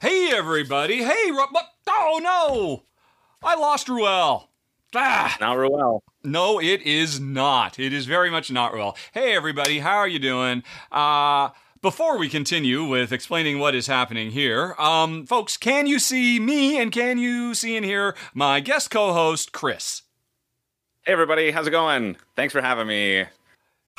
Hey, 0.00 0.30
everybody. 0.32 1.02
Hey, 1.04 1.30
Ru- 1.30 1.44
Oh, 1.88 2.20
no. 2.22 2.84
I 3.46 3.54
lost 3.54 3.88
Ruel. 3.88 4.48
Ah. 4.94 5.36
Not 5.40 5.56
Ruel. 5.58 6.02
No, 6.24 6.58
it 6.60 6.82
is 6.82 7.20
not. 7.20 7.78
It 7.78 7.92
is 7.92 8.06
very 8.06 8.30
much 8.30 8.50
not 8.50 8.72
Ruel. 8.72 8.96
Hey, 9.12 9.34
everybody. 9.34 9.80
How 9.80 9.96
are 9.98 10.08
you 10.08 10.18
doing? 10.18 10.62
Uh, 10.90 11.50
before 11.82 12.16
we 12.18 12.28
continue 12.28 12.84
with 12.84 13.12
explaining 13.12 13.58
what 13.58 13.74
is 13.74 13.86
happening 13.86 14.30
here, 14.30 14.74
um, 14.78 15.26
folks, 15.26 15.56
can 15.56 15.86
you 15.86 15.98
see 15.98 16.38
me 16.40 16.78
and 16.80 16.92
can 16.92 17.18
you 17.18 17.54
see 17.54 17.76
and 17.76 17.84
hear 17.84 18.14
my 18.34 18.60
guest 18.60 18.90
co-host, 18.90 19.52
Chris? 19.52 20.02
Hey, 21.02 21.12
everybody. 21.12 21.50
How's 21.50 21.66
it 21.66 21.70
going? 21.72 22.16
Thanks 22.36 22.52
for 22.52 22.60
having 22.62 22.86
me. 22.86 23.24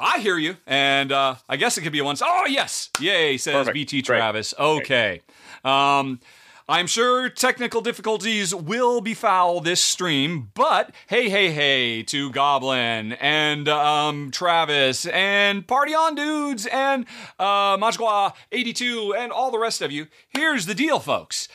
I 0.00 0.18
hear 0.18 0.38
you, 0.38 0.56
and 0.66 1.12
uh, 1.12 1.36
I 1.48 1.56
guess 1.56 1.78
it 1.78 1.82
could 1.82 1.92
be 1.92 2.00
a 2.00 2.04
one. 2.04 2.16
Oh 2.22 2.46
yes, 2.48 2.90
yay! 3.00 3.36
Says 3.36 3.54
Perfect. 3.54 3.74
BT 3.74 4.02
Great. 4.02 4.18
Travis. 4.18 4.54
Okay, 4.58 5.22
um, 5.64 6.20
I'm 6.68 6.88
sure 6.88 7.28
technical 7.28 7.80
difficulties 7.80 8.52
will 8.52 9.00
befoul 9.00 9.60
this 9.60 9.80
stream, 9.80 10.50
but 10.54 10.92
hey, 11.06 11.28
hey, 11.28 11.52
hey 11.52 12.02
to 12.02 12.30
Goblin 12.32 13.12
and 13.12 13.68
um, 13.68 14.32
Travis 14.32 15.06
and 15.06 15.64
Party 15.64 15.94
On 15.94 16.16
Dudes 16.16 16.66
and 16.66 17.06
uh, 17.38 17.76
Majgwa82 17.76 19.16
and 19.16 19.30
all 19.30 19.52
the 19.52 19.60
rest 19.60 19.80
of 19.80 19.92
you. 19.92 20.08
Here's 20.28 20.66
the 20.66 20.74
deal, 20.74 20.98
folks. 20.98 21.46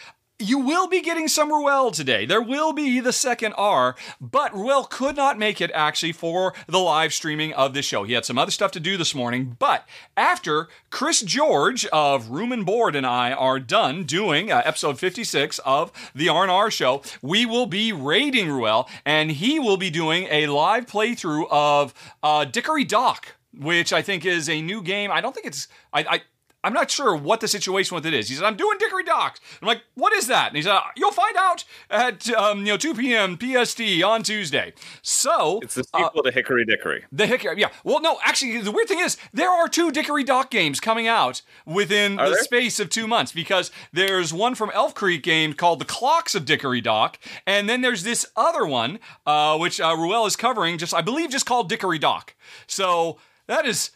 You 0.42 0.58
will 0.58 0.88
be 0.88 1.02
getting 1.02 1.28
some 1.28 1.50
Ruel 1.50 1.92
today. 1.92 2.26
There 2.26 2.42
will 2.42 2.74
be 2.74 3.00
the 3.00 3.14
second 3.14 3.54
R, 3.54 3.96
but 4.20 4.52
Ruel 4.56 4.86
could 4.86 5.16
not 5.16 5.38
make 5.38 5.62
it 5.62 5.70
actually 5.76 6.14
for 6.14 6.56
the 6.68 6.80
live 6.80 7.14
streaming 7.14 7.54
of 7.54 7.76
this 7.76 7.86
show. 7.86 8.04
He 8.04 8.14
had 8.14 8.26
some 8.26 8.40
other 8.40 8.50
stuff 8.50 8.72
to 8.72 8.80
do 8.80 8.98
this 8.98 9.14
morning, 9.14 9.56
but 9.60 9.88
after 10.18 10.68
Chris 10.90 11.22
George 11.22 11.86
of 11.88 12.30
Room 12.30 12.52
and 12.52 12.66
Board 12.66 12.96
and 12.96 13.06
I 13.06 13.34
are 13.34 13.60
done 13.60 14.04
doing 14.04 14.52
uh, 14.52 14.64
episode 14.66 14.98
56 14.98 15.60
of 15.60 15.92
the 16.16 16.30
R&R 16.30 16.72
show, 16.72 17.04
we 17.22 17.46
will 17.46 17.68
be 17.68 17.94
raiding 17.94 18.50
Ruel, 18.50 18.90
and 19.06 19.32
he 19.32 19.60
will 19.60 19.78
be 19.78 19.92
doing 19.92 20.28
a 20.32 20.48
live 20.48 20.88
playthrough 20.88 21.46
of 21.52 21.94
uh, 22.24 22.46
Dickory 22.46 22.84
Dock, 22.84 23.36
which 23.54 23.94
I 23.94 24.02
think 24.02 24.26
is 24.26 24.50
a 24.50 24.60
new 24.60 24.82
game. 24.82 25.12
I 25.12 25.22
don't 25.22 25.36
think 25.36 25.46
it's... 25.46 25.68
I, 25.94 26.02
I 26.02 26.22
I'm 26.64 26.74
not 26.74 26.92
sure 26.92 27.16
what 27.16 27.40
the 27.42 27.48
situation 27.48 27.96
with 27.96 28.06
it 28.06 28.14
is. 28.14 28.30
He 28.30 28.36
said, 28.36 28.44
I'm 28.46 28.56
doing 28.56 28.78
Dickory 28.78 29.04
Docks. 29.04 29.40
I'm 29.62 29.68
like, 29.68 29.82
what 29.96 30.14
is 30.14 30.28
that? 30.28 30.50
And 30.50 30.56
he 30.58 30.62
said, 30.62 30.80
you'll 30.96 31.12
find 31.12 31.36
out 31.36 31.64
at 31.90 32.30
um, 32.34 32.60
you 32.60 32.66
know 32.74 32.78
2 32.78 32.94
p.m. 32.94 33.38
PST 33.40 33.82
on 34.04 34.22
Tuesday. 34.24 34.74
So 35.02 35.60
It's 35.64 35.76
the 35.76 35.84
sequel 35.84 36.24
to 36.24 36.32
Hickory 36.32 36.66
Dickory. 36.66 37.04
the 37.12 37.26
Hickory, 37.26 37.60
yeah. 37.60 37.70
Well, 37.84 38.00
no, 38.02 38.20
actually, 38.24 38.62
the 38.62 38.72
weird 38.72 38.88
thing 38.88 39.00
is 39.00 39.18
there 39.34 39.50
are 39.50 39.68
two 39.68 39.92
Dickory 39.92 40.24
Dock 40.24 40.52
games 40.52 40.80
coming 40.80 41.08
out 41.08 41.42
within 41.66 42.20
Are 42.20 42.28
the 42.30 42.36
there? 42.36 42.44
space 42.44 42.80
of 42.80 42.90
two 42.90 43.08
months 43.08 43.32
because 43.32 43.72
there's 43.92 44.34
one 44.34 44.54
from 44.56 44.70
Elf 44.74 44.94
Creek 44.94 45.24
game 45.24 45.54
called 45.54 45.80
The 45.80 45.86
Clocks 45.86 46.36
of 46.36 46.46
Dickory 46.46 46.82
Dock, 46.82 47.18
and 47.48 47.68
then 47.68 47.82
there's 47.82 48.04
this 48.04 48.26
other 48.36 48.66
one 48.66 49.00
uh, 49.26 49.58
which 49.58 49.82
uh, 49.82 49.96
Ruel 49.98 50.26
is 50.28 50.36
covering, 50.36 50.78
just 50.78 50.94
I 50.94 51.02
believe, 51.02 51.30
just 51.32 51.46
called 51.46 51.70
Dickory 51.70 51.98
Dock. 52.00 52.36
So 52.68 53.18
that 53.48 53.66
is. 53.66 53.92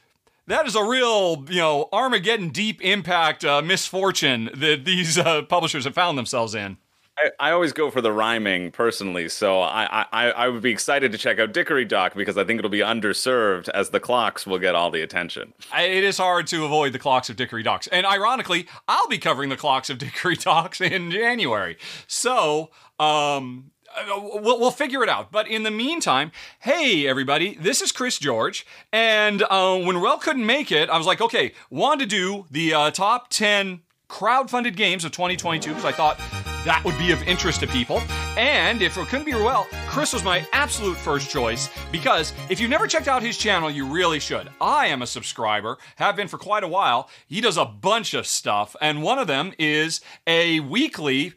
That 0.48 0.68
is 0.68 0.76
a 0.76 0.84
real, 0.84 1.44
you 1.50 1.58
know, 1.58 1.90
Armageddon 1.92 2.50
deep 2.50 2.82
impact 2.84 3.44
uh, 3.44 3.62
misfortune 3.62 4.50
that 4.56 4.86
these 4.86 5.18
uh, 5.18 5.42
publishers 5.44 5.86
have 5.86 5.96
found 5.96 6.18
themselves 6.18 6.54
in. 6.54 6.78
I, 7.18 7.32
I 7.40 7.52
always 7.52 7.72
go 7.72 7.90
for 7.90 8.02
the 8.02 8.12
rhyming 8.12 8.72
personally, 8.72 9.30
so 9.30 9.62
I, 9.62 10.06
I 10.12 10.32
I 10.32 10.48
would 10.50 10.62
be 10.62 10.70
excited 10.72 11.14
to 11.14 11.18
check 11.18 11.40
out 11.40 11.54
Dickory 11.54 11.86
Dock 11.86 12.14
because 12.14 12.38
I 12.38 12.44
think 12.44 12.60
it'll 12.60 12.70
be 12.70 12.80
underserved 12.80 13.70
as 13.70 13.90
the 13.92 14.02
clocks 14.02 14.46
will 14.46 14.60
get 14.60 14.76
all 14.76 14.92
the 14.92 15.02
attention. 15.02 15.54
I- 15.72 15.84
It 15.84 16.04
is 16.04 16.18
hard 16.18 16.46
to 16.48 16.66
avoid 16.66 16.92
the 16.92 17.00
clocks 17.00 17.30
of 17.30 17.38
Dickory 17.38 17.64
Docks. 17.64 17.88
And 17.88 18.06
ironically, 18.06 18.68
I'll 18.90 19.08
be 19.08 19.18
covering 19.18 19.48
the 19.50 19.56
clocks 19.58 19.90
of 19.90 19.98
Dickory 20.06 20.36
Docks 20.36 20.82
in 20.82 21.10
January. 21.10 21.78
So, 22.06 22.70
um, 23.00 23.72
we'll, 24.08 24.60
we'll 24.60 24.72
figure 24.72 25.04
it 25.04 25.10
out. 25.10 25.32
But 25.32 25.48
in 25.48 25.64
the 25.64 25.72
meantime, 25.72 26.32
hey, 26.60 27.08
everybody, 27.08 27.56
this 27.56 27.82
is 27.82 27.92
Chris 27.92 28.18
George. 28.18 28.66
And 28.92 29.44
uh, 29.44 29.78
when 29.80 29.98
Ruel 29.98 30.18
couldn't 30.18 30.46
make 30.46 30.72
it, 30.72 30.90
I 30.90 30.98
was 30.98 31.08
like, 31.08 31.22
okay, 31.22 31.54
wanted 31.70 32.10
to 32.10 32.16
do 32.16 32.46
the 32.52 32.74
uh, 32.74 32.92
top 32.92 33.30
10 33.30 33.82
crowd-funded 34.08 34.76
games 34.76 35.04
of 35.04 35.12
2022 35.12 35.70
because 35.70 35.86
I 35.86 35.92
thought 35.92 36.18
that 36.66 36.84
would 36.84 36.98
be 36.98 37.12
of 37.12 37.22
interest 37.24 37.60
to 37.62 37.68
people. 37.68 38.02
And 38.38 38.82
if 38.82 38.98
it 38.98 39.08
couldn't 39.08 39.26
be 39.26 39.34
Ruel, 39.34 39.66
Chris 39.88 40.14
was 40.14 40.24
my 40.24 40.46
absolute 40.52 40.98
first 40.98 41.30
choice 41.30 41.70
because 41.92 42.34
if 42.50 42.60
you've 42.60 42.70
never 42.70 42.88
checked 42.88 43.08
out 43.08 43.22
his 43.22 43.38
channel, 43.38 43.70
you 43.70 43.86
really 43.86 44.20
should. 44.20 44.50
I 44.60 44.88
am 44.88 45.02
a 45.02 45.08
subscriber, 45.08 45.78
have 45.98 46.16
been 46.16 46.28
for 46.28 46.38
quite 46.38 46.64
a 46.64 46.68
while. 46.68 47.10
He 47.28 47.40
does 47.40 47.58
a 47.58 47.66
bunch 47.66 48.14
of 48.14 48.26
stuff, 48.28 48.76
and 48.82 49.04
one 49.04 49.20
of 49.20 49.28
them 49.28 49.54
is 49.60 50.02
a 50.26 50.60
weekly. 50.60 51.34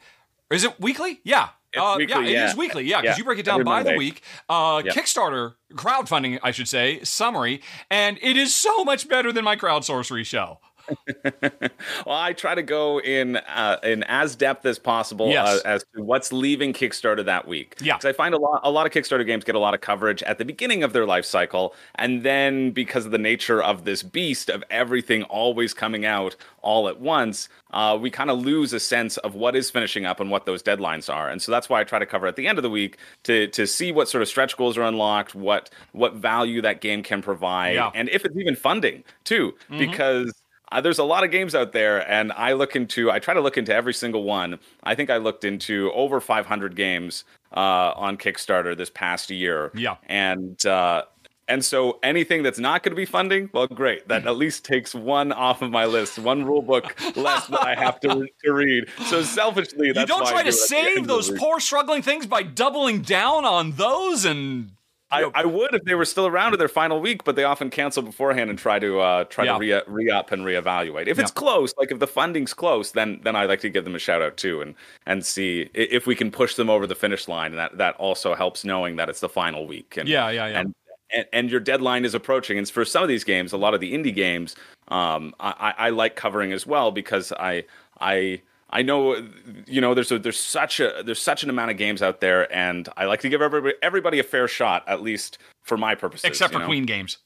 Is 0.50 0.64
it 0.64 0.80
weekly? 0.80 1.20
Yeah. 1.25 1.50
Uh, 1.81 1.97
weekly, 1.97 2.33
yeah, 2.33 2.44
it 2.44 2.50
is 2.50 2.56
weekly. 2.56 2.84
Yeah, 2.84 3.00
because 3.00 3.19
you 3.19 3.25
break 3.25 3.39
it 3.39 3.44
down 3.44 3.61
every 3.61 3.65
by 3.65 3.83
the 3.83 3.97
week. 3.97 4.22
Uh. 4.49 4.83
Kickstarter 4.83 5.55
crowdfunding, 5.75 6.39
I 6.43 6.50
should 6.50 6.69
say, 6.69 7.00
summary, 7.03 7.61
and 7.91 8.19
it 8.22 8.37
is 8.37 8.55
so 8.55 8.84
much 8.84 9.09
better 9.09 9.33
than 9.33 9.44
my 9.44 9.56
crowdsourcery 9.56 10.25
show. 10.25 10.61
Well, 12.06 12.16
I 12.16 12.32
try 12.32 12.54
to 12.54 12.62
go 12.62 13.00
in 13.00 13.37
uh, 13.37 13.78
in 13.82 14.03
as 14.04 14.37
depth 14.37 14.65
as 14.66 14.78
possible 14.78 15.28
Yes. 15.31 15.60
uh, 15.65 15.69
as 15.69 15.84
to 15.94 16.03
what's 16.03 16.32
leaving 16.32 16.72
Kickstarter 16.72 17.25
that 17.25 17.47
week. 17.47 17.76
Yeah. 17.81 17.97
because 17.97 18.09
I 18.09 18.12
find 18.12 18.34
a 18.34 18.38
lot 18.38 18.60
a 18.65 18.71
lot 18.71 18.87
of 18.87 18.93
Kickstarter 18.93 19.26
games 19.26 19.44
get 19.44 19.54
a 19.54 19.59
lot 19.59 19.75
of 19.75 19.81
coverage 19.81 20.22
at 20.25 20.38
the 20.38 20.44
beginning 20.44 20.82
of 20.82 20.93
their 20.93 21.06
life 21.06 21.25
cycle, 21.25 21.75
and 21.97 22.22
then 22.22 22.71
because 22.71 23.04
of 23.06 23.12
the 23.12 23.19
nature 23.19 23.62
of 23.62 23.84
this 23.84 24.03
beast 24.03 24.49
of 24.49 24.62
everything 24.71 25.22
always 25.25 25.75
coming 25.75 26.04
out 26.04 26.37
all 26.62 26.88
at 26.88 27.00
once, 27.00 27.49
uh, 27.72 27.97
we 28.00 28.10
kind 28.10 28.31
of 28.31 28.38
lose 28.38 28.72
a 28.72 28.81
sense 28.81 29.16
of 29.19 29.34
what 29.34 29.55
is 29.56 29.70
finishing 29.70 30.05
up 30.06 30.20
and 30.20 30.31
what 30.31 30.44
those 30.47 30.62
deadlines 30.62 31.12
are. 31.12 31.28
And 31.31 31.41
so 31.41 31.50
that's 31.53 31.69
why 31.69 31.81
I 31.81 31.84
try 31.84 31.99
to 31.99 32.06
cover 32.06 32.26
at 32.26 32.37
the 32.37 32.47
end 32.47 32.59
of 32.59 32.62
the 32.62 32.70
week 32.70 32.99
to 33.25 33.49
to 33.49 33.66
see 33.66 33.93
what 33.93 34.09
sort 34.09 34.22
of 34.22 34.28
stretch 34.28 34.56
goals 34.56 34.76
are 34.78 34.82
unlocked, 34.82 35.34
what 35.34 35.70
what 35.93 36.15
value 36.15 36.62
that 36.62 36.81
game 36.81 37.03
can 37.03 37.22
provide, 37.22 37.75
Yeah. 37.75 37.91
and 37.94 38.09
if 38.09 38.25
it's 38.25 38.37
even 38.37 38.56
funding 38.56 39.05
too, 39.25 39.55
because 39.78 40.32
uh, 40.71 40.81
there's 40.81 40.99
a 40.99 41.05
lot 41.05 41.25
of 41.25 41.31
games 41.31 41.55
out 41.55 41.73
there, 41.73 42.09
and 42.11 42.33
I 42.33 42.53
look 42.53 42.77
into, 42.77 43.11
I 43.11 43.19
try 43.19 43.34
to 43.34 43.41
look 43.41 43.56
into 43.56 43.75
every 43.75 43.95
single 43.95 44.25
one. 44.25 44.59
I 44.83 44.95
think 44.95 45.11
I 45.11 45.17
looked 45.17 45.45
into 45.45 45.91
over 45.93 46.21
500 46.21 46.77
games 46.77 47.25
uh, 47.56 47.93
on 47.97 48.17
Kickstarter 48.17 48.77
this 48.77 48.91
past 48.91 49.31
year. 49.31 49.71
Yeah. 49.75 49.97
and 50.06 50.65
uh, 50.67 51.03
and 51.49 51.65
so 51.65 51.99
anything 52.03 52.43
that's 52.43 52.59
not 52.59 52.83
going 52.83 52.93
to 52.93 52.97
be 52.97 53.06
funding, 53.06 53.49
well, 53.55 53.67
great. 53.67 54.06
That 54.09 54.27
at 54.27 54.37
least 54.37 54.67
takes 54.67 54.95
one 54.95 55.33
off 55.33 55.62
of 55.62 55.71
my 55.71 55.87
list, 55.87 56.19
one 56.19 56.45
rule 56.45 56.61
book 56.61 56.95
less 57.17 57.47
that 57.47 57.65
I 57.65 57.75
have 57.75 57.99
to, 58.00 58.29
to 58.45 58.53
read. 58.53 58.85
So 59.06 59.23
selfishly, 59.23 59.89
You 59.89 60.05
don't 60.06 60.27
try 60.27 60.43
to 60.43 60.50
do 60.50 60.56
it 60.56 60.62
at 60.62 60.69
the 60.69 60.77
end 60.77 60.97
save 60.97 61.06
those 61.06 61.31
poor 61.31 61.59
struggling 61.59 62.03
things 62.03 62.27
by 62.27 62.43
doubling 62.43 63.00
down 63.00 63.47
on 63.47 63.73
those 63.73 64.27
and 64.27 64.73
I, 65.10 65.30
I 65.34 65.44
would 65.44 65.74
if 65.74 65.84
they 65.84 65.94
were 65.94 66.04
still 66.04 66.26
around 66.26 66.52
in 66.52 66.58
their 66.58 66.69
final 66.69 67.00
week, 67.00 67.24
but 67.24 67.34
they 67.34 67.44
often 67.44 67.70
cancel 67.70 68.02
beforehand 68.02 68.50
and 68.50 68.58
try 68.58 68.78
to 68.78 69.00
uh, 69.00 69.24
try 69.24 69.44
Yeah. 69.46 69.52
to 69.54 69.58
re 69.58 69.80
re 69.86 70.10
up 70.10 70.32
and 70.32 70.42
reevaluate. 70.44 71.06
If 71.06 71.19
it's 71.19 71.30
Yeah. 71.30 71.34
close, 71.41 71.72
like 71.78 71.90
if 71.90 71.99
the 71.99 72.06
funding's 72.06 72.52
close, 72.55 72.90
then 72.93 73.20
then 73.25 73.34
I 73.34 73.46
like 73.46 73.60
to 73.60 73.70
give 73.70 73.84
them 73.84 73.94
a 73.94 73.99
shout 73.99 74.20
out 74.22 74.37
too, 74.37 74.60
and 74.60 74.75
and 75.06 75.25
see 75.25 75.70
if 75.75 76.06
we 76.06 76.14
can 76.14 76.31
push 76.31 76.55
them 76.56 76.69
over 76.69 76.87
the 76.87 76.94
finish 76.94 77.26
line. 77.28 77.52
And 77.52 77.58
that 77.58 77.78
that 77.78 77.94
also 77.96 78.34
helps 78.34 78.64
knowing 78.64 78.96
that 78.96 79.08
it's 79.08 79.20
the 79.20 79.28
final 79.28 79.66
week. 79.66 79.96
And, 79.96 80.08
Yeah, 80.08 80.28
yeah, 80.31 80.46
yeah. 80.49 80.60
And, 80.60 80.75
and 81.14 81.26
and 81.32 81.50
your 81.50 81.61
deadline 81.61 82.04
is 82.04 82.14
approaching. 82.14 82.58
And 82.58 82.69
for 82.69 82.84
some 82.84 83.02
of 83.02 83.08
these 83.08 83.25
games, 83.25 83.52
a 83.52 83.56
lot 83.56 83.72
of 83.72 83.81
the 83.81 83.94
indie 83.94 84.14
games, 84.14 84.56
um, 84.88 85.34
I, 85.40 85.72
I 85.78 85.87
I 85.87 85.90
like 85.90 86.16
covering 86.16 86.52
as 86.52 86.66
well 86.66 86.90
because 86.93 87.32
I 87.32 87.64
I. 88.00 88.43
I 88.70 88.82
know, 88.82 89.26
you 89.67 89.81
know, 89.81 89.94
there's 89.94 90.12
a, 90.12 90.19
there's 90.19 90.38
such 90.38 90.79
a 90.81 91.03
there's 91.05 91.23
such 91.23 91.43
an 91.43 91.50
amount 91.50 91.70
of 91.70 91.79
games 91.79 92.03
out 92.03 92.20
there, 92.20 92.53
and 92.55 92.88
I 92.97 93.06
like 93.06 93.20
to 93.23 93.29
give 93.29 93.41
everybody 93.41 93.75
everybody 93.82 94.19
a 94.19 94.23
fair 94.23 94.47
shot, 94.47 94.85
at 94.87 95.03
least 95.03 95.38
for 95.62 95.76
my 95.76 95.94
purposes. 95.94 96.25
except 96.25 96.53
for 96.53 96.59
know? 96.59 96.67
Queen 96.67 96.85
games. 96.85 97.19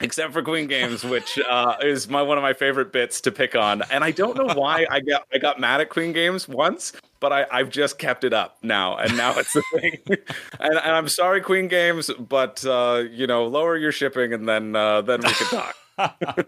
except 0.00 0.32
for 0.32 0.42
Queen 0.42 0.66
Games, 0.66 1.04
which 1.04 1.38
uh, 1.48 1.76
is 1.80 2.08
my 2.08 2.22
one 2.22 2.36
of 2.36 2.42
my 2.42 2.52
favorite 2.52 2.92
bits 2.92 3.20
to 3.22 3.30
pick 3.30 3.54
on. 3.54 3.82
And 3.90 4.02
I 4.02 4.10
don't 4.10 4.36
know 4.36 4.52
why 4.54 4.86
I 4.90 5.00
got 5.00 5.26
I 5.32 5.38
got 5.38 5.60
mad 5.60 5.80
at 5.80 5.88
Queen 5.88 6.12
Games 6.12 6.48
once, 6.48 6.92
but 7.20 7.32
I, 7.32 7.46
I've 7.50 7.70
just 7.70 7.98
kept 7.98 8.24
it 8.24 8.32
up 8.32 8.58
now, 8.62 8.96
and 8.96 9.16
now 9.16 9.38
it's 9.38 9.52
the 9.52 9.62
thing. 9.74 9.98
and, 10.08 10.74
and 10.74 10.78
I'm 10.78 11.08
sorry, 11.08 11.40
Queen 11.40 11.68
Games, 11.68 12.10
but 12.18 12.64
uh, 12.66 13.04
you 13.10 13.28
know, 13.28 13.46
lower 13.46 13.76
your 13.76 13.92
shipping, 13.92 14.32
and 14.32 14.48
then 14.48 14.74
uh, 14.74 15.02
then 15.02 15.20
we 15.20 15.32
can 15.32 15.46
talk. 15.46 15.76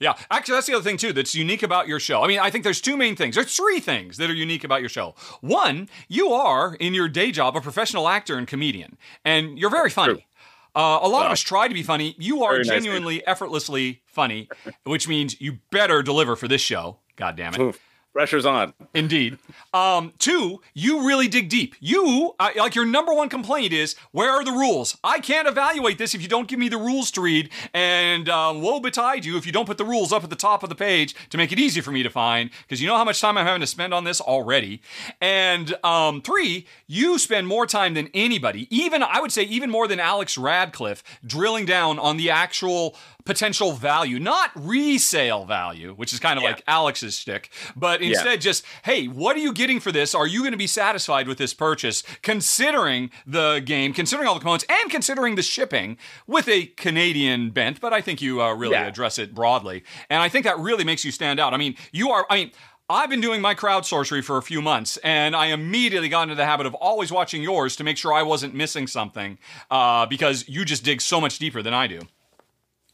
Yeah, 0.00 0.14
actually, 0.30 0.54
that's 0.54 0.66
the 0.66 0.74
other 0.74 0.82
thing 0.82 0.96
too 0.96 1.12
that's 1.12 1.34
unique 1.34 1.62
about 1.62 1.86
your 1.86 2.00
show. 2.00 2.24
I 2.24 2.26
mean, 2.26 2.40
I 2.40 2.50
think 2.50 2.64
there's 2.64 2.80
two 2.80 2.96
main 2.96 3.14
things. 3.14 3.36
There's 3.36 3.54
three 3.54 3.78
things 3.78 4.16
that 4.16 4.28
are 4.28 4.34
unique 4.34 4.64
about 4.64 4.80
your 4.80 4.88
show. 4.88 5.14
One, 5.40 5.88
you 6.08 6.32
are 6.32 6.74
in 6.74 6.94
your 6.94 7.08
day 7.08 7.30
job 7.30 7.56
a 7.56 7.60
professional 7.60 8.08
actor 8.08 8.36
and 8.36 8.46
comedian, 8.46 8.98
and 9.24 9.58
you're 9.58 9.70
very 9.70 9.90
funny. 9.90 10.26
Uh, 10.74 10.98
a 11.02 11.08
lot 11.08 11.26
of 11.26 11.32
us 11.32 11.40
try 11.40 11.68
to 11.68 11.74
be 11.74 11.82
funny. 11.82 12.16
You 12.18 12.42
are 12.44 12.52
Very 12.52 12.64
nice, 12.64 12.68
genuinely, 12.70 13.26
effortlessly 13.26 14.02
funny, 14.06 14.48
which 14.84 15.06
means 15.06 15.40
you 15.40 15.58
better 15.70 16.02
deliver 16.02 16.34
for 16.34 16.48
this 16.48 16.62
show. 16.62 16.98
God 17.16 17.36
damn 17.36 17.54
it. 17.54 17.60
Oof. 17.60 17.78
Pressure's 18.12 18.44
on. 18.44 18.74
Indeed. 18.92 19.38
Um, 19.72 20.12
two, 20.18 20.60
you 20.74 21.06
really 21.06 21.28
dig 21.28 21.48
deep. 21.48 21.74
You, 21.80 22.34
uh, 22.38 22.50
like, 22.56 22.74
your 22.74 22.84
number 22.84 23.14
one 23.14 23.30
complaint 23.30 23.72
is, 23.72 23.96
where 24.10 24.30
are 24.30 24.44
the 24.44 24.52
rules? 24.52 24.98
I 25.02 25.18
can't 25.18 25.48
evaluate 25.48 25.96
this 25.96 26.14
if 26.14 26.20
you 26.20 26.28
don't 26.28 26.46
give 26.46 26.58
me 26.58 26.68
the 26.68 26.76
rules 26.76 27.10
to 27.12 27.22
read, 27.22 27.48
and 27.72 28.28
uh, 28.28 28.52
woe 28.54 28.80
betide 28.80 29.24
you 29.24 29.38
if 29.38 29.46
you 29.46 29.52
don't 29.52 29.64
put 29.64 29.78
the 29.78 29.84
rules 29.86 30.12
up 30.12 30.22
at 30.24 30.28
the 30.28 30.36
top 30.36 30.62
of 30.62 30.68
the 30.68 30.74
page 30.74 31.14
to 31.30 31.38
make 31.38 31.52
it 31.52 31.58
easy 31.58 31.80
for 31.80 31.90
me 31.90 32.02
to 32.02 32.10
find, 32.10 32.50
because 32.62 32.82
you 32.82 32.86
know 32.86 32.98
how 32.98 33.04
much 33.04 33.18
time 33.18 33.38
I'm 33.38 33.46
having 33.46 33.62
to 33.62 33.66
spend 33.66 33.94
on 33.94 34.04
this 34.04 34.20
already. 34.20 34.82
And 35.22 35.74
um, 35.82 36.20
three, 36.20 36.66
you 36.86 37.18
spend 37.18 37.46
more 37.46 37.66
time 37.66 37.94
than 37.94 38.10
anybody, 38.12 38.68
even, 38.68 39.02
I 39.02 39.20
would 39.20 39.32
say, 39.32 39.44
even 39.44 39.70
more 39.70 39.88
than 39.88 40.00
Alex 40.00 40.36
Radcliffe, 40.36 41.02
drilling 41.24 41.64
down 41.64 41.98
on 41.98 42.18
the 42.18 42.28
actual 42.28 42.94
potential 43.24 43.72
value, 43.72 44.18
not 44.18 44.50
resale 44.54 45.44
value, 45.44 45.94
which 45.94 46.12
is 46.12 46.18
kind 46.20 46.38
of 46.38 46.42
Yeah. 46.42 46.50
like 46.50 46.64
Alex's 46.66 47.18
shtick, 47.18 47.50
but 47.76 48.02
instead 48.02 48.40
just, 48.40 48.64
hey, 48.84 49.06
what 49.06 49.36
are 49.36 49.40
you 49.40 49.52
getting 49.52 49.80
for 49.80 49.92
this? 49.92 50.14
Are 50.14 50.26
you 50.26 50.40
going 50.40 50.52
to 50.52 50.56
be 50.58 50.66
satisfied 50.66 51.28
with 51.28 51.38
this 51.38 51.54
purchase, 51.54 52.02
considering 52.22 53.10
the 53.26 53.60
game, 53.64 53.92
considering 53.92 54.26
all 54.28 54.34
the 54.34 54.40
components, 54.40 54.64
and 54.68 54.90
considering 54.90 55.36
the 55.36 55.42
shipping 55.42 55.96
with 56.26 56.48
a 56.48 56.66
Canadian 56.66 57.50
bent? 57.50 57.80
But 57.80 57.92
I 57.92 58.00
think 58.00 58.20
you 58.20 58.42
uh, 58.42 58.52
really 58.54 58.72
Yeah. 58.74 58.86
address 58.86 59.18
it 59.18 59.34
broadly. 59.34 59.84
And 60.10 60.20
I 60.22 60.28
think 60.28 60.44
that 60.44 60.58
really 60.58 60.84
makes 60.84 61.04
you 61.04 61.12
stand 61.12 61.38
out. 61.40 61.54
I 61.54 61.56
mean, 61.56 61.76
you 61.92 62.10
are, 62.10 62.26
I 62.28 62.34
mean, 62.36 62.52
I've 62.88 63.08
been 63.08 63.20
doing 63.22 63.40
my 63.40 63.54
crowd 63.54 63.86
sorcery 63.86 64.20
for 64.20 64.36
a 64.36 64.42
few 64.42 64.60
months, 64.60 64.98
and 64.98 65.34
I 65.34 65.46
immediately 65.46 66.08
got 66.10 66.24
into 66.24 66.34
the 66.34 66.44
habit 66.44 66.66
of 66.66 66.74
always 66.74 67.10
watching 67.10 67.42
yours 67.42 67.76
to 67.76 67.84
make 67.84 67.96
sure 67.96 68.12
I 68.12 68.22
wasn't 68.22 68.54
missing 68.54 68.86
something 68.86 69.38
uh, 69.70 70.04
because 70.06 70.46
you 70.48 70.64
just 70.64 70.84
dig 70.84 71.00
so 71.00 71.20
much 71.20 71.38
deeper 71.38 71.62
than 71.62 71.72
I 71.72 71.86
do. 71.86 72.00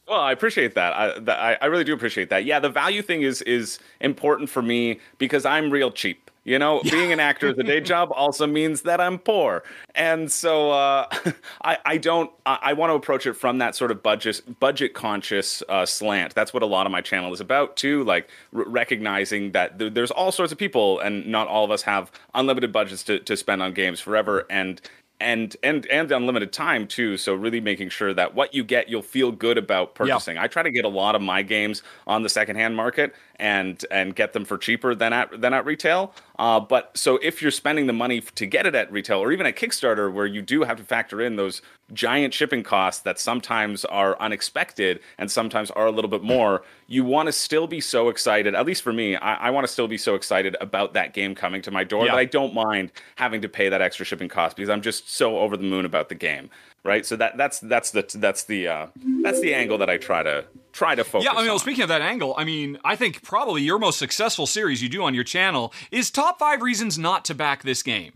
Well, 0.09 0.21
I 0.21 0.31
appreciate 0.31 0.73
that. 0.73 0.93
I, 0.93 1.19
that 1.19 1.39
I, 1.39 1.57
I 1.61 1.65
really 1.67 1.83
do 1.83 1.93
appreciate 1.93 2.29
that. 2.31 2.43
Yeah, 2.43 2.59
the 2.59 2.69
value 2.69 3.03
thing 3.03 3.21
is 3.21 3.43
is 3.43 3.77
important 3.99 4.49
for 4.49 4.63
me 4.63 4.99
because 5.19 5.45
I'm 5.45 5.69
real 5.69 5.91
cheap. 5.91 6.31
You 6.45 6.57
know, 6.57 6.81
being 6.81 7.11
an 7.11 7.19
actor 7.19 7.49
as 7.49 7.59
a 7.59 7.63
day 7.63 7.79
job 7.79 8.11
also 8.15 8.47
means 8.47 8.81
that 8.83 8.99
I'm 8.99 9.19
poor, 9.19 9.61
and 9.93 10.31
so 10.31 10.71
uh, 10.71 11.05
I, 11.63 11.77
I 11.85 11.97
don't. 11.97 12.31
I, 12.45 12.57
I 12.61 12.73
want 12.73 12.89
to 12.89 12.95
approach 12.95 13.27
it 13.27 13.33
from 13.33 13.59
that 13.59 13.75
sort 13.75 13.91
of 13.91 14.01
budget 14.01 14.41
budget 14.59 14.95
conscious 14.95 15.61
uh, 15.69 15.85
slant. 15.85 16.33
That's 16.33 16.51
what 16.51 16.63
a 16.63 16.65
lot 16.65 16.87
of 16.87 16.91
my 16.91 17.01
channel 17.01 17.31
is 17.33 17.39
about 17.39 17.75
too. 17.75 18.03
Like 18.03 18.29
r- 18.55 18.63
recognizing 18.67 19.51
that 19.51 19.77
th- 19.77 19.93
there's 19.93 20.09
all 20.09 20.31
sorts 20.31 20.51
of 20.51 20.57
people, 20.57 20.99
and 21.01 21.27
not 21.27 21.47
all 21.47 21.65
of 21.65 21.69
us 21.69 21.83
have 21.83 22.11
unlimited 22.33 22.71
budgets 22.71 23.03
to, 23.03 23.19
to 23.19 23.37
spend 23.37 23.61
on 23.61 23.73
games 23.73 23.99
forever, 23.99 24.47
and 24.49 24.81
and 25.19 25.55
and 25.63 25.85
and 25.87 26.11
unlimited 26.11 26.53
time 26.53 26.87
too 26.87 27.17
so 27.17 27.33
really 27.33 27.59
making 27.59 27.89
sure 27.89 28.13
that 28.13 28.35
what 28.35 28.53
you 28.53 28.63
get 28.63 28.89
you'll 28.89 29.01
feel 29.01 29.31
good 29.31 29.57
about 29.57 29.95
purchasing. 29.95 30.37
I 30.37 30.47
try 30.47 30.63
to 30.63 30.71
get 30.71 30.85
a 30.85 30.89
lot 30.89 31.15
of 31.15 31.21
my 31.21 31.41
games 31.41 31.83
on 32.07 32.23
the 32.23 32.29
secondhand 32.29 32.75
market 32.75 33.13
and 33.39 33.85
and 33.89 34.15
get 34.15 34.33
them 34.33 34.45
for 34.45 34.57
cheaper 34.57 34.93
than 34.93 35.13
at 35.13 35.41
than 35.41 35.53
at 35.53 35.65
retail 35.65 36.13
uh, 36.37 36.59
but 36.59 36.91
so 36.97 37.17
if 37.21 37.41
you're 37.41 37.51
spending 37.51 37.87
the 37.87 37.93
money 37.93 38.21
to 38.21 38.45
get 38.45 38.65
it 38.65 38.75
at 38.75 38.91
retail 38.91 39.19
or 39.19 39.31
even 39.31 39.45
at 39.45 39.55
kickstarter 39.55 40.11
where 40.11 40.25
you 40.25 40.41
do 40.41 40.63
have 40.63 40.77
to 40.77 40.83
factor 40.83 41.21
in 41.21 41.35
those 41.35 41.61
giant 41.93 42.33
shipping 42.33 42.63
costs 42.63 43.01
that 43.01 43.19
sometimes 43.19 43.83
are 43.85 44.19
unexpected 44.19 44.99
and 45.17 45.31
sometimes 45.31 45.71
are 45.71 45.87
a 45.87 45.91
little 45.91 46.09
bit 46.09 46.21
more 46.23 46.63
you 46.87 47.03
want 47.03 47.27
to 47.27 47.31
still 47.33 47.65
be 47.67 47.81
so 47.81 48.09
excited 48.09 48.53
at 48.55 48.65
least 48.65 48.81
for 48.81 48.93
me 48.93 49.15
i, 49.15 49.47
I 49.47 49.49
want 49.49 49.65
to 49.65 49.71
still 49.71 49.87
be 49.87 49.97
so 49.97 50.15
excited 50.15 50.55
about 50.61 50.93
that 50.93 51.13
game 51.13 51.33
coming 51.35 51.61
to 51.63 51.71
my 51.71 51.83
door 51.83 52.05
Yeah. 52.05 52.11
that 52.13 52.19
i 52.19 52.25
don't 52.25 52.53
mind 52.53 52.91
having 53.15 53.41
to 53.41 53.49
pay 53.49 53.69
that 53.69 53.81
extra 53.81 54.05
shipping 54.05 54.29
cost 54.29 54.55
because 54.55 54.69
I'm 54.69 54.81
just 54.81 55.09
so 55.09 55.39
over 55.39 55.57
the 55.57 55.63
moon 55.63 55.85
about 55.85 56.09
the 56.09 56.15
game, 56.15 56.49
right? 56.83 57.05
So 57.05 57.15
that 57.15 57.37
that's 57.37 57.59
that's 57.59 57.91
the 57.91 58.05
that's 58.15 58.43
the 58.43 58.67
uh, 58.67 58.87
that's 59.23 59.41
the 59.41 59.53
angle 59.53 59.77
that 59.79 59.89
I 59.89 59.97
try 59.97 60.23
to 60.23 60.45
try 60.71 60.95
to 60.95 61.03
focus. 61.03 61.25
Yeah, 61.25 61.31
I 61.31 61.41
mean, 61.41 61.47
well, 61.47 61.59
speaking 61.59 61.83
of 61.83 61.89
that 61.89 62.01
angle, 62.01 62.33
I 62.37 62.43
mean, 62.43 62.77
I 62.83 62.95
think 62.95 63.21
probably 63.23 63.61
your 63.61 63.79
most 63.79 63.99
successful 63.99 64.45
series 64.47 64.81
you 64.81 64.89
do 64.89 65.03
on 65.03 65.13
your 65.13 65.23
channel 65.23 65.73
is 65.91 66.09
top 66.11 66.39
five 66.39 66.61
reasons 66.61 66.97
not 66.97 67.25
to 67.25 67.35
back 67.35 67.63
this 67.63 67.83
game. 67.83 68.13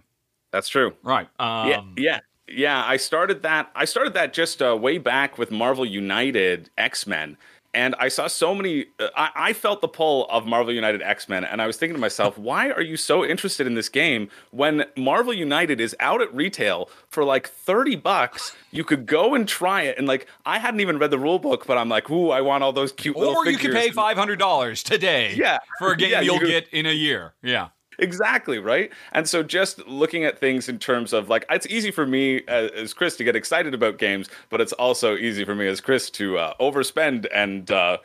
that's 0.52 0.70
true. 0.70 0.94
Right. 1.04 1.28
Um, 1.40 1.70
yeah, 1.70 1.82
yeah, 1.98 2.20
yeah. 2.48 2.84
I 2.86 2.98
started 2.98 3.42
that. 3.44 3.72
I 3.76 3.86
started 3.86 4.14
that 4.14 4.34
just 4.34 4.62
uh, 4.62 4.78
way 4.78 4.98
back 4.98 5.38
with 5.38 5.52
Marvel 5.52 5.86
United 5.86 6.70
X 6.78 7.08
Men. 7.08 7.38
And 7.76 7.96
I 7.98 8.08
saw 8.10 8.28
so 8.28 8.54
many. 8.54 8.86
Uh, 9.00 9.08
I, 9.18 9.30
I 9.36 9.54
felt 9.54 9.82
the 9.82 9.88
pull 9.88 10.28
of 10.30 10.46
Marvel 10.46 10.72
United 10.72 11.02
X 11.02 11.28
Men, 11.28 11.44
and 11.44 11.62
I 11.62 11.66
was 11.68 11.76
thinking 11.76 11.96
to 11.96 12.00
myself, 12.00 12.38
why 12.50 12.70
are 12.70 12.82
you 12.82 12.96
so 12.98 13.26
interested 13.26 13.66
in 13.66 13.74
this 13.74 13.90
game 13.90 14.30
when 14.52 14.86
Marvel 14.96 15.34
United 15.34 15.82
is 15.82 15.96
out 16.00 16.22
at 16.22 16.34
retail 16.36 16.90
for 17.10 17.24
like 17.24 17.48
thirty 17.48 17.96
bucks? 17.96 18.56
You 18.72 18.84
could 18.84 19.06
go 19.08 19.34
and 19.34 19.48
try 19.48 19.84
it, 19.84 19.98
and 19.98 20.08
like 20.08 20.28
I 20.46 20.60
hadn't 20.60 20.82
even 20.82 21.00
read 21.00 21.10
the 21.12 21.18
rule 21.20 21.40
book, 21.40 21.66
but 21.66 21.78
I'm 21.80 21.90
like, 21.90 22.10
ooh, 22.12 22.30
I 22.30 22.42
want 22.42 22.64
all 22.64 22.74
those 22.74 22.92
cute 22.92 23.18
little 23.18 23.36
Or 23.36 23.48
you 23.48 23.58
could 23.58 23.72
pay 23.74 23.90
five 23.90 24.18
hundred 24.18 24.38
dollars 24.40 24.84
today. 24.84 25.34
Yeah. 25.36 25.58
For 25.80 25.94
a 25.94 25.98
game 25.98 26.12
Yeah, 26.12 26.22
you 26.22 26.32
you'll 26.32 26.40
could- 26.40 26.50
get 26.50 26.68
in 26.72 26.86
a 26.86 26.92
year. 26.92 27.34
Yeah. 27.42 27.70
Exactly, 28.04 28.60
right? 28.60 28.92
And 29.14 29.30
so 29.30 29.44
just 29.44 29.88
looking 29.88 30.26
at 30.26 30.38
things 30.38 30.68
in 30.68 30.78
terms 30.78 31.14
of 31.14 31.30
like, 31.30 31.46
it's 31.50 31.66
easy 31.68 31.90
for 31.90 32.06
me 32.06 32.42
as, 32.50 32.70
as 32.72 32.94
Chris 32.94 33.16
to 33.16 33.24
get 33.24 33.34
excited 33.34 33.74
about 33.74 33.98
games, 33.98 34.30
but 34.50 34.60
it's 34.60 34.74
also 34.74 35.16
easy 35.16 35.46
for 35.46 35.56
me 35.56 35.68
as 35.68 35.80
Chris 35.80 36.10
to 36.12 36.38
uh, 36.38 36.54
overspend 36.60 37.28
and 37.34 37.72
uh, 37.72 37.98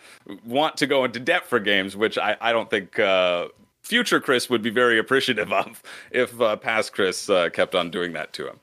want 0.45 0.77
to 0.77 0.87
go 0.87 1.05
into 1.05 1.19
debt 1.19 1.47
for 1.47 1.59
games, 1.59 1.97
which 1.97 2.17
I, 2.17 2.37
I 2.41 2.53
don't 2.53 2.71
think. 2.71 2.99
Uh, 2.99 3.49
Future 3.81 4.21
Chris 4.21 4.51
would 4.51 4.61
be 4.61 4.69
very 4.69 4.99
appreciative 4.99 5.51
of 5.51 5.83
if 6.11 6.39
uh, 6.43 6.57
past 6.57 6.93
Chris 6.93 7.31
uh, 7.31 7.49
kept 7.49 7.75
on 7.75 7.91
doing 7.91 8.13
that 8.13 8.35
to 8.35 8.47
him. 8.47 8.59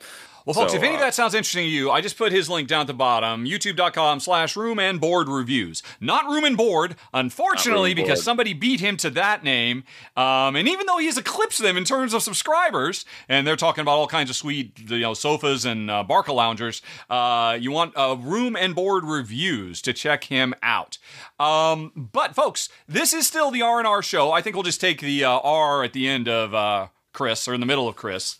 Well, 0.46 0.54
folks, 0.54 0.70
So, 0.70 0.78
if 0.78 0.84
any 0.84 0.94
of 0.94 1.00
uh, 1.00 1.06
that 1.06 1.14
sounds 1.14 1.34
interesting 1.34 1.64
to 1.64 1.68
you, 1.68 1.90
I 1.90 2.00
just 2.00 2.16
put 2.16 2.30
his 2.30 2.48
link 2.48 2.68
down 2.68 2.82
at 2.82 2.86
the 2.86 2.94
bottom, 2.94 3.46
youtube.com 3.46 4.20
slash 4.20 4.54
room 4.54 4.78
and 4.78 5.00
board 5.00 5.28
reviews. 5.28 5.82
Not 6.00 6.26
room 6.26 6.44
and 6.44 6.56
board, 6.56 6.94
unfortunately, 7.12 7.90
and 7.90 7.96
because 7.96 8.20
Board. 8.20 8.24
somebody 8.24 8.52
beat 8.52 8.78
him 8.78 8.96
to 8.98 9.10
that 9.10 9.42
name. 9.42 9.82
Um, 10.16 10.54
and 10.54 10.68
even 10.68 10.86
though 10.86 10.98
he 10.98 11.06
has 11.06 11.18
eclipsed 11.18 11.60
them 11.60 11.76
in 11.76 11.82
terms 11.82 12.14
of 12.14 12.22
subscribers, 12.22 13.04
and 13.28 13.44
they're 13.44 13.56
talking 13.56 13.82
about 13.82 13.96
all 13.96 14.06
kinds 14.06 14.30
of 14.30 14.36
sweet 14.36 14.78
you 14.88 15.00
know, 15.00 15.14
sofas 15.14 15.64
and 15.64 15.90
uh, 15.90 16.04
Barca 16.04 16.32
loungers, 16.32 16.80
uh, 17.10 17.58
you 17.60 17.72
want 17.72 17.96
uh, 17.96 18.16
room 18.16 18.54
and 18.54 18.72
board 18.72 19.02
reviews 19.02 19.82
to 19.82 19.92
check 19.92 20.24
him 20.24 20.54
out. 20.62 20.96
Um, 21.40 21.90
but, 21.96 22.36
folks, 22.36 22.68
this 22.86 23.12
is 23.12 23.26
still 23.26 23.50
the 23.50 23.62
R&R 23.62 24.00
show. 24.00 24.30
I 24.30 24.42
think 24.42 24.54
we'll 24.54 24.62
just 24.62 24.80
take 24.80 25.00
the 25.00 25.24
uh, 25.24 25.40
R 25.40 25.82
at 25.82 25.92
the 25.92 26.06
end 26.06 26.28
of 26.28 26.54
uh, 26.54 26.86
Chris, 27.12 27.48
or 27.48 27.54
in 27.54 27.58
the 27.58 27.66
middle 27.66 27.88
of 27.88 27.96
Chris. 27.96 28.38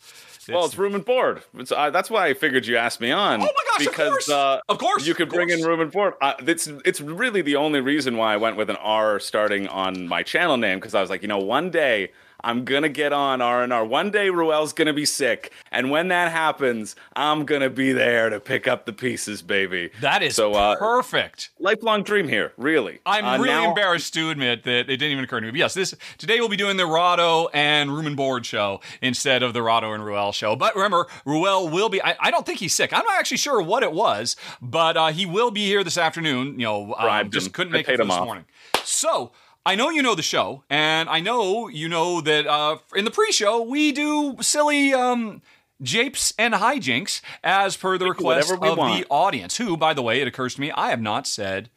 Well, 0.55 0.65
it's 0.65 0.79
room 0.79 0.95
and 0.95 1.05
board. 1.05 1.43
It's, 1.55 1.73
uh, 1.73 1.91
that's 1.91 2.11
why 2.11 2.27
I 2.27 2.35
figured 2.35 2.67
you 2.67 2.77
asked 2.77 3.01
me 3.01 3.11
on. 3.11 3.41
Oh 3.41 3.45
my 3.45 3.49
gosh, 3.71 3.87
of 3.87 3.93
because, 3.93 4.09
course. 4.09 4.29
Uh, 4.31 4.61
Of 4.69 4.79
course, 4.79 5.07
you 5.07 5.15
could 5.15 5.29
of 5.29 5.35
bring 5.35 5.51
in 5.51 5.63
room 5.63 5.81
and 5.81 5.91
board. 5.91 6.15
Uh, 6.21 6.35
it's 6.41 6.67
it's 6.85 7.01
really 7.01 7.43
the 7.43 7.57
only 7.57 7.81
reason 7.81 8.17
why 8.17 8.35
I 8.35 8.37
went 8.37 8.57
with 8.57 8.71
an 8.71 8.77
R 8.77 9.19
starting 9.19 9.69
on 9.69 10.07
my 10.09 10.23
channel 10.23 10.57
name 10.57 10.79
because 10.79 10.95
I 10.95 11.01
was 11.01 11.11
like, 11.11 11.23
you 11.23 11.29
know, 11.29 11.39
one 11.39 11.71
day 11.71 12.13
I'm 12.43 12.65
gonna 12.65 12.89
get 12.89 13.13
on 13.13 13.41
R 13.41 13.63
and 13.63 13.73
R. 13.73 13.85
One 13.85 14.11
day 14.11 14.31
Ruel's 14.31 14.73
gonna 14.73 14.93
be 14.93 15.05
sick, 15.07 15.53
and 15.73 15.91
when 15.91 16.09
that 16.09 16.31
happens, 16.31 16.95
I'm 17.17 17.45
gonna 17.45 17.71
be 17.71 17.93
there 17.93 18.31
to 18.31 18.39
pick 18.41 18.69
up 18.69 18.87
the 18.87 18.93
pieces, 18.93 19.43
baby. 19.43 19.91
That 20.01 20.23
is 20.23 20.37
so 20.37 20.53
uh, 20.55 20.77
perfect. 20.77 21.51
lifelong 21.59 22.03
dream 22.03 22.29
here, 22.29 22.53
really. 22.57 23.01
I'm 23.07 23.25
Uh, 23.25 23.37
really 23.39 23.49
now- 23.49 23.69
embarrassed 23.71 24.15
to 24.15 24.31
admit 24.31 24.65
that 24.65 24.81
it 24.91 24.99
didn't 24.99 25.13
even 25.13 25.25
occur 25.25 25.41
to 25.41 25.47
me. 25.47 25.51
But 25.53 25.59
yes, 25.59 25.75
this 25.75 25.95
today 26.19 26.39
we'll 26.41 26.49
be 26.49 26.57
doing 26.57 26.77
the 26.77 26.87
Rahdo 26.87 27.49
and 27.55 27.95
Room 27.95 28.07
and 28.07 28.17
Board 28.17 28.45
show 28.47 28.81
instead 29.03 29.43
of 29.43 29.53
the 29.53 29.63
Rahdo 29.63 29.93
and 29.93 30.05
Ruel 30.05 30.33
show. 30.33 30.55
But 30.57 30.75
remember, 30.77 31.07
Ruel 31.25 31.69
will 31.69 31.89
be. 31.89 32.03
I, 32.03 32.17
I 32.21 32.31
don't 32.31 32.45
think 32.47 32.59
he's 32.61 32.75
sick. 32.75 32.93
I'm 32.93 33.05
not 33.05 33.19
actually 33.19 33.39
sure 33.39 33.61
what 33.63 33.83
it 33.83 33.93
was, 33.93 34.37
but 34.61 34.97
uh, 34.97 35.09
he 35.09 35.27
will 35.27 35.51
be 35.51 35.67
here 35.67 35.83
this 35.83 35.99
afternoon. 35.99 36.61
You 36.61 36.67
know, 36.67 36.95
um, 36.95 37.31
just 37.31 37.53
couldn't 37.53 37.73
make 37.73 37.89
it 37.89 37.97
this 37.99 38.11
off. 38.11 38.25
morning. 38.25 38.45
So. 38.85 39.33
I 39.67 39.75
know 39.75 39.91
you 39.91 40.01
know 40.01 40.15
the 40.15 40.23
show, 40.23 40.63
and 40.71 41.09
I 41.09 41.19
know 41.19 41.67
you 41.67 41.89
know 41.89 42.21
that 42.21 42.47
uh, 42.47 42.79
in 42.95 43.05
the 43.05 43.11
pre-show 43.11 43.63
we 43.63 43.91
do 43.91 44.37
silly 44.41 44.95
um, 44.95 45.43
japes 45.83 46.33
and 46.39 46.55
hijinks 46.55 47.21
as 47.43 47.77
per 47.77 47.99
the 47.99 48.09
request 48.09 48.53
of 48.53 48.61
want. 48.61 48.97
the 48.97 49.07
audience. 49.11 49.57
Who, 49.57 49.77
by 49.77 49.93
the 49.93 50.03
way, 50.03 50.21
it 50.21 50.29
occurs 50.29 50.55
to 50.55 50.61
me, 50.61 50.71
I 50.71 50.91
have 50.91 51.01
not 51.01 51.27
said 51.27 51.69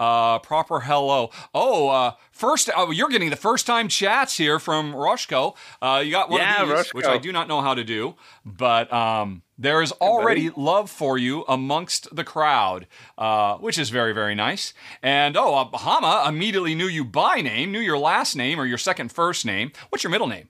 uh, 0.00 0.38
proper 0.40 0.80
hello. 0.80 1.30
Oh, 1.54 1.88
uh, 1.88 2.12
first, 2.32 2.68
uh, 2.76 2.88
you're 2.90 3.08
getting 3.08 3.30
the 3.30 3.36
first 3.36 3.66
time 3.66 3.88
chats 3.88 4.36
here 4.36 4.58
from 4.58 4.92
Roshko. 4.92 5.56
Uh, 5.80 6.02
you 6.04 6.10
got 6.10 6.30
one 6.30 6.40
Yeah, 6.40 6.62
of 6.62 6.68
these, 6.68 6.76
Roshko. 6.78 6.94
which 6.94 7.06
I 7.06 7.18
do 7.18 7.32
not 7.32 7.48
know 7.48 7.60
how 7.60 7.74
to 7.74 7.84
do, 7.84 8.14
but 8.44 8.92
um, 8.92 9.42
there 9.56 9.80
is 9.82 9.92
already 9.92 10.50
love 10.56 10.90
for 10.90 11.16
you 11.16 11.44
amongst 11.48 12.14
the 12.14 12.24
crowd, 12.24 12.86
uh, 13.16 13.56
which 13.58 13.78
is 13.78 13.90
very, 13.90 14.12
very 14.12 14.34
nice. 14.34 14.74
And 15.02 15.36
oh, 15.36 15.54
uh, 15.54 15.76
Hama 15.78 16.24
immediately 16.28 16.74
knew 16.74 16.88
you 16.88 17.04
by 17.04 17.40
name, 17.40 17.70
knew 17.70 17.80
your 17.80 17.98
last 17.98 18.34
name 18.36 18.58
or 18.60 18.66
your 18.66 18.78
second 18.78 19.12
first 19.12 19.46
name. 19.46 19.72
What's 19.90 20.02
your 20.02 20.10
middle 20.10 20.26
name? 20.26 20.48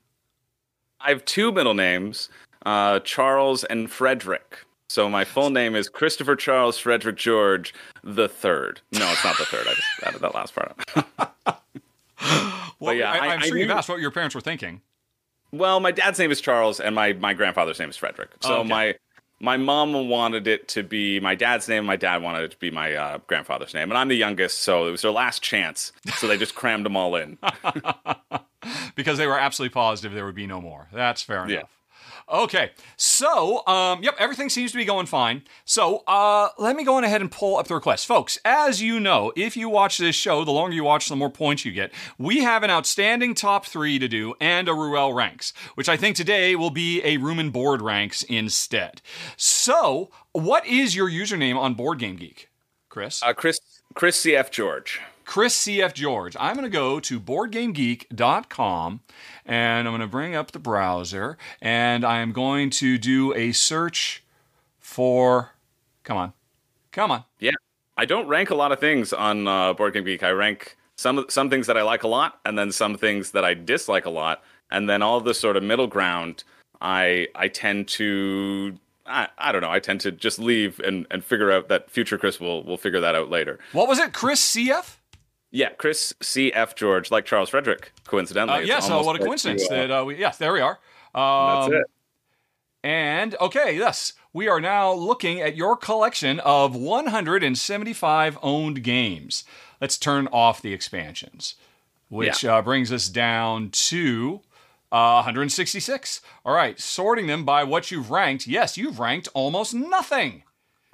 I 0.99 1.09
have 1.09 1.23
two 1.23 1.51
middle 1.51 1.75
names, 1.75 2.29
uh, 2.65 2.99
Charles 3.01 3.63
and 3.63 3.91
Frederick. 3.91 4.64
So 4.89 5.09
my 5.09 5.23
full 5.25 5.49
name 5.49 5.75
is 5.75 5.89
Christopher 5.89 6.35
Charles 6.35 6.77
Frederick 6.77 7.15
George 7.17 7.73
the 8.03 8.27
Third. 8.29 8.81
No, 8.91 9.09
it's 9.11 9.23
not 9.23 9.37
the 9.37 9.45
third. 9.45 9.65
I 9.67 9.73
just 9.73 9.87
added 10.03 10.21
that 10.21 10.35
last 10.35 10.53
part. 10.55 10.75
Up. 10.95 11.61
Well, 12.79 12.93
yeah, 12.93 13.11
I, 13.11 13.17
I- 13.17 13.33
am 13.35 13.41
I 13.41 13.45
sure 13.45 13.57
you've 13.57 13.67
knew- 13.69 13.73
asked 13.73 13.87
what 13.89 13.99
your 13.99 14.11
parents 14.11 14.35
were 14.35 14.41
thinking. 14.41 14.81
Well, 15.51 15.79
my 15.79 15.91
dad's 15.91 16.19
name 16.19 16.31
is 16.31 16.41
Charles, 16.41 16.79
and 16.81 16.93
my 16.93 17.13
my 17.13 17.33
grandfather's 17.33 17.79
name 17.79 17.89
is 17.89 17.95
Frederick. 17.97 18.31
So 18.41 18.55
Okay. 18.59 18.69
my 18.69 18.95
my 19.39 19.57
mom 19.57 20.09
wanted 20.09 20.45
it 20.47 20.67
to 20.69 20.83
be 20.83 21.19
my 21.21 21.35
dad's 21.35 21.67
name. 21.69 21.85
My 21.85 21.95
dad 21.95 22.21
wanted 22.21 22.43
it 22.43 22.51
to 22.51 22.57
be 22.57 22.71
my 22.71 22.93
uh, 22.93 23.17
grandfather's 23.27 23.73
name, 23.73 23.89
and 23.91 23.97
I'm 23.97 24.09
the 24.09 24.15
youngest, 24.17 24.59
so 24.59 24.87
it 24.87 24.91
was 24.91 25.01
their 25.03 25.11
last 25.11 25.41
chance. 25.41 25.93
So 26.17 26.27
they 26.27 26.37
just 26.37 26.53
crammed 26.61 26.85
them 26.85 26.97
all 26.97 27.15
in. 27.15 27.37
because 28.95 29.17
they 29.17 29.27
were 29.27 29.39
absolutely 29.39 29.73
positive 29.73 30.13
there 30.13 30.25
would 30.25 30.35
be 30.35 30.47
no 30.47 30.59
more. 30.61 30.87
That's 30.91 31.21
fair 31.21 31.49
Yeah. 31.49 31.63
Okay, 32.27 32.71
so 32.97 33.65
um, 33.67 34.01
yep, 34.01 34.15
everything 34.17 34.49
seems 34.49 34.71
to 34.71 34.77
be 34.77 34.85
going 34.85 35.05
fine. 35.05 35.43
So 35.63 36.03
uh, 36.07 36.49
let 36.57 36.75
me 36.75 36.83
go 36.83 36.95
on 36.95 37.03
ahead 37.03 37.21
and 37.21 37.29
pull 37.29 37.57
up 37.57 37.67
the 37.67 37.75
request, 37.75 38.07
folks. 38.07 38.39
As 38.43 38.81
you 38.81 38.99
know, 38.99 39.31
if 39.35 39.55
you 39.55 39.69
watch 39.69 39.99
this 39.99 40.15
show, 40.15 40.43
the 40.43 40.51
longer 40.51 40.75
you 40.75 40.83
watch, 40.83 41.07
the 41.07 41.15
more 41.15 41.29
points 41.29 41.65
you 41.65 41.71
get. 41.71 41.93
We 42.17 42.39
have 42.39 42.63
an 42.63 42.71
outstanding 42.71 43.35
top 43.35 43.67
three 43.67 43.99
to 43.99 44.07
do 44.07 44.33
and 44.41 44.67
a 44.67 44.73
Ruel 44.73 45.13
ranks, 45.13 45.53
which 45.75 45.87
I 45.87 45.97
think 45.97 46.15
today 46.15 46.55
will 46.55 46.71
be 46.71 46.99
a 47.03 47.17
room 47.17 47.37
and 47.37 47.53
board 47.53 47.83
ranks 47.83 48.23
instead. 48.23 49.03
So, 49.37 50.09
what 50.31 50.65
is 50.65 50.95
your 50.95 51.09
username 51.09 51.57
on 51.57 51.75
Board 51.75 51.99
Game 51.99 52.15
Geek, 52.15 52.49
Chris? 52.89 53.21
Uh, 53.21 53.33
Chris 53.33 53.59
Chris 53.93 54.25
CF 54.25 54.49
George. 54.49 54.99
Chris 55.25 55.65
CF 55.65 55.93
George. 55.93 56.35
I'm 56.39 56.55
going 56.55 56.65
to 56.65 56.69
go 56.69 56.99
to 56.99 57.19
boardgamegeek.com 57.19 58.99
and 59.45 59.87
I'm 59.87 59.91
going 59.91 60.01
to 60.01 60.07
bring 60.07 60.35
up 60.35 60.51
the 60.51 60.59
browser 60.59 61.37
and 61.61 62.05
I 62.05 62.19
am 62.19 62.31
going 62.31 62.69
to 62.71 62.97
do 62.97 63.33
a 63.33 63.51
search 63.51 64.23
for. 64.79 65.51
Come 66.03 66.17
on. 66.17 66.33
Come 66.91 67.11
on. 67.11 67.25
Yeah, 67.39 67.51
I 67.97 68.05
don't 68.05 68.27
rank 68.27 68.51
a 68.51 68.55
lot 68.55 68.71
of 68.71 68.79
things 68.79 69.11
on 69.11 69.47
uh, 69.47 69.73
Board 69.73 69.93
Game 69.93 70.05
Geek. 70.05 70.23
I 70.23 70.29
rank 70.29 70.77
some 70.95 71.25
some 71.27 71.49
things 71.49 71.67
that 71.67 71.77
I 71.77 71.81
like 71.81 72.03
a 72.03 72.07
lot, 72.07 72.39
and 72.45 72.57
then 72.57 72.71
some 72.71 72.95
things 72.97 73.31
that 73.31 73.43
I 73.43 73.53
dislike 73.53 74.05
a 74.05 74.09
lot, 74.09 74.41
and 74.71 74.89
then 74.89 75.01
all 75.01 75.19
the 75.19 75.33
sort 75.33 75.57
of 75.57 75.63
middle 75.63 75.87
ground. 75.87 76.45
I 76.81 77.27
I 77.35 77.49
tend 77.49 77.89
to 77.89 78.77
I, 79.05 79.27
I 79.37 79.51
don't 79.51 79.61
know. 79.61 79.71
I 79.71 79.79
tend 79.79 80.01
to 80.01 80.11
just 80.11 80.39
leave 80.39 80.79
and, 80.79 81.05
and 81.11 81.23
figure 81.23 81.51
out 81.51 81.67
that 81.69 81.89
future 81.89 82.17
Chris 82.17 82.39
will 82.39 82.63
will 82.63 82.77
figure 82.77 83.01
that 83.01 83.15
out 83.15 83.29
later. 83.29 83.59
What 83.73 83.87
was 83.87 83.99
it? 83.99 84.13
Chris 84.13 84.55
CF? 84.55 84.94
Yeah, 85.55 85.69
Chris 85.69 86.13
C 86.21 86.51
F 86.51 86.75
George, 86.75 87.11
like 87.11 87.23
Charles 87.23 87.47
Frederick, 87.47 87.93
coincidentally. 88.05 88.63
Uh, 88.63 88.65
yeah, 88.65 88.81
so 88.81 89.01
what 89.03 89.15
a 89.15 89.23
coincidence 89.23 89.65
uh, 89.71 89.73
that 89.73 89.91
uh, 89.91 90.03
we, 90.03 90.17
yes, 90.17 90.37
there 90.37 90.51
we 90.51 90.59
are. 90.59 90.79
Um, 91.15 91.71
that's 91.71 91.81
it. 91.81 91.91
And 92.83 93.35
okay, 93.39 93.77
yes, 93.77 94.11
we 94.33 94.49
are 94.49 94.59
now 94.59 94.91
looking 94.91 95.39
at 95.39 95.55
your 95.55 95.77
collection 95.77 96.41
of 96.41 96.75
175 96.75 98.37
owned 98.43 98.83
games. 98.83 99.45
Let's 99.79 99.97
turn 99.97 100.27
off 100.27 100.61
the 100.61 100.73
expansions, 100.73 101.55
which 102.09 102.43
uh, 102.43 102.61
brings 102.61 102.91
us 102.91 103.07
down 103.07 103.69
to 103.69 104.41
uh, 104.91 105.23
166. 105.23 106.19
All 106.43 106.53
right, 106.53 106.77
sorting 106.77 107.27
them 107.27 107.45
by 107.45 107.63
what 107.63 107.91
you've 107.91 108.11
ranked. 108.11 108.45
Yes, 108.45 108.77
you've 108.77 108.99
ranked 108.99 109.29
almost 109.33 109.73
nothing. 109.73 110.43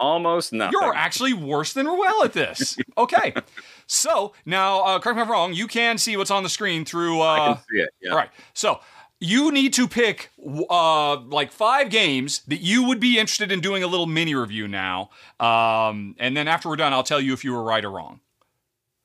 Almost 0.02 0.52
nothing. 0.52 0.80
You're 0.82 0.96
actually 0.96 1.34
worse 1.34 1.74
than 1.74 1.86
Ruel 1.86 2.24
at 2.24 2.34
this. 2.34 2.76
Okay, 2.98 3.36
so 3.92 4.34
now, 4.46 4.82
uh, 4.86 5.00
correct 5.00 5.18
me 5.18 5.22
if 5.22 5.28
I'm 5.28 5.32
wrong. 5.32 5.54
You 5.54 5.68
can 5.68 5.98
see 5.98 6.16
what's 6.16 6.32
on 6.32 6.44
the 6.44 6.50
screen 6.50 6.86
through. 6.86 7.22
Uh, 7.22 7.26
I 7.26 7.38
can 7.40 7.58
see 7.70 7.82
it. 7.82 7.90
Yeah. 8.02 8.12
all 8.12 8.18
right. 8.18 8.30
So 8.54 8.80
you 9.20 9.52
need 9.52 9.74
to 9.74 9.88
pick 9.88 10.32
uh, 10.70 11.18
like 11.18 11.52
five 11.52 11.90
games 11.90 12.42
that 12.48 12.62
you 12.62 12.84
would 12.88 13.00
be 13.00 13.20
interested 13.20 13.52
in 13.52 13.60
doing 13.60 13.84
a 13.84 13.88
little 13.88 14.06
mini 14.08 14.34
review 14.34 14.68
now. 14.68 15.10
Um, 15.40 16.16
and 16.20 16.36
then 16.38 16.48
after 16.48 16.70
we're 16.70 16.78
done, 16.78 16.94
I'll 16.94 17.04
tell 17.04 17.20
you 17.22 17.34
if 17.34 17.44
you 17.44 17.52
were 17.54 17.64
right 17.64 17.84
or 17.84 17.92
wrong. 17.92 18.22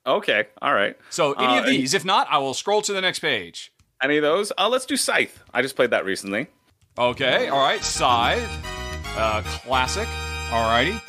Okay. 0.07 0.47
All 0.63 0.73
right. 0.73 0.97
So 1.11 1.33
any 1.33 1.59
Uh, 1.59 1.61
of 1.61 1.67
these, 1.67 1.93
if 1.93 2.05
not, 2.05 2.29
I 2.31 2.39
will 2.39 2.55
scroll 2.55 2.81
to 2.83 2.93
the 2.93 3.01
next 3.01 3.19
page. 3.19 3.73
Any 4.01 4.19
of 4.19 4.23
those? 4.23 4.53
Uh, 4.57 4.69
let's 4.69 4.87
do 4.87 4.97
Scythe. 4.97 5.43
I 5.53 5.63
just 5.63 5.75
played 5.75 5.91
that 5.91 6.05
recently. 6.05 6.47
Okay. 6.97 7.49
All 7.49 7.59
right. 7.59 7.83
Scythe. 7.83 8.49
Uh, 9.19 9.43
classic. 9.43 10.07
All 10.53 10.71
righty. 10.71 11.01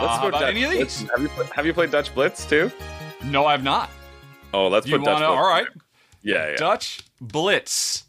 Uh, 0.00 0.04
Let's 0.04 0.16
how 0.16 0.22
go 0.22 0.30
Dutch 0.30 0.42
any 0.42 0.64
of 0.64 0.70
Blitz. 0.70 1.00
these? 1.00 1.10
Have 1.10 1.20
you 1.22 1.28
have 1.28 1.66
you 1.66 1.74
played 1.74 1.90
Dutch 1.90 2.14
Blitz 2.14 2.46
too? 2.46 2.70
No, 3.24 3.44
I've 3.46 3.62
not. 3.62 3.90
Oh, 4.54 4.68
let's 4.68 4.86
You 4.86 4.98
put 4.98 5.04
Dutch 5.04 5.20
want 5.20 5.22
to? 5.22 5.26
Blitz. 5.28 5.38
All 5.40 5.48
right. 5.48 5.66
Yeah, 6.22 6.50
yeah. 6.50 6.56
Dutch 6.56 7.02
Blitz. 7.20 8.04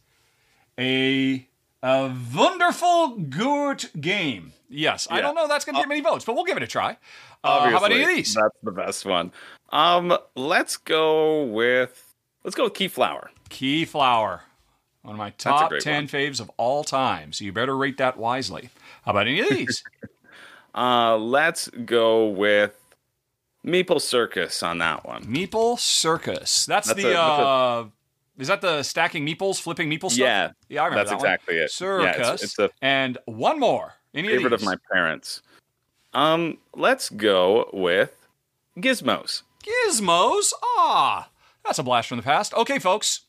A 0.79 1.47
a 1.83 2.15
wonderful 2.33 3.17
good 3.17 3.89
game. 3.99 4.53
Yes, 4.69 5.07
I 5.11 5.19
don't 5.19 5.35
know 5.35 5.47
that's 5.49 5.65
going 5.65 5.75
to 5.75 5.81
get 5.81 5.89
many 5.89 5.99
votes, 5.99 6.23
but 6.23 6.33
we'll 6.33 6.45
give 6.45 6.55
it 6.55 6.63
a 6.63 6.67
try. 6.67 6.97
Uh, 7.43 7.69
how 7.69 7.77
about 7.77 7.91
any 7.91 8.03
of 8.03 8.07
these? 8.07 8.33
That's 8.33 8.55
the 8.63 8.71
best 8.71 9.05
one. 9.05 9.33
Um, 9.71 10.17
let's 10.35 10.77
go 10.77 11.43
with 11.43 12.13
let's 12.45 12.55
go 12.55 12.63
with 12.65 12.73
Keyflower. 12.73 13.27
Keyflower. 13.49 14.41
One 15.01 15.15
of 15.15 15.17
my 15.17 15.31
top 15.31 15.69
great 15.71 15.81
10 15.81 15.93
one. 15.95 16.07
faves 16.07 16.39
of 16.39 16.49
all 16.57 16.83
time. 16.83 17.33
So 17.33 17.43
you 17.43 17.51
better 17.51 17.75
rate 17.75 17.97
that 17.97 18.17
wisely. 18.17 18.69
How 19.03 19.11
about 19.11 19.27
any 19.27 19.39
of 19.41 19.49
these? 19.49 19.83
Uh, 20.73 21.17
let's 21.17 21.67
go 21.69 22.27
with 22.27 22.77
Meeple 23.65 24.01
Circus 24.01 24.63
on 24.63 24.77
that 24.79 25.05
one. 25.05 25.23
Meeple 25.25 25.77
Circus. 25.79 26.65
That's, 26.65 26.87
That's 26.87 27.01
the. 27.01 27.13
a- 27.17 27.21
uh, 27.21 27.85
is 28.37 28.47
that 28.47 28.61
the 28.61 28.81
stacking 28.81 29.25
meeples, 29.25 29.61
flipping 29.61 29.89
meeple 29.89 30.09
stuff? 30.09 30.17
Yeah, 30.17 30.51
yeah, 30.69 30.81
I 30.81 30.85
remember 30.85 31.09
that's 31.09 31.09
that 31.11 31.17
one. 31.17 31.25
exactly 31.25 31.55
it. 31.57 31.61
Yeah, 31.61 31.67
Circus. 31.67 32.17
it's- 32.27 32.43
it's 32.43 32.59
a 32.59 32.69
and 32.81 33.17
one 33.25 33.59
more. 33.59 33.93
Any 34.13 34.29
Favorite 34.29 34.53
of 34.53 34.61
of 34.61 34.65
my 34.65 34.75
parents. 34.91 35.41
Um, 36.13 36.57
let's 36.75 37.09
go 37.09 37.69
with 37.71 38.27
Gizmos. 38.77 39.43
Gizmos. 39.63 40.51
Ah, 40.63 41.29
that's 41.65 41.79
a 41.79 41.83
blast 41.83 42.07
from 42.09 42.17
the 42.17 42.23
past. 42.23 42.53
Okay, 42.53 42.79
folks. 42.79 43.21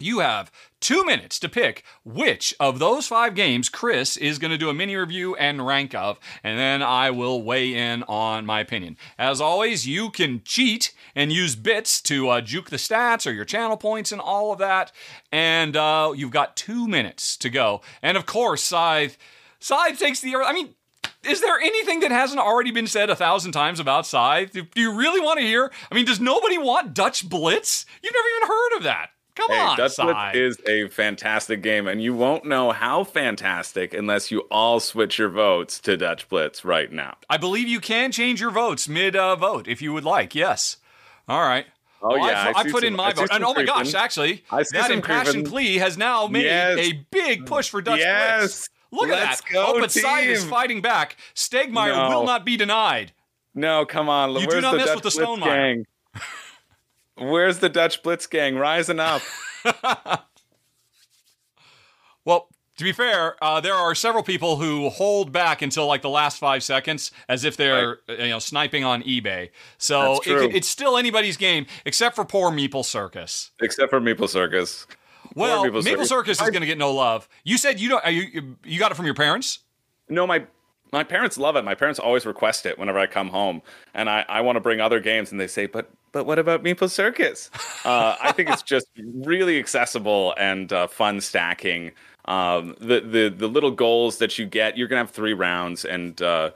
You 0.00 0.20
have 0.20 0.52
two 0.78 1.04
minutes 1.04 1.40
to 1.40 1.48
pick 1.48 1.82
which 2.04 2.54
of 2.60 2.78
those 2.78 3.08
five 3.08 3.34
games 3.34 3.68
Chris 3.68 4.16
is 4.16 4.38
going 4.38 4.52
to 4.52 4.56
do 4.56 4.68
a 4.68 4.74
mini 4.74 4.94
review 4.94 5.34
and 5.34 5.66
rank 5.66 5.92
of, 5.92 6.20
and 6.44 6.56
then 6.56 6.84
I 6.84 7.10
will 7.10 7.42
weigh 7.42 7.74
in 7.74 8.04
on 8.04 8.46
my 8.46 8.60
opinion. 8.60 8.96
As 9.18 9.40
always, 9.40 9.88
you 9.88 10.10
can 10.10 10.42
cheat 10.44 10.94
and 11.16 11.32
use 11.32 11.56
bits 11.56 12.00
to 12.02 12.28
uh, 12.28 12.40
juke 12.40 12.70
the 12.70 12.76
stats 12.76 13.26
or 13.26 13.32
your 13.32 13.44
channel 13.44 13.76
points 13.76 14.12
and 14.12 14.20
all 14.20 14.52
of 14.52 14.60
that. 14.60 14.92
And 15.32 15.76
uh, 15.76 16.12
you've 16.14 16.30
got 16.30 16.54
two 16.54 16.86
minutes 16.86 17.36
to 17.38 17.50
go. 17.50 17.80
And 18.00 18.16
of 18.16 18.24
course, 18.24 18.62
Scythe, 18.62 19.18
Scythe 19.58 19.98
takes 19.98 20.20
the. 20.20 20.36
I 20.36 20.52
mean, 20.52 20.76
is 21.24 21.40
there 21.40 21.58
anything 21.58 21.98
that 22.00 22.12
hasn't 22.12 22.40
already 22.40 22.70
been 22.70 22.86
said 22.86 23.10
a 23.10 23.16
thousand 23.16 23.50
times 23.50 23.80
about 23.80 24.06
Scythe? 24.06 24.52
Do, 24.52 24.62
do 24.62 24.80
you 24.80 24.92
really 24.96 25.20
want 25.20 25.40
to 25.40 25.44
hear? 25.44 25.72
I 25.90 25.96
mean, 25.96 26.04
does 26.04 26.20
nobody 26.20 26.56
want 26.56 26.94
Dutch 26.94 27.28
Blitz? 27.28 27.84
You've 28.00 28.14
never 28.14 28.28
even 28.36 28.48
heard 28.48 28.76
of 28.76 28.82
that. 28.84 29.10
Come 29.38 29.52
Hey, 29.52 29.58
on, 29.60 29.76
Dutch 29.76 29.92
Scythe. 29.92 30.32
Blitz 30.32 30.58
is 30.58 30.68
a 30.68 30.88
fantastic 30.88 31.62
game, 31.62 31.86
and 31.86 32.02
you 32.02 32.12
won't 32.12 32.44
know 32.44 32.72
how 32.72 33.04
fantastic 33.04 33.94
unless 33.94 34.32
you 34.32 34.40
all 34.50 34.80
switch 34.80 35.16
your 35.16 35.28
votes 35.28 35.78
to 35.82 35.96
Dutch 35.96 36.28
Blitz 36.28 36.64
right 36.64 36.90
now. 36.92 37.16
I 37.30 37.36
believe 37.36 37.68
you 37.68 37.78
can 37.78 38.10
change 38.10 38.40
your 38.40 38.50
votes 38.50 38.88
mid 38.88 39.14
uh, 39.14 39.36
vote 39.36 39.68
if 39.68 39.80
you 39.80 39.92
would 39.92 40.02
like. 40.04 40.34
Yes. 40.34 40.78
All 41.28 41.40
right. 41.42 41.66
Oh, 42.02 42.08
Well, 42.18 42.28
yeah, 42.28 42.42
I, 42.42 42.46
I 42.48 42.60
I 42.60 42.62
put 42.64 42.72
some- 42.82 42.84
in 42.84 42.96
my 42.96 43.12
see 43.12 43.20
vote, 43.20 43.28
and 43.30 43.44
oh 43.44 43.54
my 43.54 43.62
gosh, 43.64 43.94
actually, 43.94 44.42
I 44.50 44.64
that 44.72 44.90
impassioned 44.90 45.44
creeping. 45.46 45.50
plea 45.50 45.76
has 45.78 45.96
now 45.96 46.26
made 46.26 46.44
Yes. 46.44 46.78
a 46.80 46.92
big 47.12 47.46
push 47.46 47.68
for 47.68 47.80
Dutch 47.80 48.00
Yes. 48.00 48.40
Blitz. 48.40 48.68
Look 48.90 49.10
at 49.10 49.22
Let's 49.28 49.40
that. 49.42 49.52
go, 49.52 49.64
oh, 49.68 49.80
but 49.80 49.92
Scythe 49.92 50.26
is 50.26 50.44
fighting 50.44 50.80
back. 50.82 51.16
Stegmaier 51.36 51.94
No. 52.10 52.18
will 52.18 52.26
not 52.26 52.44
be 52.44 52.56
denied. 52.56 53.12
No, 53.54 53.84
come 53.86 54.08
on. 54.08 54.32
You 54.32 54.46
do 54.48 54.60
not 54.60 54.76
mess 54.76 54.86
Dutch 54.86 55.04
with 55.04 55.14
the 55.14 55.24
Blitz 55.24 55.42
Stonemaier. 55.42 55.44
gang? 55.44 55.86
Where's 57.20 57.58
the 57.58 57.68
Dutch 57.68 58.02
Blitz 58.02 58.26
gang 58.26 58.56
rising 58.56 59.00
up? 59.00 59.22
Well, 62.28 62.50
to 62.76 62.84
be 62.84 62.92
fair, 62.92 63.42
uh, 63.42 63.58
there 63.62 63.72
are 63.72 63.94
several 63.94 64.22
people 64.22 64.56
who 64.56 64.90
hold 64.90 65.32
back 65.32 65.62
until 65.62 65.86
like 65.86 66.02
the 66.02 66.10
last 66.10 66.38
five 66.38 66.62
seconds, 66.62 67.10
as 67.26 67.42
if 67.42 67.56
they're 67.56 68.00
uh, 68.06 68.12
you 68.12 68.28
know 68.28 68.38
sniping 68.38 68.84
on 68.84 69.02
eBay. 69.02 69.48
So 69.78 70.20
it, 70.26 70.54
it's 70.54 70.68
still 70.68 70.98
anybody's 70.98 71.38
game, 71.38 71.64
except 71.86 72.14
for 72.14 72.26
poor 72.26 72.50
Meeple 72.50 72.84
Circus. 72.84 73.52
Except 73.62 73.88
for 73.88 73.98
Meeple 73.98 74.28
Circus. 74.28 74.86
Well, 75.34 75.64
Meeple 75.64 75.82
Maple 75.82 76.04
Circus. 76.04 76.08
Circus 76.10 76.42
is 76.42 76.50
going 76.50 76.60
to 76.60 76.66
get 76.66 76.76
no 76.76 76.92
love. 76.92 77.30
You 77.44 77.56
said 77.56 77.80
you 77.80 77.88
don't. 77.88 78.04
Are 78.04 78.10
you 78.10 78.56
you 78.62 78.78
got 78.78 78.92
it 78.92 78.96
from 78.96 79.06
your 79.06 79.14
parents? 79.14 79.60
No, 80.10 80.26
my 80.26 80.44
my 80.92 81.04
parents 81.04 81.38
love 81.38 81.56
it. 81.56 81.64
My 81.64 81.74
parents 81.74 81.98
always 81.98 82.26
request 82.26 82.66
it 82.66 82.78
whenever 82.78 82.98
I 82.98 83.06
come 83.06 83.28
home, 83.28 83.62
and 83.94 84.08
I, 84.08 84.24
I 84.28 84.40
want 84.40 84.56
to 84.56 84.60
bring 84.60 84.80
other 84.80 85.00
games, 85.00 85.30
and 85.30 85.40
they 85.40 85.46
say, 85.46 85.66
"But 85.66 85.90
but 86.12 86.24
what 86.24 86.38
about 86.38 86.62
Meeple 86.62 86.90
Circus?" 86.90 87.50
Uh, 87.84 88.16
I 88.20 88.32
think 88.32 88.50
it's 88.50 88.62
just 88.62 88.86
really 88.96 89.58
accessible 89.58 90.34
and 90.38 90.72
uh, 90.72 90.86
fun 90.86 91.20
stacking. 91.20 91.92
Um, 92.24 92.74
the 92.80 93.00
the 93.00 93.34
the 93.34 93.48
little 93.48 93.70
goals 93.70 94.18
that 94.18 94.38
you 94.38 94.46
get, 94.46 94.76
you're 94.76 94.88
gonna 94.88 95.00
have 95.00 95.10
three 95.10 95.34
rounds, 95.34 95.84
and 95.84 96.20
uh, 96.20 96.50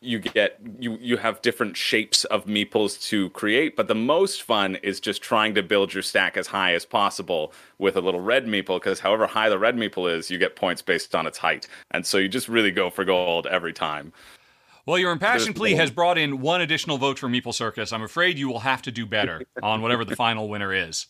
you 0.00 0.18
get 0.18 0.58
you 0.78 0.98
you 1.00 1.16
have 1.16 1.40
different 1.42 1.76
shapes 1.76 2.24
of 2.26 2.44
meeples 2.44 3.02
to 3.08 3.30
create 3.30 3.76
but 3.76 3.88
the 3.88 3.94
most 3.94 4.42
fun 4.42 4.76
is 4.76 5.00
just 5.00 5.22
trying 5.22 5.54
to 5.54 5.62
build 5.62 5.94
your 5.94 6.02
stack 6.02 6.36
as 6.36 6.46
high 6.46 6.74
as 6.74 6.84
possible 6.84 7.52
with 7.78 7.96
a 7.96 8.00
little 8.00 8.20
red 8.20 8.46
meeple 8.46 8.78
because 8.78 9.00
however 9.00 9.26
high 9.26 9.48
the 9.48 9.58
red 9.58 9.76
meeple 9.76 10.10
is 10.12 10.30
you 10.30 10.38
get 10.38 10.56
points 10.56 10.82
based 10.82 11.14
on 11.14 11.26
its 11.26 11.38
height. 11.38 11.68
And 11.90 12.04
so 12.06 12.18
you 12.18 12.28
just 12.28 12.48
really 12.48 12.70
go 12.70 12.90
for 12.90 13.04
gold 13.04 13.46
every 13.46 13.72
time. 13.72 14.12
Well, 14.86 14.98
your 14.98 15.10
impassioned 15.10 15.56
plea 15.56 15.74
has 15.74 15.90
brought 15.90 16.16
in 16.16 16.40
one 16.40 16.60
additional 16.60 16.96
vote 16.96 17.18
for 17.18 17.28
Meeple 17.28 17.52
Circus. 17.52 17.92
I'm 17.92 18.02
afraid 18.02 18.38
you 18.38 18.48
will 18.48 18.60
have 18.60 18.82
to 18.82 18.92
do 18.92 19.04
better 19.04 19.42
on 19.62 19.82
whatever 19.82 20.04
the 20.04 20.14
final 20.14 20.48
winner 20.48 20.72
is. 20.72 21.06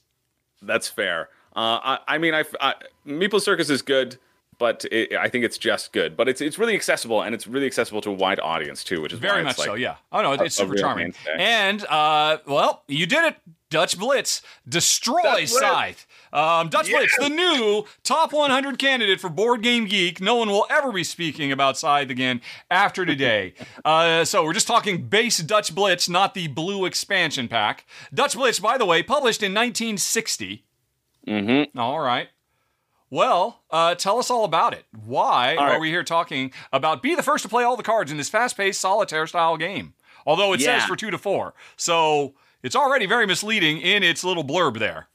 that's 0.62 0.88
fair. 0.88 1.28
Uh, 1.54 1.80
I, 1.82 1.98
I 2.08 2.18
mean 2.18 2.34
I, 2.34 2.44
I 2.60 2.74
meeple 3.06 3.40
circus 3.40 3.70
is 3.70 3.82
good 3.82 4.18
but 4.58 4.84
it, 4.90 5.12
I 5.14 5.28
think 5.28 5.44
it's 5.44 5.58
just 5.58 5.92
good. 5.92 6.16
But 6.16 6.28
it's 6.28 6.40
it's 6.40 6.58
really 6.58 6.74
accessible 6.74 7.22
and 7.22 7.34
it's 7.34 7.46
really 7.46 7.66
accessible 7.66 8.00
to 8.02 8.10
a 8.10 8.14
wide 8.14 8.40
audience 8.40 8.84
too, 8.84 9.00
which 9.00 9.12
is 9.12 9.18
Very 9.18 9.42
much 9.42 9.58
like, 9.58 9.66
so, 9.66 9.74
yeah. 9.74 9.96
Oh 10.12 10.22
no, 10.22 10.32
it's 10.32 10.42
a 10.42 10.50
super 10.50 10.72
real 10.72 10.80
charming. 10.80 11.14
And 11.38 11.84
uh, 11.86 12.38
well, 12.46 12.82
you 12.88 13.06
did 13.06 13.24
it, 13.24 13.36
Dutch 13.70 13.98
Blitz. 13.98 14.42
Destroy 14.68 15.22
Dutch. 15.22 15.48
Scythe. 15.48 16.06
Um, 16.32 16.68
Dutch 16.68 16.90
Blitz, 16.90 17.16
the 17.18 17.28
new 17.28 17.84
top 18.02 18.32
100 18.32 18.78
candidate 18.78 19.20
for 19.20 19.28
Board 19.28 19.62
Game 19.62 19.86
Geek. 19.86 20.20
No 20.20 20.36
one 20.36 20.48
will 20.48 20.66
ever 20.70 20.92
be 20.92 21.04
speaking 21.04 21.50
about 21.50 21.76
Scythe 21.78 22.10
again 22.10 22.40
after 22.70 23.06
today. 23.06 23.54
uh, 23.84 24.24
so 24.24 24.44
we're 24.44 24.52
just 24.52 24.66
talking 24.66 25.02
base 25.08 25.38
Dutch 25.38 25.74
Blitz, 25.74 26.08
not 26.08 26.34
the 26.34 26.48
blue 26.48 26.84
expansion 26.84 27.48
pack. 27.48 27.86
Dutch 28.12 28.34
Blitz, 28.34 28.58
by 28.58 28.78
the 28.78 28.86
way, 28.86 29.02
published 29.02 29.42
in 29.42 29.52
1960. 29.52 30.64
Mm-hmm. 31.26 31.78
All 31.78 32.00
right. 32.00 32.28
Well, 33.10 33.62
uh, 33.70 33.94
tell 33.94 34.18
us 34.18 34.30
all 34.30 34.44
about 34.44 34.72
it. 34.74 34.84
Why 35.04 35.54
are 35.56 35.78
we 35.80 35.88
here 35.90 36.02
talking 36.02 36.52
about 36.72 37.02
be 37.02 37.14
the 37.14 37.22
first 37.22 37.42
to 37.42 37.48
play 37.48 37.62
all 37.64 37.76
the 37.76 37.82
cards 37.82 38.10
in 38.10 38.16
this 38.16 38.28
fast-paced 38.28 38.80
solitaire 38.80 39.26
style 39.26 39.56
game? 39.56 39.94
Although 40.26 40.52
it 40.54 40.60
says 40.60 40.84
for 40.84 40.96
two 40.96 41.10
to 41.12 41.18
four, 41.18 41.54
so 41.76 42.34
it's 42.62 42.74
already 42.74 43.06
very 43.06 43.26
misleading 43.26 43.78
in 43.78 44.02
its 44.02 44.24
little 44.24 44.42
blurb 44.44 44.78
there. 44.80 45.06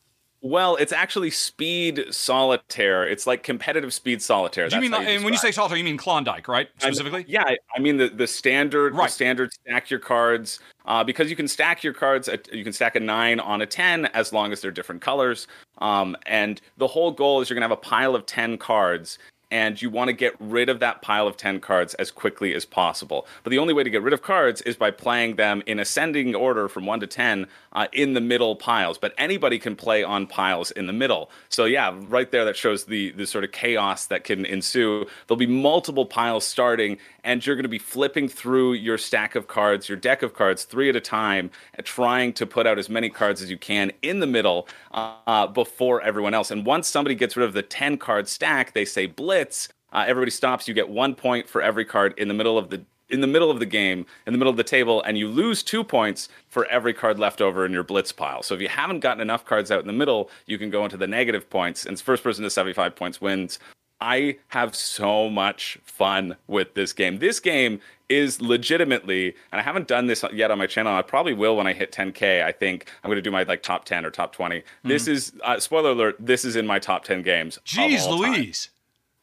Well, 0.44 0.76
it's 0.78 0.92
actually 0.92 1.30
speed 1.30 2.06
solitaire. 2.10 3.08
It's 3.08 3.28
like 3.28 3.44
competitive 3.44 3.94
speed 3.94 4.24
solitaire. 4.24 4.68
Do 4.70 4.76
you 4.76 4.82
mean, 4.82 4.92
how 4.92 5.02
and 5.02 5.24
when 5.24 5.34
you 5.34 5.40
say 5.40 5.52
solitaire, 5.52 5.78
you 5.78 5.84
mean 5.84 5.98
Klondike, 5.98 6.48
right? 6.48 6.68
it. 6.68 6.74
I- 6.84 6.88
Specifically. 6.88 7.26
yeah, 7.28 7.44
I- 7.46 7.58
I 7.76 7.80
mean 7.80 7.98
the 7.98 8.10
the 8.10 8.26
standard 8.26 8.96
Right. 8.96 9.08
the 9.08 9.12
standard 9.14 9.54
stack 9.54 9.92
your 9.92 10.00
cards 10.00 10.60
uh, 10.86 11.04
because 11.04 11.30
you 11.30 11.36
can 11.36 11.48
stack 11.48 11.84
your 11.84 11.94
cards. 11.94 12.28
At, 12.28 12.52
you 12.52 12.64
can 12.64 12.74
stack 12.74 12.96
a 12.96 13.00
nine 13.00 13.40
on 13.40 13.62
a 13.62 13.68
ten 13.68 14.08
as 14.08 14.34
long 14.34 14.52
as 14.52 14.62
they're 14.62 14.72
different 14.72 15.02
colors. 15.02 15.48
Um, 15.78 16.18
and 16.26 16.60
the 16.78 16.88
whole 16.88 17.12
goal 17.12 17.42
is 17.42 17.50
you're 17.50 17.56
gonna 17.56 17.66
have 17.66 17.72
a 17.72 17.76
pile 17.78 18.16
of 18.16 18.26
ten 18.26 18.58
cards. 18.58 19.20
And 19.54 19.82
you 19.82 19.90
want 19.90 20.08
to 20.08 20.14
get 20.14 20.34
rid 20.40 20.70
of 20.70 20.80
that 20.80 21.02
pile 21.02 21.28
of 21.28 21.36
10 21.36 21.60
cards 21.60 21.94
as 21.96 22.10
quickly 22.10 22.54
as 22.56 22.64
possible. 22.64 23.28
But 23.44 23.50
the 23.50 23.58
only 23.60 23.74
way 23.74 23.84
to 23.84 23.90
get 23.90 24.02
rid 24.02 24.14
of 24.14 24.22
cards 24.22 24.62
is 24.62 24.78
by 24.78 24.92
playing 24.92 25.36
them 25.36 25.62
in 25.66 25.78
ascending 25.78 26.34
order 26.36 26.70
from 26.70 26.86
1 26.86 27.02
to 27.02 27.08
10 27.08 27.48
uh, 27.74 27.88
in 27.94 28.14
the 28.14 28.22
middle 28.22 28.56
piles. 28.56 28.98
But 28.98 29.14
anybody 29.18 29.60
can 29.60 29.76
play 29.76 30.04
on 30.04 30.28
piles 30.28 30.72
in 30.72 30.88
the 30.88 30.94
middle. 30.94 31.30
So, 31.50 31.66
yeah, 31.66 31.96
right 32.08 32.30
there, 32.32 32.46
that 32.46 32.58
shows 32.58 32.86
the, 32.86 33.12
the 33.12 33.26
sort 33.26 33.44
of 33.44 33.52
chaos 33.52 34.06
that 34.08 34.24
can 34.24 34.46
ensue. 34.46 35.06
There'll 35.28 35.38
be 35.38 35.48
multiple 35.48 36.06
piles 36.06 36.46
starting, 36.46 36.98
and 37.24 37.46
you're 37.46 37.56
going 37.56 37.64
to 37.64 37.70
be 37.70 37.80
flipping 37.80 38.28
through 38.28 38.74
your 38.74 38.98
stack 38.98 39.36
of 39.36 39.48
cards, 39.48 39.90
your 39.90 39.98
deck 39.98 40.24
of 40.24 40.34
cards, 40.34 40.64
three 40.64 40.90
at 40.90 40.96
a 40.96 41.02
time, 41.02 41.52
trying 41.84 42.34
to 42.34 42.46
put 42.46 42.68
out 42.68 42.80
as 42.80 42.90
many 42.90 43.10
cards 43.10 43.42
as 43.42 43.50
you 43.50 43.58
can 43.58 43.92
in 44.02 44.20
the 44.20 44.28
middle 44.28 44.68
uh, 44.92 45.48
before 45.48 46.02
everyone 46.02 46.34
else. 46.34 46.52
And 46.52 46.66
once 46.66 46.88
somebody 46.88 47.16
gets 47.16 47.38
rid 47.38 47.46
of 47.46 47.54
the 47.54 47.62
10 47.62 47.98
card 47.98 48.28
stack, 48.28 48.74
they 48.74 48.86
say 48.86 49.06
blitz. 49.06 49.70
Uh, 49.94 50.06
everybody 50.08 50.32
stops. 50.32 50.68
You 50.68 50.74
get 50.74 50.90
one 50.90 51.16
point 51.16 51.50
for 51.50 51.62
every 51.62 51.84
card 51.84 52.14
in 52.18 52.28
the 52.30 52.34
middle 52.34 52.58
of 52.58 52.70
the 52.70 52.86
in 53.12 53.22
the 53.22 53.28
middle 53.28 53.52
of 53.52 53.60
the 53.60 53.66
game, 53.66 54.06
in 54.26 54.34
the 54.34 54.40
middle 54.40 54.52
of 54.52 54.58
the 54.58 54.64
table, 54.64 55.02
and 55.04 55.18
you 55.18 55.28
lose 55.28 55.64
two 55.64 55.84
points 55.84 56.30
for 56.48 56.66
every 56.68 56.94
card 56.94 57.20
left 57.20 57.42
over 57.42 57.66
in 57.66 57.72
your 57.72 57.84
blitz 57.84 58.12
pile. 58.12 58.44
So 58.44 58.56
if 58.56 58.62
you 58.62 58.70
haven't 58.70 59.02
gotten 59.02 59.22
enough 59.22 59.46
cards 59.46 59.72
out 59.72 59.82
in 59.82 59.88
the 59.88 59.94
middle, 59.94 60.30
you 60.46 60.58
can 60.58 60.70
go 60.70 60.84
into 60.84 60.98
the 60.98 61.08
negative 61.08 61.50
points, 61.50 61.86
and 61.86 62.00
first 62.00 62.24
person 62.24 62.44
to 62.44 62.50
75 62.50 62.96
points 62.96 63.22
wins. 63.22 63.60
I 64.02 64.38
have 64.48 64.76
so 64.76 65.30
much 65.30 65.78
fun 65.84 66.36
with 66.48 66.74
this 66.74 66.92
game. 66.92 67.20
This 67.20 67.40
game 67.40 67.80
is 68.10 68.42
legitimately, 68.42 69.36
and 69.52 69.62
I 69.62 69.64
haven't 69.64 69.88
done 69.88 70.08
this 70.08 70.26
yet 70.34 70.50
on 70.50 70.58
my 70.58 70.66
channel. 70.66 70.94
I 70.94 71.04
probably 71.04 71.34
will 71.34 71.56
when 71.56 71.68
I 71.68 71.74
hit 71.74 71.92
10k. 71.92 72.44
I 72.44 72.52
think 72.52 72.90
I'm 73.04 73.10
going 73.10 73.18
to 73.18 73.22
do 73.22 73.30
my 73.30 73.44
like 73.44 73.62
top 73.62 73.86
10 73.86 74.04
or 74.04 74.10
top 74.10 74.34
20. 74.34 74.64
This 74.84 75.08
is 75.08 75.34
uh, 75.44 75.60
spoiler 75.60 75.92
alert. 75.92 76.16
This 76.20 76.44
is 76.44 76.56
in 76.56 76.66
my 76.66 76.80
top 76.80 77.04
10 77.04 77.22
games. 77.22 77.60
Jeez 77.64 78.02
all 78.02 78.20
time. 78.20 78.32
Louise. 78.32 78.70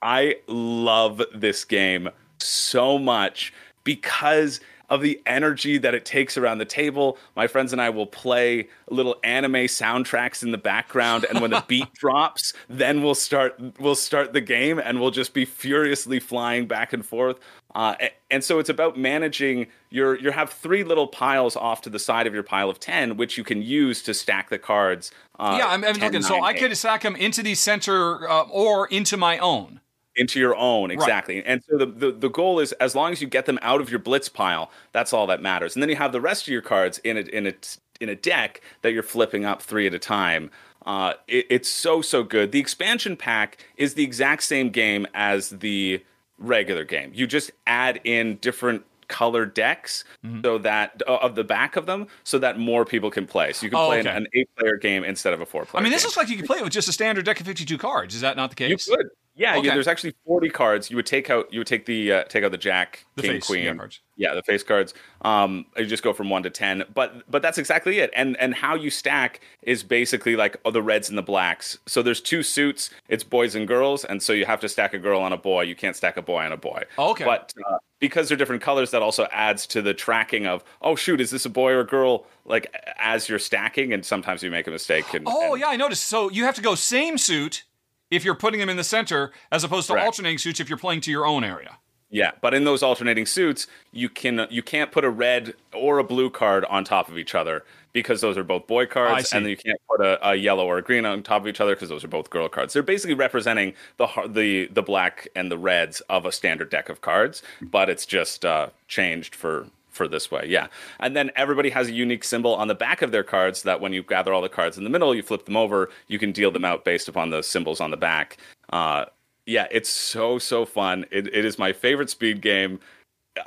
I 0.00 0.36
love 0.46 1.20
this 1.34 1.64
game 1.64 2.08
so 2.38 2.98
much 2.98 3.52
because 3.88 4.60
of 4.90 5.00
the 5.00 5.18
energy 5.24 5.78
that 5.78 5.94
it 5.94 6.04
takes 6.04 6.36
around 6.36 6.58
the 6.58 6.64
table. 6.66 7.16
My 7.34 7.46
friends 7.46 7.72
and 7.72 7.80
I 7.80 7.88
will 7.88 8.06
play 8.06 8.68
little 8.90 9.16
anime 9.24 9.64
soundtracks 9.64 10.42
in 10.42 10.50
the 10.50 10.58
background 10.58 11.24
and 11.24 11.40
when 11.40 11.50
the 11.50 11.64
beat 11.68 11.90
drops, 11.94 12.52
then 12.68 13.02
we'll 13.02 13.14
start 13.14 13.58
we'll 13.80 13.94
start 13.94 14.34
the 14.34 14.42
game 14.42 14.78
and 14.78 15.00
we'll 15.00 15.10
just 15.10 15.32
be 15.32 15.46
furiously 15.46 16.20
flying 16.20 16.66
back 16.66 16.92
and 16.92 17.06
forth. 17.06 17.38
Uh, 17.74 17.94
and 18.30 18.44
so 18.44 18.58
it's 18.58 18.68
about 18.68 18.98
managing 18.98 19.68
your 19.88 20.18
you 20.18 20.32
have 20.32 20.50
three 20.50 20.84
little 20.84 21.06
piles 21.06 21.56
off 21.56 21.80
to 21.80 21.88
the 21.88 21.98
side 21.98 22.26
of 22.26 22.34
your 22.34 22.42
pile 22.42 22.68
of 22.68 22.78
10 22.78 23.16
which 23.16 23.38
you 23.38 23.44
can 23.44 23.62
use 23.62 24.02
to 24.02 24.12
stack 24.12 24.50
the 24.50 24.58
cards. 24.58 25.10
Uh, 25.38 25.56
yeah, 25.58 25.68
I'm, 25.68 25.82
I'm 25.82 25.94
10, 25.94 26.02
looking. 26.02 26.22
So 26.22 26.34
9, 26.34 26.44
I 26.44 26.50
8 26.50 26.58
could 26.58 26.76
stack 26.76 27.02
them 27.02 27.16
into 27.16 27.42
the 27.42 27.54
center 27.54 28.28
uh, 28.28 28.42
or 28.42 28.86
into 28.88 29.16
my 29.16 29.38
own. 29.38 29.80
Into 30.18 30.38
your 30.40 30.54
own 30.56 30.90
exactly 30.90 31.42
and 31.44 31.62
so 31.68 31.78
the, 31.78 31.86
the 31.86 32.10
the 32.12 32.28
goal 32.28 32.60
is 32.60 32.72
as 32.72 32.94
long 32.94 33.12
as 33.12 33.20
you 33.22 33.26
get 33.26 33.46
them 33.46 33.58
out 33.62 33.80
of 33.80 33.88
your 33.90 33.98
blitz 33.98 34.28
pile 34.28 34.70
that's 34.92 35.12
all 35.12 35.26
that 35.26 35.40
matters 35.40 35.74
and 35.74 35.82
then 35.82 35.88
you 35.88 35.96
have 35.96 36.12
the 36.12 36.20
rest 36.20 36.42
of 36.42 36.48
your 36.48 36.60
cards 36.62 36.98
in 36.98 37.16
a 37.16 37.20
in 37.20 37.46
a 37.46 37.54
in 38.00 38.08
a 38.08 38.14
deck 38.16 38.60
that 38.82 38.92
you're 38.92 39.02
flipping 39.02 39.44
up 39.44 39.62
three 39.62 39.86
at 39.86 39.94
a 39.94 39.98
time 39.98 40.50
uh, 40.86 41.12
it, 41.26 41.46
it's 41.50 41.68
so 41.68 42.00
so 42.02 42.22
good 42.22 42.52
the 42.52 42.60
expansion 42.60 43.16
pack 43.16 43.64
is 43.76 43.94
the 43.94 44.02
exact 44.04 44.42
same 44.42 44.70
game 44.70 45.06
as 45.14 45.50
the 45.50 46.02
regular 46.38 46.84
game 46.84 47.10
you 47.14 47.26
just 47.26 47.50
add 47.66 48.00
in 48.04 48.36
different 48.36 48.84
color 49.08 49.46
decks 49.46 50.04
Mm-hmm. 50.24 50.40
so 50.44 50.58
that 50.58 51.00
uh, 51.08 51.16
of 51.22 51.34
the 51.34 51.44
back 51.44 51.76
of 51.76 51.86
them 51.86 52.06
so 52.24 52.38
that 52.40 52.58
more 52.58 52.84
people 52.84 53.10
can 53.10 53.26
play 53.26 53.52
so 53.52 53.64
you 53.64 53.70
can 53.70 53.78
Oh, 53.78 53.86
play 53.86 54.00
okay. 54.00 54.10
an, 54.10 54.16
an 54.18 54.26
eight 54.34 54.48
player 54.58 54.76
game 54.76 55.02
instead 55.04 55.32
of 55.32 55.40
a 55.40 55.46
four 55.46 55.64
player 55.64 55.80
I 55.80 55.82
mean, 55.84 55.92
this 55.92 56.02
game. 56.02 56.08
looks 56.08 56.16
like 56.18 56.28
you 56.28 56.36
can 56.36 56.46
play 56.46 56.58
it 56.58 56.64
with 56.64 56.72
just 56.72 56.88
a 56.88 56.92
standard 56.92 57.24
deck 57.24 57.40
of 57.40 57.46
52 57.46 57.78
cards. 57.78 58.14
Is 58.14 58.20
that 58.20 58.36
not 58.36 58.50
the 58.50 58.56
case? 58.56 58.86
You 58.86 58.96
could. 58.96 59.06
Yeah, 59.38 59.56
Okay. 59.56 59.68
yeah, 59.68 59.74
there's 59.74 59.86
actually 59.88 60.14
40 60.26 60.50
cards. 60.50 60.90
You 60.90 60.96
would 60.96 61.06
take 61.06 61.30
out 61.30 61.52
you 61.52 61.60
would 61.60 61.66
take 61.66 61.86
the 61.86 62.12
uh, 62.12 62.24
take 62.24 62.42
out 62.44 62.50
the 62.50 62.58
jack, 62.58 63.04
The 63.16 63.22
king, 63.22 63.30
face, 63.32 63.46
queen. 63.46 63.64
yeah, 63.64 63.74
cards. 63.74 64.00
Yeah, 64.16 64.34
the 64.34 64.42
face 64.42 64.62
cards. 64.64 64.94
Um 65.22 65.66
you 65.76 65.86
just 65.86 66.02
go 66.02 66.12
from 66.12 66.28
1 66.28 66.42
to 66.42 66.50
10. 66.50 66.84
But 66.92 67.30
but 67.30 67.40
that's 67.40 67.56
exactly 67.58 68.00
it. 68.00 68.10
And 68.14 68.36
and 68.38 68.54
how 68.54 68.74
you 68.74 68.90
stack 68.90 69.40
is 69.62 69.82
basically 69.84 70.34
like 70.36 70.56
oh, 70.64 70.70
the 70.72 70.82
reds 70.82 71.08
and 71.08 71.16
the 71.16 71.22
blacks. 71.22 71.78
So 71.86 72.02
there's 72.02 72.20
two 72.20 72.42
suits. 72.42 72.90
It's 73.08 73.22
boys 73.24 73.54
and 73.54 73.66
girls, 73.68 74.04
and 74.04 74.22
so 74.22 74.32
you 74.32 74.44
have 74.44 74.60
to 74.60 74.68
stack 74.68 74.92
a 74.92 74.98
girl 74.98 75.20
on 75.20 75.32
a 75.32 75.36
boy. 75.38 75.62
You 75.62 75.76
can't 75.76 75.94
stack 75.96 76.16
a 76.16 76.22
boy 76.22 76.44
on 76.44 76.52
a 76.52 76.56
boy. 76.56 76.82
Okay. 76.98 77.24
But 77.24 77.54
uh, 77.70 77.78
because 78.00 78.28
they're 78.28 78.36
different 78.36 78.62
colors 78.62 78.90
that 78.92 79.02
also 79.02 79.26
adds 79.32 79.66
to 79.68 79.82
the 79.82 79.94
tracking 79.94 80.46
of 80.46 80.64
oh 80.82 80.96
shoot, 80.96 81.20
is 81.20 81.30
this 81.30 81.44
a 81.44 81.50
boy 81.50 81.72
or 81.72 81.80
a 81.80 81.86
girl 81.86 82.26
like 82.44 82.74
as 82.98 83.28
you're 83.28 83.38
stacking 83.38 83.92
and 83.92 84.04
sometimes 84.04 84.42
you 84.42 84.50
make 84.50 84.66
a 84.66 84.70
mistake 84.70 85.14
and 85.14 85.24
Oh 85.28 85.52
and- 85.52 85.60
yeah, 85.60 85.68
I 85.68 85.76
noticed. 85.76 86.04
So 86.06 86.28
you 86.30 86.44
have 86.44 86.54
to 86.56 86.62
go 86.62 86.74
same 86.74 87.18
suit 87.18 87.62
if 88.10 88.24
you're 88.24 88.34
putting 88.34 88.60
them 88.60 88.68
in 88.68 88.76
the 88.76 88.84
center, 88.84 89.32
as 89.50 89.64
opposed 89.64 89.86
to 89.88 89.94
Correct. 89.94 90.06
alternating 90.06 90.38
suits 90.38 90.60
if 90.60 90.68
you're 90.68 90.78
playing 90.78 91.00
to 91.02 91.10
your 91.10 91.26
own 91.26 91.44
area. 91.44 91.78
Yeah, 92.10 92.30
but 92.40 92.54
in 92.54 92.64
those 92.64 92.82
alternating 92.82 93.26
suits, 93.26 93.66
you 93.92 94.08
can 94.08 94.46
you 94.50 94.62
can't 94.62 94.90
put 94.90 95.04
a 95.04 95.10
red 95.10 95.54
or 95.74 95.98
a 95.98 96.04
blue 96.04 96.30
card 96.30 96.64
on 96.64 96.84
top 96.84 97.08
of 97.10 97.18
each 97.18 97.34
other 97.34 97.64
because 97.92 98.22
those 98.22 98.38
are 98.38 98.44
both 98.44 98.66
boy 98.66 98.86
cards, 98.86 99.32
and 99.32 99.44
then 99.44 99.50
you 99.50 99.56
can't 99.56 99.80
put 99.90 100.00
a, 100.00 100.30
a 100.30 100.34
yellow 100.34 100.66
or 100.66 100.78
a 100.78 100.82
green 100.82 101.04
on 101.04 101.22
top 101.22 101.42
of 101.42 101.48
each 101.48 101.60
other 101.60 101.74
because 101.74 101.90
those 101.90 102.04
are 102.04 102.08
both 102.08 102.30
girl 102.30 102.48
cards. 102.48 102.72
They're 102.72 102.82
basically 102.82 103.14
representing 103.14 103.74
the 103.98 104.08
the 104.26 104.68
the 104.68 104.82
black 104.82 105.28
and 105.36 105.50
the 105.50 105.58
reds 105.58 106.00
of 106.08 106.24
a 106.24 106.32
standard 106.32 106.70
deck 106.70 106.88
of 106.88 107.02
cards, 107.02 107.42
but 107.60 107.90
it's 107.90 108.06
just 108.06 108.42
uh, 108.42 108.70
changed 108.86 109.34
for 109.34 109.66
for 109.98 110.08
this 110.08 110.30
way. 110.30 110.44
Yeah, 110.46 110.68
and 111.00 111.14
then 111.14 111.30
everybody 111.36 111.68
has 111.68 111.88
a 111.88 111.92
unique 111.92 112.24
symbol 112.24 112.54
on 112.54 112.68
the 112.68 112.74
back 112.74 113.02
of 113.02 113.10
their 113.12 113.22
cards 113.22 113.62
that 113.64 113.82
when 113.82 113.92
you 113.92 114.02
gather 114.02 114.32
all 114.32 114.40
the 114.40 114.48
cards 114.48 114.78
in 114.78 114.84
the 114.84 114.90
middle, 114.90 115.14
you 115.14 115.22
flip 115.22 115.44
them 115.44 115.56
over, 115.58 115.90
you 116.06 116.18
can 116.18 116.32
deal 116.32 116.50
them 116.50 116.64
out 116.64 116.86
based 116.86 117.08
upon 117.08 117.28
those 117.28 117.46
symbols 117.46 117.80
on 117.82 117.90
the 117.90 117.96
back. 117.98 118.38
Uh, 118.70 119.04
yeah, 119.44 119.66
it's 119.70 119.90
so 119.90 120.38
so 120.38 120.64
fun. 120.64 121.04
It, 121.10 121.26
it 121.34 121.44
is 121.44 121.58
my 121.58 121.72
favorite 121.74 122.08
speed 122.08 122.40
game. 122.40 122.80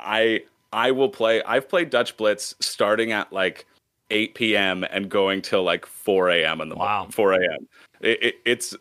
I 0.00 0.44
I 0.72 0.90
will 0.92 1.08
play. 1.08 1.42
I've 1.42 1.68
played 1.68 1.90
Dutch 1.90 2.16
Blitz 2.16 2.54
starting 2.60 3.12
at 3.12 3.32
like 3.32 3.66
8 4.10 4.34
p.m. 4.34 4.84
and 4.84 5.08
going 5.08 5.42
till 5.42 5.62
like 5.64 5.86
4 5.86 6.30
a.m. 6.30 6.60
in 6.60 6.68
the 6.68 6.76
Wow. 6.76 6.98
morning. 6.98 7.12
4 7.12 7.32
a.m. 7.34 7.68
It, 8.00 8.22
it, 8.22 8.34
it's 8.44 8.76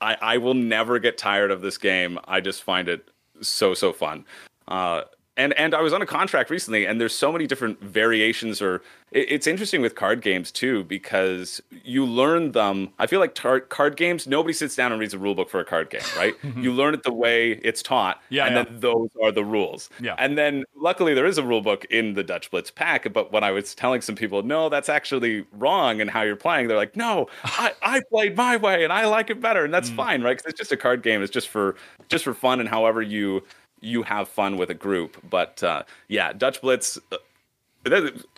I 0.00 0.16
I 0.20 0.38
will 0.38 0.54
never 0.54 0.98
get 0.98 1.18
tired 1.18 1.50
of 1.50 1.60
this 1.62 1.78
game. 1.78 2.18
I 2.26 2.40
just 2.40 2.62
find 2.62 2.88
it 2.88 3.08
so 3.40 3.74
so 3.74 3.92
fun. 3.92 4.24
Uh, 4.68 5.02
and 5.36 5.52
and 5.54 5.74
I 5.74 5.80
was 5.82 5.92
on 5.92 6.02
a 6.02 6.06
contract 6.06 6.50
recently, 6.50 6.86
and 6.86 7.00
there's 7.00 7.14
so 7.14 7.30
many 7.32 7.46
different 7.46 7.80
variations. 7.82 8.62
Or 8.62 8.76
it, 9.12 9.26
it's 9.30 9.46
interesting 9.46 9.80
with 9.82 9.94
card 9.94 10.22
games 10.22 10.50
too 10.50 10.84
because 10.84 11.60
you 11.84 12.04
learn 12.06 12.52
them. 12.52 12.92
I 12.98 13.06
feel 13.06 13.20
like 13.20 13.34
tar- 13.34 13.60
card 13.60 13.96
games. 13.96 14.26
Nobody 14.26 14.52
sits 14.52 14.74
down 14.76 14.92
and 14.92 15.00
reads 15.00 15.14
a 15.14 15.18
rule 15.18 15.34
book 15.34 15.50
for 15.50 15.60
a 15.60 15.64
card 15.64 15.90
game, 15.90 16.00
right? 16.16 16.34
you 16.56 16.72
learn 16.72 16.94
it 16.94 17.02
the 17.02 17.12
way 17.12 17.52
it's 17.62 17.82
taught, 17.82 18.20
Yeah, 18.30 18.46
and 18.46 18.54
yeah. 18.56 18.64
then 18.64 18.80
those 18.80 19.10
are 19.22 19.30
the 19.32 19.44
rules. 19.44 19.90
Yeah. 20.00 20.14
and 20.18 20.36
then 20.38 20.64
luckily 20.74 21.14
there 21.14 21.26
is 21.26 21.38
a 21.38 21.42
rule 21.42 21.60
book 21.60 21.84
in 21.86 22.14
the 22.14 22.22
Dutch 22.22 22.50
Blitz 22.50 22.70
pack. 22.70 23.12
But 23.12 23.32
when 23.32 23.44
I 23.44 23.50
was 23.50 23.74
telling 23.74 24.00
some 24.00 24.14
people, 24.16 24.42
no, 24.42 24.68
that's 24.68 24.88
actually 24.88 25.44
wrong, 25.52 26.00
and 26.00 26.10
how 26.10 26.22
you're 26.22 26.36
playing, 26.36 26.68
they're 26.68 26.76
like, 26.76 26.96
no, 26.96 27.26
I, 27.44 27.72
I 27.82 28.00
played 28.10 28.36
my 28.36 28.56
way, 28.56 28.84
and 28.84 28.92
I 28.92 29.06
like 29.06 29.30
it 29.30 29.40
better, 29.40 29.64
and 29.64 29.72
that's 29.74 29.90
Mm. 29.90 29.96
fine, 29.96 30.22
right? 30.22 30.36
Because 30.36 30.50
it's 30.50 30.58
just 30.58 30.72
a 30.72 30.76
card 30.76 31.02
game. 31.02 31.22
It's 31.22 31.32
just 31.32 31.48
for 31.48 31.76
just 32.08 32.24
for 32.24 32.34
fun, 32.34 32.60
and 32.60 32.68
however 32.68 33.02
you 33.02 33.42
you 33.80 34.02
have 34.04 34.28
fun 34.28 34.56
with 34.56 34.70
a 34.70 34.74
group. 34.74 35.16
But 35.28 35.62
uh, 35.62 35.82
yeah, 36.08 36.32
Dutch 36.32 36.60
Blitz. 36.60 36.98
Uh, 37.10 37.16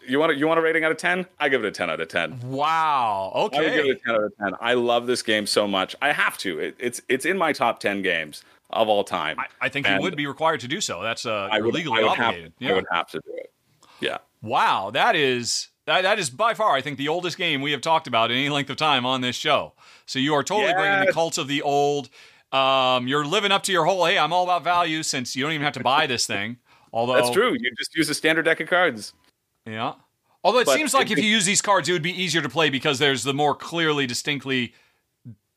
you 0.07 0.18
want 0.18 0.33
a, 0.33 0.35
you 0.37 0.46
want 0.46 0.59
a 0.59 0.62
rating 0.62 0.85
out 0.85 0.90
of 0.90 0.98
ten? 0.98 1.24
I 1.40 1.48
give 1.48 1.64
it 1.64 1.68
a 1.68 1.70
ten 1.70 1.88
out 1.88 2.01
of 2.01 2.09
ten. 2.09 2.38
Wow. 2.42 3.33
Okay. 3.35 3.59
I 3.59 3.77
give 3.77 3.87
it 3.87 3.96
a 3.96 4.01
ten 4.05 4.14
out 4.14 4.24
of 4.24 4.33
ten. 4.38 4.53
I 4.61 4.74
love 4.74 5.07
this 5.07 5.22
game 5.22 5.46
so 5.46 5.66
much. 5.66 5.96
I 6.03 6.12
have 6.12 6.37
to. 6.38 6.59
It, 6.59 6.77
it's 6.79 7.01
it's 7.09 7.24
in 7.24 7.38
my 7.38 7.55
top 7.55 7.81
ten 7.81 8.03
games 8.03 8.44
of 8.70 8.88
all 8.88 9.05
time. 9.05 9.38
I, 9.38 9.46
I 9.62 9.68
think 9.70 9.88
you 9.88 9.98
would 10.01 10.16
be 10.16 10.27
required 10.27 10.61
to 10.61 10.68
do 10.68 10.83
so. 10.83 11.03
That's 11.03 11.24
uh, 11.24 11.48
I 11.51 11.62
would, 11.62 11.72
legally 11.74 12.01
I 12.01 12.03
would 12.03 12.18
have, 12.18 12.35
obligated. 12.35 12.53
I 12.61 12.72
would 12.74 12.87
have 12.92 13.09
to 13.11 13.20
do 13.24 13.33
it. 13.37 13.51
Yeah. 14.01 14.18
Wow, 14.42 14.90
that 14.90 15.16
is 15.16 15.68
that 15.87 16.03
that 16.03 16.18
is 16.18 16.29
by 16.29 16.53
far, 16.53 16.74
I 16.74 16.83
think, 16.83 16.98
the 16.98 17.09
oldest 17.09 17.38
game 17.38 17.62
we 17.62 17.72
have 17.72 17.81
talked 17.81 18.07
about 18.07 18.31
in 18.31 18.37
any 18.37 18.51
length 18.51 18.68
of 18.68 18.77
time 18.77 19.07
on 19.07 19.22
this 19.22 19.35
show. 19.35 19.72
So 20.05 20.18
you 20.18 20.35
are 20.35 20.42
totally 20.42 20.74
bringing 20.74 21.01
the 21.01 21.07
Yes. 21.07 21.14
cult 21.14 21.38
of 21.38 21.48
the 21.48 21.62
old. 21.62 22.11
Um, 22.52 23.06
you're 23.08 23.24
living 23.26 23.52
up 23.52 23.62
to 23.64 23.72
your 23.72 23.84
whole. 23.84 24.04
Hey, 24.06 24.18
I'm 24.18 24.32
all 24.32 24.44
about 24.44 24.64
value 24.64 25.02
since 25.02 25.37
you 25.37 25.42
don't 25.44 25.52
even 25.52 25.64
have 25.64 25.74
to 25.74 25.80
buy 25.80 26.06
this 26.06 26.26
thing. 26.26 26.56
Although 26.92 27.14
That's 27.16 27.30
true. 27.30 27.52
You 27.58 27.70
just 27.76 27.94
use 27.94 28.08
a 28.08 28.14
standard 28.14 28.44
deck 28.44 28.61
of 28.61 28.68
cards. 28.68 29.12
Yeah. 29.66 29.94
Although 30.42 30.61
it 30.61 30.66
But 30.66 30.76
seems 30.76 30.94
like 30.94 31.11
it- 31.11 31.18
if 31.18 31.24
you 31.24 31.30
use 31.30 31.44
these 31.44 31.61
cards, 31.61 31.88
it 31.88 31.92
would 31.92 32.02
be 32.02 32.12
easier 32.22 32.40
to 32.40 32.48
play 32.48 32.70
because 32.70 32.98
there's 32.98 33.22
the 33.24 33.34
more 33.34 33.54
clearly, 33.54 34.06
distinctly 34.06 34.72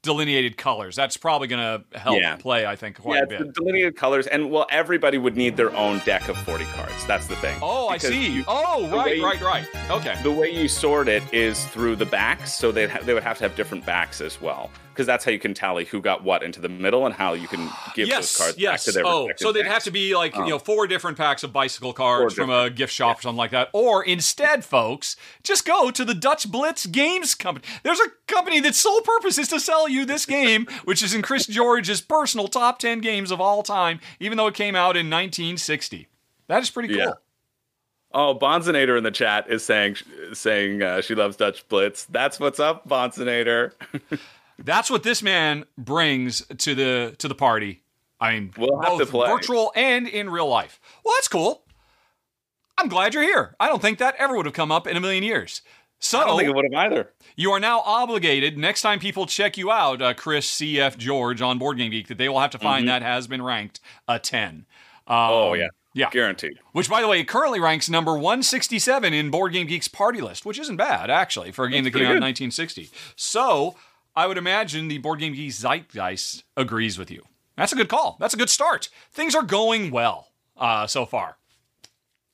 delineated 0.04 0.58
colors. 0.58 0.96
That's 0.96 1.16
probably 1.16 1.48
going 1.48 1.62
to 1.92 2.00
help 2.00 2.20
Yeah. 2.20 2.36
play, 2.36 2.66
I 2.66 2.76
think, 2.76 3.00
quite 3.00 3.18
yeah, 3.18 3.24
a 3.24 3.28
bit. 3.44 3.54
delineated 3.54 3.96
colors, 3.96 4.26
and 4.26 4.50
well, 4.50 4.66
everybody 4.72 5.20
would 5.20 5.38
need 5.38 5.56
their 5.56 5.74
own 5.76 6.00
deck 6.00 6.28
of 6.28 6.36
forty 6.40 6.66
cards. 6.74 7.06
That's 7.06 7.28
the 7.28 7.36
thing. 7.36 7.58
Oh, 7.62 7.88
I 7.88 7.98
see. 7.98 8.28
you- 8.32 8.44
oh, 8.48 8.88
right, 8.90 9.18
you- 9.18 9.24
right, 9.24 9.40
right. 9.42 9.68
Okay. 9.92 10.20
the 10.24 10.32
way 10.32 10.50
you 10.50 10.68
sort 10.68 11.08
it 11.08 11.22
is 11.32 11.66
through 11.68 11.98
the 11.98 12.06
backs, 12.08 12.52
so 12.52 12.72
they 12.72 12.88
ha- 12.88 13.00
they 13.04 13.14
would 13.14 13.22
have 13.24 13.38
to 13.38 13.44
have 13.44 13.56
different 13.56 13.86
backs 13.86 14.22
as 14.22 14.42
well, 14.42 14.72
because 14.94 15.08
that's 15.08 15.26
how 15.26 15.32
you 15.32 15.40
can 15.40 15.54
tally 15.54 15.86
who 15.86 16.02
got 16.02 16.24
what 16.24 16.44
into 16.44 16.60
the 16.60 16.70
middle 16.70 17.06
and 17.06 17.16
how 17.16 17.34
you 17.34 17.48
can 17.48 17.70
give 17.96 18.08
yes, 18.08 18.18
those 18.18 18.38
cards 18.38 18.58
yes. 18.58 18.72
back 18.72 18.82
to 18.82 18.92
their 18.92 19.08
oh, 19.08 19.30
so 19.38 19.52
they'd 19.52 19.64
decks. 19.64 19.74
have 19.74 19.84
to 19.84 19.92
be 19.92 20.16
like 20.16 20.36
you 20.36 20.48
know 20.48 20.60
four 20.60 20.88
different 20.88 21.18
packs 21.18 21.44
of 21.44 21.54
bicycle 21.54 21.94
cards 21.94 22.36
Four 22.36 22.46
from 22.46 22.54
a 22.54 22.70
gift 22.70 22.94
shop 22.94 23.20
or 23.20 23.22
something 23.22 23.38
like 23.38 23.52
that. 23.52 23.70
Or 23.74 24.04
instead, 24.04 24.66
folks, 24.66 25.16
just 25.44 25.66
go 25.66 25.92
to 25.92 26.06
the 26.06 26.14
Dutch 26.14 26.52
Blitz 26.52 26.86
Games 26.86 27.36
Company. 27.36 27.66
There's 27.84 28.00
a 28.00 28.12
company 28.28 28.60
that's 28.60 28.80
sole 28.80 29.02
purpose 29.02 29.38
is 29.38 29.48
to 29.50 29.60
sell 29.60 29.88
you 29.88 30.06
this 30.06 30.26
game, 30.26 30.68
which 30.84 31.02
is 31.02 31.14
in 31.14 31.22
Chris 31.22 31.48
George's 31.48 32.02
personal 32.02 32.48
top 32.48 32.80
ten 32.80 33.00
games 33.00 33.32
of 33.32 33.40
all 33.40 33.64
time, 33.64 34.00
even 34.20 34.38
though 34.38 34.48
it 34.48 34.56
came 34.56 34.76
out 34.76 34.98
in 34.98 35.10
1960. 35.10 36.08
That 36.48 36.62
is 36.62 36.70
pretty 36.70 36.90
cool. 36.90 36.98
Yeah. 36.98 37.14
Oh, 38.14 38.38
Bonzinator 38.38 38.98
in 38.98 39.04
the 39.04 39.12
chat 39.12 39.50
is 39.50 39.64
saying 39.64 39.96
saying 40.34 40.82
uh, 40.82 41.02
she 41.02 41.16
loves 41.16 41.38
Dutch 41.38 41.68
Blitz. 41.70 42.06
That's 42.06 42.40
what's 42.40 42.60
up, 42.60 42.88
Bonzinator. 42.88 43.72
That's 44.64 44.90
what 44.90 45.04
this 45.04 45.22
man 45.24 45.66
brings 45.78 46.46
to 46.58 46.76
the 46.76 47.16
to 47.20 47.28
the 47.28 47.36
party. 47.36 47.84
I 48.20 48.34
mean, 48.34 48.54
We'll 48.58 48.80
both 48.80 49.10
virtual 49.10 49.72
and 49.76 50.08
in 50.08 50.30
real 50.30 50.48
life. 50.48 50.80
Well, 51.04 51.16
that's 51.18 51.28
cool. 51.28 51.64
I'm 52.78 52.88
glad 52.88 53.14
you're 53.14 53.24
here. 53.24 53.56
I 53.60 53.68
don't 53.68 53.82
think 53.82 53.98
that 54.00 54.16
ever 54.18 54.36
would 54.36 54.46
have 54.46 54.54
come 54.56 54.72
up 54.72 54.88
in 54.88 54.96
a 54.98 55.00
million 55.00 55.24
years. 55.24 55.62
So 56.00 56.20
I 56.20 56.24
don't 56.26 56.38
think 56.38 56.50
it 56.50 56.56
would 56.56 56.66
have 56.72 56.92
either. 56.92 57.12
you 57.36 57.52
are 57.52 57.60
now 57.60 57.82
obligated 57.82 58.58
next 58.58 58.82
time 58.82 59.00
people 59.00 59.28
check 59.28 59.56
you 59.56 59.70
out, 59.72 60.02
uh, 60.02 60.16
Chris 60.16 60.48
C.F. 60.48 60.98
George 60.98 61.44
on 61.44 61.60
Board 61.60 61.78
Game 61.78 61.92
Geek, 61.92 62.08
that 62.08 62.18
they 62.18 62.28
will 62.28 62.40
have 62.40 62.50
to 62.52 62.58
find 62.60 62.88
that 62.88 63.04
has 63.04 63.28
been 63.28 63.42
ranked 63.44 63.80
a 64.08 64.18
10. 64.18 64.66
Um, 65.08 65.16
Mm-hmm. 65.16 65.34
Oh 65.34 65.54
yeah, 65.54 65.68
yeah. 65.94 66.10
guaranteed. 66.10 66.58
Which, 66.72 66.90
by 66.90 67.02
the 67.02 67.08
way, 67.08 67.24
currently 67.24 67.60
ranks 67.60 67.88
number 67.90 68.14
167 68.14 69.14
in 69.14 69.30
Board 69.30 69.54
Game 69.54 69.68
Geek's 69.68 69.88
party 69.88 70.22
list, 70.22 70.44
which 70.46 70.58
isn't 70.58 70.78
bad, 70.78 71.10
actually, 71.12 71.52
for 71.52 71.66
a 71.66 71.70
game 71.70 71.84
That's 71.84 71.94
that 71.94 72.00
came 72.00 72.08
out 72.08 72.16
in 72.18 72.24
1960. 72.24 72.90
So, 73.16 73.76
I 74.16 74.28
would 74.28 74.38
imagine 74.38 74.88
the 74.88 74.98
Board 74.98 75.20
Game 75.20 75.34
Geek 75.34 75.52
Zeitgeist 75.52 76.44
agrees 76.58 76.98
with 76.98 77.10
you. 77.10 77.24
That's 77.56 77.72
a 77.72 77.76
good 77.76 77.90
call. 77.90 78.18
That's 78.20 78.34
a 78.34 78.38
good 78.38 78.50
start. 78.50 78.90
Things 79.12 79.36
are 79.36 79.44
going 79.44 79.92
well 79.92 80.28
uh, 80.58 80.88
so 80.88 81.06
far. 81.06 81.38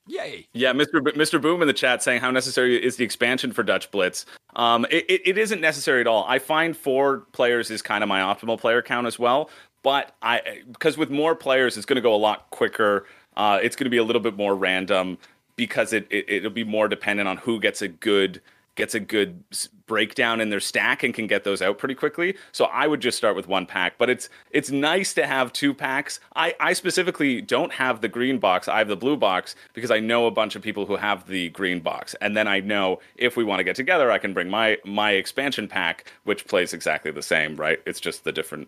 Yay. 0.08 0.48
Yeah, 0.54 0.72
Mr. 0.72 1.04
B- 1.04 1.12
Mr. 1.12 1.42
Boom 1.42 1.62
in 1.62 1.68
the 1.68 1.74
chat 1.74 2.02
saying 2.02 2.22
how 2.22 2.32
necessary 2.32 2.82
is 2.82 2.96
the 2.96 3.04
expansion 3.04 3.52
for 3.52 3.62
Dutch 3.62 3.92
Blitz. 3.92 4.26
Um, 4.56 4.86
it, 4.90 5.06
it, 5.10 5.22
it 5.26 5.38
isn't 5.38 5.60
necessary 5.60 6.02
at 6.02 6.08
all. 6.08 6.26
I 6.28 6.40
find 6.40 6.76
four 6.76 7.26
players 7.34 7.70
is 7.70 7.82
kind 7.82 8.04
of 8.04 8.08
my 8.08 8.22
optimal 8.22 8.60
player 8.60 8.82
count 8.82 9.06
as 9.06 9.20
well. 9.20 9.50
But 9.84 10.16
I 10.22 10.62
because 10.72 10.98
with 10.98 11.10
more 11.10 11.36
players, 11.36 11.78
it's 11.78 11.86
going 11.86 11.96
to 11.96 12.02
go 12.02 12.14
a 12.14 12.18
lot 12.18 12.50
quicker. 12.50 13.06
Uh, 13.36 13.60
it's 13.62 13.76
going 13.76 13.86
to 13.86 13.90
be 13.90 13.98
a 13.98 14.04
little 14.04 14.22
bit 14.22 14.36
more 14.36 14.56
random 14.56 15.18
because 15.56 15.94
it, 15.94 16.08
it 16.10 16.26
it'll 16.28 16.52
be 16.52 16.64
more 16.64 16.88
dependent 16.88 17.28
on 17.28 17.38
who 17.38 17.60
gets 17.60 17.82
a 17.82 17.88
good 17.88 18.42
gets 18.78 18.96
a 18.96 19.00
good 19.00 19.44
breakdown 19.88 20.40
in 20.40 20.50
their 20.50 20.60
stack 20.60 21.04
and 21.04 21.14
can 21.14 21.28
get 21.28 21.44
those 21.44 21.62
out 21.62 21.78
pretty 21.78 21.96
quickly. 21.96 22.36
So 22.52 22.66
I 22.66 22.88
would 22.88 23.02
just 23.02 23.18
start 23.18 23.36
with 23.36 23.48
one 23.48 23.66
pack, 23.66 23.98
but 23.98 24.10
it's 24.10 24.30
it's 24.52 24.70
nice 24.70 25.14
to 25.16 25.26
have 25.26 25.52
two 25.52 25.74
packs. 25.74 26.20
I 26.36 26.56
I 26.60 26.74
specifically 26.74 27.42
don't 27.42 27.74
have 27.74 28.02
the 28.02 28.08
green 28.08 28.38
box. 28.38 28.68
I 28.68 28.78
have 28.78 28.88
the 28.88 28.96
blue 28.96 29.18
box 29.18 29.56
because 29.74 29.92
I 29.92 30.00
know 30.00 30.28
a 30.28 30.32
bunch 30.32 30.56
of 30.56 30.62
people 30.62 30.86
who 30.86 30.96
have 30.96 31.28
the 31.28 31.50
green 31.50 31.80
box. 31.80 32.16
And 32.22 32.38
then 32.38 32.48
I 32.48 32.60
know 32.60 33.00
if 33.18 33.36
we 33.36 33.44
want 33.44 33.60
to 33.60 33.64
get 33.64 33.76
together, 33.76 34.12
I 34.12 34.20
can 34.20 34.34
bring 34.34 34.50
my 34.50 34.78
my 34.86 35.12
expansion 35.12 35.68
pack 35.68 36.12
which 36.24 36.48
plays 36.48 36.74
exactly 36.74 37.12
the 37.12 37.22
same, 37.22 37.56
right? 37.56 37.80
It's 37.86 38.00
just 38.00 38.24
the 38.24 38.32
different 38.32 38.68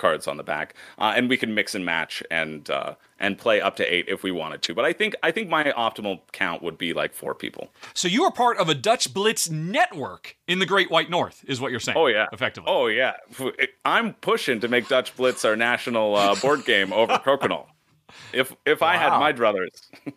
cards 0.00 0.26
on 0.26 0.36
the 0.36 0.42
back, 0.42 0.74
uh, 0.98 1.12
and 1.14 1.28
we 1.28 1.36
can 1.36 1.54
mix 1.54 1.74
and 1.74 1.84
match 1.84 2.22
and 2.30 2.68
uh, 2.70 2.94
and 3.20 3.38
play 3.38 3.60
up 3.60 3.76
to 3.76 3.94
eight 3.94 4.06
if 4.08 4.22
we 4.22 4.32
wanted 4.32 4.62
to. 4.62 4.74
But 4.74 4.84
I 4.84 4.92
think 4.92 5.14
I 5.22 5.30
think 5.30 5.48
my 5.48 5.64
optimal 5.64 6.20
count 6.32 6.62
would 6.62 6.78
be 6.78 6.92
like 6.92 7.14
four 7.14 7.34
people. 7.34 7.70
So, 7.94 8.08
you 8.08 8.24
are 8.24 8.32
part 8.32 8.58
of 8.58 8.68
a 8.68 8.74
Dutch 8.74 9.14
Blitz 9.14 9.48
network 9.48 10.36
in 10.48 10.58
the 10.58 10.66
Great 10.66 10.90
White 10.90 11.10
North, 11.10 11.44
is 11.46 11.60
what 11.60 11.70
you're 11.70 11.78
saying. 11.78 11.98
Oh 11.98 12.06
yeah, 12.08 12.26
Effectively. 12.32 12.70
Oh 12.72 12.86
yeah, 12.88 13.12
I'm 13.84 14.14
pushing 14.14 14.60
to 14.60 14.68
make 14.68 14.88
Dutch 14.88 15.14
Blitz 15.16 15.44
our 15.44 15.54
national 15.54 16.16
uh, 16.16 16.34
board 16.34 16.64
game 16.64 16.92
over 16.92 17.14
Crokinole. 17.18 17.66
If 18.32 18.54
if 18.66 18.82
I 18.82 18.96
had 18.96 19.10
my 19.18 19.32
druthers, 19.32 19.70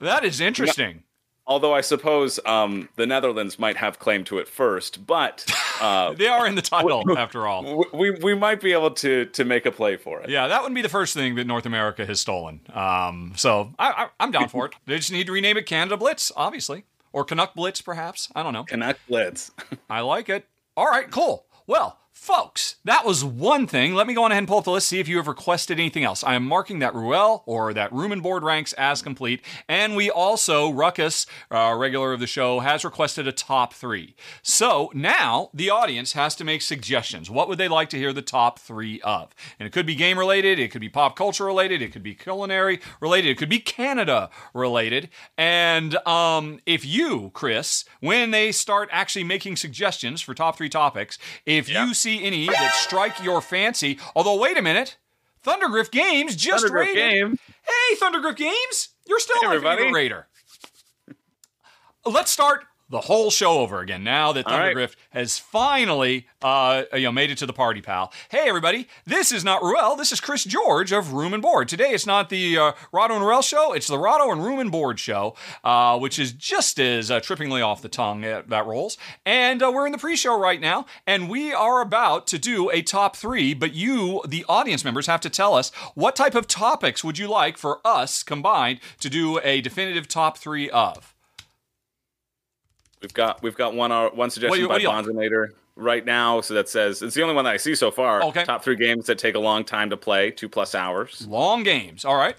That 0.00 0.24
is 0.24 0.40
interesting. 0.40 1.04
Although 1.46 1.74
I 1.74 1.80
suppose 1.82 2.40
um, 2.46 2.88
the 2.96 3.06
Netherlands 3.06 3.58
might 3.58 3.76
have 3.76 3.98
claim 3.98 4.24
to 4.24 4.38
it 4.38 4.48
first, 4.48 5.06
but 5.06 5.44
uh, 5.80 6.12
They 6.14 6.26
are 6.28 6.46
in 6.46 6.54
the 6.54 6.62
title, 6.62 7.16
after 7.18 7.46
all. 7.46 7.84
we 7.92 8.10
we 8.12 8.34
might 8.34 8.60
be 8.60 8.72
able 8.72 8.90
to 8.92 9.26
to 9.26 9.44
make 9.44 9.66
a 9.66 9.72
play 9.72 9.96
for 9.96 10.20
it. 10.20 10.28
Yeah, 10.30 10.48
that 10.48 10.62
wouldn't 10.62 10.74
be 10.74 10.82
the 10.82 10.88
first 10.88 11.14
thing 11.14 11.34
that 11.36 11.46
North 11.46 11.66
America 11.66 12.04
has 12.06 12.20
stolen. 12.20 12.60
Um, 12.72 13.32
so 13.36 13.72
I, 13.78 13.90
I, 13.90 14.08
I'm 14.20 14.30
down 14.30 14.48
for 14.48 14.66
it. 14.66 14.72
They 14.86 14.96
just 14.96 15.12
need 15.12 15.26
to 15.26 15.32
rename 15.32 15.56
it 15.56 15.66
Canada 15.66 15.96
Blitz, 15.96 16.30
obviously, 16.36 16.84
or 17.12 17.24
Canuck 17.24 17.54
Blitz, 17.54 17.80
perhaps. 17.80 18.28
I 18.34 18.42
don't 18.42 18.52
know. 18.52 18.64
Connect 18.64 19.06
Blitz. 19.08 19.50
I 19.90 20.00
like 20.00 20.28
it. 20.28 20.46
All 20.76 20.86
right, 20.86 21.10
cool. 21.10 21.46
Well, 21.66 21.98
folks, 22.24 22.76
that 22.84 23.04
was 23.04 23.22
one 23.22 23.66
thing. 23.66 23.92
Let 23.94 24.06
me 24.06 24.14
go 24.14 24.24
on 24.24 24.30
ahead 24.30 24.40
and 24.40 24.48
pull 24.48 24.56
up 24.56 24.64
the 24.64 24.70
list, 24.70 24.88
see 24.88 24.98
if 24.98 25.08
you 25.08 25.18
have 25.18 25.28
requested 25.28 25.78
anything 25.78 26.04
else. 26.04 26.24
I 26.24 26.34
am 26.36 26.46
marking 26.46 26.78
that 26.78 26.94
Ruel 26.94 27.42
or 27.44 27.74
that 27.74 27.92
room 27.92 28.12
and 28.12 28.22
board 28.22 28.42
ranks 28.42 28.72
as 28.74 29.02
complete. 29.02 29.42
And 29.68 29.94
we 29.94 30.08
also, 30.10 30.70
Ruckus, 30.70 31.26
uh, 31.50 31.74
regular 31.76 32.14
of 32.14 32.20
the 32.20 32.26
show, 32.26 32.60
has 32.60 32.82
requested 32.82 33.28
a 33.28 33.32
top 33.32 33.74
three. 33.74 34.16
So 34.42 34.90
now 34.94 35.50
the 35.52 35.68
audience 35.68 36.14
has 36.14 36.34
to 36.36 36.44
make 36.44 36.62
suggestions. 36.62 37.28
What 37.28 37.46
would 37.46 37.58
they 37.58 37.68
like 37.68 37.90
to 37.90 37.98
hear 37.98 38.14
the 38.14 38.22
top 38.22 38.58
three 38.58 39.02
of? 39.02 39.34
And 39.58 39.66
it 39.66 39.72
could 39.72 39.84
be 39.84 39.94
game 39.94 40.18
related, 40.18 40.58
it 40.58 40.70
could 40.70 40.80
be 40.80 40.88
pop 40.88 41.16
culture 41.16 41.44
related, 41.44 41.82
it 41.82 41.92
could 41.92 42.02
be 42.02 42.14
culinary 42.14 42.80
related, 43.02 43.32
it 43.32 43.36
could 43.36 43.50
be 43.50 43.58
Canada 43.58 44.30
related. 44.54 45.10
And 45.36 45.96
um, 46.06 46.60
if 46.64 46.86
you, 46.86 47.32
Chris, 47.34 47.84
when 48.00 48.30
they 48.30 48.50
start 48.50 48.88
actually 48.92 49.24
making 49.24 49.56
suggestions 49.56 50.22
for 50.22 50.32
top 50.32 50.56
three 50.56 50.70
topics, 50.70 51.18
if 51.44 51.68
you 51.68 51.92
see 51.92 52.13
any 52.22 52.46
that 52.46 52.74
strike 52.74 53.22
your 53.22 53.40
fancy, 53.40 53.98
although 54.14 54.36
wait 54.38 54.56
a 54.58 54.62
minute, 54.62 54.96
Thundergriff 55.44 55.90
Games 55.90 56.36
just 56.36 56.64
Thundergriff 56.66 56.74
rated. 56.80 56.96
Game. 56.96 57.38
Hey, 57.62 57.96
Thundergriff 57.96 58.36
Games, 58.36 58.90
you're 59.06 59.18
still 59.20 59.40
Hey, 59.40 59.46
my 59.48 59.54
everybody. 59.54 59.82
favorite 59.82 59.94
raider. 59.94 60.26
Let's 62.06 62.30
start 62.30 62.64
the 62.94 63.00
whole 63.00 63.28
show 63.28 63.58
over 63.58 63.80
again 63.80 64.04
now 64.04 64.30
that 64.32 64.46
All 64.46 64.56
right. 64.56 64.74
Thundergriff 64.74 64.94
has 65.10 65.36
finally 65.36 66.28
uh, 66.42 66.84
you 66.92 67.02
know 67.02 67.12
made 67.12 67.32
it 67.32 67.38
to 67.38 67.46
the 67.46 67.52
party, 67.52 67.80
pal. 67.80 68.12
Hey 68.28 68.48
everybody, 68.48 68.86
this 69.04 69.32
is 69.32 69.42
not 69.42 69.62
Ruel. 69.62 69.96
This 69.96 70.12
is 70.12 70.20
Chris 70.20 70.44
George 70.44 70.92
of 70.92 71.12
Room 71.12 71.34
and 71.34 71.42
Board. 71.42 71.68
Today 71.68 71.90
it's 71.90 72.06
not 72.06 72.28
the 72.28 72.56
uh, 72.56 72.72
Rahdo 72.92 73.16
and 73.16 73.24
Ruel 73.24 73.42
show. 73.42 73.72
It's 73.72 73.88
the 73.88 73.98
Rahdo 73.98 74.30
and 74.30 74.44
Room 74.44 74.60
and 74.60 74.70
Board 74.70 75.00
show, 75.00 75.34
uh, 75.64 75.98
which 75.98 76.20
is 76.20 76.30
just 76.30 76.78
as 76.78 77.10
uh, 77.10 77.18
trippingly 77.18 77.66
off 77.66 77.82
the 77.82 77.88
tongue 77.88 78.24
uh, 78.24 78.42
that 78.46 78.64
rolls. 78.64 78.96
And 79.26 79.60
uh, 79.60 79.72
we're 79.74 79.86
in 79.86 79.92
the 79.92 79.98
pre-show 79.98 80.38
right 80.38 80.60
now, 80.60 80.86
and 81.04 81.28
we 81.28 81.52
are 81.52 81.80
about 81.80 82.28
to 82.28 82.38
do 82.38 82.70
a 82.70 82.80
top 82.80 83.16
three. 83.16 83.54
But 83.54 83.74
you, 83.74 84.22
the 84.28 84.44
audience 84.48 84.84
members, 84.84 85.08
have 85.08 85.20
to 85.22 85.30
tell 85.30 85.54
us 85.54 85.72
what 85.96 86.14
type 86.14 86.36
of 86.36 86.46
topics 86.46 87.02
would 87.02 87.18
you 87.18 87.26
like 87.26 87.58
for 87.58 87.80
us 87.84 88.22
combined 88.22 88.78
to 89.00 89.10
do 89.10 89.40
a 89.42 89.60
definitive 89.60 90.06
top 90.06 90.38
three 90.38 90.70
of. 90.70 91.13
We've 93.04 93.14
got 93.14 93.42
we've 93.42 93.56
got 93.56 93.74
one 93.74 93.92
uh, 93.92 94.08
one 94.10 94.30
suggestion 94.30 94.60
you- 94.60 94.68
by? 94.68 94.80
Bonzinator 94.80 95.48
right 95.76 96.04
now. 96.04 96.40
So 96.40 96.54
that 96.54 96.68
says 96.68 97.02
it's 97.02 97.14
the 97.14 97.22
only 97.22 97.34
one 97.34 97.44
that 97.44 97.52
I 97.52 97.56
see 97.58 97.74
so 97.74 97.90
far. 97.90 98.22
Okay. 98.24 98.44
Top 98.44 98.64
three 98.64 98.76
games 98.76 99.06
that 99.06 99.18
take 99.18 99.34
a 99.34 99.38
long 99.40 99.64
time 99.64 99.90
to 99.90 99.96
play, 99.96 100.30
two 100.30 100.48
plus 100.48 100.74
hours. 100.74 101.26
Long 101.28 101.62
games. 101.62 102.04
All 102.04 102.16
right. 102.16 102.36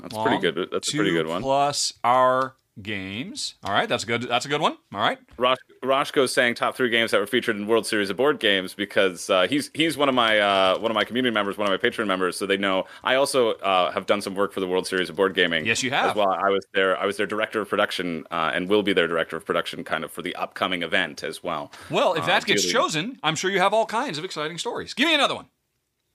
That's 0.00 0.14
Long, 0.14 0.26
pretty 0.26 0.40
good. 0.40 0.68
That's 0.70 0.92
a 0.92 0.96
pretty 0.96 1.10
good 1.12 1.26
one. 1.26 1.42
Plus 1.42 1.94
our 2.04 2.54
games. 2.82 3.54
All 3.64 3.72
right, 3.72 3.88
that's 3.88 4.04
a 4.04 4.06
good. 4.06 4.22
That's 4.22 4.46
a 4.46 4.48
good 4.48 4.60
one. 4.60 4.76
All 4.92 5.00
right. 5.00 5.18
Rosh, 5.36 5.58
Roshko's 5.82 6.32
saying 6.32 6.54
top 6.56 6.76
three 6.76 6.90
games 6.90 7.10
that 7.10 7.20
were 7.20 7.26
featured 7.26 7.56
in 7.56 7.66
World 7.66 7.86
Series 7.86 8.10
of 8.10 8.16
Board 8.16 8.40
Games 8.40 8.74
because 8.74 9.30
uh, 9.30 9.46
he's 9.46 9.70
he's 9.74 9.96
one 9.96 10.08
of 10.08 10.14
my 10.14 10.38
uh, 10.38 10.78
one 10.78 10.90
of 10.90 10.94
my 10.94 11.04
community 11.04 11.32
members, 11.32 11.56
one 11.56 11.66
of 11.66 11.72
my 11.72 11.76
patron 11.76 12.08
members, 12.08 12.36
so 12.36 12.46
they 12.46 12.56
know. 12.56 12.84
I 13.02 13.14
also 13.14 13.52
uh, 13.52 13.92
have 13.92 14.06
done 14.06 14.20
some 14.20 14.34
work 14.34 14.52
for 14.52 14.60
the 14.60 14.66
World 14.66 14.86
Series 14.86 15.08
of 15.08 15.16
Board 15.16 15.34
Gaming. 15.34 15.66
Yes, 15.66 15.82
you 15.82 15.90
have. 15.90 16.10
As 16.10 16.16
well, 16.16 16.30
I 16.30 16.50
was 16.50 16.66
there. 16.74 16.98
I 16.98 17.06
was 17.06 17.16
their 17.16 17.26
director 17.26 17.60
of 17.60 17.68
production 17.68 18.26
uh, 18.30 18.50
and 18.54 18.68
will 18.68 18.82
be 18.82 18.92
their 18.92 19.08
director 19.08 19.36
of 19.36 19.44
production, 19.44 19.84
kind 19.84 20.04
of 20.04 20.10
for 20.10 20.22
the 20.22 20.34
upcoming 20.36 20.82
event 20.82 21.22
as 21.22 21.42
well. 21.42 21.70
Well, 21.90 22.14
if 22.14 22.24
Uh, 22.24 22.26
that 22.26 22.44
gets 22.46 22.64
chosen, 22.64 23.18
I'm 23.22 23.36
sure 23.36 23.50
you 23.50 23.60
have 23.60 23.72
all 23.72 23.86
kinds 23.86 24.18
of 24.18 24.24
exciting 24.24 24.58
stories. 24.58 24.94
Give 24.94 25.08
me 25.08 25.14
another 25.14 25.34
one. 25.34 25.46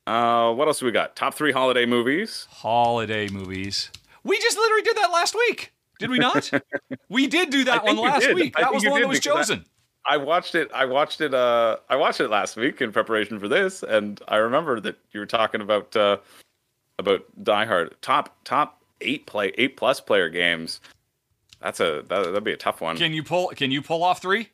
Uh, 0.08 0.52
what 0.54 0.68
else 0.68 0.80
do 0.80 0.86
we 0.88 0.92
got? 0.92 1.16
Top 1.16 1.36
three 1.36 1.52
holiday 1.52 1.86
movies. 1.86 2.48
Holiday 2.50 3.28
movies. 3.30 3.92
We 4.24 4.40
just 4.40 4.58
literally 4.58 4.82
did 4.82 4.98
that 4.98 5.12
last 5.12 5.36
week. 5.36 5.72
Did 6.00 6.10
we 6.10 6.18
not? 6.18 6.50
we 7.10 7.28
did 7.28 7.50
do 7.52 7.64
that 7.66 7.84
one 7.84 7.98
last 7.98 8.22
did. 8.22 8.36
week. 8.36 8.54
I 8.58 8.62
That 8.62 8.74
was 8.74 8.84
the 8.84 8.90
one 8.90 9.02
that 9.02 9.08
was 9.08 9.20
because 9.20 9.36
I- 9.36 9.40
chosen. 9.56 9.66
I 10.10 10.18
watched 10.18 10.56
it. 10.56 10.72
I 10.74 10.86
watched 10.86 11.22
it. 11.22 11.34
Uh, 11.34 11.78
I 11.90 11.96
watched 11.98 12.20
it 12.22 12.30
last 12.30 12.56
week 12.56 12.82
in 12.82 12.92
preparation 12.92 13.38
for 13.40 13.48
this, 13.48 13.84
and 13.84 14.20
I 14.28 14.38
remember 14.38 14.80
that 14.80 14.98
you 15.12 15.20
were 15.20 15.26
talking 15.28 15.62
about 15.62 15.96
uh, 15.96 16.18
about 16.98 17.22
Die 17.44 17.66
Hard. 17.66 17.96
Top 18.02 18.36
top 18.46 18.82
eight 19.02 19.28
play 19.28 19.52
eight 19.58 19.78
plus 19.78 20.00
player 20.00 20.30
games. 20.30 20.80
That's 21.62 21.80
a 21.82 22.04
that, 22.08 22.24
that'd 22.24 22.44
be 22.46 22.54
a 22.54 22.58
tough 22.58 22.80
one. 22.82 22.96
Can 22.98 23.14
you 23.14 23.24
pull? 23.24 23.50
Can 23.50 23.72
you 23.72 23.82
pull 23.82 24.02
off 24.04 24.22
three? 24.22 24.50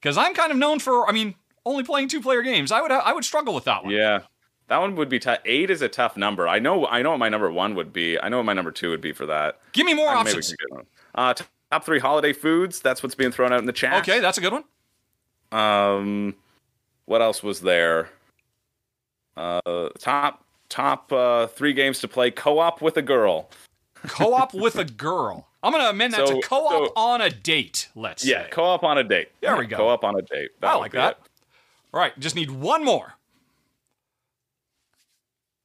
Because 0.00 0.18
I'm 0.18 0.34
kind 0.34 0.50
of 0.52 0.58
known 0.58 0.80
for. 0.80 1.08
I 1.08 1.12
mean, 1.12 1.36
only 1.64 1.84
playing 1.84 2.08
two 2.08 2.20
player 2.20 2.42
games. 2.42 2.72
I 2.72 2.82
would. 2.82 2.90
I 2.90 3.12
would 3.12 3.24
struggle 3.24 3.54
with 3.54 3.64
that 3.64 3.84
one. 3.84 3.94
yeah, 3.94 4.22
that 4.68 4.78
one 4.78 4.96
would 4.96 5.08
be 5.08 5.18
tough. 5.18 5.38
Eight 5.44 5.70
is 5.70 5.82
a 5.82 5.88
tough 5.88 6.16
number. 6.16 6.48
I 6.48 6.58
know. 6.58 6.86
I 6.86 7.02
know 7.02 7.10
what 7.10 7.18
my 7.18 7.28
number 7.28 7.50
one 7.50 7.74
would 7.74 7.92
be. 7.92 8.18
I 8.18 8.28
know 8.28 8.38
what 8.38 8.46
my 8.46 8.52
number 8.54 8.70
two 8.70 8.90
would 8.90 9.00
be 9.00 9.12
for 9.12 9.26
that. 9.26 9.60
Give 9.72 9.84
me 9.86 9.94
more 9.94 10.08
Uh, 10.08 10.20
options. 10.20 10.48
can 10.48 10.56
get 10.68 10.76
one. 10.76 10.86
Uh, 11.14 11.34
top 11.70 11.84
three 11.84 11.98
holiday 12.00 12.32
foods. 12.32 12.80
That's 12.80 13.02
what's 13.02 13.14
being 13.14 13.30
thrown 13.30 13.52
out 13.52 13.58
in 13.60 13.66
the 13.66 13.72
chat. 13.72 14.00
Okay, 14.02 14.20
that's 14.20 14.38
a 14.38 14.40
good 14.40 14.52
one. 14.52 14.64
Um, 15.52 16.34
what 17.04 17.20
else 17.22 17.42
was 17.42 17.60
there? 17.60 18.08
Uh, 19.36 19.88
top 19.98 20.44
top 20.68 21.12
uh, 21.12 21.46
three 21.48 21.72
games 21.72 22.00
to 22.00 22.08
play 22.08 22.30
co-op 22.30 22.80
with 22.80 22.96
a 22.96 23.02
girl. 23.02 23.50
Co-op 24.06 24.54
with 24.54 24.76
a 24.76 24.84
girl. 24.84 25.48
I'm 25.62 25.72
gonna 25.72 25.88
amend 25.90 26.12
that 26.14 26.26
So- 26.28 26.40
to 26.40 26.46
co-op 26.46 26.88
so- 26.88 26.92
on 26.96 27.20
a 27.20 27.30
date. 27.30 27.88
Let's 27.94 28.24
Yeah, 28.24 28.44
say. 28.44 28.50
co-op 28.50 28.82
on 28.84 28.98
a 28.98 29.04
date. 29.04 29.28
There 29.40 29.56
we 29.56 29.66
go. 29.66 29.76
Co-op 29.76 30.04
on 30.04 30.16
a 30.18 30.22
date. 30.22 30.50
I 30.62 30.76
like 30.76 30.92
that. 30.92 31.12
it. 31.12 31.30
All 31.92 32.00
right, 32.00 32.18
just 32.18 32.34
need 32.36 32.50
one 32.50 32.84
more. 32.84 33.14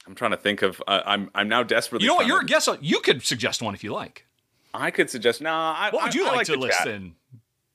I'm 0.10 0.16
trying 0.16 0.32
to 0.32 0.38
think 0.38 0.64
of. 0.64 0.82
Uh, 0.88 1.02
I'm 1.06 1.30
I'm 1.36 1.48
now 1.48 1.62
desperately. 1.64 2.06
You 2.06 2.10
know 2.12 2.16
what? 2.16 2.26
You're 2.26 2.40
a 2.40 2.42
to- 2.42 2.48
guest. 2.48 2.68
You 2.82 3.00
could 3.00 3.24
suggest 3.24 3.62
one 3.62 3.76
if 3.76 3.84
you 3.84 3.94
like. 3.94 4.26
I 4.74 4.90
could 4.92 5.10
suggest. 5.10 5.40
No, 5.40 5.52
I, 5.54 5.90
What 5.94 6.04
would 6.04 6.16
I- 6.16 6.20
you 6.20 6.28
I 6.28 6.36
like, 6.36 6.46
to 6.48 6.54
the 6.54 6.58
list 6.58 6.80
chat. 6.80 6.88
then? 6.88 7.14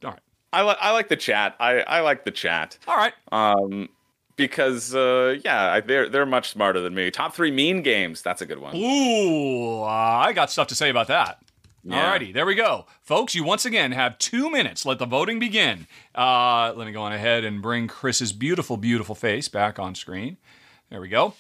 All 0.05 0.11
right. 0.11 0.21
I 0.53 0.61
like 0.63 0.77
I 0.81 0.91
like 0.91 1.09
the 1.09 1.17
chat. 1.17 1.55
I 1.61 1.79
I 1.81 2.01
like 2.01 2.25
the 2.25 2.31
chat. 2.33 2.77
All 2.89 2.97
right. 2.97 3.13
Um, 3.33 3.89
because 4.37 4.95
uh, 4.97 5.37
yeah, 5.45 5.73
I, 5.75 5.81
they're 5.81 6.09
they're 6.09 6.27
much 6.27 6.49
smarter 6.51 6.81
than 6.81 6.93
me. 6.95 7.11
Top 7.13 7.35
three 7.37 7.53
mean 7.53 7.83
games. 7.83 8.21
That's 8.21 8.43
a 8.43 8.47
good 8.47 8.59
one. 8.59 8.77
Ooh, 8.77 9.83
uh, 9.83 9.87
I 9.87 10.33
got 10.33 10.51
stuff 10.51 10.67
to 10.69 10.75
say 10.75 10.91
about 10.91 11.07
that. 11.07 11.39
Yeah. 11.85 12.17
Alrighty, 12.19 12.33
there 12.33 12.47
we 12.47 12.55
go. 12.55 12.87
Folks, 13.03 13.35
you 13.35 13.45
once 13.45 13.65
again 13.67 13.93
have 13.93 14.19
two 14.19 14.51
minutes. 14.51 14.87
Let 14.87 14.99
the 14.99 15.07
voting 15.07 15.39
begin. 15.39 15.87
Uh, 16.15 16.73
let 16.75 16.87
me 16.87 16.93
go 16.93 17.03
on 17.03 17.13
ahead 17.13 17.45
and 17.45 17.61
bring 17.61 17.87
Chris's 17.89 18.33
beautiful, 18.33 18.77
beautiful 18.79 19.15
face 19.15 19.49
back 19.49 19.79
on 19.79 19.95
screen. 19.95 20.39
There 20.91 21.01
we 21.01 21.09
go. 21.09 21.35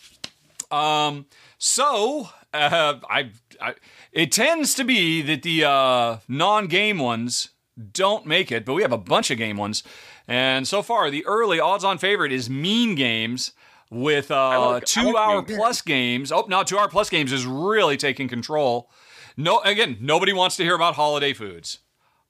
Um, 0.71 1.27
so, 1.59 2.29
uh, 2.53 2.95
I, 3.09 3.31
I, 3.61 3.75
it 4.13 4.33
tends 4.33 4.75
to 4.75 4.85
be 4.85 5.23
that 5.23 5.43
the 5.43 5.65
uh, 5.65 6.19
non 6.29 6.67
game 6.67 6.99
ones 6.99 7.51
don't 7.93 8.27
make 8.27 8.53
it, 8.53 8.65
but 8.65 8.75
we 8.75 8.83
have 8.83 8.93
a 8.93 8.99
bunch 8.99 9.31
of 9.31 9.39
game 9.39 9.57
ones. 9.57 9.83
And 10.27 10.67
so 10.67 10.83
far, 10.83 11.11
the 11.11 11.25
early 11.27 11.61
odds 11.61 11.85
on 11.85 11.99
favorite 11.99 12.33
is 12.33 12.49
Mean 12.49 12.95
Games 12.95 13.53
with 13.91 14.31
uh, 14.31 14.71
like- 14.71 14.85
two-hour 14.85 15.43
Games. 15.43 15.59
plus 15.59 15.81
games. 15.83 16.33
Oh, 16.33 16.47
now 16.49 16.63
two 16.63 16.79
hour 16.79 16.89
plus 16.89 17.11
games 17.11 17.33
is 17.33 17.45
really 17.47 17.97
taking 17.97 18.29
control. 18.29 18.91
No, 19.37 19.61
again, 19.61 19.99
nobody 20.01 20.33
wants 20.33 20.57
to 20.57 20.63
hear 20.63 20.75
about 20.75 20.95
holiday 20.95 21.33
foods. 21.33 21.79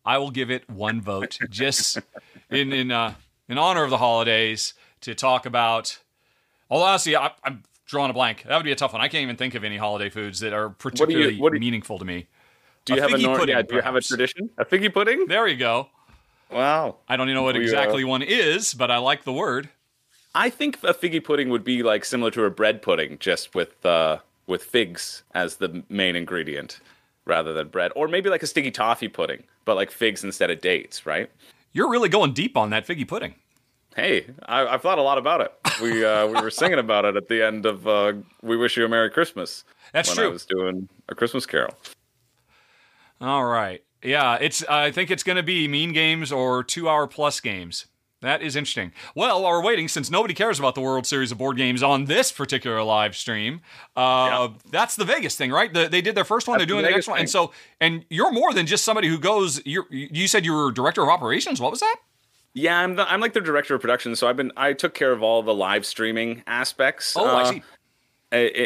I 0.04 0.18
will 0.18 0.30
give 0.30 0.50
it 0.50 0.68
one 0.68 1.00
vote, 1.00 1.38
just 1.50 1.98
in 2.50 2.72
in 2.72 2.90
uh, 2.90 3.14
in 3.48 3.56
honor 3.58 3.84
of 3.84 3.90
the 3.90 3.98
holidays, 3.98 4.74
to 5.02 5.14
talk 5.14 5.46
about. 5.46 5.98
Although 6.70 6.86
honestly, 6.86 7.14
I, 7.16 7.30
I'm 7.44 7.62
drawing 7.86 8.10
a 8.10 8.14
blank. 8.14 8.44
That 8.46 8.56
would 8.56 8.64
be 8.64 8.72
a 8.72 8.76
tough 8.76 8.92
one. 8.92 9.02
I 9.02 9.08
can't 9.08 9.22
even 9.22 9.36
think 9.36 9.54
of 9.54 9.64
any 9.64 9.76
holiday 9.76 10.08
foods 10.08 10.40
that 10.40 10.52
are 10.52 10.70
particularly 10.70 11.38
what 11.38 11.50
do 11.50 11.56
you- 11.56 11.60
meaningful 11.60 11.98
to 11.98 12.04
me. 12.04 12.26
Do 12.84 12.94
you 12.94 12.98
A 12.98 13.02
have 13.02 13.12
a 13.12 13.14
figgy 13.14 13.36
pudding, 13.36 13.56
yeah, 13.56 13.62
Do 13.62 13.76
you 13.76 13.80
have 13.80 13.96
a 13.96 14.00
tradition? 14.02 14.50
A 14.58 14.64
figgy 14.64 14.92
pudding? 14.92 15.26
There 15.26 15.46
you 15.46 15.56
go. 15.56 15.88
Wow. 16.50 16.96
I 17.08 17.16
don't 17.16 17.28
even 17.28 17.36
know 17.36 17.42
what 17.42 17.54
We, 17.54 17.60
uh, 17.60 17.64
exactly 17.64 18.04
one 18.04 18.20
is, 18.22 18.74
but 18.74 18.90
I 18.90 18.98
like 18.98 19.24
the 19.24 19.32
word. 19.32 19.70
I 20.34 20.50
think 20.50 20.78
a 20.82 20.92
figgy 20.92 21.22
pudding 21.22 21.48
would 21.48 21.64
be 21.64 21.82
like 21.82 22.04
similar 22.04 22.30
to 22.32 22.44
a 22.44 22.50
bread 22.50 22.82
pudding, 22.82 23.18
just 23.18 23.54
with 23.54 23.84
uh, 23.86 24.18
with 24.46 24.62
figs 24.64 25.22
as 25.34 25.56
the 25.56 25.82
main 25.88 26.14
ingredient 26.16 26.80
rather 27.24 27.54
than 27.54 27.68
bread, 27.68 27.90
or 27.96 28.06
maybe 28.06 28.28
like 28.28 28.42
a 28.42 28.46
sticky 28.46 28.70
toffee 28.70 29.08
pudding, 29.08 29.44
but 29.64 29.76
like 29.76 29.90
figs 29.90 30.22
instead 30.22 30.50
of 30.50 30.60
dates, 30.60 31.06
right? 31.06 31.30
You're 31.72 31.88
really 31.88 32.10
going 32.10 32.34
deep 32.34 32.54
on 32.56 32.68
that 32.70 32.86
figgy 32.86 33.08
pudding. 33.08 33.34
Hey, 33.94 34.26
I, 34.46 34.66
I've 34.66 34.82
thought 34.82 34.98
a 34.98 35.02
lot 35.02 35.18
about 35.18 35.40
it. 35.40 35.52
We 35.80 36.04
uh, 36.04 36.26
we 36.26 36.40
were 36.40 36.50
singing 36.50 36.78
about 36.78 37.04
it 37.04 37.16
at 37.16 37.28
the 37.28 37.44
end 37.44 37.64
of 37.64 37.86
uh, 37.86 38.14
"We 38.42 38.56
Wish 38.56 38.76
You 38.76 38.84
a 38.84 38.88
Merry 38.88 39.10
Christmas." 39.10 39.64
That's 39.92 40.08
when 40.08 40.16
true. 40.16 40.26
I 40.26 40.32
was 40.32 40.44
doing 40.44 40.88
a 41.08 41.14
Christmas 41.14 41.46
Carol. 41.46 41.74
All 43.20 43.44
right. 43.44 43.82
Yeah, 44.02 44.36
it's. 44.40 44.64
I 44.64 44.90
think 44.90 45.10
it's 45.10 45.22
going 45.22 45.36
to 45.36 45.42
be 45.42 45.68
mean 45.68 45.92
games 45.92 46.32
or 46.32 46.64
two-hour 46.64 47.06
plus 47.06 47.40
games. 47.40 47.86
That 48.20 48.42
is 48.42 48.56
interesting. 48.56 48.92
Well, 49.14 49.42
while 49.42 49.52
we're 49.52 49.62
waiting, 49.62 49.86
since 49.86 50.10
nobody 50.10 50.32
cares 50.32 50.58
about 50.58 50.74
the 50.74 50.80
World 50.80 51.06
Series 51.06 51.30
of 51.30 51.36
Board 51.36 51.58
Games 51.58 51.82
on 51.82 52.06
this 52.06 52.32
particular 52.32 52.82
live 52.82 53.14
stream, 53.14 53.60
uh, 53.96 54.48
that's 54.70 54.96
the 54.96 55.04
Vegas 55.04 55.36
thing, 55.36 55.52
right? 55.52 55.72
The, 55.72 55.88
they 55.88 56.00
did 56.00 56.14
their 56.14 56.24
first 56.24 56.48
one, 56.48 56.58
That's 56.58 56.66
they're 56.66 56.74
doing 56.74 56.84
the 56.84 56.88
the 56.88 56.94
next 56.94 57.06
Vegas 57.06 57.08
one, 57.08 57.20
and 57.20 57.30
so 57.30 57.52
and 57.80 58.04
you're 58.08 58.32
more 58.32 58.54
than 58.54 58.66
just 58.66 58.82
somebody 58.82 59.08
who 59.08 59.18
goes. 59.18 59.60
You're, 59.66 59.86
you 59.90 60.26
said 60.26 60.44
you 60.44 60.54
were 60.54 60.72
director 60.72 61.02
of 61.02 61.10
operations. 61.10 61.60
What 61.60 61.70
was 61.70 61.80
that? 61.80 61.96
Yeah, 62.54 62.78
I'm 62.78 62.94
the, 62.94 63.10
I'm 63.10 63.20
like 63.20 63.32
the 63.32 63.40
director 63.40 63.74
of 63.74 63.80
production, 63.80 64.14
so 64.14 64.28
I've 64.28 64.36
been 64.36 64.52
I 64.56 64.72
took 64.72 64.94
care 64.94 65.12
of 65.12 65.22
all 65.22 65.42
the 65.42 65.54
live 65.54 65.84
streaming 65.84 66.42
aspects. 66.46 67.14
Oh, 67.16 67.24
I 67.24 67.42
uh, 67.42 67.50
see. 67.50 67.62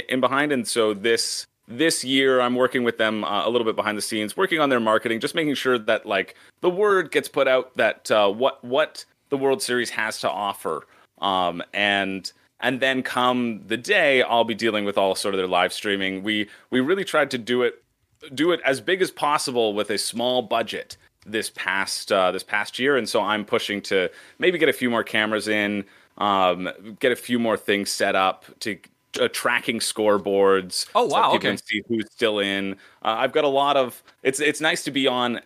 in 0.09 0.21
behind 0.21 0.53
and 0.53 0.67
so 0.67 0.95
this 0.95 1.47
this 1.69 2.03
year 2.03 2.41
i'm 2.41 2.55
working 2.55 2.83
with 2.83 2.97
them 2.97 3.23
uh, 3.25 3.47
a 3.47 3.51
little 3.51 3.65
bit 3.65 3.77
behind 3.77 3.99
the 3.99 4.03
scenes 4.03 4.37
working 4.37 4.59
on 4.59 4.71
their 4.71 4.81
marketing 4.81 5.21
just 5.21 5.35
making 5.35 5.55
sure 5.55 5.79
that 5.79 6.07
like 6.07 6.35
the 6.63 6.71
word 6.71 7.11
gets 7.11 7.29
put 7.29 7.47
out 7.47 7.77
that 7.77 8.11
uh, 8.11 8.31
what 8.31 8.63
what 8.65 9.05
the 9.29 9.37
world 9.37 9.63
series 9.63 9.91
has 9.91 10.19
to 10.19 10.31
offer 10.31 10.87
um, 11.21 11.63
and 11.75 12.33
and 12.61 12.81
then 12.81 13.03
come 13.03 13.61
the 13.67 13.77
day 13.77 14.23
i'll 14.23 14.45
be 14.45 14.55
dealing 14.55 14.87
with 14.87 14.97
all 14.97 15.15
sort 15.15 15.35
of 15.35 15.39
their 15.39 15.47
live 15.47 15.73
streaming 15.73 16.23
we 16.23 16.49
we 16.71 16.81
really 16.81 17.05
tried 17.05 17.31
to 17.31 17.37
do 17.37 17.63
it 17.63 17.83
do 18.35 18.51
it 18.51 18.61
as 18.65 18.81
big 18.81 19.03
as 19.03 19.11
possible 19.11 19.75
with 19.75 19.91
a 19.91 19.99
small 19.99 20.41
budget 20.41 20.97
this 21.31 21.51
past 21.51 22.13
uh, 22.13 22.33
this 22.33 22.43
past 22.43 22.79
year, 22.79 22.97
and 22.97 23.09
so 23.09 23.23
I'm 23.23 23.45
pushing 23.45 23.81
to 23.83 24.11
maybe 24.39 24.59
get 24.59 24.69
a 24.69 24.73
few 24.73 24.91
more 24.91 25.05
cameras 25.05 25.49
in, 25.49 25.85
um, 26.19 26.69
get 27.01 27.13
a 27.13 27.17
few 27.17 27.39
more 27.39 27.57
things 27.57 27.91
set 27.91 28.17
up 28.17 28.45
to 28.61 28.79
uh, 29.21 29.29
tracking 29.33 29.79
scoreboards. 29.81 30.87
Oh, 30.95 31.09
so 31.09 31.15
wow, 31.15 31.23
people 31.33 31.37
okay. 31.37 31.49
can 31.49 31.59
see 31.59 31.83
who's 31.89 32.11
still 32.11 32.39
in. 32.39 32.75
Uh, 33.03 33.17
I've 33.19 33.33
got 33.33 33.45
a 33.45 33.49
lot 33.49 33.77
of. 33.77 34.03
It's 34.23 34.41
it's 34.41 34.61
nice 34.61 34.85
to 34.85 34.91
be 34.91 35.07
on. 35.07 35.41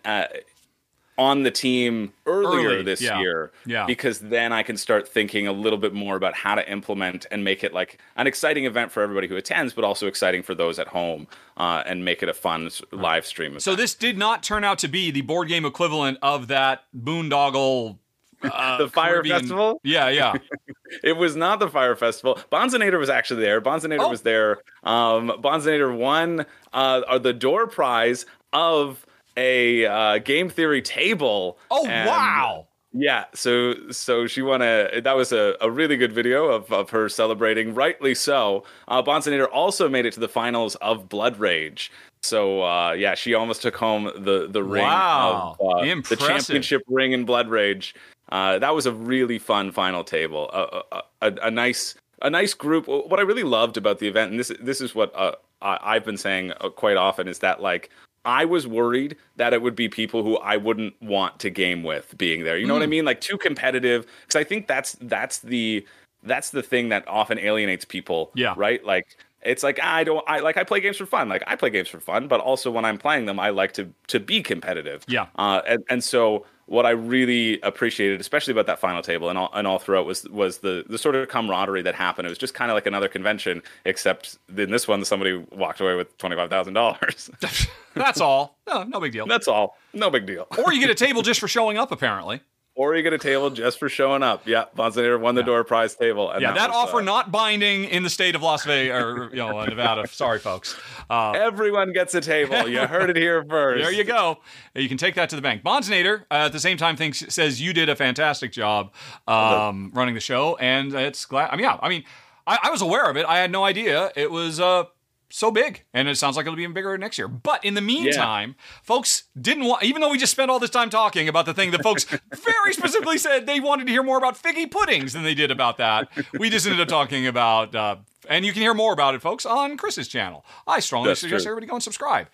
On 1.15 1.43
the 1.43 1.51
team 1.51 2.11
earlier 2.25 2.69
Early, 2.69 2.83
this 2.83 2.99
yeah. 2.99 3.19
year 3.19 3.51
Yeah. 3.67 3.85
because 3.85 4.17
then 4.17 4.51
I 4.51 4.63
can 4.63 4.77
start 4.77 5.07
thinking 5.07 5.45
a 5.47 5.51
little 5.51 5.77
bit 5.77 5.93
more 5.93 6.15
about 6.15 6.33
how 6.33 6.55
to 6.55 6.67
implement 6.71 7.27
and 7.29 7.43
make 7.43 7.63
it 7.63 7.71
like 7.71 7.99
an 8.15 8.25
exciting 8.25 8.65
event 8.65 8.91
for 8.91 9.03
everybody 9.03 9.27
who 9.27 9.35
attends, 9.35 9.73
but 9.73 9.83
also 9.83 10.07
exciting 10.07 10.41
for 10.41 10.55
those 10.55 10.79
at 10.79 10.87
home 10.87 11.27
uh, 11.57 11.83
and 11.85 12.03
make 12.03 12.23
it 12.23 12.29
a 12.29 12.33
fun 12.33 12.67
live 12.91 13.27
stream. 13.27 13.59
So 13.59 13.75
this 13.75 13.93
did 13.93 14.17
not 14.17 14.41
turn 14.41 14.63
out 14.63 14.79
to 14.79 14.87
be 14.87 15.11
the 15.11 15.21
board 15.21 15.49
game 15.49 15.65
equivalent 15.65 16.17
of 16.23 16.47
that 16.47 16.83
boondoggle. 16.97 17.97
Uh, 18.43 18.77
The 18.77 18.89
Fire 18.89 19.13
Caribbean- 19.13 19.39
Festival? 19.39 19.79
Yeah, 19.85 20.09
yeah. 20.09 20.33
It 21.03 21.13
was 21.15 21.35
not 21.35 21.59
the 21.59 21.69
Fire 21.69 21.95
Festival. 21.95 22.37
Bonzinator 22.51 22.99
was 22.99 23.09
actually 23.09 23.41
there. 23.41 23.61
Bonzinator 23.61 24.01
Oh. 24.01 24.09
was 24.09 24.21
there. 24.23 24.59
Um, 24.83 25.31
won 25.41 26.45
uh, 26.73 27.17
the 27.19 27.31
door 27.33 27.67
prize 27.67 28.25
of 28.51 29.05
a 29.37 29.85
uh, 29.85 30.17
game 30.19 30.49
theory 30.49 30.81
table. 30.81 31.57
Oh 31.71 31.87
And- 31.87 32.07
wow! 32.07 32.67
Yeah, 32.95 33.25
so 33.33 33.73
so 33.89 34.27
she 34.27 34.43
won 34.43 34.61
a 34.61 35.01
that 35.01 35.15
was 35.15 35.31
a, 35.31 35.55
a 35.61 35.71
really 35.71 35.97
good 35.97 36.13
video 36.13 36.45
of, 36.45 36.71
of 36.71 36.91
her 36.91 37.09
celebrating, 37.09 37.73
rightly 37.73 38.13
so. 38.13 38.65
Uh, 38.87 39.01
Bonzinator 39.01 39.47
also 39.51 39.89
made 39.89 40.05
it 40.05 40.13
to 40.13 40.19
the 40.19 40.27
finals 40.27 40.75
of 40.75 41.09
Blood 41.09 41.39
Rage. 41.39 41.91
So 42.21 42.61
uh, 42.61 42.91
yeah, 42.91 43.15
she 43.15 43.33
almost 43.33 43.63
took 43.63 43.75
home 43.75 44.11
the 44.15 44.47
the 44.47 44.63
ring 44.63 44.83
Wow, 44.83 45.57
of 45.59 45.79
uh, 45.79 46.01
the 46.07 46.15
championship 46.15 46.83
ring 46.87 47.13
in 47.13 47.25
Blood 47.25 47.49
Rage. 47.49 47.95
Uh, 48.29 48.59
that 48.59 48.75
was 48.75 48.85
a 48.85 48.93
really 48.93 49.39
fun 49.39 49.71
final 49.71 50.03
table. 50.03 50.49
A, 50.53 50.83
a, 50.95 51.03
a, 51.23 51.35
a 51.47 51.51
nice 51.51 51.95
a 52.21 52.29
nice 52.29 52.53
group. 52.53 52.87
What 52.87 53.19
I 53.19 53.23
really 53.23 53.43
loved 53.43 53.75
about 53.75 53.97
the 53.97 54.07
event, 54.07 54.31
and 54.31 54.39
this 54.39 54.51
this 54.61 54.81
is 54.81 54.93
what 54.93 55.11
uh, 55.15 55.33
I've 55.63 56.05
been 56.05 56.17
saying 56.17 56.53
uh, 56.61 56.69
quite 56.69 56.97
often, 56.97 57.27
is 57.27 57.39
that 57.39 57.59
like 57.59 57.89
I 58.25 58.45
was 58.45 58.65
worried 58.67 59.17
that 59.35 59.53
it 59.53 59.61
would 59.61 59.75
be 59.75 59.89
people 59.89 60.23
who 60.23 60.37
I 60.37 60.57
wouldn't 60.57 60.99
want 61.01 61.39
to 61.39 61.49
game 61.49 61.83
with 61.83 62.17
being 62.17 62.43
there. 62.43 62.57
You 62.57 62.65
know 62.65 62.73
what 62.73 62.83
I 62.83 62.87
mean? 62.87 63.05
Like 63.05 63.21
too 63.21 63.37
competitive. 63.37 64.05
Because 64.21 64.39
I 64.39 64.43
think 64.43 64.67
that's 64.67 64.97
that's 65.01 65.39
the 65.39 65.85
that's 66.23 66.51
the 66.51 66.63
thing 66.63 66.89
that 66.89 67.07
often 67.07 67.37
alienates 67.37 67.85
people. 67.85 68.31
Yeah. 68.33 68.53
Right. 68.55 68.83
Like 68.85 69.17
it's 69.41 69.63
like 69.63 69.79
I 69.81 70.03
don't 70.03 70.23
I 70.27 70.39
like 70.39 70.57
I 70.57 70.63
play 70.63 70.79
games 70.79 70.97
for 70.97 71.05
fun. 71.05 71.27
Like 71.27 71.43
I 71.47 71.55
play 71.55 71.69
games 71.69 71.89
for 71.89 71.99
fun, 71.99 72.27
but 72.27 72.39
also 72.39 72.71
when 72.71 72.85
I'm 72.85 72.97
playing 72.97 73.25
them, 73.25 73.39
I 73.39 73.49
like 73.49 73.73
to 73.73 73.89
to 74.07 74.19
be 74.19 74.41
competitive. 74.41 75.03
Yeah. 75.07 75.27
Uh, 75.35 75.61
and 75.67 75.83
and 75.89 76.03
so 76.03 76.45
what 76.65 76.85
I 76.85 76.91
really 76.91 77.59
appreciated, 77.61 78.21
especially 78.21 78.51
about 78.51 78.65
that 78.67 78.79
final 78.79 79.01
table 79.01 79.29
and 79.29 79.37
all, 79.37 79.49
and 79.53 79.67
all 79.67 79.79
throughout, 79.79 80.05
was 80.05 80.23
was 80.29 80.59
the 80.59 80.85
the 80.87 80.97
sort 80.97 81.15
of 81.15 81.27
camaraderie 81.27 81.81
that 81.83 81.95
happened. 81.95 82.25
It 82.25 82.29
was 82.29 82.37
just 82.37 82.53
kind 82.53 82.71
of 82.71 82.75
like 82.75 82.85
another 82.85 83.07
convention, 83.07 83.61
except 83.85 84.37
in 84.57 84.71
this 84.71 84.87
one, 84.87 85.03
somebody 85.05 85.43
walked 85.51 85.81
away 85.81 85.95
with 85.95 86.17
twenty 86.17 86.35
five 86.35 86.49
thousand 86.49 86.73
dollars. 86.73 87.29
That's 87.95 88.21
all. 88.21 88.57
No, 88.67 88.83
no 88.83 88.99
big 88.99 89.11
deal. 89.11 89.27
That's 89.27 89.47
all. 89.47 89.77
No 89.93 90.09
big 90.09 90.25
deal. 90.25 90.47
Or 90.63 90.73
you 90.73 90.79
get 90.79 90.89
a 90.89 90.95
table 90.95 91.21
just 91.23 91.39
for 91.39 91.47
showing 91.47 91.77
up. 91.77 91.91
Apparently. 91.91 92.41
Or 92.75 92.95
you 92.95 93.03
get 93.03 93.13
a 93.13 93.19
table 93.19 93.51
just 93.51 93.77
for 93.77 93.87
showing 93.87 94.23
up. 94.23 94.47
Yeah, 94.47 94.65
Bonzinator 94.75 95.19
won 95.19 95.35
the 95.35 95.43
door 95.43 95.63
prize 95.63 95.95
table. 95.95 96.31
And 96.31 96.41
Yeah, 96.41 96.53
that, 96.53 96.69
was, 96.69 96.75
offer 96.75 96.97
uh, 96.97 97.01
not 97.01 97.31
binding 97.31 97.83
in 97.83 98.01
the 98.01 98.09
state 98.09 98.33
of 98.33 98.41
Las 98.41 98.65
Vegas 98.65 98.99
or 98.99 99.29
you 99.29 99.35
know 99.35 99.59
uh, 99.59 99.65
Nevada. 99.65 100.07
Sorry, 100.07 100.39
folks. 100.39 100.75
Uh, 101.07 101.31
Everyone 101.31 101.93
gets 101.93 102.15
a 102.15 102.21
table. 102.21 102.67
You 102.67 102.79
heard 102.87 103.11
it 103.11 103.15
here 103.15 103.45
first. 103.47 103.83
there 103.83 103.91
you 103.91 104.03
go. 104.03 104.39
You 104.73 104.89
can 104.89 104.97
take 104.97 105.13
that 105.15 105.29
to 105.29 105.35
the 105.35 105.41
bank. 105.43 105.61
Bondsnader, 105.61 106.25
uh, 106.31 106.45
at 106.45 106.51
the 106.51 106.59
same 106.59 106.77
time, 106.77 106.95
thinks 106.95 107.23
says 107.31 107.61
you 107.61 107.73
did 107.73 107.89
a 107.89 107.95
fantastic 107.95 108.51
job 108.51 108.91
um, 109.27 109.91
running 109.93 110.15
the 110.15 110.19
show, 110.19 110.55
and 110.55 110.93
it's 110.95 111.25
glad. 111.25 111.51
I 111.51 111.55
mean, 111.55 111.65
yeah, 111.65 111.77
I 111.79 111.89
mean, 111.89 112.03
I, 112.47 112.57
I 112.63 112.69
was 112.71 112.81
aware 112.81 113.07
of 113.09 113.17
it. 113.17 113.25
I 113.27 113.37
had 113.37 113.51
no 113.51 113.63
idea 113.63 114.11
it 114.15 114.31
was 114.31 114.59
uh, 114.59 114.85
so 115.33 115.49
big, 115.49 115.83
and 115.95 116.07
it 116.07 116.15
sounds 116.15 116.37
like 116.37 116.45
it'll 116.45 116.55
be 116.55 116.61
even 116.61 116.75
bigger 116.75 116.95
next 116.95 117.17
year. 117.17 117.27
But 117.27 117.65
in 117.65 117.73
the 117.73 117.81
meantime, 117.81 118.55
folks 118.83 119.23
didn't 119.39 119.65
want, 119.65 119.81
even 119.81 119.99
though 119.99 120.11
we 120.11 120.19
just 120.19 120.31
spent 120.31 120.51
all 120.51 120.59
this 120.59 120.69
time 120.69 120.91
talking 120.91 121.27
about 121.27 121.47
the 121.47 121.55
thing 121.55 121.71
that 121.71 121.81
folks 121.81 122.03
very 122.31 122.71
specifically 122.73 123.17
said 123.17 123.47
they 123.47 123.59
wanted 123.59 123.87
to 123.87 123.91
hear 123.91 124.03
more 124.03 124.19
about 124.19 124.39
figgy 124.39 124.69
puddings 124.69 125.13
than 125.13 125.23
they 125.23 125.33
did 125.33 125.49
about 125.49 125.77
that. 125.77 126.07
We 126.37 126.51
just 126.51 126.67
ended 126.67 126.81
up 126.81 126.87
talking 126.87 127.25
about. 127.25 127.73
Uh, 127.73 127.95
and 128.29 128.45
you 128.45 128.53
can 128.53 128.61
hear 128.61 128.75
more 128.75 128.93
about 128.93 129.15
it, 129.15 129.21
folks, 129.21 129.43
on 129.45 129.75
Chris's 129.75 130.07
channel. 130.07 130.45
I 130.67 130.79
strongly 130.79 131.09
That's 131.09 131.21
suggest 131.21 131.43
true. 131.43 131.51
everybody 131.51 131.67
go 131.67 131.73
and 131.73 131.83
subscribe. 131.83 132.27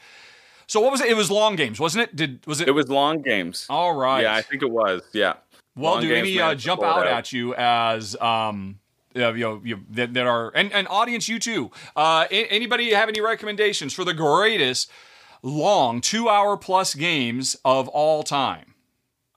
So 0.67 0.81
what 0.81 0.91
was 0.91 0.99
it? 0.99 1.09
It 1.09 1.15
was 1.15 1.31
long 1.31 1.55
games, 1.55 1.79
wasn't 1.79 2.03
it? 2.03 2.15
Did 2.17 2.45
was 2.45 2.59
it? 2.59 2.67
It 2.67 2.71
was 2.71 2.89
long 2.89 3.21
games. 3.21 3.65
all 3.69 3.95
right. 3.95 4.23
Yeah, 4.23 4.35
I 4.35 4.41
think 4.41 4.61
it 4.61 4.69
was. 4.69 5.01
Yeah. 5.13 5.35
well, 5.75 5.93
Long 5.93 6.01
do 6.01 6.09
games 6.09 6.27
any 6.27 6.39
uh, 6.41 6.53
jump 6.53 6.81
it 6.81 6.85
out 6.85 7.07
at 7.07 7.31
you 7.31 7.55
as 7.55 8.15
um, 8.17 8.77
uh, 9.15 9.33
you 9.33 9.43
know, 9.43 9.61
you, 9.63 9.79
that, 9.89 10.13
that 10.13 10.27
are 10.27 10.51
and, 10.55 10.71
and 10.73 10.87
audience 10.87 11.27
you 11.27 11.39
too? 11.39 11.71
Uh, 11.95 12.25
anybody 12.31 12.91
have 12.91 13.09
any 13.09 13.21
recommendations 13.21 13.93
for 13.93 14.03
the 14.03 14.13
greatest 14.13 14.89
long 15.41 16.01
two 16.01 16.29
hour 16.29 16.57
plus 16.57 16.93
games 16.93 17.55
of 17.65 17.87
all 17.89 18.23
time? 18.23 18.75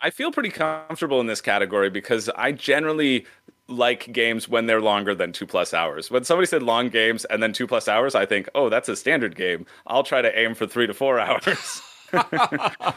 I 0.00 0.10
feel 0.10 0.32
pretty 0.32 0.50
comfortable 0.50 1.20
in 1.20 1.26
this 1.26 1.40
category 1.40 1.88
because 1.88 2.28
I 2.30 2.52
generally 2.52 3.24
like 3.68 4.12
games 4.12 4.48
when 4.48 4.66
they're 4.66 4.80
longer 4.80 5.14
than 5.14 5.32
two 5.32 5.46
plus 5.46 5.72
hours. 5.72 6.10
When 6.10 6.24
somebody 6.24 6.46
said 6.46 6.62
long 6.62 6.88
games 6.88 7.24
and 7.26 7.42
then 7.42 7.52
two 7.52 7.66
plus 7.68 7.86
hours, 7.86 8.14
I 8.14 8.26
think, 8.26 8.48
oh, 8.54 8.68
that's 8.68 8.88
a 8.88 8.96
standard 8.96 9.36
game. 9.36 9.64
I'll 9.86 10.02
try 10.02 10.20
to 10.20 10.38
aim 10.38 10.54
for 10.54 10.66
three 10.66 10.86
to 10.86 10.94
four 10.94 11.18
hours. 11.20 11.82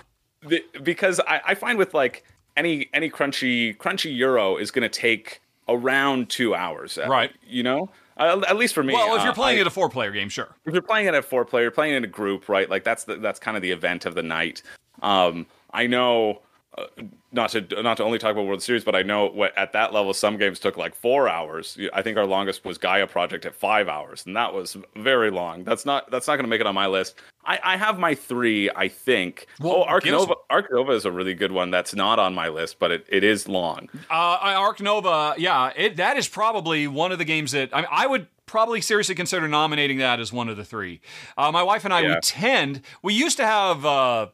The- 0.48 0.64
because 0.84 1.20
I, 1.22 1.42
I 1.44 1.56
find 1.56 1.76
with 1.78 1.96
like 1.96 2.24
any 2.56 2.88
any 2.94 3.10
crunchy 3.10 3.76
crunchy 3.78 4.16
euro 4.16 4.58
is 4.58 4.70
going 4.70 4.84
to 4.84 4.90
take 4.90 5.42
around 5.68 6.30
two 6.30 6.54
hours. 6.56 6.98
uh, 6.98 7.08
Right. 7.08 7.32
You 7.48 7.64
know, 7.64 7.90
uh, 8.18 8.42
at 8.48 8.56
least 8.58 8.74
for 8.74 8.84
me. 8.84 8.94
Well, 8.94 9.16
if 9.16 9.22
uh, 9.22 9.26
you're 9.26 9.34
playing 9.34 9.58
I- 9.58 9.62
it 9.62 9.68
a 9.68 9.72
four 9.72 9.90
player 9.90 10.12
game, 10.12 10.30
sure. 10.30 10.50
if 10.66 10.74
you're 10.74 10.82
playing 10.82 11.08
it 11.08 11.14
a 11.16 11.22
four 11.22 11.46
player, 11.46 11.72
playing 11.72 11.96
in 11.96 12.04
a 12.04 12.08
group, 12.08 12.48
right? 12.50 12.70
Like 12.70 12.84
that's 12.84 13.04
the, 13.06 13.16
that's 13.18 13.40
kind 13.40 13.56
of 13.58 13.64
the 13.64 13.72
event 13.72 14.06
of 14.06 14.16
the 14.16 14.24
night. 14.24 14.62
Um, 15.02 15.46
I 15.74 15.88
know 15.88 16.42
uh, 16.78 16.86
not 17.32 17.52
to 17.52 17.62
not 17.82 17.98
to 17.98 18.04
only 18.04 18.18
talk 18.18 18.32
about 18.32 18.46
World 18.46 18.62
Series, 18.62 18.84
but 18.84 18.96
I 18.96 19.04
know 19.04 19.28
what, 19.28 19.58
at 19.58 19.74
that 19.74 19.94
level 19.94 20.14
some 20.14 20.38
games 20.38 20.60
took 20.60 20.78
like 20.78 20.96
four 20.96 21.30
hours. 21.30 21.78
I 21.94 22.02
think 22.02 22.18
our 22.18 22.26
longest 22.26 22.66
was 22.66 22.78
Gaia 22.78 23.08
Project 23.08 23.46
at 23.46 23.56
five 23.56 23.88
hours, 23.88 24.26
and 24.26 24.36
that 24.36 24.54
was 24.54 24.78
very 24.96 25.32
long. 25.32 25.64
That's 25.64 25.86
not 25.86 26.10
that's 26.12 26.28
not 26.28 26.36
going 26.36 26.44
to 26.44 26.50
make 26.50 26.62
it 26.62 26.68
on 26.68 26.76
my 26.76 26.88
list. 26.88 27.16
I, 27.46 27.60
I 27.64 27.78
have 27.78 28.00
my 28.00 28.16
three, 28.16 28.70
I 28.76 28.88
think. 28.88 29.48
Well, 29.60 29.74
oh, 29.74 29.84
Arc 29.84 30.06
Nova, 30.06 30.34
Arc 30.50 30.72
Nova 30.72 30.94
is 30.94 31.06
a 31.06 31.12
really 31.12 31.36
good 31.36 31.52
one. 31.52 31.72
That's 31.72 31.94
not 31.94 32.18
on 32.20 32.34
my 32.34 32.50
list, 32.50 32.80
but 32.80 32.92
it, 32.92 33.06
it 33.08 33.24
is 33.24 33.48
long. 33.48 33.88
Uh, 34.10 34.38
Arc 34.42 34.82
Nova, 34.82 35.36
yeah, 35.38 35.72
it, 35.76 35.98
that 35.98 36.18
is 36.18 36.28
probably 36.28 36.88
one 36.88 37.12
of 37.12 37.20
the 37.20 37.26
games 37.26 37.52
that 37.52 37.70
I, 37.72 37.82
mean, 37.82 37.90
I 37.92 38.08
would 38.08 38.28
probably 38.48 38.82
seriously 38.82 39.16
consider 39.16 39.48
nominating 39.48 40.00
that 40.00 40.20
as 40.20 40.34
one 40.34 40.50
of 40.50 40.58
the 40.58 40.66
three. 40.66 41.02
Uh, 41.38 41.52
my 41.52 41.64
wife 41.64 41.86
and 41.86 41.94
I, 41.94 42.02
we 42.02 42.16
tend, 42.22 42.82
we 43.04 43.14
used 43.14 43.38
to 43.38 43.46
have 43.46 43.86
uh, 43.86 44.28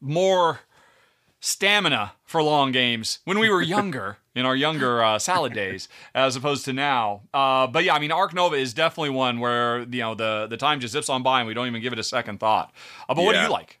more 0.00 0.60
stamina 1.40 2.12
for 2.24 2.42
long 2.42 2.72
games 2.72 3.20
when 3.24 3.38
we 3.38 3.48
were 3.48 3.62
younger, 3.62 4.18
in 4.34 4.46
our 4.46 4.56
younger 4.56 5.02
uh, 5.02 5.18
salad 5.18 5.52
days, 5.52 5.88
as 6.14 6.36
opposed 6.36 6.64
to 6.64 6.72
now. 6.72 7.22
Uh, 7.34 7.66
but 7.66 7.84
yeah, 7.84 7.94
I 7.94 7.98
mean, 7.98 8.12
Arc 8.12 8.34
Nova 8.34 8.56
is 8.56 8.74
definitely 8.74 9.10
one 9.10 9.40
where 9.40 9.80
you 9.80 10.00
know 10.00 10.14
the 10.14 10.46
the 10.48 10.56
time 10.56 10.80
just 10.80 10.92
zips 10.92 11.08
on 11.08 11.22
by 11.22 11.40
and 11.40 11.48
we 11.48 11.54
don't 11.54 11.66
even 11.66 11.82
give 11.82 11.92
it 11.92 11.98
a 11.98 12.04
second 12.04 12.38
thought. 12.40 12.72
Uh, 13.08 13.14
but 13.14 13.24
what 13.24 13.34
do 13.34 13.40
you 13.40 13.50
like? 13.50 13.80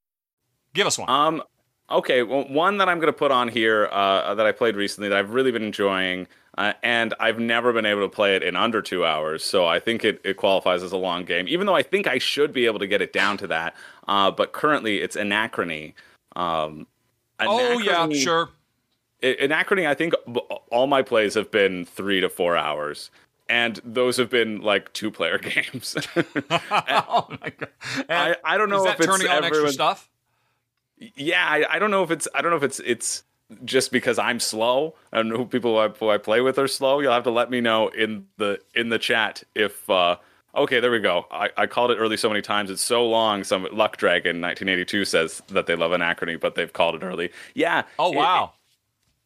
Give 0.73 0.87
us 0.87 0.97
one. 0.97 1.09
Um, 1.09 1.43
okay, 1.89 2.23
well, 2.23 2.47
one 2.47 2.77
that 2.77 2.89
I'm 2.89 2.99
going 2.99 3.11
to 3.11 3.17
put 3.17 3.31
on 3.31 3.47
here 3.47 3.89
uh, 3.91 4.35
that 4.35 4.45
I 4.45 4.51
played 4.51 4.75
recently 4.75 5.09
that 5.09 5.17
I've 5.17 5.31
really 5.31 5.51
been 5.51 5.63
enjoying, 5.63 6.27
uh, 6.57 6.73
and 6.83 7.13
I've 7.19 7.39
never 7.39 7.73
been 7.73 7.85
able 7.85 8.01
to 8.01 8.09
play 8.09 8.35
it 8.35 8.43
in 8.43 8.55
under 8.55 8.81
two 8.81 9.05
hours, 9.05 9.43
so 9.43 9.65
I 9.65 9.79
think 9.79 10.03
it, 10.03 10.21
it 10.23 10.37
qualifies 10.37 10.83
as 10.83 10.91
a 10.91 10.97
long 10.97 11.25
game, 11.25 11.47
even 11.47 11.67
though 11.67 11.75
I 11.75 11.83
think 11.83 12.07
I 12.07 12.17
should 12.17 12.53
be 12.53 12.65
able 12.65 12.79
to 12.79 12.87
get 12.87 13.01
it 13.01 13.13
down 13.13 13.37
to 13.37 13.47
that. 13.47 13.75
Uh, 14.07 14.31
but 14.31 14.53
currently, 14.53 15.01
it's 15.01 15.15
Anachrony. 15.15 15.93
Um, 16.35 16.87
Oh 17.47 17.79
yeah, 17.79 18.07
sure. 18.09 18.49
Anachrony, 19.23 19.87
I 19.87 19.93
think 19.93 20.13
b- 20.31 20.41
all 20.71 20.87
my 20.87 21.01
plays 21.01 21.33
have 21.35 21.51
been 21.51 21.85
three 21.85 22.21
to 22.21 22.29
four 22.29 22.57
hours. 22.57 23.11
And 23.49 23.81
those 23.83 24.15
have 24.17 24.29
been 24.29 24.61
like 24.61 24.91
two 24.93 25.11
player 25.11 25.37
games. 25.39 25.95
oh 26.15 27.27
my 27.41 27.51
god. 27.57 27.69
I, 28.09 28.35
I 28.43 28.57
don't 28.57 28.69
know 28.69 28.77
Is 28.77 28.83
that 28.85 28.93
if 28.93 29.01
it's 29.01 29.05
turning 29.07 29.27
on 29.27 29.43
extra 29.43 29.71
stuff? 29.71 30.09
Yeah, 31.15 31.43
I, 31.45 31.65
I 31.69 31.79
don't 31.79 31.91
know 31.91 32.03
if 32.03 32.11
it's 32.11 32.27
I 32.35 32.41
don't 32.41 32.51
know 32.51 32.57
if 32.57 32.63
it's 32.63 32.79
it's 32.81 33.23
just 33.65 33.91
because 33.91 34.19
I'm 34.19 34.39
slow. 34.39 34.95
I 35.11 35.17
don't 35.17 35.29
know 35.29 35.37
who 35.37 35.45
people 35.45 35.77
I, 35.77 35.87
who 35.89 36.09
I 36.09 36.17
play 36.17 36.41
with 36.41 36.57
are 36.59 36.67
slow. 36.67 36.99
You'll 36.99 37.11
have 37.13 37.23
to 37.23 37.31
let 37.31 37.49
me 37.49 37.59
know 37.59 37.87
in 37.89 38.27
the 38.37 38.59
in 38.75 38.89
the 38.89 38.99
chat 38.99 39.43
if 39.55 39.89
uh 39.89 40.17
okay, 40.55 40.79
there 40.79 40.91
we 40.91 40.99
go. 40.99 41.25
I, 41.31 41.49
I 41.57 41.65
called 41.67 41.91
it 41.91 41.95
early 41.95 42.17
so 42.17 42.29
many 42.29 42.41
times. 42.41 42.69
It's 42.69 42.81
so 42.81 43.07
long. 43.07 43.43
Some 43.43 43.63
Luck 43.71 43.97
Dragon 43.97 44.41
1982 44.41 45.05
says 45.05 45.41
that 45.47 45.65
they 45.65 45.75
love 45.75 45.91
Anachrony, 45.91 46.39
but 46.39 46.55
they've 46.55 46.71
called 46.71 46.95
it 46.95 47.03
early. 47.03 47.31
Yeah. 47.55 47.83
Oh 47.97 48.11
it- 48.13 48.17
wow. 48.17 48.53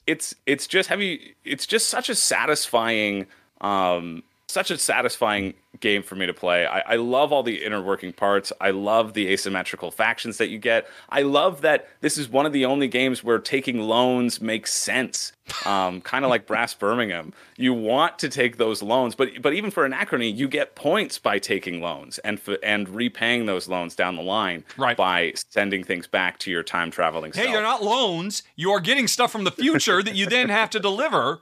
it's 0.07 0.33
it's 0.45 0.67
just 0.67 0.87
have 0.89 1.01
you 1.01 1.19
it's 1.43 1.65
just 1.65 1.89
such 1.89 2.09
a 2.09 2.15
satisfying 2.15 3.27
um 3.61 4.23
such 4.55 4.71
a 4.71 4.77
satisfying 4.77 5.53
game 5.81 6.01
for 6.01 6.15
me 6.15 6.25
to 6.25 6.33
play. 6.33 6.65
I, 6.65 6.79
I 6.93 6.95
love 6.95 7.33
all 7.33 7.43
the 7.43 7.61
inner 7.65 7.81
working 7.81 8.13
parts. 8.13 8.53
I 8.61 8.69
love 8.71 9.13
the 9.13 9.27
asymmetrical 9.27 9.91
factions 9.91 10.37
that 10.37 10.47
you 10.47 10.57
get. 10.57 10.87
I 11.09 11.23
love 11.23 11.59
that 11.61 11.89
this 11.99 12.17
is 12.17 12.29
one 12.29 12.45
of 12.45 12.53
the 12.53 12.63
only 12.63 12.87
games 12.87 13.21
where 13.21 13.37
taking 13.37 13.81
loans 13.81 14.39
makes 14.39 14.73
sense. 14.73 15.33
Um, 15.65 15.99
kind 16.11 16.23
of 16.23 16.29
like 16.29 16.47
Brass 16.47 16.73
Birmingham. 16.73 17.33
You 17.57 17.73
want 17.73 18.17
to 18.19 18.29
take 18.29 18.55
those 18.55 18.81
loans, 18.81 19.13
but 19.13 19.41
but 19.41 19.51
even 19.53 19.71
for 19.71 19.85
Anachrony, 19.87 20.33
you 20.33 20.47
get 20.47 20.73
points 20.75 21.19
by 21.19 21.37
taking 21.37 21.81
loans 21.81 22.17
and 22.19 22.39
f- 22.47 22.57
and 22.63 22.87
repaying 22.87 23.45
those 23.45 23.67
loans 23.67 23.93
down 23.93 24.15
the 24.15 24.23
line 24.23 24.63
Right. 24.77 24.95
by 24.95 25.33
sending 25.49 25.83
things 25.83 26.07
back 26.07 26.39
to 26.39 26.49
your 26.49 26.63
time 26.63 26.91
traveling 26.91 27.33
Hey, 27.33 27.41
self. 27.43 27.53
they're 27.53 27.61
not 27.61 27.83
loans. 27.83 28.41
You 28.55 28.71
are 28.71 28.79
getting 28.79 29.07
stuff 29.09 29.33
from 29.33 29.43
the 29.43 29.51
future 29.51 30.01
that 30.01 30.15
you 30.15 30.25
then 30.27 30.47
have 30.47 30.69
to 30.69 30.79
deliver. 30.79 31.41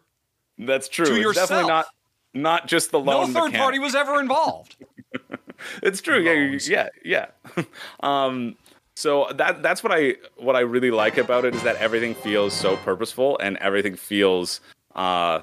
That's 0.58 0.88
true. 0.90 1.06
to 1.06 1.12
it's 1.14 1.22
yourself. 1.22 1.50
definitely 1.50 1.70
not 1.72 1.86
not 2.34 2.68
just 2.68 2.92
the 2.92 3.00
loan. 3.00 3.34
No 3.34 3.40
third 3.42 3.46
mechanic. 3.46 3.60
party 3.62 3.80
was 3.80 3.96
ever 3.96 4.20
involved. 4.20 4.76
It's 5.82 6.02
true. 6.02 6.20
Yeah, 6.20 6.58
yeah, 7.06 7.28
yeah. 7.56 7.64
um, 8.02 8.56
so 8.96 9.28
that 9.36 9.64
that's 9.64 9.84
what 9.84 9.92
I 9.92 10.16
what 10.38 10.56
I 10.56 10.60
really 10.60 10.92
like 10.92 11.18
about 11.18 11.46
it 11.46 11.56
is 11.56 11.64
that 11.64 11.78
everything 11.78 12.14
feels 12.14 12.54
so 12.54 12.78
purposeful 12.78 13.38
and 13.40 13.58
everything 13.58 13.96
feels 13.96 14.60
uh 14.96 15.42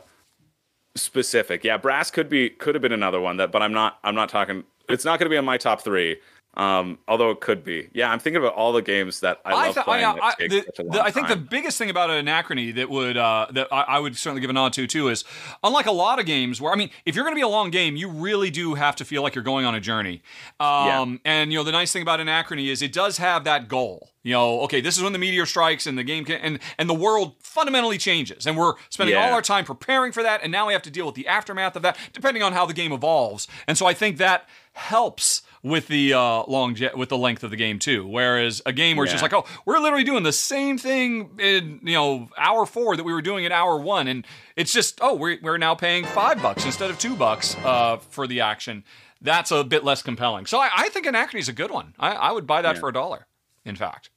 specific. 0.95 1.65
Yeah, 1.65 1.77
brass 1.77 2.11
could 2.11 2.29
be 2.29 2.51
could 2.51 2.75
have 2.75 2.83
been 2.83 2.93
another 2.93 3.21
one 3.21 3.39
that, 3.39 3.51
but 3.51 3.63
I'm 3.63 3.73
not 3.73 3.99
I'm 4.05 4.15
not 4.15 4.29
talking. 4.29 4.65
It's 4.89 5.05
not 5.05 5.19
going 5.19 5.27
to 5.27 5.31
be 5.31 5.39
on 5.39 5.45
my 5.45 5.57
top 5.57 5.83
three. 5.83 6.17
Um, 6.55 6.99
although 7.07 7.31
it 7.31 7.41
could 7.41 7.63
be. 7.63 7.89
Yeah, 7.93 8.11
I'm 8.11 8.19
thinking 8.19 8.43
about 8.43 8.55
all 8.55 8.73
the 8.73 8.83
games 8.83 9.21
that 9.21 9.41
I 9.45 9.53
love 9.67 9.75
th- 9.75 9.85
playing. 9.85 10.05
I, 10.05 10.19
I, 10.21 10.35
the, 10.39 10.65
the- 10.91 11.03
I 11.03 11.13
think 11.13 11.29
the 11.29 11.37
biggest 11.37 11.79
thing 11.79 11.91
about 11.91 12.11
anachrony 12.11 12.75
that 12.75 12.91
would 12.91 13.17
uh, 13.17 13.47
that 13.53 13.69
I, 13.73 13.83
I 13.83 13.99
would 14.01 14.17
certainly 14.17 14.41
give 14.41 14.51
a 14.51 14.53
nod 14.53 14.73
to 14.73 14.89
too 14.89 15.09
is 15.09 15.23
unlike 15.63 15.87
a 15.87 15.93
lot 15.93 16.19
of 16.19 16.27
games 16.27 16.61
where 16.61 16.73
I 16.73 16.77
mean 16.77 16.91
if 17.07 17.15
you're 17.15 17.25
going 17.25 17.35
to 17.35 17.39
be 17.39 17.43
a 17.43 17.49
long 17.49 17.71
game 17.71 17.95
you 17.95 18.09
really 18.11 18.51
do 18.51 18.75
have 18.75 18.97
to 18.97 19.05
feel 19.05 19.23
like 19.23 19.37
you're 19.37 19.45
going 19.45 19.65
on 19.65 19.77
a 19.77 19.81
journey. 19.81 20.23
Um, 20.59 21.21
And 21.25 21.53
you 21.53 21.59
know 21.59 21.63
the 21.65 21.71
nice 21.73 21.93
thing 21.93 22.03
about 22.03 22.19
anachrony 22.21 22.69
is 22.69 22.83
it 22.83 22.93
does 22.93 23.19
have 23.19 23.45
that 23.45 23.69
goal. 23.69 24.11
You 24.23 24.35
know, 24.35 24.61
okay, 24.63 24.81
this 24.83 24.99
is 24.99 25.03
when 25.03 25.15
the 25.15 25.19
meteor 25.19 25.47
strikes 25.47 25.87
and 25.87 25.97
the 25.97 26.05
game 26.05 26.25
can, 26.25 26.41
and 26.43 26.59
and 26.79 26.91
the 26.91 26.95
world 26.95 27.37
fundamentally 27.43 27.97
changes, 27.97 28.45
and 28.47 28.57
we're 28.57 28.75
spending 28.91 29.15
Yeah. 29.15 29.29
all 29.29 29.33
our 29.33 29.41
time 29.41 29.65
preparing 29.65 30.13
for 30.13 30.23
that, 30.25 30.43
and 30.43 30.51
now 30.53 30.67
we 30.67 30.73
have 30.75 30.83
to 30.83 30.91
deal 30.91 31.07
with 31.07 31.15
the 31.15 31.27
aftermath 31.29 31.75
of 31.77 31.83
that, 31.83 31.97
depending 32.13 32.43
on 32.43 32.53
how 32.53 32.67
the 32.67 32.75
game 32.75 32.93
evolves. 32.93 33.47
And 33.67 33.79
so 33.79 33.87
I 33.87 33.95
think 33.95 34.19
that 34.19 34.47
helps 34.73 35.43
with 35.63 35.89
the 35.89 36.15
uh, 36.15 36.43
long 36.49 36.77
with 36.97 37.09
the 37.11 37.19
length 37.19 37.45
of 37.45 37.51
the 37.51 37.57
game 37.57 37.79
too. 37.79 38.07
Whereas 38.07 38.63
a 38.65 38.73
game 38.73 38.97
where 38.97 39.05
it's 39.05 39.13
just 39.13 39.23
like, 39.23 39.35
oh, 39.35 39.45
we're 39.67 39.79
literally 39.79 40.05
doing 40.05 40.23
the 40.23 40.33
same 40.33 40.79
thing 40.79 41.31
in 41.39 41.81
you 41.83 41.95
know 41.95 42.29
hour 42.39 42.65
four 42.67 42.97
that 42.97 43.05
we 43.05 43.13
were 43.13 43.23
doing 43.23 43.45
at 43.47 43.53
hour 43.53 43.77
one, 43.79 44.09
and 44.09 44.27
it's 44.57 44.73
just 44.73 44.99
oh, 45.03 45.15
we're 45.15 45.39
we're 45.43 45.59
now 45.59 45.75
paying 45.75 46.05
five 46.05 46.41
bucks 46.43 46.65
instead 46.65 46.91
of 46.91 46.99
two 46.99 47.15
bucks 47.15 47.57
uh, 47.65 47.99
for 47.99 48.27
the 48.27 48.41
action. 48.41 48.85
That's 49.21 49.51
a 49.51 49.63
bit 49.63 49.85
less 49.85 50.03
compelling. 50.03 50.47
So 50.47 50.59
I, 50.59 50.71
I 50.75 50.89
think 50.89 51.05
Anachrony 51.07 51.41
is 51.41 51.49
a 51.51 51.53
good 51.53 51.71
one. 51.71 51.95
I, 51.99 52.13
I 52.13 52.33
would 52.33 52.47
buy 52.47 52.63
that 52.63 52.77
Yeah. 52.77 52.81
for 52.81 52.89
a 52.89 52.93
dollar. 52.93 53.27
In 53.67 53.77
fact. 53.77 54.09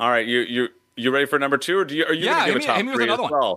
All 0.00 0.10
right, 0.10 0.26
you 0.26 0.40
you 0.40 0.68
you 0.96 1.10
ready 1.12 1.26
for 1.26 1.38
number 1.38 1.56
two, 1.56 1.78
or 1.78 1.84
do 1.84 1.94
you 1.94 2.04
are 2.04 2.12
you 2.12 2.24
Yeah, 2.24 2.46
going 2.46 2.46
to 2.46 2.46
give 2.46 2.54
hit 2.54 2.56
a 2.56 2.58
me- 2.58 2.66
top 2.66 2.86
me 2.86 2.92
three 2.94 3.04
as 3.04 3.18
another 3.18 3.22
one. 3.22 3.56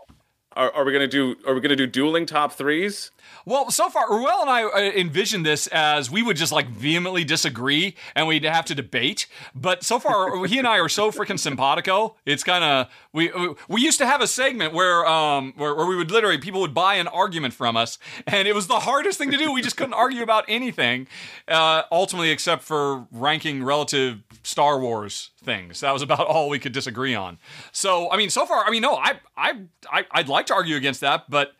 Are, 0.56 0.72
are 0.72 0.86
we 0.86 0.92
going 0.94 1.02
to 1.02 1.08
do 1.08 1.36
Are 1.48 1.56
we 1.56 1.60
going 1.62 1.70
to 1.72 1.76
do 1.76 1.88
dueling 1.88 2.26
top 2.28 2.54
threes? 2.54 3.10
Well, 3.48 3.70
so 3.70 3.89
far, 3.89 4.10
Ruel 4.10 4.41
and 4.41 4.50
I 4.50 4.64
uh, 4.64 4.80
envisioned 4.96 5.46
this 5.46 5.68
as 5.68 6.10
we 6.10 6.24
would 6.24 6.36
just 6.36 6.52
like 6.52 6.68
vehemently 6.68 7.24
disagree 7.24 7.96
and 8.16 8.28
we'd 8.28 8.43
have 8.43 8.66
to 8.66 8.76
debate. 8.76 9.28
But 9.54 9.84
so 9.84 10.00
far, 10.00 10.46
he 10.48 10.58
and 10.58 10.68
I 10.68 10.80
are 10.80 10.89
so 10.89 11.12
freaking 11.12 11.39
simpatico. 11.39 12.16
It's 12.26 12.43
kind 12.43 12.64
of 12.64 12.88
we 13.14 13.32
we 13.68 13.82
used 13.82 14.00
to 14.00 14.06
have 14.08 14.22
a 14.22 14.28
segment 14.28 14.74
where 14.74 15.06
um 15.06 15.54
where, 15.58 15.76
where 15.76 15.86
we 15.86 15.96
would 15.96 16.10
literally 16.10 16.39
people 16.39 16.60
would 16.62 16.74
buy 16.74 16.96
an 16.96 17.08
argument 17.08 17.54
from 17.54 17.78
us, 17.78 18.00
and 18.26 18.48
it 18.48 18.56
was 18.56 18.66
the 18.66 18.80
hardest 18.80 19.20
thing 19.20 19.30
to 19.30 19.38
do. 19.38 19.52
We 19.52 19.62
just 19.62 19.78
couldn't 19.78 19.93
argue 19.93 20.24
about 20.24 20.46
anything, 20.48 21.08
uh, 21.48 21.84
ultimately, 21.91 22.32
except 22.32 22.64
for 22.64 23.06
ranking 23.12 23.64
relative 23.64 24.24
Star 24.41 24.80
Wars 24.80 25.30
things. 25.43 25.82
That 25.82 25.93
was 25.93 26.02
about 26.02 26.26
all 26.26 26.50
we 26.50 26.58
could 26.58 26.74
disagree 26.74 27.14
on. 27.14 27.38
So, 27.72 28.10
I 28.10 28.18
mean, 28.18 28.32
so 28.32 28.48
far, 28.48 28.66
I 28.66 28.72
mean, 28.72 28.82
no, 28.82 28.96
I 28.96 29.20
I, 29.38 29.62
I 29.91 30.06
I'd 30.12 30.30
like 30.30 30.48
to 30.48 30.56
argue 30.56 30.76
against 30.76 31.02
that, 31.02 31.30
but. 31.30 31.54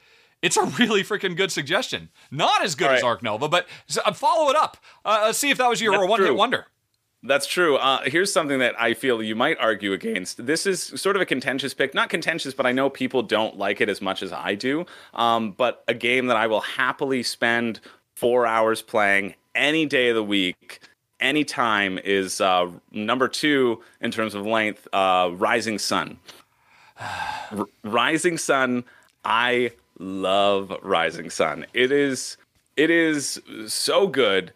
It's 0.46 0.58
a 0.58 0.64
really 0.64 1.04
freaking 1.04 1.36
good 1.36 1.52
suggestion. 1.52 2.10
Not 2.30 2.64
as 2.64 2.76
good 2.76 2.90
All 2.90 2.94
as 2.94 3.02
right. 3.02 3.08
Arc 3.08 3.24
Nova, 3.24 3.50
but 3.50 3.68
uh, 4.06 4.14
follow 4.14 4.52
it 4.52 4.56
up. 4.56 4.78
Uh, 5.04 5.34
see 5.34 5.50
if 5.50 5.58
that 5.58 5.68
was 5.68 5.82
your 5.82 6.08
one 6.08 6.22
hit 6.22 6.36
wonder. 6.36 6.68
That's 7.24 7.48
true. 7.48 7.78
Uh, 7.78 8.02
here's 8.06 8.32
something 8.32 8.60
that 8.60 8.80
I 8.80 8.94
feel 8.94 9.24
you 9.24 9.36
might 9.36 9.58
argue 9.60 9.92
against. 9.94 10.46
This 10.46 10.68
is 10.68 10.84
sort 10.84 11.16
of 11.16 11.22
a 11.24 11.26
contentious 11.26 11.74
pick. 11.74 11.96
Not 11.96 12.10
contentious, 12.10 12.54
but 12.54 12.68
I 12.68 12.72
know 12.72 12.92
people 12.92 13.24
don't 13.24 13.58
like 13.58 13.82
it 13.82 13.90
as 13.90 14.04
much 14.04 14.22
as 14.22 14.32
I 14.32 14.54
do. 14.54 14.86
Um, 15.16 15.52
but 15.52 15.84
a 15.88 15.96
game 15.96 16.28
that 16.28 16.38
I 16.38 16.46
will 16.46 16.62
happily 16.62 17.24
spend 17.24 17.80
four 18.16 18.46
hours 18.46 18.84
playing 18.84 19.34
any 19.56 19.88
day 19.88 20.10
of 20.10 20.16
the 20.16 20.24
week, 20.24 20.82
any 21.20 21.44
time, 21.44 21.98
is 21.98 22.40
uh, 22.40 22.70
number 22.92 23.28
two 23.28 23.82
in 24.00 24.12
terms 24.12 24.36
of 24.36 24.46
length 24.46 24.88
uh, 24.94 25.32
Rising 25.34 25.80
Sun. 25.80 26.20
R- 27.00 27.66
Rising 27.84 28.38
Sun, 28.38 28.84
I 29.24 29.72
love 30.00 30.74
Rising 30.82 31.30
Sun. 31.30 31.66
It 31.74 31.92
is 31.92 32.38
it 32.78 32.90
is 32.90 33.42
so 33.68 34.08
good. 34.08 34.54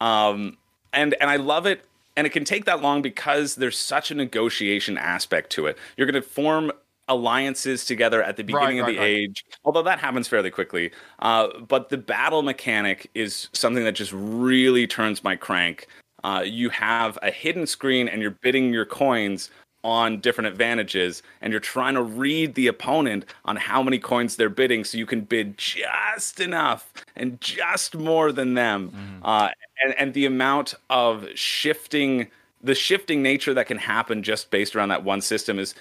Um 0.00 0.56
and 0.92 1.14
and 1.20 1.30
I 1.30 1.36
love 1.36 1.66
it 1.66 1.84
and 2.16 2.26
it 2.26 2.30
can 2.30 2.44
take 2.44 2.64
that 2.66 2.82
long 2.82 3.02
because 3.02 3.54
there's 3.56 3.78
such 3.78 4.10
a 4.10 4.14
negotiation 4.14 4.98
aspect 4.98 5.50
to 5.50 5.66
it. 5.66 5.78
You're 5.96 6.06
going 6.06 6.22
to 6.22 6.28
form 6.28 6.72
alliances 7.08 7.84
together 7.84 8.22
at 8.22 8.36
the 8.36 8.44
beginning 8.44 8.80
right, 8.80 8.88
of 8.88 8.94
the 8.94 8.98
right. 8.98 9.06
age, 9.06 9.44
although 9.64 9.82
that 9.82 9.98
happens 9.98 10.28
fairly 10.28 10.50
quickly. 10.50 10.90
Uh, 11.20 11.48
but 11.68 11.88
the 11.88 11.98
battle 11.98 12.42
mechanic 12.42 13.10
is 13.14 13.48
something 13.52 13.84
that 13.84 13.92
just 13.92 14.12
really 14.14 14.86
turns 14.86 15.24
my 15.24 15.36
crank. 15.36 15.86
Uh, 16.24 16.42
you 16.44 16.70
have 16.70 17.18
a 17.22 17.30
hidden 17.30 17.66
screen 17.66 18.08
and 18.08 18.22
you're 18.22 18.30
bidding 18.42 18.72
your 18.72 18.86
coins 18.86 19.50
on 19.84 20.20
different 20.20 20.48
advantages 20.48 21.22
and 21.40 21.52
you're 21.52 21.60
trying 21.60 21.94
to 21.94 22.02
read 22.02 22.54
the 22.54 22.66
opponent 22.66 23.24
on 23.44 23.56
how 23.56 23.82
many 23.82 23.98
coins 23.98 24.36
they're 24.36 24.48
bidding 24.48 24.84
so 24.84 24.96
you 24.96 25.06
can 25.06 25.22
bid 25.22 25.58
just 25.58 26.40
enough 26.40 26.92
and 27.16 27.40
just 27.40 27.96
more 27.96 28.30
than 28.32 28.54
them. 28.54 29.20
Uh, 29.22 29.48
and, 29.84 29.94
and 29.98 30.14
the 30.14 30.26
amount 30.26 30.74
of 30.88 31.26
shifting 31.34 32.28
the 32.64 32.74
shifting 32.76 33.22
nature 33.22 33.52
that 33.54 33.66
can 33.66 33.76
happen 33.78 34.22
just 34.22 34.50
based 34.52 34.76
around 34.76 34.90
that 34.90 35.02
one 35.02 35.20
system 35.20 35.58
is 35.58 35.74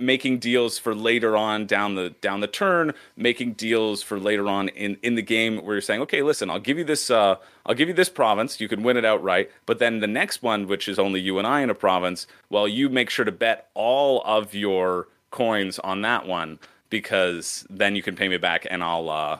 making 0.00 0.38
deals 0.38 0.78
for 0.78 0.94
later 0.94 1.36
on 1.36 1.66
down 1.66 1.94
the 1.94 2.10
down 2.20 2.40
the 2.40 2.46
turn, 2.46 2.92
making 3.16 3.52
deals 3.54 4.02
for 4.02 4.18
later 4.18 4.48
on 4.48 4.68
in 4.68 4.96
in 5.02 5.14
the 5.14 5.22
game 5.22 5.58
where 5.58 5.74
you're 5.74 5.82
saying, 5.82 6.00
okay, 6.02 6.22
listen, 6.22 6.48
I'll 6.48 6.60
give 6.60 6.78
you 6.78 6.84
this, 6.84 7.10
uh, 7.10 7.36
I'll 7.66 7.74
give 7.74 7.88
you 7.88 7.94
this 7.94 8.08
province, 8.08 8.60
you 8.60 8.68
can 8.68 8.82
win 8.82 8.96
it 8.96 9.04
outright, 9.04 9.50
but 9.66 9.78
then 9.78 10.00
the 10.00 10.06
next 10.06 10.42
one, 10.42 10.66
which 10.66 10.88
is 10.88 10.98
only 10.98 11.20
you 11.20 11.38
and 11.38 11.46
I 11.46 11.60
in 11.60 11.70
a 11.70 11.74
province, 11.74 12.26
well, 12.50 12.68
you 12.68 12.88
make 12.88 13.10
sure 13.10 13.24
to 13.24 13.32
bet 13.32 13.68
all 13.74 14.22
of 14.24 14.54
your 14.54 15.08
coins 15.30 15.78
on 15.80 16.02
that 16.02 16.26
one 16.26 16.58
because 16.88 17.66
then 17.68 17.94
you 17.94 18.02
can 18.02 18.16
pay 18.16 18.28
me 18.28 18.38
back 18.38 18.66
and 18.70 18.82
I'll 18.82 19.10
uh 19.10 19.38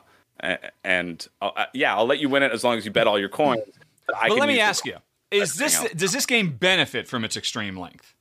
and 0.84 1.26
uh, 1.40 1.50
uh, 1.56 1.64
yeah, 1.74 1.96
I'll 1.96 2.06
let 2.06 2.18
you 2.18 2.28
win 2.28 2.42
it 2.42 2.52
as 2.52 2.62
long 2.62 2.78
as 2.78 2.84
you 2.84 2.92
bet 2.92 3.06
all 3.06 3.18
your 3.18 3.28
coins. 3.28 3.62
But, 4.06 4.16
But 4.28 4.38
let 4.38 4.48
me 4.48 4.60
ask 4.60 4.86
you: 4.86 4.96
Is 5.30 5.56
this 5.56 5.84
does 5.94 6.12
this 6.12 6.26
game 6.26 6.56
benefit 6.56 7.08
from 7.08 7.24
its 7.24 7.36
extreme 7.36 7.76
length? 7.76 8.14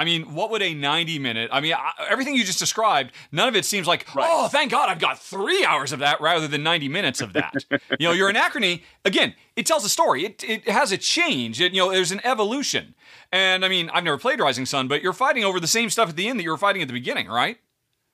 I 0.00 0.04
mean, 0.06 0.32
what 0.34 0.50
would 0.50 0.62
a 0.62 0.72
90 0.72 1.18
minute? 1.18 1.50
I 1.52 1.60
mean, 1.60 1.74
I, 1.74 1.92
everything 2.08 2.34
you 2.34 2.42
just 2.42 2.58
described, 2.58 3.12
none 3.32 3.48
of 3.48 3.54
it 3.54 3.66
seems 3.66 3.86
like, 3.86 4.06
oh, 4.16 4.48
thank 4.48 4.70
God 4.70 4.88
I've 4.88 4.98
got 4.98 5.18
three 5.18 5.62
hours 5.62 5.92
of 5.92 5.98
that 5.98 6.22
rather 6.22 6.48
than 6.48 6.62
90 6.62 6.88
minutes 6.88 7.20
of 7.20 7.34
that. 7.34 7.52
you 7.98 8.08
know, 8.08 8.12
your 8.12 8.32
anachrony, 8.32 8.82
again, 9.04 9.34
it 9.56 9.66
tells 9.66 9.84
a 9.84 9.90
story. 9.90 10.24
It, 10.24 10.42
it 10.42 10.68
has 10.68 10.90
a 10.90 10.96
change. 10.96 11.60
It, 11.60 11.74
you 11.74 11.80
know, 11.82 11.92
there's 11.92 12.12
an 12.12 12.22
evolution. 12.24 12.94
And 13.30 13.62
I 13.62 13.68
mean, 13.68 13.90
I've 13.90 14.02
never 14.02 14.16
played 14.16 14.40
Rising 14.40 14.64
Sun, 14.64 14.88
but 14.88 15.02
you're 15.02 15.12
fighting 15.12 15.44
over 15.44 15.60
the 15.60 15.66
same 15.66 15.90
stuff 15.90 16.08
at 16.08 16.16
the 16.16 16.28
end 16.28 16.38
that 16.38 16.44
you 16.44 16.50
were 16.50 16.56
fighting 16.56 16.80
at 16.80 16.88
the 16.88 16.94
beginning, 16.94 17.28
right? 17.28 17.58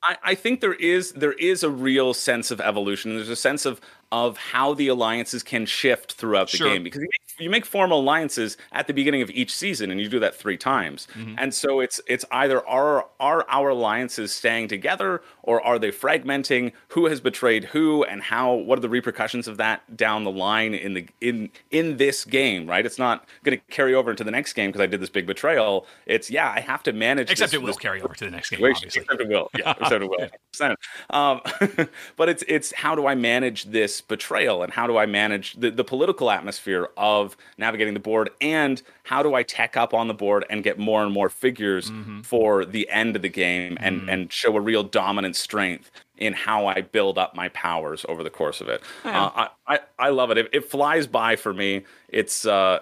I, 0.03 0.17
I 0.25 0.35
think 0.35 0.61
there 0.61 0.75
is 0.75 1.13
there 1.13 1.35
is 1.35 1.63
a 1.63 1.71
real 1.71 2.15
sense 2.15 2.51
of 2.51 2.61
evolution. 2.61 3.15
There's 3.15 3.29
a 3.29 3.37
sense 3.37 3.65
of 3.65 3.81
of 4.13 4.37
how 4.37 4.73
the 4.75 4.89
alliances 4.89 5.43
can 5.43 5.67
shift 5.67 6.13
throughout 6.13 6.51
the 6.51 6.57
Sure. 6.59 6.69
game 6.73 6.83
because 6.85 7.01
you 7.01 7.09
make, 7.11 7.41
you 7.41 7.51
make 7.51 7.67
formal 7.67 8.01
alliances 8.01 8.57
at 8.73 8.87
the 8.87 8.93
beginning 8.95 9.21
of 9.23 9.31
each 9.31 9.55
season 9.55 9.91
and 9.91 10.01
you 10.01 10.09
do 10.09 10.19
that 10.21 10.35
three 10.35 10.57
times 10.57 11.09
Mm-hmm. 11.15 11.35
and 11.39 11.53
so 11.55 11.81
it's 11.81 12.01
it's 12.07 12.25
either 12.31 12.67
are 12.67 13.07
are 13.21 13.45
our 13.49 13.71
alliances 13.71 14.33
staying 14.33 14.69
together 14.69 15.23
or 15.43 15.61
are 15.63 15.79
they 15.79 15.91
fragmenting 15.91 16.73
who 16.89 17.07
has 17.07 17.21
betrayed 17.21 17.65
who 17.65 18.05
and 18.05 18.23
how 18.23 18.53
what 18.55 18.79
are 18.79 18.83
the 18.83 18.89
repercussions 18.89 19.49
of 19.49 19.57
that 19.57 19.97
down 19.97 20.25
the 20.25 20.31
line 20.31 20.73
in 20.75 20.95
the 20.95 21.07
in 21.21 21.51
in 21.71 21.97
this 21.97 22.25
game 22.25 22.67
right 22.69 22.87
it's 22.87 22.99
not 22.99 23.27
going 23.45 23.59
to 23.59 23.65
carry 23.75 23.95
over 23.95 24.11
into 24.11 24.25
the 24.25 24.31
next 24.31 24.53
game 24.55 24.69
because 24.71 24.81
i 24.81 24.87
did 24.87 25.01
this 25.01 25.11
big 25.11 25.27
betrayal 25.27 25.87
it's 26.07 26.31
yeah 26.31 26.51
i 26.57 26.61
have 26.61 26.83
to 26.83 26.93
manage 26.93 27.31
Except 27.31 27.51
this, 27.51 27.55
it 27.55 27.61
will 27.61 27.67
this 27.69 27.77
carry 27.77 28.01
over 28.03 28.15
to 28.15 28.25
the 28.25 28.31
next 28.31 28.51
game, 28.51 28.61
obviously. 28.63 28.87
Except 29.03 29.21
it 29.21 29.29
will. 29.29 29.51
Yeah, 29.59 29.75
except 29.81 30.03
it 30.03 30.09
will. 30.09 30.29
100%. 30.55 30.77
Um, 31.11 31.89
but 32.17 32.29
it's 32.29 32.45
it's 32.49 32.73
how 32.73 32.95
do 32.95 33.07
I 33.07 33.15
manage 33.15 33.65
this 33.65 33.96
betrayal 34.01 34.63
and 34.63 34.73
how 34.73 34.87
do 34.87 34.97
I 34.97 35.07
manage 35.07 35.55
the, 35.55 35.71
the 35.71 35.85
political 35.85 36.31
atmosphere 36.31 36.89
of 36.97 37.37
navigating 37.59 37.95
the 37.95 38.01
board 38.01 38.31
and 38.41 38.83
how 39.05 39.23
do 39.23 39.35
I 39.35 39.43
tech 39.43 39.77
up 39.77 39.95
on 39.95 40.09
the 40.09 40.15
board 40.15 40.45
and 40.51 40.63
get 40.65 40.79
more 40.79 41.03
and 41.05 41.13
more 41.13 41.29
figures 41.29 41.91
Mm-hmm. 41.91 42.23
for 42.23 42.65
the 42.65 42.89
end 42.91 43.17
of 43.17 43.23
the 43.23 43.29
game 43.29 43.77
and 43.81 44.09
and 44.11 44.33
show 44.33 44.57
a 44.57 44.61
real 44.61 44.83
dominant 44.83 45.37
strength 45.37 45.91
in 46.19 46.33
how 46.33 46.67
I 46.67 46.81
build 46.81 47.19
up 47.19 47.35
my 47.35 47.49
powers 47.51 48.05
over 48.09 48.23
the 48.23 48.31
course 48.31 48.61
of 48.61 48.69
it. 48.69 48.83
Uh, 49.05 49.31
I, 49.35 49.49
I 49.67 49.79
I 49.99 50.09
love 50.11 50.31
it. 50.31 50.39
it. 50.39 50.49
It 50.53 50.65
flies 50.71 51.07
by 51.07 51.37
for 51.37 51.53
me. 51.55 51.85
It's 52.09 52.47
uh 52.47 52.81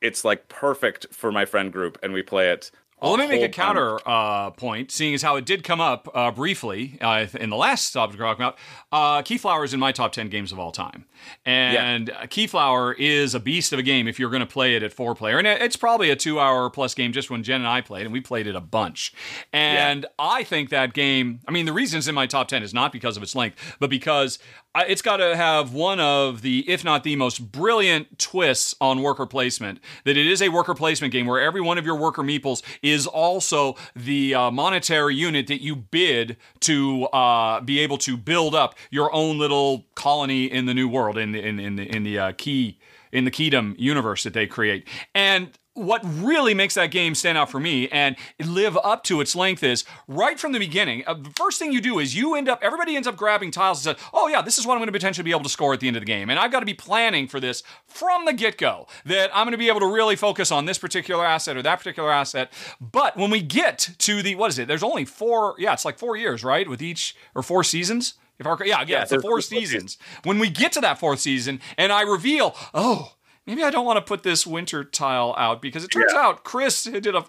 it's 0.00 0.24
like 0.24 0.48
perfect 0.48 1.06
for 1.12 1.30
my 1.30 1.44
friend 1.44 1.72
group 1.72 1.98
and 2.02 2.12
we 2.12 2.22
play 2.22 2.50
it 2.50 2.70
Well, 3.02 3.10
let 3.12 3.28
me 3.28 3.36
make 3.36 3.42
a 3.42 3.48
counter 3.48 3.98
uh, 4.06 4.50
point, 4.52 4.92
seeing 4.92 5.12
as 5.12 5.22
how 5.22 5.34
it 5.34 5.44
did 5.44 5.64
come 5.64 5.80
up 5.80 6.08
uh, 6.14 6.30
briefly 6.30 6.98
uh, 7.00 7.26
in 7.34 7.50
the 7.50 7.56
last 7.56 7.90
topic 7.90 8.16
we're 8.16 8.26
talking 8.26 8.44
about. 8.44 8.58
Uh, 8.92 9.22
Keyflower 9.22 9.64
is 9.64 9.74
in 9.74 9.80
my 9.80 9.90
top 9.90 10.12
10 10.12 10.28
games 10.28 10.52
of 10.52 10.60
all 10.60 10.70
time. 10.70 11.04
And 11.44 12.10
uh 12.10 12.26
Keyflower 12.26 12.94
is 12.98 13.34
a 13.34 13.40
beast 13.40 13.72
of 13.72 13.78
a 13.78 13.82
game 13.82 14.08
if 14.08 14.18
you're 14.18 14.30
going 14.30 14.40
to 14.40 14.46
play 14.46 14.74
it 14.74 14.82
at 14.82 14.92
four 14.92 15.14
player. 15.14 15.38
And 15.38 15.46
it's 15.46 15.76
probably 15.76 16.10
a 16.10 16.16
two 16.16 16.38
hour 16.40 16.68
plus 16.70 16.94
game 16.94 17.12
just 17.12 17.30
when 17.30 17.42
Jen 17.42 17.60
and 17.60 17.68
I 17.68 17.80
played, 17.80 18.04
and 18.04 18.12
we 18.12 18.20
played 18.20 18.46
it 18.46 18.56
a 18.56 18.60
bunch. 18.60 19.12
And 19.52 20.06
I 20.18 20.44
think 20.44 20.70
that 20.70 20.94
game, 20.94 21.40
I 21.46 21.52
mean, 21.52 21.66
the 21.66 21.72
reason 21.72 21.98
it's 21.98 22.08
in 22.08 22.14
my 22.14 22.26
top 22.26 22.48
10 22.48 22.62
is 22.62 22.72
not 22.72 22.92
because 22.92 23.16
of 23.16 23.22
its 23.22 23.34
length, 23.34 23.76
but 23.78 23.90
because 23.90 24.38
it's 24.74 25.02
got 25.02 25.18
to 25.18 25.36
have 25.36 25.74
one 25.74 26.00
of 26.00 26.40
the, 26.40 26.68
if 26.68 26.82
not 26.84 27.04
the 27.04 27.16
most 27.16 27.52
brilliant 27.52 28.18
twists 28.18 28.74
on 28.80 29.02
worker 29.02 29.26
placement. 29.26 29.80
That 30.04 30.16
it 30.16 30.26
is 30.26 30.40
a 30.40 30.48
worker 30.48 30.74
placement 30.74 31.12
game 31.12 31.26
where 31.26 31.40
every 31.40 31.60
one 31.60 31.76
of 31.76 31.84
your 31.84 31.96
worker 31.96 32.22
meeples 32.22 32.62
is 32.82 33.06
also 33.06 33.76
the 33.94 34.34
uh, 34.34 34.50
monetary 34.50 35.14
unit 35.14 35.46
that 35.48 35.62
you 35.62 35.76
bid 35.76 36.36
to 36.60 37.04
uh, 37.06 37.60
be 37.60 37.80
able 37.80 37.98
to 37.98 38.16
build 38.16 38.54
up 38.54 38.74
your 38.90 39.12
own 39.14 39.38
little 39.38 39.84
colony 39.94 40.44
in 40.46 40.66
the 40.66 40.74
new 40.74 40.88
world 40.88 41.11
in 41.16 41.32
the 41.32 41.40
in, 41.40 41.58
in 41.58 41.76
the 41.76 41.94
in 41.94 42.02
the 42.02 42.18
uh, 42.18 42.32
key 42.36 42.78
in 43.12 43.24
the 43.24 43.30
Keydom 43.30 43.74
universe 43.78 44.22
that 44.22 44.32
they 44.32 44.46
create. 44.46 44.88
And 45.14 45.56
what 45.74 46.02
really 46.04 46.52
makes 46.52 46.74
that 46.74 46.90
game 46.90 47.14
stand 47.14 47.38
out 47.38 47.50
for 47.50 47.58
me 47.58 47.88
and 47.88 48.16
live 48.44 48.76
up 48.84 49.02
to 49.04 49.20
its 49.22 49.34
length 49.34 49.62
is 49.62 49.84
right 50.06 50.38
from 50.38 50.52
the 50.52 50.58
beginning. 50.58 51.02
Uh, 51.06 51.14
the 51.14 51.32
first 51.34 51.58
thing 51.58 51.72
you 51.72 51.80
do 51.80 51.98
is 51.98 52.14
you 52.14 52.34
end 52.34 52.48
up, 52.48 52.58
everybody 52.62 52.94
ends 52.94 53.08
up 53.08 53.16
grabbing 53.16 53.50
tiles 53.50 53.84
and 53.86 53.96
says, 53.96 54.08
"Oh 54.12 54.28
yeah, 54.28 54.42
this 54.42 54.58
is 54.58 54.66
what 54.66 54.74
I'm 54.74 54.80
going 54.80 54.88
to 54.88 54.92
potentially 54.92 55.24
be 55.24 55.30
able 55.30 55.44
to 55.44 55.48
score 55.48 55.72
at 55.72 55.80
the 55.80 55.88
end 55.88 55.96
of 55.96 56.02
the 56.02 56.06
game," 56.06 56.28
and 56.28 56.38
I've 56.38 56.52
got 56.52 56.60
to 56.60 56.66
be 56.66 56.74
planning 56.74 57.26
for 57.26 57.40
this 57.40 57.62
from 57.86 58.26
the 58.26 58.32
get 58.34 58.58
go. 58.58 58.86
That 59.06 59.30
I'm 59.34 59.44
going 59.44 59.52
to 59.52 59.58
be 59.58 59.68
able 59.68 59.80
to 59.80 59.92
really 59.92 60.16
focus 60.16 60.50
on 60.52 60.66
this 60.66 60.78
particular 60.78 61.24
asset 61.24 61.56
or 61.56 61.62
that 61.62 61.78
particular 61.78 62.12
asset. 62.12 62.52
But 62.80 63.16
when 63.16 63.30
we 63.30 63.40
get 63.40 63.90
to 63.98 64.22
the 64.22 64.34
what 64.34 64.50
is 64.50 64.58
it? 64.58 64.68
There's 64.68 64.82
only 64.82 65.06
four. 65.06 65.54
Yeah, 65.58 65.72
it's 65.72 65.86
like 65.86 65.98
four 65.98 66.16
years, 66.16 66.44
right? 66.44 66.68
With 66.68 66.82
each 66.82 67.16
or 67.34 67.42
four 67.42 67.64
seasons. 67.64 68.14
If 68.42 68.46
our, 68.46 68.58
yeah, 68.64 68.84
yeah, 68.86 69.02
it's 69.02 69.10
the 69.10 69.20
four 69.20 69.40
seasons. 69.40 69.98
When 70.24 70.40
we 70.40 70.50
get 70.50 70.72
to 70.72 70.80
that 70.80 70.98
fourth 70.98 71.20
season, 71.20 71.60
and 71.78 71.92
I 71.92 72.02
reveal, 72.02 72.56
oh, 72.74 73.14
maybe 73.46 73.62
I 73.62 73.70
don't 73.70 73.86
want 73.86 73.98
to 73.98 74.02
put 74.02 74.24
this 74.24 74.44
winter 74.44 74.82
tile 74.82 75.32
out 75.38 75.62
because 75.62 75.84
it 75.84 75.92
turns 75.92 76.12
out 76.12 76.42
Chris 76.42 76.82
did 76.82 77.14
a 77.14 77.24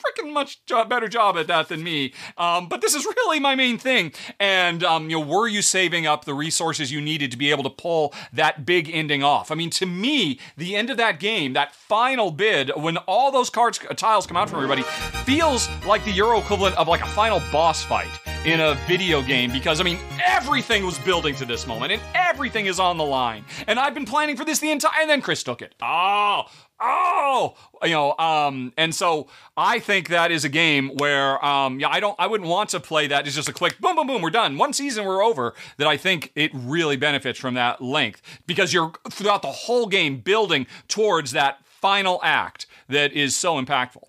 freaking 0.00 0.32
much 0.32 0.64
job, 0.66 0.88
better 0.88 1.08
job 1.08 1.36
at 1.36 1.46
that 1.46 1.68
than 1.68 1.82
me. 1.82 2.12
Um, 2.36 2.68
but 2.68 2.80
this 2.80 2.94
is 2.94 3.04
really 3.04 3.40
my 3.40 3.54
main 3.54 3.78
thing. 3.78 4.12
And 4.38 4.82
um, 4.84 5.10
you 5.10 5.18
know, 5.18 5.26
were 5.26 5.48
you 5.48 5.62
saving 5.62 6.06
up 6.06 6.24
the 6.24 6.34
resources 6.34 6.92
you 6.92 7.00
needed 7.00 7.30
to 7.30 7.36
be 7.36 7.50
able 7.50 7.64
to 7.64 7.70
pull 7.70 8.14
that 8.32 8.66
big 8.66 8.90
ending 8.90 9.22
off? 9.22 9.50
I 9.50 9.54
mean, 9.54 9.70
to 9.70 9.86
me, 9.86 10.38
the 10.56 10.76
end 10.76 10.90
of 10.90 10.96
that 10.98 11.20
game, 11.20 11.52
that 11.54 11.74
final 11.74 12.30
bid, 12.30 12.70
when 12.76 12.96
all 12.98 13.30
those 13.30 13.50
cards 13.50 13.80
uh, 13.88 13.94
tiles 13.94 14.26
come 14.26 14.36
out 14.36 14.50
from 14.50 14.58
everybody, 14.58 14.82
feels 15.24 15.68
like 15.86 16.04
the 16.04 16.12
Euro 16.12 16.38
equivalent 16.38 16.76
of 16.76 16.88
like 16.88 17.02
a 17.02 17.08
final 17.08 17.40
boss 17.52 17.82
fight 17.82 18.10
in 18.46 18.58
a 18.60 18.74
video 18.86 19.20
game 19.20 19.52
because 19.52 19.80
I 19.80 19.84
mean 19.84 19.98
everything 20.24 20.86
was 20.86 20.98
building 21.00 21.34
to 21.36 21.44
this 21.44 21.66
moment 21.66 21.92
and 21.92 22.00
everything 22.14 22.66
is 22.66 22.80
on 22.80 22.96
the 22.96 23.04
line. 23.04 23.44
And 23.66 23.78
I've 23.78 23.92
been 23.92 24.06
planning 24.06 24.36
for 24.36 24.46
this 24.46 24.60
the 24.60 24.70
entire 24.70 24.98
and 25.00 25.10
then 25.10 25.20
Chris 25.20 25.42
took 25.42 25.60
it. 25.60 25.74
Oh, 25.82 26.44
oh, 26.80 27.54
you 27.82 27.90
know, 27.90 28.16
um, 28.16 28.72
and 28.78 28.94
so 28.94 29.28
I 29.58 29.78
think 29.78 30.08
that 30.08 30.30
is 30.30 30.46
a 30.46 30.48
game 30.48 30.96
where, 30.96 31.44
um, 31.44 31.80
yeah, 31.80 31.88
I 31.90 32.00
don't, 32.00 32.16
I 32.18 32.26
wouldn't 32.26 32.48
want 32.48 32.70
to 32.70 32.80
play 32.80 33.06
that. 33.08 33.26
It's 33.26 33.36
just 33.36 33.50
a 33.50 33.52
quick 33.52 33.78
boom, 33.78 33.96
boom, 33.96 34.06
boom, 34.06 34.22
we're 34.22 34.30
done. 34.30 34.56
One 34.56 34.72
season, 34.72 35.04
we're 35.04 35.22
over. 35.22 35.54
That 35.76 35.86
I 35.86 35.98
think 35.98 36.32
it 36.34 36.50
really 36.54 36.96
benefits 36.96 37.38
from 37.38 37.54
that 37.54 37.82
length 37.82 38.22
because 38.46 38.72
you're 38.72 38.92
throughout 39.10 39.42
the 39.42 39.52
whole 39.52 39.86
game 39.86 40.20
building 40.20 40.66
towards 40.88 41.32
that 41.32 41.58
final 41.66 42.20
act 42.22 42.66
that 42.88 43.12
is 43.12 43.36
so 43.36 43.62
impactful. 43.62 44.04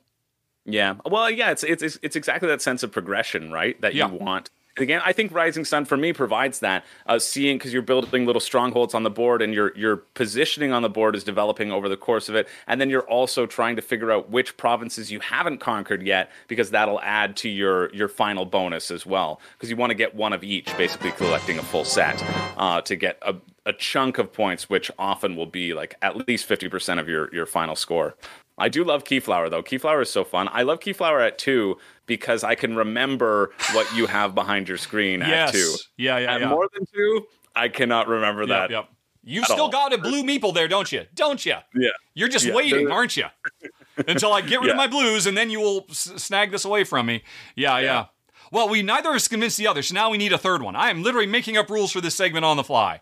Yeah. 0.66 0.96
Well, 1.06 1.30
yeah, 1.30 1.52
it's 1.52 1.64
it's 1.64 1.82
it's- 1.84 2.16
exactly 2.16 2.48
that 2.50 2.62
sense 2.62 2.84
of 2.84 2.92
progression, 2.92 3.52
right? 3.52 3.80
That 3.82 3.96
Yeah. 3.96 4.10
you 4.12 4.16
want. 4.18 4.50
And 4.78 4.84
again, 4.84 5.02
I 5.04 5.12
think 5.12 5.34
Rising 5.34 5.66
Sun 5.66 5.84
for 5.84 5.98
me 5.98 6.14
provides 6.14 6.60
that. 6.60 6.86
Uh, 7.06 7.20
seeing 7.20 7.58
because 7.58 7.74
you're 7.74 7.82
building 7.82 8.26
little 8.26 8.40
strongholds 8.40 8.94
on 8.94 9.04
the 9.04 9.10
board, 9.10 9.42
and 9.42 9.54
your 9.54 9.76
your 9.76 9.98
positioning 9.98 10.72
on 10.72 10.82
the 10.82 10.90
board 10.90 11.14
is 11.14 11.26
developing 11.26 11.74
over 11.74 11.90
the 11.90 11.98
course 11.98 12.30
of 12.30 12.36
it, 12.36 12.48
and 12.68 12.80
then 12.80 12.90
you're 12.90 13.08
also 13.10 13.46
trying 13.46 13.76
to 13.76 13.82
figure 13.82 14.12
out 14.12 14.30
which 14.30 14.56
provinces 14.56 15.12
you 15.12 15.20
haven't 15.20 15.58
conquered 15.58 16.04
yet, 16.04 16.32
because 16.48 16.70
that'll 16.72 17.02
add 17.02 17.36
to 17.38 17.50
your 17.50 17.94
your 17.94 18.08
final 18.08 18.46
bonus 18.46 18.92
as 18.92 19.06
well. 19.06 19.42
Because 19.58 19.70
you 19.70 19.76
want 19.76 19.90
to 19.90 19.96
get 19.96 20.16
one 20.16 20.32
of 20.32 20.42
each, 20.42 20.76
basically 20.78 21.12
collecting 21.12 21.58
a 21.60 21.64
full 21.64 21.84
set 21.84 22.24
uh, 22.56 22.80
to 22.82 22.96
get 22.96 23.18
a 23.24 23.36
a 23.66 23.74
chunk 23.74 24.18
of 24.20 24.32
points, 24.32 24.70
which 24.70 24.90
often 24.98 25.36
will 25.36 25.46
be 25.46 25.74
like 25.74 25.96
at 26.02 26.28
least 26.30 26.46
fifty 26.46 26.70
percent 26.70 26.98
of 27.00 27.10
your 27.10 27.30
your 27.36 27.46
final 27.46 27.76
score. 27.76 28.16
I 28.58 28.70
do 28.70 28.84
love 28.84 29.04
Keyflower 29.04 29.50
though. 29.50 29.64
Keyflower 29.64 30.02
is 30.02 30.10
so 30.10 30.24
fun. 30.24 30.50
I 30.52 30.64
love 30.64 30.80
Keyflower 30.80 31.26
at 31.26 31.38
two 31.38 31.78
because 32.06 32.44
I 32.44 32.56
can 32.56 32.76
remember 32.76 33.52
what 33.74 33.94
you 33.96 34.06
have 34.08 34.36
behind 34.36 34.68
your 34.68 34.78
screen 34.78 35.22
Yes. 35.22 35.50
at 35.50 35.54
two. 35.56 35.76
Yeah, 35.98 36.18
yeah, 36.20 36.34
At 36.36 36.42
yeah. 36.42 36.50
more 36.50 36.68
than 36.74 36.86
two, 36.94 37.26
I 37.56 37.70
cannot 37.70 38.08
remember 38.08 38.42
Yep, 38.42 38.50
that. 38.50 38.70
yep. 38.72 38.90
You 39.24 39.44
still 39.44 39.62
all. 39.66 39.70
got 39.70 39.94
a 39.94 39.98
blue 40.00 40.24
meeple 40.24 40.54
there, 40.54 40.68
don't 40.68 40.92
you? 40.92 41.06
Don't 41.14 41.46
you? 41.46 41.56
Yeah. 41.76 41.90
You're 42.16 42.28
just 42.28 42.46
Yeah. 42.46 42.56
waiting, 42.56 42.90
aren't 42.92 43.16
you? 43.18 43.26
Until 44.08 44.34
I 44.34 44.42
get 44.42 44.62
rid 44.62 44.72
of 44.72 44.78
my 44.78 44.88
blues, 44.88 45.28
and 45.28 45.38
then 45.38 45.50
you 45.52 45.60
will 45.60 45.86
s- 45.90 46.12
snag 46.18 46.52
this 46.52 46.66
away 46.66 46.84
from 46.84 47.06
me. 47.06 47.24
Yeah, 47.56 47.78
yeah, 47.80 48.06
Well, 48.52 48.68
we 48.68 48.82
neither 48.82 49.14
has 49.14 49.28
convinced 49.28 49.58
the 49.58 49.68
other, 49.68 49.82
so 49.84 49.94
now 49.94 50.10
we 50.10 50.18
need 50.18 50.34
a 50.34 50.38
third 50.38 50.62
one. 50.62 50.76
I 50.76 50.90
am 50.90 51.04
literally 51.04 51.28
making 51.28 51.56
up 51.56 51.70
rules 51.70 51.92
for 51.92 52.02
this 52.02 52.16
segment 52.16 52.44
on 52.46 52.58
the 52.58 52.64
fly. 52.64 53.02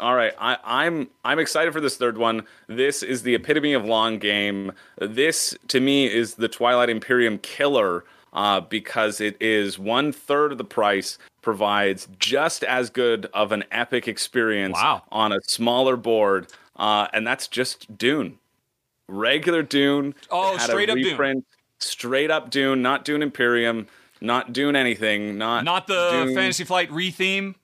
All 0.00 0.14
right, 0.14 0.32
I, 0.40 0.56
I'm 0.64 1.08
I'm 1.24 1.38
excited 1.38 1.72
for 1.72 1.80
this 1.80 1.96
third 1.96 2.16
one. 2.18 2.44
This 2.68 3.02
is 3.02 3.22
the 3.22 3.34
epitome 3.34 3.74
of 3.74 3.84
long 3.84 4.18
game. 4.18 4.72
This 4.98 5.54
to 5.68 5.78
me 5.78 6.06
is 6.12 6.34
the 6.36 6.48
Twilight 6.48 6.88
Imperium 6.88 7.38
killer 7.38 8.04
uh, 8.32 8.60
because 8.62 9.20
it 9.20 9.36
is 9.40 9.78
one 9.78 10.10
third 10.12 10.52
of 10.52 10.58
the 10.58 10.64
price, 10.64 11.18
provides 11.42 12.08
just 12.18 12.64
as 12.64 12.88
good 12.88 13.26
of 13.34 13.52
an 13.52 13.64
epic 13.70 14.08
experience 14.08 14.74
Wow. 14.76 15.02
on 15.12 15.32
a 15.32 15.38
smaller 15.42 15.96
board, 15.96 16.46
uh, 16.76 17.08
and 17.12 17.26
that's 17.26 17.46
just 17.48 17.98
Dune, 17.98 18.38
regular 19.08 19.62
Dune. 19.62 20.14
Oh, 20.30 20.54
It 20.54 20.60
had 20.60 20.70
a 20.70 20.72
straight 20.72 20.88
up 20.90 20.96
Dune. 20.96 21.44
straight 21.78 22.30
up 22.30 22.50
Dune, 22.50 22.80
not 22.82 23.04
Dune 23.04 23.22
Imperium, 23.22 23.86
not 24.22 24.52
Dune 24.52 24.76
anything, 24.76 25.36
not 25.36 25.64
Not 25.64 25.86
the 25.86 26.10
Dune- 26.10 26.34
Fantasy 26.34 26.64
Flight 26.64 26.88
retheme 26.90 27.54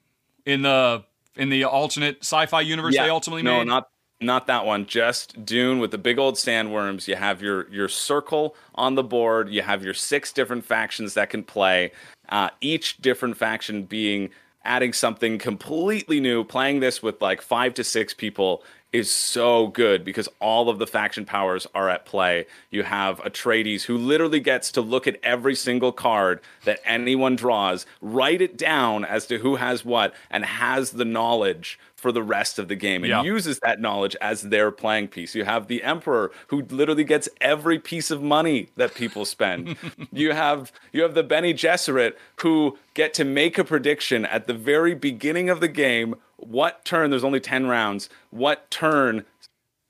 in 0.44 0.62
the 0.62 1.04
in 1.36 1.48
the 1.48 1.64
alternate 1.64 2.18
sci-fi 2.20 2.60
universe 2.60 2.96
they 2.96 3.10
ultimately 3.10 3.42
no, 3.42 3.58
made. 3.58 3.66
not 3.66 3.88
not 4.20 4.46
that 4.46 4.64
one. 4.64 4.86
Just 4.86 5.44
Dune 5.44 5.78
with 5.78 5.90
the 5.90 5.98
big 5.98 6.18
old 6.18 6.36
sandworms. 6.36 7.06
You 7.06 7.16
have 7.16 7.42
your 7.42 7.68
your 7.70 7.88
circle 7.88 8.56
on 8.74 8.94
the 8.94 9.02
board. 9.02 9.50
You 9.50 9.62
have 9.62 9.84
your 9.84 9.94
six 9.94 10.32
different 10.32 10.64
factions 10.64 11.14
that 11.14 11.30
can 11.30 11.42
play. 11.42 11.92
Uh, 12.28 12.50
each 12.60 12.96
different 12.98 13.36
faction 13.36 13.82
being 13.82 14.30
adding 14.64 14.92
something 14.92 15.38
completely 15.38 16.20
new. 16.20 16.44
Playing 16.44 16.80
this 16.80 17.02
with 17.02 17.20
like 17.20 17.42
five 17.42 17.74
to 17.74 17.84
six 17.84 18.14
people 18.14 18.62
is 18.96 19.10
so 19.10 19.68
good 19.68 20.04
because 20.04 20.28
all 20.40 20.68
of 20.68 20.78
the 20.78 20.86
faction 20.86 21.24
powers 21.24 21.66
are 21.74 21.88
at 21.88 22.06
play. 22.06 22.46
You 22.70 22.82
have 22.82 23.18
Atreides 23.20 23.82
who 23.84 23.96
literally 23.96 24.40
gets 24.40 24.72
to 24.72 24.80
look 24.80 25.06
at 25.06 25.18
every 25.22 25.54
single 25.54 25.92
card 25.92 26.40
that 26.64 26.80
anyone 26.84 27.36
draws, 27.36 27.86
write 28.00 28.40
it 28.40 28.56
down 28.56 29.04
as 29.04 29.26
to 29.26 29.38
who 29.38 29.56
has 29.56 29.84
what, 29.84 30.14
and 30.30 30.44
has 30.44 30.92
the 30.92 31.04
knowledge 31.04 31.78
for 31.96 32.12
the 32.12 32.22
rest 32.22 32.58
of 32.58 32.68
the 32.68 32.74
game 32.76 33.02
and 33.04 33.10
Yeah. 33.10 33.22
uses 33.22 33.58
that 33.60 33.80
knowledge 33.80 34.14
as 34.20 34.42
their 34.42 34.70
playing 34.70 35.08
piece. 35.08 35.34
You 35.34 35.44
have 35.44 35.66
the 35.66 35.82
Emperor 35.82 36.30
who 36.48 36.62
literally 36.62 37.04
gets 37.04 37.28
every 37.40 37.78
piece 37.78 38.10
of 38.10 38.22
money 38.22 38.68
that 38.76 38.94
people 38.94 39.24
spend. 39.24 39.76
you 40.12 40.32
have 40.32 40.72
you 40.92 41.02
have 41.02 41.14
the 41.14 41.22
Bene 41.22 41.52
Gesserit 41.54 42.12
who 42.42 42.78
get 42.94 43.14
to 43.14 43.24
make 43.24 43.58
a 43.58 43.64
prediction 43.64 44.24
at 44.26 44.46
the 44.46 44.54
very 44.54 44.94
beginning 44.94 45.48
of 45.50 45.60
the 45.60 45.68
game 45.68 46.14
what 46.38 46.84
turn 46.84 47.10
there's 47.10 47.24
only 47.24 47.40
10 47.40 47.66
rounds. 47.66 48.08
What 48.30 48.70
turn 48.70 49.24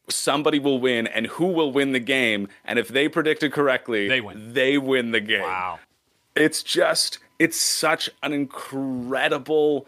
somebody 0.08 0.58
will 0.58 0.78
win 0.78 1.06
and 1.08 1.26
who 1.26 1.46
will 1.46 1.72
win 1.72 1.92
the 1.92 2.00
game. 2.00 2.48
And 2.64 2.78
if 2.78 2.88
they 2.88 3.08
predicted 3.08 3.52
correctly 3.52 4.06
They 4.08 4.20
win. 4.20 4.52
they 4.54 4.78
win 4.78 5.10
the 5.10 5.20
game. 5.20 5.42
Wow. 5.42 5.80
it's 6.36 6.62
just 6.62 7.18
it's 7.38 7.56
such 7.60 8.08
an 8.22 8.32
incredible 8.32 9.86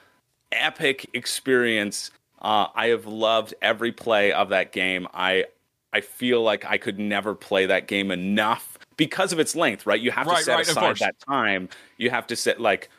epic 0.52 1.08
experience. 1.12 2.10
Uh, 2.40 2.66
i 2.74 2.86
have 2.88 3.06
loved 3.06 3.54
every 3.62 3.92
play 3.92 4.32
of 4.32 4.48
that 4.50 4.72
game. 4.72 5.06
I 5.14 5.46
i 5.92 6.00
feel 6.00 6.42
like 6.42 6.64
i 6.66 6.76
could 6.78 6.98
never 6.98 7.34
play 7.34 7.66
that 7.66 7.86
game 7.88 8.10
enough 8.10 8.78
because 8.96 9.32
of 9.32 9.38
its 9.38 9.54
length 9.56 9.86
right? 9.86 10.00
You 10.00 10.10
have 10.10 10.26
Right, 10.26 10.38
to 10.38 10.42
set 10.44 10.54
right, 10.56 10.68
aside 10.68 10.96
that 10.98 11.18
time. 11.20 11.68
You 11.96 12.10
have 12.10 12.26
to 12.28 12.36
set 12.36 12.60
like 12.60 12.90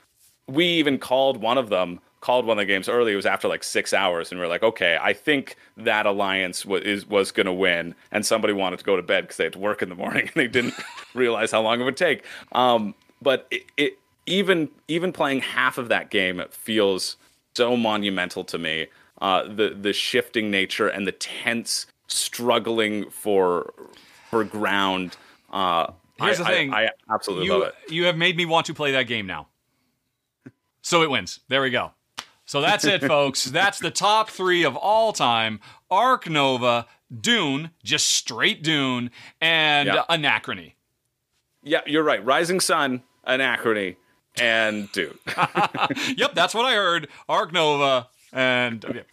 we 0.48 0.66
even 0.66 0.98
called 0.98 1.38
one 1.42 1.58
of 1.58 1.70
them 1.70 2.00
called 2.22 2.46
one 2.46 2.58
of 2.58 2.62
the 2.62 2.66
games 2.66 2.90
early 2.90 3.14
it 3.14 3.16
was 3.16 3.26
after 3.26 3.48
like 3.48 3.64
six 3.64 3.94
hours 3.94 4.32
and 4.32 4.40
we 4.40 4.46
are 4.46 4.50
like 4.50 4.64
okay 4.64 4.98
i 5.02 5.14
think 5.14 5.56
that 5.78 6.06
alliance 6.06 6.66
was, 6.66 6.82
is, 6.84 7.08
was 7.08 7.32
going 7.32 7.46
to 7.46 7.54
win 7.54 7.96
and 8.12 8.26
somebody 8.26 8.54
wanted 8.54 8.78
to 8.78 8.86
go 8.86 8.96
to 8.96 9.04
bed 9.04 9.24
because 9.24 9.38
they 9.38 9.46
had 9.46 9.54
to 9.54 9.60
work 9.60 9.82
in 9.82 9.90
the 9.90 9.96
morning 10.04 10.24
and 10.24 10.34
they 10.34 10.48
didn't 10.48 10.74
realize 11.14 11.52
how 11.52 11.62
long 11.62 11.80
it 11.80 11.84
would 11.84 11.98
take 11.98 12.24
um, 12.52 12.94
but 13.22 13.48
it, 13.52 13.64
it 13.78 14.00
even 14.26 14.70
even 14.88 15.12
playing 15.12 15.40
half 15.42 15.78
of 15.78 15.88
that 15.90 16.10
game 16.10 16.42
feels 16.52 17.18
so 17.56 17.76
monumental 17.76 18.44
to 18.44 18.58
me 18.58 18.88
uh, 19.22 19.44
the 19.44 19.76
the 19.80 19.92
shifting 19.92 20.50
nature 20.52 20.88
and 20.88 21.08
the 21.08 21.12
tense 21.12 21.86
struggling 22.08 23.10
for 23.10 23.74
for 24.30 24.44
ground 24.44 25.18
uh, 25.52 25.92
Here's 26.22 26.40
I, 26.42 26.44
the 26.44 26.50
thing. 26.50 26.74
I, 26.74 26.86
I 26.86 26.90
absolutely 27.10 27.46
you, 27.46 27.54
love 27.54 27.64
it 27.64 27.92
you 27.92 28.06
have 28.06 28.18
made 28.18 28.36
me 28.36 28.46
want 28.46 28.66
to 28.68 28.74
play 28.74 28.92
that 28.92 29.04
game 29.04 29.26
now. 29.26 29.48
So 30.82 31.02
it 31.04 31.10
wins. 31.10 31.40
There 31.50 31.62
we 31.62 31.70
go. 31.70 31.92
So 32.50 32.62
that's 32.62 32.84
it, 32.84 33.04
folks. 33.04 33.44
That's 33.46 33.78
the 33.78 33.92
top 33.92 34.32
three 34.32 34.64
of 34.64 34.76
all 34.76 35.14
time 35.14 35.60
Arc 35.92 36.28
Nova, 36.28 36.88
Dune, 37.16 37.70
just 37.84 38.08
straight 38.08 38.64
Dune, 38.64 39.12
and 39.40 39.86
Yeah. 39.86 40.04
Anachrony. 40.10 40.74
Yeah, 41.62 41.82
you're 41.86 42.02
right. 42.02 42.26
Rising 42.26 42.60
Sun, 42.60 43.04
Anachrony, 43.28 43.98
and 44.42 44.92
Dune. 44.94 45.20
yep, 46.18 46.34
that's 46.34 46.56
what 46.56 46.66
I 46.66 46.74
heard. 46.74 47.08
Arc 47.28 47.54
Nova 47.54 48.08
and 48.34 48.84
okay. 48.84 49.04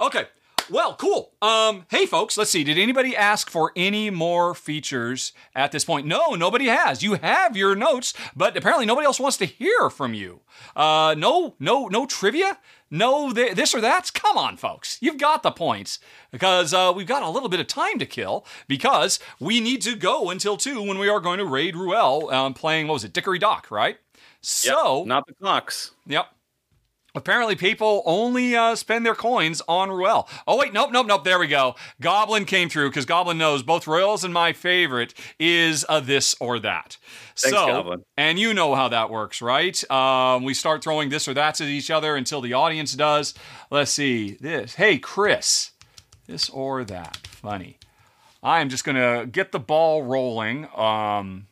okay. 0.00 0.24
Well, 0.68 0.94
cool. 0.96 1.32
Um, 1.40 1.86
hey 1.90 2.06
folks, 2.06 2.36
let's 2.36 2.50
see. 2.50 2.64
Did 2.64 2.78
anybody 2.78 3.16
ask 3.16 3.48
for 3.48 3.72
any 3.76 4.10
more 4.10 4.54
features 4.54 5.32
at 5.54 5.70
this 5.70 5.84
point? 5.84 6.06
No, 6.06 6.34
nobody 6.34 6.66
has. 6.66 7.02
You 7.02 7.14
have 7.14 7.56
your 7.56 7.76
notes, 7.76 8.14
but 8.34 8.56
apparently 8.56 8.86
nobody 8.86 9.06
else 9.06 9.20
wants 9.20 9.36
to 9.38 9.44
hear 9.44 9.90
from 9.90 10.12
you. 10.14 10.40
Uh, 10.74 11.14
no, 11.16 11.54
no, 11.60 11.86
no 11.86 12.06
trivia. 12.06 12.58
No, 12.90 13.32
th- 13.32 13.54
this 13.54 13.74
or 13.74 13.80
that. 13.80 14.12
Come 14.14 14.36
on, 14.36 14.56
folks. 14.56 14.98
You've 15.00 15.18
got 15.18 15.42
the 15.42 15.50
points 15.50 15.98
because 16.30 16.72
uh, 16.72 16.92
we've 16.94 17.06
got 17.06 17.22
a 17.22 17.30
little 17.30 17.48
bit 17.48 17.60
of 17.60 17.66
time 17.66 17.98
to 17.98 18.06
kill 18.06 18.44
because 18.68 19.18
we 19.40 19.60
need 19.60 19.82
to 19.82 19.96
go 19.96 20.30
until 20.30 20.56
two 20.56 20.82
when 20.82 20.98
we 20.98 21.08
are 21.08 21.20
going 21.20 21.38
to 21.38 21.44
raid 21.44 21.76
Ruel 21.76 22.30
um, 22.30 22.54
playing 22.54 22.86
what 22.86 22.94
was 22.94 23.04
it, 23.04 23.12
Dickory 23.12 23.38
Dock, 23.38 23.70
right? 23.70 23.98
So 24.40 25.04
Not 25.04 25.26
the 25.26 25.34
clocks. 25.34 25.92
Yep. 26.06 26.26
Apparently, 27.16 27.56
people 27.56 28.02
only 28.04 28.54
uh, 28.54 28.76
spend 28.76 29.06
their 29.06 29.14
coins 29.14 29.62
on 29.66 29.90
Ruel. 29.90 30.28
Oh, 30.46 30.58
wait, 30.58 30.74
nope, 30.74 30.90
nope, 30.92 31.06
nope. 31.06 31.24
There 31.24 31.38
we 31.38 31.46
go. 31.46 31.74
Goblin 31.98 32.44
came 32.44 32.68
through 32.68 32.90
because 32.90 33.06
Goblin 33.06 33.38
knows 33.38 33.62
both 33.62 33.86
Royals 33.86 34.22
and 34.22 34.34
my 34.34 34.52
favorite 34.52 35.14
is 35.40 35.86
a 35.88 36.02
this 36.02 36.36
or 36.40 36.58
that. 36.58 36.98
Thanks, 37.34 37.56
so, 37.56 37.66
Goblin. 37.66 38.04
and 38.18 38.38
you 38.38 38.52
know 38.52 38.74
how 38.74 38.88
that 38.88 39.08
works, 39.08 39.40
right? 39.40 39.90
Um, 39.90 40.44
we 40.44 40.52
start 40.52 40.84
throwing 40.84 41.08
this 41.08 41.26
or 41.26 41.32
that 41.32 41.58
at 41.58 41.68
each 41.68 41.90
other 41.90 42.16
until 42.16 42.42
the 42.42 42.52
audience 42.52 42.92
does. 42.92 43.32
Let's 43.70 43.92
see. 43.92 44.36
This. 44.38 44.74
Hey, 44.74 44.98
Chris. 44.98 45.70
This 46.26 46.50
or 46.50 46.84
that. 46.84 47.16
Funny. 47.28 47.78
I 48.42 48.60
am 48.60 48.68
just 48.68 48.84
going 48.84 48.96
to 48.96 49.26
get 49.26 49.52
the 49.52 49.58
ball 49.58 50.02
rolling. 50.02 50.68
Um, 50.76 51.46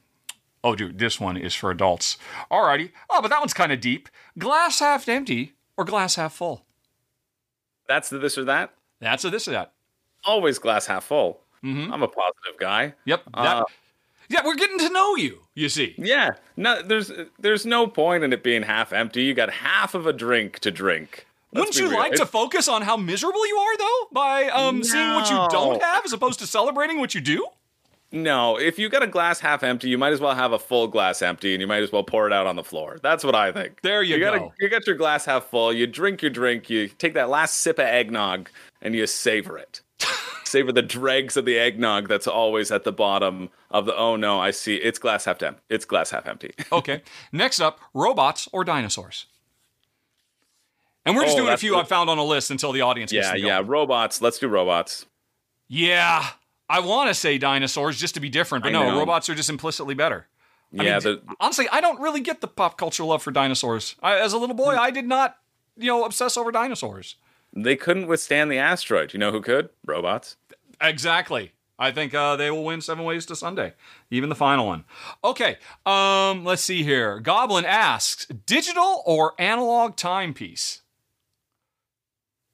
Oh, 0.65 0.75
dude, 0.75 0.99
this 0.99 1.21
one 1.21 1.37
is 1.37 1.55
for 1.55 1.71
adults. 1.71 2.17
Alrighty. 2.51 2.91
Oh, 3.11 3.21
but 3.23 3.29
that 3.29 3.39
one's 3.39 3.53
kind 3.55 3.71
of 3.71 3.81
deep. 3.81 4.09
Glass 4.39 4.81
half 4.81 5.09
empty 5.09 5.53
or 5.77 5.85
glass 5.85 6.15
half 6.17 6.33
full? 6.33 6.65
That's 7.87 8.09
the 8.09 8.19
this 8.19 8.39
or 8.39 8.45
that. 8.45 8.73
That's 9.01 9.25
a 9.25 9.31
this 9.31 9.47
or 9.47 9.53
that. 9.53 9.73
Always 10.25 10.59
glass 10.59 10.87
half 10.87 11.05
full. 11.05 11.41
Mm-hmm. 11.62 11.93
I'm 11.93 12.03
a 12.03 12.09
positive 12.09 12.59
guy. 12.59 12.95
Yep. 13.05 13.25
That, 13.35 13.57
Uh, 13.59 13.65
yeah, 14.31 14.41
we're 14.45 14.55
getting 14.55 14.79
to 14.79 14.89
know 14.89 15.17
you, 15.17 15.41
you 15.55 15.69
see. 15.69 15.95
Yeah. 15.99 16.31
No, 16.57 16.81
there's 16.81 17.12
there's 17.39 17.67
no 17.67 17.87
point 17.87 18.25
in 18.25 18.33
it 18.33 18.43
being 18.43 18.62
half 18.62 18.95
empty. 18.95 19.23
You 19.23 19.35
got 19.35 19.51
half 19.51 19.95
of 19.95 20.07
a 20.07 20.15
drink 20.15 20.61
to 20.61 20.71
drink. 20.71 21.27
Let's 21.53 21.67
Wouldn't 21.69 21.77
you 21.77 21.91
real. 21.91 21.99
like 21.99 22.15
to 22.15 22.27
focus 22.27 22.67
on 22.69 22.83
how 22.83 22.97
miserable 22.97 23.47
you 23.47 23.57
are, 23.57 23.77
though, 23.79 24.09
by 24.12 24.45
um, 24.49 24.83
seeing 24.83 25.15
what 25.15 25.31
you 25.31 25.37
don't 25.51 25.81
have 25.81 26.05
as 26.05 26.12
opposed 26.12 26.41
to 26.41 26.47
celebrating 26.47 26.99
what 26.99 27.15
you 27.15 27.21
do? 27.21 27.47
No, 28.15 28.57
if 28.57 28.79
you 28.79 28.89
got 28.89 29.03
a 29.03 29.09
glass 29.09 29.41
half 29.41 29.65
empty, 29.65 29.89
you 29.89 29.99
might 29.99 30.12
as 30.12 30.21
well 30.21 30.37
have 30.37 30.53
a 30.53 30.59
full 30.59 30.87
glass 30.87 31.21
empty, 31.21 31.53
and 31.53 31.61
you 31.61 31.67
might 31.67 31.83
as 31.83 31.91
well 31.91 32.05
pour 32.05 32.29
it 32.29 32.33
out 32.33 32.47
on 32.47 32.55
the 32.55 32.62
floor. 32.62 32.99
That's 33.03 33.25
what 33.25 33.35
I 33.35 33.51
think. 33.51 33.81
There 33.83 34.03
you 34.03 34.21
gotta, 34.21 34.39
go. 34.39 34.53
You 34.61 34.69
got 34.69 34.87
your 34.87 34.95
glass 34.95 35.25
half 35.25 35.47
full. 35.47 35.73
You 35.73 35.89
drink 35.89 36.23
your 36.23 36.31
drink. 36.31 36.71
You 36.71 36.87
take 36.87 37.15
that 37.15 37.29
last 37.29 37.57
sip 37.57 37.81
of 37.81 37.87
eggnog, 37.87 38.51
and 38.81 38.95
you 38.95 39.05
savor 39.09 39.59
it. 39.59 39.81
savor 40.45 40.71
the 40.71 40.81
dregs 40.81 41.37
of 41.37 41.45
the 41.45 41.59
eggnog 41.59 42.07
that's 42.09 42.29
always 42.29 42.71
at 42.71 42.85
the 42.85 42.93
bottom 42.93 43.51
of 43.73 43.87
the. 43.87 43.97
Oh 43.97 44.15
no, 44.15 44.39
I 44.39 44.53
see. 44.53 44.77
It's 44.77 45.01
glass 45.01 45.25
half 45.25 45.43
empty. 45.43 45.61
It's 45.69 45.85
glass 45.85 46.11
half 46.11 46.29
empty. 46.29 46.53
Okay. 46.71 47.03
Next 47.33 47.59
up, 47.59 47.81
robots 47.93 48.49
or 48.53 48.62
dinosaurs? 48.62 49.27
And 51.05 51.17
we're 51.17 51.25
just 51.25 51.37
Oh, 51.37 51.41
doing 51.41 51.53
a 51.53 51.57
few 51.57 51.77
I 51.77 51.83
found 51.83 52.09
on 52.09 52.19
a 52.19 52.25
list 52.25 52.51
until 52.53 52.71
the 52.71 52.81
audience 52.81 53.11
gets 53.12 53.27
yeah, 53.29 53.35
yeah. 53.35 53.62
Robots. 53.65 54.23
Let's 54.23 54.39
do 54.39 54.47
robots. 54.49 55.05
Yeah. 55.69 56.25
I 56.69 56.81
want 56.81 57.09
to 57.09 57.15
say 57.15 57.39
dinosaurs 57.39 57.99
just 57.99 58.15
to 58.15 58.21
be 58.21 58.29
different, 58.31 58.65
but 58.65 58.71
I 58.71 58.73
no, 58.73 58.91
know. 58.91 58.99
robots 58.99 59.29
are 59.29 59.35
just 59.35 59.51
implicitly 59.51 59.95
better. 59.95 60.27
I 60.79 60.83
Yeah, 60.83 60.93
mean, 60.95 61.01
the, 61.03 61.23
honestly, 61.41 61.69
I 61.71 61.81
don't 61.81 62.01
really 62.01 62.21
get 62.21 62.41
the 62.41 62.49
pop 62.49 62.79
culture 62.79 63.05
love 63.05 63.23
for 63.23 63.31
dinosaurs. 63.31 63.97
I, 64.03 64.19
as 64.19 64.33
a 64.33 64.39
little 64.39 64.57
boy, 64.57 64.75
I 64.77 64.91
did 64.91 65.07
not, 65.07 65.37
you 65.77 65.87
know, 65.89 66.05
obsess 66.05 66.37
over 66.37 66.51
dinosaurs. 66.51 67.17
they 67.57 67.77
couldn't 67.77 68.07
withstand 68.09 68.51
the 68.51 68.59
asteroid. 68.59 69.12
You 69.12 69.19
know 69.21 69.31
who 69.31 69.41
could? 69.41 69.69
Robots. 69.87 70.37
Exactly. 70.81 71.53
I 71.79 71.91
think 71.91 72.15
uh, 72.15 72.37
they 72.37 72.51
will 72.51 72.65
win 72.65 72.81
seven 72.81 73.05
ways 73.05 73.27
to 73.27 73.37
Sunday, 73.37 73.75
even 74.11 74.29
the 74.29 74.35
final 74.37 74.65
one. 74.67 74.85
Okay, 75.25 75.59
um, 75.85 76.45
let's 76.45 76.62
see 76.62 76.83
here. 76.85 77.19
Goblin 77.21 77.65
asks: 77.65 78.27
digital 78.27 79.03
or 79.07 79.35
analog 79.41 79.97
timepiece? 79.97 80.83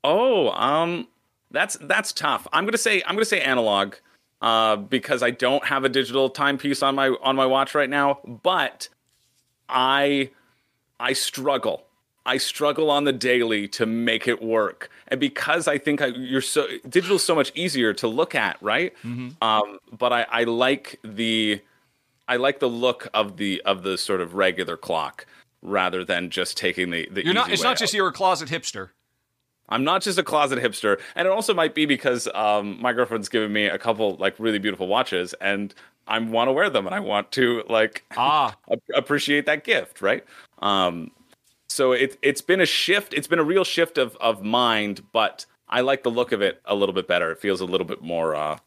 Oh, 0.03 0.49
um, 0.51 1.09
that's 1.51 1.77
that's 1.83 2.13
tough. 2.13 2.47
I'm 2.53 2.65
gonna 2.65 2.79
say 2.79 3.03
I'm 3.07 3.15
gonna 3.15 3.25
say 3.25 3.41
analog, 3.41 3.95
uh, 4.41 4.77
because 4.77 5.23
I 5.23 5.31
don't 5.31 5.65
have 5.65 5.85
a 5.85 5.89
digital 5.89 6.31
timepiece 6.31 6.83
on 6.83 6.95
my 6.95 7.09
on 7.23 7.37
my 7.37 7.47
watch 7.47 7.75
right 7.75 7.91
now. 7.91 8.21
But 8.25 8.89
I 9.69 10.31
I 10.99 11.13
struggle. 11.13 11.85
I 12.27 12.37
struggle 12.37 12.91
on 12.91 13.05
the 13.05 13.15
daily 13.15 13.67
to 13.69 13.87
make 13.87 14.29
it 14.29 14.43
work, 14.43 14.91
and 15.09 15.19
because 15.19 15.67
I 15.67 15.79
think 15.79 16.03
I, 16.03 16.07
you're 16.07 16.43
so 16.43 16.67
digital's 16.89 17.25
so 17.25 17.35
much 17.35 17.51
easier 17.55 17.95
to 17.95 18.09
look 18.09 18.35
at, 18.35 18.63
right? 18.63 18.93
Um, 19.41 19.79
but 19.91 20.13
I, 20.13 20.27
I 20.31 20.45
like 20.45 21.01
the 21.03 21.61
I 22.29 22.37
like 22.37 22.61
the 22.61 22.69
look 22.69 23.09
of 23.15 23.39
the 23.39 23.63
of 23.65 23.83
the 23.83 23.97
sort 23.97 24.21
of 24.21 24.35
regular 24.35 24.77
clock 24.77 25.27
rather 25.63 26.05
than 26.05 26.31
just 26.31 26.57
taking 26.57 26.91
the 26.91 27.09
the 27.11 27.25
You're 27.25 27.35
not. 27.35 27.51
It's 27.51 27.63
not 27.63 27.79
just 27.79 27.95
out. 27.95 27.97
you're 27.97 28.09
a 28.09 28.13
closet 28.13 28.49
hipster. 28.51 28.91
I'm 29.71 29.85
not 29.85 30.03
just 30.03 30.19
a 30.19 30.23
closet 30.23 30.59
hipster, 30.59 31.01
and 31.15 31.27
it 31.27 31.31
also 31.31 31.55
might 31.55 31.75
be 31.75 31.87
because 31.87 32.29
um, 32.35 32.81
my 32.81 32.93
girlfriend's 32.93 33.29
given 33.29 33.53
me 33.53 33.67
a 33.67 33.79
couple 33.79 34.17
like 34.17 34.35
really 34.39 34.59
beautiful 34.59 34.89
watches, 34.89 35.35
and 35.41 35.75
I 36.07 36.19
want 36.19 36.49
to 36.49 36.53
wear 36.53 36.71
them, 36.71 36.87
and 36.87 36.95
I 36.95 37.01
want 37.01 37.31
to 37.33 37.63
like 37.69 38.05
Ah, 38.17 38.57
appreciate 38.95 39.47
that 39.47 39.65
gift, 39.65 40.03
right? 40.03 40.25
Um, 40.61 41.11
so 41.69 41.93
it 41.93 42.19
it's 42.23 42.43
been 42.43 42.61
a 42.61 42.67
shift. 42.67 43.15
It's 43.15 43.29
been 43.29 43.39
a 43.39 43.45
real 43.45 43.65
shift 43.65 43.99
of 43.99 44.17
of 44.21 44.43
mind, 44.43 45.03
but 45.13 45.47
I 45.69 45.83
like 45.83 46.03
the 46.03 46.11
look 46.11 46.33
of 46.33 46.43
it 46.43 46.61
a 46.65 46.75
little 46.75 46.95
bit 46.95 47.07
better. 47.07 47.31
It 47.31 47.39
feels 47.39 47.61
a 47.61 47.65
little 47.65 47.87
bit 47.87 48.03
more, 48.03 48.35
uh, 48.35 48.59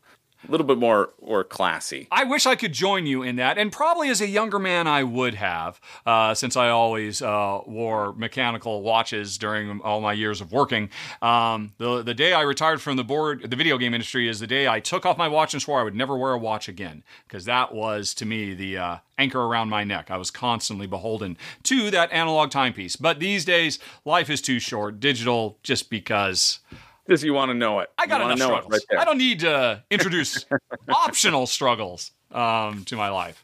a 0.48 0.52
little 0.52 0.66
bit 0.66 0.78
more 0.78 1.12
or 1.20 1.44
classy. 1.44 2.08
I 2.12 2.24
wish 2.24 2.46
I 2.46 2.56
could 2.56 2.74
join 2.74 3.06
you 3.06 3.24
in 3.24 3.38
that, 3.38 3.58
and 3.58 3.72
probably 3.72 4.10
as 4.10 4.22
a 4.22 4.28
younger 4.28 4.60
man, 4.60 4.88
I 4.88 5.04
would 5.04 5.36
have, 5.36 5.80
uh, 6.06 6.34
since 6.34 6.58
I 6.58 6.70
always 6.70 7.22
uh, 7.22 7.62
wore 7.66 8.14
mechanical 8.14 8.82
watches 8.82 9.38
during 9.38 9.82
all 9.82 10.02
my 10.02 10.14
years 10.14 10.42
of 10.42 10.52
working. 10.52 10.90
Um, 11.22 11.74
the 11.78 12.04
the 12.04 12.14
day 12.14 12.34
I 12.34 12.42
retired 12.42 12.82
from 12.82 12.98
the 12.98 13.04
board, 13.04 13.50
the 13.50 13.56
video 13.56 13.78
game 13.78 13.94
industry, 13.94 14.28
is 14.28 14.40
the 14.40 14.48
day 14.48 14.68
I 14.68 14.80
took 14.80 15.06
off 15.06 15.18
my 15.18 15.28
watch 15.28 15.54
and 15.54 15.62
swore 15.62 15.80
I 15.80 15.84
would 15.84 15.96
never 15.96 16.18
wear 16.18 16.34
a 16.34 16.38
watch 16.38 16.68
again, 16.68 17.04
because 17.28 17.46
that 17.46 17.74
was 17.74 18.14
to 18.16 18.26
me 18.26 18.54
the 18.54 18.78
uh, 18.78 18.98
anchor 19.18 19.42
around 19.42 19.70
my 19.70 19.84
neck. 19.84 20.12
I 20.12 20.18
was 20.18 20.32
constantly 20.32 20.88
beholden 20.88 21.38
to 21.64 21.92
that 21.92 22.12
analog 22.12 22.52
timepiece. 22.52 22.96
But 22.96 23.20
these 23.20 23.46
days, 23.46 23.80
life 24.06 24.30
is 24.30 24.42
too 24.42 24.60
short. 24.60 25.00
Digital, 25.00 25.58
just 25.64 25.90
because. 25.90 26.60
Because 27.06 27.24
you 27.24 27.34
want 27.34 27.50
to 27.50 27.54
know 27.54 27.80
it. 27.82 27.90
I 27.98 28.08
got 28.08 28.22
enough 28.22 28.40
know 28.40 28.46
struggles. 28.48 28.86
Right. 28.92 29.00
I 29.00 29.06
don't 29.06 29.18
need 29.18 29.42
to 29.42 29.84
introduce 29.92 30.46
optional 30.90 31.46
struggles 31.48 32.12
um, 32.32 32.86
to 32.86 32.96
my 32.96 33.10
life. 33.10 33.44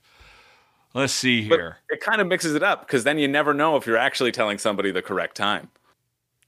Let's 0.93 1.13
see 1.13 1.47
But 1.47 1.59
here. 1.59 1.77
it 1.89 1.99
kind 2.01 2.19
of 2.21 2.27
mixes 2.27 2.55
it 2.55 2.63
up 2.63 2.85
because 2.87 3.03
then 3.03 3.19
you 3.19 3.27
never 3.27 3.53
know 3.53 3.75
if 3.75 3.85
you're 3.85 3.97
actually 3.97 4.31
telling 4.31 4.57
somebody 4.57 4.91
the 4.91 5.01
correct 5.01 5.35
time. 5.37 5.69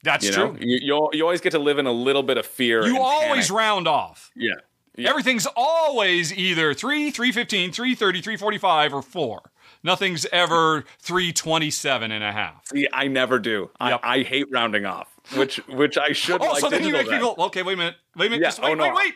That's 0.02 0.24
You 0.26 0.32
true. 0.32 0.56
you, 0.58 0.78
you 0.82 1.08
you 1.12 1.22
always 1.22 1.40
get 1.40 1.50
to 1.50 1.60
live 1.60 1.78
in 1.78 1.86
a 1.86 1.92
little 1.92 2.24
bit 2.24 2.36
of 2.38 2.44
fear. 2.44 2.84
You 2.84 2.98
always 3.00 3.46
panic. 3.48 3.58
round 3.58 3.86
off. 3.88 4.32
yeah. 4.34 4.54
yeah. 4.96 5.10
Everything's 5.10 5.46
always 5.54 6.32
either 6.32 6.74
3, 6.74 7.10
315, 7.12 7.70
330, 7.72 8.20
345, 8.20 8.94
or 8.94 9.02
4. 9.02 9.42
Nothing's 9.84 10.26
ever 10.32 10.84
327 10.98 12.10
and 12.10 12.24
a 12.24 12.32
half. 12.32 12.66
See, 12.66 12.88
I 12.92 13.06
never 13.06 13.38
do. 13.38 13.70
Yep. 13.80 14.00
I, 14.02 14.18
I 14.18 14.22
hate 14.24 14.46
rounding 14.50 14.84
off, 14.86 15.11
which 15.36 15.56
which 15.68 15.96
I 15.98 16.12
should 16.12 16.40
Oh, 16.42 16.52
like. 16.52 16.60
so 16.60 16.68
then 16.68 16.84
you 16.84 16.92
make 16.92 17.08
then. 17.08 17.20
people. 17.20 17.36
Okay, 17.46 17.62
wait 17.62 17.74
a 17.74 17.76
minute. 17.76 17.96
Wait 18.16 18.26
a 18.26 18.30
minute. 18.30 18.42
Yeah, 18.42 18.48
Just 18.48 18.62
wait, 18.62 18.70
oh, 18.70 18.74
no. 18.74 18.84
wait, 18.84 18.94
wait. 18.94 19.14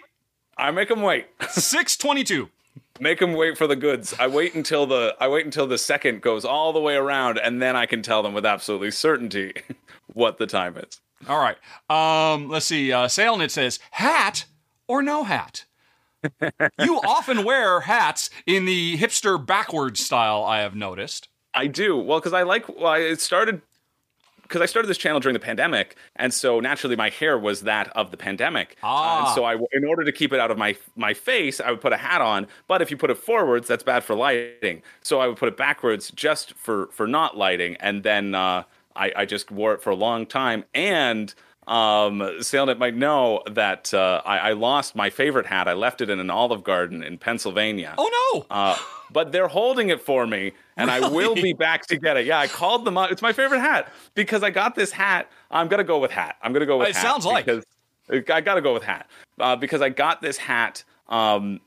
I 0.58 0.70
make 0.70 0.88
them 0.88 1.02
wait. 1.02 1.26
622. 1.50 2.48
make 3.00 3.18
them 3.18 3.34
wait 3.34 3.58
for 3.58 3.66
the 3.66 3.76
goods. 3.76 4.14
I 4.18 4.26
wait 4.26 4.54
until 4.54 4.86
the 4.86 5.14
I 5.20 5.28
wait 5.28 5.44
until 5.44 5.66
the 5.66 5.78
second 5.78 6.22
goes 6.22 6.44
all 6.44 6.72
the 6.72 6.80
way 6.80 6.94
around, 6.96 7.38
and 7.38 7.60
then 7.60 7.76
I 7.76 7.86
can 7.86 8.02
tell 8.02 8.22
them 8.22 8.32
with 8.34 8.46
absolutely 8.46 8.90
certainty 8.90 9.52
what 10.12 10.38
the 10.38 10.46
time 10.46 10.76
is. 10.76 11.00
All 11.28 11.38
right. 11.40 11.56
Um, 11.90 12.48
let's 12.48 12.66
see. 12.66 12.92
Uh, 12.92 13.06
SailNet 13.06 13.50
says 13.50 13.78
hat 13.92 14.44
or 14.86 15.02
no 15.02 15.24
hat. 15.24 15.64
you 16.80 16.98
often 17.06 17.44
wear 17.44 17.80
hats 17.80 18.30
in 18.46 18.64
the 18.64 18.96
hipster 18.98 19.44
backwards 19.44 20.04
style. 20.04 20.42
I 20.44 20.60
have 20.60 20.74
noticed. 20.74 21.28
I 21.54 21.68
do 21.68 21.96
well 21.96 22.18
because 22.20 22.32
I 22.32 22.42
like. 22.42 22.68
Well, 22.68 22.86
I 22.88 23.14
started 23.14 23.62
because 24.46 24.62
I 24.62 24.66
started 24.66 24.88
this 24.88 24.98
channel 24.98 25.20
during 25.20 25.34
the 25.34 25.40
pandemic, 25.40 25.96
and 26.16 26.32
so 26.32 26.60
naturally 26.60 26.96
my 26.96 27.10
hair 27.10 27.38
was 27.38 27.62
that 27.62 27.88
of 27.96 28.10
the 28.10 28.16
pandemic. 28.16 28.76
Ah. 28.82 29.26
and 29.26 29.34
so 29.34 29.44
I, 29.44 29.54
in 29.72 29.84
order 29.84 30.04
to 30.04 30.12
keep 30.12 30.32
it 30.32 30.40
out 30.40 30.50
of 30.50 30.58
my 30.58 30.76
my 30.94 31.14
face, 31.14 31.60
I 31.60 31.70
would 31.70 31.80
put 31.80 31.92
a 31.92 31.96
hat 31.96 32.20
on. 32.20 32.46
But 32.68 32.82
if 32.82 32.90
you 32.90 32.96
put 32.96 33.10
it 33.10 33.18
forwards, 33.18 33.68
that's 33.68 33.82
bad 33.82 34.04
for 34.04 34.14
lighting. 34.14 34.82
So 35.02 35.20
I 35.20 35.26
would 35.26 35.36
put 35.36 35.48
it 35.48 35.56
backwards 35.56 36.10
just 36.10 36.54
for 36.54 36.86
for 36.92 37.06
not 37.06 37.36
lighting, 37.36 37.76
and 37.80 38.02
then 38.02 38.34
uh, 38.34 38.64
I, 38.94 39.12
I 39.16 39.24
just 39.24 39.50
wore 39.50 39.74
it 39.74 39.82
for 39.82 39.90
a 39.90 39.96
long 39.96 40.26
time. 40.26 40.64
And 40.74 41.34
um, 41.66 42.20
Sailnet 42.40 42.78
might 42.78 42.94
know 42.94 43.42
that 43.50 43.92
uh, 43.92 44.22
I, 44.24 44.38
I 44.38 44.52
lost 44.52 44.94
my 44.94 45.10
favorite 45.10 45.46
hat. 45.46 45.66
I 45.66 45.72
left 45.72 46.00
it 46.00 46.10
in 46.10 46.20
an 46.20 46.30
Olive 46.30 46.62
Garden 46.62 47.02
in 47.02 47.18
Pennsylvania. 47.18 47.94
Oh 47.98 48.44
no! 48.48 48.56
But 49.12 49.32
they're 49.32 49.48
holding 49.48 49.88
it 49.90 50.00
for 50.00 50.26
me, 50.26 50.52
and 50.76 50.90
I 50.90 51.08
will 51.08 51.34
be 51.34 51.52
back 51.52 51.86
to 51.86 51.96
get 51.96 52.16
it. 52.16 52.26
Yeah, 52.26 52.38
I 52.38 52.48
called 52.48 52.84
them 52.84 52.98
up. 52.98 53.10
It's 53.10 53.22
my 53.22 53.32
favorite 53.32 53.60
hat 53.60 53.92
because 54.14 54.42
I 54.42 54.50
got 54.50 54.74
this 54.74 54.90
hat. 54.90 55.30
I'm 55.50 55.68
gonna 55.68 55.84
go 55.84 55.98
with 55.98 56.10
hat. 56.10 56.36
I'm 56.42 56.52
gonna 56.52 56.66
go 56.66 56.78
with 56.78 56.88
It 56.88 56.96
hat. 56.96 57.02
sounds 57.02 57.24
like. 57.26 57.48
I 58.08 58.40
gotta 58.40 58.60
go 58.60 58.72
with 58.74 58.84
hat 58.84 59.08
uh, 59.40 59.56
because 59.56 59.82
I 59.82 59.88
got 59.88 60.20
this 60.22 60.36
hat. 60.36 60.84
Um, 61.08 61.60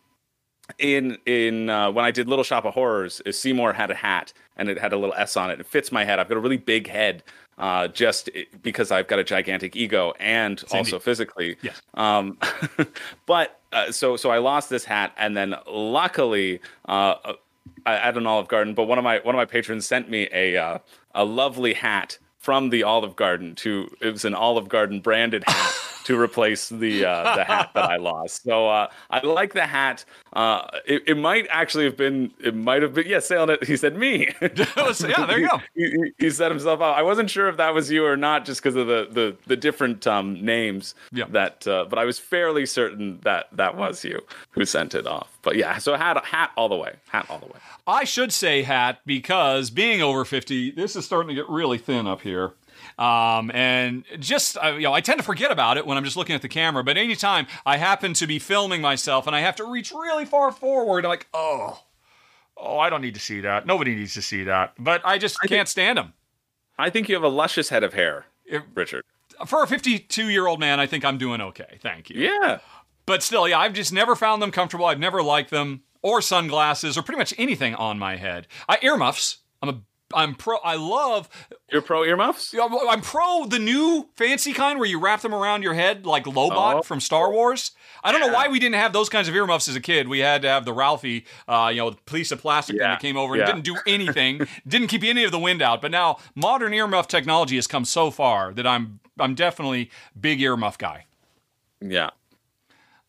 in 0.77 1.17
in 1.25 1.69
uh, 1.69 1.91
when 1.91 2.05
I 2.05 2.11
did 2.11 2.27
Little 2.27 2.43
Shop 2.43 2.65
of 2.65 2.73
Horrors, 2.73 3.21
uh, 3.25 3.31
Seymour 3.31 3.73
had 3.73 3.89
a 3.89 3.95
hat 3.95 4.33
and 4.55 4.69
it 4.69 4.77
had 4.77 4.93
a 4.93 4.97
little 4.97 5.15
S 5.15 5.35
on 5.35 5.49
it. 5.49 5.59
It 5.59 5.65
fits 5.65 5.91
my 5.91 6.03
head. 6.05 6.19
I've 6.19 6.29
got 6.29 6.37
a 6.37 6.41
really 6.41 6.57
big 6.57 6.87
head, 6.87 7.23
uh, 7.59 7.89
just 7.89 8.29
because 8.63 8.91
I've 8.91 9.07
got 9.07 9.19
a 9.19 9.23
gigantic 9.23 9.75
ego 9.75 10.13
and 10.19 10.63
also 10.71 10.77
indeed. 10.77 11.01
physically. 11.03 11.57
Yes. 11.61 11.81
Um, 11.93 12.37
but 13.25 13.59
uh, 13.73 13.91
so 13.91 14.15
so 14.15 14.31
I 14.31 14.39
lost 14.39 14.69
this 14.69 14.85
hat, 14.85 15.13
and 15.17 15.35
then 15.35 15.55
luckily 15.67 16.61
uh, 16.87 17.15
uh, 17.25 17.33
at 17.85 18.17
an 18.17 18.25
Olive 18.25 18.47
Garden. 18.47 18.73
But 18.73 18.85
one 18.85 18.97
of 18.97 19.03
my 19.03 19.19
one 19.19 19.35
of 19.35 19.37
my 19.37 19.45
patrons 19.45 19.85
sent 19.85 20.09
me 20.09 20.27
a 20.31 20.57
uh, 20.57 20.79
a 21.13 21.25
lovely 21.25 21.73
hat 21.73 22.17
from 22.37 22.69
the 22.69 22.83
Olive 22.83 23.15
Garden. 23.15 23.55
To 23.55 23.89
it 24.01 24.11
was 24.11 24.25
an 24.25 24.33
Olive 24.33 24.69
Garden 24.69 25.01
branded 25.01 25.43
hat. 25.45 25.75
To 26.05 26.19
replace 26.19 26.69
the 26.69 27.05
uh, 27.05 27.35
the 27.35 27.43
hat 27.43 27.69
that 27.75 27.87
I 27.87 27.97
lost, 27.97 28.41
so 28.41 28.67
uh, 28.67 28.89
I 29.11 29.23
like 29.23 29.53
the 29.53 29.67
hat. 29.67 30.05
Uh, 30.33 30.67
it, 30.85 31.03
it 31.07 31.17
might 31.17 31.47
actually 31.49 31.85
have 31.85 31.97
been. 31.97 32.31
It 32.39 32.55
might 32.55 32.81
have 32.81 32.93
been. 32.93 33.07
Yeah, 33.07 33.19
saying 33.19 33.49
it. 33.49 33.63
He 33.63 33.75
said 33.77 33.97
me. 33.97 34.27
yeah, 34.41 34.47
there 35.25 35.39
you 35.39 35.49
go. 35.49 35.59
he, 35.75 35.89
he- 35.89 36.11
he 36.25 36.29
set 36.29 36.51
himself 36.51 36.81
out. 36.81 36.97
I 36.97 37.01
wasn't 37.01 37.29
sure 37.29 37.47
if 37.49 37.57
that 37.57 37.73
was 37.73 37.91
you 37.91 38.05
or 38.05 38.15
not, 38.17 38.45
just 38.45 38.61
because 38.61 38.75
of 38.75 38.87
the 38.87 39.07
the, 39.11 39.35
the 39.47 39.55
different 39.55 40.05
um, 40.07 40.43
names. 40.43 40.93
Yeah. 41.11 41.25
That, 41.29 41.67
uh, 41.67 41.85
but 41.89 41.97
I 41.99 42.05
was 42.05 42.19
fairly 42.19 42.65
certain 42.65 43.19
that 43.23 43.47
that 43.53 43.75
was 43.75 44.03
you 44.05 44.21
who 44.51 44.65
sent 44.65 44.93
it 44.95 45.07
off. 45.07 45.37
But 45.41 45.55
yeah, 45.55 45.77
so 45.77 45.95
hat 45.95 46.23
hat 46.25 46.51
all 46.57 46.69
the 46.69 46.75
way, 46.75 46.95
hat 47.09 47.25
all 47.29 47.39
the 47.39 47.45
way. 47.47 47.59
I 47.87 48.03
should 48.03 48.31
say 48.31 48.61
hat 48.61 48.99
because 49.05 49.69
being 49.71 50.01
over 50.01 50.23
50, 50.25 50.71
this 50.71 50.95
is 50.95 51.05
starting 51.05 51.29
to 51.29 51.33
get 51.35 51.49
really 51.49 51.77
thin 51.79 52.05
up 52.07 52.21
here. 52.21 52.51
Um, 52.99 53.49
and 53.51 54.03
just, 54.19 54.57
uh, 54.61 54.71
you 54.73 54.81
know, 54.81 54.93
I 54.93 54.99
tend 54.99 55.19
to 55.19 55.23
forget 55.23 55.51
about 55.51 55.77
it 55.77 55.87
when 55.87 55.97
I'm 55.97 56.03
just 56.03 56.17
looking 56.17 56.35
at 56.35 56.41
the 56.41 56.49
camera, 56.49 56.83
but 56.83 56.97
anytime 56.97 57.47
I 57.65 57.77
happen 57.77 58.13
to 58.15 58.27
be 58.27 58.39
filming 58.39 58.81
myself 58.81 59.25
and 59.25 59.33
I 59.33 59.39
have 59.39 59.55
to 59.55 59.63
reach 59.63 59.93
really 59.93 60.25
far 60.25 60.51
forward, 60.51 61.05
I'm 61.05 61.09
like, 61.09 61.27
oh, 61.33 61.81
oh, 62.57 62.77
I 62.77 62.89
don't 62.89 63.01
need 63.01 63.13
to 63.13 63.19
see 63.21 63.39
that. 63.39 63.65
Nobody 63.65 63.95
needs 63.95 64.13
to 64.15 64.21
see 64.21 64.43
that. 64.43 64.73
But 64.77 65.01
I 65.05 65.17
just 65.17 65.37
I 65.41 65.47
can't 65.47 65.69
stand 65.69 65.97
them. 65.97 66.11
I 66.77 66.89
think 66.89 67.07
you 67.07 67.15
have 67.15 67.23
a 67.23 67.29
luscious 67.29 67.69
head 67.69 67.83
of 67.83 67.93
hair, 67.93 68.25
If- 68.45 68.63
Richard. 68.75 69.03
For 69.45 69.63
a 69.63 69.67
52 69.67 70.27
year 70.27 70.47
old 70.47 70.59
man, 70.59 70.81
I 70.81 70.85
think 70.85 71.05
I'm 71.05 71.17
doing 71.17 71.39
okay. 71.39 71.77
Thank 71.81 72.09
you. 72.09 72.21
Yeah. 72.21 72.59
But 73.05 73.23
still, 73.23 73.47
yeah, 73.47 73.59
I've 73.59 73.73
just 73.73 73.93
never 73.93 74.13
found 74.13 74.41
them 74.41 74.51
comfortable. 74.51 74.85
I've 74.85 74.99
never 74.99 75.23
liked 75.23 75.51
them 75.51 75.83
or 76.01 76.21
sunglasses 76.21 76.97
or 76.97 77.01
pretty 77.01 77.17
much 77.17 77.33
anything 77.37 77.75
on 77.75 77.97
my 77.97 78.17
head. 78.17 78.47
I 78.67 78.77
earmuffs. 78.81 79.37
I'm 79.61 79.69
a 79.69 79.81
I'm 80.13 80.33
pro. 80.35 80.57
I 80.63 80.75
love. 80.75 81.29
You're 81.71 81.81
pro 81.83 82.03
earmuffs? 82.03 82.53
yeah, 82.53 82.67
I'm 82.89 83.01
pro 83.01 83.45
the 83.45 83.59
new 83.59 84.09
fancy 84.15 84.53
kind 84.53 84.79
where 84.79 84.87
you 84.87 84.99
wrap 84.99 85.21
them 85.21 85.35
around 85.35 85.61
your 85.63 85.73
head 85.75 86.05
like 86.05 86.25
Lobot 86.25 86.75
Oh. 86.75 86.81
from 86.81 86.99
Star 86.99 87.31
Wars. 87.31 87.71
I 88.03 88.11
don't 88.11 88.21
know 88.21 88.33
why 88.33 88.47
we 88.47 88.59
didn't 88.59 88.75
have 88.75 88.91
those 88.93 89.09
kinds 89.09 89.27
of 89.27 89.35
earmuffs 89.35 89.67
as 89.67 89.75
a 89.75 89.81
kid. 89.81 90.07
We 90.07 90.19
had 90.19 90.41
to 90.43 90.47
have 90.47 90.65
the 90.65 90.73
Ralphie, 90.73 91.25
uh, 91.47 91.69
you 91.71 91.77
know, 91.81 91.91
piece 92.05 92.31
of 92.31 92.39
plastic 92.41 92.77
Yeah, 92.77 92.87
that 92.89 93.01
came 93.01 93.17
over 93.17 93.33
and 93.35 93.41
yeah. 93.41 93.45
didn't 93.47 93.65
do 93.65 93.77
anything, 93.85 94.47
didn't 94.67 94.87
keep 94.87 95.03
any 95.03 95.23
of 95.25 95.31
the 95.31 95.39
wind 95.39 95.61
out. 95.61 95.81
But 95.81 95.91
now 95.91 96.17
modern 96.33 96.71
earmuff 96.71 97.07
technology 97.07 97.55
has 97.57 97.67
come 97.67 97.85
so 97.85 98.09
far 98.09 98.53
that 98.53 98.65
I'm 98.65 98.99
I'm 99.19 99.35
definitely 99.35 99.91
big 100.19 100.39
earmuff 100.39 100.77
guy. 100.77 101.05
Yeah. 101.81 102.09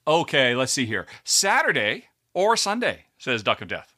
Okay, 0.06 0.54
let's 0.54 0.72
see 0.72 0.86
here. 0.86 1.06
Saturday 1.24 2.06
or 2.34 2.56
Sunday, 2.56 3.04
says 3.18 3.42
Duck 3.42 3.60
of 3.62 3.68
Death. 3.68 3.89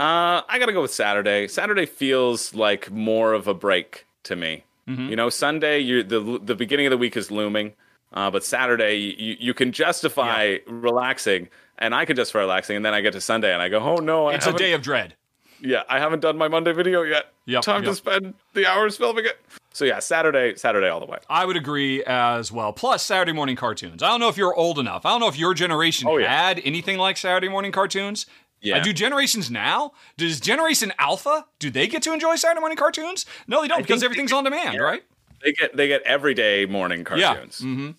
Uh, 0.00 0.40
I 0.48 0.58
gotta 0.58 0.72
go 0.72 0.80
with 0.80 0.94
Saturday. 0.94 1.46
Saturday 1.46 1.84
feels 1.84 2.54
like 2.54 2.90
more 2.90 3.34
of 3.34 3.46
a 3.46 3.52
break 3.54 4.06
to 4.24 4.34
me. 4.36 4.64
You 4.86 5.14
know, 5.14 5.28
Sunday, 5.28 5.78
you 5.78 6.02
the 6.02 6.40
the 6.42 6.56
beginning 6.56 6.84
of 6.86 6.90
the 6.90 6.98
week 6.98 7.16
is 7.16 7.30
looming, 7.30 7.74
uh, 8.12 8.28
but 8.28 8.42
Saturday 8.42 8.96
you 8.96 9.36
you 9.38 9.54
can 9.54 9.70
justify 9.70 10.56
relaxing, 10.66 11.48
and 11.78 11.94
I 11.94 12.04
can 12.06 12.16
justify 12.16 12.40
relaxing, 12.40 12.74
and 12.74 12.84
then 12.84 12.92
I 12.92 13.00
get 13.00 13.12
to 13.12 13.20
Sunday 13.20 13.52
and 13.52 13.62
I 13.62 13.68
go, 13.68 13.78
oh 13.78 13.96
no, 13.98 14.26
I 14.26 14.34
It's 14.34 14.48
a 14.48 14.52
day 14.52 14.72
of 14.72 14.82
dread. 14.82 15.14
yeah, 15.60 15.84
I 15.88 16.00
haven't 16.00 16.20
done 16.22 16.36
my 16.36 16.48
Monday 16.48 16.72
video 16.72 17.02
yet. 17.02 17.26
Yep, 17.46 17.62
Time 17.62 17.84
yep. 17.84 17.92
to 17.92 17.94
spend 17.94 18.34
the 18.54 18.66
hours 18.66 18.96
filming 18.96 19.26
it. 19.26 19.38
So 19.72 19.84
yeah, 19.84 20.00
Saturday, 20.00 20.56
Saturday 20.56 20.88
all 20.88 20.98
the 20.98 21.06
way. 21.06 21.18
I 21.28 21.44
would 21.44 21.56
agree 21.56 22.02
as 22.02 22.50
well. 22.50 22.72
Plus 22.72 23.04
Saturday 23.04 23.30
morning 23.32 23.54
cartoons. 23.54 24.02
I 24.02 24.08
don't 24.08 24.18
know 24.18 24.28
if 24.28 24.36
you're 24.36 24.56
old 24.56 24.80
enough. 24.80 25.06
I 25.06 25.10
don't 25.10 25.20
know 25.20 25.28
if 25.28 25.38
your 25.38 25.54
generation 25.54 26.08
Oh, 26.08 26.16
yeah. 26.16 26.46
had 26.48 26.60
anything 26.64 26.98
like 26.98 27.16
Saturday 27.16 27.48
morning 27.48 27.70
cartoons. 27.70 28.26
Yeah. 28.60 28.76
Uh, 28.76 28.82
do 28.82 28.92
generations 28.92 29.50
now? 29.50 29.92
Does 30.16 30.40
Generation 30.40 30.92
Alpha? 30.98 31.46
Do 31.58 31.70
they 31.70 31.86
get 31.86 32.02
to 32.02 32.12
enjoy 32.12 32.36
Saturday 32.36 32.60
morning 32.60 32.76
cartoons? 32.76 33.26
No, 33.46 33.62
they 33.62 33.68
don't 33.68 33.78
because 33.78 34.00
think 34.00 34.04
everything's 34.04 34.32
on 34.32 34.44
demand, 34.44 34.78
right? 34.80 35.02
They 35.42 35.52
get 35.52 35.76
they 35.76 35.88
get 35.88 36.02
everyday 36.02 36.66
morning 36.66 37.04
cartoons. 37.04 37.60
Mm-hmm. 37.60 37.90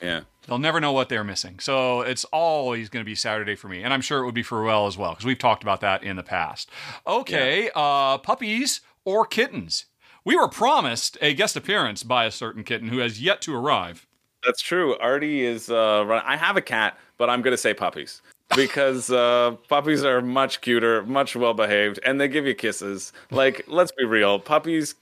Yeah. 0.00 0.20
They'll 0.46 0.58
never 0.58 0.80
know 0.80 0.92
what 0.92 1.10
they're 1.10 1.24
missing. 1.24 1.58
So 1.58 2.00
it's 2.00 2.24
always 2.26 2.88
going 2.88 3.04
to 3.04 3.06
be 3.08 3.14
Saturday 3.14 3.54
for 3.54 3.68
me. 3.68 3.82
And 3.82 3.92
I'm 3.92 4.00
sure 4.00 4.20
it 4.20 4.24
would 4.24 4.34
be 4.34 4.42
for 4.42 4.62
Ruel 4.62 4.86
as 4.86 4.96
well, 4.96 5.10
because 5.10 5.26
we've 5.26 5.38
talked 5.38 5.62
about 5.62 5.82
that 5.82 6.02
in 6.02 6.16
the 6.16 6.22
past. 6.22 6.70
Okay, 7.06 7.70
uh, 7.74 8.16
puppies 8.18 8.80
or 9.04 9.26
kittens? 9.26 9.86
We 10.24 10.36
were 10.36 10.48
promised 10.48 11.18
a 11.20 11.34
guest 11.34 11.56
appearance 11.56 12.02
by 12.02 12.24
a 12.24 12.30
certain 12.30 12.64
kitten 12.64 12.88
who 12.88 12.98
has 12.98 13.20
yet 13.20 13.42
to 13.42 13.54
arrive. 13.54 14.06
That's 14.44 14.62
true. 14.62 14.96
Artie 14.98 15.44
is. 15.44 15.68
Uh, 15.68 16.22
I 16.24 16.36
have 16.36 16.56
a 16.56 16.62
cat, 16.62 16.96
but 17.18 17.28
I'm 17.28 17.42
gonna 17.42 17.56
say 17.56 17.74
puppies 17.74 18.22
because 18.56 19.10
uh, 19.10 19.56
puppies 19.68 20.04
are 20.04 20.20
much 20.20 20.60
cuter, 20.60 21.02
much 21.04 21.36
well 21.36 21.54
behaved, 21.54 22.00
and 22.04 22.20
they 22.20 22.28
give 22.28 22.46
you 22.46 22.54
kisses. 22.54 23.12
Like, 23.30 23.64
let's 23.68 23.92
be 23.92 24.04
real, 24.04 24.38
puppies 24.38 24.94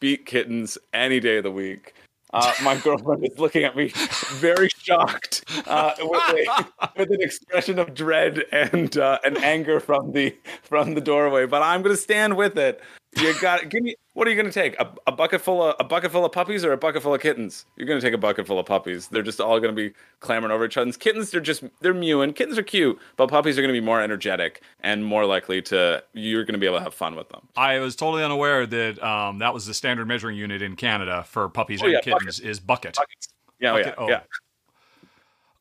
beat 0.00 0.26
kittens 0.26 0.78
any 0.92 1.20
day 1.20 1.38
of 1.38 1.44
the 1.44 1.50
week. 1.50 1.94
Uh, 2.32 2.52
my 2.62 2.76
girlfriend 2.84 3.24
is 3.26 3.38
looking 3.38 3.64
at 3.64 3.76
me 3.76 3.92
very 4.34 4.68
shocked 4.78 5.44
uh, 5.66 5.94
with, 5.98 6.22
a, 6.22 6.66
with 6.96 7.10
an 7.10 7.22
expression 7.22 7.78
of 7.78 7.94
dread 7.94 8.44
and 8.52 8.98
uh, 8.98 9.18
and 9.24 9.38
anger 9.38 9.80
from 9.80 10.12
the 10.12 10.36
from 10.62 10.94
the 10.94 11.00
doorway. 11.00 11.46
But 11.46 11.62
I'm 11.62 11.82
gonna 11.82 11.96
stand 11.96 12.36
with 12.36 12.58
it. 12.58 12.80
You 13.16 13.34
got 13.40 13.68
give 13.68 13.82
me. 13.82 13.96
What 14.16 14.26
are 14.26 14.30
you 14.30 14.36
gonna 14.38 14.50
take? 14.50 14.80
A, 14.80 14.90
a 15.06 15.12
bucket 15.12 15.42
full 15.42 15.62
of 15.62 15.76
a 15.78 15.84
bucket 15.84 16.10
full 16.10 16.24
of 16.24 16.32
puppies 16.32 16.64
or 16.64 16.72
a 16.72 16.78
bucket 16.78 17.02
full 17.02 17.12
of 17.12 17.20
kittens? 17.20 17.66
You're 17.76 17.86
gonna 17.86 18.00
take 18.00 18.14
a 18.14 18.18
bucket 18.18 18.46
full 18.46 18.58
of 18.58 18.64
puppies. 18.64 19.08
They're 19.08 19.22
just 19.22 19.42
all 19.42 19.60
gonna 19.60 19.74
be 19.74 19.92
clamoring 20.20 20.52
over 20.52 20.64
each 20.64 20.78
other. 20.78 20.90
Kittens, 20.92 21.30
they're 21.30 21.38
just 21.42 21.62
they're 21.82 21.92
mewing. 21.92 22.32
Kittens 22.32 22.56
are 22.56 22.62
cute, 22.62 22.98
but 23.18 23.28
puppies 23.28 23.58
are 23.58 23.60
gonna 23.60 23.74
be 23.74 23.80
more 23.82 24.00
energetic 24.00 24.62
and 24.80 25.04
more 25.04 25.26
likely 25.26 25.60
to. 25.62 26.02
You're 26.14 26.44
gonna 26.46 26.56
be 26.56 26.64
able 26.64 26.78
to 26.78 26.82
have 26.84 26.94
fun 26.94 27.14
with 27.14 27.28
them. 27.28 27.46
I 27.58 27.78
was 27.80 27.94
totally 27.94 28.24
unaware 28.24 28.64
that 28.64 29.04
um, 29.04 29.40
that 29.40 29.52
was 29.52 29.66
the 29.66 29.74
standard 29.74 30.08
measuring 30.08 30.38
unit 30.38 30.62
in 30.62 30.76
Canada 30.76 31.22
for 31.28 31.50
puppies 31.50 31.82
Oh, 31.82 31.84
and 31.84 31.92
yeah, 31.92 32.00
kittens 32.00 32.40
is 32.40 32.58
bucket. 32.58 32.94
Buckets. 32.94 33.28
Yeah, 33.60 33.72
oh, 33.72 33.76
yeah, 33.76 33.94
oh. 33.98 34.08
yeah. 34.08 34.20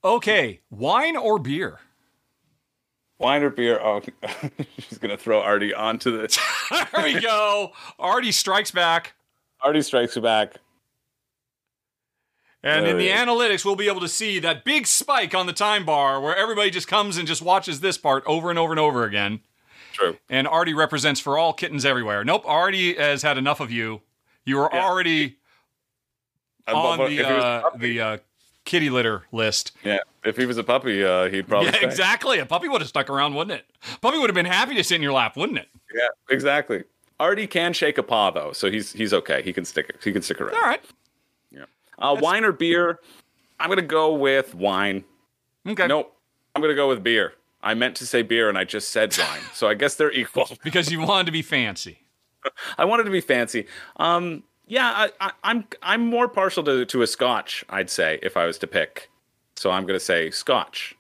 Okay, 0.02 0.62
wine 0.70 1.18
or 1.18 1.40
beer? 1.40 1.82
Wine 3.18 3.44
or 3.44 3.50
beer? 3.50 3.80
Oh, 3.82 4.02
she's 4.80 4.98
gonna 4.98 5.18
throw 5.18 5.42
Artie 5.42 5.74
onto 5.74 6.12
the. 6.18 6.38
There 6.94 7.04
we 7.04 7.20
go. 7.22 7.72
Artie 8.00 8.32
strikes 8.32 8.72
back. 8.72 9.14
Artie 9.62 9.82
strikes 9.82 10.18
back. 10.18 10.56
And 12.64 12.88
in 12.88 12.98
the 12.98 13.12
Uh, 13.12 13.18
analytics, 13.18 13.64
we'll 13.64 13.76
be 13.76 13.88
able 13.88 14.02
to 14.02 14.08
see 14.08 14.40
that 14.40 14.66
big 14.66 14.88
spike 14.88 15.36
on 15.36 15.46
the 15.46 15.54
time 15.54 15.86
bar 15.86 16.20
where 16.20 16.36
everybody 16.36 16.72
just 16.72 16.88
comes 16.88 17.16
and 17.16 17.28
just 17.28 17.42
watches 17.44 17.80
this 17.80 17.98
part 17.98 18.24
over 18.26 18.50
and 18.50 18.58
over 18.58 18.74
and 18.74 18.80
over 18.80 19.04
again. 19.04 19.42
True. 19.94 20.18
And 20.30 20.48
Artie 20.48 20.74
represents 20.74 21.20
for 21.22 21.38
all 21.38 21.54
kittens 21.54 21.86
everywhere. 21.86 22.24
Nope, 22.26 22.44
Artie 22.46 22.96
has 22.96 23.22
had 23.22 23.38
enough 23.38 23.60
of 23.60 23.72
you. 23.72 24.02
You 24.46 24.60
are 24.60 24.70
Yeah. 24.74 24.84
already 24.84 25.38
Uh, 26.68 26.76
on 26.76 26.98
the 26.98 27.04
if 27.06 27.10
he 27.12 27.18
was 27.22 27.28
a 27.30 27.36
uh, 27.48 27.70
the 27.78 28.02
uh, 28.02 28.18
kitty 28.66 28.90
litter 28.90 29.24
list. 29.32 29.72
yeah, 29.84 30.00
if 30.24 30.38
he 30.38 30.46
was 30.46 30.58
a 30.58 30.64
puppy, 30.64 31.04
uh, 31.04 31.30
he'd 31.30 31.48
probably. 31.48 31.68
yeah, 31.68 31.78
stay. 31.78 31.86
exactly. 31.86 32.40
A 32.40 32.46
puppy 32.46 32.68
would 32.68 32.82
have 32.82 32.90
stuck 32.90 33.10
around, 33.10 33.36
wouldn't 33.36 33.60
it? 33.60 33.66
Puppy 34.02 34.18
would 34.18 34.30
have 34.30 34.36
been 34.36 34.46
happy 34.46 34.76
to 34.76 34.84
sit 34.84 34.96
in 34.96 35.02
your 35.02 35.14
lap, 35.14 35.38
wouldn't 35.38 35.60
it? 35.60 35.70
Yeah, 35.94 36.08
exactly. 36.30 36.84
Artie 37.20 37.48
can 37.48 37.72
shake 37.72 37.98
a 37.98 38.04
paw 38.04 38.32
though, 38.32 38.52
so 38.52 38.70
he's 38.70 38.92
he's 38.92 39.14
okay. 39.14 39.42
He 39.42 39.54
can 39.54 39.64
stick 39.64 39.96
he 40.04 40.12
can 40.12 40.22
stick 40.22 40.42
around. 40.42 40.56
All 40.56 40.62
right. 40.62 40.82
Uh, 41.98 42.18
wine 42.20 42.44
or 42.44 42.52
beer? 42.52 43.00
I'm 43.60 43.70
gonna 43.70 43.82
go 43.82 44.14
with 44.14 44.54
wine. 44.54 45.04
Okay. 45.68 45.88
Nope, 45.88 46.14
I'm 46.54 46.62
gonna 46.62 46.76
go 46.76 46.88
with 46.88 47.04
beer. 47.04 47.34
I 47.64 47.74
meant 47.74 47.96
to 47.98 48.06
say 48.06 48.22
beer 48.22 48.50
and 48.50 48.58
I 48.58 48.64
just 48.64 48.90
said 48.90 49.18
wine, 49.18 49.42
so 49.54 49.68
I 49.68 49.74
guess 49.74 49.96
they're 49.96 50.12
equal. 50.12 50.50
Because 50.64 50.92
you 50.92 51.02
wanted 51.02 51.26
to 51.28 51.32
be 51.32 51.42
fancy. 51.42 52.00
I 52.78 52.86
wanted 52.86 53.04
to 53.04 53.12
be 53.12 53.22
fancy. 53.22 53.68
Um, 53.98 54.44
yeah, 54.68 54.92
I, 54.96 55.12
I, 55.28 55.32
I'm 55.44 55.66
I'm 55.82 56.08
more 56.08 56.28
partial 56.28 56.64
to 56.64 56.86
to 56.86 57.02
a 57.02 57.08
Scotch. 57.08 57.64
I'd 57.70 57.90
say 57.90 58.20
if 58.24 58.36
I 58.38 58.46
was 58.46 58.58
to 58.60 58.68
pick, 58.68 59.10
so 59.56 59.72
I'm 59.72 59.86
gonna 59.86 60.00
say 60.00 60.32
Scotch. 60.32 60.96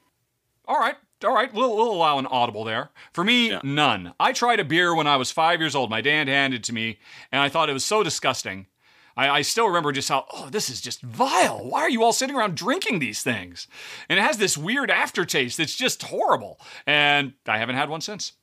All 0.67 0.79
right. 0.79 0.95
All 1.23 1.33
right, 1.33 1.51
we'll, 1.53 1.75
we'll 1.75 1.91
allow 1.93 2.19
an 2.19 2.27
audible 2.27 2.65
there. 2.65 2.89
For 3.13 3.23
me, 3.23 3.49
Yeah. 3.49 3.61
none. 3.63 4.13
I 4.19 4.33
tried 4.33 4.59
a 4.59 4.65
beer 4.65 4.93
when 4.93 5.07
I 5.07 5.15
was 5.15 5.31
five 5.31 5.59
years 5.61 5.73
old. 5.73 5.89
My 5.89 6.01
dad 6.01 6.27
handed 6.27 6.57
it 6.59 6.63
to 6.65 6.73
me, 6.73 6.99
and 7.31 7.41
I 7.41 7.47
thought 7.49 7.69
it 7.69 7.73
was 7.73 7.85
so 7.85 8.03
disgusting. 8.03 8.67
I, 9.15 9.29
I 9.29 9.41
still 9.41 9.65
remember 9.67 9.93
just 9.93 10.09
how, 10.09 10.25
oh, 10.33 10.49
this 10.49 10.69
is 10.69 10.81
just 10.81 11.01
vile. 11.01 11.59
Why 11.69 11.79
are 11.81 11.89
you 11.89 12.03
all 12.03 12.11
sitting 12.11 12.35
around 12.35 12.57
drinking 12.57 12.99
these 12.99 13.23
things? 13.23 13.65
And 14.09 14.19
it 14.19 14.21
has 14.23 14.37
this 14.37 14.57
weird 14.57 14.91
aftertaste 14.91 15.57
that's 15.57 15.73
just 15.75 16.03
horrible. 16.03 16.59
And 16.85 17.33
I 17.47 17.57
haven't 17.59 17.77
had 17.77 17.89
one 17.89 18.01
since. 18.01 18.33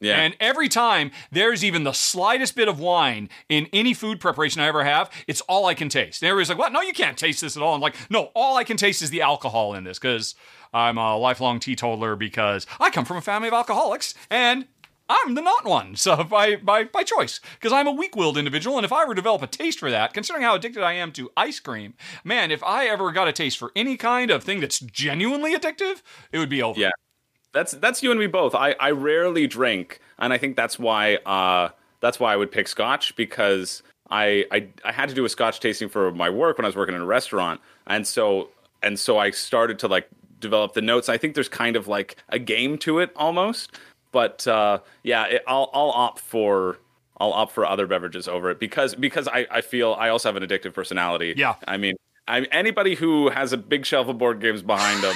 Yeah, 0.00 0.16
And 0.20 0.36
every 0.40 0.68
time 0.68 1.12
there's 1.30 1.64
even 1.64 1.84
the 1.84 1.92
slightest 1.92 2.56
bit 2.56 2.68
of 2.68 2.78
wine 2.78 3.28
in 3.48 3.68
any 3.72 3.94
food 3.94 4.20
preparation 4.20 4.60
I 4.60 4.66
ever 4.66 4.84
have, 4.84 5.10
it's 5.26 5.40
all 5.42 5.66
I 5.66 5.74
can 5.74 5.88
taste. 5.88 6.22
And 6.22 6.28
everybody's 6.28 6.50
like, 6.50 6.58
what? 6.58 6.72
No, 6.72 6.82
you 6.82 6.92
can't 6.92 7.16
taste 7.16 7.40
this 7.40 7.56
at 7.56 7.62
all. 7.62 7.74
I'm 7.74 7.80
like, 7.80 7.96
no, 8.10 8.30
all 8.34 8.56
I 8.56 8.64
can 8.64 8.76
taste 8.76 9.00
is 9.02 9.10
the 9.10 9.22
alcohol 9.22 9.74
in 9.74 9.84
this 9.84 9.98
because 9.98 10.34
I'm 10.74 10.98
a 10.98 11.16
lifelong 11.16 11.60
teetotaler 11.60 12.16
because 12.16 12.66
I 12.80 12.90
come 12.90 13.04
from 13.04 13.16
a 13.16 13.22
family 13.22 13.48
of 13.48 13.54
alcoholics 13.54 14.14
and 14.30 14.66
I'm 15.08 15.34
the 15.34 15.42
not 15.42 15.64
one. 15.64 15.96
So 16.04 16.22
by 16.24 16.56
by 16.56 16.84
by 16.84 17.02
choice. 17.02 17.40
Because 17.54 17.72
I'm 17.72 17.86
a 17.86 17.92
weak-willed 17.92 18.36
individual, 18.36 18.76
and 18.76 18.84
if 18.84 18.92
I 18.92 19.04
were 19.04 19.14
to 19.14 19.20
develop 19.20 19.42
a 19.42 19.46
taste 19.46 19.78
for 19.78 19.90
that, 19.90 20.12
considering 20.12 20.44
how 20.44 20.54
addicted 20.54 20.82
I 20.82 20.94
am 20.94 21.12
to 21.12 21.30
ice 21.36 21.60
cream, 21.60 21.94
man, 22.24 22.50
if 22.50 22.62
I 22.62 22.86
ever 22.86 23.10
got 23.12 23.28
a 23.28 23.32
taste 23.32 23.58
for 23.58 23.70
any 23.76 23.96
kind 23.96 24.30
of 24.30 24.42
thing 24.42 24.60
that's 24.60 24.80
genuinely 24.80 25.54
addictive, 25.54 26.02
it 26.32 26.38
would 26.38 26.50
be 26.50 26.62
over. 26.62 26.78
yeah. 26.80 26.90
That's 27.54 27.72
that's 27.72 28.02
you 28.02 28.10
and 28.10 28.20
me 28.20 28.26
both. 28.26 28.54
I, 28.54 28.74
I 28.80 28.90
rarely 28.90 29.46
drink, 29.46 30.00
and 30.18 30.32
I 30.32 30.38
think 30.38 30.56
that's 30.56 30.78
why 30.78 31.16
uh 31.24 31.70
that's 32.00 32.20
why 32.20 32.32
I 32.32 32.36
would 32.36 32.50
pick 32.50 32.68
Scotch 32.68 33.16
because 33.16 33.82
I, 34.10 34.44
I 34.50 34.68
I 34.84 34.92
had 34.92 35.08
to 35.08 35.14
do 35.14 35.24
a 35.24 35.28
Scotch 35.28 35.60
tasting 35.60 35.88
for 35.88 36.10
my 36.12 36.28
work 36.28 36.58
when 36.58 36.64
I 36.64 36.68
was 36.68 36.76
working 36.76 36.96
in 36.96 37.00
a 37.00 37.06
restaurant, 37.06 37.60
and 37.86 38.06
so 38.06 38.50
and 38.82 38.98
so 38.98 39.18
I 39.18 39.30
started 39.30 39.78
to 39.78 39.88
like 39.88 40.08
develop 40.40 40.74
the 40.74 40.82
notes. 40.82 41.08
I 41.08 41.16
think 41.16 41.34
there's 41.34 41.48
kind 41.48 41.76
of 41.76 41.86
like 41.86 42.16
a 42.28 42.40
game 42.40 42.76
to 42.78 42.98
it 42.98 43.12
almost, 43.14 43.78
but 44.10 44.46
uh, 44.48 44.80
yeah, 45.04 45.24
it, 45.26 45.44
I'll 45.46 45.70
I'll 45.72 45.90
opt 45.90 46.18
for. 46.20 46.78
I'll 47.20 47.32
opt 47.32 47.52
for 47.52 47.64
other 47.64 47.86
beverages 47.86 48.26
over 48.26 48.50
it 48.50 48.58
because 48.58 48.96
because 48.96 49.28
I, 49.28 49.46
I 49.48 49.60
feel 49.60 49.94
I 49.96 50.08
also 50.08 50.28
have 50.28 50.36
an 50.36 50.46
addictive 50.46 50.74
personality. 50.74 51.32
Yeah. 51.36 51.54
I 51.66 51.76
mean, 51.76 51.94
I, 52.26 52.40
anybody 52.50 52.96
who 52.96 53.28
has 53.28 53.52
a 53.52 53.56
big 53.56 53.86
shelf 53.86 54.08
of 54.08 54.18
board 54.18 54.40
games 54.40 54.62
behind 54.62 55.00
them 55.00 55.14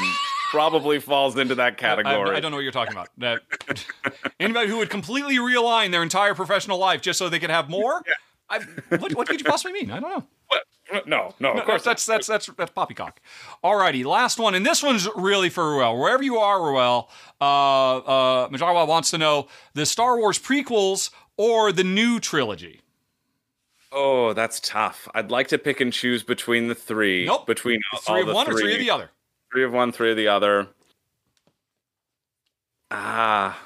probably 0.51 0.99
falls 0.99 1.37
into 1.37 1.55
that 1.57 1.75
I, 1.75 1.77
category. 1.77 2.37
I 2.37 2.41
don't 2.41 2.51
know 2.51 2.57
what 2.57 2.63
you're 2.63 2.73
talking 2.73 2.93
about. 2.93 3.09
That 3.19 3.41
anybody 4.41 4.69
who 4.69 4.79
would 4.79 4.91
completely 4.91 5.37
realign 5.37 5.91
their 5.91 6.03
entire 6.03 6.35
professional 6.35 6.79
life 6.79 7.03
just 7.03 7.19
so 7.19 7.29
they 7.29 7.39
could 7.39 7.51
have 7.51 7.69
more. 7.69 8.03
I, 8.51 8.61
what, 8.89 9.15
what 9.15 9.29
could 9.29 9.41
you 9.41 9.45
possibly 9.45 9.73
mean? 9.73 9.91
I 9.91 10.01
don't 10.01 10.11
know. 10.11 10.25
No, 11.07 11.35
no, 11.39 11.53
of 11.53 11.67
course. 11.67 11.85
that's 11.85 12.07
that's 12.07 12.27
that's 12.27 12.47
that's 12.47 12.71
poppycock. 12.71 13.21
Alrighty, 13.63 14.07
last 14.07 14.39
one, 14.39 14.55
and 14.55 14.65
this 14.65 14.83
one's 14.83 15.07
really 15.17 15.51
for 15.51 15.71
Ruel. 15.71 15.99
Wherever 15.99 16.23
you 16.23 16.39
are, 16.39 16.63
Ruel, 16.63 17.11
uh, 17.43 17.45
uh, 17.45 18.49
Majarwa 18.49 18.89
wants 18.89 19.11
to 19.11 19.19
know 19.19 19.49
the 19.75 19.85
Star 19.85 20.17
Wars 20.17 20.39
prequels 20.39 21.11
or 21.37 21.73
the 21.73 21.85
new 21.85 22.19
trilogy. 22.19 22.81
Oh, 23.93 24.33
that's 24.33 24.61
tough. 24.61 25.09
I'd 25.15 25.31
like 25.31 25.49
to 25.49 25.59
pick 25.59 25.83
and 25.83 25.93
choose 25.93 26.23
between 26.23 26.69
the 26.69 26.75
three. 26.75 27.27
Nope. 27.27 27.47
Between 27.47 27.81
Three 28.03 28.15
all 28.15 28.21
of 28.23 28.27
the 28.27 28.35
one 28.35 28.49
or 28.49 28.59
three 28.59 28.73
of 28.73 28.79
the 28.79 28.91
other. 28.91 29.11
Three 29.53 29.65
of 29.65 29.73
one, 29.73 29.93
three 29.93 30.11
of 30.11 30.17
the 30.17 30.29
other. 30.29 30.69
Ah, 32.91 33.59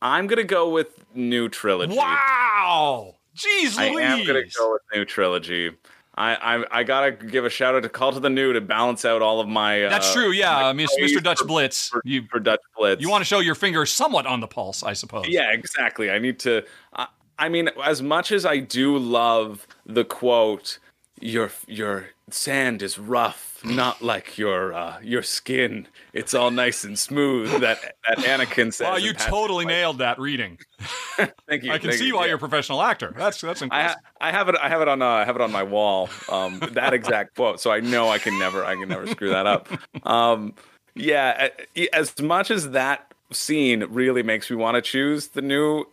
I'm 0.00 0.26
gonna 0.26 0.44
go 0.44 0.68
with 0.70 1.04
new 1.14 1.48
trilogy. 1.48 1.96
Wow! 1.96 3.16
Jeez 3.36 3.78
I 3.78 3.86
am 3.86 4.26
gonna 4.26 4.42
go 4.56 4.72
with 4.72 4.82
new 4.94 5.04
trilogy. 5.04 5.72
I, 6.16 6.34
I 6.56 6.80
I 6.80 6.82
gotta 6.84 7.12
give 7.12 7.44
a 7.44 7.50
shout 7.50 7.74
out 7.76 7.84
to 7.84 7.88
Call 7.88 8.12
to 8.12 8.20
the 8.20 8.30
New 8.30 8.52
to 8.52 8.60
balance 8.60 9.04
out 9.04 9.22
all 9.22 9.40
of 9.40 9.48
my. 9.48 9.84
Uh, 9.84 9.90
That's 9.90 10.12
true. 10.12 10.30
Yeah, 10.30 10.72
Miss- 10.72 10.94
praise 10.96 11.16
Mr. 11.16 11.22
Dutch 11.22 11.38
for, 11.40 11.44
Blitz. 11.46 11.88
for, 11.88 12.02
You 12.04 12.24
for 12.30 12.40
Dutch 12.40 12.60
Blitz. 12.76 13.00
you 13.00 13.08
want 13.08 13.20
to 13.20 13.24
show 13.24 13.38
your 13.40 13.54
finger 13.54 13.86
somewhat 13.86 14.26
on 14.26 14.40
the 14.40 14.48
pulse, 14.48 14.82
I 14.82 14.92
suppose. 14.92 15.26
Yeah, 15.28 15.52
exactly. 15.52 16.10
I 16.10 16.18
need 16.18 16.38
to. 16.40 16.64
I, 16.92 17.06
I 17.38 17.48
mean, 17.48 17.70
as 17.84 18.02
much 18.02 18.32
as 18.32 18.44
I 18.44 18.58
do 18.58 18.98
love 18.98 19.66
the 19.86 20.04
quote, 20.04 20.78
"Your 21.20 21.50
your 21.68 22.08
sand 22.30 22.82
is 22.82 22.98
rough, 22.98 23.60
not 23.64 24.02
like 24.02 24.36
your 24.38 24.72
uh, 24.72 24.98
your 25.02 25.22
skin. 25.22 25.86
It's 26.12 26.34
all 26.34 26.50
nice 26.50 26.84
and 26.84 26.98
smooth." 26.98 27.60
That 27.60 27.94
that 28.08 28.18
Anakin 28.18 28.72
says. 28.72 28.86
Wow, 28.86 28.96
you 28.96 29.12
totally 29.12 29.64
Play. 29.64 29.74
nailed 29.74 29.98
that 29.98 30.18
reading. 30.18 30.58
Thank 31.48 31.64
you. 31.64 31.72
I 31.72 31.78
can 31.78 31.92
see 31.92 32.06
you. 32.06 32.14
why 32.16 32.22
Yeah. 32.22 32.26
you're 32.28 32.36
a 32.36 32.40
professional 32.40 32.82
actor. 32.82 33.14
That's 33.16 33.40
that's 33.40 33.62
I, 33.62 33.64
impressive. 33.66 33.96
ha- 33.96 34.10
I 34.20 34.30
have 34.32 34.48
it. 34.48 34.56
I 34.60 34.68
have 34.68 34.80
it 34.80 34.88
on. 34.88 35.02
Uh, 35.02 35.06
I 35.06 35.24
have 35.24 35.36
it 35.36 35.42
on 35.42 35.52
my 35.52 35.62
wall. 35.62 36.08
Um, 36.30 36.60
that 36.72 36.92
exact 36.94 37.34
quote. 37.36 37.60
So 37.60 37.70
I 37.70 37.80
know 37.80 38.08
I 38.08 38.18
can 38.18 38.38
never. 38.38 38.64
I 38.64 38.74
can 38.74 38.88
never 38.88 39.06
screw 39.06 39.30
that 39.30 39.46
up. 39.46 39.68
Um, 40.06 40.54
yeah. 40.94 41.48
As 41.92 42.18
much 42.20 42.50
as 42.50 42.70
that 42.70 43.12
scene 43.32 43.84
really 43.90 44.22
makes 44.22 44.50
me 44.50 44.56
want 44.56 44.74
to 44.76 44.82
choose 44.82 45.28
the 45.28 45.42
new, 45.42 45.84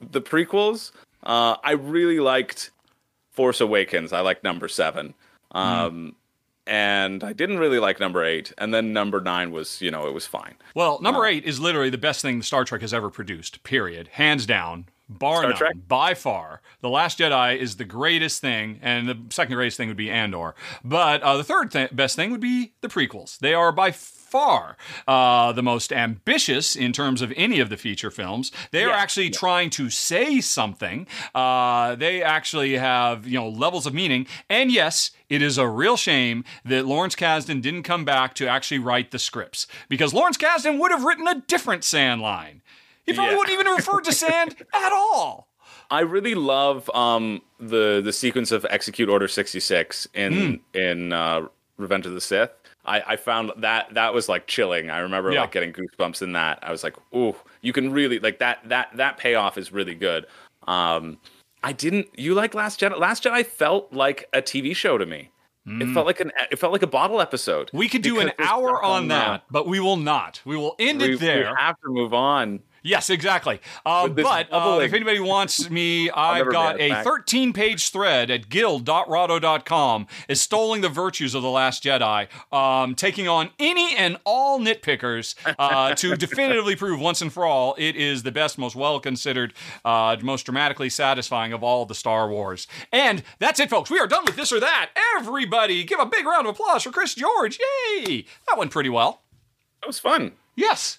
the 0.00 0.20
prequels. 0.20 0.92
Uh, 1.22 1.56
I 1.64 1.72
really 1.72 2.20
liked 2.20 2.70
Force 3.30 3.60
Awakens. 3.60 4.12
I 4.12 4.20
like 4.20 4.42
number 4.44 4.68
seven. 4.68 5.14
Um, 5.52 6.16
and 6.66 7.24
I 7.24 7.32
didn't 7.32 7.58
really 7.58 7.78
like 7.78 7.98
number 8.00 8.24
eight. 8.24 8.52
And 8.58 8.72
then 8.72 8.92
number 8.92 9.20
nine 9.20 9.50
was, 9.50 9.80
you 9.80 9.90
know, 9.90 10.06
it 10.06 10.14
was 10.14 10.26
fine. 10.26 10.54
Well, 10.74 11.00
number 11.00 11.26
eight 11.26 11.44
is 11.44 11.58
literally 11.60 11.90
the 11.90 11.98
best 11.98 12.22
thing 12.22 12.42
Star 12.42 12.64
Trek 12.64 12.82
has 12.82 12.94
ever 12.94 13.10
produced. 13.10 13.62
Period. 13.64 14.08
Hands 14.12 14.44
down. 14.46 14.86
Bar 15.18 15.42
none, 15.42 15.82
by 15.88 16.14
far. 16.14 16.60
The 16.80 16.88
Last 16.88 17.18
Jedi 17.18 17.56
is 17.56 17.76
the 17.76 17.84
greatest 17.84 18.40
thing, 18.40 18.78
and 18.82 19.08
the 19.08 19.18
second 19.30 19.54
greatest 19.54 19.76
thing 19.76 19.88
would 19.88 19.96
be 19.96 20.10
Andor. 20.10 20.54
But 20.84 21.22
uh, 21.22 21.36
the 21.36 21.44
third 21.44 21.70
th- 21.70 21.94
best 21.94 22.16
thing 22.16 22.30
would 22.30 22.40
be 22.40 22.72
the 22.80 22.88
prequels. 22.88 23.38
They 23.38 23.54
are 23.54 23.72
by 23.72 23.92
far 23.92 24.76
uh, 25.06 25.52
the 25.52 25.62
most 25.62 25.92
ambitious 25.92 26.74
in 26.74 26.92
terms 26.92 27.20
of 27.20 27.32
any 27.36 27.60
of 27.60 27.68
the 27.68 27.76
feature 27.76 28.10
films. 28.10 28.50
They 28.70 28.82
are 28.82 28.88
Yeah, 28.88 28.96
actually 28.96 29.30
trying 29.30 29.68
to 29.70 29.90
say 29.90 30.40
something. 30.40 31.06
Uh, 31.34 31.94
they 31.96 32.22
actually 32.22 32.78
have 32.78 33.26
you 33.26 33.38
know 33.38 33.48
levels 33.48 33.86
of 33.86 33.92
meaning. 33.92 34.26
And 34.48 34.72
yes, 34.72 35.10
it 35.28 35.42
is 35.42 35.58
a 35.58 35.68
real 35.68 35.96
shame 35.96 36.44
that 36.64 36.86
Lawrence 36.86 37.14
Kasdan 37.14 37.60
didn't 37.60 37.82
come 37.82 38.04
back 38.04 38.34
to 38.36 38.46
actually 38.48 38.78
write 38.78 39.10
the 39.10 39.18
scripts 39.18 39.66
because 39.88 40.14
Lawrence 40.14 40.38
Kasdan 40.38 40.78
would 40.78 40.90
have 40.90 41.04
written 41.04 41.28
a 41.28 41.42
different 41.46 41.84
sand 41.84 42.22
line. 42.22 42.62
He 43.06 43.12
probably 43.12 43.32
Yeah. 43.32 43.38
wouldn't 43.38 43.54
even 43.54 43.66
have 43.66 43.76
referred 43.78 44.04
to 44.04 44.12
sand 44.12 44.56
at 44.74 44.92
all. 44.92 45.48
I 45.90 46.00
really 46.00 46.34
love 46.34 46.88
um, 46.94 47.42
the 47.60 48.00
the 48.02 48.12
sequence 48.12 48.50
of 48.52 48.64
execute 48.70 49.08
Order 49.08 49.28
sixty 49.28 49.60
six 49.60 50.06
in 50.14 50.32
Hmm. 50.74 50.78
in 50.78 51.12
uh, 51.12 51.48
Revenge 51.76 52.06
of 52.06 52.14
the 52.14 52.20
Sith. 52.20 52.50
I, 52.84 53.00
I 53.12 53.16
found 53.16 53.52
that 53.58 53.92
that 53.94 54.12
was 54.14 54.28
like 54.28 54.46
chilling. 54.46 54.90
I 54.90 54.98
remember 54.98 55.30
Yeah. 55.32 55.42
like 55.42 55.52
getting 55.52 55.72
goosebumps 55.72 56.22
in 56.22 56.32
that. 56.32 56.58
I 56.62 56.72
was 56.72 56.82
like, 56.82 56.96
ooh, 57.14 57.36
you 57.60 57.72
can 57.72 57.92
really 57.92 58.18
like 58.18 58.38
that 58.38 58.60
that 58.68 58.88
that 58.96 59.18
payoff 59.18 59.58
is 59.58 59.70
really 59.72 59.94
good. 59.94 60.26
Um, 60.66 61.18
I 61.62 61.72
didn't. 61.72 62.08
You 62.18 62.34
like 62.34 62.54
Last 62.54 62.80
Jedi? 62.80 62.98
Last 62.98 63.22
Jedi 63.24 63.44
felt 63.46 63.92
like 63.92 64.28
a 64.32 64.40
TV 64.42 64.74
show 64.74 64.98
to 64.98 65.06
me. 65.06 65.30
It 65.64 65.94
felt 65.94 66.06
like 66.06 66.18
an 66.18 66.32
it 66.50 66.58
felt 66.58 66.72
like 66.72 66.82
a 66.82 66.88
bottle 66.88 67.20
episode. 67.20 67.70
Hmm. 67.70 67.76
We 67.78 67.88
could 67.88 68.02
do 68.02 68.18
an 68.18 68.32
hour 68.40 68.82
on 68.82 69.06
that, 69.08 69.44
but 69.48 69.68
we 69.68 69.78
will 69.78 69.96
not. 69.96 70.40
We 70.44 70.56
will 70.56 70.74
end 70.80 71.00
We, 71.02 71.14
it 71.14 71.20
there. 71.20 71.50
we 71.50 71.56
have 71.56 71.76
to 71.84 71.88
move 71.88 72.12
on. 72.12 72.58
Yes, 72.82 73.10
exactly. 73.10 73.60
Uh, 73.86 74.08
but 74.08 74.48
uh, 74.52 74.80
if 74.82 74.92
anybody 74.92 75.20
wants 75.20 75.70
me, 75.70 76.10
I've 76.10 76.50
got 76.50 76.80
a 76.80 76.90
back. 76.90 77.04
13 77.04 77.52
page 77.52 77.90
thread 77.90 78.30
at 78.30 78.48
guild.rahdo.com 78.48 80.06
extolling 80.28 80.80
the 80.80 80.88
virtues 80.88 81.34
of 81.34 81.42
The 81.42 81.50
Last 81.50 81.84
Jedi, 81.84 82.28
um, 82.52 82.94
taking 82.94 83.28
on 83.28 83.50
any 83.58 83.94
and 83.96 84.16
all 84.24 84.58
nitpickers 84.58 85.34
uh, 85.58 85.94
to 85.94 86.16
definitively 86.16 86.74
prove 86.74 87.00
once 87.00 87.22
and 87.22 87.32
for 87.32 87.44
all 87.44 87.74
it 87.78 87.94
is 87.96 88.22
the 88.24 88.32
best, 88.32 88.58
most 88.58 88.74
well 88.74 88.98
considered, 88.98 89.54
uh, 89.84 90.16
most 90.22 90.44
dramatically 90.44 90.90
satisfying 90.90 91.52
of 91.52 91.62
all 91.62 91.86
the 91.86 91.94
Star 91.94 92.28
Wars. 92.28 92.66
And 92.90 93.22
that's 93.38 93.60
it, 93.60 93.70
folks. 93.70 93.90
We 93.90 93.98
are 93.98 94.06
done 94.08 94.24
with 94.24 94.36
this 94.36 94.52
or 94.52 94.60
that. 94.60 94.90
Everybody, 95.18 95.84
give 95.84 96.00
a 96.00 96.06
big 96.06 96.26
round 96.26 96.46
of 96.46 96.54
applause 96.54 96.82
for 96.82 96.90
Chris 96.90 97.14
George. 97.14 97.58
Yay! 97.96 98.24
That 98.48 98.58
went 98.58 98.70
pretty 98.72 98.90
well. 98.90 99.22
That 99.80 99.86
was 99.86 99.98
fun. 99.98 100.32
Yes, 100.56 100.98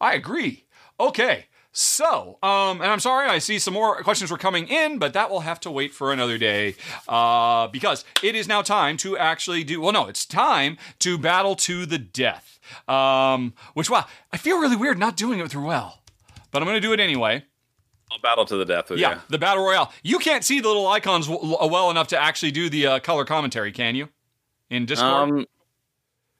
I 0.00 0.14
agree. 0.14 0.64
Okay. 1.00 1.46
So, 1.70 2.38
um, 2.42 2.80
and 2.80 2.90
I'm 2.90 2.98
sorry, 2.98 3.28
I 3.28 3.38
see 3.38 3.58
some 3.58 3.74
more 3.74 4.02
questions 4.02 4.30
were 4.30 4.38
coming 4.38 4.66
in, 4.66 4.98
but 4.98 5.12
that 5.12 5.30
will 5.30 5.40
have 5.40 5.60
to 5.60 5.70
wait 5.70 5.92
for 5.92 6.12
another 6.12 6.36
day, 6.38 6.74
uh, 7.06 7.68
because 7.68 8.04
it 8.22 8.34
is 8.34 8.48
now 8.48 8.62
time 8.62 8.96
to 8.98 9.16
actually 9.16 9.62
do. 9.64 9.80
Well, 9.80 9.92
no, 9.92 10.06
it's 10.08 10.24
time 10.26 10.76
to 11.00 11.18
battle 11.18 11.54
to 11.56 11.86
the 11.86 11.98
death. 11.98 12.58
Um, 12.88 13.52
which 13.74 13.90
wow, 13.90 14.06
I 14.32 14.38
feel 14.38 14.58
really 14.58 14.76
weird 14.76 14.98
not 14.98 15.16
doing 15.16 15.38
it 15.38 15.48
through 15.50 15.66
well, 15.66 16.00
but 16.50 16.62
I'm 16.62 16.66
going 16.66 16.80
to 16.80 16.86
do 16.86 16.92
it 16.92 17.00
anyway. 17.00 17.44
I'll 18.10 18.18
battle 18.20 18.46
to 18.46 18.56
the 18.56 18.64
death 18.64 18.90
with 18.90 18.98
Yeah, 18.98 19.16
you. 19.16 19.20
the 19.28 19.38
battle 19.38 19.62
royale. 19.64 19.92
You 20.02 20.18
can't 20.18 20.42
see 20.42 20.60
the 20.60 20.68
little 20.68 20.88
icons 20.88 21.28
w- 21.28 21.56
well 21.70 21.90
enough 21.90 22.08
to 22.08 22.18
actually 22.18 22.50
do 22.50 22.70
the 22.70 22.86
uh, 22.86 22.98
color 23.00 23.24
commentary, 23.26 23.70
can 23.70 23.94
you? 23.94 24.08
In 24.70 24.86
Discord. 24.86 25.30
Um, 25.30 25.46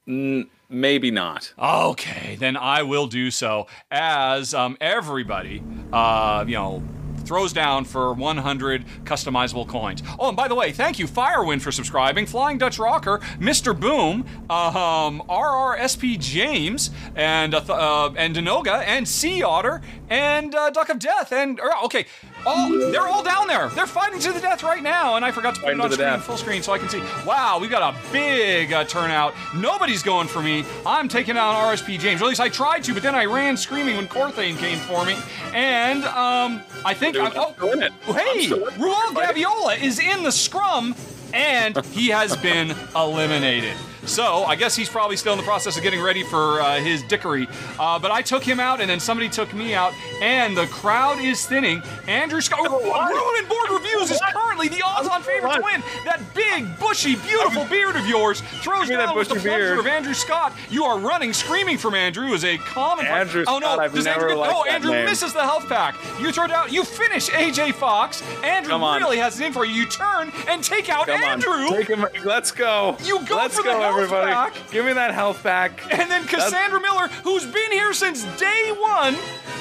n- 0.09 0.49
maybe 0.69 1.11
not. 1.11 1.53
Okay, 1.59 2.37
then 2.39 2.57
I 2.57 2.83
will 2.83 3.07
do 3.07 3.31
so 3.31 3.67
as 3.91 4.55
um, 4.55 4.77
everybody, 4.81 5.63
uh, 5.93 6.45
you 6.47 6.55
know, 6.55 6.83
throws 7.29 7.53
down 7.53 7.85
for 7.85 8.15
100 8.15 8.87
customizable 9.05 9.69
coins. 9.69 10.03
Oh, 10.19 10.29
and 10.29 10.37
by 10.37 10.49
the 10.49 10.55
way, 10.55 10.73
thank 10.73 10.99
you, 10.99 11.07
Firewind, 11.07 11.61
for 11.61 11.71
subscribing, 11.71 12.25
Flying 12.25 12.57
Dutch 12.57 12.79
Rocker, 12.79 13.19
Mr. 13.39 13.79
Boom, 13.79 14.25
um, 14.49 15.23
RRSP 15.29 16.19
James, 16.19 16.91
and 17.15 17.55
uh, 17.55 17.63
uh, 17.69 18.15
and 18.17 18.35
Denoga, 18.35 18.83
and 18.83 19.07
Sea 19.07 19.43
Otter, 19.43 19.83
and 20.09 20.55
uh, 20.55 20.71
Duck 20.71 20.89
of 20.89 20.99
Death, 20.99 21.31
and 21.31 21.61
er, 21.61 21.71
okay, 21.85 22.07
all 22.49 22.69
they're 22.91 23.07
all 23.07 23.23
down 23.23 23.47
there. 23.47 23.69
They're 23.69 23.87
fighting 23.87 24.19
to 24.21 24.33
the 24.33 24.41
death 24.41 24.63
right 24.63 24.83
now, 24.83 25.17
and 25.17 25.25
I 25.25 25.31
forgot 25.31 25.55
to 25.57 25.61
put 25.61 25.67
Fighting 25.67 25.81
it 25.81 25.85
on 25.85 25.93
screen, 25.93 26.09
death. 26.09 26.25
full 26.25 26.37
screen, 26.37 26.63
so 26.63 26.73
I 26.73 26.79
can 26.79 26.89
see. 26.89 27.03
Wow, 27.27 27.59
we 27.61 27.69
got 27.69 27.95
a 27.95 28.13
big 28.13 28.73
uh, 28.73 28.85
turnout. 28.85 29.35
Nobody's 29.55 30.03
going 30.03 30.29
for 30.29 30.43
me. 30.43 30.65
I'm 30.87 31.09
taking 31.09 31.37
out 31.37 31.55
RSP 31.55 31.99
James. 31.99 32.21
Or 32.21 32.25
at 32.25 32.29
least 32.29 32.41
I 32.41 32.49
tried 32.49 32.85
to, 32.85 32.95
but 32.95 33.03
then 33.03 33.15
I 33.15 33.25
ran 33.27 33.57
screaming 33.57 33.97
when 33.97 34.09
Corthane 34.09 34.57
came 34.57 34.79
for 34.79 35.05
me. 35.05 35.17
And 35.53 36.05
um, 36.05 36.63
I 36.85 36.95
think 36.95 37.15
Dude, 37.15 37.25
I'm, 37.25 37.73
in 37.73 37.83
it. 37.83 37.93
Hey. 38.05 38.49
Ruel 38.51 38.95
Gaviola 39.13 39.81
is 39.83 39.99
in 39.99 40.23
the 40.23 40.33
scrum, 40.33 40.95
and 41.35 41.85
he 41.87 42.09
has 42.09 42.37
been 42.37 42.75
eliminated. 42.97 43.77
So 44.09 44.45
I 44.45 44.57
guess 44.57 44.75
he's 44.75 44.89
probably 44.89 45.17
still 45.17 45.33
in 45.33 45.39
the 45.39 45.45
process 45.45 45.77
of 45.77 45.83
getting 45.83 46.01
ready 46.01 46.23
for 46.25 46.61
uh, 46.61 46.81
his 46.81 47.03
dickery. 47.05 47.49
Uh, 47.79 47.99
but 47.99 48.11
I 48.11 48.23
took 48.23 48.43
him 48.43 48.59
out, 48.59 48.81
and 48.81 48.89
then 48.89 48.99
somebody 49.01 49.29
took 49.29 49.53
me 49.55 49.75
out, 49.75 49.93
and 50.23 50.57
the 50.57 50.67
crowd 50.67 51.19
is 51.21 51.47
thinning. 51.47 51.83
Andrew 52.07 52.41
Scott, 52.41 52.61
Ruin 52.71 53.35
and 53.39 53.49
Board 53.49 53.71
Reviews 53.71 54.11
is 54.11 54.21
currently 54.33 54.69
the 54.69 54.83
odds-on 54.85 55.23
favorite 55.23 55.55
to 55.55 55.63
win. 55.63 55.83
That 56.05 56.21
big, 56.35 56.79
bushy, 56.79 57.17
beautiful 57.17 57.65
beard 57.67 57.97
of 57.97 58.07
yours 58.07 58.41
throws 58.63 58.83
Give 58.89 58.91
me 58.91 58.97
that 58.97 59.07
down 59.07 59.17
with 59.17 59.29
the 59.29 59.35
pleasure 59.35 59.49
beard. 59.49 59.79
of 59.81 59.87
Andrew 59.87 60.15
Scott. 60.15 60.53
You 60.71 60.85
are 60.85 60.99
running, 60.99 61.33
screaming 61.33 61.79
from 61.79 61.95
Andrew 61.95 62.33
as 62.35 62.45
a 62.45 62.57
common. 62.59 63.07
Andrew 63.07 63.45
oh 63.47 63.59
no, 63.59 63.67
Scott, 63.67 63.79
I've 63.81 63.95
does 63.95 64.05
never 64.07 64.21
Andrew 64.23 64.35
get? 64.37 64.39
liked 64.39 64.55
Oh, 64.57 64.65
Andrew 64.71 64.93
name. 64.93 65.05
misses 65.05 65.33
the 65.33 65.43
health 65.43 65.69
pack. 65.69 65.95
You 66.21 66.33
throw 66.33 66.47
down. 66.47 66.73
You 66.73 66.85
finish 66.85 67.29
AJ 67.31 67.75
Fox. 67.75 68.23
Andrew 68.43 68.77
really 68.79 69.19
has 69.19 69.39
it 69.41 69.45
in 69.47 69.53
for 69.53 69.65
you. 69.65 69.75
You 69.75 69.87
turn 69.87 70.33
and 70.49 70.63
take 70.65 70.89
out 70.89 71.07
Come 71.07 71.23
Andrew. 71.23 71.53
on. 71.53 71.73
Take 71.77 71.89
him. 71.89 72.07
Let's 72.25 72.51
go. 72.51 72.97
You 73.05 73.25
go 73.27 73.37
Let's 73.37 73.57
for 73.57 73.63
the 73.63 73.71
go, 73.71 73.79
everybody. 74.05 74.33
pack. 74.33 74.71
Give 74.71 74.85
me 74.85 74.93
that 74.95 75.13
health 75.15 75.43
back. 75.43 75.81
and 75.93 76.11
then 76.11 76.25
Cassandra 76.27 76.81
Miller, 76.81 77.09
who's 77.25 77.45
been 77.47 77.73
here 77.73 77.93
since 77.93 78.25
day 78.39 78.73
one. 78.79 79.15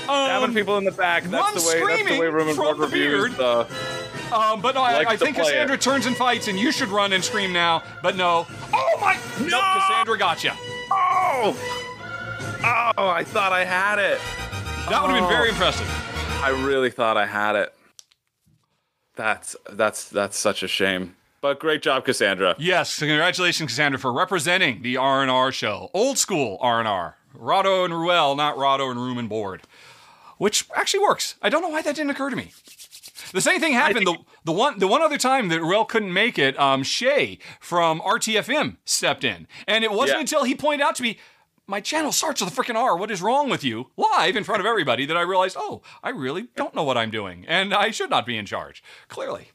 Um, 0.09 0.29
Having 0.29 0.53
people 0.53 0.77
in 0.77 0.83
the 0.85 0.91
back. 0.91 1.23
That's 1.23 1.31
the 1.31 1.37
way. 1.37 1.53
That's 1.53 1.63
the 1.65 1.79
screaming 1.97 2.19
way 2.19 2.27
Room 2.27 2.47
and 2.47 2.55
from 2.55 2.65
Board 2.65 2.77
reviews. 2.79 3.35
beard. 3.35 3.39
Uh, 3.39 3.65
Um, 4.31 4.61
but 4.61 4.75
no, 4.75 4.81
I, 4.81 5.05
I 5.11 5.15
think 5.17 5.37
Cassandra 5.37 5.75
it. 5.75 5.81
turns 5.81 6.05
and 6.05 6.13
fights, 6.15 6.49
and 6.49 6.59
you 6.59 6.69
should 6.73 6.89
run 6.89 7.13
and 7.13 7.23
scream 7.23 7.53
now. 7.53 7.81
But 8.03 8.17
no. 8.17 8.45
Oh 8.73 8.97
my! 8.99 9.13
Nope, 9.39 9.61
Cassandra 9.63 10.17
got 10.17 10.43
you. 10.43 10.51
oh. 10.91 11.55
Oh, 12.97 13.07
I 13.07 13.23
thought 13.23 13.53
I 13.53 13.63
had 13.63 13.99
it. 13.99 14.19
That 14.89 15.01
would 15.01 15.11
have 15.11 15.19
been 15.21 15.29
very 15.29 15.49
impressive. 15.49 15.87
I 16.43 16.49
really 16.49 16.89
thought 16.89 17.15
I 17.15 17.25
had 17.25 17.55
it. 17.55 17.73
That's 19.15 19.55
that's 19.71 20.09
that's 20.09 20.37
such 20.37 20.61
a 20.63 20.67
shame. 20.67 21.15
But 21.41 21.59
great 21.59 21.81
job, 21.81 22.05
Cassandra. 22.05 22.55
Yes, 22.57 22.97
congratulations, 22.99 23.69
Cassandra, 23.71 23.99
for 23.99 24.11
representing 24.11 24.81
the 24.81 24.97
R 24.97 25.21
and 25.21 25.29
R 25.31 25.51
show, 25.51 25.89
old 25.93 26.17
school 26.17 26.57
R 26.61 26.79
and 26.79 26.87
R. 26.87 27.17
Rahdo 27.33 27.85
and 27.85 27.93
Ruel, 27.93 28.35
not 28.35 28.57
Rahdo 28.57 28.89
and 28.89 28.99
Room 28.99 29.17
and 29.19 29.29
Board, 29.29 29.61
which 30.39 30.65
actually 30.75 31.01
works. 31.01 31.35
I 31.41 31.49
don't 31.49 31.61
know 31.61 31.69
why 31.69 31.83
that 31.83 31.95
didn't 31.95 32.09
occur 32.09 32.31
to 32.31 32.35
me. 32.35 32.51
The 33.33 33.41
same 33.41 33.59
thing 33.59 33.73
happened 33.73 34.07
the 34.07 34.17
the 34.45 34.51
one 34.53 34.79
the 34.79 34.87
one 34.87 35.01
other 35.01 35.17
time 35.17 35.49
that 35.49 35.61
Ruel 35.61 35.85
couldn't 35.85 36.13
make 36.13 36.39
it. 36.39 36.57
Um, 36.59 36.81
Shay 36.81 37.37
from 37.59 37.99
RTFM 38.01 38.77
stepped 38.85 39.23
in, 39.23 39.47
and 39.67 39.83
it 39.83 39.91
wasn't 39.91 40.17
Yeah. 40.17 40.21
until 40.21 40.43
he 40.45 40.55
pointed 40.55 40.83
out 40.85 40.95
to 40.95 41.03
me. 41.03 41.19
My 41.69 41.81
channel 41.81 42.13
starts 42.13 42.41
with 42.41 42.57
a 42.57 42.61
freaking 42.61 42.75
R. 42.77 42.95
What 42.95 43.11
is 43.11 43.21
wrong 43.21 43.49
with 43.49 43.61
you? 43.61 43.91
Live 43.97 44.37
in 44.37 44.45
front 44.45 44.61
of 44.61 44.65
everybody, 44.65 45.05
that 45.05 45.17
I 45.17 45.21
realized, 45.21 45.57
oh, 45.59 45.81
I 46.01 46.09
really 46.11 46.47
don't 46.55 46.73
know 46.73 46.83
what 46.85 46.97
I'm 46.97 47.11
doing, 47.11 47.43
and 47.45 47.73
I 47.73 47.91
should 47.91 48.09
not 48.09 48.25
be 48.25 48.37
in 48.37 48.45
charge. 48.45 48.81
Clearly, 49.09 49.49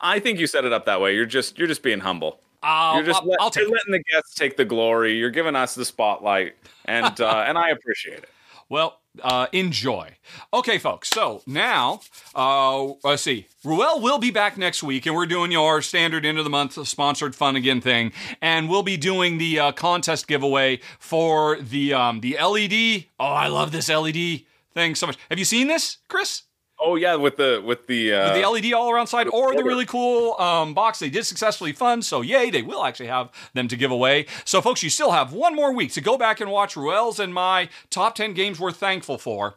I 0.00 0.18
think 0.18 0.38
you 0.38 0.46
set 0.46 0.64
it 0.64 0.72
up 0.72 0.86
that 0.86 1.00
way. 1.00 1.14
You're 1.14 1.26
just 1.26 1.58
you're 1.58 1.68
just 1.68 1.82
being 1.82 2.00
humble. 2.00 2.40
I'll, 2.62 2.96
You're 2.96 3.04
just 3.04 3.20
I'll, 3.22 3.28
let- 3.28 3.40
I'll 3.42 3.50
you're 3.54 3.68
letting 3.68 3.92
the 3.92 4.02
guests 4.10 4.34
take 4.34 4.56
the 4.56 4.64
glory. 4.64 5.16
You're 5.18 5.30
giving 5.30 5.54
us 5.54 5.74
the 5.74 5.84
spotlight, 5.84 6.54
and 6.86 7.20
uh, 7.20 7.44
and 7.46 7.58
I 7.58 7.70
appreciate 7.70 8.18
it. 8.18 8.28
Well, 8.70 8.98
uh, 9.22 9.46
enjoy. 9.52 10.12
Okay, 10.52 10.78
folks. 10.78 11.10
So 11.10 11.42
now, 11.46 12.00
uh, 12.34 12.94
let's 13.04 13.20
see. 13.22 13.46
Ruel 13.62 14.00
will 14.00 14.18
be 14.18 14.30
back 14.30 14.56
next 14.56 14.82
week, 14.82 15.04
and 15.04 15.14
we're 15.14 15.26
doing 15.26 15.52
your 15.52 15.82
standard 15.82 16.24
end 16.24 16.38
of 16.38 16.44
the 16.44 16.50
month 16.50 16.84
sponsored 16.88 17.34
fun 17.36 17.56
again 17.56 17.82
thing, 17.82 18.10
and 18.40 18.70
we'll 18.70 18.82
be 18.82 18.96
doing 18.96 19.36
the 19.36 19.60
uh, 19.60 19.72
contest 19.72 20.26
giveaway 20.26 20.80
for 20.98 21.58
the 21.60 21.92
um, 21.92 22.20
the 22.22 22.38
LED. 22.42 23.04
Oh, 23.20 23.26
I 23.26 23.48
love 23.48 23.70
this 23.70 23.90
LED 23.90 24.44
thing 24.72 24.94
so 24.94 25.08
much. 25.08 25.18
Have 25.28 25.38
you 25.38 25.44
seen 25.44 25.68
this, 25.68 25.98
Chris? 26.08 26.44
Oh 26.78 26.96
yeah, 26.96 27.14
with 27.14 27.36
the 27.36 27.62
with 27.64 27.86
the 27.86 28.12
uh, 28.12 28.34
the 28.34 28.46
LED 28.46 28.72
all 28.72 28.90
around 28.90 29.06
side, 29.06 29.28
or 29.28 29.54
the 29.54 29.62
really 29.62 29.86
cool 29.86 30.34
um, 30.40 30.74
box 30.74 30.98
they 30.98 31.08
did 31.08 31.24
successfully 31.24 31.72
fund. 31.72 32.04
So 32.04 32.20
yay, 32.20 32.50
they 32.50 32.62
will 32.62 32.84
actually 32.84 33.06
have 33.06 33.30
them 33.54 33.68
to 33.68 33.76
give 33.76 33.90
away. 33.92 34.26
So 34.44 34.60
folks, 34.60 34.82
you 34.82 34.90
still 34.90 35.12
have 35.12 35.32
one 35.32 35.54
more 35.54 35.72
week 35.72 35.92
to 35.92 36.00
go 36.00 36.18
back 36.18 36.40
and 36.40 36.50
watch 36.50 36.76
Ruel's 36.76 37.20
and 37.20 37.32
my 37.32 37.68
top 37.90 38.16
ten 38.16 38.34
games 38.34 38.58
we're 38.58 38.72
thankful 38.72 39.18
for. 39.18 39.54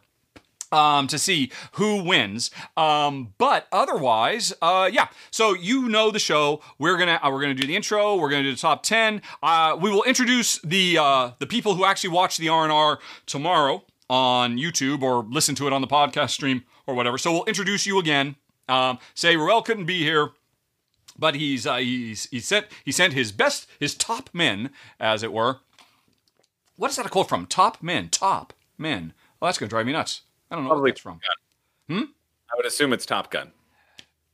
Um, 0.70 1.08
to 1.08 1.18
see 1.18 1.50
who 1.74 2.04
wins, 2.04 2.52
um, 2.76 3.34
but 3.38 3.68
otherwise, 3.72 4.54
uh, 4.62 4.90
yeah. 4.92 5.08
So 5.32 5.54
you 5.54 5.88
know 5.88 6.12
the 6.12 6.20
show. 6.20 6.62
We're 6.78 6.98
gonna 6.98 7.22
uh, 7.24 7.30
we're 7.32 7.40
gonna 7.40 7.54
do 7.54 7.66
the 7.66 7.76
intro. 7.76 8.18
We're 8.18 8.30
gonna 8.30 8.44
do 8.44 8.52
the 8.52 8.60
top 8.60 8.84
ten. 8.84 9.22
Uh, 9.42 9.78
we 9.80 9.90
will 9.90 10.04
introduce 10.04 10.60
the 10.60 10.98
uh, 10.98 11.32
the 11.40 11.48
people 11.48 11.76
who 11.76 11.86
actually 11.86 12.10
watch 12.10 12.36
the 12.36 12.50
R 12.50 12.64
and 12.64 12.74
R 12.74 13.00
tomorrow 13.26 13.86
on 14.10 14.58
YouTube 14.58 15.04
or 15.04 15.24
listen 15.30 15.56
to 15.56 15.68
it 15.68 15.74
on 15.74 15.80
the 15.80 15.88
podcast 15.88 16.32
stream 16.32 16.64
or 16.88 16.96
whatever. 16.96 17.18
So 17.18 17.32
we'll 17.32 17.46
introduce 17.46 17.86
you 17.86 18.00
again. 18.00 18.38
Um, 18.68 18.98
say 19.14 19.38
Ruel 19.38 19.62
couldn't 19.62 19.86
be 19.86 20.04
here, 20.04 20.32
but 21.18 21.36
he's 21.36 21.68
uh, 21.68 21.76
he's 21.78 22.26
he 22.32 22.40
sent 22.40 22.68
he 22.84 22.92
sent 22.92 23.14
his 23.14 23.32
best 23.32 23.68
his 23.80 23.94
top 23.94 24.30
men, 24.34 24.72
as 25.00 25.24
it 25.24 25.32
were. 25.32 25.60
What 26.76 26.90
is 26.92 26.98
that 26.98 27.06
a 27.06 27.10
quote 27.10 27.30
from? 27.30 27.46
Top 27.46 27.82
men, 27.82 28.10
top 28.10 28.54
men. 28.78 29.14
Well, 29.40 29.48
that's 29.48 29.58
gonna 29.58 29.70
drive 29.70 29.86
me 29.86 29.94
nuts. 29.94 30.22
I 30.50 30.56
don't 30.56 30.64
know 30.64 30.70
Probably 30.70 30.90
what 30.90 30.96
that's 30.96 31.02
from. 31.02 31.20
Hmm? 31.90 32.04
I 32.52 32.56
would 32.56 32.66
assume 32.66 32.94
it's 32.94 33.06
Top 33.06 33.30
Gun. 33.30 33.52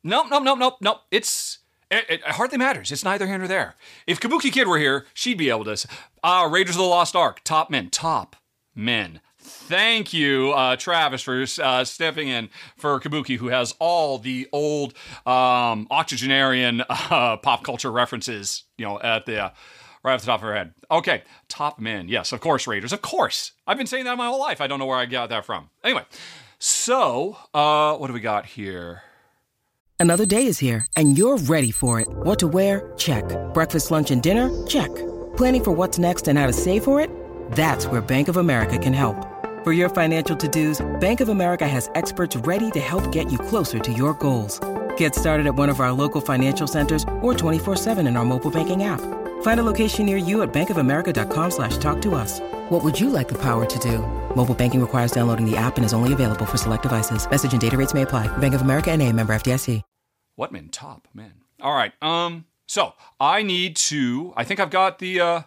Nope, 0.03 0.27
nope, 0.29 0.43
nope, 0.43 0.59
nope, 0.59 0.77
nope. 0.81 1.01
It's 1.11 1.59
it, 1.89 2.05
it 2.09 2.21
hardly 2.23 2.57
matters. 2.57 2.91
It's 2.91 3.03
neither 3.03 3.27
here 3.27 3.37
nor 3.37 3.47
there. 3.47 3.75
If 4.07 4.19
Kabuki 4.19 4.51
Kid 4.51 4.67
were 4.67 4.77
here, 4.79 5.05
she'd 5.13 5.37
be 5.37 5.49
able 5.49 5.65
to. 5.65 5.87
Ah, 6.23 6.43
Raiders 6.43 6.75
of 6.75 6.81
the 6.81 6.87
Lost 6.87 7.15
Ark, 7.15 7.41
top 7.43 7.69
men, 7.69 7.89
top 7.89 8.35
men. 8.75 9.21
Thank 9.43 10.13
you, 10.13 10.51
uh, 10.53 10.77
Travis, 10.77 11.21
for 11.21 11.45
uh, 11.61 11.83
stepping 11.83 12.29
in 12.29 12.49
for 12.77 12.97
Kabuki, 12.99 13.37
who 13.37 13.47
has 13.47 13.75
all 13.77 14.17
the 14.17 14.47
old 14.53 14.93
um, 15.25 15.85
octogenarian 15.91 16.81
uh, 16.89 17.37
pop 17.37 17.63
culture 17.63 17.91
references, 17.91 18.63
you 18.77 18.85
know, 18.85 19.01
at 19.01 19.25
the 19.25 19.45
uh, 19.45 19.49
right 20.03 20.13
off 20.13 20.21
the 20.21 20.27
top 20.27 20.39
of 20.39 20.43
her 20.43 20.55
head. 20.55 20.73
Okay, 20.89 21.23
top 21.49 21.77
men. 21.77 22.07
Yes, 22.07 22.31
of 22.31 22.39
course, 22.39 22.67
Raiders. 22.67 22.93
Of 22.93 23.01
course. 23.01 23.51
I've 23.67 23.77
been 23.77 23.87
saying 23.87 24.05
that 24.05 24.17
my 24.17 24.27
whole 24.27 24.39
life. 24.39 24.61
I 24.61 24.67
don't 24.67 24.79
know 24.79 24.85
where 24.85 24.97
I 24.97 25.05
got 25.05 25.29
that 25.29 25.45
from. 25.45 25.69
Anyway, 25.83 26.03
so 26.57 27.37
uh, 27.53 27.97
what 27.97 28.07
do 28.07 28.13
we 28.13 28.21
got 28.21 28.45
here? 28.45 29.03
Another 29.99 30.25
day 30.25 30.45
is 30.45 30.59
here, 30.59 30.85
and 30.95 31.17
you're 31.17 31.37
ready 31.37 31.71
for 31.71 31.99
it. 31.99 32.07
What 32.09 32.39
to 32.39 32.47
wear? 32.47 32.93
Check. 32.97 33.25
Breakfast, 33.53 33.91
lunch, 33.91 34.11
and 34.11 34.21
dinner? 34.21 34.49
Check. 34.67 34.93
Planning 35.35 35.63
for 35.63 35.71
what's 35.71 35.97
next 35.97 36.27
and 36.27 36.37
how 36.37 36.47
to 36.47 36.53
save 36.53 36.83
for 36.83 37.01
it? 37.01 37.09
That's 37.51 37.87
where 37.87 38.01
Bank 38.01 38.27
of 38.27 38.37
America 38.37 38.77
can 38.77 38.93
help. 38.93 39.32
For 39.63 39.71
your 39.71 39.87
financial 39.87 40.35
to-dos, 40.35 40.85
Bank 40.99 41.21
of 41.21 41.29
America 41.29 41.65
has 41.65 41.89
experts 41.95 42.35
ready 42.35 42.69
to 42.71 42.81
help 42.81 43.09
get 43.13 43.31
you 43.31 43.37
closer 43.37 43.79
to 43.79 43.93
your 43.93 44.13
goals. 44.15 44.59
Get 44.97 45.15
started 45.15 45.47
at 45.47 45.55
one 45.55 45.69
of 45.69 45.79
our 45.79 45.93
local 45.93 46.19
financial 46.19 46.67
centers 46.67 47.03
or 47.21 47.33
24-7 47.33 48.05
in 48.05 48.17
our 48.17 48.25
mobile 48.25 48.51
banking 48.51 48.83
app. 48.83 48.99
Find 49.41 49.61
a 49.61 49.63
location 49.63 50.05
near 50.05 50.17
you 50.17 50.41
at 50.41 50.51
bankofamerica.com 50.51 51.51
slash 51.51 51.77
talk 51.77 52.01
to 52.01 52.15
us. 52.15 52.41
What 52.71 52.83
would 52.83 52.99
you 52.99 53.09
like 53.09 53.29
the 53.29 53.41
power 53.41 53.65
to 53.65 53.79
do? 53.79 53.99
Mobile 54.35 54.53
banking 54.53 54.81
requires 54.81 55.13
downloading 55.13 55.49
the 55.49 55.55
app 55.55 55.77
and 55.77 55.85
is 55.85 55.93
only 55.93 56.11
available 56.11 56.45
for 56.45 56.57
select 56.57 56.83
devices. 56.83 57.25
Message 57.29 57.53
and 57.53 57.61
data 57.61 57.77
rates 57.77 57.93
may 57.93 58.01
apply. 58.01 58.27
Bank 58.39 58.53
of 58.55 58.63
America 58.63 58.91
and 58.91 59.01
a 59.01 59.09
member 59.13 59.33
FDIC. 59.33 59.81
What 60.35 60.51
men? 60.51 60.67
top 60.73 61.07
men. 61.13 61.35
All 61.61 61.73
right. 61.73 61.93
Um. 62.01 62.45
So 62.65 62.95
I 63.17 63.43
need 63.43 63.77
to. 63.77 64.33
I 64.35 64.43
think 64.43 64.59
I've 64.59 64.71
got 64.71 64.99
the 64.99 65.21
uh, 65.21 65.41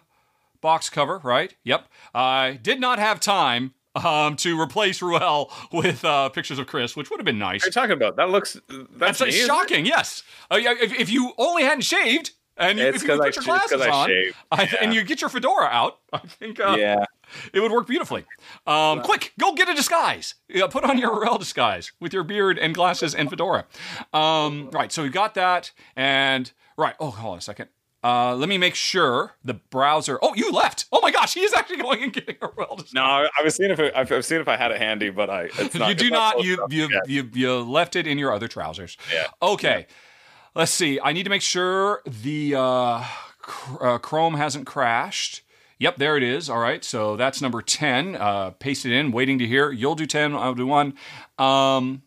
box 0.61 0.89
cover 0.89 1.19
right. 1.23 1.53
Yep. 1.63 1.87
I 2.15 2.57
did 2.63 2.79
not 2.79 2.97
have 2.97 3.19
time 3.19 3.73
um, 4.05 4.35
to 4.37 4.59
replace 4.59 5.01
Ruel 5.01 5.51
with 5.71 6.03
uh, 6.05 6.29
pictures 6.29 6.59
of 6.59 6.67
Chris, 6.67 6.95
which 6.95 7.09
would 7.09 7.19
have 7.19 7.25
been 7.25 7.39
nice. 7.39 7.61
What 7.61 7.65
are 7.65 7.67
you 7.67 7.71
talking 7.87 7.91
about? 7.97 8.15
That 8.17 8.29
looks 8.29 8.53
that's, 8.69 9.19
That's 9.19 9.21
uh, 9.21 9.25
me, 9.25 9.31
shocking. 9.31 9.85
Yes. 9.85 10.23
Uh, 10.51 10.57
if, 10.59 10.93
if 10.99 11.09
you 11.09 11.33
only 11.37 11.63
hadn't 11.63 11.81
shaved 11.83 12.31
and 12.57 12.79
you, 12.79 12.85
if 12.85 13.03
you 13.03 13.07
'cause 13.07 13.19
I 13.19 13.25
put 13.25 13.35
your 13.35 13.43
sh- 13.43 13.47
it's 13.47 13.71
'cause 13.71 13.79
glasses 13.81 13.87
on. 13.87 14.09
I- 14.51 14.63
Yeah. 14.63 14.77
and 14.81 14.93
you 14.93 15.03
get 15.03 15.21
your 15.21 15.29
fedora 15.29 15.65
out, 15.65 15.99
I 16.13 16.19
think 16.19 16.59
uh, 16.59 16.75
Yeah. 16.77 17.05
it 17.53 17.59
would 17.59 17.71
work 17.71 17.85
beautifully. 17.87 18.25
Um, 18.65 19.01
quick, 19.03 19.33
go 19.39 19.53
get 19.53 19.69
a 19.69 19.75
disguise. 19.75 20.33
Yeah, 20.49 20.65
put 20.67 20.83
on 20.83 20.97
your 20.97 21.19
Ruel 21.21 21.37
disguise 21.37 21.91
with 21.99 22.13
your 22.13 22.23
beard 22.23 22.57
and 22.57 22.73
glasses 22.73 23.13
and 23.13 23.29
fedora. 23.29 23.65
Um, 24.13 24.69
right. 24.71 24.91
So 24.91 25.03
we 25.03 25.09
got 25.09 25.35
that, 25.35 25.71
and 25.95 26.51
right. 26.77 26.95
Oh, 26.99 27.11
hold 27.11 27.33
on 27.33 27.37
a 27.37 27.41
second. 27.41 27.69
Uh, 28.03 28.35
let 28.35 28.47
me 28.47 28.57
make 28.57 28.75
sure 28.75 29.33
the 29.43 29.55
browser. 29.55 30.19
Oh, 30.21 30.33
you 30.35 30.51
left. 30.51 30.85
Oh 30.91 30.99
my 31.01 31.11
gosh, 31.11 31.33
he 31.33 31.41
is 31.41 31.53
actually 31.53 31.77
going 31.81 32.03
and 32.03 32.13
getting 32.13 32.35
a 32.41 32.47
disguise. 32.75 32.93
No, 32.93 33.01
I 33.01 33.43
was 33.43 33.55
seeing 33.55 33.71
if 33.71 33.79
it, 33.79 33.93
I've 33.95 34.11
I've 34.11 34.25
seen 34.25 34.39
if 34.39 34.47
I 34.47 34.55
had 34.55 34.71
it 34.71 34.77
handy, 34.77 35.09
but 35.09 35.29
I 35.29 35.49
it's 35.57 35.75
not. 35.75 35.89
you 35.89 35.95
do 35.95 36.09
not. 36.09 36.43
You 36.43 36.65
you, 36.69 36.89
you 37.07 37.29
you 37.33 37.59
left 37.59 37.95
it 37.95 38.05
in 38.07 38.17
your 38.17 38.31
other 38.31 38.47
trousers. 38.47 38.97
Yeah. 39.11 39.27
Okay. 39.41 39.87
Let's 40.55 40.71
see. 40.71 40.99
I 40.99 41.13
need 41.13 41.23
to 41.23 41.29
make 41.29 41.41
sure 41.41 42.01
the 42.05 42.55
uh, 42.55 43.03
cr- 43.39 43.83
uh, 43.85 43.97
Chrome 43.99 44.35
hasn't 44.35 44.65
crashed. 44.65 45.43
Yep, 45.79 45.97
there 45.97 46.17
it 46.17 46.23
is. 46.23 46.49
All 46.49 46.57
right, 46.57 46.83
so 46.83 47.15
that's 47.15 47.41
number 47.41 47.61
ten. 47.61 48.15
Uh, 48.15 48.51
paste 48.51 48.85
it 48.85 48.91
in. 48.91 49.11
Waiting 49.11 49.37
to 49.39 49.45
hear. 49.45 49.71
You'll 49.71 49.95
do 49.95 50.05
ten. 50.07 50.33
I'll 50.35 50.55
do 50.55 50.65
one. 50.65 50.93
Um, 51.37 52.01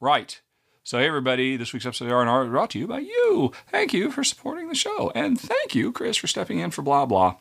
right. 0.00 0.40
So 0.86 1.00
hey 1.00 1.08
everybody, 1.08 1.56
this 1.56 1.72
week's 1.72 1.84
episode 1.84 2.04
of 2.04 2.12
R&R 2.12 2.44
is 2.44 2.48
brought 2.48 2.70
to 2.70 2.78
you 2.78 2.86
by 2.86 3.00
you. 3.00 3.50
Thank 3.72 3.92
you 3.92 4.12
for 4.12 4.22
supporting 4.22 4.68
the 4.68 4.76
show, 4.76 5.10
and 5.16 5.36
thank 5.36 5.74
you, 5.74 5.90
Chris, 5.90 6.16
for 6.16 6.28
stepping 6.28 6.60
in 6.60 6.70
for 6.70 6.82
blah 6.82 7.04
blah. 7.04 7.38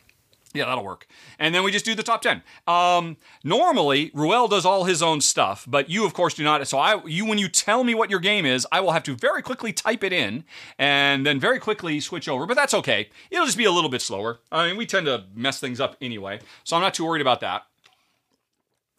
Yeah, 0.56 0.66
that'll 0.66 0.84
work. 0.84 1.06
And 1.38 1.54
then 1.54 1.64
we 1.64 1.72
just 1.72 1.86
do 1.86 1.94
the 1.94 2.02
top 2.02 2.24
10. 2.24 2.42
Um, 2.66 3.18
normally, 3.44 4.10
Ruel 4.16 4.48
does 4.48 4.66
all 4.66 4.86
his 4.86 5.04
own 5.04 5.22
stuff, 5.22 5.64
but 5.70 5.92
you, 5.92 6.08
of 6.08 6.16
course, 6.16 6.34
do 6.34 6.44
not. 6.44 6.68
So, 6.68 6.80
I, 6.80 7.06
you, 7.06 7.24
when 7.24 7.38
you 7.38 7.48
tell 7.48 7.84
me 7.84 7.94
what 7.94 8.10
your 8.10 8.20
game 8.20 8.48
is, 8.48 8.66
I 8.72 8.80
will 8.80 8.94
have 8.94 9.04
to 9.04 9.16
very 9.16 9.44
quickly 9.44 9.72
type 9.72 10.04
it 10.04 10.12
in 10.12 10.44
and 10.80 11.24
then 11.24 11.40
very 11.40 11.60
quickly 11.60 12.00
switch 12.00 12.28
over. 12.28 12.48
But 12.48 12.56
that's 12.56 12.74
okay. 12.74 13.10
It'll 13.30 13.46
just 13.46 13.60
be 13.60 13.66
a 13.66 13.72
little 13.72 13.92
bit 13.92 14.02
slower. 14.02 14.40
I 14.52 14.70
mean, 14.70 14.76
we 14.76 14.88
tend 14.88 15.06
to 15.06 15.26
mess 15.36 15.60
things 15.60 15.80
up 15.80 15.98
anyway, 16.02 16.40
so 16.64 16.76
I'm 16.76 16.82
not 16.82 16.96
too 16.96 17.06
worried 17.06 17.22
about 17.22 17.42
that. 17.42 17.68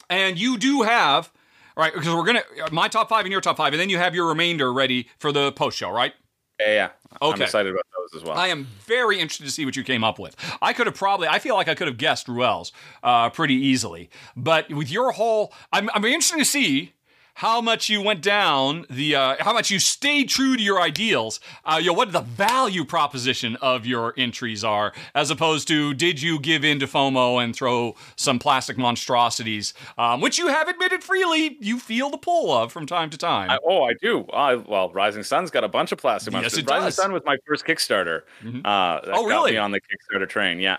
And 0.09 0.39
you 0.39 0.57
do 0.57 0.83
have, 0.83 1.33
all 1.77 1.85
right, 1.85 1.93
because 1.93 2.09
we're 2.09 2.25
going 2.25 2.39
to, 2.39 2.73
my 2.73 2.89
top 2.89 3.09
five 3.09 3.25
and 3.25 3.33
your 3.33 3.41
top 3.41 3.57
five, 3.57 3.73
and 3.73 3.81
then 3.81 3.91
you 3.91 3.99
have 3.99 4.15
your 4.15 4.29
remainder 4.29 4.73
ready 4.73 5.09
for 5.19 5.31
the 5.31 5.53
post 5.53 5.77
show, 5.77 5.91
right? 5.91 6.15
Yeah, 6.59 6.67
yeah. 6.69 6.89
Okay. 7.21 7.35
I'm 7.35 7.43
excited 7.43 7.73
about 7.73 7.85
those 7.97 8.23
as 8.23 8.27
well. 8.27 8.37
I 8.37 8.49
am 8.49 8.67
very 8.87 9.21
interested 9.21 9.45
to 9.45 9.51
see 9.51 9.67
what 9.67 9.77
you 9.77 9.85
came 9.85 10.03
up 10.03 10.19
with. 10.19 10.37
I 10.63 10.73
could 10.73 10.87
have 10.87 10.97
probably, 10.97 11.29
I 11.29 11.39
feel 11.39 11.55
like 11.55 11.69
I 11.69 11.75
could 11.75 11.87
have 11.87 11.99
guessed 11.99 12.29
Ruel's 12.29 12.73
uh, 13.03 13.29
pretty 13.29 13.55
easily. 13.55 14.09
But 14.37 14.71
with 14.71 14.91
your 14.91 15.13
whole, 15.13 15.53
I'm, 15.73 15.91
I'm 15.93 16.05
interested 16.05 16.39
to 16.39 16.45
see 16.47 16.95
how 17.37 17.61
much 17.61 17.89
you 17.91 18.01
went 18.01 18.23
down 18.23 18.87
the, 18.89 19.15
uh, 19.15 19.37
how 19.41 19.53
much 19.53 19.71
you 19.71 19.79
stayed 19.79 20.27
true 20.29 20.57
to 20.57 20.63
your 20.63 20.81
ideals. 20.81 21.39
Uh, 21.65 21.77
you 21.79 21.89
know, 21.89 21.93
what 21.93 22.11
the 22.13 22.21
value 22.21 22.83
proposition 22.85 23.57
of 23.57 23.85
your 23.85 24.15
entries 24.17 24.65
are, 24.65 24.93
as 25.15 25.31
opposed 25.31 25.69
to 25.69 25.93
did 25.93 26.23
you 26.23 26.39
give 26.41 26.65
in 26.65 26.79
to 26.81 26.87
FOMO 26.87 27.43
and 27.45 27.55
throw 27.55 27.95
some 28.17 28.39
plastic 28.39 28.79
monstrosities, 28.79 29.75
um, 29.99 30.21
which 30.23 30.39
you 30.39 30.49
have 30.49 30.67
admitted 30.69 31.05
freely 31.05 31.59
you 31.61 31.79
feel 31.79 32.09
the 32.09 32.17
pull 32.17 32.51
of 32.51 32.73
from 32.73 32.87
time 32.87 33.11
to 33.11 33.19
time. 33.19 33.51
I, 33.51 33.59
oh, 33.67 33.85
I 33.85 33.93
do. 34.01 34.21
Uh, 34.33 34.63
well, 34.67 34.91
Rising 34.93 35.23
Sun's 35.23 35.51
got 35.51 35.63
a 35.63 35.69
bunch 35.69 35.93
of 35.93 35.99
plastic 35.99 36.33
Yes, 36.33 36.43
monsters. 36.43 36.65
Rising 36.65 36.85
does. 36.85 36.95
Mm-hmm. 36.95 37.03
Sun 37.03 37.13
was 37.13 37.23
my 37.27 37.37
first 37.47 37.67
Kickstarter. 37.67 38.23
Uh, 38.45 39.01
that 39.05 39.15
Oh, 39.15 39.27
really? 39.27 39.59
on 39.59 39.73
the 39.73 39.81
Kickstarter 39.81 40.27
train. 40.29 40.59
Yeah, 40.59 40.79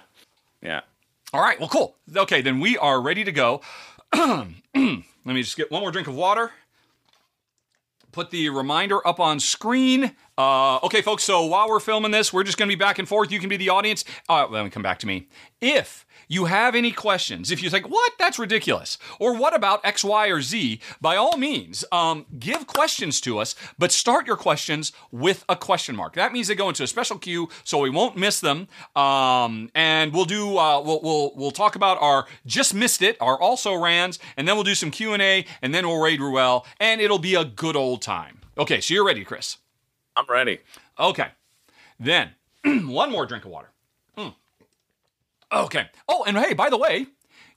yeah. 0.64 0.82
All 1.34 1.42
right, 1.42 1.60
well, 1.60 1.70
cool. 1.70 1.96
Okay, 2.16 2.42
then 2.42 2.60
we 2.60 2.78
are 2.78 3.00
ready 3.00 3.24
to 3.24 3.32
go. 3.32 3.62
Let 5.28 5.34
me 5.34 5.42
just 5.44 5.58
get 5.58 5.70
one 5.70 5.82
more 5.82 5.92
drink 5.92 6.08
of 6.08 6.16
water. 6.16 6.52
Put 8.14 8.32
the 8.32 8.48
reminder 8.48 9.06
up 9.06 9.20
on 9.20 9.42
screen. 9.42 10.16
Uh, 10.38 10.78
okay, 10.78 11.02
folks, 11.02 11.26
so 11.26 11.46
while 11.46 11.68
we're 11.68 11.82
filming 11.82 12.12
this, 12.12 12.32
we're 12.32 12.46
just 12.46 12.58
going 12.58 12.70
to 12.70 12.74
be 12.74 12.80
back 12.80 12.98
and 12.98 13.06
forth. 13.06 13.30
You 13.30 13.40
can 13.42 13.50
be 13.50 13.58
the 13.58 13.68
audience. 13.68 14.06
Uh, 14.30 14.48
let 14.50 14.64
me 14.64 14.70
come 14.70 14.84
back 14.84 15.00
to 15.00 15.06
me. 15.08 15.28
If 15.60 16.06
you 16.28 16.46
have 16.46 16.76
any 16.76 16.92
questions, 16.92 17.52
if 17.52 17.64
you 17.64 17.70
think, 17.70 17.90
what, 17.90 18.14
that's 18.20 18.38
ridiculous, 18.38 18.98
or 19.20 19.36
what 19.36 19.56
about 19.56 19.86
X, 19.86 20.04
Y, 20.04 20.28
or 20.28 20.42
Z, 20.42 20.80
by 21.00 21.16
all 21.16 21.38
means, 21.38 21.86
um, 21.92 22.26
give 22.38 22.68
questions 22.68 23.22
to 23.22 23.40
us, 23.40 23.56
but 23.78 23.92
start 23.92 24.28
your 24.28 24.36
questions 24.36 24.92
with 25.12 25.46
a 25.48 25.56
question 25.56 25.96
mark. 25.96 26.16
That 26.16 26.34
means 26.34 26.48
they 26.48 26.56
go 26.56 26.70
into 26.70 26.84
a 26.84 26.88
special 26.88 27.18
queue, 27.18 27.50
so 27.64 27.80
we 27.80 27.90
won't 27.90 28.18
miss 28.18 28.40
them. 28.40 28.68
Um, 28.96 29.70
and 29.74 30.14
we'll 30.14 30.26
do, 30.26 30.58
uh, 30.58 30.82
we'll, 30.82 31.02
we'll, 31.02 31.32
we'll 31.36 31.52
talk 31.52 31.76
about 31.76 31.98
our 32.02 32.26
just 32.46 32.74
missed 32.74 33.02
it, 33.02 33.18
our 33.22 33.40
also 33.40 33.74
rans, 33.76 34.20
and 34.36 34.48
then 34.48 34.56
we'll 34.56 34.64
do 34.64 34.76
some 34.76 34.92
Q 34.92 35.14
and 35.14 35.22
A, 35.22 35.46
and 35.62 35.74
then 35.74 35.88
we'll 35.88 36.02
raid 36.02 36.20
Ruel, 36.20 36.66
and 36.80 37.02
it'll 37.02 37.20
be 37.20 37.36
a 37.36 37.46
good 37.46 37.76
old 37.76 38.02
time. 38.02 38.40
Okay, 38.58 38.82
so 38.82 38.94
you're 38.94 39.06
ready, 39.06 39.24
Chris. 39.24 39.58
I'm 40.16 40.26
ready. 40.28 40.60
Okay. 41.00 41.28
Then, 42.00 42.32
one 42.66 43.12
more 43.12 43.26
drink 43.26 43.46
of 43.46 43.52
water. 43.52 43.70
Okay. 45.52 45.88
Oh, 46.08 46.24
and 46.28 46.38
hey, 46.38 46.54
by 46.54 46.70
the 46.70 46.78
way, 46.78 47.08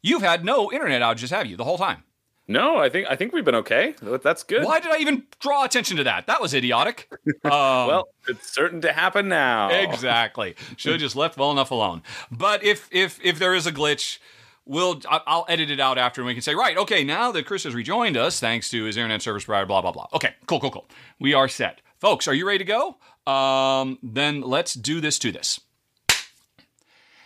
you've 0.02 0.22
had 0.22 0.44
no 0.44 0.70
internet 0.72 1.02
outages, 1.02 1.30
have 1.30 1.46
you, 1.46 1.56
the 1.56 1.64
whole 1.64 1.78
time? 1.78 2.04
No, 2.48 2.78
I 2.78 2.88
think 2.88 3.06
I 3.08 3.14
think 3.14 3.32
we've 3.32 3.44
been 3.44 3.54
okay. 3.56 3.94
That's 4.02 4.42
good. 4.42 4.64
Why 4.64 4.80
did 4.80 4.90
I 4.90 4.98
even 4.98 5.24
draw 5.38 5.64
attention 5.64 5.96
to 5.98 6.04
that? 6.04 6.26
That 6.26 6.40
was 6.40 6.52
idiotic. 6.52 7.08
Um, 7.44 7.50
Well, 7.52 8.08
it's 8.28 8.52
certain 8.52 8.80
to 8.80 8.92
happen 8.92 9.28
now. 9.28 9.68
exactly. 9.70 10.56
Should 10.76 10.92
have 10.92 11.00
just 11.00 11.14
left 11.14 11.36
well 11.38 11.52
enough 11.52 11.70
alone. 11.70 12.02
But 12.30 12.64
if 12.64 12.88
if 12.90 13.20
if 13.22 13.38
there 13.38 13.54
is 13.54 13.68
a 13.68 13.72
glitch, 13.72 14.18
we'll 14.66 15.00
I'll 15.08 15.46
edit 15.48 15.70
it 15.70 15.78
out 15.78 15.96
after, 15.96 16.20
and 16.22 16.26
we 16.26 16.34
can 16.34 16.42
say, 16.42 16.56
right, 16.56 16.76
okay, 16.76 17.04
now 17.04 17.30
that 17.32 17.46
Chris 17.46 17.62
has 17.64 17.74
rejoined 17.74 18.16
us, 18.16 18.40
thanks 18.40 18.68
to 18.70 18.82
his 18.84 18.96
internet 18.96 19.22
service 19.22 19.44
provider, 19.44 19.66
blah 19.66 19.80
blah 19.82 19.92
blah. 19.92 20.08
Okay, 20.12 20.34
cool, 20.46 20.58
cool, 20.58 20.72
cool. 20.72 20.88
We 21.20 21.34
are 21.34 21.46
set, 21.46 21.82
folks. 22.00 22.26
Are 22.26 22.34
you 22.34 22.46
ready 22.48 22.64
to 22.64 22.64
go? 22.64 23.32
Um, 23.32 23.98
then 24.02 24.40
let's 24.40 24.74
do 24.74 25.00
this 25.00 25.20
to 25.20 25.30
this. 25.30 25.60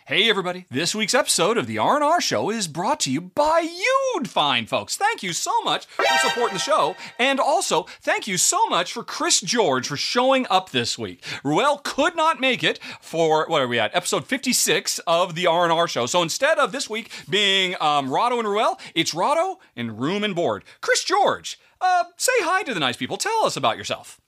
Hey 0.06 0.28
everybody, 0.28 0.66
this 0.70 0.94
week's 0.94 1.14
episode 1.14 1.56
of 1.56 1.66
the 1.66 1.78
R&R 1.78 2.20
Show 2.20 2.50
is 2.50 2.68
brought 2.68 3.00
to 3.00 3.10
you 3.10 3.22
by 3.22 3.60
you 3.60 4.20
fine 4.26 4.66
folks. 4.66 4.98
Thank 4.98 5.22
you 5.22 5.32
so 5.32 5.62
much 5.62 5.86
for 5.86 6.04
supporting 6.18 6.52
the 6.52 6.60
show 6.60 6.94
and 7.18 7.40
also 7.40 7.84
thank 8.02 8.26
you 8.26 8.36
so 8.36 8.66
much 8.66 8.92
for 8.92 9.02
Chris 9.02 9.40
George 9.40 9.88
for 9.88 9.96
showing 9.96 10.46
up 10.50 10.72
this 10.72 10.98
week. 10.98 11.24
Ruel 11.42 11.78
could 11.78 12.14
not 12.16 12.38
make 12.38 12.62
it 12.62 12.78
for 13.00 13.46
what 13.48 13.62
are 13.62 13.66
we 13.66 13.78
at? 13.78 13.96
Episode 13.96 14.26
56 14.26 14.98
of 15.06 15.34
the 15.34 15.46
R&R 15.46 15.88
Show. 15.88 16.04
So 16.04 16.20
instead 16.20 16.58
of 16.58 16.70
this 16.70 16.90
week 16.90 17.10
being 17.30 17.74
um, 17.80 18.10
Rahdo 18.10 18.38
and 18.38 18.46
Ruel, 18.46 18.78
it's 18.94 19.14
Rahdo 19.14 19.58
and 19.74 19.98
Room 19.98 20.22
and 20.22 20.34
Board. 20.34 20.64
Chris 20.82 21.02
George, 21.02 21.58
uh, 21.80 22.04
say 22.18 22.32
hi 22.40 22.62
to 22.64 22.74
the 22.74 22.80
nice 22.80 22.98
people. 22.98 23.16
Tell 23.16 23.46
us 23.46 23.56
about 23.56 23.78
yourself. 23.78 24.20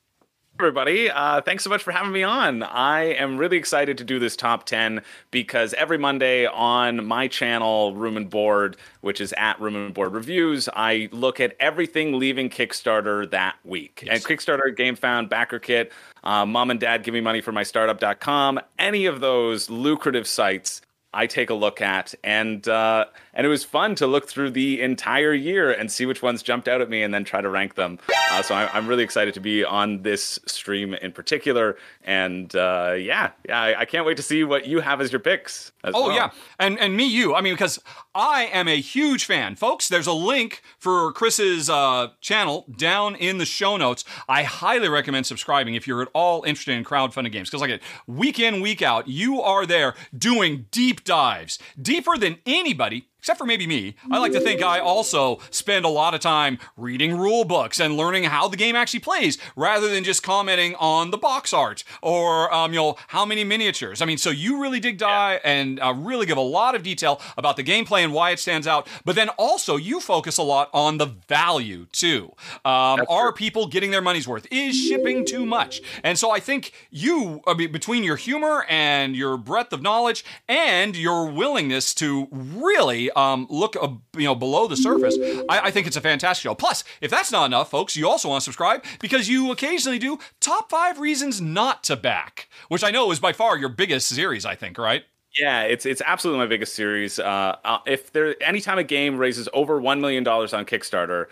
Everybody. 0.58 1.10
Uh, 1.10 1.42
thanks 1.42 1.62
so 1.62 1.70
much 1.70 1.82
for 1.82 1.90
having 1.92 2.12
me 2.12 2.22
on. 2.22 2.62
I 2.62 3.04
am 3.14 3.36
really 3.36 3.58
excited 3.58 3.98
to 3.98 4.04
do 4.04 4.18
this 4.18 4.36
top 4.36 4.64
10 4.64 5.02
because 5.30 5.74
every 5.74 5.98
Monday 5.98 6.46
on 6.46 7.04
my 7.04 7.28
channel, 7.28 7.94
Room 7.94 8.16
and 8.16 8.30
Board, 8.30 8.76
which 9.02 9.20
is 9.20 9.34
at 9.34 9.60
Room 9.60 9.76
and 9.76 9.92
Board 9.92 10.14
Reviews, 10.14 10.68
I 10.74 11.10
look 11.12 11.40
at 11.40 11.54
everything 11.60 12.18
leaving 12.18 12.48
Kickstarter 12.48 13.30
that 13.30 13.56
week. 13.64 14.06
And 14.10 14.22
Kickstarter, 14.24 14.74
Game 14.74 14.96
Found, 14.96 15.28
Backer 15.28 15.58
Kit, 15.58 15.92
uh, 16.24 16.46
Mom 16.46 16.70
and 16.70 16.80
Dad 16.80 17.02
Give 17.02 17.12
Me 17.12 17.20
Money 17.20 17.42
for 17.42 17.52
My 17.52 17.62
Startup.com, 17.62 18.58
any 18.78 19.04
of 19.06 19.20
those 19.20 19.68
lucrative 19.68 20.26
sites. 20.26 20.80
I 21.12 21.26
take 21.26 21.50
a 21.50 21.54
look 21.54 21.80
at, 21.80 22.14
and 22.24 22.66
uh, 22.68 23.06
and 23.36 23.46
it 23.46 23.48
was 23.48 23.62
fun 23.62 23.94
to 23.96 24.06
look 24.08 24.26
through 24.28 24.50
the 24.50 24.80
entire 24.82 25.32
year 25.32 25.70
and 25.70 25.92
see 25.92 26.06
which 26.06 26.22
ones 26.22 26.42
jumped 26.42 26.66
out 26.66 26.80
at 26.80 26.90
me, 26.90 27.04
and 27.04 27.14
then 27.14 27.22
try 27.22 27.40
to 27.40 27.48
rank 27.48 27.76
them. 27.76 28.00
Uh, 28.32 28.42
so 28.42 28.54
I, 28.56 28.68
I'm 28.72 28.88
really 28.88 29.04
excited 29.04 29.34
to 29.34 29.40
be 29.40 29.64
on 29.64 30.02
this 30.02 30.40
stream 30.46 30.94
in 30.94 31.12
particular, 31.12 31.76
and 32.02 32.54
uh, 32.56 32.94
yeah, 32.98 33.30
yeah, 33.48 33.60
I, 33.60 33.80
I 33.80 33.84
can't 33.84 34.04
wait 34.04 34.16
to 34.16 34.22
see 34.24 34.42
what 34.42 34.66
you 34.66 34.80
have 34.80 35.00
as 35.00 35.12
your 35.12 35.20
picks. 35.20 35.70
As 35.84 35.92
Oh 35.94 36.08
well. 36.08 36.16
yeah, 36.16 36.30
and 36.58 36.78
and 36.80 36.96
me, 36.96 37.04
you. 37.06 37.34
I 37.36 37.40
mean, 37.42 37.54
because 37.54 37.78
I 38.14 38.46
am 38.46 38.66
a 38.66 38.80
huge 38.80 39.24
fan, 39.24 39.54
folks. 39.54 39.88
There's 39.88 40.06
a 40.08 40.12
link 40.12 40.62
for 40.78 41.12
Chris's 41.12 41.70
uh, 41.70 42.08
channel 42.20 42.64
down 42.76 43.14
in 43.14 43.38
the 43.38 43.44
show 43.44 43.76
notes. 43.76 44.04
I 44.28 44.42
highly 44.42 44.88
recommend 44.88 45.26
subscribing 45.26 45.74
if 45.74 45.86
you're 45.86 46.02
at 46.02 46.08
all 46.14 46.42
interested 46.44 46.76
in 46.76 46.84
crowdfunding 46.84 47.30
games, 47.32 47.50
because 47.50 47.60
like 47.60 47.70
it, 47.70 47.82
week 48.06 48.40
in, 48.40 48.60
week 48.62 48.82
out, 48.82 49.06
you 49.06 49.40
are 49.42 49.66
there 49.66 49.94
doing 50.16 50.66
deep 50.70 51.04
dives, 51.04 51.58
deeper 51.80 52.16
than 52.16 52.38
anybody. 52.46 53.06
Except 53.26 53.38
for 53.38 53.44
maybe 53.44 53.66
me, 53.66 53.96
I 54.08 54.18
like 54.18 54.30
to 54.34 54.40
think 54.40 54.62
I 54.62 54.78
also 54.78 55.40
spend 55.50 55.84
a 55.84 55.88
lot 55.88 56.14
of 56.14 56.20
time 56.20 56.60
reading 56.76 57.18
rule 57.18 57.44
books 57.44 57.80
and 57.80 57.96
learning 57.96 58.22
how 58.22 58.46
the 58.46 58.56
game 58.56 58.76
actually 58.76 59.00
plays 59.00 59.36
rather 59.56 59.88
than 59.88 60.04
just 60.04 60.22
commenting 60.22 60.76
on 60.76 61.10
the 61.10 61.18
box 61.18 61.52
art 61.52 61.82
or, 62.02 62.54
um, 62.54 62.72
you 62.72 62.78
know, 62.78 62.94
how 63.08 63.26
many 63.26 63.42
miniatures. 63.42 64.00
I 64.00 64.04
mean, 64.04 64.16
so 64.16 64.30
you 64.30 64.62
really 64.62 64.78
dig 64.78 64.98
dive 64.98 65.40
and 65.42 65.80
uh, 65.80 65.92
really 65.96 66.24
give 66.24 66.36
a 66.36 66.40
lot 66.40 66.76
of 66.76 66.84
detail 66.84 67.20
about 67.36 67.56
the 67.56 67.64
gameplay 67.64 68.04
and 68.04 68.12
why 68.12 68.30
it 68.30 68.38
stands 68.38 68.68
out, 68.68 68.86
but 69.04 69.16
then 69.16 69.28
also 69.30 69.74
you 69.74 69.98
focus 69.98 70.38
a 70.38 70.44
lot 70.44 70.70
on 70.72 70.98
the 70.98 71.06
value 71.06 71.86
too. 71.90 72.32
Um, 72.64 73.04
are 73.08 73.32
people 73.32 73.66
getting 73.66 73.90
their 73.90 74.02
money's 74.02 74.28
worth? 74.28 74.46
Is 74.52 74.76
shipping 74.76 75.24
too 75.24 75.44
much? 75.44 75.82
And 76.04 76.16
so 76.16 76.30
I 76.30 76.38
think 76.38 76.70
you, 76.92 77.40
I 77.44 77.54
mean, 77.54 77.72
between 77.72 78.04
your 78.04 78.14
humor 78.14 78.64
and 78.68 79.16
your 79.16 79.36
breadth 79.36 79.72
of 79.72 79.82
knowledge 79.82 80.24
and 80.48 80.94
your 80.94 81.26
willingness 81.26 81.92
to 81.94 82.28
really 82.30 83.10
um, 83.16 83.46
look, 83.50 83.76
uh, 83.80 83.88
you 84.16 84.24
know, 84.24 84.34
below 84.34 84.68
the 84.68 84.76
surface, 84.76 85.16
I, 85.48 85.60
I 85.64 85.70
think 85.70 85.86
it's 85.86 85.96
a 85.96 86.00
fantastic 86.00 86.42
show. 86.42 86.54
Plus, 86.54 86.84
if 87.00 87.10
that's 87.10 87.32
not 87.32 87.46
enough, 87.46 87.70
folks, 87.70 87.96
you 87.96 88.08
also 88.08 88.28
want 88.28 88.42
to 88.42 88.44
subscribe 88.44 88.84
because 89.00 89.28
you 89.28 89.50
occasionally 89.50 89.98
do 89.98 90.18
top 90.38 90.70
five 90.70 91.00
reasons 91.00 91.40
not 91.40 91.82
to 91.84 91.96
back, 91.96 92.48
which 92.68 92.84
I 92.84 92.90
know 92.90 93.10
is 93.10 93.18
by 93.18 93.32
far 93.32 93.56
your 93.56 93.70
biggest 93.70 94.08
series. 94.08 94.44
I 94.44 94.54
think, 94.54 94.78
right? 94.78 95.04
Yeah, 95.38 95.62
it's 95.62 95.84
it's 95.84 96.02
absolutely 96.04 96.44
my 96.44 96.48
biggest 96.48 96.74
series. 96.74 97.18
Uh, 97.18 97.56
uh, 97.64 97.78
if 97.86 98.12
there 98.12 98.40
anytime 98.42 98.78
a 98.78 98.84
game 98.84 99.16
raises 99.18 99.48
over 99.52 99.80
one 99.80 100.00
million 100.00 100.24
dollars 100.24 100.54
on 100.54 100.64
Kickstarter, 100.64 101.26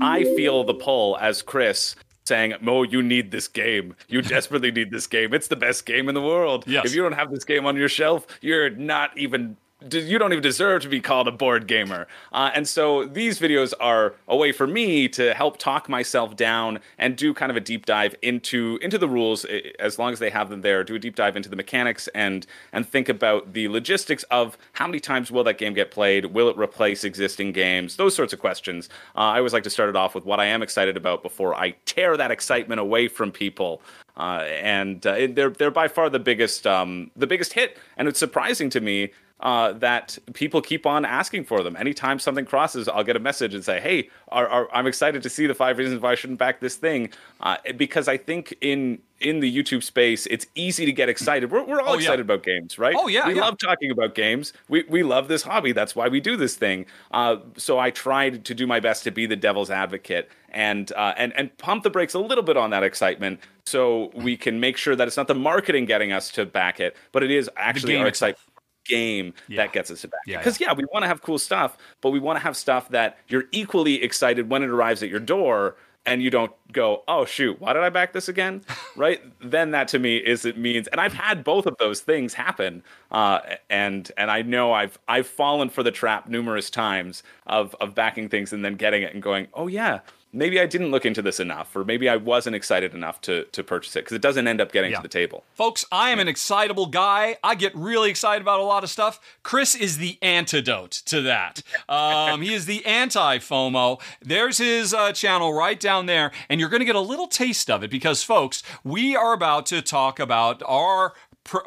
I 0.00 0.24
feel 0.24 0.64
the 0.64 0.74
pull 0.74 1.18
as 1.18 1.42
Chris 1.42 1.96
saying, 2.24 2.54
"Mo, 2.60 2.82
you 2.82 3.02
need 3.02 3.30
this 3.30 3.48
game. 3.48 3.94
You 4.08 4.22
desperately 4.36 4.70
need 4.70 4.90
this 4.90 5.06
game. 5.06 5.34
It's 5.34 5.48
the 5.48 5.56
best 5.56 5.84
game 5.86 6.08
in 6.08 6.14
the 6.14 6.22
world. 6.22 6.64
Yes. 6.66 6.86
If 6.86 6.94
you 6.94 7.02
don't 7.02 7.12
have 7.12 7.30
this 7.30 7.44
game 7.44 7.66
on 7.66 7.76
your 7.76 7.88
shelf, 7.88 8.26
you're 8.40 8.70
not 8.70 9.16
even." 9.18 9.56
You 9.90 10.18
don't 10.18 10.32
even 10.32 10.42
deserve 10.42 10.82
to 10.82 10.88
be 10.88 11.00
called 11.00 11.28
a 11.28 11.32
board 11.32 11.66
gamer. 11.66 12.06
Uh, 12.32 12.50
and 12.54 12.68
so 12.68 13.04
these 13.04 13.38
videos 13.38 13.72
are 13.80 14.14
a 14.28 14.36
way 14.36 14.52
for 14.52 14.66
me 14.66 15.08
to 15.08 15.34
help 15.34 15.58
talk 15.58 15.88
myself 15.88 16.36
down 16.36 16.80
and 16.98 17.16
do 17.16 17.34
kind 17.34 17.50
of 17.50 17.56
a 17.56 17.60
deep 17.60 17.86
dive 17.86 18.14
into 18.22 18.78
into 18.82 18.98
the 18.98 19.08
rules, 19.08 19.44
eh, 19.46 19.70
as 19.78 19.98
long 19.98 20.12
as 20.12 20.18
they 20.18 20.30
have 20.30 20.50
them 20.50 20.60
there. 20.60 20.84
Do 20.84 20.94
a 20.94 20.98
deep 20.98 21.16
dive 21.16 21.36
into 21.36 21.48
the 21.48 21.56
mechanics 21.56 22.08
and 22.14 22.46
and 22.72 22.88
think 22.88 23.08
about 23.08 23.52
the 23.52 23.68
logistics 23.68 24.22
of 24.24 24.56
how 24.72 24.86
many 24.86 25.00
times 25.00 25.30
will 25.30 25.44
that 25.44 25.58
game 25.58 25.74
get 25.74 25.90
played? 25.90 26.26
Will 26.26 26.48
it 26.48 26.56
replace 26.56 27.04
existing 27.04 27.52
games? 27.52 27.96
Those 27.96 28.14
sorts 28.14 28.32
of 28.32 28.38
questions. 28.38 28.88
Uh, 29.16 29.20
I 29.20 29.38
always 29.38 29.52
like 29.52 29.64
to 29.64 29.70
start 29.70 29.88
it 29.88 29.96
off 29.96 30.14
with 30.14 30.24
what 30.24 30.40
I 30.40 30.46
am 30.46 30.62
excited 30.62 30.96
about 30.96 31.22
before 31.22 31.54
I 31.54 31.70
tear 31.86 32.16
that 32.16 32.30
excitement 32.30 32.80
away 32.80 33.08
from 33.08 33.32
people. 33.32 33.82
Uh, 34.16 34.44
and 34.60 35.06
uh, 35.06 35.28
they're 35.30 35.50
they're 35.50 35.70
by 35.70 35.88
far 35.88 36.10
the 36.10 36.18
biggest 36.18 36.66
um, 36.66 37.10
the 37.16 37.26
biggest 37.26 37.54
hit, 37.54 37.78
and 37.96 38.08
it's 38.08 38.18
surprising 38.18 38.68
to 38.70 38.80
me 38.80 39.10
uh, 39.42 39.72
that 39.72 40.16
people 40.34 40.62
keep 40.62 40.86
on 40.86 41.04
asking 41.04 41.44
for 41.44 41.62
them. 41.62 41.76
Anytime 41.76 42.18
something 42.18 42.44
crosses, 42.44 42.88
I'll 42.88 43.04
get 43.04 43.16
a 43.16 43.20
message 43.20 43.54
and 43.54 43.64
say, 43.64 43.80
"Hey, 43.80 44.08
are, 44.28 44.46
are, 44.48 44.68
I'm 44.72 44.86
excited 44.86 45.22
to 45.24 45.28
see 45.28 45.46
the 45.46 45.54
five 45.54 45.78
reasons 45.78 46.00
why 46.00 46.12
I 46.12 46.14
shouldn't 46.14 46.38
back 46.38 46.60
this 46.60 46.76
thing," 46.76 47.10
uh, 47.40 47.56
because 47.76 48.08
I 48.08 48.16
think 48.16 48.54
in 48.60 49.00
in 49.20 49.40
the 49.40 49.56
YouTube 49.56 49.82
space, 49.84 50.26
it's 50.26 50.46
easy 50.56 50.84
to 50.84 50.92
get 50.92 51.08
excited. 51.08 51.50
We're, 51.52 51.62
we're 51.64 51.80
all 51.80 51.90
Oh, 51.90 51.94
yeah. 51.94 52.00
excited 52.00 52.22
about 52.22 52.42
games, 52.42 52.76
right? 52.76 52.94
Oh, 52.98 53.06
yeah, 53.06 53.28
we 53.28 53.34
yeah. 53.36 53.42
love 53.42 53.56
talking 53.58 53.90
about 53.90 54.14
games. 54.14 54.52
We 54.68 54.84
we 54.88 55.02
love 55.02 55.28
this 55.28 55.42
hobby. 55.42 55.72
That's 55.72 55.94
why 55.96 56.08
we 56.08 56.20
do 56.20 56.36
this 56.36 56.54
thing. 56.56 56.86
Uh, 57.10 57.36
so 57.56 57.78
I 57.78 57.90
tried 57.90 58.44
to 58.44 58.54
do 58.54 58.66
my 58.66 58.78
best 58.80 59.02
to 59.04 59.10
be 59.10 59.26
the 59.26 59.36
devil's 59.36 59.70
advocate 59.70 60.28
and 60.50 60.92
uh, 60.92 61.14
and 61.16 61.32
and 61.36 61.56
pump 61.58 61.82
the 61.82 61.90
brakes 61.90 62.14
a 62.14 62.18
little 62.20 62.44
bit 62.44 62.56
on 62.56 62.70
that 62.70 62.82
excitement, 62.84 63.40
so 63.64 64.12
we 64.14 64.36
can 64.36 64.60
make 64.60 64.76
sure 64.76 64.94
that 64.94 65.08
it's 65.08 65.16
not 65.16 65.26
the 65.28 65.34
marketing 65.34 65.84
getting 65.86 66.12
us 66.12 66.30
to 66.32 66.46
back 66.46 66.78
it, 66.78 66.96
but 67.10 67.22
it 67.24 67.30
is 67.32 67.50
actually 67.56 67.96
our 67.96 68.06
excitement 68.06 68.38
game 68.84 69.32
Yeah. 69.48 69.62
that 69.64 69.72
gets 69.72 69.90
us 69.90 70.00
to 70.02 70.08
back 70.08 70.20
Yeah, 70.26 70.38
because 70.38 70.60
yeah. 70.60 70.72
we 70.72 70.84
want 70.92 71.02
to 71.04 71.08
have 71.08 71.22
cool 71.22 71.38
stuff 71.38 71.76
but 72.00 72.10
we 72.10 72.18
want 72.20 72.38
to 72.38 72.42
have 72.42 72.56
stuff 72.56 72.88
that 72.90 73.18
you're 73.28 73.44
equally 73.52 74.02
excited 74.02 74.50
when 74.50 74.62
it 74.62 74.70
arrives 74.70 75.02
at 75.02 75.08
your 75.08 75.20
door 75.20 75.76
and 76.04 76.20
you 76.20 76.30
don't 76.30 76.50
go 76.72 77.04
oh 77.06 77.24
shoot 77.24 77.60
why 77.60 77.72
did 77.72 77.82
i 77.82 77.88
back 77.88 78.12
this 78.12 78.28
again 78.28 78.60
right 78.96 79.20
then 79.40 79.70
that 79.70 79.86
to 79.86 80.00
me 80.00 80.16
is 80.16 80.44
it 80.44 80.58
means 80.58 80.88
and 80.88 81.00
i've 81.00 81.12
had 81.12 81.44
both 81.44 81.64
of 81.64 81.76
those 81.78 82.00
things 82.00 82.34
happen 82.34 82.82
uh, 83.12 83.38
and 83.70 84.10
and 84.16 84.28
i 84.30 84.42
know 84.42 84.72
i've 84.72 84.98
i've 85.06 85.26
fallen 85.28 85.68
for 85.68 85.84
the 85.84 85.92
trap 85.92 86.28
numerous 86.28 86.70
times 86.70 87.22
of 87.46 87.76
of 87.80 87.94
backing 87.94 88.28
things 88.28 88.52
and 88.52 88.64
then 88.64 88.74
getting 88.74 89.02
it 89.02 89.14
and 89.14 89.22
going 89.22 89.46
oh 89.54 89.68
yeah 89.68 90.00
maybe 90.32 90.60
i 90.60 90.66
didn't 90.66 90.90
look 90.90 91.04
into 91.04 91.22
this 91.22 91.38
enough 91.40 91.74
or 91.76 91.84
maybe 91.84 92.08
i 92.08 92.16
wasn't 92.16 92.54
excited 92.56 92.94
enough 92.94 93.20
to 93.20 93.44
to 93.52 93.62
purchase 93.62 93.94
it 93.96 94.00
because 94.00 94.14
it 94.14 94.22
doesn't 94.22 94.46
end 94.48 94.60
up 94.60 94.72
getting 94.72 94.90
Yeah. 94.90 94.96
to 94.98 95.02
the 95.02 95.08
table 95.08 95.44
Folks, 95.54 95.84
I 95.92 96.10
am 96.10 96.18
an 96.18 96.28
excitable 96.28 96.86
guy. 96.86 97.36
I 97.44 97.54
get 97.54 97.74
really 97.76 98.10
excited 98.10 98.42
about 98.42 98.58
a 98.60 98.64
lot 98.64 98.82
of 98.84 98.90
stuff. 98.90 99.20
Chris 99.42 99.74
is 99.74 99.98
the 99.98 100.18
antidote 100.22 100.90
to 101.06 101.20
that. 101.22 101.62
Um, 101.88 102.40
he 102.42 102.54
is 102.54 102.64
the 102.66 102.84
anti 102.86 103.38
FOMO. 103.38 104.00
There's 104.20 104.58
his 104.58 104.94
uh, 104.94 105.12
channel 105.12 105.52
right 105.52 105.78
down 105.78 106.06
there, 106.06 106.32
and 106.48 106.58
you're 106.58 106.68
going 106.70 106.80
to 106.80 106.86
get 106.86 106.96
a 106.96 107.00
little 107.00 107.26
taste 107.26 107.68
of 107.70 107.82
it 107.84 107.90
because, 107.90 108.22
folks, 108.22 108.62
we 108.82 109.14
are 109.14 109.32
about 109.34 109.66
to 109.66 109.82
talk 109.82 110.18
about 110.18 110.62
our 110.66 111.12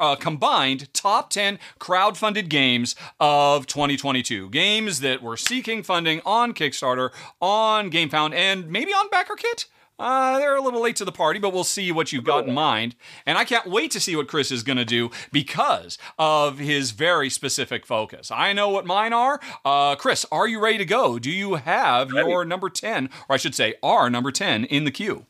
uh, 0.00 0.16
combined 0.16 0.92
top 0.92 1.30
10 1.30 1.58
crowdfunded 1.78 2.48
games 2.48 2.96
of 3.20 3.66
2022. 3.66 4.50
Games 4.50 5.00
that 5.00 5.22
were 5.22 5.36
seeking 5.36 5.82
funding 5.82 6.20
on 6.24 6.54
Kickstarter, 6.54 7.10
on 7.40 7.90
GameFound, 7.90 8.34
and 8.34 8.68
maybe 8.68 8.92
on 8.92 9.08
BackerKit. 9.08 9.66
Uh, 9.98 10.38
they're 10.38 10.56
a 10.56 10.60
little 10.60 10.82
late 10.82 10.96
to 10.96 11.04
the 11.04 11.12
party, 11.12 11.38
but 11.38 11.54
we'll 11.54 11.64
see 11.64 11.90
what 11.90 12.12
you've 12.12 12.24
got 12.24 12.46
in 12.46 12.52
mind. 12.52 12.94
And 13.24 13.38
I 13.38 13.44
can't 13.44 13.66
wait 13.66 13.90
to 13.92 14.00
see 14.00 14.14
what 14.14 14.28
Chris 14.28 14.52
is 14.52 14.62
going 14.62 14.76
to 14.76 14.84
do 14.84 15.10
because 15.32 15.96
of 16.18 16.58
his 16.58 16.90
very 16.90 17.30
specific 17.30 17.86
focus. 17.86 18.30
I 18.30 18.52
know 18.52 18.68
what 18.68 18.84
mine 18.84 19.14
are. 19.14 19.40
Uh, 19.64 19.96
Chris, 19.96 20.26
are 20.30 20.46
you 20.46 20.60
ready 20.60 20.78
to 20.78 20.84
go? 20.84 21.18
Do 21.18 21.30
you 21.30 21.54
have 21.54 22.10
your 22.10 22.44
number 22.44 22.68
10, 22.68 23.08
or 23.28 23.34
I 23.34 23.36
should 23.38 23.54
say, 23.54 23.74
our 23.82 24.10
number 24.10 24.30
10 24.30 24.64
in 24.64 24.84
the 24.84 24.90
queue? 24.90 25.24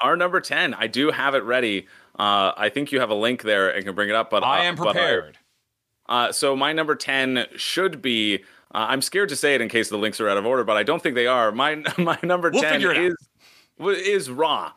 Our 0.00 0.16
number 0.16 0.40
10, 0.40 0.74
I 0.74 0.86
do 0.86 1.10
have 1.10 1.34
it 1.34 1.42
ready. 1.42 1.86
Uh, 2.18 2.52
I 2.56 2.68
think 2.68 2.90
you 2.92 3.00
have 3.00 3.10
a 3.10 3.14
link 3.14 3.42
there 3.42 3.68
and 3.70 3.84
can 3.84 3.94
bring 3.94 4.08
it 4.08 4.14
up. 4.14 4.30
But 4.30 4.42
I 4.44 4.60
uh, 4.60 4.62
am 4.64 4.74
but 4.74 4.88
I- 4.88 4.92
prepared. 4.92 5.38
uh, 6.08 6.32
so 6.32 6.56
my 6.56 6.72
number 6.72 6.94
10 6.96 7.46
should 7.56 8.02
be. 8.02 8.38
Uh, 8.74 8.86
I'm 8.90 9.00
scared 9.02 9.28
to 9.30 9.36
say 9.36 9.54
it 9.54 9.60
in 9.60 9.68
case 9.68 9.88
the 9.88 9.96
links 9.96 10.20
are 10.20 10.28
out 10.28 10.36
of 10.36 10.44
order, 10.44 10.62
but 10.64 10.76
I 10.76 10.82
don't 10.82 11.02
think 11.02 11.14
they 11.14 11.26
are. 11.26 11.52
My 11.52 11.76
my 11.98 12.18
number 12.22 12.50
We'll 12.50 12.62
10 12.62 12.72
figure 12.74 12.92
it 12.92 12.98
out. 12.98 13.04
is 13.88 13.98
is 14.06 14.30
Ra. 14.30 14.72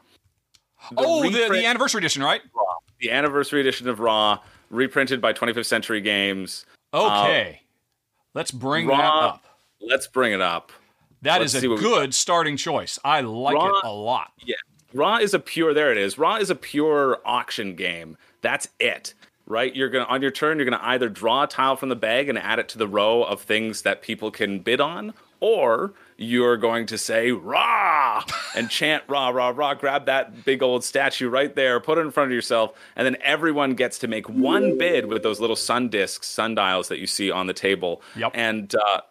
oh, 0.97 1.23
the, 1.23 1.49
the 1.49 1.65
anniversary 1.65 1.99
edition, 1.99 2.23
right? 2.23 2.41
Ra. 2.55 2.63
The 2.99 3.11
anniversary 3.11 3.59
edition 3.61 3.89
of 3.89 3.99
Ra, 3.99 4.39
reprinted 4.69 5.19
by 5.21 5.33
25th 5.33 5.65
Century 5.65 6.01
Games. 6.01 6.65
Okay. 6.93 7.61
Let's 8.33 8.51
bring 8.51 8.87
that 8.87 8.99
up. 9.03 9.43
Let's 9.81 10.07
bring 10.07 10.33
it 10.33 10.41
up. 10.41 10.71
That 11.23 11.41
let's 11.41 11.53
is 11.53 11.55
a 11.57 11.61
see 11.61 11.67
what 11.67 11.79
we- 11.79 11.83
good 11.83 12.13
starting 12.13 12.55
choice. 12.57 12.97
I 13.03 13.21
like 13.21 13.55
Ra- 13.55 13.79
it 13.79 13.85
a 13.85 13.91
lot. 13.91 14.31
Yeah. 14.45 14.55
Ra 14.93 15.17
is 15.17 15.33
a 15.33 15.39
pure 15.39 15.73
there 15.73 15.91
it 15.91 15.97
is. 15.97 16.17
Ra 16.17 16.35
is 16.37 16.49
a 16.49 16.55
pure 16.55 17.19
auction 17.25 17.75
game. 17.75 18.17
That's 18.41 18.67
it. 18.79 19.13
Right? 19.47 19.75
You're 19.75 19.89
gonna 19.89 20.05
on 20.05 20.21
your 20.21 20.31
turn, 20.31 20.57
you're 20.57 20.65
gonna 20.69 20.79
either 20.83 21.09
draw 21.09 21.43
a 21.43 21.47
tile 21.47 21.75
from 21.75 21.89
the 21.89 21.95
bag 21.95 22.29
and 22.29 22.37
add 22.37 22.59
it 22.59 22.69
to 22.69 22.77
the 22.77 22.87
row 22.87 23.23
of 23.23 23.41
things 23.41 23.81
that 23.81 24.01
people 24.01 24.31
can 24.31 24.59
bid 24.59 24.79
on, 24.79 25.13
or 25.41 25.93
you're 26.17 26.55
going 26.55 26.85
to 26.85 26.97
say 26.99 27.31
rah 27.31 28.23
and 28.55 28.69
chant 28.69 29.03
rah 29.07 29.29
rah 29.29 29.51
rah 29.55 29.73
grab 29.73 30.05
that 30.05 30.45
big 30.45 30.61
old 30.61 30.83
statue 30.83 31.27
right 31.27 31.55
there 31.55 31.79
put 31.79 31.97
it 31.97 32.01
in 32.01 32.11
front 32.11 32.29
of 32.29 32.33
yourself 32.35 32.77
and 32.95 33.07
then 33.07 33.17
everyone 33.23 33.73
gets 33.73 33.97
to 33.97 34.07
make 34.07 34.29
one 34.29 34.77
bid 34.77 35.07
with 35.07 35.23
those 35.23 35.39
little 35.39 35.55
sun 35.55 35.89
discs 35.89 36.27
sundials 36.27 36.87
that 36.89 36.99
you 36.99 37.07
see 37.07 37.31
on 37.31 37.47
the 37.47 37.53
table 37.53 38.03
Yep. 38.15 38.31
and 38.35 38.75
uh, 38.75 39.01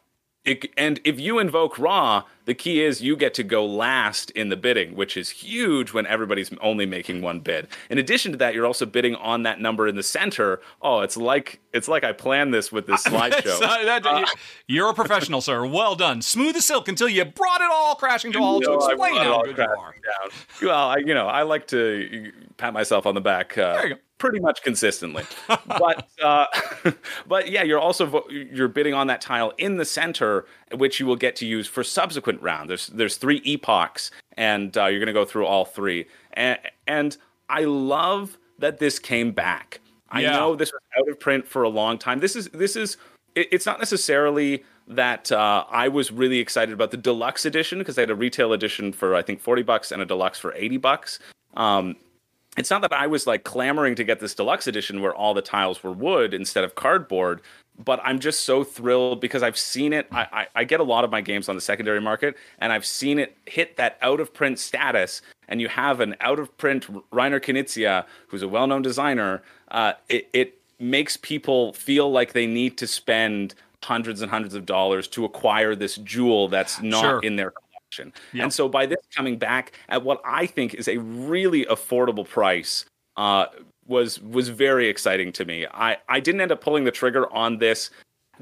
it, 0.44 0.66
and 0.76 1.00
if 1.04 1.20
you 1.20 1.38
invoke 1.38 1.78
Ra, 1.78 2.22
the 2.46 2.54
key 2.54 2.82
is 2.82 3.02
you 3.02 3.14
get 3.14 3.34
to 3.34 3.42
go 3.42 3.64
last 3.66 4.30
in 4.30 4.48
the 4.48 4.56
bidding, 4.56 4.96
which 4.96 5.16
is 5.16 5.28
huge 5.30 5.92
when 5.92 6.06
everybody's 6.06 6.50
only 6.62 6.86
making 6.86 7.20
one 7.20 7.40
bid. 7.40 7.68
In 7.90 7.98
addition 7.98 8.32
to 8.32 8.38
that, 8.38 8.54
you're 8.54 8.64
also 8.66 8.86
bidding 8.86 9.14
on 9.16 9.42
that 9.42 9.60
number 9.60 9.86
in 9.86 9.96
the 9.96 10.02
center. 10.02 10.60
Oh, 10.80 11.00
it's 11.00 11.16
like 11.16 11.60
it's 11.74 11.88
like 11.88 12.04
I 12.04 12.12
planned 12.12 12.54
this 12.54 12.72
with 12.72 12.86
this 12.86 13.04
slideshow. 13.06 13.60
That- 13.60 14.34
you're 14.66 14.88
a 14.88 14.94
professional, 14.94 15.40
sir. 15.42 15.66
Well 15.66 15.94
done. 15.94 16.22
Smooth 16.22 16.56
as 16.56 16.64
silk 16.64 16.88
until 16.88 17.08
you 17.08 17.24
brought 17.26 17.60
it 17.60 17.68
all 17.70 17.94
crashing 17.94 18.32
to 18.32 18.38
a 18.38 18.42
halt 18.42 18.64
to 18.64 18.72
explain 18.74 19.16
it 19.16 19.22
how 19.22 19.42
good 19.42 19.56
you 19.58 19.62
are. 19.62 19.94
down. 19.94 20.30
Well, 20.62 20.88
I, 20.88 20.96
you 20.98 21.12
know, 21.14 21.26
I 21.26 21.42
like 21.42 21.66
to 21.68 22.32
pat 22.56 22.72
myself 22.72 23.04
on 23.06 23.14
the 23.14 23.20
back 23.20 23.58
uh, 23.58 23.74
There 23.74 23.86
you 23.88 23.94
go. 23.96 24.00
Pretty 24.20 24.38
much 24.38 24.62
consistently. 24.62 25.24
but 25.66 26.08
uh, 26.22 26.46
but 27.26 27.50
yeah, 27.50 27.64
you're 27.64 27.80
also 27.80 28.06
vo- 28.06 28.28
you're 28.30 28.68
bidding 28.68 28.94
on 28.94 29.08
that 29.08 29.20
tile 29.20 29.52
in 29.58 29.76
the 29.78 29.84
center, 29.84 30.46
which 30.76 31.00
you 31.00 31.06
will 31.06 31.16
get 31.16 31.34
to 31.36 31.46
use 31.46 31.66
for 31.66 31.82
subsequent 31.82 32.40
rounds. 32.40 32.68
There's 32.68 32.86
there's 32.86 33.16
three 33.16 33.40
epochs, 33.44 34.12
and 34.36 34.76
uh, 34.78 34.86
you're 34.86 35.00
going 35.00 35.08
to 35.08 35.12
go 35.12 35.24
through 35.24 35.46
all 35.46 35.64
three. 35.64 36.06
And, 36.34 36.58
and 36.86 37.16
I 37.48 37.64
love 37.64 38.38
that 38.60 38.78
this 38.78 39.00
came 39.00 39.32
back. 39.32 39.80
I 40.10 40.20
Yeah. 40.22 40.32
know 40.32 40.54
this 40.54 40.70
was 40.72 40.80
out 40.96 41.08
of 41.08 41.18
print 41.18 41.48
for 41.48 41.64
a 41.64 41.68
long 41.68 41.98
time. 41.98 42.20
This 42.20 42.36
is 42.36 42.48
this 42.50 42.76
is 42.76 42.96
it- 43.34 43.48
it's 43.50 43.66
not 43.66 43.78
necessarily 43.80 44.62
that 44.88 45.30
uh, 45.30 45.64
I 45.70 45.86
was 45.88 46.10
really 46.10 46.40
excited 46.40 46.72
about 46.72 46.90
the 46.90 46.96
deluxe 46.96 47.44
edition 47.46 47.78
because 47.78 47.94
they 47.94 48.02
had 48.02 48.10
a 48.10 48.14
retail 48.16 48.52
edition 48.52 48.92
for 48.92 49.14
I 49.14 49.22
think 49.22 49.40
forty 49.40 49.62
bucks 49.62 49.90
and 49.92 50.02
a 50.02 50.04
deluxe 50.04 50.38
for 50.38 50.52
eighty 50.54 50.76
bucks. 50.78 51.18
Um, 51.54 51.96
it's 52.60 52.70
not 52.70 52.82
that 52.82 52.92
I 52.92 53.06
was 53.06 53.26
like 53.26 53.42
clamoring 53.42 53.94
to 53.94 54.04
get 54.04 54.20
this 54.20 54.34
deluxe 54.34 54.66
edition 54.66 55.00
where 55.00 55.14
all 55.14 55.32
the 55.32 55.40
tiles 55.40 55.82
were 55.82 55.92
wood 55.92 56.34
instead 56.34 56.62
of 56.62 56.74
cardboard, 56.74 57.40
but 57.82 58.00
I'm 58.04 58.20
just 58.20 58.42
so 58.42 58.62
thrilled 58.62 59.18
because 59.18 59.42
I've 59.42 59.56
seen 59.56 59.94
it. 59.94 60.06
I, 60.12 60.26
I, 60.30 60.46
I, 60.56 60.64
get 60.64 60.78
a 60.78 60.84
lot 60.84 61.02
of 61.02 61.10
my 61.10 61.22
games 61.22 61.48
on 61.48 61.54
the 61.54 61.62
secondary 61.62 62.02
market, 62.02 62.36
and 62.58 62.70
I've 62.70 62.84
seen 62.84 63.18
it 63.18 63.34
hit 63.46 63.78
that 63.78 63.96
out 64.02 64.20
of 64.20 64.34
print 64.34 64.58
status. 64.58 65.22
And 65.48 65.58
you 65.60 65.68
have 65.68 66.00
an 66.00 66.16
out 66.20 66.38
of 66.38 66.54
print 66.58 66.86
Reiner 67.10 67.40
Knizia, 67.40 68.04
who's 68.28 68.42
a 68.42 68.48
well 68.48 68.66
known 68.66 68.82
designer. 68.82 69.42
Uh, 69.70 69.94
it, 70.10 70.28
it 70.34 70.58
makes 70.78 71.16
people 71.16 71.72
feel 71.72 72.12
like 72.12 72.34
they 72.34 72.46
need 72.46 72.76
to 72.76 72.86
spend 72.86 73.54
hundreds 73.82 74.20
and 74.20 74.30
hundreds 74.30 74.54
of 74.54 74.66
dollars 74.66 75.08
to 75.08 75.24
acquire 75.24 75.74
this 75.74 75.96
jewel 75.96 76.48
that's 76.48 76.82
not 76.82 77.00
sure. 77.00 77.20
in 77.20 77.36
their 77.36 77.54
Yep. 77.98 78.14
And 78.42 78.52
so 78.52 78.68
by 78.68 78.86
this 78.86 79.00
coming 79.14 79.36
back 79.36 79.72
at 79.88 80.02
what 80.02 80.20
I 80.24 80.46
think 80.46 80.74
is 80.74 80.88
a 80.88 80.98
really 80.98 81.64
affordable 81.66 82.26
price, 82.26 82.84
uh, 83.16 83.46
was 83.86 84.20
was 84.22 84.48
very 84.48 84.88
exciting 84.88 85.32
to 85.32 85.44
me. 85.44 85.66
I 85.72 85.98
I 86.08 86.20
didn't 86.20 86.40
end 86.40 86.52
up 86.52 86.60
pulling 86.60 86.84
the 86.84 86.90
trigger 86.90 87.30
on 87.32 87.58
this 87.58 87.90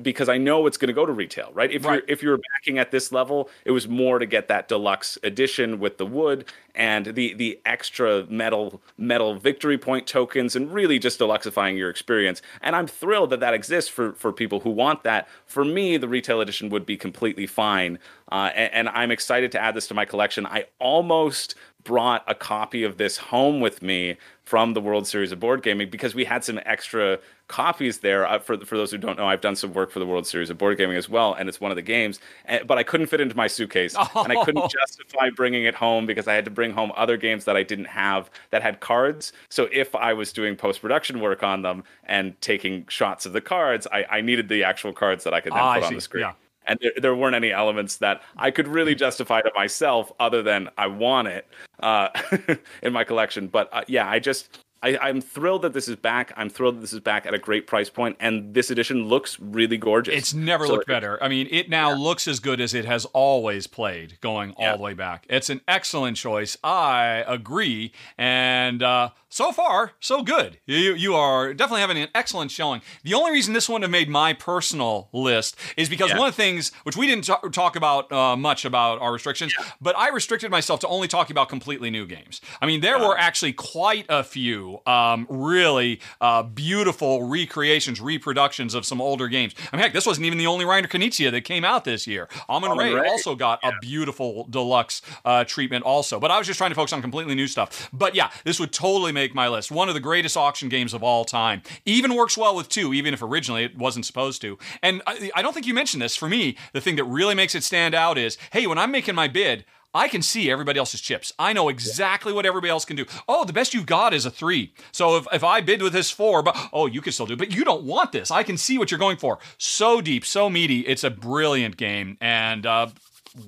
because 0.03 0.29
I 0.29 0.39
know 0.39 0.67
it's 0.67 0.77
going 0.77 0.89
to 0.89 0.95
go 0.95 1.07
to 1.07 1.13
retail, 1.13 1.51
right? 1.53 1.71
If 1.71 1.85
right. 1.85 1.95
you're 1.95 2.03
if 2.09 2.23
you're 2.23 2.39
backing 2.55 2.79
at 2.79 2.91
this 2.91 3.13
level, 3.13 3.49
it 3.65 3.71
was 3.71 3.89
more 3.89 4.19
to 4.19 4.27
get 4.27 4.49
that 4.49 4.69
deluxe 4.69 5.19
edition 5.23 5.79
with 5.79 5.99
the 5.99 6.07
wood 6.07 6.45
and 6.75 7.07
the 7.07 7.35
the 7.35 7.61
extra 7.65 8.25
metal 8.27 8.81
metal 8.97 9.39
victory 9.39 9.79
point 9.79 10.07
tokens, 10.07 10.55
and 10.55 10.73
really 10.73 10.99
just 10.99 11.19
deluxifying 11.19 11.77
your 11.77 11.91
experience. 11.91 12.43
And 12.63 12.77
I'm 12.77 12.87
thrilled 12.87 13.31
that 13.31 13.41
that 13.41 13.55
exists 13.55 13.91
for 13.91 14.13
for 14.13 14.33
people 14.33 14.61
who 14.61 14.71
want 14.71 15.03
that. 15.05 15.29
For 15.47 15.65
me, 15.65 15.97
the 15.97 16.09
retail 16.09 16.41
edition 16.41 16.69
would 16.71 16.87
be 16.87 16.97
completely 16.97 17.47
fine, 17.47 17.99
uh, 18.31 18.51
and, 18.55 18.73
and 18.73 18.89
I'm 18.91 19.11
excited 19.11 19.53
to 19.53 19.61
add 19.61 19.75
this 19.75 19.89
to 19.89 19.95
my 19.95 20.05
collection. 20.05 20.47
I 20.47 20.67
almost 20.79 21.55
brought 21.89 22.23
a 22.27 22.35
copy 22.35 22.85
of 22.85 22.99
this 22.99 23.17
home 23.17 23.61
with 23.61 23.81
me 23.81 24.15
from 24.45 24.75
the 24.75 24.81
World 24.81 25.07
Series 25.07 25.33
of 25.33 25.41
Board 25.41 25.63
Gaming 25.63 25.89
because 25.89 26.15
we 26.15 26.27
had 26.27 26.45
some 26.45 26.61
extra 26.67 27.19
copies 27.49 28.01
there. 28.01 28.27
Uh, 28.27 28.39
for 28.39 28.59
for 28.59 28.77
those 28.77 28.91
who 28.91 28.99
don't 28.99 29.17
know, 29.17 29.27
I've 29.27 29.41
done 29.41 29.57
some 29.57 29.73
work 29.73 29.91
for 29.91 29.99
the 29.99 30.05
World 30.05 30.27
Series 30.27 30.51
of 30.51 30.59
Board 30.59 30.77
Gaming 30.77 30.99
as 30.99 31.09
well, 31.09 31.33
and 31.33 31.49
it's 31.49 31.63
one 31.63 31.73
of 31.73 31.77
the 31.77 31.83
games. 31.83 32.21
And, 32.45 32.67
but 32.67 32.77
I 32.77 32.83
couldn't 32.83 33.07
fit 33.07 33.23
into 33.23 33.35
my 33.35 33.47
suitcase, 33.47 33.95
oh. 33.99 34.11
and 34.17 34.31
I 34.31 34.45
couldn't 34.45 34.71
justify 34.71 35.31
bringing 35.35 35.65
it 35.65 35.75
home 35.75 36.05
because 36.05 36.29
I 36.29 36.35
had 36.35 36.45
to 36.45 36.51
bring 36.51 36.73
home 36.73 36.93
other 36.95 37.17
games 37.17 37.47
that 37.47 37.57
I 37.57 37.63
didn't 37.63 37.87
have 37.87 38.31
that 38.51 38.61
had 38.61 38.81
cards. 38.81 39.33
So 39.49 39.71
if 39.73 39.95
I 39.95 40.13
was 40.13 40.31
doing 40.31 40.57
post 40.57 40.83
production 40.83 41.21
work 41.21 41.43
on 41.43 41.63
them 41.63 41.85
and 42.05 42.39
taking 42.43 42.85
shots 42.89 43.25
of 43.25 43.33
the 43.33 43.41
cards, 43.41 43.87
I, 43.91 44.05
I 44.11 44.21
needed 44.21 44.51
the 44.51 44.63
actual 44.63 44.93
cards 44.93 45.25
that 45.25 45.33
I 45.33 45.41
could 45.41 45.55
then 45.55 45.63
ah, 45.63 45.77
put 45.77 45.85
on 45.85 45.95
the 45.95 46.03
screen. 46.03 46.25
Yeah 46.25 46.33
and 46.69 46.79
there, 46.81 46.93
there, 47.01 47.15
weren't 47.15 47.35
any 47.35 47.51
elements 47.51 47.97
that 47.97 48.23
I 48.37 48.51
could 48.51 48.69
really 48.69 48.95
justify 48.95 49.41
to 49.41 49.51
myself 49.55 50.13
other 50.21 50.43
than 50.43 50.69
I 50.77 50.87
want 50.87 51.29
it 51.29 51.47
uh, 51.81 52.09
in 52.83 52.93
my 52.93 53.05
collection. 53.05 53.49
But 53.49 53.69
uh, 53.73 53.83
yeah, 53.89 54.09
I 54.09 54.19
just 54.19 54.65
I, 54.83 55.09
am 55.09 55.21
thrilled 55.21 55.63
that 55.63 55.73
this 55.73 55.89
is 55.89 55.97
back. 55.97 56.33
I'm 56.37 56.49
thrilled 56.49 56.77
that 56.77 56.81
this 56.81 56.93
is 56.93 57.01
back 57.01 57.27
at 57.27 57.35
a 57.35 57.39
great 57.39 57.67
price 57.67 57.91
point, 57.91 58.17
and 58.21 58.55
this 58.55 58.71
edition 58.71 59.07
looks 59.07 59.39
really 59.41 59.77
gorgeous. 59.77 60.15
It's 60.15 60.35
never 60.35 60.67
so 60.67 60.75
looked 60.75 60.85
it, 60.85 60.93
better. 60.93 61.23
I 61.23 61.29
mean, 61.29 61.49
it 61.51 61.69
now 61.69 61.91
yeah. 61.91 61.97
looks 61.97 62.29
as 62.29 62.39
good 62.39 62.61
as 62.61 62.75
it 62.75 62.85
has 62.85 63.05
always 63.07 63.67
played, 63.67 64.21
going 64.21 64.55
yeah. 64.59 64.71
all 64.71 64.77
the 64.77 64.83
way 64.83 64.95
back. 64.95 65.27
It's 65.29 65.51
an 65.51 65.61
excellent 65.67 66.17
choice. 66.17 66.57
I 66.63 67.25
agree, 67.27 67.93
and 68.17 68.83
uh, 68.83 69.11
so 69.29 69.53
far, 69.53 69.93
so 70.01 70.23
good. 70.23 70.59
You 70.67 70.95
you 70.95 71.15
are 71.15 71.53
definitely 71.55 71.81
having 71.81 71.99
an 71.99 72.09
excellent 72.15 72.51
showing. 72.51 72.83
The 73.03 73.15
only 73.15 73.33
reason 73.33 73.55
this 73.55 73.69
one 73.69 73.83
have 73.83 73.91
made 73.91 74.09
my 74.09 74.33
personal 74.33 75.09
list 75.13 75.57
is 75.77 75.89
because 75.89 76.11
yeah. 76.11 76.19
one 76.19 76.29
of 76.29 76.37
the 76.37 76.43
things 76.43 76.73
which 76.85 76.97
we 76.97 77.07
didn't 77.07 77.25
t- 77.25 77.49
talk 77.53 77.75
about 77.75 78.11
uh, 78.13 78.37
much 78.37 78.65
about 78.65 79.01
our 79.01 79.13
restrictions, 79.13 79.55
but 79.81 79.97
I 79.99 80.11
restricted 80.11 80.51
myself 80.51 80.81
to 80.81 80.89
only 80.89 81.09
talking 81.09 81.35
about 81.35 81.49
completely 81.49 81.91
new 81.91 82.07
games. 82.07 82.41
I 82.63 82.67
mean, 82.67 82.81
there 82.81 82.99
were 82.99 83.19
actually 83.19 83.53
quite 83.53 84.07
a 84.09 84.23
few 84.23 84.68
um, 84.87 85.27
really 85.29 86.01
uh, 86.21 86.43
beautiful 86.43 87.25
recreations, 87.25 88.01
reproductions 88.01 88.75
of 88.75 88.85
some 88.85 89.01
older 89.01 89.29
games. 89.29 89.55
I 89.73 89.77
mean, 89.77 89.83
heck, 89.83 89.93
this 89.93 90.07
wasn't 90.07 90.27
even 90.27 90.39
the 90.39 90.47
only 90.47 90.65
Reiner 90.65 90.89
Knizia 90.89 91.31
that 91.31 91.43
came 91.43 91.65
out 91.65 91.85
this 91.85 92.07
year. 92.07 92.29
Amun-Re 92.49 93.09
also 93.09 93.35
got 93.35 93.61
yeah. 93.63 93.71
a 93.71 93.73
beautiful 93.81 94.47
deluxe 94.51 95.03
uh, 95.25 95.45
treatment, 95.45 95.85
also. 95.85 96.21
But 96.21 96.31
I 96.31 96.39
was 96.39 96.47
just 96.47 96.59
trying 96.59 96.71
to 96.71 96.75
focus 96.75 96.93
on 96.93 97.03
completely 97.03 97.35
new 97.35 97.47
stuff. 97.47 97.89
But 97.93 98.15
yeah, 98.15 98.31
this 98.45 98.59
would 98.61 98.73
totally 98.73 99.13
make 99.13 99.35
my 99.35 99.49
list. 99.49 99.71
One 99.71 99.89
of 99.89 99.95
the 99.95 100.01
greatest 100.01 100.37
auction 100.37 100.69
games 100.69 100.95
of 100.95 101.03
all 101.03 101.25
time. 101.25 101.63
Even 101.85 102.15
works 102.15 102.37
well 102.37 102.55
with 102.55 102.69
two, 102.69 102.93
even 102.95 103.15
if 103.15 103.23
originally 103.23 103.65
it 103.65 103.77
wasn't 103.77 104.07
supposed 104.07 104.41
to. 104.43 104.59
And 104.83 105.03
I, 105.07 105.31
I 105.35 105.43
don't 105.43 105.53
think 105.53 105.67
you 105.67 105.75
mentioned 105.75 106.03
this. 106.03 106.17
For 106.17 106.29
me, 106.29 106.57
the 106.73 106.81
thing 106.81 106.97
that 106.97 107.05
really 107.05 107.35
makes 107.35 107.55
it 107.55 107.63
stand 107.63 107.95
out 107.95 108.19
is 108.19 108.37
hey, 108.53 108.67
when 108.67 108.79
I'm 108.79 108.91
making 108.91 109.15
my 109.15 109.29
bid, 109.29 109.65
I 109.99 110.07
can 110.07 110.23
see 110.23 110.49
everybody 110.49 110.79
else's 110.79 111.01
chips. 111.01 111.33
I 111.41 111.53
know 111.53 111.69
exactly 111.69 112.33
what 112.33 112.47
everybody 112.47 112.71
else 112.71 112.85
can 112.85 112.95
do. 112.95 113.05
Oh, 113.27 113.45
the 113.45 113.53
best 113.53 113.75
you've 113.75 113.85
got 113.85 114.15
is 114.15 114.25
a 114.25 114.31
three. 114.31 114.73
So 114.93 115.17
if, 115.17 115.27
if 115.33 115.43
I 115.43 115.61
bid 115.61 115.83
with 115.83 115.93
this 115.93 116.09
four, 116.09 116.41
but 116.41 116.57
oh, 116.73 116.87
you 116.87 117.01
can 117.01 117.13
still 117.13 117.27
do 117.27 117.33
it, 117.33 117.39
but 117.39 117.53
you 117.53 117.65
don't 117.65 117.83
want 117.83 118.13
this. 118.13 118.31
I 118.31 118.45
can 118.45 118.57
see 118.57 118.79
what 118.79 118.93
you're 118.93 119.01
going 119.01 119.17
for. 119.17 119.41
So 119.59 120.01
deep, 120.01 120.25
so 120.25 120.49
meaty. 120.49 120.81
It's 120.83 121.03
a 121.03 121.11
brilliant 121.11 121.77
game 121.77 122.17
and 122.21 122.65
uh, 122.65 122.91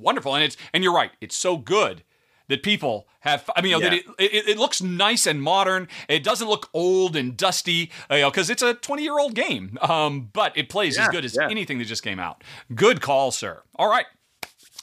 wonderful. 0.01 0.35
And 0.35 0.43
it's 0.43 0.57
and 0.75 0.83
you're 0.83 0.93
right. 0.93 1.13
It's 1.21 1.37
so 1.37 1.57
good 1.57 2.03
that 2.49 2.65
people 2.65 3.07
have. 3.21 3.49
I 3.55 3.61
mean, 3.61 3.71
you 3.71 3.79
know, 3.79 3.85
yeah. 3.85 3.91
that 3.91 4.15
it, 4.19 4.35
it, 4.35 4.49
it, 4.49 4.59
looks 4.59 4.83
nice 4.83 5.29
and 5.29 5.41
modern. 5.41 5.87
It 6.09 6.25
doesn't 6.25 6.49
look 6.49 6.69
old 6.75 7.15
and 7.15 7.37
dusty, 7.37 7.93
you 8.11 8.19
know, 8.19 8.31
because 8.31 8.51
it's 8.51 8.63
a 8.63 8.75
20 8.75 9.05
year 9.05 9.21
old 9.21 9.35
game. 9.35 9.79
Um, 9.81 10.31
but 10.33 10.59
it 10.59 10.69
plays 10.69 10.97
yeah, 10.97 11.05
as 11.05 11.09
good 11.11 11.25
as 11.25 11.37
yeah. 11.37 11.49
anything 11.49 11.79
that 11.79 11.85
just 11.85 12.03
came 12.03 12.19
out. 12.19 12.43
Good 12.75 13.01
call, 13.01 13.31
sir. 13.31 13.63
All 13.77 13.89
right. 13.89 14.07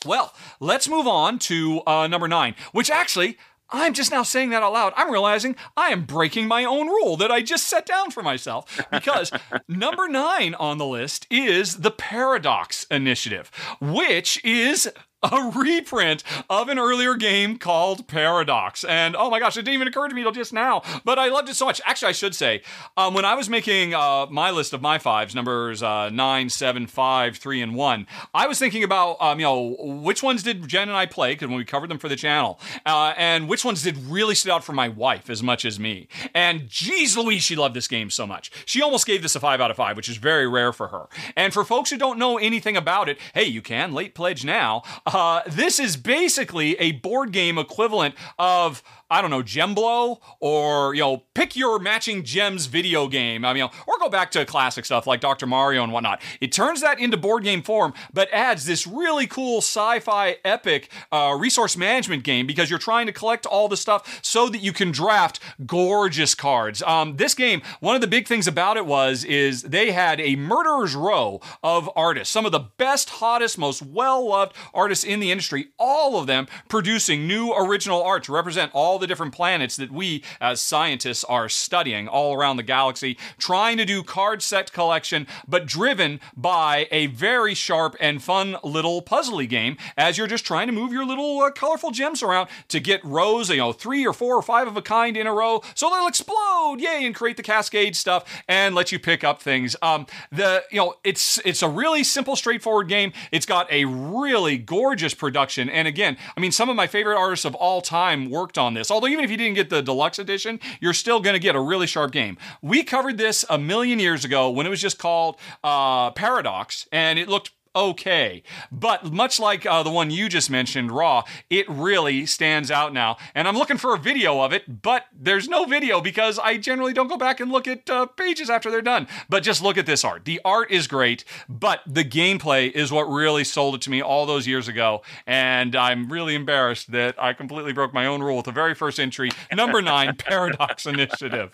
Well, 0.05 0.33
let's 0.59 0.87
move 0.87 1.07
on 1.07 1.39
to 1.39 1.81
uh, 1.87 2.07
number 2.07 2.27
nine, 2.27 2.55
which 2.71 2.89
actually 2.89 3.37
I'm 3.69 3.93
just 3.93 4.11
now 4.11 4.23
saying 4.23 4.51
that 4.51 4.63
out 4.63 4.71
loud. 4.71 4.93
I'm 4.95 5.11
realizing 5.11 5.55
I 5.75 5.89
am 5.89 6.05
breaking 6.05 6.47
my 6.47 6.63
own 6.63 6.87
rule 6.87 7.17
that 7.17 7.31
I 7.31 7.41
just 7.41 7.67
set 7.67 7.85
down 7.85 8.11
for 8.11 8.23
myself 8.23 8.85
because 8.91 9.31
number 9.67 10.07
nine 10.07 10.53
on 10.55 10.77
the 10.77 10.85
list 10.85 11.27
is 11.29 11.77
the 11.77 11.91
Paradox 11.91 12.85
Initiative, 12.89 13.51
which 13.81 14.43
is 14.45 14.89
a 15.23 15.51
reprint 15.55 16.23
of 16.49 16.69
an 16.69 16.77
earlier 16.77 17.15
game 17.15 17.57
called 17.57 18.07
Paradox. 18.07 18.83
And 18.83 19.15
oh 19.15 19.29
my 19.29 19.39
gosh, 19.39 19.57
it 19.57 19.63
didn't 19.63 19.73
even 19.73 19.87
occur 19.87 20.07
to 20.07 20.15
me 20.15 20.21
till 20.21 20.31
just 20.31 20.53
now, 20.53 20.83
but 21.03 21.17
I 21.17 21.29
loved 21.29 21.49
it 21.49 21.55
so 21.55 21.65
much. 21.65 21.81
Actually, 21.85 22.09
I 22.09 22.13
should 22.13 22.35
say, 22.35 22.61
um, 22.95 23.13
when 23.13 23.25
I 23.25 23.33
was 23.33 23.49
making 23.49 23.93
uh, 23.93 24.27
my 24.29 24.51
list 24.51 24.73
of 24.73 24.81
my 24.81 24.99
fives, 24.99 25.33
numbers 25.33 25.81
uh, 25.81 26.09
nine, 26.09 26.49
seven, 26.49 26.85
five, 26.85 27.37
three, 27.37 27.61
and 27.61 27.75
one, 27.75 28.05
I 28.33 28.47
was 28.47 28.59
thinking 28.59 28.83
about, 28.83 29.17
um, 29.19 29.39
you 29.39 29.45
know, 29.45 29.75
which 29.79 30.21
ones 30.21 30.43
did 30.43 30.67
Jen 30.67 30.87
and 30.87 30.97
I 30.97 31.05
play, 31.07 31.33
because 31.33 31.47
when 31.47 31.57
we 31.57 31.65
covered 31.65 31.89
them 31.89 31.97
for 31.97 32.09
the 32.09 32.15
channel, 32.15 32.59
uh, 32.85 33.13
and 33.17 33.49
which 33.49 33.65
ones 33.65 33.81
did 33.81 33.97
really 33.97 34.35
sit 34.35 34.51
out 34.51 34.63
for 34.63 34.73
my 34.73 34.87
wife 34.87 35.29
as 35.29 35.41
much 35.41 35.65
as 35.65 35.79
me. 35.79 36.07
And 36.35 36.69
geez 36.69 37.17
Louise, 37.17 37.43
she 37.43 37.55
loved 37.55 37.75
this 37.75 37.87
game 37.87 38.09
so 38.09 38.27
much. 38.27 38.51
She 38.65 38.81
almost 38.81 39.07
gave 39.07 39.23
this 39.23 39.35
a 39.35 39.39
five 39.39 39.61
out 39.61 39.71
of 39.71 39.77
five, 39.77 39.97
which 39.97 40.09
is 40.09 40.17
very 40.17 40.47
rare 40.47 40.71
for 40.71 40.89
her. 40.89 41.07
And 41.35 41.53
for 41.53 41.63
folks 41.63 41.89
who 41.89 41.97
don't 41.97 42.19
know 42.19 42.37
anything 42.37 42.77
about 42.77 43.09
it, 43.09 43.17
hey, 43.33 43.45
you 43.45 43.61
can 43.61 43.93
late 43.93 44.13
pledge 44.13 44.45
now. 44.45 44.83
Uh, 45.07 45.41
this 45.47 45.79
is 45.79 45.95
basically 45.95 46.77
a 46.79 46.91
board 46.91 47.31
game 47.31 47.57
equivalent 47.57 48.13
of 48.37 48.83
I 49.09 49.21
don't 49.21 49.31
know, 49.31 49.41
Gemblow 49.41 50.19
or, 50.39 50.93
you 50.93 51.01
know, 51.01 51.23
pick 51.33 51.55
your 51.55 51.79
matching 51.79 52.23
gems 52.23 52.65
video 52.65 53.07
game. 53.07 53.45
I 53.45 53.53
mean, 53.53 53.63
or 53.63 53.99
go 53.99 54.09
back 54.09 54.31
to 54.31 54.45
classic 54.45 54.83
stuff 54.83 55.07
like 55.07 55.21
Dr. 55.21 55.45
Mario 55.45 55.83
and 55.83 55.93
whatnot. 55.93 56.21
It 56.41 56.51
turns 56.51 56.81
that 56.81 56.99
into 56.99 57.15
board 57.15 57.43
game 57.43 57.61
form, 57.61 57.93
but 58.13 58.27
adds 58.33 58.65
this 58.65 58.85
really 58.85 59.25
cool 59.25 59.59
sci 59.59 59.99
fi 60.01 60.37
epic 60.43 60.91
uh, 61.11 61.37
resource 61.39 61.77
management 61.77 62.23
game 62.23 62.45
because 62.45 62.69
you're 62.69 62.79
trying 62.79 63.05
to 63.05 63.13
collect 63.13 63.45
all 63.45 63.69
the 63.69 63.77
stuff 63.77 64.19
so 64.21 64.49
that 64.49 64.59
you 64.59 64.73
can 64.73 64.91
draft 64.91 65.39
gorgeous 65.65 66.35
cards. 66.35 66.83
Um, 66.83 67.15
this 67.15 67.33
game, 67.33 67.61
one 67.79 67.95
of 67.95 68.01
the 68.01 68.07
big 68.07 68.27
things 68.27 68.47
about 68.47 68.75
it 68.75 68.85
was, 68.85 69.23
is 69.23 69.61
they 69.63 69.91
had 69.91 70.19
a 70.19 70.35
murderer's 70.35 70.95
row 70.95 71.39
of 71.63 71.89
artists, 71.95 72.33
some 72.33 72.45
of 72.45 72.51
the 72.51 72.67
best, 72.77 73.09
hottest, 73.09 73.57
most 73.57 73.81
well 73.81 74.27
loved 74.27 74.53
artists 74.73 75.05
in 75.05 75.21
the 75.21 75.31
industry, 75.31 75.69
all 75.79 76.19
of 76.19 76.27
them 76.27 76.47
producing 76.67 77.25
new 77.25 77.53
original 77.53 78.03
art 78.03 78.23
to 78.23 78.33
represent 78.33 78.71
all 78.73 78.96
all 78.97 79.01
the 79.01 79.05
different 79.05 79.31
planets 79.31 79.75
that 79.75 79.91
we 79.91 80.23
as 80.41 80.59
scientists 80.59 81.23
are 81.25 81.47
studying 81.47 82.07
all 82.07 82.33
around 82.33 82.57
the 82.57 82.63
galaxy, 82.63 83.15
trying 83.37 83.77
to 83.77 83.85
do 83.85 84.01
card 84.01 84.41
set 84.41 84.71
collection, 84.73 85.27
but 85.47 85.67
driven 85.67 86.19
by 86.35 86.87
a 86.89 87.05
very 87.05 87.53
sharp 87.53 87.95
and 87.99 88.23
fun 88.23 88.57
little 88.63 89.03
puzzly 89.03 89.47
game 89.47 89.77
as 89.97 90.17
you're 90.17 90.25
just 90.25 90.43
trying 90.43 90.65
to 90.65 90.73
move 90.73 90.91
your 90.91 91.05
little 91.05 91.39
uh, 91.41 91.51
colorful 91.51 91.91
gems 91.91 92.23
around 92.23 92.49
to 92.69 92.79
get 92.79 92.99
rows, 93.05 93.51
you 93.51 93.57
know, 93.57 93.71
three 93.71 94.03
or 94.03 94.13
four 94.13 94.35
or 94.35 94.41
five 94.41 94.67
of 94.67 94.75
a 94.75 94.81
kind 94.81 95.15
in 95.15 95.27
a 95.27 95.31
row, 95.31 95.61
so 95.75 95.91
they'll 95.91 96.07
explode, 96.07 96.77
yay, 96.79 97.05
and 97.05 97.13
create 97.13 97.37
the 97.37 97.43
cascade 97.43 97.95
stuff 97.95 98.43
and 98.47 98.73
let 98.73 98.91
you 98.91 98.97
pick 98.97 99.23
up 99.23 99.43
things. 99.43 99.75
Um, 99.83 100.07
the 100.31 100.63
you 100.71 100.77
know, 100.77 100.95
it's 101.03 101.39
it's 101.45 101.61
a 101.61 101.69
really 101.69 102.03
simple, 102.03 102.35
straightforward 102.35 102.87
game. 102.87 103.13
It's 103.31 103.45
got 103.45 103.71
a 103.71 103.85
really 103.85 104.57
gorgeous 104.57 105.13
production, 105.13 105.69
and 105.69 105.87
again, 105.87 106.17
I 106.35 106.39
mean, 106.39 106.51
some 106.51 106.67
of 106.67 106.75
my 106.75 106.87
favorite 106.87 107.15
artists 107.15 107.45
of 107.45 107.53
all 107.53 107.83
time 107.83 108.31
worked 108.31 108.57
on 108.57 108.73
this 108.73 108.86
this. 108.87 108.91
Although 108.93 109.07
even 109.07 109.23
if 109.23 109.31
you 109.31 109.37
didn't 109.37 109.55
get 109.55 109.69
the 109.69 109.81
deluxe 109.81 110.19
edition, 110.19 110.59
you're 110.79 110.93
still 110.93 111.19
going 111.19 111.33
to 111.33 111.39
get 111.39 111.55
a 111.55 111.59
really 111.59 111.87
sharp 111.87 112.11
game. 112.11 112.37
We 112.61 112.83
covered 112.83 113.17
this 113.17 113.45
a 113.49 113.57
million 113.57 113.99
years 113.99 114.25
ago 114.25 114.49
when 114.49 114.65
it 114.65 114.69
was 114.69 114.81
just 114.81 114.97
called 114.97 115.37
uh, 115.63 116.11
Paradox, 116.11 116.87
and 116.91 117.19
it 117.19 117.27
looked 117.27 117.51
okay. 117.77 118.43
But 118.71 119.11
much 119.11 119.39
like 119.39 119.65
uh, 119.65 119.83
the 119.83 119.89
one 119.89 120.09
you 120.11 120.29
just 120.29 120.49
mentioned, 120.49 120.91
Ra, 120.91 121.23
it 121.49 121.69
really 121.69 122.25
stands 122.25 122.71
out 122.71 122.93
now. 122.93 123.17
And 123.35 123.47
I'm 123.47 123.55
looking 123.55 123.77
for 123.77 123.93
a 123.93 123.99
video 123.99 124.41
of 124.41 124.51
it, 124.51 124.81
but 124.81 125.05
there's 125.13 125.47
no 125.47 125.65
video 125.65 126.01
because 126.01 126.39
I 126.39 126.57
generally 126.57 126.93
don't 126.93 127.07
go 127.07 127.17
back 127.17 127.39
and 127.39 127.51
look 127.51 127.67
at 127.67 127.89
uh, 127.89 128.07
pages 128.07 128.49
after 128.49 128.71
they're 128.71 128.81
done. 128.81 129.07
But 129.29 129.43
just 129.43 129.61
look 129.61 129.77
at 129.77 129.85
this 129.85 130.03
art. 130.03 130.25
The 130.25 130.41
art 130.43 130.71
is 130.71 130.87
great, 130.87 131.23
but 131.47 131.81
the 131.85 132.03
gameplay 132.03 132.71
is 132.71 132.91
what 132.91 133.03
really 133.03 133.43
sold 133.43 133.75
it 133.75 133.81
to 133.81 133.89
me 133.89 134.01
all 134.01 134.25
those 134.25 134.47
years 134.47 134.67
ago. 134.67 135.03
And 135.25 135.75
I'm 135.75 136.09
really 136.09 136.35
embarrassed 136.35 136.91
that 136.91 137.21
I 137.21 137.33
completely 137.33 137.73
broke 137.73 137.93
my 137.93 138.05
own 138.05 138.21
rule 138.21 138.37
with 138.37 138.45
the 138.45 138.51
very 138.51 138.73
first 138.73 138.99
entry, 138.99 139.29
number 139.53 139.81
nine, 139.81 140.15
Paradox 140.17 140.85
Initiative. 140.85 141.53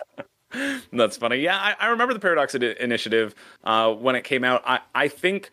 That's 0.92 1.16
funny. 1.16 1.36
Yeah, 1.36 1.56
I, 1.56 1.74
I 1.80 1.86
remember 1.88 2.14
the 2.14 2.20
Paradox 2.20 2.54
Initiative 2.54 3.34
uh, 3.64 3.92
when 3.92 4.14
it 4.14 4.22
came 4.22 4.44
out. 4.44 4.62
I, 4.64 4.80
I 4.94 5.08
think 5.08 5.50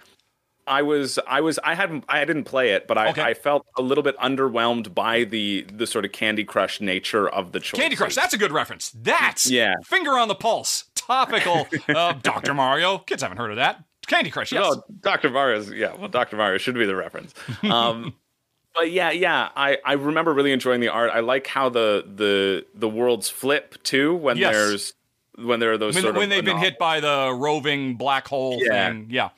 I 0.68 0.82
was 0.84 1.20
I 1.28 1.42
was 1.42 1.60
I 1.64 1.76
hadn't 1.76 2.04
I 2.08 2.24
didn't 2.26 2.44
play 2.46 2.72
it, 2.72 2.88
but 2.88 2.98
I, 2.98 3.10
Okay. 3.10 3.22
I 3.22 3.34
felt 3.34 3.66
a 3.78 3.82
little 3.82 4.04
bit 4.04 4.18
underwhelmed 4.18 4.94
by 4.94 5.24
the 5.24 5.66
the 5.74 5.88
sort 5.88 6.06
of 6.06 6.12
Candy 6.12 6.44
Crush 6.44 6.80
nature 6.82 7.28
of 7.28 7.52
the 7.52 7.60
choice. 7.60 7.80
Candy 7.80 7.96
Crush, 7.96 8.16
that's 8.16 8.34
a 8.34 8.38
good 8.38 8.52
reference. 8.52 8.92
That's 8.92 9.50
Yeah. 9.50 9.76
finger 9.86 10.12
on 10.18 10.28
the 10.28 10.36
pulse, 10.36 10.86
topical. 10.96 11.68
uh, 11.90 12.14
Dr. 12.24 12.54
Mario, 12.54 13.00
kids 13.00 13.22
haven't 13.24 13.38
heard 13.38 13.52
of 13.52 13.58
that. 13.58 13.84
Candy 14.08 14.30
Crush, 14.32 14.52
yes. 14.52 14.62
No, 14.76 14.84
Dr. 15.02 15.30
Mario's 15.30 15.72
yeah, 15.72 15.96
well 15.96 16.10
Dr. 16.10 16.36
Mario 16.38 16.58
should 16.58 16.76
be 16.76 16.86
the 16.86 16.96
reference. 16.96 17.34
Um 17.64 18.14
but 18.76 18.92
yeah, 18.92 19.12
yeah, 19.12 19.50
I, 19.56 19.78
I 19.84 19.94
remember 19.94 20.34
really 20.34 20.52
enjoying 20.54 20.80
the 20.82 20.90
art. 20.90 21.12
I 21.14 21.20
like 21.22 21.48
how 21.48 21.70
the 21.70 22.06
the 22.16 22.66
the 22.76 22.88
worlds 22.90 23.30
flip 23.30 23.82
too 23.84 24.16
when 24.16 24.38
Yes. 24.38 24.54
there's 24.54 24.94
when 25.38 25.60
there 25.60 25.72
are 25.72 25.78
those 25.78 25.96
when, 25.96 26.14
when 26.16 26.30
they've 26.30 26.44
been 26.46 26.58
hit 26.58 26.78
by 26.78 27.00
the 27.00 27.34
roving 27.36 27.96
black 27.96 28.28
hole 28.28 28.60
Yeah. 28.62 28.90
thing. 28.90 29.08
Yeah. 29.10 29.30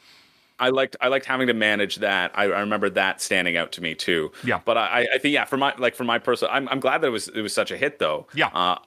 I 0.64 0.70
liked 0.70 0.96
I 1.02 1.10
liked 1.10 1.26
having 1.26 1.48
to 1.48 1.54
manage 1.54 1.98
that. 1.98 2.32
I, 2.36 2.44
I 2.46 2.60
remember 2.62 2.90
that 2.92 3.22
standing 3.22 3.58
out 3.58 3.72
to 3.74 3.82
me 3.82 3.96
too. 3.96 4.32
Yeah. 4.44 4.62
But 4.64 4.78
I, 4.78 5.08
I 5.14 5.18
think 5.18 5.34
yeah, 5.34 5.46
for 5.46 5.58
my 5.58 5.74
like 5.78 5.94
for 5.96 6.06
my 6.06 6.20
personal, 6.20 6.54
I'm 6.54 6.70
I'm 6.70 6.80
glad 6.80 7.02
that 7.02 7.08
it 7.08 7.12
was 7.12 7.28
it 7.28 7.42
was 7.42 7.54
such 7.54 7.72
a 7.72 7.78
hit 7.78 8.00
though. 8.00 8.28
Yeah. 8.34 8.48
Uh, 8.48 8.80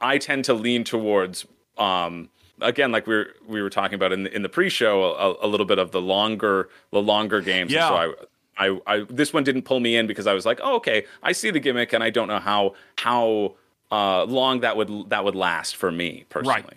I- 0.00 0.18
tend 0.18 0.44
to 0.46 0.54
lean 0.54 0.84
towards 0.84 1.46
um 1.78 2.28
again 2.60 2.92
like 2.92 3.06
we 3.06 3.14
were 3.14 3.28
we 3.46 3.62
were 3.62 3.70
talking 3.70 3.94
about 3.94 4.12
in 4.12 4.24
the, 4.24 4.34
in 4.34 4.42
the 4.42 4.48
pre-show 4.48 5.02
a, 5.14 5.46
a 5.46 5.48
little 5.48 5.66
bit 5.66 5.78
of 5.78 5.90
the 5.92 6.00
longer 6.00 6.68
the 6.90 7.02
longer 7.02 7.40
games. 7.40 7.72
And 7.72 7.80
Yeah. 7.80 7.88
So 7.88 7.94
I. 7.94 8.14
I, 8.58 8.78
I 8.86 9.06
this 9.08 9.32
one 9.32 9.44
didn't 9.44 9.62
pull 9.62 9.80
me 9.80 9.96
in 9.96 10.06
because 10.06 10.26
I 10.26 10.34
was 10.34 10.44
like, 10.44 10.60
oh, 10.62 10.76
okay, 10.76 11.06
I 11.22 11.32
see 11.32 11.50
the 11.50 11.58
gimmick, 11.58 11.94
and 11.94 12.04
I 12.04 12.10
don't 12.10 12.28
know 12.28 12.38
how 12.38 12.74
how 12.98 13.54
uh, 13.90 14.24
long 14.24 14.60
that 14.60 14.76
would 14.76 15.08
that 15.08 15.24
would 15.24 15.34
last 15.34 15.74
for 15.74 15.90
me 15.90 16.26
personally. 16.28 16.76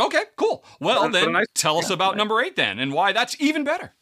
Okay, 0.00 0.24
cool. 0.36 0.64
Well, 0.80 1.02
But- 1.02 1.12
but 1.12 1.20
then 1.20 1.32
nice- 1.32 1.46
tell 1.54 1.78
us 1.78 1.88
yeah, 1.90 1.94
about 1.94 2.12
nice. 2.12 2.18
number 2.18 2.40
eight 2.42 2.56
then 2.56 2.78
and 2.78 2.92
why 2.92 3.12
that's 3.12 3.36
even 3.40 3.64
better. 3.64 3.92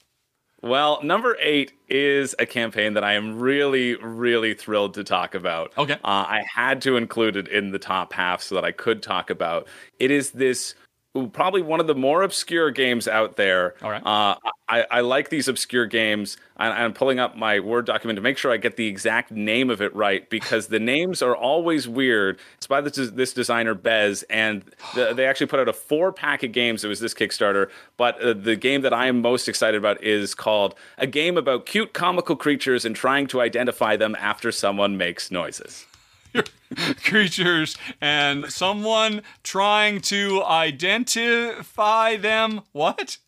Well, 0.62 1.00
number 1.02 1.36
eight 1.40 1.72
is 1.88 2.34
a 2.38 2.44
campaign 2.44 2.92
that 2.92 3.02
I 3.02 3.14
am 3.14 3.38
really, 3.38 3.94
really 3.96 4.52
thrilled 4.52 4.92
to 4.94 5.02
talk 5.04 5.34
about. 5.34 5.72
Okay. 5.78 5.94
Uh, 5.94 5.98
I 6.04 6.44
had 6.54 6.82
to 6.82 6.98
include 6.98 7.36
it 7.36 7.48
in 7.48 7.70
the 7.72 7.78
top 7.78 8.12
half 8.12 8.42
so 8.42 8.54
that 8.56 8.64
I 8.64 8.70
could 8.70 9.02
talk 9.02 9.30
about. 9.30 9.66
It 9.98 10.10
is 10.10 10.32
this 10.32 10.74
ooh, 10.74 10.89
probably 11.32 11.62
one 11.62 11.80
of 11.80 11.86
the 11.86 11.94
more 11.94 12.22
obscure 12.22 12.70
games 12.70 13.08
out 13.08 13.36
there. 13.36 13.74
All 13.82 13.90
right. 13.90 14.04
Uh, 14.04 14.36
I, 14.68 14.86
I 14.90 15.00
like 15.00 15.28
these 15.28 15.48
obscure 15.48 15.86
games. 15.86 16.36
I, 16.56 16.68
I'm 16.68 16.92
pulling 16.92 17.18
up 17.18 17.36
my 17.36 17.58
Word 17.58 17.86
document 17.86 18.16
to 18.16 18.20
make 18.20 18.38
sure 18.38 18.52
I 18.52 18.56
get 18.56 18.76
the 18.76 18.86
exact 18.86 19.32
name 19.32 19.70
of 19.70 19.82
it 19.82 19.94
right 19.94 20.28
because 20.30 20.68
the 20.68 20.78
names 20.78 21.20
are 21.20 21.34
always 21.34 21.88
weird. 21.88 22.38
It's 22.56 22.68
by 22.68 22.80
this, 22.80 22.94
this 23.10 23.32
designer, 23.32 23.74
Bez, 23.74 24.22
and 24.24 24.64
the, 24.94 25.12
they 25.12 25.26
actually 25.26 25.48
put 25.48 25.58
out 25.58 25.68
a 25.68 25.72
four 25.72 26.12
pack 26.12 26.44
of 26.44 26.52
games. 26.52 26.84
It 26.84 26.88
was 26.88 27.00
this 27.00 27.14
Kickstarter. 27.14 27.70
But 27.96 28.20
uh, 28.22 28.34
the 28.34 28.54
game 28.54 28.82
that 28.82 28.94
I 28.94 29.06
am 29.06 29.20
most 29.20 29.48
excited 29.48 29.78
about 29.78 30.02
is 30.04 30.34
called 30.34 30.76
A 30.98 31.06
Game 31.08 31.36
About 31.36 31.66
Cute 31.66 31.92
Comical 31.92 32.36
Creatures 32.36 32.84
and 32.84 32.94
Trying 32.94 33.26
to 33.28 33.40
Identify 33.40 33.96
Them 33.96 34.14
After 34.20 34.52
Someone 34.52 34.96
Makes 34.96 35.32
Noises. 35.32 35.86
Creatures 37.04 37.76
and 38.00 38.50
someone 38.50 39.22
trying 39.42 40.00
to 40.02 40.42
identify 40.44 42.16
them. 42.16 42.62
What? 42.72 43.18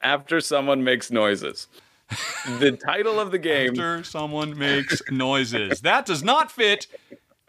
After 0.00 0.40
someone 0.40 0.84
makes 0.84 1.10
noises. 1.10 1.66
the 2.58 2.72
title 2.72 3.20
of 3.20 3.30
the 3.30 3.38
game. 3.38 3.70
After 3.70 4.04
someone 4.04 4.56
makes 4.56 5.02
noises. 5.10 5.80
That 5.82 6.06
does 6.06 6.22
not 6.22 6.50
fit 6.50 6.86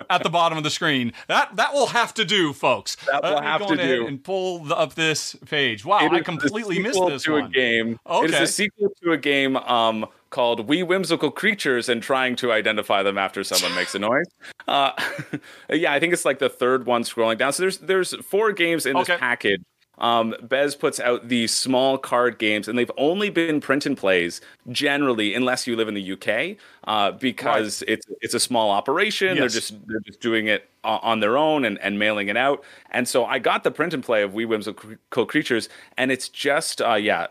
at 0.09 0.23
the 0.23 0.29
bottom 0.29 0.57
of 0.57 0.63
the 0.63 0.69
screen. 0.69 1.13
That 1.27 1.55
that 1.55 1.73
will 1.73 1.87
have 1.87 2.13
to 2.15 2.25
do, 2.25 2.53
folks. 2.53 2.97
That 3.11 3.23
will 3.23 3.41
have 3.41 3.65
to 3.67 3.75
do. 3.75 4.07
And 4.07 4.23
pull 4.23 4.59
the, 4.59 4.77
up 4.77 4.95
this 4.95 5.35
page. 5.45 5.85
Wow, 5.85 6.05
It 6.05 6.11
I 6.11 6.21
completely 6.21 6.79
missed 6.79 7.01
this 7.07 7.23
to 7.23 7.33
one. 7.33 7.45
a 7.45 7.49
game. 7.49 7.99
Okay. 8.05 8.27
is 8.27 8.35
a 8.35 8.47
sequel 8.47 8.89
to 9.03 9.11
a 9.11 9.17
game 9.17 9.57
um, 9.57 10.05
called 10.29 10.67
We 10.67 10.83
Whimsical 10.83 11.31
Creatures 11.31 11.89
and 11.89 12.01
trying 12.03 12.35
to 12.37 12.51
identify 12.51 13.03
them 13.03 13.17
after 13.17 13.43
someone 13.43 13.75
makes 13.75 13.95
a 13.95 13.99
noise. 13.99 14.25
Uh, 14.67 14.91
yeah, 15.71 15.91
I 15.91 15.99
think 15.99 16.13
it's 16.13 16.25
like 16.25 16.37
the 16.37 16.49
third 16.49 16.85
one 16.85 17.01
scrolling 17.01 17.39
down. 17.39 17.51
So 17.53 17.63
there's 17.63 17.79
there's 17.79 18.13
four 18.23 18.51
games 18.51 18.85
in 18.85 18.95
Okay. 18.97 19.13
this 19.13 19.19
package. 19.19 19.61
Um, 19.97 20.35
Bez 20.43 20.75
puts 20.75 20.99
out 20.99 21.27
these 21.27 21.51
small 21.51 21.97
card 21.97 22.37
games, 22.37 22.67
and 22.67 22.77
they've 22.77 22.91
only 22.97 23.29
been 23.31 23.59
print 23.61 23.85
and 23.87 23.97
plays 23.97 24.41
generally, 24.71 25.33
unless 25.33 25.65
you 25.67 25.75
live 25.75 25.87
in 25.87 25.93
the 25.95 26.13
UK, 26.13 26.57
uh, 26.87 27.11
because 27.13 27.83
it's 27.87 28.05
it's 28.21 28.33
a 28.35 28.39
small 28.39 28.69
operation. 28.69 29.37
They're 29.37 29.49
just 29.49 29.73
they're 29.87 29.99
just 30.01 30.21
doing 30.21 30.47
it 30.47 30.69
on 30.83 31.19
their 31.19 31.35
own 31.35 31.65
and, 31.65 31.77
and 31.79 31.99
mailing 31.99 32.29
it 32.29 32.37
out. 32.37 32.63
And 32.91 33.07
so 33.07 33.25
I 33.25 33.39
got 33.39 33.63
the 33.63 33.71
print 33.71 33.93
and 33.93 34.03
play 34.03 34.21
of 34.21 34.33
We 34.35 34.45
Whimsical 34.45 35.25
Creatures, 35.25 35.67
and 35.97 36.11
it's 36.11 36.29
just 36.29 36.81
uh, 36.81 36.93
yeah, 36.93 37.27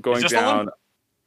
going 0.00 0.20
this 0.22 0.32
the 0.32 0.36
one? 0.36 0.66
down. 0.66 0.68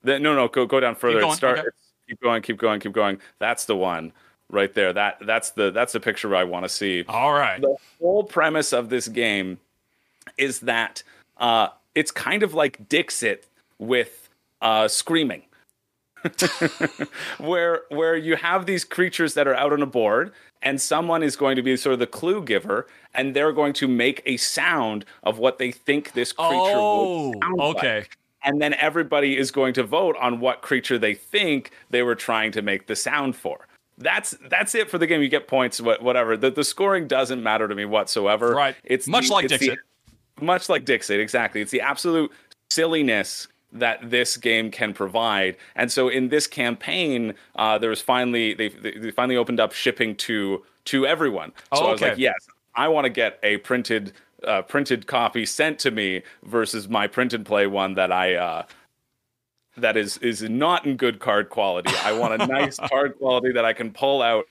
The, 0.07 0.19
no, 0.19 0.33
no, 0.33 0.47
go 0.47 0.65
go 0.65 0.79
down 0.79 0.95
further. 0.95 1.19
going, 1.19 1.35
start, 1.35 1.59
okay. 1.59 1.67
keep 2.07 2.21
going, 2.21 2.41
keep 2.41 2.57
going, 2.57 2.79
keep 2.79 2.93
going. 2.93 3.19
That's 3.39 3.65
the 3.65 3.75
one 3.75 4.13
right 4.49 4.73
there. 4.73 4.93
That 4.93 5.17
that's 5.25 5.51
the 5.51 5.69
that's 5.71 5.93
the 5.93 5.99
picture 5.99 6.33
I 6.35 6.45
want 6.45 6.63
to 6.65 6.69
see. 6.69 7.03
All 7.07 7.33
right. 7.33 7.59
The 7.61 7.75
whole 7.99 8.23
premise 8.23 8.73
of 8.73 8.89
this 8.89 9.07
game 9.07 9.59
is 10.37 10.61
that 10.61 11.03
uh, 11.37 11.69
it's 11.93 12.11
kind 12.11 12.41
of 12.41 12.53
like 12.53 12.87
Dixit 12.87 13.47
with 13.79 14.29
uh, 14.61 14.87
screaming. 14.87 15.43
where 17.37 17.81
where 17.89 18.15
you 18.15 18.35
have 18.35 18.65
these 18.65 18.83
creatures 18.83 19.33
that 19.35 19.47
are 19.47 19.53
out 19.53 19.71
on 19.71 19.81
a 19.81 19.85
board 19.85 20.33
and 20.63 20.81
someone 20.81 21.21
is 21.21 21.35
going 21.35 21.55
to 21.55 21.61
be 21.61 21.77
sort 21.77 21.93
of 21.93 21.99
the 21.99 22.07
clue 22.07 22.43
giver 22.43 22.87
and 23.13 23.35
they're 23.35 23.51
going 23.51 23.71
to 23.71 23.87
make 23.87 24.23
a 24.25 24.35
sound 24.37 25.05
of 25.23 25.37
what 25.37 25.59
they 25.59 25.71
think 25.71 26.13
this 26.13 26.33
creature 26.33 26.53
Oh, 26.53 27.29
would 27.29 27.43
sound 27.43 27.57
like. 27.57 28.17
Okay. 28.41 28.49
and 28.49 28.61
then 28.61 28.73
everybody 28.75 29.37
is 29.37 29.51
going 29.51 29.73
to 29.73 29.83
vote 29.83 30.15
on 30.19 30.39
what 30.39 30.61
creature 30.61 30.97
they 30.97 31.13
think 31.13 31.71
they 31.89 32.03
were 32.03 32.15
trying 32.15 32.51
to 32.51 32.61
make 32.61 32.87
the 32.87 32.95
sound 32.95 33.35
for 33.35 33.67
that's 33.99 34.35
that's 34.49 34.75
it 34.75 34.89
for 34.89 34.97
the 34.99 35.07
game 35.07 35.21
you 35.21 35.27
get 35.29 35.47
points 35.47 35.81
whatever 35.81 36.37
the, 36.37 36.51
the 36.51 36.63
scoring 36.63 37.07
doesn't 37.07 37.41
matter 37.41 37.67
to 37.67 37.73
me 37.75 37.83
whatsoever 37.85 38.53
Right. 38.53 38.75
it's 38.83 39.07
Much 39.07 39.27
the- 39.27 39.33
like 39.33 39.45
it's 39.51 39.57
the- 39.59 39.77
much 40.39 40.69
like 40.69 40.85
Dixit, 40.85 41.19
exactly. 41.19 41.61
It's 41.61 41.71
the 41.71 41.81
absolute 41.81 42.31
silliness 42.69 43.47
that 43.73 44.07
this 44.09 44.37
game 44.37 44.69
can 44.69 44.93
provide. 44.93 45.57
And 45.75 45.91
so 45.91 46.09
in 46.09 46.29
this 46.29 46.45
campaign, 46.45 47.33
uh, 47.55 47.79
there 47.79 47.89
was 47.89 48.01
finally 48.01 48.53
they 48.53 48.69
they 48.69 49.09
finally 49.09 49.35
opened 49.35 49.59
up 49.59 49.73
shipping 49.73 50.15
to 50.17 50.63
to 50.85 51.07
everyone. 51.07 51.53
So 51.73 51.81
Oh, 51.81 51.87
I 51.87 51.91
was 51.93 52.01
okay. 52.01 52.11
like, 52.11 52.19
yes, 52.19 52.35
I 52.75 52.87
want 52.87 53.05
to 53.05 53.09
get 53.09 53.39
a 53.41 53.57
printed 53.57 54.13
uh, 54.45 54.61
printed 54.63 55.07
copy 55.07 55.45
sent 55.45 55.79
to 55.79 55.91
me 55.91 56.23
versus 56.43 56.87
my 56.87 57.07
print 57.07 57.33
and 57.33 57.45
play 57.45 57.67
one 57.67 57.95
that 57.95 58.11
I. 58.11 58.35
Uh, 58.35 58.63
that 59.77 59.95
is 59.95 60.17
is 60.17 60.41
not 60.41 60.85
in 60.85 60.97
good 60.97 61.19
card 61.19 61.49
quality. 61.49 61.91
I 62.03 62.11
want 62.11 62.41
a 62.41 62.47
nice 62.47 62.77
card 62.89 63.17
quality 63.19 63.51
that 63.51 63.63
I 63.63 63.73
can 63.73 63.91
pull 63.91 64.23
out 64.23 64.45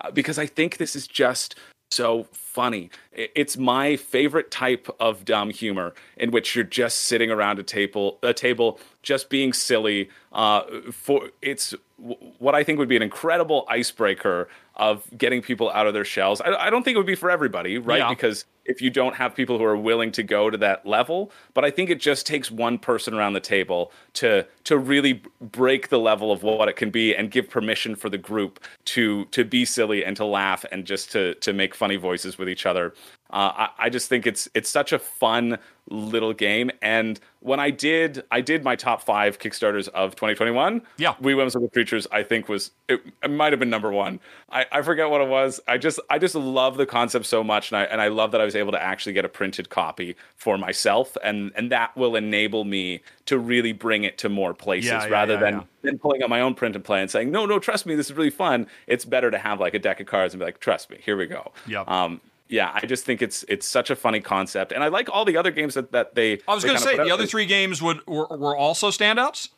uh, 0.00 0.10
because 0.12 0.38
I 0.38 0.46
think 0.46 0.76
this 0.76 0.94
is 0.94 1.06
just 1.06 1.56
so 1.90 2.24
funny. 2.32 2.88
It's 3.12 3.56
my 3.56 3.96
favorite 3.96 4.50
type 4.50 4.88
of 5.00 5.24
dumb 5.24 5.50
humor 5.50 5.92
in 6.16 6.30
which 6.30 6.54
you're 6.54 6.64
just 6.64 7.02
sitting 7.02 7.32
around 7.32 7.58
a 7.58 7.64
table, 7.64 8.18
a 8.22 8.32
table, 8.32 8.78
just 9.02 9.28
being 9.28 9.52
silly. 9.52 10.08
Uh, 10.32 10.62
for 10.92 11.30
it's 11.42 11.74
w- 11.98 12.16
what 12.38 12.54
I 12.54 12.62
think 12.62 12.78
would 12.78 12.88
be 12.88 12.96
an 12.96 13.02
incredible 13.02 13.66
icebreaker 13.68 14.48
of 14.80 15.04
getting 15.16 15.42
people 15.42 15.70
out 15.70 15.86
of 15.86 15.92
their 15.92 16.06
shells. 16.06 16.40
I, 16.40 16.54
I 16.54 16.70
don't 16.70 16.82
think 16.82 16.94
it 16.94 16.98
would 16.98 17.06
be 17.06 17.14
for 17.14 17.30
everybody, 17.30 17.76
right? 17.76 17.98
Yeah. 17.98 18.08
Because 18.08 18.46
if 18.70 18.80
you 18.80 18.88
don't 18.88 19.16
have 19.16 19.34
people 19.34 19.58
who 19.58 19.64
are 19.64 19.76
willing 19.76 20.12
to 20.12 20.22
go 20.22 20.48
to 20.48 20.56
that 20.58 20.86
level, 20.86 21.32
but 21.54 21.64
I 21.64 21.70
think 21.70 21.90
it 21.90 22.00
just 22.00 22.26
takes 22.26 22.50
one 22.50 22.78
person 22.78 23.14
around 23.14 23.32
the 23.32 23.40
table 23.40 23.92
to 24.14 24.46
to 24.64 24.78
really 24.78 25.22
break 25.40 25.88
the 25.88 25.98
level 25.98 26.30
of 26.30 26.42
what 26.42 26.68
it 26.68 26.76
can 26.76 26.90
be 26.90 27.14
and 27.14 27.30
give 27.30 27.50
permission 27.50 27.96
for 27.96 28.08
the 28.08 28.18
group 28.18 28.60
to 28.86 29.24
to 29.26 29.44
be 29.44 29.64
silly 29.64 30.04
and 30.04 30.16
to 30.16 30.24
laugh 30.24 30.64
and 30.70 30.84
just 30.84 31.10
to 31.12 31.34
to 31.36 31.52
make 31.52 31.74
funny 31.74 31.96
voices 31.96 32.38
with 32.38 32.48
each 32.48 32.64
other. 32.64 32.94
Uh, 33.32 33.52
I, 33.54 33.86
I 33.86 33.90
just 33.90 34.08
think 34.08 34.26
it's 34.26 34.48
it's 34.54 34.68
such 34.68 34.92
a 34.92 34.98
fun 34.98 35.58
little 35.88 36.32
game. 36.32 36.70
And 36.82 37.18
when 37.40 37.58
I 37.60 37.70
did, 37.70 38.22
I 38.30 38.40
did 38.40 38.64
my 38.64 38.76
top 38.76 39.02
five 39.02 39.38
Kickstarters 39.38 39.88
of 39.88 40.14
2021. 40.14 40.82
Yeah. 40.98 41.14
We 41.20 41.34
Whimsical 41.34 41.68
Creatures, 41.68 42.06
I 42.12 42.22
think 42.22 42.48
was 42.48 42.70
it, 42.88 43.00
it 43.22 43.30
might 43.30 43.52
have 43.52 43.60
been 43.60 43.70
number 43.70 43.90
one. 43.90 44.20
I, 44.50 44.66
I 44.70 44.82
forget 44.82 45.10
what 45.10 45.20
it 45.20 45.28
was. 45.28 45.60
I 45.68 45.78
just 45.78 46.00
I 46.08 46.18
just 46.18 46.34
love 46.34 46.76
the 46.76 46.86
concept 46.86 47.26
so 47.26 47.44
much, 47.44 47.70
and 47.70 47.78
I 47.78 47.84
and 47.84 48.00
I 48.00 48.08
love 48.08 48.32
that 48.32 48.40
I 48.40 48.44
was 48.44 48.56
able 48.60 48.72
to 48.72 48.82
actually 48.82 49.12
get 49.12 49.24
a 49.24 49.28
printed 49.28 49.68
copy 49.68 50.16
for 50.36 50.56
myself, 50.56 51.16
and 51.24 51.50
and 51.56 51.72
that 51.72 51.96
will 51.96 52.14
enable 52.14 52.64
me 52.64 53.02
to 53.26 53.38
really 53.38 53.72
bring 53.72 54.04
it 54.04 54.16
to 54.18 54.28
more 54.28 54.54
places 54.54 54.90
Yeah, 54.90 55.04
yeah, 55.04 55.10
rather 55.10 55.34
yeah, 55.34 55.40
than 55.40 55.54
yeah. 55.54 55.62
than 55.82 55.98
pulling 55.98 56.22
out 56.22 56.30
my 56.30 56.40
own 56.40 56.54
print 56.54 56.76
and 56.76 56.84
play 56.84 57.00
and 57.00 57.10
saying 57.10 57.30
no 57.30 57.46
no 57.46 57.58
trust 57.58 57.86
me 57.86 57.94
this 57.94 58.06
is 58.06 58.16
really 58.16 58.30
fun. 58.30 58.68
It's 58.86 59.04
better 59.04 59.30
to 59.30 59.38
have 59.38 59.58
like 59.58 59.74
a 59.74 59.78
deck 59.78 60.00
of 60.00 60.06
cards 60.06 60.32
and 60.32 60.38
be 60.38 60.44
like 60.44 60.60
trust 60.60 60.90
me 60.90 60.98
here 61.02 61.16
we 61.16 61.26
go. 61.26 61.52
Yep. 61.66 61.88
Um, 61.88 62.20
yeah, 62.50 62.72
I 62.74 62.84
just 62.84 63.04
think 63.04 63.22
it's 63.22 63.44
it's 63.48 63.66
such 63.66 63.90
a 63.90 63.96
funny 63.96 64.20
concept, 64.20 64.72
and 64.72 64.82
I 64.82 64.88
like 64.88 65.08
all 65.08 65.24
the 65.24 65.36
other 65.36 65.52
games 65.52 65.74
that, 65.74 65.92
that 65.92 66.16
they. 66.16 66.40
I 66.48 66.54
was 66.54 66.64
going 66.64 66.76
to 66.76 66.82
say 66.82 66.96
the 66.96 67.12
other 67.12 67.26
three 67.26 67.46
games 67.46 67.80
would 67.80 68.04
were, 68.06 68.26
were 68.26 68.56
also 68.56 68.90
standouts. 68.90 69.50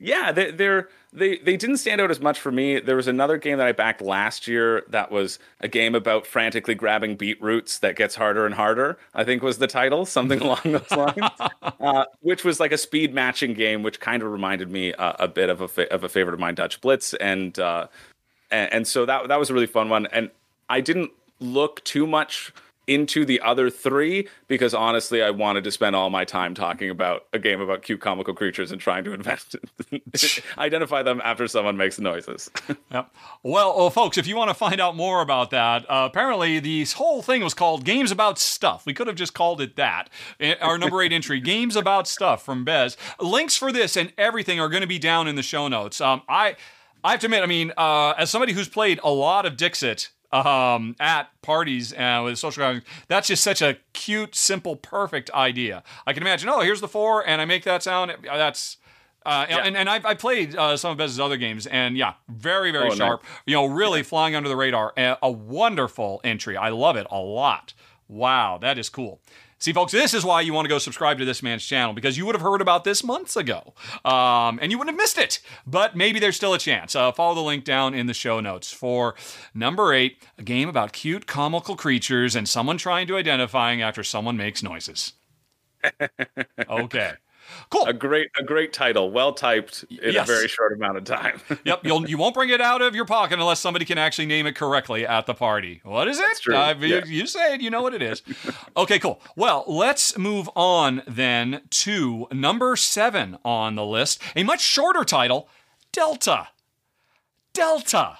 Yeah, 0.00 0.32
they, 0.32 0.50
they're 0.50 0.88
they 1.12 1.38
they 1.38 1.56
didn't 1.56 1.78
stand 1.78 2.00
out 2.00 2.10
as 2.10 2.20
much 2.20 2.38
for 2.38 2.52
me. 2.52 2.78
There 2.78 2.96
was 2.96 3.08
another 3.08 3.36
game 3.36 3.58
that 3.58 3.66
I 3.66 3.72
backed 3.72 4.00
last 4.00 4.46
year 4.46 4.84
that 4.88 5.10
was 5.10 5.38
a 5.60 5.66
game 5.66 5.94
about 5.94 6.26
frantically 6.26 6.74
grabbing 6.74 7.16
beetroots 7.16 7.78
that 7.80 7.96
gets 7.96 8.14
harder 8.14 8.46
and 8.46 8.54
harder. 8.54 8.96
I 9.14 9.24
think 9.24 9.42
was 9.42 9.58
the 9.58 9.66
title, 9.66 10.06
something 10.06 10.40
along 10.42 10.60
those 10.64 10.90
lines. 10.90 11.30
uh, 11.80 12.04
which 12.20 12.44
was 12.44 12.60
like 12.60 12.70
a 12.70 12.78
speed 12.78 13.12
matching 13.12 13.54
game, 13.54 13.82
which 13.82 13.98
kind 13.98 14.22
of 14.22 14.30
reminded 14.30 14.70
me 14.70 14.92
uh, 14.94 15.14
a 15.18 15.26
bit 15.26 15.48
of 15.48 15.60
a 15.60 15.68
fa- 15.68 15.92
of 15.92 16.04
a 16.04 16.08
favorite 16.08 16.34
of 16.34 16.40
mine, 16.40 16.54
Dutch 16.54 16.80
Blitz, 16.80 17.14
and 17.14 17.58
uh, 17.58 17.88
and, 18.50 18.72
and 18.72 18.86
so 18.86 19.04
that 19.06 19.28
that 19.28 19.38
was 19.38 19.50
a 19.50 19.54
really 19.54 19.66
fun 19.66 19.88
one. 19.88 20.06
And 20.06 20.30
I 20.68 20.80
didn't 20.80 21.10
look 21.40 21.82
too 21.84 22.06
much 22.06 22.52
into 22.90 23.24
the 23.24 23.40
other 23.40 23.70
three 23.70 24.26
because 24.48 24.74
honestly, 24.74 25.22
I 25.22 25.30
wanted 25.30 25.62
to 25.62 25.70
spend 25.70 25.94
all 25.94 26.10
my 26.10 26.24
time 26.24 26.54
talking 26.54 26.90
about 26.90 27.26
a 27.32 27.38
game 27.38 27.60
about 27.60 27.82
cute 27.82 28.00
comical 28.00 28.34
creatures 28.34 28.72
and 28.72 28.80
trying 28.80 29.04
to 29.04 29.12
identify 30.58 31.04
them 31.04 31.20
after 31.22 31.46
someone 31.46 31.76
makes 31.76 31.98
noises. 31.98 32.50
Yep. 32.92 33.14
Well, 33.44 33.76
well, 33.76 33.90
folks, 33.90 34.18
if 34.18 34.26
you 34.26 34.34
want 34.34 34.48
to 34.48 34.54
find 34.54 34.80
out 34.80 34.96
more 34.96 35.20
about 35.20 35.50
that, 35.50 35.88
uh, 35.88 36.08
apparently 36.10 36.58
this 36.58 36.94
whole 36.94 37.22
thing 37.22 37.44
was 37.44 37.54
called 37.54 37.84
Games 37.84 38.10
About 38.10 38.36
Stuff. 38.36 38.84
We 38.84 38.94
could 38.94 39.06
have 39.06 39.14
just 39.14 39.32
called 39.32 39.60
it 39.60 39.76
that. 39.76 40.10
Our 40.60 40.76
number 40.76 41.00
eight 41.02 41.12
entry, 41.12 41.38
Games 41.52 41.76
About 41.76 42.08
Stuff 42.08 42.44
from 42.44 42.64
Bez. 42.64 42.96
Links 43.20 43.56
for 43.56 43.70
this 43.70 43.96
and 43.96 44.12
everything 44.18 44.58
are 44.58 44.68
going 44.68 44.80
to 44.80 44.88
be 44.88 44.98
down 44.98 45.28
in 45.28 45.36
the 45.36 45.42
show 45.42 45.68
notes. 45.68 46.00
Um, 46.00 46.22
I, 46.28 46.56
I 47.04 47.12
have 47.12 47.20
to 47.20 47.26
admit, 47.26 47.44
I 47.44 47.46
mean, 47.46 47.72
uh, 47.76 48.14
as 48.18 48.30
somebody 48.30 48.54
who's 48.54 48.68
played 48.68 48.98
a 49.04 49.10
lot 49.10 49.46
of 49.46 49.56
Dixit 49.56 50.10
um, 50.32 50.94
at 51.00 51.28
parties 51.42 51.92
uh, 51.92 52.22
with 52.24 52.38
social 52.38 52.62
gatherings, 52.62 52.84
that's 53.08 53.28
just 53.28 53.42
such 53.42 53.62
a 53.62 53.78
cute, 53.92 54.34
simple, 54.34 54.76
perfect 54.76 55.30
idea. 55.30 55.82
I 56.06 56.12
can 56.12 56.22
imagine, 56.22 56.48
oh, 56.48 56.60
here's 56.60 56.80
the 56.80 56.88
four, 56.88 57.26
and 57.26 57.40
I 57.40 57.44
make 57.44 57.64
that 57.64 57.82
sound. 57.82 58.12
That's 58.24 58.76
uh, 59.26 59.44
and, 59.50 59.76
and 59.76 59.88
I've, 59.90 60.06
I 60.06 60.14
played 60.14 60.56
uh, 60.56 60.78
some 60.78 60.92
of 60.92 60.96
Bez's 60.96 61.20
other 61.20 61.36
games, 61.36 61.66
and 61.66 61.94
yeah, 61.96 62.14
very, 62.28 62.72
very 62.72 62.86
Oh, 62.86 62.88
nice. 62.88 62.96
sharp. 62.96 63.24
You 63.44 63.54
know, 63.54 63.66
really 63.66 64.02
flying 64.02 64.34
under 64.34 64.48
the 64.48 64.56
radar. 64.56 64.94
A, 64.96 65.18
a 65.22 65.30
wonderful 65.30 66.20
entry. 66.24 66.56
I 66.56 66.70
love 66.70 66.96
it 66.96 67.06
a 67.10 67.18
lot. 67.18 67.74
Wow, 68.08 68.58
that 68.62 68.78
is 68.78 68.88
cool. 68.88 69.20
See, 69.60 69.74
folks, 69.74 69.92
this 69.92 70.14
is 70.14 70.24
why 70.24 70.40
you 70.40 70.54
want 70.54 70.64
to 70.64 70.70
go 70.70 70.78
subscribe 70.78 71.18
to 71.18 71.26
this 71.26 71.42
man's 71.42 71.64
channel 71.64 71.92
because 71.92 72.16
you 72.16 72.24
would 72.24 72.34
have 72.34 72.40
heard 72.40 72.62
about 72.62 72.84
this 72.84 73.04
months 73.04 73.36
ago, 73.36 73.74
um, 74.06 74.58
and 74.62 74.72
you 74.72 74.78
wouldn't 74.78 74.94
have 74.94 75.00
missed 75.02 75.18
it. 75.18 75.40
But 75.66 75.94
maybe 75.94 76.18
there's 76.18 76.36
still 76.36 76.54
a 76.54 76.58
chance. 76.58 76.96
Uh, 76.96 77.12
follow 77.12 77.34
the 77.34 77.42
link 77.42 77.64
down 77.64 77.92
in 77.92 78.06
the 78.06 78.14
show 78.14 78.40
notes 78.40 78.72
for 78.72 79.14
number 79.52 79.92
eight, 79.92 80.22
a 80.38 80.42
game 80.42 80.70
about 80.70 80.92
cute, 80.92 81.26
comical 81.26 81.76
creatures 81.76 82.34
and 82.34 82.48
someone 82.48 82.78
trying 82.78 83.06
to 83.08 83.18
identifying 83.18 83.82
after 83.82 84.02
someone 84.02 84.36
makes 84.36 84.62
noises. 84.62 85.12
Okay, 86.68 87.12
cool. 87.70 87.86
a 87.86 87.92
great 87.92 88.28
a 88.38 88.42
great 88.42 88.72
title, 88.72 89.10
well 89.10 89.32
typed 89.32 89.84
in 89.90 90.12
Yes. 90.14 90.28
a 90.28 90.32
very 90.32 90.48
short 90.48 90.72
amount 90.72 90.96
of 90.98 91.04
time. 91.04 91.40
Yep, 91.64 91.80
you'll 91.84 92.08
you 92.08 92.18
won't 92.18 92.34
bring 92.34 92.50
it 92.50 92.60
out 92.60 92.82
of 92.82 92.94
your 92.94 93.04
pocket 93.04 93.38
unless 93.38 93.60
somebody 93.60 93.84
can 93.84 93.98
actually 93.98 94.26
name 94.26 94.46
it 94.46 94.54
correctly 94.56 95.06
at 95.06 95.26
the 95.26 95.34
party. 95.34 95.80
What 95.84 96.08
is 96.08 96.18
it? 96.18 96.40
Uh, 96.52 96.74
yeah. 96.80 97.04
you 97.04 97.26
say 97.26 97.54
it, 97.54 97.60
you 97.60 97.70
know 97.70 97.82
what 97.82 97.94
it 97.94 98.02
is. 98.02 98.22
okay, 98.76 98.98
cool. 98.98 99.20
Well, 99.36 99.64
let's 99.66 100.16
move 100.18 100.48
on 100.56 101.02
then 101.06 101.62
to 101.70 102.26
number 102.32 102.76
seven 102.76 103.38
on 103.44 103.74
the 103.76 103.84
list. 103.84 104.20
A 104.36 104.42
much 104.42 104.60
shorter 104.60 105.04
title, 105.04 105.48
Delta. 105.92 106.48
Delta. 107.52 108.18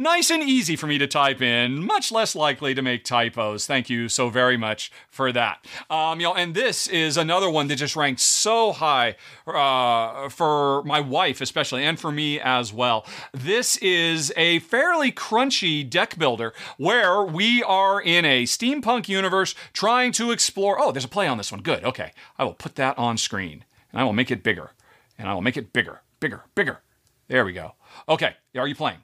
Nice 0.00 0.30
and 0.30 0.44
easy 0.44 0.76
for 0.76 0.86
me 0.86 0.96
to 0.96 1.08
type 1.08 1.42
in, 1.42 1.84
much 1.84 2.12
less 2.12 2.36
likely 2.36 2.72
to 2.72 2.80
make 2.80 3.02
typos. 3.02 3.66
Thank 3.66 3.90
you 3.90 4.08
so 4.08 4.30
very 4.30 4.56
much 4.56 4.92
for 5.10 5.32
that. 5.32 5.66
Um, 5.90 6.20
you 6.20 6.26
know, 6.28 6.36
and 6.36 6.54
this 6.54 6.86
is 6.86 7.16
another 7.16 7.50
one 7.50 7.66
that 7.66 7.76
just 7.76 7.96
ranked 7.96 8.20
so 8.20 8.70
high 8.70 9.16
uh, 9.44 10.28
for 10.28 10.84
my 10.84 11.00
wife, 11.00 11.40
especially, 11.40 11.82
and 11.82 11.98
for 11.98 12.12
me 12.12 12.38
as 12.38 12.72
well. 12.72 13.04
This 13.32 13.76
is 13.78 14.32
a 14.36 14.60
fairly 14.60 15.10
crunchy 15.10 15.88
deck 15.90 16.16
builder 16.16 16.52
where 16.76 17.24
we 17.24 17.64
are 17.64 18.00
in 18.00 18.24
a 18.24 18.44
steampunk 18.44 19.08
universe 19.08 19.56
trying 19.72 20.12
to 20.12 20.30
explore. 20.30 20.80
Oh, 20.80 20.92
there's 20.92 21.06
a 21.06 21.08
play 21.08 21.26
on 21.26 21.38
this 21.38 21.50
one. 21.50 21.60
Good. 21.60 21.82
Okay. 21.82 22.12
I 22.38 22.44
will 22.44 22.54
put 22.54 22.76
that 22.76 22.96
on 22.96 23.18
screen 23.18 23.64
and 23.90 24.00
I 24.00 24.04
will 24.04 24.12
make 24.12 24.30
it 24.30 24.44
bigger. 24.44 24.70
And 25.18 25.28
I 25.28 25.34
will 25.34 25.42
make 25.42 25.56
it 25.56 25.72
bigger, 25.72 26.02
bigger, 26.20 26.44
bigger. 26.54 26.82
There 27.26 27.44
we 27.44 27.52
go. 27.52 27.74
Okay. 28.08 28.36
Are 28.56 28.68
you 28.68 28.76
playing? 28.76 28.98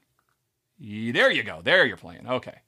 There 0.84 1.30
you 1.30 1.42
go. 1.42 1.60
There 1.62 1.86
you're 1.86 1.96
playing. 1.96 2.28
Okay. 2.28 2.58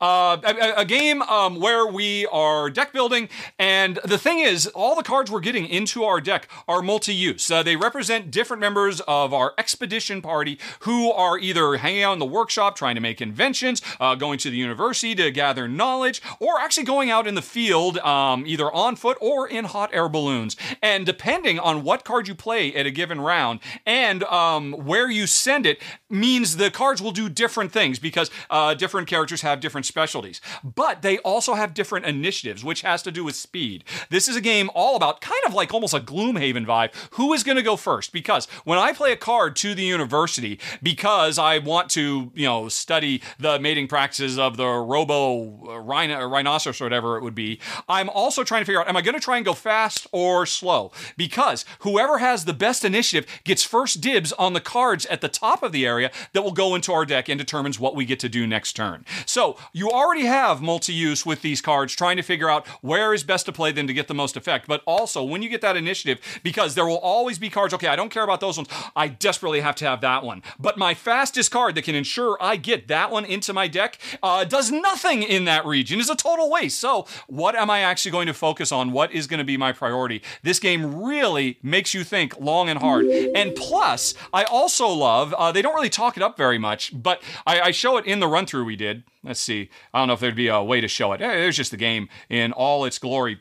Uh, 0.00 0.36
a, 0.44 0.80
a- 0.80 0.84
game 0.88 1.20
um, 1.22 1.60
where 1.60 1.86
we 1.86 2.26
are 2.26 2.70
deck 2.70 2.92
building, 2.92 3.28
and 3.58 3.98
the 4.04 4.16
thing 4.16 4.38
is, 4.38 4.66
all 4.68 4.96
the 4.96 5.02
cards 5.02 5.30
we're 5.30 5.38
getting 5.38 5.66
into 5.66 6.02
our 6.02 6.18
deck 6.20 6.48
are 6.66 6.80
multi-use. 6.80 7.50
Uh, 7.50 7.62
they 7.62 7.76
represent 7.76 8.30
different 8.30 8.60
members 8.60 9.00
of 9.02 9.34
our 9.34 9.52
expedition 9.58 10.22
party 10.22 10.58
who 10.80 11.12
are 11.12 11.38
either 11.38 11.76
hanging 11.76 12.02
out 12.02 12.14
in 12.14 12.18
the 12.18 12.24
workshop 12.24 12.74
trying 12.74 12.94
to 12.94 13.00
make 13.02 13.20
inventions, 13.20 13.82
uh, 14.00 14.14
going 14.14 14.38
to 14.38 14.50
the 14.50 14.56
university 14.56 15.14
to 15.14 15.30
gather 15.30 15.68
knowledge, 15.68 16.22
or 16.40 16.58
actually 16.58 16.84
going 16.84 17.10
out 17.10 17.26
in 17.26 17.34
the 17.34 17.42
field, 17.42 17.98
um, 17.98 18.44
either 18.46 18.72
on 18.72 18.96
foot 18.96 19.18
or 19.20 19.46
in 19.46 19.66
hot 19.66 19.90
air 19.92 20.08
balloons. 20.08 20.56
And 20.80 21.04
depending 21.04 21.58
on 21.58 21.82
what 21.84 22.02
card 22.04 22.28
you 22.28 22.34
play 22.34 22.74
at 22.74 22.86
a 22.86 22.90
given 22.90 23.20
round 23.20 23.60
and 23.84 24.24
um, 24.24 24.72
where 24.72 25.10
you 25.10 25.26
send 25.26 25.66
it, 25.66 25.82
means 26.08 26.56
the 26.56 26.70
cards 26.70 27.02
will 27.02 27.12
do 27.12 27.28
different 27.28 27.72
things 27.72 27.98
because 27.98 28.30
uh, 28.48 28.72
different 28.72 29.06
characters 29.06 29.42
have 29.42 29.60
different 29.60 29.67
specialties. 29.68 30.40
But 30.64 31.02
they 31.02 31.18
also 31.18 31.54
have 31.54 31.74
different 31.74 32.06
initiatives, 32.06 32.64
which 32.64 32.82
has 32.82 33.02
to 33.02 33.10
do 33.10 33.24
with 33.24 33.34
speed. 33.34 33.84
This 34.10 34.28
is 34.28 34.36
a 34.36 34.40
game 34.40 34.70
all 34.74 34.96
about 34.96 35.20
kind 35.20 35.40
of 35.46 35.54
like 35.54 35.74
almost 35.74 35.94
a 35.94 36.00
Gloomhaven 36.00 36.66
vibe. 36.66 36.94
Who 37.12 37.32
is 37.32 37.42
going 37.42 37.56
to 37.56 37.62
go 37.62 37.76
first? 37.76 38.12
Because 38.12 38.46
when 38.64 38.78
I 38.78 38.92
play 38.92 39.12
a 39.12 39.16
card 39.16 39.56
to 39.56 39.74
the 39.74 39.84
university, 39.84 40.58
because 40.82 41.38
I 41.38 41.58
want 41.58 41.90
to, 41.90 42.32
you 42.34 42.46
know, 42.46 42.68
study 42.68 43.22
the 43.38 43.58
mating 43.58 43.88
practices 43.88 44.38
of 44.38 44.56
the 44.56 44.66
robo 44.66 45.68
uh, 45.68 45.78
rhino, 45.78 46.26
rhinoceros 46.26 46.80
or 46.80 46.84
whatever 46.84 47.16
it 47.16 47.22
would 47.22 47.34
be, 47.34 47.60
I'm 47.88 48.08
also 48.08 48.44
trying 48.44 48.62
to 48.62 48.66
figure 48.66 48.80
out 48.80 48.88
am 48.88 48.96
I 48.96 49.02
going 49.02 49.14
to 49.14 49.20
try 49.20 49.36
and 49.36 49.44
go 49.44 49.54
fast 49.54 50.06
or 50.12 50.46
slow? 50.46 50.92
Because 51.16 51.64
whoever 51.80 52.18
has 52.18 52.44
the 52.44 52.54
best 52.54 52.84
initiative 52.84 53.26
gets 53.44 53.62
first 53.62 54.00
dibs 54.00 54.32
on 54.32 54.52
the 54.52 54.60
cards 54.60 55.06
at 55.06 55.20
the 55.20 55.28
top 55.28 55.62
of 55.62 55.72
the 55.72 55.86
area 55.86 56.10
that 56.32 56.42
will 56.42 56.52
go 56.52 56.74
into 56.74 56.92
our 56.92 57.04
deck 57.04 57.28
and 57.28 57.38
determines 57.38 57.78
what 57.78 57.94
we 57.94 58.04
get 58.04 58.20
to 58.20 58.28
do 58.28 58.46
next 58.46 58.74
turn. 58.74 59.04
So 59.26 59.57
you 59.72 59.90
already 59.90 60.26
have 60.26 60.62
multi 60.62 60.92
use 60.92 61.24
with 61.24 61.42
these 61.42 61.60
cards, 61.60 61.94
trying 61.94 62.16
to 62.16 62.22
figure 62.22 62.50
out 62.50 62.66
where 62.82 63.14
is 63.14 63.24
best 63.24 63.46
to 63.46 63.52
play 63.52 63.72
them 63.72 63.86
to 63.86 63.92
get 63.92 64.08
the 64.08 64.14
most 64.14 64.36
effect. 64.36 64.66
But 64.66 64.82
also, 64.86 65.22
when 65.22 65.42
you 65.42 65.48
get 65.48 65.60
that 65.60 65.76
initiative, 65.76 66.20
because 66.42 66.74
there 66.74 66.86
will 66.86 66.98
always 66.98 67.38
be 67.38 67.50
cards, 67.50 67.74
okay, 67.74 67.88
I 67.88 67.96
don't 67.96 68.10
care 68.10 68.24
about 68.24 68.40
those 68.40 68.56
ones. 68.56 68.68
I 68.94 69.08
desperately 69.08 69.60
have 69.60 69.74
to 69.76 69.84
have 69.84 70.00
that 70.00 70.24
one. 70.24 70.42
But 70.58 70.78
my 70.78 70.94
fastest 70.94 71.50
card 71.50 71.74
that 71.74 71.82
can 71.82 71.94
ensure 71.94 72.36
I 72.40 72.56
get 72.56 72.88
that 72.88 73.10
one 73.10 73.24
into 73.24 73.52
my 73.52 73.68
deck 73.68 73.98
uh, 74.22 74.44
does 74.44 74.70
nothing 74.70 75.22
in 75.22 75.44
that 75.46 75.66
region, 75.66 76.00
is 76.00 76.10
a 76.10 76.16
total 76.16 76.50
waste. 76.50 76.78
So, 76.78 77.06
what 77.26 77.54
am 77.54 77.70
I 77.70 77.80
actually 77.80 78.12
going 78.12 78.26
to 78.26 78.34
focus 78.34 78.72
on? 78.72 78.92
What 78.92 79.12
is 79.12 79.26
going 79.26 79.38
to 79.38 79.44
be 79.44 79.56
my 79.56 79.72
priority? 79.72 80.22
This 80.42 80.58
game 80.58 81.02
really 81.02 81.58
makes 81.62 81.94
you 81.94 82.04
think 82.04 82.38
long 82.40 82.68
and 82.68 82.78
hard. 82.78 83.06
And 83.06 83.54
plus, 83.54 84.14
I 84.32 84.44
also 84.44 84.88
love, 84.88 85.34
uh, 85.34 85.52
they 85.52 85.62
don't 85.62 85.74
really 85.74 85.88
talk 85.88 86.16
it 86.16 86.22
up 86.22 86.36
very 86.36 86.58
much, 86.58 86.92
but 86.94 87.22
I, 87.46 87.60
I 87.60 87.70
show 87.70 87.96
it 87.96 88.06
in 88.06 88.20
the 88.20 88.28
run 88.28 88.46
through 88.46 88.64
we 88.64 88.76
did. 88.76 89.04
Let's 89.24 89.40
see. 89.40 89.68
I 89.92 89.98
don't 89.98 90.08
know 90.08 90.14
if 90.14 90.20
there'd 90.20 90.36
be 90.36 90.48
a 90.48 90.62
way 90.62 90.80
to 90.80 90.88
show 90.88 91.12
it. 91.12 91.20
Eh, 91.20 91.26
There's 91.26 91.56
just 91.56 91.70
the 91.72 91.76
game 91.76 92.08
in 92.28 92.52
all 92.52 92.84
its 92.84 92.98
glory. 92.98 93.40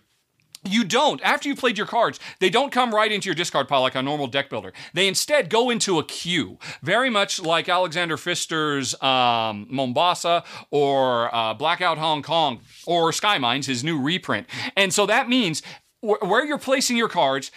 You 0.63 0.83
don't. 0.83 1.21
After 1.21 1.47
you've 1.47 1.59
played 1.59 1.77
your 1.77 1.85
cards, 1.87 2.19
they 2.39 2.49
don't 2.49 2.71
come 2.71 2.93
right 2.93 3.11
into 3.11 3.27
your 3.27 3.35
discard 3.35 3.67
pile 3.67 3.81
like 3.81 3.93
a 3.95 4.01
normal 4.01 4.25
deck 4.27 4.49
builder. 4.49 4.73
They 4.93 5.07
instead 5.07 5.49
go 5.51 5.69
into 5.69 5.99
a 5.99 6.03
queue, 6.03 6.57
very 6.81 7.09
much 7.11 7.39
like 7.39 7.69
Alexander 7.69 8.17
Pfister's 8.17 8.99
um, 9.01 9.67
Mombasa 9.69 10.43
or 10.71 11.33
uh, 11.33 11.53
Blackout 11.53 11.99
Hong 11.99 12.23
Kong 12.23 12.59
or 12.87 13.13
Sky 13.13 13.37
Mines, 13.37 13.67
his 13.67 13.83
new 13.83 14.01
reprint. 14.01 14.47
And 14.75 14.91
so 14.93 15.05
that 15.05 15.29
means 15.29 15.61
wh- 16.01 16.21
where 16.23 16.43
you're 16.43 16.57
placing 16.57 16.97
your 16.97 17.07
cards 17.09 17.51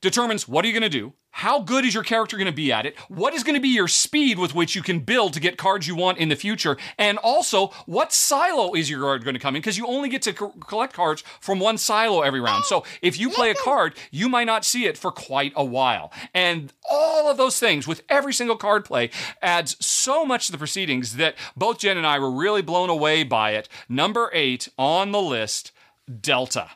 determines 0.00 0.46
what 0.46 0.64
are 0.64 0.68
you 0.68 0.74
going 0.78 0.90
to 0.90 0.98
do, 0.98 1.12
how 1.34 1.58
good 1.58 1.84
is 1.84 1.92
your 1.92 2.04
character 2.04 2.36
going 2.36 2.46
to 2.46 2.52
be 2.52 2.70
at 2.70 2.86
it? 2.86 2.96
What 3.08 3.34
is 3.34 3.42
going 3.42 3.56
to 3.56 3.60
be 3.60 3.70
your 3.70 3.88
speed 3.88 4.38
with 4.38 4.54
which 4.54 4.76
you 4.76 4.82
can 4.82 5.00
build 5.00 5.32
to 5.32 5.40
get 5.40 5.58
cards 5.58 5.88
you 5.88 5.96
want 5.96 6.18
in 6.18 6.28
the 6.28 6.36
future? 6.36 6.76
And 6.96 7.18
also, 7.18 7.68
what 7.86 8.12
silo 8.12 8.72
is 8.74 8.88
your 8.88 9.00
card 9.00 9.24
going 9.24 9.34
to 9.34 9.40
come 9.40 9.56
in? 9.56 9.60
Because 9.60 9.76
you 9.76 9.84
only 9.84 10.08
get 10.08 10.22
to 10.22 10.32
co- 10.32 10.50
collect 10.50 10.92
cards 10.92 11.24
from 11.40 11.58
one 11.58 11.76
silo 11.76 12.22
every 12.22 12.40
round. 12.40 12.66
So 12.66 12.84
if 13.02 13.18
you 13.18 13.30
play 13.30 13.50
a 13.50 13.54
card, 13.56 13.94
you 14.12 14.28
might 14.28 14.44
not 14.44 14.64
see 14.64 14.86
it 14.86 14.96
for 14.96 15.10
quite 15.10 15.52
a 15.56 15.64
while. 15.64 16.12
And 16.32 16.72
all 16.88 17.28
of 17.28 17.36
those 17.36 17.58
things 17.58 17.88
with 17.88 18.02
every 18.08 18.32
single 18.32 18.56
card 18.56 18.84
play 18.84 19.10
adds 19.42 19.76
so 19.84 20.24
much 20.24 20.46
to 20.46 20.52
the 20.52 20.58
proceedings 20.58 21.16
that 21.16 21.34
both 21.56 21.80
Jen 21.80 21.96
and 21.98 22.06
I 22.06 22.20
were 22.20 22.30
really 22.30 22.62
blown 22.62 22.90
away 22.90 23.24
by 23.24 23.50
it. 23.54 23.68
Number 23.88 24.30
eight 24.32 24.68
on 24.78 25.10
the 25.10 25.20
list, 25.20 25.72
Delta. 26.20 26.70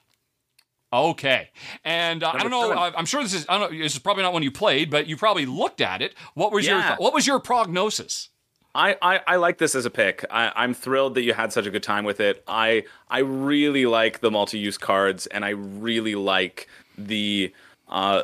Okay, 0.93 1.51
and 1.85 2.23
uh, 2.23 2.31
I 2.35 2.39
don't 2.39 2.51
know. 2.51 2.73
Uh, 2.73 2.93
I'm 2.97 3.05
sure 3.05 3.23
this 3.23 3.35
is. 3.35 3.45
I 3.49 3.59
don't 3.59 3.73
know. 3.73 3.79
This 3.79 3.93
is 3.93 3.99
probably 3.99 4.23
not 4.23 4.33
one 4.33 4.43
you 4.43 4.51
played, 4.51 4.91
but 4.91 5.07
you 5.07 5.17
probably 5.19 5.45
looked 5.45 5.81
at 5.83 6.01
it. 6.01 6.15
What 6.35 6.51
was 6.51 6.67
Yeah. 6.67 6.89
your 6.89 6.97
What 6.97 7.13
was 7.13 7.27
your 7.27 7.39
prognosis? 7.41 8.31
I, 8.75 8.97
I, 9.03 9.21
I 9.27 9.37
like 9.37 9.59
this 9.59 9.75
as 9.75 9.87
a 9.87 9.91
pick. 9.91 10.25
I, 10.31 10.53
I'm 10.55 10.73
thrilled 10.73 11.15
that 11.17 11.23
you 11.23 11.33
had 11.35 11.53
such 11.53 11.67
a 11.67 11.71
good 11.71 11.83
time 11.83 12.05
with 12.05 12.21
it. 12.21 12.43
I 12.47 12.85
I 13.11 13.19
really 13.19 13.87
like 13.87 14.21
the 14.21 14.31
multi-use 14.31 14.79
cards, 14.79 15.27
and 15.27 15.45
I 15.45 15.51
really 15.51 16.15
like 16.15 16.69
the 16.97 17.53
uh, 17.89 18.23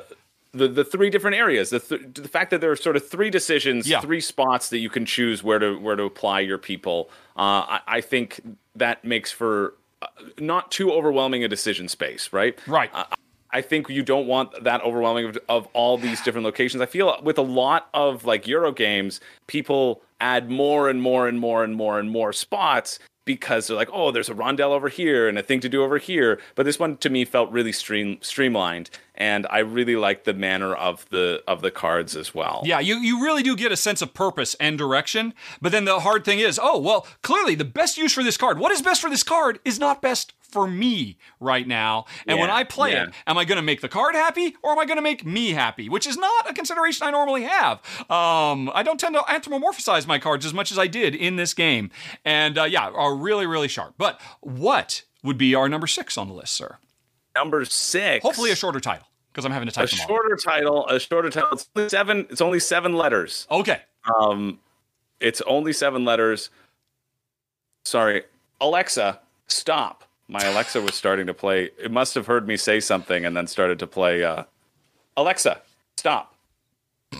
the 0.53 0.69
the 0.69 0.85
three 0.85 1.11
different 1.11 1.37
areas. 1.37 1.69
The 1.71 1.81
th- 1.81 2.03
the 2.15 2.29
fact 2.29 2.51
that 2.51 2.61
there 2.63 2.71
are 2.71 2.77
sort 2.77 2.97
of 2.97 3.07
three 3.07 3.29
decisions, 3.31 3.87
Yeah. 3.89 4.01
three 4.01 4.21
spots 4.21 4.71
that 4.71 4.79
you 4.79 4.89
can 4.89 5.05
choose 5.05 5.43
where 5.43 5.59
to 5.59 5.77
where 5.79 5.97
to 5.97 6.05
apply 6.05 6.41
your 6.41 6.59
people. 6.59 7.11
Uh, 7.37 7.77
I, 7.77 7.81
I 7.89 8.01
think 8.01 8.41
that 8.77 9.05
makes 9.05 9.31
for 9.33 9.75
not 10.39 10.71
too 10.71 10.93
overwhelming 10.93 11.45
a 11.45 11.49
decision 11.49 11.89
space, 11.89 12.33
right? 12.33 12.59
Right. 12.67 12.91
I 13.51 13.63
think 13.63 13.89
you 13.89 14.03
don't 14.03 14.27
want 14.27 14.65
that 14.65 14.83
overwhelming 14.83 15.27
of, 15.27 15.39
of 15.49 15.69
all 15.75 15.97
these 15.97 16.21
different 16.23 16.45
locations. 16.45 16.81
I 16.81 16.87
feel 16.87 17.17
with 17.23 17.39
a 17.39 17.43
lot 17.43 17.89
of 17.95 18.25
like 18.25 18.49
Euro 18.49 18.73
games, 18.73 19.21
people 19.47 20.03
add 20.21 20.51
more 20.51 20.89
and 20.89 21.01
more 21.01 21.29
and 21.29 21.39
more 21.39 21.63
and 21.63 21.77
more 21.77 22.01
and 22.01 22.11
more 22.11 22.33
spots 22.33 22.99
because 23.25 23.67
they're 23.67 23.77
like, 23.77 23.91
oh, 23.93 24.11
there's 24.11 24.29
a 24.29 24.35
rondel 24.35 24.73
over 24.73 24.89
here 24.89 25.29
and 25.29 25.39
a 25.39 25.43
thing 25.43 25.61
to 25.61 25.69
do 25.69 25.83
over 25.83 25.99
here. 25.99 26.41
But 26.57 26.67
this 26.67 26.79
one 26.79 26.97
to 26.99 27.11
me 27.11 27.25
felt 27.25 27.51
really 27.51 27.73
stream 27.73 28.19
streamlined, 28.21 28.91
and 29.15 29.47
I 29.49 29.61
really 29.61 29.97
like 29.97 30.25
the 30.25 30.35
manner 30.35 30.75
of 30.75 31.09
the 31.11 31.43
of 31.47 31.63
the 31.63 31.71
cards 31.71 32.17
as 32.17 32.35
well. 32.35 32.63
Yeah, 32.65 32.81
you, 32.81 32.97
you 32.97 33.23
really 33.23 33.43
do 33.43 33.57
get 33.57 33.73
a 33.73 33.77
sense 33.77 34.03
of 34.03 34.15
purpose 34.15 34.55
and 34.61 34.77
direction. 34.77 35.35
But 35.61 35.73
then 35.73 35.85
the 35.85 36.01
hard 36.01 36.25
thing 36.25 36.41
is, 36.41 36.59
oh, 36.63 36.79
well, 36.79 37.07
clearly 37.23 37.55
the 37.55 37.65
best 37.65 37.97
use 37.97 38.13
for 38.13 38.23
this 38.23 38.37
card, 38.37 38.59
what 38.59 38.73
is 38.73 38.83
best 38.83 39.01
for 39.01 39.11
this 39.11 39.23
card, 39.23 39.61
is 39.65 39.79
not 39.79 40.03
best 40.03 40.33
for 40.41 40.67
me 40.69 41.19
right 41.41 41.67
now. 41.67 42.07
And 42.27 42.39
when 42.39 42.51
I 42.51 42.63
play 42.63 42.93
yeah. 42.93 43.05
it, 43.05 43.15
am 43.27 43.37
I 43.37 43.45
going 43.45 43.57
to 43.57 43.63
make 43.63 43.81
the 43.81 43.89
card 43.89 44.15
happy 44.15 44.57
or 44.63 44.73
am 44.73 44.79
I 44.79 44.85
going 44.85 44.99
to 44.99 45.03
make 45.03 45.27
me 45.27 45.51
happy? 45.51 45.89
Which 45.89 46.07
is 46.07 46.17
not 46.17 46.49
a 46.49 46.55
consideration 46.55 47.07
I 47.07 47.11
normally 47.11 47.43
have. 47.43 47.79
Um, 48.09 48.71
I 48.73 48.85
don't 48.85 49.01
tend 49.01 49.17
to 49.17 49.23
anthropomorphize 49.23 50.07
my 50.07 50.19
cards 50.19 50.47
as 50.47 50.55
much 50.55 50.71
as 50.71 50.79
I 50.79 50.87
did 50.87 51.15
in 51.15 51.37
this 51.37 51.55
game. 51.55 51.91
And 52.25 52.57
uh, 52.57 52.65
yeah, 52.65 52.89
are 52.89 53.17
really, 53.17 53.47
really 53.47 53.69
sharp. 53.69 53.95
But 53.99 54.21
what 54.41 55.03
would 55.25 55.39
be 55.39 55.55
our 55.57 55.69
number 55.69 55.89
six 55.89 56.17
on 56.17 56.29
the 56.29 56.35
list, 56.35 56.55
sir? 56.55 56.79
Number 57.35 57.65
six. 57.65 58.23
Hopefully 58.23 58.51
a 58.51 58.57
shorter 58.57 58.81
title 58.81 59.07
because 59.33 59.45
I'm 59.45 59.53
having 59.53 59.69
to 59.69 59.75
type 59.75 59.89
a 59.89 59.91
them 59.91 60.01
all. 60.01 60.05
A 60.05 60.09
shorter 60.09 60.37
title. 60.37 60.87
A 60.89 61.01
shorter 61.01 61.31
title. 61.31 61.51
It's 61.53 61.69
only 61.75 61.89
seven. 61.89 62.27
It's 62.31 62.41
only 62.41 62.61
seven 62.61 62.95
letters. 62.95 63.47
Okay. 63.51 63.81
Um, 64.19 64.61
it's 65.21 65.41
only 65.43 65.73
seven 65.73 66.05
letters. 66.05 66.51
Sorry, 67.85 68.23
Alexa, 68.61 69.21
stop. 69.47 70.05
My 70.29 70.43
Alexa 70.45 70.81
was 70.81 70.95
starting 70.95 71.27
to 71.27 71.35
play. 71.35 71.71
It 71.79 71.91
must 71.91 72.15
have 72.15 72.27
heard 72.27 72.47
me 72.47 72.57
say 72.57 72.81
something 72.81 73.25
and 73.25 73.37
then 73.37 73.47
started 73.47 73.79
to 73.81 73.87
play. 73.87 74.25
Uh, 74.25 74.45
Alexa, 75.17 75.61
stop. 75.97 76.35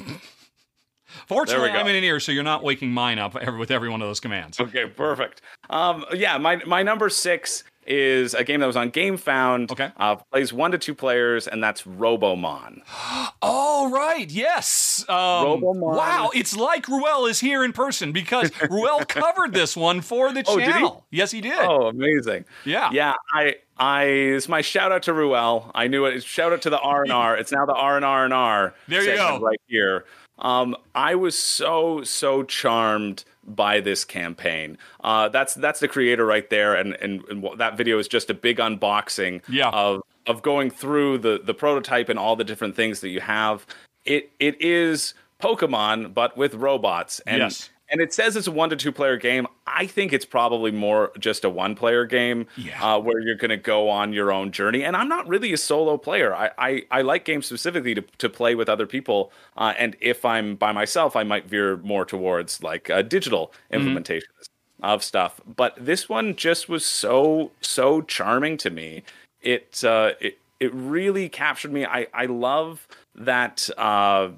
Fortunately. 1.27 1.71
I'm 1.71 1.87
in 1.87 1.97
an 1.97 2.05
ear, 2.05 2.19
so 2.21 2.33
you're 2.33 2.43
not 2.43 2.63
waking 2.63 2.93
mine 2.93 3.19
up 3.19 3.35
with 3.59 3.71
every 3.71 3.89
one 3.89 4.03
of 4.03 4.09
those 4.09 4.21
commands. 4.21 4.59
Okay, 4.61 4.87
perfect. 4.87 5.43
Um, 5.71 6.05
yeah, 6.13 6.39
my 6.39 6.57
my 6.67 6.83
number 6.83 7.09
six 7.09 7.65
is 7.87 8.35
a 8.35 8.45
game 8.45 8.61
that 8.61 8.67
was 8.67 8.77
on 8.77 8.91
Game 8.91 9.17
Found. 9.17 9.71
Okay. 9.73 9.91
uh, 9.97 10.17
plays 10.17 10.53
one 10.53 10.71
to 10.73 10.79
two 10.79 10.95
players, 10.95 11.47
and 11.47 11.63
that's 11.63 11.83
Robomon. 11.83 12.83
Oh, 13.47 13.91
right. 13.91 14.31
Yes. 14.31 15.05
Um, 15.09 15.17
Robomon. 15.17 15.97
wow. 15.97 16.31
It's 16.35 16.57
like 16.57 16.89
Ruel 16.89 17.27
is 17.27 17.41
here 17.41 17.63
in 17.63 17.73
person 17.75 18.11
because 18.13 18.51
Ruel 18.71 19.01
covered 19.01 19.53
this 19.53 19.77
one 19.77 20.01
for 20.01 20.33
the 20.33 20.43
Oh, 20.47 20.59
did 20.59 20.75
he? 20.75 20.89
Yes, 21.11 21.31
he 21.31 21.43
did. 21.43 21.59
Oh, 21.59 21.89
amazing! 21.89 22.47
Yeah. 22.65 22.89
yeah. 22.93 23.15
I, 23.35 23.57
I, 23.77 24.05
it's 24.05 24.49
my 24.49 24.63
shout 24.63 24.93
out 24.93 25.03
to 25.03 25.13
Ruel. 25.13 25.71
I 25.75 25.89
knew 25.89 26.07
it. 26.07 26.23
Shout 26.25 26.53
out 26.55 26.63
to 26.63 26.71
the 26.71 26.79
R 26.81 27.03
and 27.03 27.13
R. 27.13 27.37
It's 27.37 27.53
now 27.53 27.67
the 27.67 27.75
R 27.75 27.97
and 27.97 28.05
R 28.05 28.25
and 28.25 28.33
R. 28.33 28.75
There 28.89 29.03
you 29.03 29.17
go. 29.17 29.39
right 29.41 29.61
here. 29.67 30.07
Um, 30.39 30.75
I 30.95 31.15
was 31.17 31.39
so 31.39 32.03
so 32.03 32.43
charmed 32.45 33.25
by 33.47 33.81
this 33.81 34.05
campaign. 34.05 34.79
Uh, 35.03 35.29
that's 35.29 35.55
that's 35.55 35.81
the 35.81 35.89
creator 35.89 36.25
right 36.27 36.49
there, 36.51 36.75
and 36.75 36.95
and, 37.01 37.25
and 37.29 37.47
that 37.59 37.77
video 37.77 37.99
is 37.99 38.09
just 38.09 38.31
a 38.31 38.35
big 38.35 38.59
unboxing 38.59 39.43
Yeah. 39.49 39.69
of 39.71 40.03
of 40.27 40.43
going 40.43 40.71
through 40.71 41.19
the 41.19 41.41
the 41.43 41.55
prototype 41.55 42.09
and 42.09 42.19
all 42.19 42.37
the 42.37 42.45
different 42.45 42.75
things 42.77 43.01
that 43.01 43.11
you 43.11 43.21
have. 43.21 43.67
It 44.05 44.31
it 44.41 44.61
is 44.61 45.15
Pokemon, 45.43 46.15
but 46.15 46.37
with 46.37 46.55
robots. 46.55 47.21
And 47.27 47.39
Yes. 47.39 47.71
And 47.95 48.01
it 48.03 48.13
says 48.13 48.35
it's 48.35 48.49
a 48.49 48.51
one 48.51 48.71
to 48.71 48.77
two 48.77 48.91
player 48.91 49.17
game. 49.17 49.47
I 49.69 49.87
think 49.87 50.13
it's 50.13 50.25
probably 50.25 50.73
more 50.73 51.13
just 51.17 51.45
a 51.45 51.49
one 51.49 51.77
player 51.77 52.05
game 52.07 52.47
Yeah. 52.57 52.83
uh, 52.97 52.99
where 52.99 53.21
you're 53.21 53.37
going 53.37 53.51
to 53.51 53.57
go 53.57 53.89
on 53.89 54.13
your 54.13 54.33
own 54.33 54.51
journey. 54.51 54.83
And 54.83 54.97
I'm 54.97 55.09
not 55.09 55.29
really 55.29 55.53
a 55.53 55.57
solo 55.57 55.97
player. 55.97 56.35
I, 56.35 56.51
I, 56.59 56.83
I 56.91 57.03
like 57.03 57.25
games 57.25 57.47
specifically 57.47 57.95
to, 57.95 58.03
to 58.19 58.29
play 58.29 58.57
with 58.57 58.69
other 58.69 58.85
people. 58.85 59.31
Uh, 59.57 59.75
and 59.79 59.97
if 60.01 60.25
I'm 60.25 60.57
by 60.57 60.73
myself, 60.73 61.15
I 61.15 61.23
might 61.23 61.47
veer 61.47 61.77
more 61.77 62.05
towards 62.05 62.65
like 62.65 62.91
uh, 62.91 63.03
digital 63.03 63.53
implementations 63.73 64.49
of 64.83 65.05
stuff. 65.05 65.41
But 65.57 65.77
this 65.79 66.09
one 66.09 66.35
just 66.35 66.69
was 66.69 66.85
so, 66.85 67.53
so 67.61 68.03
charming 68.03 68.57
to 68.59 68.71
me. 68.71 69.05
It, 69.41 69.85
uh, 69.85 70.15
it, 70.21 70.39
it 70.59 70.75
really 70.75 71.29
captured 71.29 71.73
me. 71.73 71.87
I, 71.87 72.09
I 72.13 72.27
love 72.27 72.89
that. 73.15 73.71
Uh, 73.79 74.31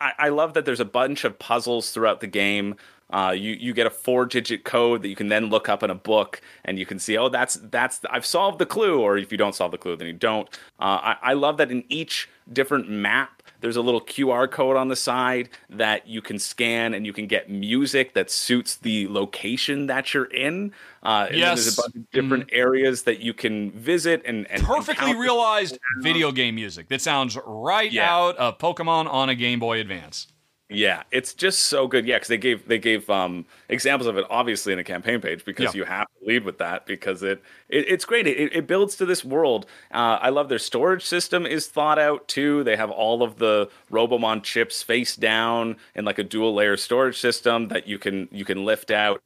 I, 0.00 0.12
I- 0.18 0.28
love 0.28 0.54
that 0.54 0.64
there's 0.64 0.80
a 0.80 0.84
bunch 0.84 1.24
of 1.24 1.38
puzzles 1.38 1.90
throughout 1.90 2.20
the 2.20 2.26
game. 2.26 2.76
Uh, 3.10 3.30
you 3.36 3.52
you 3.52 3.74
get 3.74 3.86
a 3.86 3.90
four 3.90 4.24
digit 4.24 4.64
code 4.64 5.02
that 5.02 5.08
you 5.08 5.16
can 5.16 5.28
then 5.28 5.50
look 5.50 5.68
up 5.68 5.82
in 5.82 5.90
a 5.90 5.94
book, 5.94 6.40
and 6.64 6.78
you 6.78 6.86
can 6.86 6.98
see, 6.98 7.18
oh, 7.18 7.28
that's 7.28 7.56
that's 7.56 8.00
I've 8.10 8.24
solved 8.24 8.58
the 8.58 8.64
clue. 8.66 9.00
Or 9.00 9.18
if 9.18 9.30
you 9.30 9.36
don't 9.36 9.54
solve 9.54 9.70
the 9.72 9.78
clue, 9.78 9.96
then 9.96 10.06
you 10.06 10.14
don't. 10.14 10.48
Uh, 10.80 11.14
I, 11.14 11.16
I 11.22 11.32
love 11.34 11.58
that 11.58 11.70
in 11.70 11.84
each 11.90 12.28
different 12.54 12.88
map, 12.88 13.42
there's 13.60 13.76
a 13.76 13.82
little 13.82 14.00
QR 14.00 14.50
code 14.50 14.76
on 14.76 14.88
the 14.88 14.96
side 14.96 15.48
that 15.70 16.06
you 16.08 16.20
can 16.20 16.38
scan, 16.38 16.94
and 16.94 17.06
you 17.06 17.12
can 17.12 17.26
get 17.26 17.48
music 17.48 18.14
that 18.14 18.30
suits 18.30 18.76
the 18.76 19.06
location 19.08 19.86
that 19.86 20.12
you're 20.14 20.24
in. 20.24 20.72
Uh, 21.02 21.28
Yes. 21.32 21.62
there's 21.64 21.78
a 21.78 21.82
bunch 21.82 21.94
of 21.96 22.10
different 22.10 22.48
areas 22.52 23.02
that 23.04 23.20
you 23.20 23.32
can 23.34 23.70
visit 23.72 24.22
and, 24.24 24.50
and 24.50 24.62
Perfectly 24.64 25.14
realized 25.14 25.78
video 26.00 26.32
game 26.32 26.54
music 26.56 26.88
that 26.88 27.00
sounds 27.00 27.38
right 27.46 27.90
Yeah. 27.92 28.12
out 28.12 28.36
of 28.36 28.58
Pokemon 28.58 29.12
on 29.12 29.28
a 29.28 29.34
Game 29.34 29.58
Boy 29.60 29.80
Advance. 29.80 30.26
Yeah, 30.74 31.02
it's 31.10 31.34
just 31.34 31.60
so 31.62 31.86
good. 31.86 32.06
Yeah, 32.06 32.16
because 32.16 32.28
they 32.28 32.38
gave 32.38 32.66
they 32.66 32.78
gave 32.78 33.08
um, 33.10 33.44
examples 33.68 34.06
of 34.06 34.16
it 34.16 34.24
obviously 34.30 34.72
in 34.72 34.78
a 34.78 34.84
campaign 34.84 35.20
page 35.20 35.44
because 35.44 35.74
Yeah. 35.74 35.80
you 35.80 35.84
have 35.84 36.06
to 36.20 36.26
lead 36.26 36.44
with 36.44 36.58
that 36.58 36.86
because 36.86 37.22
it, 37.22 37.42
it 37.68 37.84
it's 37.88 38.04
great. 38.04 38.26
It, 38.26 38.54
it 38.54 38.66
builds 38.66 38.96
to 38.96 39.06
this 39.06 39.24
world. 39.24 39.66
Uh, 39.92 40.18
I 40.20 40.30
love 40.30 40.48
their 40.48 40.58
storage 40.58 41.04
system 41.04 41.46
is 41.46 41.66
thought 41.66 41.98
out 41.98 42.26
too. 42.28 42.64
They 42.64 42.76
have 42.76 42.90
all 42.90 43.22
of 43.22 43.38
the 43.38 43.68
Robomon 43.90 44.42
chips 44.42 44.82
face 44.82 45.16
down 45.16 45.76
in 45.94 46.04
like 46.04 46.18
a 46.18 46.24
dual 46.24 46.54
layer 46.54 46.76
storage 46.76 47.18
system 47.18 47.68
that 47.68 47.86
you 47.86 47.98
can 47.98 48.28
you 48.32 48.44
can 48.44 48.64
lift 48.64 48.90
out 48.90 49.22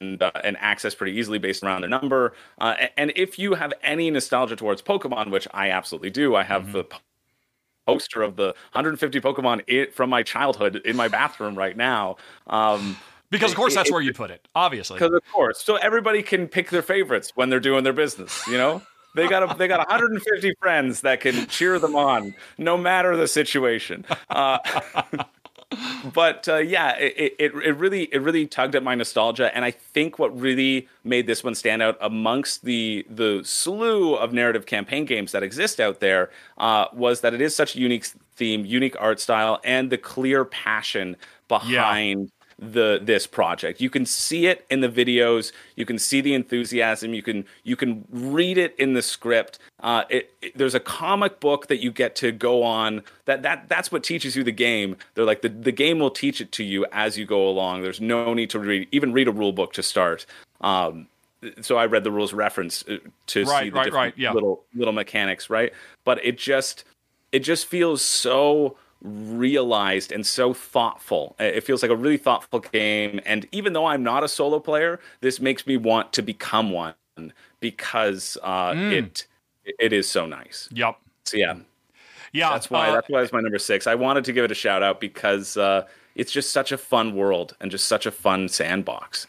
and, 0.00 0.22
uh, 0.22 0.30
and 0.44 0.56
access 0.60 0.94
pretty 0.94 1.16
easily 1.18 1.38
based 1.38 1.62
around 1.62 1.80
their 1.80 1.88
number. 1.90 2.34
Uh, 2.58 2.74
and 2.96 3.12
if 3.16 3.38
you 3.38 3.54
have 3.54 3.72
any 3.82 4.10
nostalgia 4.10 4.54
towards 4.56 4.82
Pokemon, 4.82 5.30
which 5.30 5.48
I 5.54 5.70
absolutely 5.70 6.10
do, 6.10 6.34
I 6.34 6.42
have 6.42 6.72
the 6.72 6.84
poster 7.86 8.22
of 8.22 8.36
the 8.36 8.46
150 8.72 9.20
Pokemon 9.20 9.62
i 9.70 9.90
from 9.92 10.10
my 10.10 10.22
childhood 10.22 10.82
in 10.84 10.96
my 10.96 11.08
bathroom 11.08 11.54
right 11.56 11.76
now. 11.76 12.16
Um, 12.46 12.96
Because, 13.30 13.52
of 13.52 13.56
course, 13.56 13.74
that's 13.74 13.88
it- 13.88 13.92
where 13.92 14.02
you 14.02 14.12
put 14.12 14.30
it, 14.30 14.46
obviously. 14.54 14.96
because 14.98 15.12
of 15.14 15.22
course, 15.32 15.60
so 15.62 15.76
everybody 15.76 16.22
can 16.22 16.46
pick 16.48 16.70
their 16.70 16.82
favorites 16.82 17.32
when 17.34 17.48
they're 17.50 17.60
doing 17.60 17.84
their 17.84 17.92
business. 17.92 18.46
You 18.46 18.56
know, 18.58 18.82
they 19.14 19.26
got 19.28 19.42
a, 19.50 19.56
they 19.56 19.66
got 19.68 19.78
150 19.88 20.54
friends 20.60 21.00
that 21.00 21.20
can 21.20 21.46
cheer 21.46 21.78
them 21.78 21.96
on 21.96 22.34
no 22.58 22.76
matter 22.76 23.16
the 23.16 23.26
situation. 23.28 24.04
Uh, 24.30 24.58
but 26.14 26.48
uh, 26.48 26.56
yeah, 26.58 26.96
it, 26.96 27.34
it 27.38 27.52
it 27.54 27.76
really 27.76 28.04
it 28.12 28.18
really 28.22 28.46
tugged 28.46 28.76
at 28.76 28.82
my 28.84 28.94
nostalgia, 28.94 29.54
and 29.54 29.64
I 29.64 29.72
think 29.72 30.18
what 30.18 30.38
really 30.38 30.88
made 31.02 31.26
this 31.26 31.42
one 31.42 31.54
stand 31.56 31.82
out 31.82 31.98
amongst 32.00 32.64
the 32.64 33.04
the 33.10 33.40
slew 33.44 34.14
of 34.14 34.32
narrative 34.32 34.66
campaign 34.66 35.04
games 35.06 35.32
that 35.32 35.42
exist 35.42 35.80
out 35.80 35.98
there 36.00 36.30
uh, 36.58 36.86
was 36.92 37.20
that 37.22 37.34
it 37.34 37.40
is 37.40 37.54
such 37.56 37.74
a 37.74 37.80
unique 37.80 38.06
theme, 38.36 38.64
unique 38.64 38.94
art 39.00 39.18
style, 39.18 39.60
and 39.64 39.90
the 39.90 39.98
clear 39.98 40.44
passion 40.44 41.16
behind 41.48 42.30
the 42.58 42.98
this 43.02 43.26
project. 43.26 43.80
You 43.80 43.90
can 43.90 44.06
see 44.06 44.46
it 44.46 44.64
in 44.70 44.80
the 44.80 44.88
videos, 44.88 45.52
you 45.74 45.84
can 45.84 45.98
see 45.98 46.20
the 46.20 46.34
enthusiasm, 46.34 47.12
you 47.12 47.22
can 47.22 47.44
you 47.64 47.76
can 47.76 48.04
read 48.10 48.56
it 48.56 48.74
in 48.78 48.94
the 48.94 49.02
script. 49.02 49.58
Uh, 49.80 50.04
it, 50.08 50.32
it, 50.40 50.56
there's 50.56 50.74
a 50.74 50.80
comic 50.80 51.38
book 51.38 51.66
that 51.66 51.82
you 51.82 51.90
get 51.90 52.16
to 52.16 52.32
go 52.32 52.62
on. 52.62 53.02
That 53.26 53.42
that 53.42 53.68
that's 53.68 53.92
what 53.92 54.02
teaches 54.02 54.36
you 54.36 54.44
the 54.44 54.52
game. 54.52 54.96
They're 55.14 55.26
like 55.26 55.42
the 55.42 55.50
the 55.50 55.72
game 55.72 55.98
will 55.98 56.10
teach 56.10 56.40
it 56.40 56.50
to 56.52 56.64
you 56.64 56.86
as 56.92 57.18
you 57.18 57.26
go 57.26 57.46
along. 57.48 57.82
There's 57.82 58.00
no 58.00 58.32
need 58.32 58.50
to 58.50 58.58
read 58.58 58.88
even 58.90 59.12
read 59.12 59.28
a 59.28 59.32
rule 59.32 59.52
book 59.52 59.72
to 59.74 59.82
start. 59.82 60.24
Um, 60.62 61.08
so 61.60 61.76
I 61.76 61.84
read 61.86 62.04
the 62.04 62.10
rules 62.10 62.32
reference 62.32 62.82
uh, 62.88 62.96
to 63.26 63.44
Right, 63.44 63.64
see 63.64 63.70
the 63.70 63.76
right, 63.76 63.84
different 63.84 63.94
right, 63.94 64.14
yeah. 64.16 64.32
little 64.32 64.64
little 64.74 64.94
mechanics, 64.94 65.50
right? 65.50 65.72
But 66.04 66.24
it 66.24 66.38
just 66.38 66.84
it 67.32 67.40
just 67.40 67.66
feels 67.66 68.00
so 68.00 68.78
realized 69.06 70.12
and 70.12 70.26
so 70.26 70.52
thoughtful. 70.52 71.36
It 71.38 71.62
feels 71.62 71.82
like 71.82 71.90
a 71.90 71.96
really 71.96 72.16
thoughtful 72.16 72.60
game. 72.60 73.20
And 73.24 73.46
even 73.52 73.72
though 73.72 73.86
I'm 73.86 74.02
not 74.02 74.24
a 74.24 74.28
solo 74.28 74.58
player, 74.58 75.00
this 75.20 75.40
makes 75.40 75.66
me 75.66 75.76
want 75.76 76.12
to 76.14 76.22
become 76.22 76.70
one 76.70 76.94
because 77.60 78.36
uh, 78.42 78.72
Mm. 78.72 78.92
it 78.92 79.26
it 79.80 79.92
is 79.92 80.08
so 80.08 80.26
nice. 80.26 80.68
Yep. 80.72 80.96
So 81.24 81.36
yeah, 81.36 81.54
Yeah. 82.32 82.50
that's 82.50 82.70
why 82.70 82.88
uh, 82.90 82.94
that's 82.94 83.08
why 83.08 83.22
it's 83.22 83.32
my 83.32 83.40
number 83.40 83.58
six. 83.58 83.86
I 83.86 83.94
wanted 83.94 84.24
to 84.24 84.32
give 84.32 84.44
it 84.44 84.50
a 84.50 84.54
shout 84.54 84.82
out 84.82 85.00
because 85.00 85.56
uh, 85.56 85.86
it's 86.14 86.32
just 86.32 86.50
such 86.50 86.72
a 86.72 86.78
fun 86.78 87.14
world 87.14 87.56
and 87.60 87.70
just 87.70 87.86
such 87.86 88.06
a 88.06 88.10
fun 88.10 88.48
sandbox. 88.48 89.26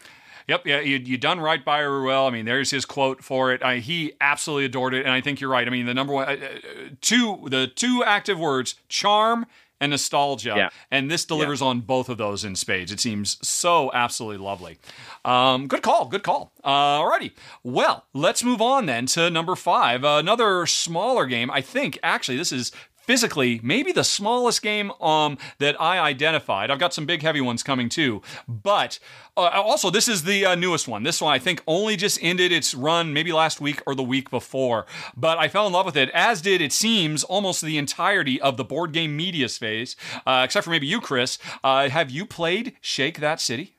Yep, 0.48 0.66
yeah, 0.66 0.80
you 0.80 0.98
you 0.98 1.18
done 1.18 1.42
right 1.42 1.64
by 1.66 1.80
Ruel. 1.82 2.26
I 2.26 2.30
mean, 2.30 2.46
there's 2.46 2.72
his 2.72 2.86
quote 2.86 3.22
for 3.22 3.52
it. 3.52 3.62
I, 3.62 3.80
he 3.80 4.14
absolutely 4.22 4.64
adored 4.66 4.94
it, 4.94 5.06
and 5.06 5.12
I 5.12 5.20
think 5.20 5.42
you're 5.42 5.50
right. 5.50 5.68
I 5.68 5.70
mean, 5.70 5.86
the 5.86 5.94
number 5.94 6.14
one, 6.14 6.30
uh, 6.30 6.32
uh, 6.32 6.90
two, 7.02 7.48
the 7.50 7.68
two 7.68 8.02
active 8.06 8.40
words, 8.40 8.76
charm 8.88 9.46
and 9.80 9.92
nostalgia, 9.92 10.54
Yeah. 10.58 10.70
and 10.92 11.10
this 11.12 11.24
delivers 11.26 11.62
on 11.62 11.82
both 11.82 12.10
of 12.10 12.18
those 12.18 12.44
in 12.44 12.56
spades. 12.56 12.92
It 12.92 13.00
seems 13.00 13.38
so 13.48 13.92
absolutely 13.94 14.44
lovely. 14.44 14.78
Um, 15.24 15.68
good 15.68 15.82
call, 15.84 16.06
good 16.06 16.24
call. 16.24 16.52
Uh, 16.64 17.00
alrighty, 17.02 17.32
well, 17.64 18.06
let's 18.14 18.44
move 18.44 18.62
on 18.62 18.86
then 18.88 19.06
to 19.08 19.30
number 19.30 19.56
five, 19.56 20.04
uh, 20.04 20.18
another 20.18 20.66
smaller 20.66 21.26
game. 21.26 21.52
I 21.52 21.62
think 21.62 22.00
actually 22.02 22.38
this 22.38 22.52
is 22.52 22.72
physically 23.08 23.60
maybe 23.64 23.92
the 23.92 24.04
smallest 24.04 24.62
game 24.62 24.92
um, 25.02 25.38
that 25.58 25.80
I 25.82 26.00
identified. 26.00 26.70
I've 26.70 26.78
got 26.78 26.94
some 26.94 27.06
big 27.06 27.24
heavy 27.24 27.42
ones 27.42 27.64
coming 27.64 27.90
too, 27.90 28.22
but 28.48 29.00
uh, 29.36 29.50
also 29.54 29.90
this 29.90 30.08
is 30.08 30.24
the 30.24 30.46
uh, 30.46 30.56
newest 30.56 30.88
one. 30.88 31.04
This 31.04 31.22
one 31.22 31.34
I 31.34 31.40
think 31.40 31.64
only 31.66 31.96
just 31.96 32.20
ended 32.22 32.52
its 32.52 32.76
run 32.76 33.14
maybe 33.14 33.32
last 33.32 33.60
week 33.62 33.82
or 33.88 33.96
the 33.96 34.04
week 34.04 34.30
before, 34.30 34.86
but 35.16 35.38
I 35.38 35.48
fell 35.48 35.66
in 35.66 35.74
love 35.74 35.86
with 35.86 35.98
it. 35.98 36.10
As 36.14 36.42
did 36.42 36.62
it 36.62 36.74
seems 36.74 37.24
almost 37.24 37.62
the 37.62 37.78
entirety 37.78 38.40
of 38.42 38.58
the 38.58 38.66
board 38.66 38.92
game 38.92 39.16
media 39.16 39.50
space, 39.50 39.96
uh, 40.26 40.42
except 40.44 40.66
for 40.66 40.72
maybe 40.72 40.88
you, 40.88 41.00
Chris. 41.00 41.40
Uh, 41.64 41.90
have 41.90 42.12
you 42.12 42.26
played 42.26 42.74
Shake 42.82 43.20
That 43.20 43.40
City? 43.40 43.74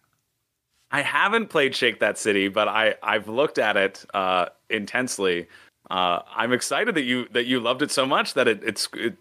I 0.90 1.02
haven't 1.02 1.48
played 1.50 1.74
Shake 1.74 2.00
That 2.00 2.16
City, 2.16 2.48
but 2.48 2.66
I 2.66 2.94
I've 3.02 3.28
looked 3.28 3.58
at 3.58 3.76
it 3.76 4.04
uh, 4.14 4.46
intensely. 4.70 5.48
Uh, 5.90 6.20
I'm 6.34 6.52
excited 6.52 6.94
that 6.94 7.04
you 7.04 7.28
that 7.32 7.46
you 7.46 7.60
loved 7.60 7.82
it 7.82 7.90
so 7.90 8.06
much 8.06 8.34
that 8.34 8.48
it 8.48 8.62
it's 8.64 8.88
it 8.94 9.16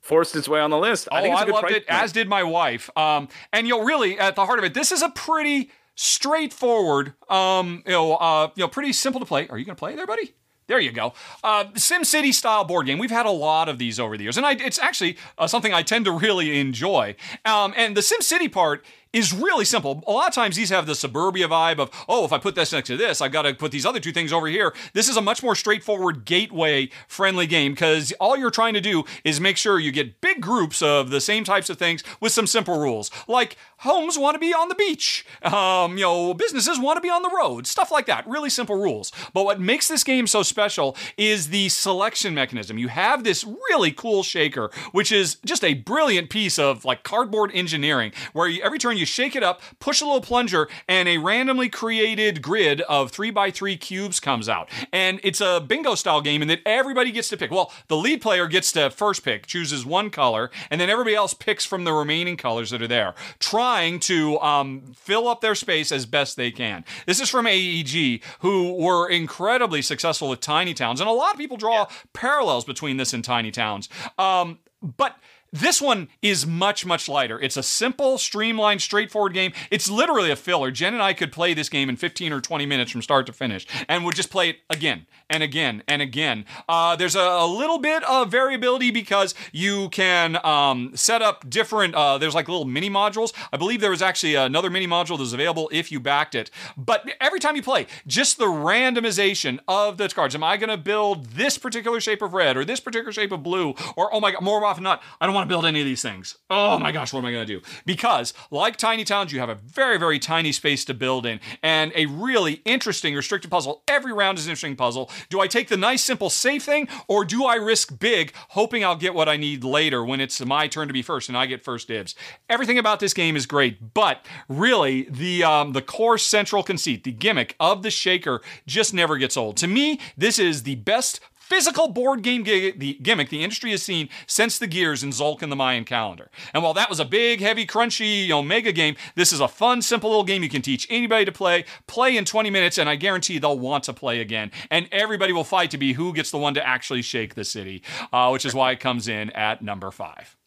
forced 0.00 0.34
its 0.36 0.48
way 0.48 0.60
on 0.60 0.70
the 0.70 0.78
list. 0.78 1.08
Oh, 1.10 1.16
I 1.16 1.22
think 1.22 1.34
it's 1.34 1.42
a 1.42 1.46
good 1.46 1.54
loved 1.54 1.70
it, 1.70 1.86
point. 1.86 2.02
as 2.02 2.12
did 2.12 2.28
my 2.28 2.42
wife. 2.42 2.90
Um, 2.96 3.28
and 3.52 3.66
you 3.66 3.76
know, 3.76 3.84
really, 3.84 4.18
at 4.18 4.34
the 4.36 4.46
heart 4.46 4.58
of 4.58 4.64
it, 4.64 4.74
this 4.74 4.92
is 4.92 5.02
a 5.02 5.08
pretty 5.10 5.70
straightforward, 5.94 7.14
um, 7.30 7.82
you 7.86 7.92
know, 7.92 8.14
uh, 8.16 8.50
you 8.54 8.62
know, 8.62 8.68
pretty 8.68 8.92
simple 8.92 9.20
to 9.20 9.26
play. 9.26 9.46
Are 9.48 9.58
you 9.58 9.64
going 9.64 9.76
to 9.76 9.78
play 9.78 9.94
there, 9.94 10.06
buddy? 10.06 10.34
There 10.68 10.78
you 10.78 10.92
go. 10.92 11.12
Uh, 11.42 11.66
Sim 11.74 12.04
City 12.04 12.32
style 12.32 12.64
board 12.64 12.86
game. 12.86 12.98
We've 12.98 13.10
had 13.10 13.26
a 13.26 13.30
lot 13.30 13.68
of 13.68 13.78
these 13.78 13.98
over 13.98 14.16
the 14.16 14.22
years, 14.22 14.36
and 14.36 14.46
I, 14.46 14.52
it's 14.52 14.78
actually 14.78 15.18
uh, 15.36 15.46
something 15.46 15.74
I 15.74 15.82
tend 15.82 16.04
to 16.04 16.12
really 16.12 16.60
enjoy. 16.60 17.16
Um, 17.44 17.74
and 17.76 17.96
the 17.96 18.02
Sim 18.02 18.20
City 18.22 18.48
part 18.48 18.84
is 19.12 19.32
really 19.32 19.64
simple. 19.64 20.02
A 20.06 20.12
lot 20.12 20.28
of 20.28 20.34
times 20.34 20.56
these 20.56 20.70
have 20.70 20.86
the 20.86 20.94
suburbia 20.94 21.48
vibe 21.48 21.78
of, 21.78 21.90
oh, 22.08 22.24
if 22.24 22.32
I 22.32 22.38
put 22.38 22.54
this 22.54 22.72
next 22.72 22.86
to 22.88 22.96
this, 22.96 23.20
I've 23.20 23.32
got 23.32 23.42
to 23.42 23.54
put 23.54 23.70
these 23.72 23.84
other 23.84 24.00
two 24.00 24.12
things 24.12 24.32
over 24.32 24.46
here. 24.46 24.72
This 24.94 25.08
is 25.08 25.16
a 25.16 25.22
much 25.22 25.42
more 25.42 25.54
straightforward 25.54 26.24
gateway 26.24 26.90
friendly 27.06 27.46
game 27.46 27.72
because 27.72 28.12
all 28.20 28.36
you're 28.36 28.50
trying 28.50 28.74
to 28.74 28.80
do 28.80 29.04
is 29.24 29.40
make 29.40 29.56
sure 29.56 29.78
you 29.78 29.92
get 29.92 30.20
big 30.20 30.40
groups 30.40 30.80
of 30.82 31.10
the 31.10 31.20
same 31.20 31.44
types 31.44 31.68
of 31.68 31.78
things 31.78 32.02
with 32.20 32.32
some 32.32 32.46
simple 32.46 32.78
rules. 32.78 33.10
Like 33.28 33.56
homes 33.78 34.18
want 34.18 34.34
to 34.34 34.38
be 34.38 34.54
on 34.54 34.68
the 34.68 34.74
beach, 34.74 35.26
um, 35.42 35.98
you 35.98 36.04
know, 36.04 36.34
businesses 36.34 36.78
want 36.78 36.96
to 36.96 37.00
be 37.00 37.10
on 37.10 37.22
the 37.22 37.30
road, 37.30 37.66
stuff 37.66 37.90
like 37.90 38.06
that. 38.06 38.26
Really 38.26 38.50
simple 38.50 38.76
rules. 38.76 39.12
But 39.34 39.44
what 39.44 39.60
makes 39.60 39.88
this 39.88 40.04
game 40.04 40.26
so 40.26 40.42
special 40.42 40.96
is 41.16 41.48
the 41.48 41.68
selection 41.68 42.34
mechanism. 42.34 42.78
You 42.78 42.88
have 42.88 43.24
this 43.24 43.44
really 43.44 43.92
cool 43.92 44.22
shaker, 44.22 44.70
which 44.92 45.12
is 45.12 45.36
just 45.44 45.64
a 45.64 45.74
brilliant 45.74 46.30
piece 46.30 46.58
of 46.58 46.84
like 46.84 47.02
cardboard 47.02 47.50
engineering, 47.52 48.12
where 48.32 48.48
you, 48.48 48.62
every 48.62 48.78
turn 48.78 48.96
you 48.96 49.01
shake 49.04 49.36
it 49.36 49.42
up, 49.42 49.60
push 49.78 50.00
a 50.00 50.04
little 50.04 50.20
plunger, 50.20 50.68
and 50.88 51.08
a 51.08 51.18
randomly 51.18 51.68
created 51.68 52.42
grid 52.42 52.80
of 52.82 53.10
three 53.10 53.30
by 53.30 53.50
three 53.50 53.76
cubes 53.76 54.20
comes 54.20 54.48
out. 54.48 54.68
And 54.92 55.20
it's 55.22 55.40
a 55.40 55.60
bingo 55.60 55.94
style 55.94 56.20
game 56.20 56.42
in 56.42 56.48
that 56.48 56.60
everybody 56.66 57.12
gets 57.12 57.28
to 57.30 57.36
pick. 57.36 57.50
Well, 57.50 57.72
the 57.88 57.96
lead 57.96 58.20
player 58.20 58.46
gets 58.46 58.72
to 58.72 58.90
first 58.90 59.24
pick, 59.24 59.46
chooses 59.46 59.84
one 59.84 60.10
color, 60.10 60.50
and 60.70 60.80
then 60.80 60.90
everybody 60.90 61.14
else 61.14 61.34
picks 61.34 61.64
from 61.64 61.84
the 61.84 61.92
remaining 61.92 62.36
colors 62.36 62.70
that 62.70 62.82
are 62.82 62.88
there, 62.88 63.14
trying 63.38 64.00
to 64.00 64.38
um, 64.40 64.92
fill 64.94 65.28
up 65.28 65.40
their 65.40 65.54
space 65.54 65.92
as 65.92 66.06
best 66.06 66.36
they 66.36 66.50
can. 66.50 66.84
This 67.06 67.20
is 67.20 67.28
from 67.28 67.46
AEG, 67.46 68.22
who 68.40 68.74
were 68.74 69.08
incredibly 69.08 69.82
successful 69.82 70.28
with 70.28 70.40
Tiny 70.40 70.74
Towns, 70.74 71.00
and 71.00 71.08
a 71.08 71.12
lot 71.12 71.32
of 71.32 71.38
people 71.38 71.56
draw 71.56 71.86
parallels 72.12 72.64
between 72.64 72.96
this 72.96 73.12
and 73.12 73.24
Tiny 73.24 73.50
Towns. 73.50 73.88
Um, 74.18 74.58
but 74.82 75.16
this 75.52 75.82
one 75.82 76.08
is 76.22 76.46
much, 76.46 76.86
much 76.86 77.08
lighter. 77.08 77.38
It's 77.38 77.58
a 77.58 77.62
simple, 77.62 78.16
streamlined, 78.16 78.80
straightforward 78.80 79.34
game. 79.34 79.52
It's 79.70 79.90
literally 79.90 80.30
a 80.30 80.36
filler. 80.36 80.70
Jen 80.70 80.94
and 80.94 81.02
I 81.02 81.12
could 81.12 81.30
play 81.30 81.52
this 81.52 81.68
game 81.68 81.90
in 81.90 81.96
15 81.96 82.32
or 82.32 82.40
20 82.40 82.64
minutes 82.64 82.90
from 82.90 83.02
start 83.02 83.26
to 83.26 83.32
finish, 83.32 83.66
and 83.88 84.04
would 84.04 84.14
just 84.14 84.30
play 84.30 84.48
it 84.48 84.56
again 84.70 85.06
and 85.28 85.42
again 85.42 85.82
and 85.86 86.00
again. 86.00 86.46
Uh, 86.68 86.96
there's 86.96 87.14
a, 87.14 87.20
a 87.20 87.46
little 87.46 87.78
bit 87.78 88.02
of 88.04 88.30
variability 88.30 88.90
because 88.90 89.34
you 89.52 89.90
can 89.90 90.38
um, 90.44 90.92
set 90.94 91.20
up 91.20 91.48
different, 91.50 91.94
uh, 91.94 92.16
there's 92.16 92.34
like 92.34 92.48
little 92.48 92.64
mini 92.64 92.88
modules. 92.88 93.32
I 93.52 93.58
believe 93.58 93.82
there 93.82 93.90
was 93.90 94.02
actually 94.02 94.34
another 94.34 94.70
mini 94.70 94.86
module 94.86 95.16
that 95.16 95.20
was 95.20 95.34
available 95.34 95.68
if 95.72 95.92
you 95.92 96.00
backed 96.00 96.34
it. 96.34 96.50
But 96.78 97.06
every 97.20 97.40
time 97.40 97.56
you 97.56 97.62
play, 97.62 97.86
just 98.06 98.38
the 98.38 98.46
randomization 98.46 99.58
of 99.68 99.98
the 99.98 100.08
cards. 100.08 100.34
Am 100.34 100.42
I 100.42 100.56
going 100.56 100.70
to 100.70 100.76
build 100.76 101.26
this 101.26 101.58
particular 101.58 102.00
shape 102.00 102.22
of 102.22 102.34
red 102.34 102.56
or 102.56 102.64
this 102.64 102.80
particular 102.80 103.12
shape 103.12 103.32
of 103.32 103.42
blue? 103.42 103.74
Or, 103.96 104.12
oh 104.12 104.20
my 104.20 104.32
God, 104.32 104.42
more 104.42 104.64
often 104.64 104.84
not, 104.84 105.02
I 105.20 105.26
don't 105.26 105.34
want 105.34 105.41
to 105.42 105.48
build 105.48 105.66
any 105.66 105.80
of 105.80 105.86
these 105.86 106.02
things. 106.02 106.36
Oh 106.50 106.78
my 106.78 106.92
gosh, 106.92 107.12
what 107.12 107.20
am 107.20 107.26
I 107.26 107.32
going 107.32 107.46
to 107.46 107.60
do? 107.60 107.64
Because, 107.86 108.34
like 108.50 108.76
Tiny 108.76 109.04
Towns, 109.04 109.32
you 109.32 109.40
have 109.40 109.48
a 109.48 109.54
very, 109.54 109.98
very 109.98 110.18
tiny 110.18 110.52
space 110.52 110.84
to 110.86 110.94
build 110.94 111.26
in 111.26 111.40
and 111.62 111.92
a 111.94 112.06
really 112.06 112.62
interesting 112.64 113.14
restricted 113.14 113.50
puzzle. 113.50 113.82
Every 113.88 114.12
round 114.12 114.38
is 114.38 114.46
an 114.46 114.50
interesting 114.50 114.76
puzzle. 114.76 115.10
Do 115.28 115.40
I 115.40 115.46
take 115.46 115.68
the 115.68 115.76
nice, 115.76 116.02
simple, 116.02 116.30
safe 116.30 116.62
thing 116.62 116.88
or 117.08 117.24
do 117.24 117.44
I 117.44 117.56
risk 117.56 117.98
big, 117.98 118.32
hoping 118.50 118.84
I'll 118.84 118.96
get 118.96 119.14
what 119.14 119.28
I 119.28 119.36
need 119.36 119.64
later 119.64 120.04
when 120.04 120.20
it's 120.20 120.44
my 120.44 120.68
turn 120.68 120.88
to 120.88 120.94
be 120.94 121.02
first 121.02 121.28
and 121.28 121.36
I 121.36 121.46
get 121.46 121.64
first 121.64 121.88
dibs? 121.88 122.14
Everything 122.48 122.78
about 122.78 123.00
this 123.00 123.14
game 123.14 123.36
is 123.36 123.46
great, 123.46 123.94
but 123.94 124.24
really, 124.48 125.02
the, 125.10 125.44
um, 125.44 125.72
the 125.72 125.82
core 125.82 126.18
central 126.18 126.62
conceit, 126.62 127.04
the 127.04 127.12
gimmick 127.12 127.56
of 127.60 127.82
the 127.82 127.90
shaker 127.90 128.40
just 128.66 128.94
never 128.94 129.16
gets 129.16 129.36
old. 129.36 129.56
To 129.58 129.66
me, 129.66 130.00
this 130.16 130.38
is 130.38 130.62
the 130.62 130.76
best 130.76 131.20
physical 131.52 131.86
board 131.88 132.22
game 132.22 132.44
the 132.44 132.98
gimmick 133.02 133.28
the 133.28 133.44
industry 133.44 133.72
has 133.72 133.82
seen 133.82 134.08
since 134.26 134.58
the 134.58 134.66
gears 134.66 135.02
in 135.02 135.10
Tzolk'in 135.10 135.50
the 135.50 135.56
Mayan 135.56 135.84
calendar. 135.84 136.30
And 136.54 136.62
while 136.62 136.72
that 136.72 136.88
was 136.88 136.98
a 136.98 137.04
big, 137.04 137.40
heavy, 137.40 137.66
crunchy, 137.66 138.22
you 138.22 138.30
know, 138.30 138.42
mega 138.42 138.72
game, 138.72 138.96
this 139.16 139.34
is 139.34 139.40
a 139.40 139.48
fun, 139.48 139.82
simple 139.82 140.08
little 140.08 140.24
game 140.24 140.42
you 140.42 140.48
can 140.48 140.62
teach 140.62 140.86
anybody 140.88 141.26
to 141.26 141.32
play, 141.32 141.66
play 141.86 142.16
in 142.16 142.24
20 142.24 142.48
minutes, 142.48 142.78
and 142.78 142.88
I 142.88 142.96
guarantee 142.96 143.38
they'll 143.38 143.58
want 143.58 143.84
to 143.84 143.92
play 143.92 144.20
again. 144.20 144.50
And 144.70 144.88
everybody 144.90 145.34
will 145.34 145.44
fight 145.44 145.70
to 145.72 145.78
be 145.78 145.92
who 145.92 146.14
gets 146.14 146.30
the 146.30 146.38
one 146.38 146.54
to 146.54 146.66
actually 146.66 147.02
shake 147.02 147.34
the 147.34 147.44
city, 147.44 147.82
uh, 148.14 148.30
which 148.30 148.46
is 148.46 148.54
why 148.54 148.70
it 148.70 148.80
comes 148.80 149.06
in 149.06 149.28
at 149.30 149.60
number 149.60 149.90
five. 149.90 150.38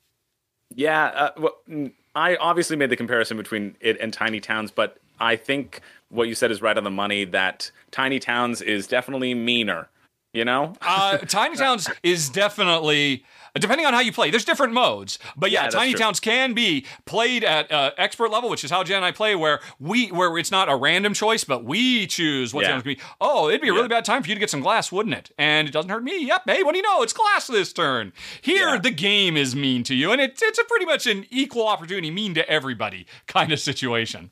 Yeah, 0.74 1.06
uh, 1.06 1.32
well, 1.38 1.56
mm, 1.70 1.92
I 2.16 2.36
obviously 2.38 2.78
made 2.78 2.90
the 2.90 2.98
comparison 2.98 3.38
between 3.38 3.76
it 3.80 4.00
and 4.02 4.12
Tiny 4.12 4.40
Towns, 4.40 4.72
but 4.72 4.98
I 5.20 5.36
think 5.36 5.82
what 6.10 6.28
you 6.28 6.34
said 6.34 6.50
is 6.50 6.64
right 6.64 6.76
on 6.76 6.84
the 6.84 6.90
money. 6.90 7.26
That 7.26 7.70
Tiny 7.92 8.20
Towns 8.20 8.64
is 8.64 8.88
definitely 8.88 9.36
meaner. 9.36 9.90
You 10.36 10.44
know, 10.44 10.74
Uh, 10.82 11.18
Tiny 11.20 11.56
Towns 11.56 11.90
is 12.04 12.30
definitely 12.30 13.24
depending 13.58 13.86
on 13.86 13.94
how 13.94 14.02
you 14.02 14.12
play. 14.12 14.30
There's 14.32 14.44
different 14.44 14.74
modes, 14.74 15.18
but 15.38 15.50
yeah, 15.50 15.64
Yeah, 15.64 15.70
Tiny 15.70 15.92
true. 15.94 16.00
Towns 16.00 16.20
can 16.20 16.54
be 16.54 16.86
played 17.06 17.46
at 17.46 17.72
uh, 17.72 17.92
expert 17.98 18.30
level, 18.30 18.50
which 18.50 18.66
is 18.66 18.70
how 18.70 18.84
Jen 18.84 18.98
and 18.98 19.06
I 19.06 19.14
play, 19.14 19.34
where 19.34 19.62
we 19.80 20.08
where 20.08 20.38
it's 20.38 20.52
not 20.52 20.68
a 20.68 20.76
random 20.76 21.14
choice, 21.14 21.46
but 21.46 21.64
we 21.64 22.06
choose 22.06 22.54
what's 22.54 22.66
Yeah. 22.66 22.72
going 22.72 22.82
to 22.82 22.86
be. 22.86 23.00
Oh, 23.22 23.48
it'd 23.48 23.62
be 23.62 23.70
a 23.70 23.72
really 23.72 23.84
Yeah. 23.86 23.88
bad 24.00 24.04
time 24.06 24.24
for 24.24 24.28
you 24.30 24.36
to 24.36 24.40
get 24.40 24.50
some 24.50 24.60
glass, 24.60 24.92
wouldn't 24.92 25.16
it? 25.16 25.32
And 25.38 25.70
it 25.70 25.72
doesn't 25.72 25.90
hurt 25.90 26.04
me. 26.04 26.26
Yep. 26.26 26.42
Hey, 26.48 26.64
what 26.64 26.74
do 26.74 26.80
you 26.80 26.84
know? 26.84 27.02
It's 27.02 27.14
glass 27.14 27.48
this 27.48 27.72
turn. 27.72 28.12
Here, 28.42 28.78
the 28.78 28.92
game 28.92 29.38
is 29.38 29.56
mean 29.56 29.84
to 29.84 29.96
you, 29.96 30.12
and 30.12 30.20
it's 30.20 30.42
it's 30.42 30.60
a 30.60 30.66
pretty 30.66 30.86
much 30.86 31.08
an 31.08 31.26
equal 31.30 31.66
opportunity, 31.66 32.12
mean 32.12 32.34
to 32.34 32.48
everybody 32.50 33.06
kind 33.26 33.54
of 33.54 33.60
situation. 33.62 34.32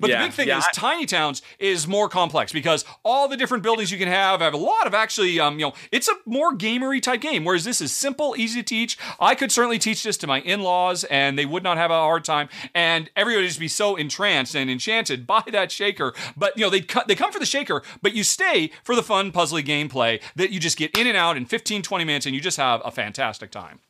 But 0.00 0.10
Yeah, 0.10 0.20
the 0.22 0.26
big 0.28 0.34
thing 0.34 0.48
yeah, 0.48 0.58
is, 0.58 0.64
I- 0.68 0.72
Tiny 0.72 1.06
Towns 1.06 1.42
is 1.58 1.86
more 1.86 2.08
complex 2.08 2.52
because 2.52 2.84
all 3.04 3.28
the 3.28 3.36
different 3.36 3.62
buildings 3.62 3.90
you 3.90 3.98
can 3.98 4.08
have 4.08 4.40
have 4.40 4.54
a 4.54 4.56
lot 4.58 4.86
of 4.86 4.94
actually, 4.94 5.38
um, 5.40 5.58
you 5.58 5.66
know, 5.66 5.72
it's 5.90 6.08
a 6.08 6.14
more 6.26 6.52
gamery 6.56 7.00
type 7.02 7.20
game. 7.20 7.44
Whereas 7.44 7.64
this 7.64 7.80
is 7.80 7.92
simple, 7.92 8.34
easy 8.36 8.62
to 8.62 8.66
teach. 8.66 8.98
I 9.20 9.34
could 9.34 9.52
certainly 9.52 9.78
teach 9.78 10.02
this 10.02 10.16
to 10.18 10.26
my 10.26 10.40
in-laws, 10.40 11.04
and 11.04 11.38
they 11.38 11.46
would 11.46 11.62
not 11.62 11.76
have 11.76 11.90
a 11.90 11.94
hard 11.94 12.24
time. 12.24 12.48
And 12.74 13.10
everybody 13.16 13.42
would 13.42 13.48
just 13.48 13.60
be 13.60 13.68
so 13.68 13.96
entranced 13.96 14.54
and 14.54 14.70
enchanted 14.70 15.26
by 15.26 15.42
that 15.50 15.70
shaker. 15.72 16.12
But 16.36 16.56
you 16.56 16.64
know, 16.64 16.70
they 16.70 16.80
co- 16.80 17.02
they 17.06 17.14
come 17.14 17.32
for 17.32 17.38
the 17.38 17.46
shaker, 17.46 17.82
but 18.00 18.14
you 18.14 18.24
stay 18.24 18.70
for 18.84 18.94
the 18.94 19.02
fun, 19.02 19.32
puzzly 19.32 19.62
gameplay 19.64 20.20
that 20.36 20.50
you 20.50 20.60
just 20.60 20.76
get 20.78 20.96
in 20.96 21.06
and 21.06 21.16
out 21.16 21.36
in 21.36 21.44
15, 21.46 21.82
20 21.82 22.04
minutes, 22.04 22.26
and 22.26 22.34
you 22.34 22.40
just 22.40 22.56
have 22.56 22.80
a 22.84 22.90
fantastic 22.90 23.50
time. 23.50 23.80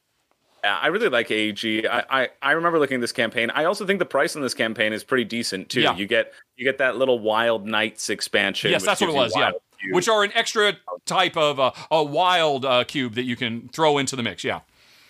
Yeah, 0.65 0.79
I 0.81 0.89
really 0.89 1.09
like 1.09 1.31
AEG. 1.31 1.87
I, 1.87 2.05
I, 2.09 2.29
I 2.41 2.53
remember 2.53 2.79
looking 2.79 2.97
at 2.97 3.01
this 3.01 3.13
campaign. 3.13 3.51
I 3.51 3.65
also 3.65 3.85
think 3.85 3.99
the 3.99 4.05
price 4.05 4.37
on 4.37 4.43
this 4.43 4.55
campaign 4.55 4.93
is 4.93 5.03
pretty 5.03 5.25
decent 5.25 5.69
too. 5.69 5.81
Yeah. 5.81 5.97
You 5.97 6.07
get 6.07 6.33
you 6.57 6.65
get 6.65 6.79
that 6.79 6.97
little 6.97 7.19
Wild 7.19 7.67
Knights 7.67 8.11
expansion. 8.11 8.71
Yes, 8.71 8.85
that's 8.85 9.01
what 9.01 9.11
it 9.11 9.15
was. 9.17 9.33
Yeah, 9.37 9.51
cubes. 9.81 9.95
which 9.95 10.09
are 10.09 10.23
an 10.23 10.31
extra 10.35 10.75
type 11.05 11.37
of 11.37 11.59
uh, 11.59 11.73
a 11.91 12.05
wild 12.05 12.65
uh, 12.65 12.85
cube 12.85 13.15
that 13.15 13.25
you 13.25 13.35
can 13.35 13.69
throw 13.71 13.99
into 13.99 14.15
the 14.15 14.23
mix. 14.23 14.45
Yeah. 14.45 14.61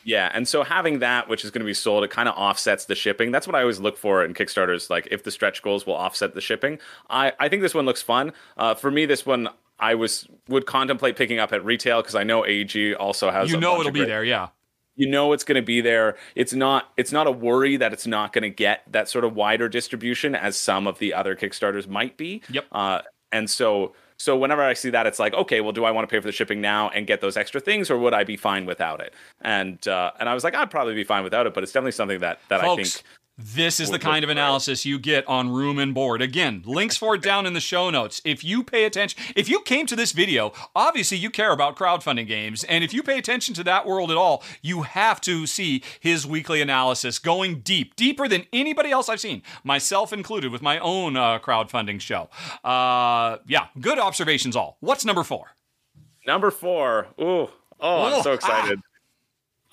Yeah, 0.04 0.30
and 0.34 0.48
so 0.48 0.64
having 0.64 0.98
that, 0.98 1.28
which 1.28 1.44
is 1.44 1.52
going 1.52 1.60
to 1.60 1.66
be 1.66 1.74
sold, 1.74 2.02
it 2.02 2.10
kind 2.10 2.28
of 2.28 2.34
offsets 2.36 2.86
the 2.86 2.96
shipping. 2.96 3.30
That's 3.30 3.46
what 3.46 3.54
I 3.54 3.60
always 3.60 3.78
look 3.78 3.96
for 3.96 4.24
in 4.24 4.34
Kickstarters. 4.34 4.90
Like 4.90 5.06
if 5.12 5.22
the 5.22 5.30
stretch 5.30 5.62
goals 5.62 5.86
will 5.86 5.94
offset 5.94 6.34
the 6.34 6.40
shipping. 6.40 6.80
I, 7.08 7.32
I 7.38 7.48
think 7.48 7.62
this 7.62 7.72
one 7.74 7.84
looks 7.84 8.02
fun. 8.02 8.32
Uh, 8.56 8.74
for 8.74 8.90
me, 8.90 9.06
this 9.06 9.24
one 9.24 9.48
I 9.78 9.94
was 9.94 10.26
would 10.48 10.66
contemplate 10.66 11.16
picking 11.16 11.38
up 11.38 11.52
at 11.52 11.64
retail 11.64 12.00
because 12.00 12.14
I 12.16 12.24
know 12.24 12.44
AEG 12.44 12.94
also 12.98 13.30
has. 13.30 13.50
You 13.52 13.58
know 13.58 13.78
it'll 13.80 13.92
be 13.92 14.00
great- 14.00 14.08
there. 14.08 14.24
Yeah. 14.24 14.48
You 14.96 15.08
know 15.08 15.32
it's 15.32 15.44
going 15.44 15.56
to 15.56 15.62
be 15.62 15.80
there. 15.80 16.16
It's 16.34 16.52
not 16.52 16.90
it's 16.96 17.12
not 17.12 17.26
a 17.26 17.32
worry 17.32 17.76
that 17.76 17.92
it's 17.92 18.06
not 18.06 18.32
going 18.32 18.42
to 18.42 18.50
get 18.50 18.82
that 18.90 19.08
sort 19.08 19.24
of 19.24 19.34
wider 19.34 19.68
distribution 19.68 20.34
as 20.34 20.56
some 20.56 20.86
of 20.86 20.98
the 20.98 21.14
other 21.14 21.34
Kickstarters 21.36 21.88
might 21.88 22.16
be. 22.16 22.42
Yep. 22.50 22.66
Uh, 22.72 23.02
and 23.30 23.48
so 23.48 23.94
so 24.22 24.36
whenever 24.36 24.62
I 24.62 24.74
see 24.74 24.90
that, 24.90 25.04
it's 25.06 25.18
like, 25.18 25.34
okay, 25.34 25.60
well, 25.60 25.72
do 25.72 25.84
I 25.84 25.90
want 25.90 26.08
to 26.08 26.12
pay 26.12 26.20
for 26.20 26.26
the 26.26 26.32
shipping 26.32 26.60
now 26.60 26.90
and 26.90 27.08
get 27.08 27.20
those 27.20 27.36
extra 27.36 27.60
things, 27.60 27.90
or 27.90 27.98
would 27.98 28.14
I 28.14 28.22
be 28.22 28.36
fine 28.36 28.66
without 28.66 29.00
it? 29.00 29.14
And 29.40 29.86
uh, 29.88 30.12
and 30.20 30.28
I 30.28 30.34
was 30.34 30.44
like, 30.44 30.54
I'd 30.54 30.70
probably 30.70 30.94
be 30.94 31.02
fine 31.02 31.24
without 31.24 31.46
it, 31.46 31.54
but 31.54 31.64
it's 31.64 31.72
definitely 31.72 31.92
something 31.92 32.20
that 32.20 32.38
that 32.48 32.62
I 32.62 32.76
think. 32.76 33.02
This 33.38 33.80
is 33.80 33.90
the 33.90 33.98
kind 33.98 34.24
of 34.24 34.30
analysis 34.30 34.84
you 34.84 34.98
get 34.98 35.26
on 35.26 35.50
Room 35.50 35.78
and 35.78 35.94
Board. 35.94 36.20
Again, 36.20 36.62
links 36.66 36.96
for 36.96 37.14
it 37.14 37.22
down 37.22 37.46
in 37.46 37.54
the 37.54 37.60
show 37.60 37.90
notes. 37.90 38.20
If 38.24 38.44
you 38.44 38.62
pay 38.62 38.84
attention, 38.84 39.20
if 39.34 39.48
you 39.48 39.60
came 39.62 39.86
to 39.86 39.96
this 39.96 40.12
video, 40.12 40.52
obviously 40.76 41.16
you 41.18 41.30
care 41.30 41.52
about 41.52 41.76
crowdfunding 41.76 42.26
games. 42.26 42.64
And 42.64 42.84
if 42.84 42.92
you 42.92 43.02
pay 43.02 43.18
attention 43.18 43.54
to 43.54 43.64
that 43.64 43.86
world 43.86 44.10
at 44.10 44.16
all, 44.16 44.42
you 44.60 44.82
have 44.82 45.20
to 45.22 45.46
see 45.46 45.82
his 46.00 46.26
weekly 46.26 46.60
analysis 46.60 47.18
going 47.18 47.60
deep, 47.60 47.96
deeper 47.96 48.28
than 48.28 48.46
anybody 48.52 48.90
else 48.90 49.08
I've 49.08 49.20
seen, 49.20 49.42
myself 49.64 50.12
included, 50.12 50.52
with 50.52 50.62
my 50.62 50.78
own 50.78 51.16
uh, 51.16 51.38
crowdfunding 51.38 52.00
show. 52.00 52.28
Uh, 52.62 53.38
yeah, 53.46 53.68
good 53.80 53.98
observations 53.98 54.56
all. 54.56 54.76
What's 54.80 55.04
number 55.04 55.24
four? 55.24 55.52
Number 56.26 56.50
four. 56.50 57.08
Ooh, 57.20 57.24
oh, 57.24 57.50
Oh, 57.80 58.16
I'm 58.16 58.22
so 58.22 58.32
excited. 58.32 58.80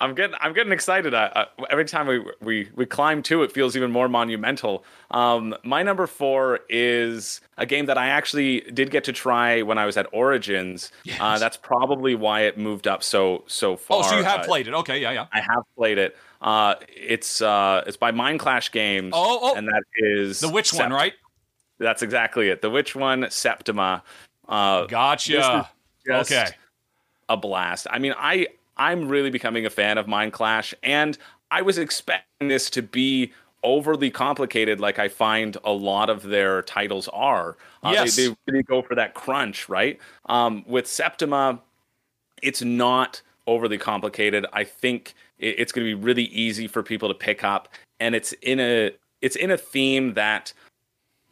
I'm 0.00 0.14
getting, 0.14 0.36
I'm 0.40 0.52
getting 0.54 0.72
excited. 0.72 1.12
I, 1.12 1.30
I, 1.34 1.46
every 1.70 1.84
time 1.84 2.06
we, 2.06 2.24
we 2.40 2.68
we 2.74 2.86
climb 2.86 3.22
to, 3.24 3.42
it 3.42 3.52
feels 3.52 3.76
even 3.76 3.90
more 3.90 4.08
monumental. 4.08 4.84
Um, 5.10 5.54
my 5.62 5.82
number 5.82 6.06
four 6.06 6.60
is 6.68 7.40
a 7.58 7.66
game 7.66 7.86
that 7.86 7.98
I 7.98 8.08
actually 8.08 8.60
did 8.72 8.90
get 8.90 9.04
to 9.04 9.12
try 9.12 9.62
when 9.62 9.76
I 9.76 9.86
was 9.86 9.96
at 9.96 10.06
Origins. 10.12 10.90
Uh, 11.20 11.38
that's 11.38 11.56
probably 11.58 12.14
why 12.14 12.40
it 12.42 12.56
moved 12.56 12.88
up 12.88 13.02
so 13.02 13.44
so 13.46 13.76
far. 13.76 13.98
Oh, 13.98 14.02
so 14.02 14.16
you 14.16 14.24
have 14.24 14.40
Uh, 14.40 14.44
played 14.44 14.68
it. 14.68 14.74
Okay, 14.74 15.00
yeah, 15.00 15.10
yeah. 15.12 15.26
I 15.32 15.40
have 15.40 15.64
played 15.76 15.98
it. 15.98 16.16
Uh, 16.40 16.76
it's 16.88 17.42
uh, 17.42 17.84
it's 17.86 17.98
by 17.98 18.10
Mindclash 18.10 18.72
Games. 18.72 19.12
Oh, 19.14 19.38
oh. 19.42 19.54
and 19.54 19.68
that 19.68 19.82
is 19.96 20.40
The 20.40 20.48
Witch 20.48 20.72
one, 20.72 20.92
right? 20.92 21.12
That's 21.78 22.02
exactly 22.02 22.48
it. 22.48 22.62
The 22.62 22.70
Witch 22.70 22.94
one, 22.96 23.26
Septima. 23.30 24.02
Uh, 24.48 24.86
Gotcha. 24.86 25.68
Okay. 26.08 26.46
a 27.28 27.36
blast. 27.36 27.86
I 27.90 27.98
mean, 27.98 28.14
I 28.18 28.48
I'm 28.80 29.08
really 29.08 29.30
becoming 29.30 29.66
a 29.66 29.70
fan 29.70 29.98
of 29.98 30.06
Mindclash, 30.06 30.72
and 30.82 31.16
I 31.50 31.60
was 31.62 31.76
expecting 31.78 32.48
this 32.48 32.70
to 32.70 32.82
be 32.82 33.32
overly 33.62 34.10
complicated, 34.10 34.80
like 34.80 34.98
I 34.98 35.08
find 35.08 35.58
a 35.64 35.70
lot 35.70 36.08
of 36.08 36.22
their 36.22 36.62
titles 36.62 37.06
are. 37.12 37.58
Uh, 37.82 37.90
Yes. 37.92 38.16
they, 38.16 38.28
they 38.28 38.36
really 38.48 38.62
go 38.62 38.80
for 38.80 38.94
that 38.94 39.12
crunch, 39.12 39.68
right? 39.68 39.98
Um, 40.30 40.64
with 40.66 40.86
Septima, 40.86 41.60
it's 42.42 42.62
not 42.62 43.20
overly 43.46 43.76
complicated. 43.76 44.46
I 44.54 44.64
think 44.64 45.12
it- 45.38 45.56
it's 45.58 45.72
going 45.72 45.86
to 45.86 45.94
be 45.94 46.02
really 46.02 46.24
easy 46.24 46.66
for 46.66 46.82
people 46.82 47.08
to 47.08 47.14
pick 47.14 47.44
up, 47.44 47.68
and 48.00 48.14
it's 48.14 48.32
in 48.40 48.58
a 48.60 48.92
it's 49.20 49.36
in 49.36 49.50
a 49.50 49.58
theme 49.58 50.14
that 50.14 50.54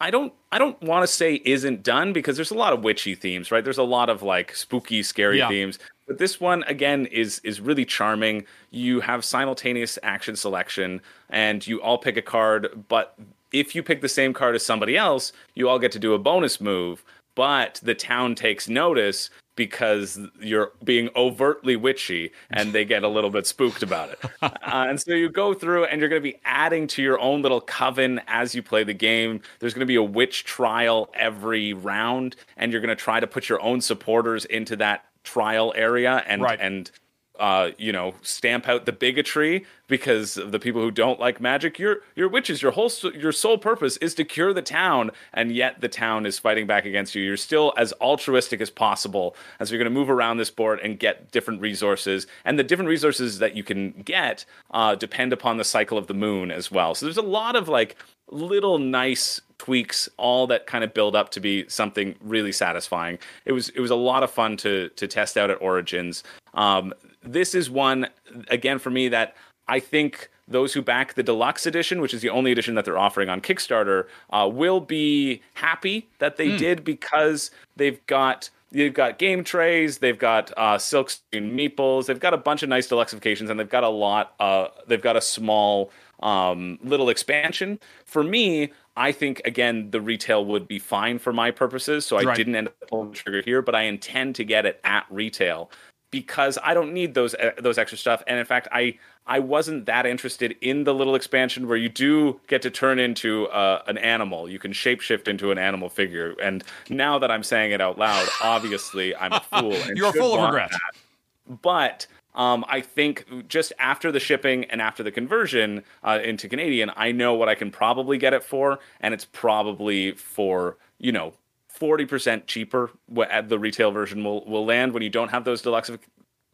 I 0.01 0.11
don't 0.11 0.33
I 0.53 0.59
don't 0.59 0.81
want 0.83 1.03
to 1.03 1.07
say 1.13 1.41
isn't 1.45 1.83
done 1.83 2.13
because 2.13 2.37
there's 2.37 2.51
a 2.51 2.55
lot 2.57 2.73
of 2.73 2.83
witchy 2.85 3.15
themes, 3.15 3.51
right? 3.51 3.65
There's 3.65 3.79
a 3.79 3.83
lot 3.83 4.09
of 4.09 4.23
like 4.23 4.55
spooky, 4.55 5.03
scary 5.03 5.39
Yeah. 5.39 5.49
themes. 5.49 5.79
But 6.07 6.19
this 6.19 6.41
one 6.41 6.63
again 6.65 7.07
is 7.07 7.41
is 7.45 7.61
really 7.61 7.85
charming. 7.85 8.47
You 8.71 9.01
have 9.01 9.25
simultaneous 9.25 9.99
action 10.03 10.37
selection 10.37 11.01
and 11.31 11.67
you 11.67 11.83
all 11.83 11.99
pick 11.99 12.17
a 12.17 12.23
card, 12.23 12.85
but 12.89 13.15
if 13.53 13.75
you 13.75 13.83
pick 13.83 14.01
the 14.01 14.09
same 14.09 14.33
card 14.33 14.55
as 14.55 14.65
somebody 14.65 14.97
else, 14.97 15.33
you 15.55 15.69
all 15.69 15.79
get 15.79 15.93
to 15.93 15.99
do 15.99 16.15
a 16.15 16.19
bonus 16.19 16.61
move, 16.61 17.03
but 17.35 17.81
the 17.83 17.95
town 17.95 18.35
takes 18.35 18.69
notice 18.69 19.31
because 19.59 20.19
you're 20.41 20.73
being 20.83 21.11
overtly 21.15 21.77
witchy 21.77 22.31
and 22.51 22.73
they 22.73 22.87
get 22.87 23.03
a 23.03 23.09
little 23.09 23.29
bit 23.29 23.47
spooked 23.47 23.83
about 23.83 24.09
it. 24.11 24.19
uh, 24.43 24.51
and 24.63 24.99
so 24.99 25.13
you 25.13 25.29
go 25.29 25.53
through 25.53 25.85
and 25.85 26.01
you're 26.01 26.09
going 26.09 26.23
to 26.23 26.27
be 26.33 26.39
adding 26.47 26.87
to 26.87 27.03
your 27.03 27.19
own 27.21 27.43
little 27.43 27.61
coven 27.61 28.23
as 28.29 28.55
you 28.55 28.63
play 28.63 28.85
the 28.85 28.95
game. 28.95 29.43
There's 29.59 29.75
going 29.75 29.81
to 29.81 29.87
be 29.87 29.97
a 29.97 30.03
witch 30.03 30.45
trial 30.45 31.11
every 31.13 31.75
round 31.75 32.37
and 32.57 32.73
you're 32.73 32.81
going 32.81 32.97
to 32.97 33.03
try 33.05 33.21
to 33.21 33.27
put 33.27 33.51
your 33.51 33.61
own 33.61 33.83
supporters 33.83 34.47
into 34.47 34.77
that 34.77 35.05
trial 35.25 35.75
area 35.77 36.23
and 36.27 36.41
Right. 36.41 36.59
and 36.61 36.91
uh, 37.39 37.71
you 37.79 37.93
know, 37.93 38.15
stamp 38.23 38.69
out 38.69 38.87
the 38.87 38.93
bigotry 38.93 39.65
because 39.87 40.37
of 40.37 40.53
the 40.53 40.59
people 40.59 40.81
who 40.81 40.91
don't 40.91 41.19
like 41.19 41.41
magic. 41.41 41.79
You're 41.79 41.99
you're 42.15 42.29
witches. 42.29 42.63
Your 42.63 42.73
whole 42.73 42.91
your 43.15 43.33
sole 43.33 43.59
purpose 43.59 43.97
is 43.99 44.15
to 44.17 44.25
cure 44.25 44.53
the 44.53 44.63
town, 44.63 45.11
and 45.33 45.53
yet 45.53 45.81
the 45.81 45.89
town 45.89 46.27
is 46.27 46.39
fighting 46.39 46.67
back 46.67 46.85
against 46.85 47.15
you. 47.15 47.23
You're 47.23 47.37
still 47.37 47.73
as 47.77 47.93
altruistic 48.01 48.61
as 48.61 48.71
possible, 48.71 49.37
and 49.59 49.69
so 49.69 49.75
you're 49.75 49.83
going 49.83 49.93
to 49.93 49.99
move 49.99 50.11
around 50.11 50.39
this 50.39 50.51
board 50.51 50.81
and 50.81 50.99
get 50.99 51.31
different 51.31 51.61
resources. 51.61 52.27
And 52.45 52.59
the 52.59 52.65
different 52.65 52.89
resources 52.89 53.39
that 53.39 53.55
you 53.55 53.63
can 53.63 53.93
get 54.05 54.45
uh, 54.71 54.95
depend 54.95 55.33
upon 55.33 55.57
the 55.57 55.65
cycle 55.65 55.99
of 55.99 56.07
the 56.07 56.15
moon 56.15 56.51
as 56.51 56.71
well. 56.71 56.95
So 56.95 57.07
there's 57.07 57.17
a 57.17 57.23
lot 57.23 57.57
of 57.57 57.69
like 57.69 57.97
little 58.31 58.79
nice 58.79 59.41
tweaks 59.59 60.09
all 60.17 60.47
that 60.47 60.67
kind 60.67 60.85
of 60.85 60.95
build 60.95 61.17
up 61.17 61.31
to 61.31 61.41
be 61.41 61.69
something 61.69 62.15
really 62.21 62.53
satisfying 62.53 63.19
it 63.45 63.53
was 63.53 63.71
it 63.71 63.81
was 63.81 63.91
a 63.91 63.97
lot 63.97 64.23
of 64.23 64.31
fun 64.31 64.57
to 64.57 64.89
to 64.91 65.09
test 65.09 65.37
out 65.37 65.51
at 65.51 65.61
origins 65.61 66.23
um, 66.55 66.93
this 67.33 67.55
is 67.55 67.71
one 67.71 68.09
again 68.49 68.79
for 68.79 68.91
me 68.91 69.09
that 69.09 69.37
i 69.69 69.79
think 69.79 70.31
those 70.47 70.73
who 70.73 70.81
back 70.83 71.15
the 71.15 71.23
deluxe 71.23 71.67
edition 71.67 72.01
which 72.01 72.15
is 72.15 72.23
the 72.23 72.31
only 72.31 72.53
edition 72.53 72.75
that 72.75 72.85
they're 72.85 72.99
offering 72.99 73.29
on 73.29 73.41
kickstarter 73.41 74.07
uh, 74.31 74.49
will 74.51 74.81
be 74.81 75.43
happy 75.55 76.09
that 76.19 76.37
they 76.37 76.57
did 76.57 76.85
because 76.85 77.51
they've 77.77 78.05
got 78.07 78.51
They've 78.71 78.93
got 78.93 79.19
game 79.19 79.45
trays, 79.45 79.99
they've 79.99 80.19
got 80.19 80.53
uh, 80.59 80.77
silk 80.77 81.09
screen 81.09 81.57
meeples, 81.57 82.05
they've 82.07 82.21
got 82.21 82.35
a 82.35 82.37
bunch 82.37 82.63
of 82.63 82.69
nice 82.69 82.87
deluxifications, 82.87 83.49
and 83.49 83.59
they've 83.59 83.69
got 83.69 83.83
a 83.83 83.89
lot. 83.89 84.35
Uh, 84.39 84.69
they've 84.87 85.01
got 85.01 85.17
a 85.17 85.23
small 85.23 85.91
um, 86.23 86.79
little 86.83 87.09
expansion. 87.09 87.81
For 88.05 88.23
me, 88.23 88.71
I 88.95 89.13
think 89.13 89.41
again 89.47 89.91
the 89.91 90.03
retail 90.03 90.45
would 90.45 90.69
be 90.69 90.79
fine 90.79 91.19
for 91.19 91.33
my 91.33 91.51
purposes, 91.51 92.05
so 92.05 92.19
I 92.19 92.25
Right. 92.25 92.37
didn't 92.37 92.57
end 92.57 92.69
up 92.69 92.75
pulling 92.89 93.13
the 93.13 93.17
trigger 93.17 93.41
here, 93.43 93.63
but 93.63 93.75
I 93.75 93.83
intend 93.85 94.35
to 94.35 94.45
get 94.45 94.67
it 94.67 94.81
at 94.85 95.07
retail 95.09 95.71
because 96.11 96.59
I 96.63 96.75
don't 96.75 96.93
need 96.93 97.15
those 97.15 97.35
uh, 97.35 97.53
those 97.59 97.79
extra 97.79 97.99
stuff. 97.99 98.23
And 98.27 98.39
in 98.39 98.45
fact, 98.47 98.69
I 98.73 98.99
I 99.27 99.41
wasn't 99.41 99.87
that 99.87 100.07
interested 100.07 100.57
in 100.61 100.85
the 100.85 100.95
little 100.95 101.15
expansion 101.15 101.69
where 101.69 101.77
you 101.77 101.89
do 101.89 102.41
get 102.47 102.63
to 102.63 102.71
turn 102.71 102.99
into 102.99 103.47
uh, 103.49 103.83
an 103.87 103.99
animal. 103.99 104.49
You 104.49 104.59
can 104.59 104.73
shapeshift 104.73 105.29
into 105.29 105.51
an 105.51 105.59
animal 105.59 105.89
figure. 105.89 106.35
And 106.43 106.65
now 106.89 107.19
that 107.19 107.31
I'm 107.31 107.43
saying 107.43 107.73
it 107.73 107.81
out 107.81 107.99
loud, 107.99 108.27
obviously 108.43 109.15
I'm 109.15 109.33
a 109.33 109.41
fool. 109.41 109.75
And 109.75 109.97
You're 109.97 110.13
full 110.13 110.39
of 110.39 110.45
regret. 110.45 110.71
that. 110.71 111.61
But 111.63 112.07
um, 112.35 112.65
I 112.69 112.81
think 112.81 113.49
just 113.49 113.73
after 113.79 114.13
the 114.13 114.21
shipping 114.21 114.65
and 114.67 114.81
after 114.81 115.03
the 115.03 115.11
conversion 115.11 115.83
uh, 116.05 116.21
into 116.23 116.49
Canadian, 116.49 116.91
I 116.97 117.13
know 117.13 117.35
what 117.35 117.49
I 117.49 117.55
can 117.55 117.71
probably 117.71 118.17
get 118.17 118.33
it 118.33 118.45
for, 118.45 118.79
and 119.01 119.13
it's 119.13 119.25
probably 119.27 120.13
for 120.13 120.79
you 120.99 121.13
know 121.13 121.35
forty 121.79 122.05
percent 122.05 122.47
cheaper. 122.47 122.91
At 123.31 123.49
the 123.49 123.59
retail 123.59 123.91
version 123.91 124.25
will 124.25 124.45
will 124.45 124.65
land 124.67 124.93
when 124.93 125.03
you 125.03 125.11
don't 125.11 125.29
have 125.31 125.45
those 125.45 125.63
deluxe 125.63 125.91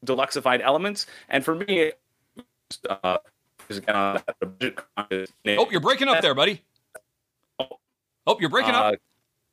deluxified 0.05 0.61
elements. 0.61 1.07
And 1.29 1.45
for 1.45 1.55
me, 1.55 1.93
uh, 2.89 3.19
is 3.69 3.79
again 3.79 3.97
on 3.97 4.23
that 4.27 4.37
budget 4.59 5.31
Oh, 5.59 5.71
you're 5.71 5.81
breaking 5.81 6.09
up 6.09 6.21
there, 6.23 6.35
buddy. 6.35 6.63
Oh, 8.27 8.39
you're 8.41 8.51
breaking 8.51 8.75
Uh, 8.75 8.93
up. 8.93 8.95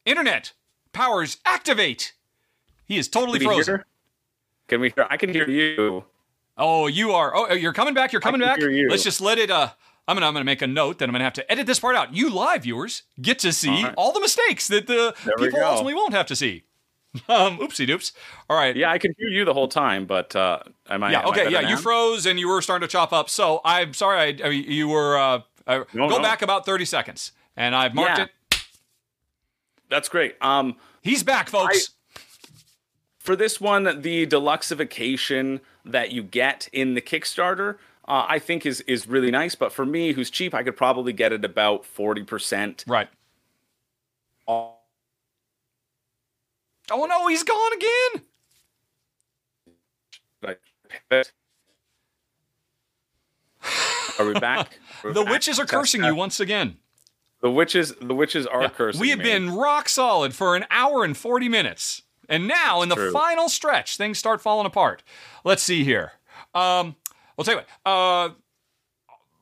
Internet 0.06 0.54
powers 0.94 1.38
activate. 1.46 2.14
He 2.86 2.98
is 2.98 3.08
totally 3.08 3.40
Can 3.40 3.48
frozen. 3.48 3.76
hear? 3.76 3.86
Can 4.68 4.82
we 4.82 4.90
hear? 4.96 5.08
I 5.10 5.18
can 5.18 5.30
hear 5.32 5.50
you. 5.50 6.04
Oh, 6.58 6.88
you 6.88 7.12
are. 7.12 7.36
Oh, 7.36 7.54
you're 7.54 7.74
coming 7.74 7.94
back. 7.94 8.12
You're 8.12 8.22
coming 8.22 8.42
back. 8.42 8.60
Let's 8.62 9.04
just 9.04 9.22
let 9.22 9.38
it. 9.38 9.50
Uh, 9.50 9.70
I'm 10.08 10.16
gonna 10.16 10.26
I'm 10.28 10.34
gonna 10.34 10.44
make 10.46 10.62
a 10.62 10.68
note 10.68 10.98
that 11.00 11.06
I'm 11.08 11.12
gonna 11.14 11.24
have 11.24 11.34
to 11.34 11.52
edit 11.52 11.68
this 11.68 11.80
part 11.80 11.96
out. 11.96 12.14
You 12.14 12.30
live 12.30 12.64
viewers 12.64 13.04
get 13.22 13.40
to 13.40 13.54
see 13.54 13.70
All 13.70 13.84
right. 13.84 13.94
all 13.98 14.12
the 14.12 14.20
mistakes 14.20 14.68
that 14.70 14.88
the 14.88 15.14
There 15.26 15.36
people 15.38 15.60
ultimately 15.64 15.94
won't 15.94 16.14
have 16.14 16.26
to 16.28 16.36
see. 16.36 16.64
Um, 17.28 17.58
oopsie 17.58 17.86
doops. 17.88 18.14
All 18.50 18.56
right. 18.58 18.74
Yeah, 18.74 18.90
I 18.90 18.98
could 18.98 19.12
hear 19.18 19.28
you 19.28 19.44
the 19.44 19.54
whole 19.54 19.68
time, 19.68 20.06
but 20.06 20.34
uh, 20.36 20.60
am 20.90 21.04
I? 21.04 21.12
Yeah. 21.12 21.20
am 21.24 21.28
Okay. 21.28 21.44
better 21.44 21.50
Yeah. 21.62 21.70
You 21.70 21.76
froze 21.78 22.26
and 22.26 22.40
you 22.40 22.48
were 22.48 22.62
starting 22.62 22.88
to 22.88 22.92
chop 22.92 23.12
up. 23.12 23.30
So 23.30 23.60
I'm 23.66 23.94
sorry. 23.94 24.42
I, 24.42 24.48
I 24.48 24.50
you 24.52 24.88
were. 24.88 25.18
Uh, 25.18 25.40
uh, 25.68 25.84
No, 25.94 26.08
go 26.10 26.18
no. 26.18 26.22
back 26.24 26.42
about 26.42 26.66
30 26.66 26.86
seconds, 26.86 27.34
and 27.58 27.76
I've 27.76 27.94
marked 27.94 28.18
Yeah. 28.18 28.24
it. 28.26 28.32
That's 29.90 30.08
great. 30.10 30.36
Um, 30.42 30.78
He's 31.02 31.22
back, 31.22 31.50
folks. 31.50 31.90
for 33.20 33.36
this 33.36 33.60
one, 33.60 34.02
the 34.02 34.26
deluxeification 34.26 35.60
that 35.86 36.12
you 36.12 36.24
get 36.24 36.70
in 36.72 36.94
the 36.94 37.02
Kickstarter, 37.02 37.78
uh, 38.08 38.26
I 38.28 38.40
think 38.40 38.66
is 38.66 38.82
is 38.82 39.08
really 39.08 39.32
nice. 39.32 39.56
But 39.56 39.72
for 39.72 39.86
me, 39.86 40.12
who's 40.14 40.30
cheap, 40.30 40.54
I 40.54 40.64
could 40.64 40.76
probably 40.78 41.14
get 41.14 41.32
it 41.34 41.44
about 41.46 41.86
forty 41.86 42.24
percent. 42.24 42.84
right. 42.88 43.10
Oh 44.48 44.76
no, 47.06 47.28
he's 47.28 47.44
gone 47.44 47.74
again. 47.74 48.24
Are 54.20 54.26
we 54.26 54.34
back? 54.34 54.80
We're 55.04 55.14
The 55.18 55.24
back. 55.24 55.32
witches 55.32 55.60
are 55.60 55.66
cursing 55.66 56.04
you 56.04 56.16
once 56.16 56.40
again. 56.40 56.78
The 57.42 57.50
witches, 57.50 57.94
the 58.00 58.14
witches 58.14 58.46
are 58.46 58.70
cursing. 58.70 59.02
We 59.02 59.10
have 59.10 59.20
me. 59.20 59.26
been 59.26 59.56
rock 59.56 59.90
solid 59.90 60.36
for 60.36 60.56
an 60.56 60.66
hour 60.70 61.04
and 61.04 61.18
40 61.18 61.50
minutes. 61.50 62.04
And 62.30 62.48
now, 62.48 62.82
in 62.82 62.90
the 62.90 62.96
True. 62.96 63.12
final 63.12 63.50
stretch, 63.50 63.98
things 63.98 64.20
start 64.20 64.42
falling 64.42 64.68
apart. 64.68 65.02
Let's 65.44 65.64
see 65.64 65.84
here. 65.84 66.14
Um, 66.54 66.96
I'll 67.42 67.46
tell 67.46 67.56
you 67.56 67.62
what. 67.84 67.92
Uh, 67.92 68.34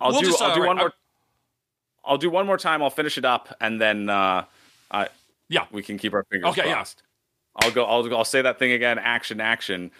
I'll 0.01 0.11
we'll 0.11 0.21
do. 0.21 0.27
just, 0.27 0.41
I'll 0.41 0.51
uh, 0.51 0.55
do 0.55 0.61
right, 0.61 0.67
one 0.67 0.77
more. 0.77 0.93
I'll 2.05 2.17
do 2.17 2.29
one 2.29 2.45
more 2.45 2.57
time. 2.57 2.81
I'll 2.81 2.89
finish 2.89 3.17
it 3.17 3.25
up, 3.25 3.55
and 3.59 3.79
then 3.79 4.09
uh, 4.09 4.45
I 4.91 5.09
yeah. 5.49 5.65
we 5.71 5.83
can 5.83 5.97
keep 5.97 6.13
our 6.13 6.23
fingers 6.31 6.49
Okay, 6.51 6.67
yeah. 6.67 6.75
crossed. 6.75 7.03
I'll 7.57 7.71
go. 7.71 7.83
I'll, 7.85 8.15
I'll 8.15 8.25
say 8.25 8.41
that 8.41 8.59
thing 8.59 8.71
again. 8.71 8.97
Action, 8.99 9.41
action. 9.41 9.91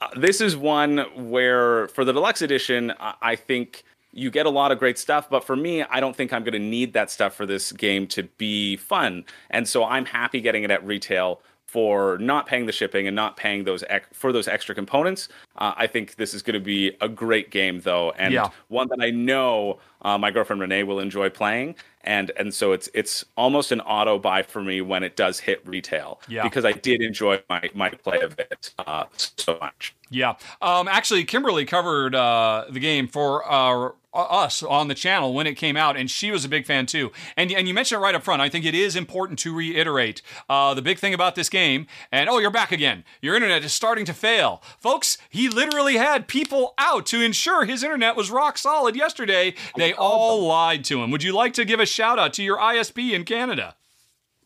Uh, 0.00 0.08
this 0.16 0.40
is 0.40 0.56
one 0.56 0.98
where, 1.30 1.88
for 1.88 2.04
the 2.04 2.12
deluxe 2.12 2.42
edition, 2.42 2.92
I, 3.00 3.14
I 3.22 3.36
think 3.36 3.84
you 4.12 4.30
get 4.30 4.46
a 4.46 4.50
lot 4.50 4.72
of 4.72 4.78
great 4.78 4.98
stuff. 4.98 5.30
But 5.30 5.44
for 5.44 5.56
me, 5.56 5.82
I 5.84 6.00
don't 6.00 6.14
think 6.14 6.32
I'm 6.32 6.44
going 6.44 6.52
to 6.52 6.58
need 6.58 6.92
that 6.92 7.10
stuff 7.10 7.34
for 7.34 7.46
this 7.46 7.72
game 7.72 8.06
to 8.08 8.24
be 8.36 8.76
fun. 8.76 9.24
And 9.50 9.66
so 9.66 9.84
I'm 9.84 10.04
happy 10.04 10.40
getting 10.40 10.64
it 10.64 10.70
at 10.70 10.84
retail 10.84 11.40
for 11.72 12.18
not 12.18 12.46
paying 12.46 12.66
the 12.66 12.72
shipping 12.72 13.06
and 13.06 13.16
not 13.16 13.34
paying 13.38 13.64
those 13.64 13.82
ec- 13.88 14.12
for 14.12 14.30
those 14.30 14.46
extra 14.46 14.74
components. 14.74 15.30
Uh, 15.56 15.72
I 15.74 15.86
think 15.86 16.16
this 16.16 16.34
is 16.34 16.42
going 16.42 16.52
to 16.52 16.60
be 16.60 16.94
a 17.00 17.08
great 17.08 17.50
game, 17.50 17.80
though, 17.80 18.10
and 18.18 18.34
Yeah. 18.34 18.50
one 18.68 18.88
that 18.88 18.98
I 19.00 19.08
know 19.10 19.78
uh, 20.02 20.18
my 20.18 20.30
girlfriend 20.30 20.60
Renee 20.60 20.82
will 20.82 21.00
enjoy 21.00 21.30
playing. 21.30 21.76
And 22.04 22.30
and 22.36 22.52
so 22.52 22.72
it's 22.72 22.90
it's 22.92 23.24
almost 23.36 23.70
an 23.72 23.80
auto 23.80 24.18
buy 24.18 24.42
for 24.42 24.60
me 24.60 24.80
when 24.82 25.02
it 25.02 25.14
does 25.16 25.38
hit 25.40 25.66
retail 25.66 26.20
Yeah. 26.28 26.42
because 26.42 26.64
I 26.66 26.72
did 26.72 27.00
enjoy 27.00 27.40
my 27.48 27.70
my 27.74 27.88
play 27.90 28.20
of 28.20 28.38
it 28.38 28.74
uh, 28.78 29.04
so 29.16 29.56
much. 29.60 29.94
Yeah. 30.10 30.34
Um, 30.60 30.88
actually, 30.88 31.24
Kimberly 31.24 31.64
covered 31.64 32.14
uh, 32.14 32.64
the 32.68 32.80
game 32.80 33.06
for 33.08 33.50
uh, 33.50 33.92
us 34.14 34.62
on 34.62 34.88
the 34.88 34.94
channel 34.94 35.32
when 35.34 35.46
it 35.46 35.54
came 35.54 35.76
out, 35.76 35.96
and 35.96 36.10
she 36.10 36.30
was 36.30 36.44
a 36.44 36.48
big 36.48 36.66
fan 36.66 36.86
too. 36.86 37.12
And, 37.36 37.50
and 37.52 37.66
you 37.66 37.74
mentioned 37.74 38.00
it 38.00 38.02
right 38.02 38.14
up 38.14 38.22
front. 38.22 38.42
I 38.42 38.48
think 38.48 38.64
it 38.64 38.74
is 38.74 38.96
important 38.96 39.38
to 39.40 39.54
reiterate 39.54 40.22
uh, 40.48 40.74
the 40.74 40.82
big 40.82 40.98
thing 40.98 41.14
about 41.14 41.34
this 41.34 41.48
game. 41.48 41.86
And 42.10 42.28
oh, 42.28 42.38
you're 42.38 42.50
back 42.50 42.72
again. 42.72 43.04
Your 43.20 43.34
internet 43.34 43.64
is 43.64 43.72
starting 43.72 44.04
to 44.06 44.14
fail. 44.14 44.62
Folks, 44.78 45.18
he 45.30 45.48
literally 45.48 45.96
had 45.96 46.28
people 46.28 46.74
out 46.78 47.06
to 47.06 47.20
ensure 47.20 47.64
his 47.64 47.82
internet 47.82 48.16
was 48.16 48.30
rock 48.30 48.58
solid 48.58 48.96
yesterday. 48.96 49.54
They 49.76 49.92
all 49.92 50.46
lied 50.46 50.84
to 50.84 51.02
him. 51.02 51.10
Would 51.10 51.22
you 51.22 51.32
like 51.32 51.54
to 51.54 51.64
give 51.64 51.80
a 51.80 51.86
shout 51.86 52.18
out 52.18 52.32
to 52.34 52.42
your 52.42 52.58
ISP 52.58 53.12
in 53.12 53.24
Canada? 53.24 53.76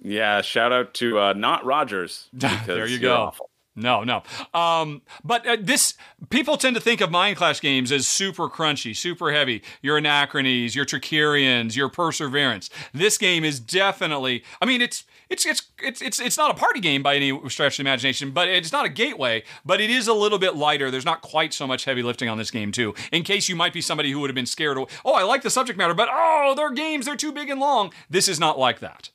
Yeah, 0.00 0.42
shout 0.42 0.72
out 0.72 0.94
to 0.94 1.18
uh, 1.18 1.32
not 1.32 1.64
Rogers. 1.64 2.28
there 2.32 2.86
you 2.86 2.98
go. 2.98 3.16
awful. 3.16 3.50
No, 3.76 4.02
no. 4.04 4.22
Um, 4.54 5.02
but 5.22 5.46
uh, 5.46 5.58
this 5.60 5.94
people 6.30 6.56
tend 6.56 6.74
to 6.76 6.80
think 6.80 7.02
of 7.02 7.10
Mindclash 7.10 7.60
games 7.60 7.92
as 7.92 8.06
super 8.06 8.48
crunchy, 8.48 8.96
super 8.96 9.32
heavy. 9.32 9.62
Your 9.82 10.00
Anachronies, 10.00 10.74
your 10.74 10.86
Trickerions, 10.86 11.76
your 11.76 11.90
Perseverance. 11.90 12.70
This 12.94 13.18
game 13.18 13.44
is 13.44 13.60
definitely. 13.60 14.42
I 14.62 14.64
mean, 14.64 14.80
it's 14.80 15.04
it's 15.28 15.44
it's 15.44 15.62
it's 15.82 16.00
it's 16.00 16.20
it's 16.20 16.38
not 16.38 16.50
a 16.50 16.54
party 16.54 16.80
game 16.80 17.02
by 17.02 17.16
any 17.16 17.38
stretch 17.50 17.74
of 17.74 17.84
the 17.84 17.90
imagination, 17.90 18.30
but 18.30 18.48
it's 18.48 18.72
not 18.72 18.86
a 18.86 18.88
gateway. 18.88 19.44
But 19.62 19.82
it 19.82 19.90
is 19.90 20.08
a 20.08 20.14
little 20.14 20.38
bit 20.38 20.56
lighter. 20.56 20.90
There's 20.90 21.04
not 21.04 21.20
quite 21.20 21.52
so 21.52 21.66
much 21.66 21.84
heavy 21.84 22.02
lifting 22.02 22.30
on 22.30 22.38
this 22.38 22.50
game 22.50 22.72
too. 22.72 22.94
In 23.12 23.24
case 23.24 23.46
you 23.46 23.56
might 23.56 23.74
be 23.74 23.82
somebody 23.82 24.10
who 24.10 24.20
would 24.20 24.30
have 24.30 24.34
been 24.34 24.46
scared. 24.46 24.78
Of, 24.78 24.88
oh, 25.04 25.12
I 25.12 25.22
like 25.22 25.42
the 25.42 25.50
subject 25.50 25.78
matter, 25.78 25.94
but 25.94 26.08
oh, 26.10 26.54
their 26.56 26.72
games 26.72 27.04
they're 27.04 27.14
too 27.14 27.32
big 27.32 27.50
and 27.50 27.60
long. 27.60 27.92
This 28.08 28.26
is 28.26 28.40
not 28.40 28.58
like 28.58 28.80
that. 28.80 29.10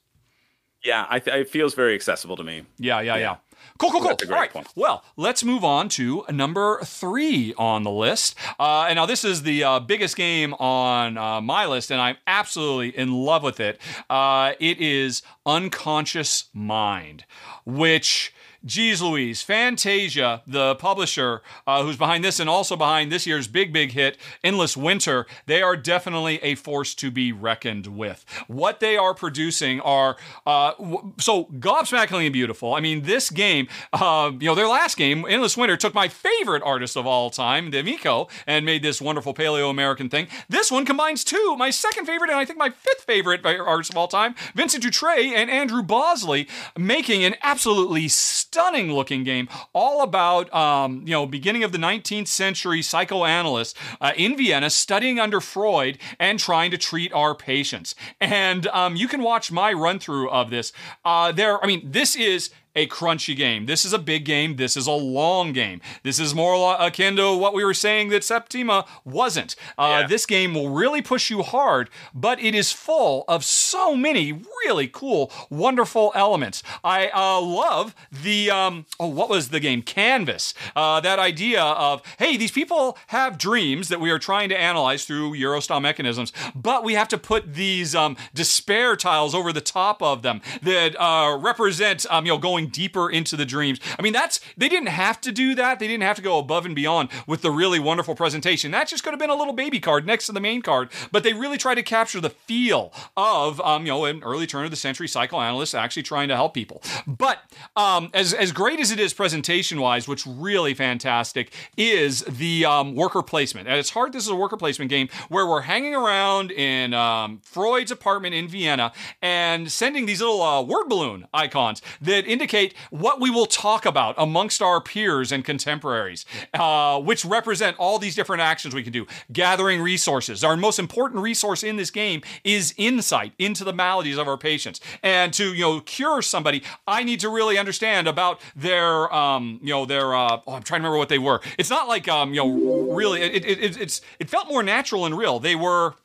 Yeah, 0.84 1.06
I 1.10 1.20
th- 1.20 1.36
it 1.36 1.50
feels 1.50 1.74
very 1.76 1.94
accessible 1.96 2.36
to 2.38 2.44
me. 2.44 2.64
Yeah, 2.80 3.02
yeah, 3.02 3.18
yeah. 3.18 3.36
Cool, 3.82 3.90
cool, 3.90 4.02
cool. 4.02 4.10
That's 4.10 4.22
a 4.22 4.28
great 4.28 4.36
All 4.36 4.41
right. 4.41 4.53
point. 4.53 4.68
Well, 4.76 5.03
let's 5.18 5.44
move 5.44 5.64
on 5.64 5.90
to 5.90 6.24
number 6.30 6.82
three 6.84 7.56
on 7.58 7.82
the 7.82 7.90
list. 7.90 8.36
Uh, 8.60 8.86
and 8.88 8.98
now 8.98 9.08
this 9.08 9.26
is 9.26 9.41
the 9.41 9.64
uh, 9.64 9.80
biggest 9.80 10.16
game 10.16 10.53
on 10.60 11.18
uh, 11.18 11.41
my 11.41 11.66
list, 11.66 11.91
and 11.91 11.99
I'm 11.99 12.18
absolutely 12.28 12.95
in 12.95 13.12
love 13.12 13.41
with 13.41 13.60
it. 13.60 13.82
Uh, 14.08 14.53
it 14.60 14.80
is 14.80 15.24
Unconscious 15.48 16.45
Mind, 16.53 17.26
which. 17.66 18.36
Geez 18.64 19.02
Louise, 19.02 19.42
Fantasia, 19.42 20.44
the 20.46 20.76
publisher 20.76 21.42
uh, 21.66 21.84
who's 21.84 21.98
behind 21.98 22.24
this 22.24 22.40
and 22.40 22.50
also 22.50 22.76
behind 22.76 23.12
this 23.12 23.26
year's 23.26 23.48
big, 23.48 23.74
big 23.74 23.92
hit, 23.94 24.18
Endless 24.44 24.78
Winter, 24.78 25.26
they 25.48 25.64
are 25.64 25.76
definitely 25.76 26.38
a 26.44 26.54
force 26.54 26.94
to 26.96 27.10
be 27.10 27.32
reckoned 27.32 27.88
with. 27.88 28.24
What 28.48 28.80
they 28.80 28.98
are 28.98 29.16
producing 29.16 29.82
are 29.82 30.16
uh, 30.46 30.74
w- 30.74 31.14
so 31.18 31.46
gobsmackingly 31.46 32.32
beautiful. 32.32 32.76
I 32.76 32.82
mean, 32.82 33.02
this 33.02 33.32
game, 33.32 33.68
uh, 33.94 34.32
you 34.40 34.46
know, 34.46 34.56
their 34.56 34.68
last 34.68 34.96
game, 34.96 35.26
Endless 35.28 35.58
Winter, 35.58 35.76
took 35.76 35.96
my 35.96 36.08
favorite 36.08 36.62
artist 36.62 36.96
of 36.96 37.08
all 37.08 37.32
time, 37.32 37.72
Demiko, 37.72 38.30
and 38.46 38.64
made 38.64 38.84
this 38.84 39.02
wonderful 39.02 39.34
Paleo 39.34 39.72
American 39.72 40.08
thing. 40.08 40.28
This 40.50 40.72
one 40.72 40.86
combines 40.86 41.24
two, 41.24 41.56
my 41.58 41.72
second 41.72 42.06
favorite 42.06 42.30
and 42.30 42.40
I 42.40 42.46
think 42.46 42.60
my 42.60 42.70
fifth 42.70 43.02
favorite 43.02 43.44
artist 43.44 43.90
of 43.90 43.98
all 43.98 44.08
time, 44.08 44.36
Vincent 44.54 44.84
Dutrait 44.84 45.32
and 45.34 45.50
Andrew 45.50 45.82
Bosley, 45.82 46.48
making 46.78 47.24
an 47.24 47.36
absolutely 47.42 48.08
stunning 48.08 48.51
looking 48.56 49.23
game 49.23 49.48
all 49.73 50.02
about 50.03 50.53
um, 50.53 51.03
you 51.06 51.11
know 51.11 51.26
beginning 51.26 51.64
of 51.64 51.72
the 51.72 51.78
19th 51.78 52.28
century 52.28 52.82
psychoanalysts 52.82 53.78
uh, 53.99 54.11
in 54.15 54.36
vienna 54.36 54.69
studying 54.69 55.19
under 55.19 55.40
freud 55.40 55.98
and 56.19 56.40
trying 56.40 56.72
to 56.72 56.78
treat 56.78 57.14
our 57.14 57.34
patients. 57.34 57.95
And 58.19 58.68
um, 58.68 58.95
you 58.95 59.07
can 59.07 59.22
watch 59.22 59.52
my 59.52 59.72
run 59.73 59.99
through 59.99 60.30
of 60.30 60.49
this. 60.49 60.73
Uh, 61.06 61.32
there 61.32 61.64
i 61.64 61.68
mean 61.68 61.82
this 61.91 62.15
is 62.15 62.49
a 62.76 62.88
crunchy 62.88 63.35
game. 63.35 63.65
This 63.65 63.85
is 63.85 63.93
a 63.93 63.99
big 63.99 64.26
game. 64.26 64.56
This 64.56 64.77
is 64.77 64.88
a 64.88 64.91
long 64.91 65.52
game. 65.53 65.81
This 66.03 66.19
is 66.19 66.34
more 66.34 66.76
akin 66.80 67.15
to 67.18 67.35
what 67.35 67.53
we 67.53 67.64
were 67.65 67.73
saying 67.73 68.10
that 68.10 68.23
Septima 68.23 68.85
wasn't. 69.03 69.56
Uh, 69.77 69.99
Yeah. 70.02 70.07
This 70.07 70.26
game 70.26 70.53
will 70.53 70.69
really 70.69 71.02
push 71.02 71.30
you 71.30 71.41
hard, 71.43 71.89
but 72.14 72.39
it 72.41 72.56
is 72.56 72.72
full 72.72 73.26
of 73.27 73.43
so 73.43 73.95
many 73.95 74.31
really 74.65 74.88
cool, 74.88 75.31
wonderful 75.49 76.11
elements. 76.15 76.64
I 76.84 77.10
uh, 77.10 77.41
love 77.41 77.93
the 78.11 78.49
um, 78.52 78.85
oh, 78.99 79.07
what 79.07 79.30
was 79.30 79.49
the 79.49 79.60
game? 79.60 79.81
Canvas. 79.81 80.53
Uh, 80.76 80.99
that 81.02 81.19
idea 81.19 81.61
of 81.61 82.02
hey, 82.19 82.38
these 82.38 82.52
people 82.52 82.98
have 83.07 83.38
dreams 83.38 83.89
that 83.89 83.99
we 83.99 84.10
are 84.11 84.19
trying 84.19 84.49
to 84.49 84.57
analyze 84.57 85.06
through 85.06 85.34
Eurostyle 85.34 85.81
mechanisms, 85.81 86.31
but 86.56 86.84
we 86.84 86.93
have 86.93 87.07
to 87.10 87.18
put 87.18 87.53
these 87.53 87.93
um, 87.95 88.15
despair 88.34 88.95
tiles 88.95 89.35
over 89.35 89.52
the 89.52 89.61
top 89.61 90.02
of 90.02 90.22
them 90.22 90.41
that 90.61 90.95
uh, 91.02 91.38
represent 91.38 92.06
um, 92.10 92.26
you 92.26 92.31
know 92.31 92.38
going 92.38 92.61
deeper 92.68 93.10
into 93.10 93.36
the 93.36 93.46
dreams. 93.46 93.80
I 93.98 94.02
mean, 94.02 94.14
that's 94.14 94.40
they 94.58 94.70
didn't 94.70 94.90
have 94.90 95.22
to 95.22 95.32
do 95.32 95.56
that. 95.56 95.80
They 95.80 95.88
didn't 95.88 96.04
have 96.04 96.16
to 96.18 96.22
go 96.22 96.40
above 96.40 96.66
and 96.66 96.76
beyond 96.76 97.10
with 97.28 97.42
the 97.42 97.52
really 97.52 97.80
wonderful 97.80 98.16
presentation. 98.16 98.72
That 98.72 98.88
just 98.88 99.04
could 99.04 99.12
have 99.12 99.20
been 99.20 99.30
a 99.30 99.36
little 99.36 99.54
baby 99.54 99.80
card 99.80 100.06
next 100.06 100.26
to 100.28 100.32
the 100.32 100.40
main 100.40 100.62
card. 100.62 100.90
But 101.12 101.24
they 101.24 101.34
really 101.34 101.58
tried 101.58 101.76
to 101.76 101.84
capture 101.84 102.22
the 102.22 102.30
feel 102.30 102.94
of 103.18 103.60
um, 103.62 103.86
you 103.86 103.92
know 103.92 104.06
an 104.06 104.24
early 104.24 104.48
turn 104.48 104.66
of 104.66 104.72
the 104.72 104.78
century 104.78 105.08
psychoanalyst 105.08 105.76
actually 105.76 106.04
trying 106.04 106.28
to 106.30 106.36
help 106.36 106.54
people. 106.54 106.82
But 107.08 107.40
um, 107.76 108.10
as 108.14 108.34
as 108.34 108.52
great 108.52 108.80
as 108.80 108.92
it 108.92 109.00
is 109.00 109.14
presentation 109.14 109.80
wise, 109.80 110.08
what's 110.08 110.26
really 110.28 110.74
fantastic 110.74 111.54
is 111.78 112.22
the 112.22 112.66
um, 112.66 112.96
worker 112.96 113.22
placement. 113.22 113.68
At 113.68 113.78
its 113.78 113.90
heart, 113.90 114.12
this 114.12 114.24
is 114.24 114.30
a 114.30 114.36
worker 114.36 114.58
placement 114.58 114.90
game 114.90 115.10
where 115.30 115.46
we're 115.46 115.62
hanging 115.62 115.96
around 115.96 116.52
in 116.52 116.94
um, 116.94 117.40
Freud's 117.44 117.92
apartment 117.92 118.36
in 118.36 118.48
Vienna 118.48 118.92
and 119.22 119.72
sending 119.72 120.06
these 120.06 120.22
little 120.22 120.42
uh, 120.42 120.62
word 120.62 120.88
balloon 120.88 121.28
icons 121.34 121.82
that 122.02 122.26
indicate 122.26 122.51
indicate 122.52 122.78
what 122.90 123.19
we 123.19 123.30
will 123.30 123.45
talk 123.45 123.86
about 123.86 124.15
amongst 124.18 124.61
our 124.61 124.82
peers 124.82 125.32
and 125.32 125.44
contemporaries, 125.45 126.26
uh, 126.53 126.99
which 126.99 127.23
represent 127.26 127.78
all 127.78 127.99
these 127.99 128.15
different 128.15 128.41
actions 128.41 128.76
we 128.76 128.84
can 128.84 128.91
do. 128.91 129.06
Gathering 129.32 129.82
resources. 129.82 130.44
Our 130.44 130.57
most 130.57 130.80
important 130.80 131.22
resource 131.22 131.64
in 131.64 131.78
this 131.78 131.91
game 131.91 132.22
is 132.44 132.73
insight 132.78 133.34
into 133.38 133.64
the 133.64 133.73
maladies 133.73 134.18
of 134.18 134.28
our 134.28 134.38
patients. 134.38 134.82
And 135.03 135.34
to 135.34 135.53
you 135.53 135.61
know 135.61 135.80
cure 135.82 136.22
somebody, 136.22 136.64
I 136.88 137.03
need 137.03 137.19
to 137.22 137.30
really 137.30 137.57
understand 137.57 138.07
about 138.07 138.41
their 138.56 139.14
um, 139.14 139.60
you 139.61 139.69
know 139.69 139.86
their 139.86 140.14
uh, 140.14 140.40
oh 140.45 140.53
I'm 140.53 140.64
trying 140.64 140.82
to 140.82 140.88
remember 140.88 140.98
what 140.98 141.10
they 141.10 141.19
were. 141.19 141.41
It's 141.57 141.69
not 141.69 141.88
like 141.88 142.07
um, 142.07 142.34
you 142.34 142.41
know 142.41 142.91
really 142.94 143.22
it, 143.22 143.45
it, 143.45 143.60
it, 143.60 143.82
it's 143.82 144.02
it 144.19 144.30
felt 144.30 144.48
more 144.48 144.64
natural 144.64 145.06
and 145.06 145.18
real. 145.18 145.40
They 145.40 145.56
were 145.56 145.95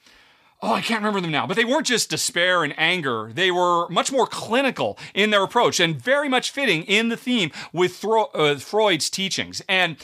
oh, 0.62 0.72
I 0.72 0.80
can't 0.80 1.00
remember 1.00 1.20
them 1.20 1.30
now, 1.30 1.46
but 1.46 1.56
they 1.56 1.64
weren't 1.64 1.86
just 1.86 2.10
despair 2.10 2.64
and 2.64 2.74
anger. 2.78 3.30
They 3.32 3.50
were 3.50 3.88
much 3.88 4.10
more 4.10 4.26
clinical 4.26 4.98
in 5.14 5.30
their 5.30 5.42
approach 5.42 5.80
and 5.80 6.00
very 6.00 6.28
much 6.28 6.50
fitting 6.50 6.82
in 6.84 7.08
the 7.08 7.16
theme 7.16 7.50
with 7.72 7.96
Thro- 7.96 8.30
uh, 8.34 8.56
Freud's 8.56 9.10
teachings. 9.10 9.62
And 9.68 9.96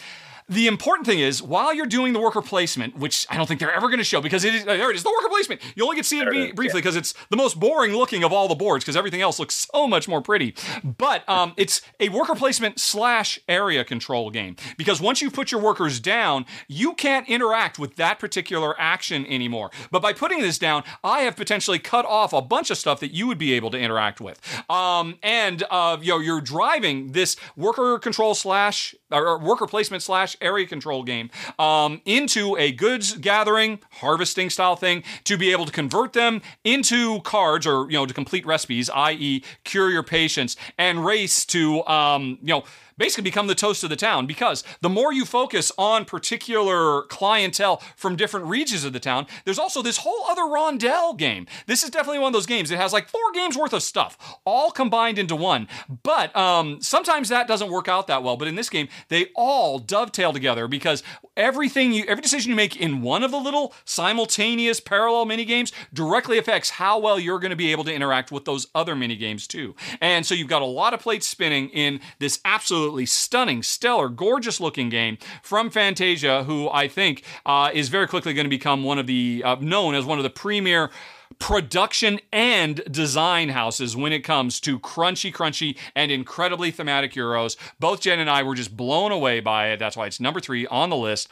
the 0.53 0.67
important 0.67 1.07
thing 1.07 1.21
is, 1.21 1.43
while 1.43 1.73
you're 1.75 1.87
doing 1.87 2.13
the 2.13 2.21
worker 2.21 2.43
placement, 2.43 2.97
which 2.97 3.27
I 3.31 3.37
don't 3.37 3.47
think 3.47 3.61
they're 3.61 3.73
ever 3.73 3.89
going 3.89 3.99
to 3.99 4.05
show 4.05 4.21
because 4.21 4.45
it 4.45 4.55
is, 4.55 4.65
there 4.65 4.91
it 4.91 4.97
is, 4.97 5.03
the 5.03 5.11
worker 5.11 5.29
placement. 5.29 5.61
You 5.75 5.85
only 5.85 5.97
get 5.97 6.03
to 6.03 6.09
see 6.09 6.21
it 6.21 6.55
briefly 6.55 6.81
because 6.81 6.97
it's 6.97 7.15
the 7.31 7.37
most 7.37 7.59
boring 7.59 7.93
looking 7.93 8.23
of 8.25 8.33
all 8.33 8.49
the 8.49 8.55
boards 8.55 8.85
because 8.85 8.97
everything 8.97 9.21
else 9.21 9.39
looks 9.39 9.67
so 9.73 9.89
much 9.89 10.09
more 10.09 10.21
pretty. 10.21 10.55
But 10.85 11.29
um, 11.29 11.55
it's 11.57 11.81
a 12.01 12.09
worker 12.11 12.35
placement 12.35 12.79
slash 12.81 13.39
area 13.49 13.85
control 13.85 14.31
game 14.31 14.57
because 14.77 15.01
once 15.01 15.23
you 15.23 15.31
put 15.31 15.51
your 15.51 15.61
workers 15.61 16.01
down, 16.01 16.45
you 16.69 16.95
can't 16.95 17.29
interact 17.29 17.79
with 17.79 17.97
that 17.97 18.19
particular 18.19 18.79
action 18.81 19.27
anymore. 19.27 19.71
But 19.91 20.03
by 20.03 20.13
putting 20.13 20.41
this 20.41 20.59
down, 20.59 20.85
I 21.03 21.21
have 21.21 21.37
potentially 21.37 21.79
cut 21.79 22.05
off 22.05 22.33
a 22.33 22.43
bunch 22.43 22.71
of 22.71 22.79
stuff 22.79 23.01
that 23.01 23.13
you 23.13 23.27
would 23.27 23.39
be 23.39 23.53
able 23.55 23.71
to 23.71 23.79
interact 23.79 24.21
with. 24.21 24.41
Um, 24.71 25.19
and 25.23 25.65
uh, 25.71 25.99
you 26.01 26.09
know, 26.09 26.19
you're 26.19 26.41
driving 26.41 27.13
this 27.13 27.37
worker 27.57 27.99
control 27.99 28.35
slash 28.35 28.95
or 29.13 29.39
worker 29.39 29.67
placement 29.67 30.03
slash 30.03 30.37
area 30.41 30.67
control 30.67 31.03
game 31.03 31.31
um, 31.59 32.01
into 32.05 32.57
a 32.57 32.73
goods 32.73 33.17
gathering, 33.17 33.81
harvesting 33.93 34.51
style 34.51 34.77
thing 34.77 35.03
to 35.25 35.37
be 35.37 35.53
able 35.53 35.67
to 35.67 35.73
convert 35.73 36.13
them 36.13 36.41
into 36.65 37.21
cards 37.21 37.67
or, 37.67 37.91
you 37.91 37.97
know, 37.97 38.07
to 38.07 38.15
complete 38.15 38.47
recipes, 38.47 38.91
i.e., 38.91 39.43
cure 39.65 39.91
your 39.91 40.03
patients 40.03 40.57
and 40.79 41.05
race 41.05 41.45
to, 41.47 41.85
um, 41.87 42.39
you 42.43 42.49
know, 42.49 42.65
basically 43.03 43.25
become 43.25 43.49
the 43.49 43.55
toast 43.57 43.83
of 43.83 43.91
the 43.91 43.97
town 43.97 44.27
because 44.27 44.63
the 44.81 44.89
more 44.89 45.13
you 45.13 45.25
focus 45.25 45.73
on 45.77 46.05
particular 46.05 47.03
clientele 47.09 47.83
from 47.97 48.15
different 48.15 48.47
regions 48.47 48.85
of 48.85 48.93
the 48.93 49.01
town, 49.01 49.27
there's 49.45 49.59
also 49.59 49.83
this 49.83 49.97
whole 49.97 50.25
other 50.31 50.43
rondel 50.43 51.13
game. 51.19 51.45
This 51.67 51.83
is 51.83 51.91
definitely 51.91 52.21
one 52.21 52.29
of 52.29 52.33
those 52.33 52.47
games. 52.47 52.71
It 52.71 52.77
has 52.77 52.93
like 52.93 53.09
four 53.09 53.33
games 53.35 53.59
worth 53.59 53.73
of 53.73 53.83
stuff 53.83 54.39
all 54.45 54.71
combined 54.71 55.19
into 55.19 55.35
one. 55.35 55.67
But 56.05 56.35
um, 56.37 56.81
sometimes 56.81 57.29
that 57.29 57.49
doesn't 57.49 57.73
work 57.73 57.89
out 57.89 58.07
that 58.07 58.23
well. 58.23 58.37
But 58.37 58.47
in 58.47 58.55
this 58.55 58.71
game, 58.71 58.87
they 59.09 59.27
all 59.35 59.81
dovetail 59.81 60.33
together 60.33 60.69
because 60.69 61.03
everything 61.37 61.93
you, 61.93 62.05
every 62.07 62.23
decision 62.23 62.51
you 62.51 62.57
make 62.57 62.77
in 62.77 63.03
one 63.03 63.25
of 63.25 63.33
the 63.33 63.37
little 63.37 63.75
simultaneous 63.85 64.79
parallel 64.79 65.25
mini 65.25 65.45
games 65.45 65.73
directly 65.93 66.39
affects 66.39 66.71
how 66.71 67.01
well 67.01 67.19
you're 67.19 67.41
going 67.41 67.51
to 67.51 67.57
be 67.57 67.73
able 67.73 67.83
to 67.83 67.93
interact 67.93 68.31
with 68.31 68.45
those 68.45 68.69
other 68.77 68.95
mini 68.95 69.17
games 69.17 69.49
too. 69.49 69.75
And 70.01 70.25
so 70.25 70.37
you've 70.37 70.47
got 70.47 70.63
a 70.63 70.67
lot 70.67 70.95
of 70.95 71.01
plates 71.01 71.27
spinning 71.27 71.69
in 71.71 71.99
this 72.21 72.39
absolutely 72.45 72.92
stunning, 73.07 73.63
stellar, 73.63 74.09
gorgeous 74.09 74.61
looking 74.61 74.89
game 74.89 75.19
from 75.43 75.71
Fantasia, 75.71 76.45
who 76.45 76.69
I 76.71 76.89
think 76.89 77.23
uh, 77.47 77.71
is 77.73 77.89
very 77.89 78.07
quickly 78.07 78.35
going 78.35 78.45
to 78.45 78.51
become 78.51 78.85
one 78.85 78.99
of 78.99 79.07
the 79.07 79.43
uh, 79.45 79.57
known 79.61 79.95
as 79.95 80.05
one 80.05 80.19
of 80.19 80.25
the 80.25 80.31
premier 80.31 80.91
production 81.39 82.21
and 82.33 82.83
design 82.91 83.49
houses 83.49 83.97
when 83.97 84.13
it 84.13 84.21
comes 84.21 84.61
to 84.61 84.79
crunchy, 84.79 85.33
crunchy, 85.33 85.77
and 85.97 86.13
incredibly 86.13 86.71
thematic 86.71 87.13
Euros. 87.15 87.57
Both 87.81 88.03
Jen 88.03 88.19
and 88.21 88.31
I 88.31 88.43
were 88.43 88.55
just 88.55 88.77
blown 88.77 89.11
away 89.13 89.41
by 89.41 89.69
it. 89.69 89.79
That's 89.79 89.97
why 89.97 90.07
it's 90.07 90.21
number 90.21 90.41
three 90.41 90.67
on 90.67 90.91
the 90.91 90.97
list. 90.97 91.29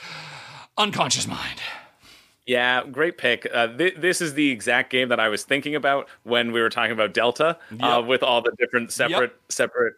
Unconscious 0.78 1.26
Mind. 1.26 1.60
Yeah, 2.46 2.84
great 2.90 3.18
pick. 3.18 3.46
Uh, 3.52 3.68
th- 3.68 3.96
this 3.98 4.20
is 4.20 4.34
the 4.34 4.50
exact 4.50 4.90
game 4.90 5.10
that 5.10 5.20
I 5.20 5.28
was 5.28 5.44
thinking 5.44 5.76
about 5.76 6.08
when 6.24 6.50
we 6.50 6.60
were 6.60 6.70
talking 6.70 6.90
about 6.92 7.14
Delta, 7.14 7.58
Yep. 7.70 7.80
uh, 7.82 8.02
with 8.02 8.22
all 8.24 8.42
the 8.42 8.52
different 8.58 8.90
separate 8.90 9.36
separate 9.48 9.94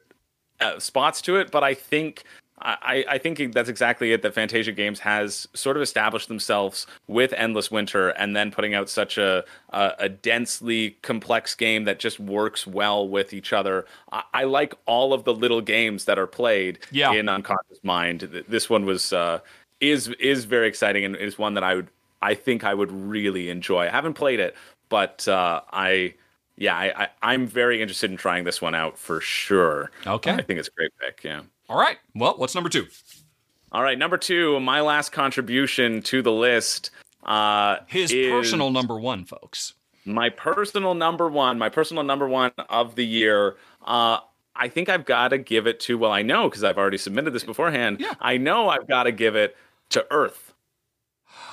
uh, 0.62 0.78
spots 0.78 1.20
to 1.22 1.36
it. 1.36 1.51
But 1.51 1.64
I 1.64 1.74
think 1.74 2.24
I, 2.64 3.05
I 3.09 3.18
think 3.18 3.52
that's 3.55 3.68
exactly 3.68 4.12
it. 4.12 4.22
That 4.22 4.34
Fantasia 4.34 4.70
Games 4.72 5.01
has 5.01 5.48
sort 5.52 5.76
of 5.76 5.82
established 5.82 6.28
themselves 6.28 6.86
with 7.09 7.32
Endless 7.32 7.70
Winter, 7.72 8.10
and 8.10 8.36
then 8.36 8.52
putting 8.52 8.72
out 8.74 8.89
such 8.89 9.18
a 9.18 9.44
a, 9.70 9.93
a 9.98 10.09
densely 10.09 10.97
complex 11.02 11.55
game 11.55 11.84
that 11.84 11.98
just 11.98 12.20
works 12.20 12.66
well 12.66 13.09
with 13.09 13.32
each 13.32 13.52
other. 13.52 13.84
I, 14.12 14.22
I 14.32 14.44
like 14.44 14.74
all 14.86 15.12
of 15.12 15.24
the 15.24 15.34
little 15.34 15.60
games 15.60 16.05
that 16.05 16.18
are 16.18 16.26
played 16.28 16.78
Yeah. 16.93 17.12
in 17.12 17.28
Unconscious 17.28 17.82
Mind. 17.82 18.20
This 18.48 18.70
one 18.70 18.84
was 18.86 19.12
uh, 19.12 19.40
is 19.80 20.09
is 20.20 20.44
very 20.44 20.68
exciting 20.68 21.05
and 21.05 21.16
is 21.16 21.39
one 21.39 21.55
that 21.55 21.64
I 21.64 21.74
would 21.74 21.89
I 22.20 22.34
think 22.34 22.62
I 22.62 22.74
would 22.74 22.93
really 22.93 23.51
enjoy. 23.51 23.86
I 23.86 23.90
haven't 23.90 24.14
played 24.14 24.39
it, 24.39 24.55
but 24.89 25.26
uh, 25.26 25.62
I 25.72 26.14
yeah 26.62 26.76
I, 26.76 27.05
I 27.05 27.09
I'm 27.22 27.47
very 27.47 27.82
interested 27.82 28.10
in 28.10 28.16
trying 28.16 28.44
this 28.44 28.62
one 28.62 28.74
out 28.74 28.98
for 28.98 29.20
sure. 29.20 29.90
Okay. 30.06 30.32
I 30.32 30.43
think 30.43 30.59
it's 30.59 30.68
a 30.68 30.72
great 30.72 30.93
pick. 30.98 31.24
Yeah. 31.24 31.43
All 31.68 31.78
right. 31.78 31.98
Well, 32.14 32.34
what's 32.36 32.55
number 32.55 32.70
two? 32.70 32.86
All 33.72 33.82
right, 33.82 33.98
number 33.98 34.18
two, 34.18 34.60
my 34.60 34.82
last 34.82 35.12
contribution 35.12 36.02
to 36.02 36.20
the 36.20 36.30
list. 36.32 36.90
Uh, 37.24 37.76
His 37.86 38.12
is 38.12 38.30
personal 38.30 38.70
number 38.70 38.98
one, 38.98 39.24
folks. 39.24 39.72
my 40.05 40.28
personal 40.28 40.93
number 40.93 41.28
one, 41.28 41.59
my 41.59 41.70
personal 41.70 42.02
number 42.02 42.28
one 42.28 42.52
of 42.68 42.97
the 42.97 43.06
year. 43.06 43.56
Uh, 43.82 44.18
I 44.55 44.68
think 44.68 44.90
I've 44.90 45.06
got 45.06 45.28
to 45.28 45.39
give 45.39 45.66
it 45.66 45.80
to. 45.80 45.97
Well, 45.97 46.12
I 46.12 46.20
know 46.20 46.51
because 46.51 46.64
I've 46.64 46.76
already 46.76 46.98
submitted 46.98 47.32
this 47.32 47.44
beforehand. 47.44 47.97
Yeah. 48.01 48.12
I 48.20 48.36
know 48.36 48.68
I've 48.68 48.86
got 48.86 49.05
to 49.05 49.12
give 49.12 49.36
it 49.36 49.56
to 49.90 50.06
Earth. 50.10 50.52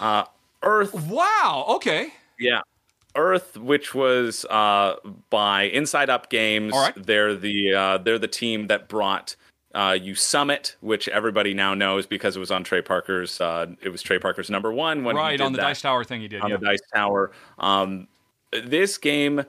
Uh, 0.02 0.26
Earth 0.62 0.94
Wow. 0.94 1.66
Okay. 1.70 2.10
Yeah. 2.38 2.62
Earth, 3.20 3.58
which 3.58 3.94
was 3.94 4.46
uh, 4.46 4.96
by 5.30 5.64
Inside 5.64 6.10
Up 6.10 6.30
Games. 6.30 6.74
Right. 6.74 6.94
They're 6.96 7.36
the 7.36 7.74
uh, 7.74 7.98
they're 8.00 8.18
the 8.18 8.28
team 8.28 8.68
that 8.68 8.88
brought 8.88 9.36
uh, 9.76 9.98
you 10.00 10.16
Summit, 10.16 10.76
which 10.82 11.08
everybody 11.10 11.54
now 11.54 11.74
knows 11.74 12.08
because 12.08 12.36
it 12.36 12.40
was 12.40 12.52
on 12.52 12.64
Trey 12.64 12.82
Parker's. 12.82 13.40
Uh, 13.40 13.68
it 13.82 13.90
was 13.90 14.02
Trey 14.02 14.20
Parker's 14.20 14.50
number 14.50 14.72
one 14.72 15.04
when 15.04 15.16
he 15.16 15.22
right 15.22 15.42
on 15.42 15.52
the 15.52 15.58
that 15.58 15.64
dice 15.64 15.82
tower 15.82 16.04
thing 16.04 16.22
he 16.22 16.28
did. 16.28 16.42
on 16.42 16.50
yeah. 16.50 16.58
the 16.58 16.66
Dice 16.66 16.82
Tower. 16.94 17.32
Um, 17.60 18.08
this 18.52 18.98
game 18.98 19.44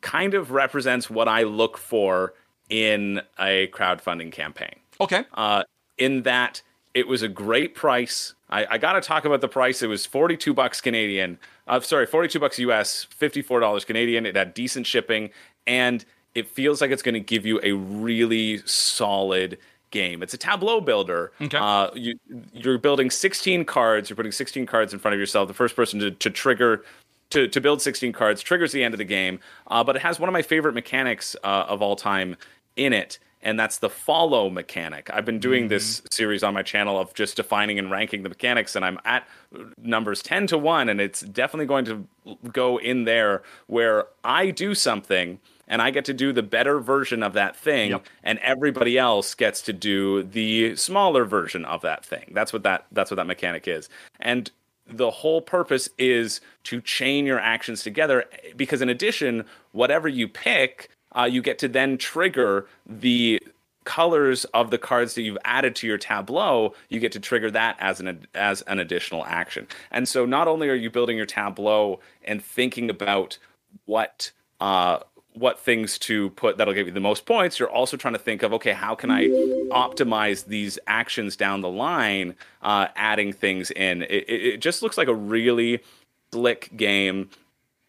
kind 0.00 0.34
of 0.34 0.50
represents 0.50 1.10
what 1.10 1.28
I 1.28 1.42
look 1.42 1.76
for 1.78 2.34
in 2.70 3.20
a 3.38 3.68
crowdfunding 3.68 4.32
campaign 4.32 4.76
okay. 5.00 5.24
uh, 5.34 5.64
in 5.98 6.22
that 6.22 6.62
it 6.94 7.08
was 7.08 7.22
a 7.22 7.28
great 7.28 7.74
price. 7.74 8.34
I, 8.48 8.66
I 8.70 8.78
got 8.78 8.92
to 8.92 9.00
talk 9.00 9.24
about 9.24 9.40
the 9.40 9.48
price. 9.48 9.82
It 9.82 9.88
was 9.88 10.06
42 10.06 10.54
bucks 10.54 10.80
Canadian. 10.80 11.38
Uh, 11.66 11.80
sorry, 11.80 12.06
42 12.06 12.38
bucks 12.38 12.58
US, 12.58 13.06
$54 13.18 13.86
Canadian. 13.86 14.26
It 14.26 14.36
had 14.36 14.54
decent 14.54 14.86
shipping, 14.86 15.30
and 15.66 16.04
it 16.34 16.48
feels 16.48 16.80
like 16.80 16.90
it's 16.90 17.02
going 17.02 17.14
to 17.14 17.20
give 17.20 17.46
you 17.46 17.60
a 17.62 17.72
really 17.72 18.58
solid 18.66 19.58
game. 19.90 20.22
It's 20.22 20.34
a 20.34 20.38
tableau 20.38 20.80
builder. 20.80 21.32
Okay. 21.40 21.56
Uh, 21.56 21.90
you, 21.94 22.18
you're 22.52 22.78
building 22.78 23.10
16 23.10 23.64
cards. 23.64 24.10
You're 24.10 24.16
putting 24.16 24.32
16 24.32 24.66
cards 24.66 24.92
in 24.92 24.98
front 24.98 25.14
of 25.14 25.20
yourself. 25.20 25.48
The 25.48 25.54
first 25.54 25.76
person 25.76 26.00
to, 26.00 26.10
to 26.10 26.30
trigger 26.30 26.84
to, 27.30 27.48
to 27.48 27.60
build 27.60 27.82
16 27.82 28.12
cards 28.12 28.42
triggers 28.42 28.72
the 28.72 28.84
end 28.84 28.94
of 28.94 28.98
the 28.98 29.04
game. 29.04 29.40
Uh, 29.68 29.82
but 29.82 29.96
it 29.96 30.02
has 30.02 30.20
one 30.20 30.28
of 30.28 30.32
my 30.32 30.42
favorite 30.42 30.74
mechanics 30.74 31.34
uh, 31.42 31.64
of 31.68 31.82
all 31.82 31.96
time 31.96 32.36
in 32.76 32.92
it, 32.92 33.18
and 33.44 33.60
that's 33.60 33.78
the 33.78 33.90
follow 33.90 34.48
mechanic. 34.48 35.10
I've 35.12 35.26
been 35.26 35.38
doing 35.38 35.68
this 35.68 35.98
mm-hmm. 35.98 36.06
series 36.10 36.42
on 36.42 36.54
my 36.54 36.62
channel 36.62 36.98
of 36.98 37.12
just 37.14 37.36
defining 37.36 37.78
and 37.78 37.90
ranking 37.90 38.22
the 38.22 38.30
mechanics, 38.30 38.74
and 38.74 38.84
I'm 38.84 38.98
at 39.04 39.28
numbers 39.76 40.22
10 40.22 40.48
to 40.48 40.58
1, 40.58 40.88
and 40.88 41.00
it's 41.00 41.20
definitely 41.20 41.66
going 41.66 41.84
to 41.84 42.08
go 42.50 42.78
in 42.78 43.04
there 43.04 43.42
where 43.66 44.06
I 44.24 44.50
do 44.50 44.74
something. 44.74 45.38
And 45.66 45.80
I 45.80 45.90
get 45.90 46.04
to 46.06 46.12
do 46.12 46.30
the 46.30 46.42
better 46.42 46.78
version 46.78 47.22
of 47.22 47.32
that 47.32 47.56
thing, 47.56 47.92
Yep. 47.92 48.06
and 48.22 48.38
everybody 48.40 48.98
else 48.98 49.34
gets 49.34 49.62
to 49.62 49.72
do 49.72 50.22
the 50.22 50.76
smaller 50.76 51.24
version 51.24 51.64
of 51.64 51.80
that 51.80 52.04
thing. 52.04 52.32
That's 52.32 52.52
what 52.52 52.64
that 52.64 52.84
that's 52.92 53.10
what 53.10 53.16
that 53.16 53.26
mechanic 53.26 53.66
is. 53.66 53.88
And 54.20 54.50
the 54.86 55.10
whole 55.10 55.40
purpose 55.40 55.88
is 55.96 56.42
to 56.64 56.82
chain 56.82 57.24
your 57.24 57.40
actions 57.40 57.82
together 57.82 58.26
because 58.56 58.82
in 58.82 58.90
addition 58.90 59.46
whatever 59.72 60.06
you 60.06 60.28
pick 60.28 60.90
uh, 61.14 61.24
you 61.24 61.42
get 61.42 61.58
to 61.58 61.68
then 61.68 61.96
trigger 61.98 62.66
the 62.86 63.42
colors 63.84 64.44
of 64.46 64.70
the 64.70 64.78
cards 64.78 65.14
that 65.14 65.22
you've 65.22 65.38
added 65.44 65.76
to 65.76 65.86
your 65.86 65.98
tableau 65.98 66.72
you 66.88 66.98
get 66.98 67.12
to 67.12 67.20
trigger 67.20 67.50
that 67.50 67.76
as 67.78 68.00
an 68.00 68.26
as 68.34 68.62
an 68.62 68.78
additional 68.78 69.24
action 69.26 69.66
and 69.90 70.08
so 70.08 70.24
not 70.24 70.48
only 70.48 70.70
are 70.70 70.74
you 70.74 70.90
building 70.90 71.18
your 71.18 71.26
tableau 71.26 72.00
and 72.24 72.42
thinking 72.42 72.88
about 72.88 73.36
what 73.84 74.30
uh, 74.60 74.98
what 75.34 75.58
things 75.58 75.98
to 75.98 76.30
put 76.30 76.56
that'll 76.56 76.74
give 76.74 76.86
you 76.86 76.92
the 76.92 77.00
most 77.00 77.26
points. 77.26 77.58
You're 77.58 77.70
also 77.70 77.96
trying 77.96 78.14
to 78.14 78.20
think 78.20 78.42
of 78.42 78.52
okay, 78.54 78.72
how 78.72 78.94
can 78.94 79.10
I 79.10 79.26
optimize 79.70 80.46
these 80.46 80.78
actions 80.86 81.36
down 81.36 81.60
the 81.60 81.68
line, 81.68 82.36
uh, 82.62 82.88
adding 82.96 83.32
things 83.32 83.70
in. 83.72 84.02
It, 84.02 84.24
it, 84.28 84.46
it 84.46 84.56
just 84.58 84.82
looks 84.82 84.96
like 84.96 85.08
a 85.08 85.14
really 85.14 85.80
slick 86.32 86.70
game. 86.76 87.30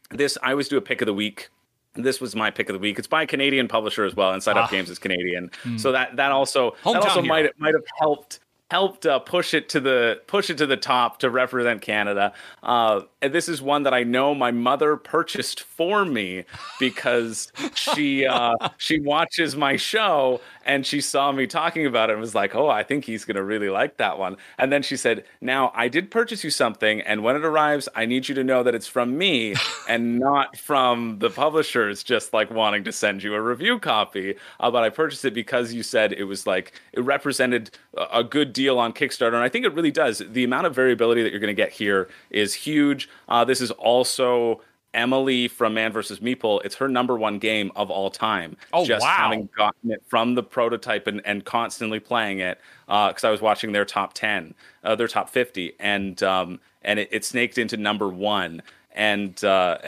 This 0.10 0.38
I 0.41 0.52
always 0.52 0.68
do 0.68 0.77
a 0.77 0.81
pick 0.81 1.02
of 1.02 1.06
the 1.06 1.14
week 1.14 1.49
this 1.95 2.19
was 2.22 2.35
my 2.35 2.51
pick 2.51 2.69
of 2.69 2.73
the 2.73 2.80
week. 2.80 2.97
It's 2.99 3.07
by 3.07 3.23
a 3.23 3.27
Canadian 3.27 3.67
publisher 3.67 4.05
as 4.05 4.15
well. 4.15 4.34
Inside 4.34 4.57
Up 4.57 4.65
Ah. 4.65 4.72
Games 4.72 4.89
is 4.89 4.99
Canadian, 4.99 5.49
so 5.77 5.91
that 5.91 6.15
that 6.15 6.31
also 6.31 6.76
that 6.85 6.95
also 6.97 7.22
might 7.22 7.51
might 7.59 7.73
have 7.73 7.84
helped 7.99 8.39
helped 8.71 9.05
uh, 9.05 9.19
push 9.19 9.53
it 9.53 9.69
to 9.69 9.79
the 9.79 10.19
push 10.27 10.49
it 10.49 10.57
to 10.57 10.65
the 10.65 10.77
top 10.77 11.19
to 11.19 11.29
represent 11.29 11.81
Canada. 11.81 12.33
Uh, 12.63 13.01
and 13.21 13.33
this 13.33 13.47
is 13.47 13.61
one 13.61 13.83
that 13.83 13.93
I 13.93 14.03
know 14.03 14.33
my 14.33 14.51
mother 14.51 14.97
purchased 14.97 15.61
for 15.61 16.03
me 16.03 16.45
because 16.79 17.51
she 17.75 18.25
uh, 18.25 18.55
she 18.77 18.99
watches 18.99 19.55
my 19.55 19.75
show 19.75 20.41
and 20.65 20.85
she 20.85 20.99
saw 20.99 21.31
me 21.31 21.45
talking 21.45 21.85
about 21.85 22.09
it 22.09 22.13
and 22.13 22.21
was 22.21 22.33
like, 22.35 22.55
"Oh, 22.55 22.67
I 22.69 22.81
think 22.83 23.05
he's 23.05 23.23
gonna 23.25 23.43
really 23.43 23.69
like 23.69 23.97
that 23.97 24.17
one." 24.17 24.37
And 24.57 24.71
then 24.71 24.81
she 24.81 24.97
said, 24.97 25.25
"Now 25.41 25.71
I 25.75 25.87
did 25.87 26.09
purchase 26.09 26.43
you 26.43 26.49
something, 26.49 27.01
and 27.01 27.23
when 27.23 27.35
it 27.35 27.45
arrives, 27.45 27.87
I 27.95 28.05
need 28.05 28.27
you 28.27 28.35
to 28.35 28.43
know 28.43 28.63
that 28.63 28.73
it's 28.75 28.87
from 28.87 29.17
me 29.17 29.55
and 29.87 30.19
not 30.19 30.57
from 30.57 31.19
the 31.19 31.29
publishers 31.29 32.03
just 32.03 32.33
like 32.33 32.49
wanting 32.49 32.83
to 32.85 32.91
send 32.91 33.21
you 33.23 33.35
a 33.35 33.41
review 33.41 33.79
copy. 33.79 34.35
Uh, 34.59 34.71
but 34.71 34.83
I 34.83 34.89
purchased 34.89 35.25
it 35.25 35.33
because 35.33 35.73
you 35.73 35.83
said 35.83 36.13
it 36.13 36.23
was 36.23 36.47
like 36.47 36.73
it 36.93 37.01
represented 37.01 37.71
a- 37.95 38.19
a 38.19 38.23
good 38.23 38.53
deal 38.53 38.64
on 38.69 38.93
Kickstarter, 38.93 39.33
and 39.33 39.43
I 39.43 39.49
think 39.49 39.65
it 39.65 39.73
really 39.73 39.91
does. 39.91 40.21
The 40.29 40.43
amount 40.43 40.67
of 40.67 40.75
variability 40.75 41.23
that 41.23 41.31
you're 41.31 41.39
going 41.39 41.55
to 41.55 41.61
get 41.61 41.71
here 41.71 42.09
is 42.29 42.53
huge. 42.53 43.09
Uh, 43.27 43.45
this 43.45 43.61
is 43.61 43.71
also. 43.71 44.61
Emily 44.93 45.49
from 45.49 45.73
Man 45.73 45.91
vs. 45.91 46.21
Meeple, 46.21 46.63
it's 46.63 46.75
her 46.75 46.87
number 46.87 47.17
one 47.17 47.37
game 47.37 47.69
of 47.75 47.91
all 47.91 48.09
time. 48.09 48.55
Oh, 48.71 48.85
just 48.85 49.03
wow. 49.03 49.13
having 49.13 49.49
gotten 49.57 49.91
it 49.91 50.01
from 50.07 50.35
the 50.35 50.41
prototype 50.41 51.05
and, 51.07 51.21
and 51.25 51.43
constantly 51.43 51.99
playing 51.99 52.39
it 52.39 52.61
because 52.87 53.25
I 53.25 53.29
was 53.29 53.41
watching 53.41 53.73
their 53.73 53.83
top 53.83 54.13
10, 54.13 54.53
uh, 54.85 54.95
their 54.95 55.09
top 55.09 55.29
50, 55.29 55.73
and 55.81 56.23
um, 56.23 56.61
and 56.81 56.97
it, 56.97 57.09
it 57.11 57.25
snaked 57.25 57.57
into 57.57 57.75
number 57.75 58.07
one. 58.07 58.63
And 58.93 59.43
uh, 59.43 59.79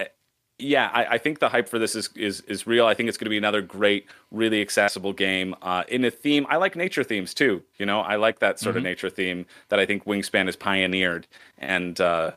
yeah, 0.60 0.90
I, 0.92 1.06
I 1.06 1.18
think 1.18 1.40
the 1.40 1.50
hype 1.50 1.70
for 1.70 1.78
this 1.78 1.96
is, 1.96 2.10
is 2.16 2.42
is 2.42 2.66
real. 2.66 2.88
I 2.88 2.94
think 2.96 3.10
it's 3.10 3.18
going 3.18 3.26
to 3.26 3.30
be 3.30 3.38
another 3.38 3.62
great, 3.62 4.08
really 4.32 4.62
accessible 4.62 5.14
game 5.14 5.56
uh, 5.62 5.84
in 5.88 6.04
a 6.04 6.12
theme. 6.12 6.48
I 6.50 6.58
like 6.58 6.76
nature 6.76 7.04
themes 7.04 7.34
too. 7.34 7.62
You 7.78 7.86
know, 7.86 8.02
I 8.02 8.16
like 8.16 8.40
that 8.40 8.60
sort 8.60 8.76
of 8.76 8.84
nature 8.84 9.10
theme 9.10 9.46
that 9.70 9.80
I 9.80 9.86
think 9.86 10.06
Wingspan 10.06 10.48
has 10.48 10.56
pioneered. 10.56 11.28
And 11.60 12.02
uh, 12.02 12.32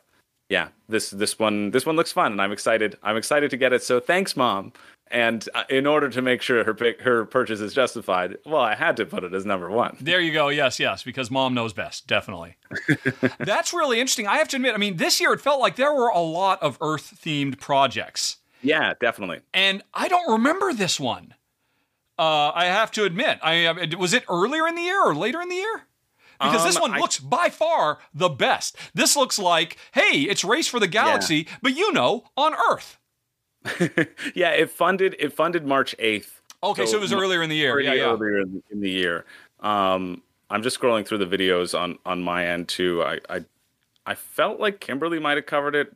yeah, 0.49 0.67
this 0.87 1.09
this 1.09 1.39
one 1.39 1.71
this 1.71 1.85
one 1.85 1.95
looks 1.95 2.11
fun, 2.11 2.33
and 2.33 2.41
I'm 2.41 2.51
excited. 2.51 2.97
I'm 3.01 3.17
excited 3.17 3.49
to 3.51 3.57
get 3.57 3.73
it. 3.73 3.81
So 3.81 3.99
thanks, 3.99 4.37
mom. 4.37 4.71
And 5.11 5.47
uh, 5.53 5.63
in 5.69 5.85
order 5.85 6.09
to 6.09 6.21
make 6.21 6.41
sure 6.41 6.63
her 6.63 6.73
pick, 6.73 7.01
her 7.01 7.25
purchase 7.25 7.59
is 7.59 7.73
justified, 7.73 8.37
well, 8.45 8.61
I 8.61 8.75
had 8.75 8.95
to 8.97 9.05
put 9.05 9.23
it 9.23 9.33
as 9.33 9.45
number 9.45 9.69
one. 9.69 9.97
There 9.99 10.21
you 10.21 10.31
go. 10.31 10.47
Yes, 10.47 10.79
yes, 10.79 11.03
because 11.03 11.29
mom 11.29 11.53
knows 11.53 11.73
best. 11.73 12.07
Definitely. 12.07 12.55
That's 13.39 13.73
really 13.73 13.99
interesting. 13.99 14.27
I 14.27 14.37
have 14.37 14.47
to 14.49 14.55
admit, 14.55 14.73
I 14.73 14.77
mean, 14.77 14.97
this 14.97 15.19
year 15.19 15.33
it 15.33 15.41
felt 15.41 15.59
like 15.59 15.75
there 15.75 15.93
were 15.93 16.07
a 16.09 16.19
lot 16.21 16.61
of 16.63 16.77
Earth 16.81 17.19
themed 17.23 17.59
projects. 17.59 18.37
Yeah, 18.61 18.93
definitely. 19.01 19.41
and 19.53 19.81
I 19.93 20.07
don't 20.07 20.31
remember 20.31 20.71
this 20.73 20.99
one. 20.99 21.33
Uh, 22.19 22.51
I 22.53 22.65
have 22.65 22.91
to 22.91 23.03
admit, 23.03 23.39
I 23.41 23.65
uh, 23.65 23.97
was 23.97 24.13
it 24.13 24.23
earlier 24.29 24.67
in 24.67 24.75
the 24.75 24.81
year 24.83 25.03
or 25.03 25.15
later 25.15 25.41
in 25.41 25.49
the 25.49 25.55
year? 25.55 25.87
Because 26.39 26.63
this 26.63 26.75
Um, 26.75 26.83
one 26.83 26.91
I- 26.93 26.99
looks 26.99 27.17
by 27.19 27.49
far 27.49 27.97
the 28.13 28.29
best. 28.29 28.75
This 28.93 29.15
looks 29.15 29.39
like, 29.39 29.77
hey, 29.93 30.21
it's 30.21 30.43
Race 30.43 30.67
for 30.67 30.79
the 30.79 30.87
Galaxy, 30.87 31.47
but 31.63 31.75
you 31.75 31.91
know, 31.91 32.25
on 32.37 32.53
Earth. 32.71 32.97
Yeah, 34.35 34.51
it 34.51 34.69
funded 34.69 35.15
it 35.19 35.33
funded 35.33 35.65
March 35.65 35.95
eighth. 35.99 36.41
Okay, 36.63 36.85
so, 36.85 36.97
it 36.97 37.01
was 37.01 37.11
earlier 37.11 37.41
in 37.41 37.49
the 37.49 37.55
year. 37.55 37.79
Yeah, 37.79 37.93
yeah. 37.93 38.03
earlier 38.03 38.39
in 38.39 38.53
the, 38.53 38.63
in 38.71 38.81
the 38.81 38.89
year. 38.89 39.25
Um, 39.61 40.21
I'm 40.49 40.61
just 40.61 40.79
scrolling 40.79 41.05
through 41.07 41.19
the 41.19 41.25
videos 41.25 41.77
on 41.77 41.97
on 42.05 42.21
my 42.21 42.45
end 42.45 42.67
too. 42.67 43.03
I 43.03 43.19
I, 43.29 43.45
I 44.05 44.15
felt 44.15 44.59
like 44.59 44.79
Kimberly 44.79 45.19
might 45.19 45.37
have 45.37 45.45
covered 45.45 45.75
it. 45.75 45.95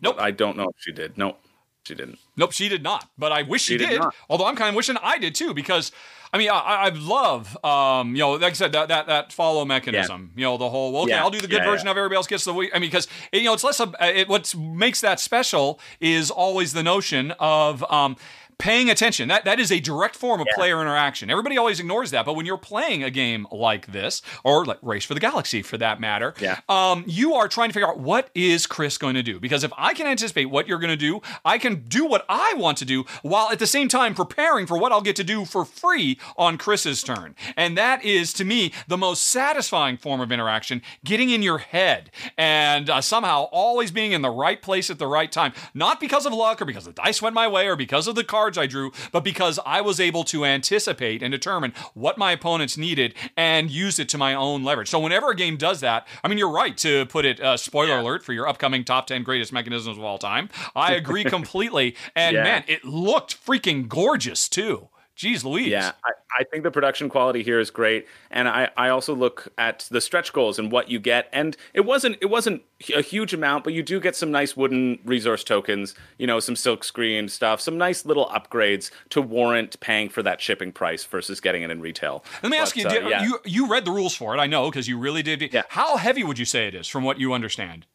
Nope. 0.00 0.16
but 0.16 0.24
I 0.24 0.30
don't 0.30 0.56
know 0.56 0.64
if 0.64 0.76
she 0.78 0.92
did. 0.92 1.16
Nope, 1.16 1.40
she 1.86 1.94
didn't. 1.94 2.18
Nope, 2.36 2.52
she 2.52 2.68
did 2.68 2.82
not. 2.82 3.08
But 3.16 3.32
I 3.32 3.42
wish 3.42 3.62
she, 3.62 3.74
She 3.74 3.78
did 3.78 3.90
did. 3.90 4.02
Although 4.28 4.46
I'm 4.46 4.56
kind 4.56 4.68
of 4.70 4.74
wishing 4.74 4.96
I 5.02 5.18
did 5.18 5.34
too, 5.34 5.54
because 5.54 5.92
I 6.32 6.38
mean, 6.38 6.50
I, 6.50 6.56
I 6.56 6.88
love, 6.88 7.56
um, 7.64 8.14
you 8.16 8.20
know, 8.20 8.32
like 8.32 8.50
I 8.50 8.52
said, 8.52 8.72
that 8.72 8.88
that, 8.88 9.06
that 9.06 9.32
follow 9.32 9.64
mechanism. 9.64 10.32
You 10.36 10.42
know, 10.44 10.56
the 10.58 10.68
whole 10.68 10.92
well, 10.92 11.02
okay, 11.02 11.12
Yeah. 11.12 11.22
I'll 11.22 11.30
do 11.30 11.40
the 11.40 11.46
good 11.46 11.62
Yeah, 11.62 11.70
version 11.70 11.86
yeah. 11.86 11.92
of 11.92 11.96
everybody 11.96 12.16
else 12.16 12.26
gets 12.26 12.44
the. 12.44 12.52
I 12.52 12.78
mean, 12.78 12.90
because 12.90 13.06
you 13.32 13.44
know, 13.44 13.54
it's 13.54 13.64
less. 13.64 13.80
Of, 13.80 13.94
it, 14.00 14.28
what 14.28 14.54
makes 14.56 15.00
that 15.00 15.20
special 15.20 15.78
is 16.00 16.30
always 16.30 16.72
the 16.72 16.82
notion 16.82 17.32
of. 17.38 17.82
Um, 17.90 18.16
Paying 18.58 18.88
attention. 18.88 19.28
That 19.28 19.44
that 19.44 19.60
is 19.60 19.70
a 19.70 19.80
direct 19.80 20.16
form 20.16 20.40
of 20.40 20.46
player 20.54 20.80
interaction. 20.80 21.28
Everybody 21.30 21.58
always 21.58 21.78
ignores 21.78 22.10
that, 22.12 22.24
but 22.24 22.34
when 22.34 22.46
you're 22.46 22.56
playing 22.56 23.04
a 23.04 23.10
game 23.10 23.46
like 23.52 23.86
this, 23.92 24.22
or 24.44 24.64
like 24.64 24.78
Race 24.82 25.04
for 25.04 25.12
the 25.12 25.20
Galaxy 25.20 25.60
for 25.62 25.76
that 25.78 26.00
matter, 26.00 26.34
Yeah. 26.40 26.58
um, 26.68 27.04
you 27.06 27.34
are 27.34 27.48
trying 27.48 27.68
to 27.68 27.74
figure 27.74 27.86
out 27.88 27.98
what 28.00 28.30
is 28.34 28.66
Chris 28.66 28.96
going 28.96 29.14
to 29.14 29.22
do. 29.22 29.38
Because 29.38 29.62
if 29.62 29.72
I 29.76 29.92
can 29.92 30.06
anticipate 30.06 30.46
what 30.46 30.66
you're 30.66 30.78
going 30.78 30.90
to 30.90 30.96
do, 30.96 31.20
I 31.44 31.58
can 31.58 31.84
do 31.86 32.06
what 32.06 32.24
I 32.30 32.54
want 32.56 32.78
to 32.78 32.86
do 32.86 33.04
while 33.22 33.50
at 33.50 33.58
the 33.58 33.66
same 33.66 33.88
time 33.88 34.14
preparing 34.14 34.66
for 34.66 34.78
what 34.78 34.90
I'll 34.90 35.02
get 35.02 35.16
to 35.16 35.24
do 35.24 35.44
for 35.44 35.64
free 35.66 36.18
on 36.38 36.56
Chris's 36.56 37.02
turn. 37.02 37.34
And 37.58 37.76
that 37.76 38.04
is, 38.06 38.32
to 38.34 38.44
me, 38.44 38.72
the 38.88 38.96
most 38.96 39.22
satisfying 39.26 39.98
form 39.98 40.20
of 40.22 40.32
interaction, 40.32 40.80
getting 41.04 41.28
in 41.28 41.42
your 41.42 41.58
head 41.58 42.10
and 42.38 42.88
uh, 42.88 43.02
somehow 43.02 43.42
always 43.52 43.90
being 43.90 44.12
in 44.12 44.22
the 44.22 44.30
right 44.30 44.60
place 44.62 44.88
at 44.88 44.98
the 44.98 45.06
right 45.06 45.30
time. 45.30 45.52
Not 45.74 46.00
because 46.00 46.24
of 46.24 46.32
luck 46.32 46.62
or 46.62 46.64
because 46.64 46.86
the 46.86 46.92
dice 46.92 47.20
went 47.20 47.34
my 47.34 47.46
way 47.46 47.68
or 47.68 47.76
because 47.76 48.08
of 48.08 48.14
the 48.14 48.24
cards 48.46 48.56
I 48.58 48.66
drew, 48.68 48.92
but 49.10 49.24
because 49.24 49.58
I 49.66 49.80
was 49.80 49.98
able 49.98 50.22
to 50.24 50.44
anticipate 50.44 51.20
and 51.20 51.32
determine 51.32 51.72
what 51.94 52.16
my 52.16 52.30
opponents 52.30 52.76
needed 52.76 53.12
and 53.36 53.68
use 53.72 53.98
it 53.98 54.08
to 54.10 54.18
my 54.18 54.34
own 54.34 54.62
leverage. 54.62 54.88
So 54.88 55.00
whenever 55.00 55.30
a 55.30 55.34
game 55.34 55.56
does 55.56 55.80
that, 55.80 56.06
I 56.22 56.28
mean, 56.28 56.38
you're 56.38 56.48
right 56.48 56.76
to 56.78 57.06
put 57.06 57.24
it, 57.24 57.40
uh, 57.40 57.56
spoiler 57.56 57.98
alert, 57.98 58.24
for 58.24 58.32
your 58.32 58.46
upcoming 58.46 58.84
top 58.84 59.08
10 59.08 59.24
greatest 59.24 59.52
mechanisms 59.52 59.98
of 59.98 60.04
all 60.04 60.18
time. 60.18 60.48
I 60.76 60.92
agree 60.92 61.24
completely. 61.36 61.96
And 62.14 62.36
Yeah. 62.36 62.44
man, 62.44 62.64
it 62.68 62.84
looked 62.84 63.44
freaking 63.44 63.88
gorgeous 63.88 64.48
too. 64.48 64.90
Jeez 65.16 65.44
Louise. 65.44 65.68
Yeah, 65.68 65.92
I, 66.04 66.10
I 66.40 66.44
think 66.44 66.62
the 66.62 66.70
production 66.70 67.08
quality 67.08 67.42
here 67.42 67.58
is 67.58 67.70
great, 67.70 68.06
and 68.30 68.46
I, 68.46 68.68
I 68.76 68.90
also 68.90 69.14
look 69.14 69.48
at 69.56 69.88
the 69.90 70.02
stretch 70.02 70.30
goals 70.32 70.58
and 70.58 70.70
what 70.70 70.90
you 70.90 70.98
get. 70.98 71.30
And 71.32 71.56
it 71.72 71.86
wasn't 71.86 72.18
it 72.20 72.26
wasn't 72.26 72.62
a 72.94 73.00
huge 73.00 73.32
amount, 73.32 73.64
but 73.64 73.72
you 73.72 73.82
do 73.82 73.98
get 73.98 74.14
some 74.14 74.30
nice 74.30 74.54
wooden 74.56 74.98
resource 75.06 75.42
tokens, 75.42 75.94
you 76.18 76.26
know, 76.26 76.38
some 76.38 76.54
silk 76.54 76.84
screen 76.84 77.28
stuff, 77.28 77.62
some 77.62 77.78
nice 77.78 78.04
little 78.04 78.26
upgrades 78.26 78.90
to 79.08 79.22
warrant 79.22 79.80
paying 79.80 80.10
for 80.10 80.22
that 80.22 80.42
shipping 80.42 80.70
price 80.70 81.02
versus 81.04 81.40
getting 81.40 81.62
it 81.62 81.70
in 81.70 81.80
retail. 81.80 82.22
Let 82.42 82.52
me 82.52 82.58
ask 82.58 82.76
you, 82.76 82.86
uh, 82.86 82.90
did, 82.90 83.08
yeah. 83.08 83.22
you 83.22 83.38
you 83.46 83.68
read 83.68 83.86
the 83.86 83.92
rules 83.92 84.14
for 84.14 84.36
it, 84.36 84.38
I 84.38 84.46
know, 84.46 84.70
because 84.70 84.86
you 84.86 84.98
really 84.98 85.22
did. 85.22 85.50
Yeah. 85.50 85.62
How 85.70 85.96
heavy 85.96 86.24
would 86.24 86.38
you 86.38 86.44
say 86.44 86.68
it 86.68 86.74
is 86.74 86.88
from 86.88 87.04
what 87.04 87.18
you 87.18 87.32
understand? 87.32 87.86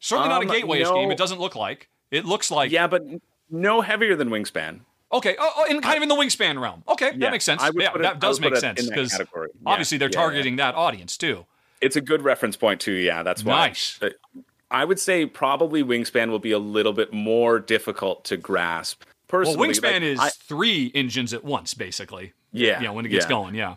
Certainly 0.00 0.28
not 0.28 0.42
a 0.42 0.46
Um, 0.46 0.52
gateway 0.52 0.82
no. 0.82 0.94
game. 0.94 1.10
It 1.10 1.18
doesn't 1.18 1.40
look 1.40 1.56
like. 1.56 1.88
It 2.10 2.26
looks 2.26 2.50
like 2.50 2.70
yeah, 2.70 2.86
but 2.86 3.02
no 3.50 3.80
heavier 3.80 4.14
than 4.16 4.28
Wingspan. 4.28 4.80
Okay, 5.10 5.36
oh, 5.38 5.52
oh, 5.56 5.64
in 5.64 5.80
kind 5.80 5.96
of 5.96 6.02
in 6.02 6.08
the 6.08 6.14
wingspan 6.14 6.60
realm. 6.60 6.82
Okay, 6.86 7.16
that 7.16 7.30
makes 7.30 7.44
sense. 7.44 7.62
Yeah, 7.74 7.90
it- 7.94 8.02
that 8.02 8.20
does 8.20 8.40
make 8.40 8.56
sense 8.56 8.86
because. 8.86 9.18
Yeah, 9.18 9.46
obviously 9.66 9.96
they're 9.98 10.08
yeah, 10.08 10.18
yeah. 10.18 10.22
targeting 10.22 10.56
that 10.56 10.74
audience 10.74 11.16
too. 11.16 11.46
It's 11.80 11.96
a 11.96 12.00
good 12.00 12.22
reference 12.22 12.56
point 12.56 12.80
too. 12.80 12.92
Yeah, 12.92 13.22
that's 13.22 13.44
why. 13.44 13.68
Nice. 13.68 14.00
I 14.70 14.84
would 14.84 15.00
say 15.00 15.24
probably 15.24 15.82
Wingspan 15.82 16.28
will 16.28 16.38
be 16.40 16.52
a 16.52 16.58
little 16.58 16.92
bit 16.92 17.12
more 17.12 17.58
difficult 17.58 18.24
to 18.26 18.36
grasp. 18.36 19.02
Well, 19.32 19.42
Personally, 19.44 19.68
wingspan 19.68 19.92
like, 19.92 20.02
is 20.02 20.18
I- 20.20 20.28
three 20.30 20.90
engines 20.94 21.32
at 21.32 21.42
once, 21.44 21.72
basically. 21.74 22.32
Yeah, 22.52 22.80
Yeah, 22.82 22.90
when 22.90 23.06
it 23.06 23.10
gets 23.10 23.24
yeah. 23.26 23.28
going. 23.30 23.54
Yeah. 23.54 23.76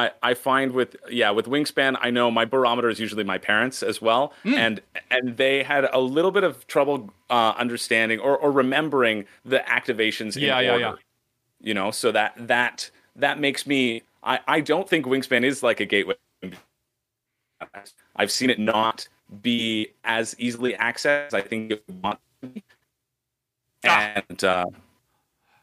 I, 0.00 0.10
I 0.30 0.32
find 0.34 0.72
with 0.72 0.96
yeah 1.10 1.30
with 1.38 1.46
wingspan 1.46 1.92
I 2.00 2.10
know 2.10 2.30
my 2.30 2.44
barometer 2.54 2.88
is 2.88 2.98
usually 3.00 3.24
my 3.24 3.38
parents 3.38 3.82
as 3.82 4.00
well 4.06 4.32
Hmm. 4.42 4.54
and 4.64 4.80
and 5.10 5.36
they 5.36 5.62
had 5.62 5.84
a 5.92 6.00
little 6.16 6.30
bit 6.30 6.44
of 6.44 6.66
trouble 6.66 6.96
uh, 7.30 7.52
understanding 7.64 8.18
or, 8.26 8.36
or 8.36 8.50
remembering 8.52 9.26
the 9.44 9.60
activations 9.78 10.36
in 10.36 10.42
Yeah, 10.42 10.60
yeah, 10.60 10.72
order. 10.72 10.80
yeah. 10.80 10.94
You 11.68 11.74
know, 11.74 11.90
so 11.90 12.10
that 12.12 12.32
that 12.48 12.90
that 13.16 13.38
makes 13.38 13.66
me 13.66 14.02
I 14.22 14.40
I 14.56 14.60
don't 14.60 14.88
think 14.88 15.06
wingspan 15.06 15.44
is 15.44 15.62
like 15.62 15.80
a 15.80 15.86
gateway. 15.86 16.14
I've 18.16 18.30
seen 18.30 18.50
it 18.50 18.58
not 18.58 19.06
be 19.42 19.88
as 20.04 20.34
easily 20.38 20.72
accessed 20.74 21.26
as 21.28 21.34
I 21.34 21.42
think 21.42 21.70
it 21.72 21.84
would 21.86 22.02
want 22.02 22.18
to 22.42 22.48
be. 22.48 22.64
Ah. 23.86 24.22
And 24.28 24.44
uh, 24.44 24.66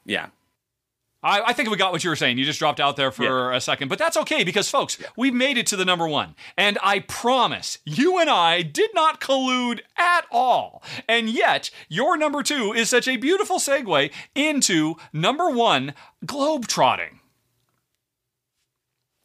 yeah, 0.05 0.27
I, 1.23 1.41
I 1.48 1.53
think 1.53 1.69
we 1.69 1.77
got 1.77 1.91
what 1.91 2.03
you 2.03 2.10
were 2.10 2.15
saying. 2.15 2.38
You 2.38 2.45
just 2.45 2.60
dropped 2.60 2.80
out 2.80 2.95
there 2.95 3.11
for 3.11 3.52
a 3.52 3.60
second, 3.60 3.88
but 3.88 3.98
that's 3.98 4.18
okay 4.18 4.44
because, 4.44 4.69
folks, 4.69 4.98
we've 5.15 5.34
made 5.34 5.57
it 5.57 5.65
to 5.68 5.76
the 5.76 5.85
number 5.85 6.07
one. 6.07 6.35
And 6.57 6.77
I 6.84 6.99
promise 6.99 7.80
you 7.85 8.19
and 8.19 8.30
I 8.30 8.61
did 8.61 8.91
not 8.94 9.19
collude 9.19 9.80
at 9.98 10.26
all. 10.31 10.84
And 11.10 11.30
yet, 11.30 11.72
your 11.89 12.18
number 12.18 12.44
two 12.44 12.73
is 12.73 12.89
such 12.89 13.07
a 13.07 13.18
beautiful 13.18 13.57
segue 13.57 14.11
into 14.35 14.95
number 15.11 15.49
one, 15.49 15.94
globetrotting. 16.26 17.19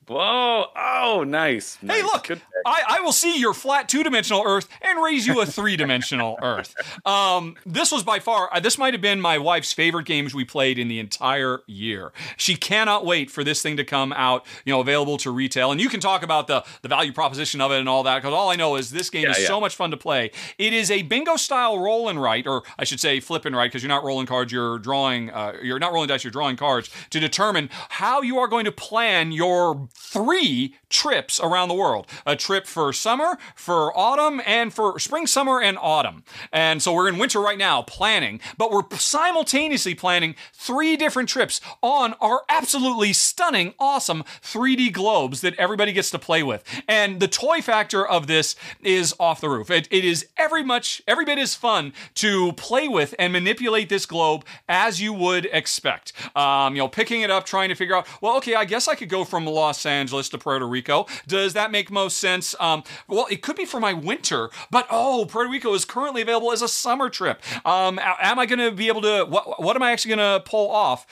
Whoa! 0.08 0.66
Oh, 0.76 1.24
nice. 1.26 1.76
Hey, 1.80 2.02
look, 2.02 2.28
I, 2.66 2.82
I 2.88 3.00
will 3.00 3.12
see 3.12 3.38
your 3.38 3.54
flat 3.54 3.88
two 3.88 4.02
dimensional 4.02 4.42
Earth 4.44 4.68
and 4.80 5.02
raise 5.02 5.26
you 5.26 5.40
a 5.40 5.46
three 5.46 5.76
dimensional 5.76 6.38
Earth. 6.42 6.74
Um, 7.06 7.56
this 7.64 7.92
was 7.92 8.02
by 8.02 8.18
far, 8.18 8.48
uh, 8.52 8.58
this 8.60 8.78
might 8.78 8.94
have 8.94 9.00
been 9.00 9.20
my 9.20 9.38
wife's 9.38 9.72
favorite 9.72 10.06
games 10.06 10.34
we 10.34 10.44
played 10.44 10.78
in 10.78 10.88
the 10.88 10.98
entire 10.98 11.60
year. 11.66 12.12
She 12.36 12.56
cannot 12.56 13.06
wait 13.06 13.30
for 13.30 13.44
this 13.44 13.62
thing 13.62 13.76
to 13.76 13.84
come 13.84 14.12
out, 14.14 14.44
you 14.64 14.72
know, 14.72 14.80
available 14.80 15.18
to 15.18 15.30
retail. 15.30 15.70
And 15.70 15.80
you 15.80 15.88
can 15.88 16.00
talk 16.00 16.22
about 16.24 16.46
the, 16.48 16.64
the 16.82 16.88
value 16.88 17.12
proposition 17.12 17.60
of 17.60 17.70
it 17.70 17.78
and 17.78 17.88
all 17.88 18.02
that, 18.02 18.16
because 18.22 18.34
all 18.34 18.50
I 18.50 18.56
know 18.56 18.74
is 18.76 18.90
this 18.90 19.08
game 19.08 19.24
Yeah, 19.24 19.30
is 19.30 19.40
yeah. 19.40 19.46
so 19.46 19.60
much 19.60 19.76
fun 19.76 19.92
to 19.92 19.96
play. 19.96 20.32
It 20.58 20.72
is 20.72 20.90
a 20.90 21.02
bingo 21.02 21.36
style 21.36 21.78
roll 21.78 22.08
and 22.08 22.20
write, 22.20 22.46
or 22.48 22.62
I 22.78 22.84
should 22.84 23.00
say 23.00 23.20
flip 23.20 23.44
and 23.44 23.54
write, 23.54 23.70
because 23.70 23.82
you're 23.82 23.88
not 23.88 24.02
rolling 24.04 24.26
cards, 24.26 24.52
you're 24.52 24.78
drawing, 24.80 25.30
uh, 25.30 25.52
you're 25.62 25.78
not 25.78 25.92
rolling 25.92 26.08
dice, 26.08 26.24
you're 26.24 26.30
drawing 26.32 26.56
cards 26.56 26.90
to 27.10 27.20
determine 27.20 27.70
how 27.88 28.20
you 28.22 28.38
are 28.38 28.48
going 28.48 28.64
to 28.64 28.72
plan 28.72 29.30
your 29.32 29.88
three 30.02 30.74
trips 30.90 31.40
around 31.40 31.68
the 31.68 31.74
world 31.74 32.06
a 32.26 32.36
trip 32.36 32.66
for 32.66 32.92
summer, 32.92 33.38
for 33.54 33.96
autumn, 33.96 34.40
and 34.44 34.74
for 34.74 34.98
spring, 34.98 35.26
summer, 35.26 35.60
and 35.60 35.78
autumn. 35.80 36.24
And 36.52 36.82
so 36.82 36.92
we're 36.92 37.08
in 37.08 37.18
winter 37.18 37.40
right 37.40 37.56
now 37.56 37.82
planning, 37.82 38.40
but 38.58 38.70
we're 38.70 38.82
simultaneously 38.98 39.94
planning 39.94 40.34
three 40.52 40.96
different 40.96 41.28
trips 41.28 41.60
on 41.82 42.14
our 42.20 42.42
absolutely 42.48 43.12
stunning, 43.12 43.74
awesome 43.78 44.24
3D 44.42 44.92
globes 44.92 45.40
that 45.40 45.54
everybody 45.54 45.92
gets 45.92 46.10
to 46.10 46.18
play 46.18 46.42
with. 46.42 46.64
And 46.88 47.20
the 47.20 47.28
toy 47.28 47.62
factor 47.62 48.06
of 48.06 48.26
this 48.26 48.56
is 48.82 49.14
off 49.20 49.40
the 49.40 49.48
roof. 49.48 49.70
It, 49.70 49.88
it 49.90 50.04
is 50.04 50.26
every 50.36 50.62
much, 50.62 51.00
every 51.06 51.24
bit 51.24 51.38
as 51.38 51.54
fun 51.54 51.92
to 52.16 52.52
play 52.54 52.88
with 52.88 53.14
and 53.18 53.32
manipulate 53.32 53.88
this 53.88 54.06
globe 54.06 54.44
as 54.68 55.00
you 55.00 55.12
would 55.12 55.46
expect. 55.46 56.12
Um, 56.36 56.74
you 56.74 56.82
know, 56.82 56.88
picking 56.88 57.22
it 57.22 57.30
up, 57.30 57.46
trying 57.46 57.68
to 57.68 57.74
figure 57.74 57.96
out, 57.96 58.06
well, 58.20 58.36
okay, 58.38 58.54
I 58.54 58.64
guess 58.64 58.88
I 58.88 58.94
could 58.94 59.08
go 59.08 59.24
from 59.24 59.46
Los 59.46 59.81
Angeles 59.86 60.28
to 60.30 60.38
Puerto 60.38 60.66
Rico. 60.66 61.06
Does 61.26 61.52
that 61.54 61.70
make 61.70 61.90
most 61.90 62.18
sense? 62.18 62.54
Um, 62.60 62.82
well, 63.08 63.26
it 63.30 63.42
could 63.42 63.56
be 63.56 63.64
for 63.64 63.80
my 63.80 63.92
winter, 63.92 64.50
but 64.70 64.86
oh, 64.90 65.26
Puerto 65.28 65.50
Rico 65.50 65.74
is 65.74 65.84
currently 65.84 66.22
available 66.22 66.52
as 66.52 66.62
a 66.62 66.68
summer 66.68 67.08
trip. 67.08 67.42
Um, 67.66 67.98
am 68.02 68.38
I 68.38 68.46
going 68.46 68.58
to 68.58 68.70
be 68.70 68.88
able 68.88 69.02
to? 69.02 69.24
What, 69.28 69.62
what 69.62 69.76
am 69.76 69.82
I 69.82 69.92
actually 69.92 70.16
going 70.16 70.40
to 70.40 70.44
pull 70.48 70.70
off? 70.70 71.06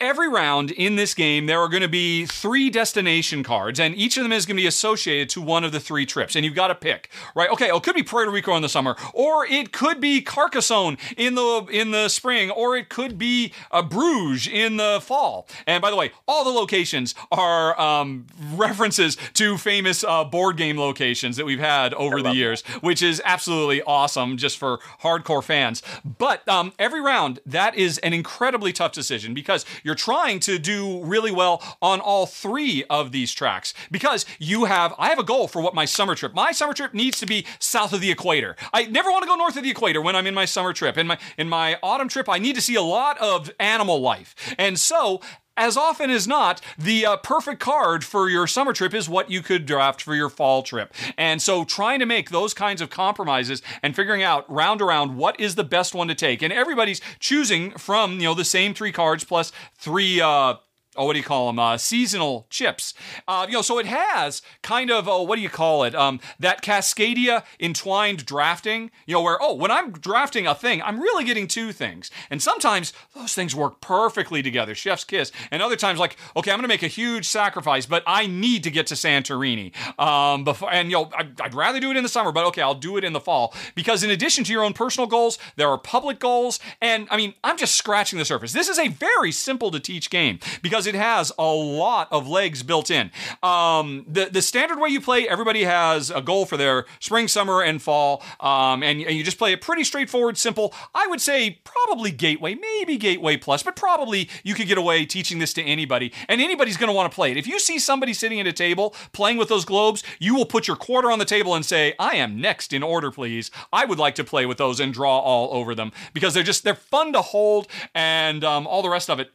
Every 0.00 0.28
round 0.28 0.70
in 0.70 0.94
this 0.94 1.12
game, 1.12 1.46
there 1.46 1.58
are 1.58 1.68
going 1.68 1.82
to 1.82 1.88
be 1.88 2.24
three 2.24 2.70
destination 2.70 3.42
cards, 3.42 3.80
and 3.80 3.96
each 3.96 4.16
of 4.16 4.22
them 4.22 4.30
is 4.30 4.46
going 4.46 4.56
to 4.56 4.62
be 4.62 4.66
associated 4.68 5.28
to 5.30 5.42
one 5.42 5.64
of 5.64 5.72
the 5.72 5.80
three 5.80 6.06
trips. 6.06 6.36
And 6.36 6.44
you've 6.44 6.54
got 6.54 6.68
to 6.68 6.76
pick, 6.76 7.10
right? 7.34 7.50
Okay, 7.50 7.66
it 7.66 7.82
could 7.82 7.96
be 7.96 8.04
Puerto 8.04 8.30
Rico 8.30 8.54
in 8.54 8.62
the 8.62 8.68
summer, 8.68 8.94
or 9.12 9.44
it 9.46 9.72
could 9.72 10.00
be 10.00 10.20
Carcassonne 10.20 10.98
in 11.16 11.34
the 11.34 11.66
in 11.72 11.90
the 11.90 12.08
spring, 12.08 12.48
or 12.48 12.76
it 12.76 12.90
could 12.90 13.18
be 13.18 13.52
uh, 13.72 13.82
Bruges 13.82 14.46
in 14.46 14.76
the 14.76 15.00
fall. 15.02 15.48
And 15.66 15.82
by 15.82 15.90
the 15.90 15.96
way, 15.96 16.12
all 16.28 16.44
the 16.44 16.50
locations 16.50 17.16
are 17.32 17.78
um, 17.80 18.28
references 18.54 19.16
to 19.34 19.58
famous 19.58 20.04
uh, 20.04 20.22
board 20.22 20.56
game 20.56 20.78
locations 20.78 21.36
that 21.38 21.44
we've 21.44 21.58
had 21.58 21.92
over 21.94 22.22
the 22.22 22.30
years, 22.30 22.62
which 22.82 23.02
is 23.02 23.20
absolutely 23.24 23.82
awesome 23.82 24.36
just 24.36 24.58
for 24.58 24.78
hardcore 25.02 25.42
fans. 25.42 25.82
But 26.04 26.46
um, 26.48 26.72
every 26.78 27.00
round, 27.00 27.40
that 27.44 27.74
is 27.74 27.98
an 27.98 28.12
incredibly 28.12 28.72
tough 28.72 28.92
decision 28.92 29.34
because 29.34 29.64
you're 29.88 29.94
trying 29.94 30.38
to 30.40 30.58
do 30.58 31.02
really 31.02 31.32
well 31.32 31.62
on 31.80 31.98
all 31.98 32.26
three 32.26 32.84
of 32.90 33.10
these 33.10 33.32
tracks 33.32 33.72
because 33.90 34.26
you 34.38 34.66
have 34.66 34.94
I 34.98 35.08
have 35.08 35.18
a 35.18 35.24
goal 35.24 35.48
for 35.48 35.62
what 35.62 35.74
my 35.74 35.86
summer 35.86 36.14
trip. 36.14 36.34
My 36.34 36.52
summer 36.52 36.74
trip 36.74 36.92
needs 36.92 37.18
to 37.20 37.26
be 37.26 37.46
south 37.58 37.94
of 37.94 38.02
the 38.02 38.10
equator. 38.10 38.54
I 38.74 38.84
never 38.84 39.10
want 39.10 39.22
to 39.22 39.28
go 39.28 39.34
north 39.34 39.56
of 39.56 39.62
the 39.62 39.70
equator 39.70 40.02
when 40.02 40.14
I'm 40.14 40.26
in 40.26 40.34
my 40.34 40.44
summer 40.44 40.74
trip. 40.74 40.98
In 40.98 41.06
my 41.06 41.18
in 41.38 41.48
my 41.48 41.78
autumn 41.82 42.08
trip, 42.08 42.28
I 42.28 42.38
need 42.38 42.54
to 42.56 42.60
see 42.60 42.74
a 42.74 42.82
lot 42.82 43.16
of 43.16 43.50
animal 43.58 43.98
life. 43.98 44.54
And 44.58 44.78
so 44.78 45.22
as 45.58 45.76
often 45.76 46.08
as 46.08 46.26
not, 46.26 46.62
the 46.78 47.04
uh, 47.04 47.16
perfect 47.18 47.60
card 47.60 48.04
for 48.04 48.30
your 48.30 48.46
summer 48.46 48.72
trip 48.72 48.94
is 48.94 49.08
what 49.08 49.30
you 49.30 49.42
could 49.42 49.66
draft 49.66 50.00
for 50.00 50.14
your 50.14 50.30
fall 50.30 50.62
trip. 50.62 50.94
And 51.18 51.42
so 51.42 51.64
trying 51.64 51.98
to 51.98 52.06
make 52.06 52.30
those 52.30 52.54
kinds 52.54 52.80
of 52.80 52.88
compromises 52.88 53.60
and 53.82 53.94
figuring 53.94 54.22
out 54.22 54.50
round 54.50 54.80
around 54.80 55.16
what 55.16 55.38
is 55.38 55.56
the 55.56 55.64
best 55.64 55.94
one 55.94 56.08
to 56.08 56.14
take. 56.14 56.40
And 56.40 56.52
everybody's 56.52 57.00
choosing 57.18 57.72
from, 57.72 58.14
you 58.14 58.22
know, 58.22 58.34
the 58.34 58.44
same 58.44 58.72
three 58.72 58.92
cards 58.92 59.24
plus 59.24 59.52
three 59.74 60.20
uh 60.20 60.54
oh, 60.98 61.04
what 61.04 61.14
do 61.14 61.18
you 61.18 61.24
call 61.24 61.46
them? 61.46 61.58
Uh, 61.58 61.78
seasonal 61.78 62.46
chips. 62.50 62.92
Uh, 63.26 63.46
you 63.48 63.54
know, 63.54 63.62
so 63.62 63.78
it 63.78 63.86
has 63.86 64.42
kind 64.62 64.90
of, 64.90 65.08
oh, 65.08 65.22
what 65.22 65.36
do 65.36 65.42
you 65.42 65.48
call 65.48 65.84
it? 65.84 65.94
Um, 65.94 66.20
that 66.38 66.62
Cascadia 66.62 67.44
entwined 67.60 68.26
drafting, 68.26 68.90
you 69.06 69.14
know, 69.14 69.22
where, 69.22 69.38
oh, 69.40 69.54
when 69.54 69.70
I'm 69.70 69.92
drafting 69.92 70.46
a 70.46 70.54
thing, 70.54 70.82
I'm 70.82 71.00
really 71.00 71.24
getting 71.24 71.46
two 71.46 71.72
things. 71.72 72.10
And 72.30 72.42
sometimes 72.42 72.92
those 73.14 73.34
things 73.34 73.54
work 73.54 73.80
perfectly 73.80 74.42
together, 74.42 74.74
chef's 74.74 75.04
kiss. 75.04 75.32
And 75.50 75.62
other 75.62 75.76
times, 75.76 75.98
like, 75.98 76.16
okay, 76.36 76.50
I'm 76.50 76.58
going 76.58 76.64
to 76.64 76.68
make 76.68 76.82
a 76.82 76.88
huge 76.88 77.26
sacrifice, 77.26 77.86
but 77.86 78.02
I 78.06 78.26
need 78.26 78.64
to 78.64 78.70
get 78.70 78.88
to 78.88 78.94
Santorini. 78.94 79.72
Um, 79.98 80.44
before, 80.44 80.72
and, 80.72 80.90
you 80.90 80.96
know, 80.96 81.10
I'd, 81.16 81.40
I'd 81.40 81.54
rather 81.54 81.80
do 81.80 81.90
it 81.90 81.96
in 81.96 82.02
the 82.02 82.08
summer, 82.08 82.32
but 82.32 82.44
okay, 82.46 82.62
I'll 82.62 82.74
do 82.74 82.96
it 82.96 83.04
in 83.04 83.12
the 83.12 83.20
fall. 83.20 83.54
Because 83.74 84.02
in 84.02 84.10
addition 84.10 84.44
to 84.44 84.52
your 84.52 84.64
own 84.64 84.72
personal 84.72 85.06
goals, 85.06 85.38
there 85.56 85.68
are 85.68 85.78
public 85.78 86.18
goals. 86.18 86.58
And 86.80 87.06
I 87.10 87.16
mean, 87.16 87.34
I'm 87.44 87.56
just 87.56 87.76
scratching 87.76 88.18
the 88.18 88.24
surface. 88.24 88.52
This 88.52 88.68
is 88.68 88.78
a 88.78 88.88
very 88.88 89.30
simple 89.30 89.70
to 89.70 89.80
teach 89.80 90.10
game 90.10 90.40
because 90.62 90.86
it 90.88 90.94
has 90.94 91.30
a 91.38 91.44
lot 91.44 92.08
of 92.10 92.26
legs 92.26 92.62
built 92.62 92.90
in. 92.90 93.10
Um, 93.42 94.04
the 94.08 94.26
the 94.26 94.42
standard 94.42 94.80
way 94.80 94.88
you 94.88 95.00
play, 95.00 95.28
everybody 95.28 95.64
has 95.64 96.10
a 96.10 96.20
goal 96.20 96.46
for 96.46 96.56
their 96.56 96.86
spring, 96.98 97.28
summer, 97.28 97.62
and 97.62 97.80
fall, 97.80 98.22
um, 98.40 98.82
and, 98.82 99.00
and 99.02 99.16
you 99.16 99.22
just 99.22 99.38
play 99.38 99.52
it 99.52 99.60
pretty 99.60 99.84
straightforward, 99.84 100.36
simple. 100.36 100.74
I 100.94 101.06
would 101.06 101.20
say 101.20 101.60
probably 101.64 102.10
Gateway, 102.10 102.54
maybe 102.54 102.96
Gateway 102.96 103.36
Plus, 103.36 103.62
but 103.62 103.76
probably 103.76 104.28
you 104.42 104.54
could 104.54 104.66
get 104.66 104.78
away 104.78 105.06
teaching 105.06 105.38
this 105.38 105.52
to 105.54 105.62
anybody, 105.62 106.12
and 106.28 106.40
anybody's 106.40 106.76
going 106.76 106.88
to 106.88 106.94
want 106.94 107.10
to 107.10 107.14
play 107.14 107.30
it. 107.30 107.36
If 107.36 107.46
you 107.46 107.60
see 107.60 107.78
somebody 107.78 108.12
sitting 108.12 108.40
at 108.40 108.46
a 108.46 108.52
table 108.52 108.94
playing 109.12 109.36
with 109.36 109.48
those 109.48 109.64
globes, 109.64 110.02
you 110.18 110.34
will 110.34 110.46
put 110.46 110.66
your 110.66 110.76
quarter 110.76 111.10
on 111.10 111.18
the 111.18 111.24
table 111.24 111.54
and 111.54 111.64
say, 111.64 111.94
"I 111.98 112.16
am 112.16 112.40
next 112.40 112.72
in 112.72 112.82
order, 112.82 113.10
please. 113.10 113.50
I 113.72 113.84
would 113.84 113.98
like 113.98 114.14
to 114.16 114.24
play 114.24 114.46
with 114.46 114.58
those 114.58 114.80
and 114.80 114.92
draw 114.92 115.18
all 115.18 115.52
over 115.52 115.74
them 115.74 115.92
because 116.12 116.34
they're 116.34 116.42
just 116.42 116.64
they're 116.64 116.74
fun 116.74 117.12
to 117.12 117.22
hold 117.22 117.68
and 117.94 118.42
um, 118.44 118.66
all 118.66 118.82
the 118.82 118.90
rest 118.90 119.10
of 119.10 119.20
it." 119.20 119.30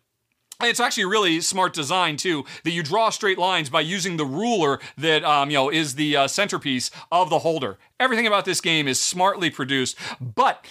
It's 0.70 0.80
actually 0.80 1.06
really 1.06 1.42
smart 1.42 1.74
design 1.74 2.18
too. 2.18 2.46
That 2.64 2.72
you 2.72 2.84
draw 2.84 3.10
straight 3.10 3.38
lines 3.38 3.70
by 3.70 3.82
using 3.82 4.18
the 4.18 4.26
ruler 4.26 4.80
that 4.98 5.24
um, 5.24 5.50
you 5.50 5.58
know 5.58 5.70
is 5.70 5.96
the 5.96 6.16
uh, 6.16 6.28
centerpiece 6.28 6.92
of 7.12 7.30
the 7.30 7.40
holder. 7.40 7.78
Everything 8.00 8.28
about 8.28 8.46
this 8.46 8.62
game 8.62 8.88
is 8.88 9.00
smartly 9.00 9.50
produced, 9.50 9.98
but. 10.20 10.66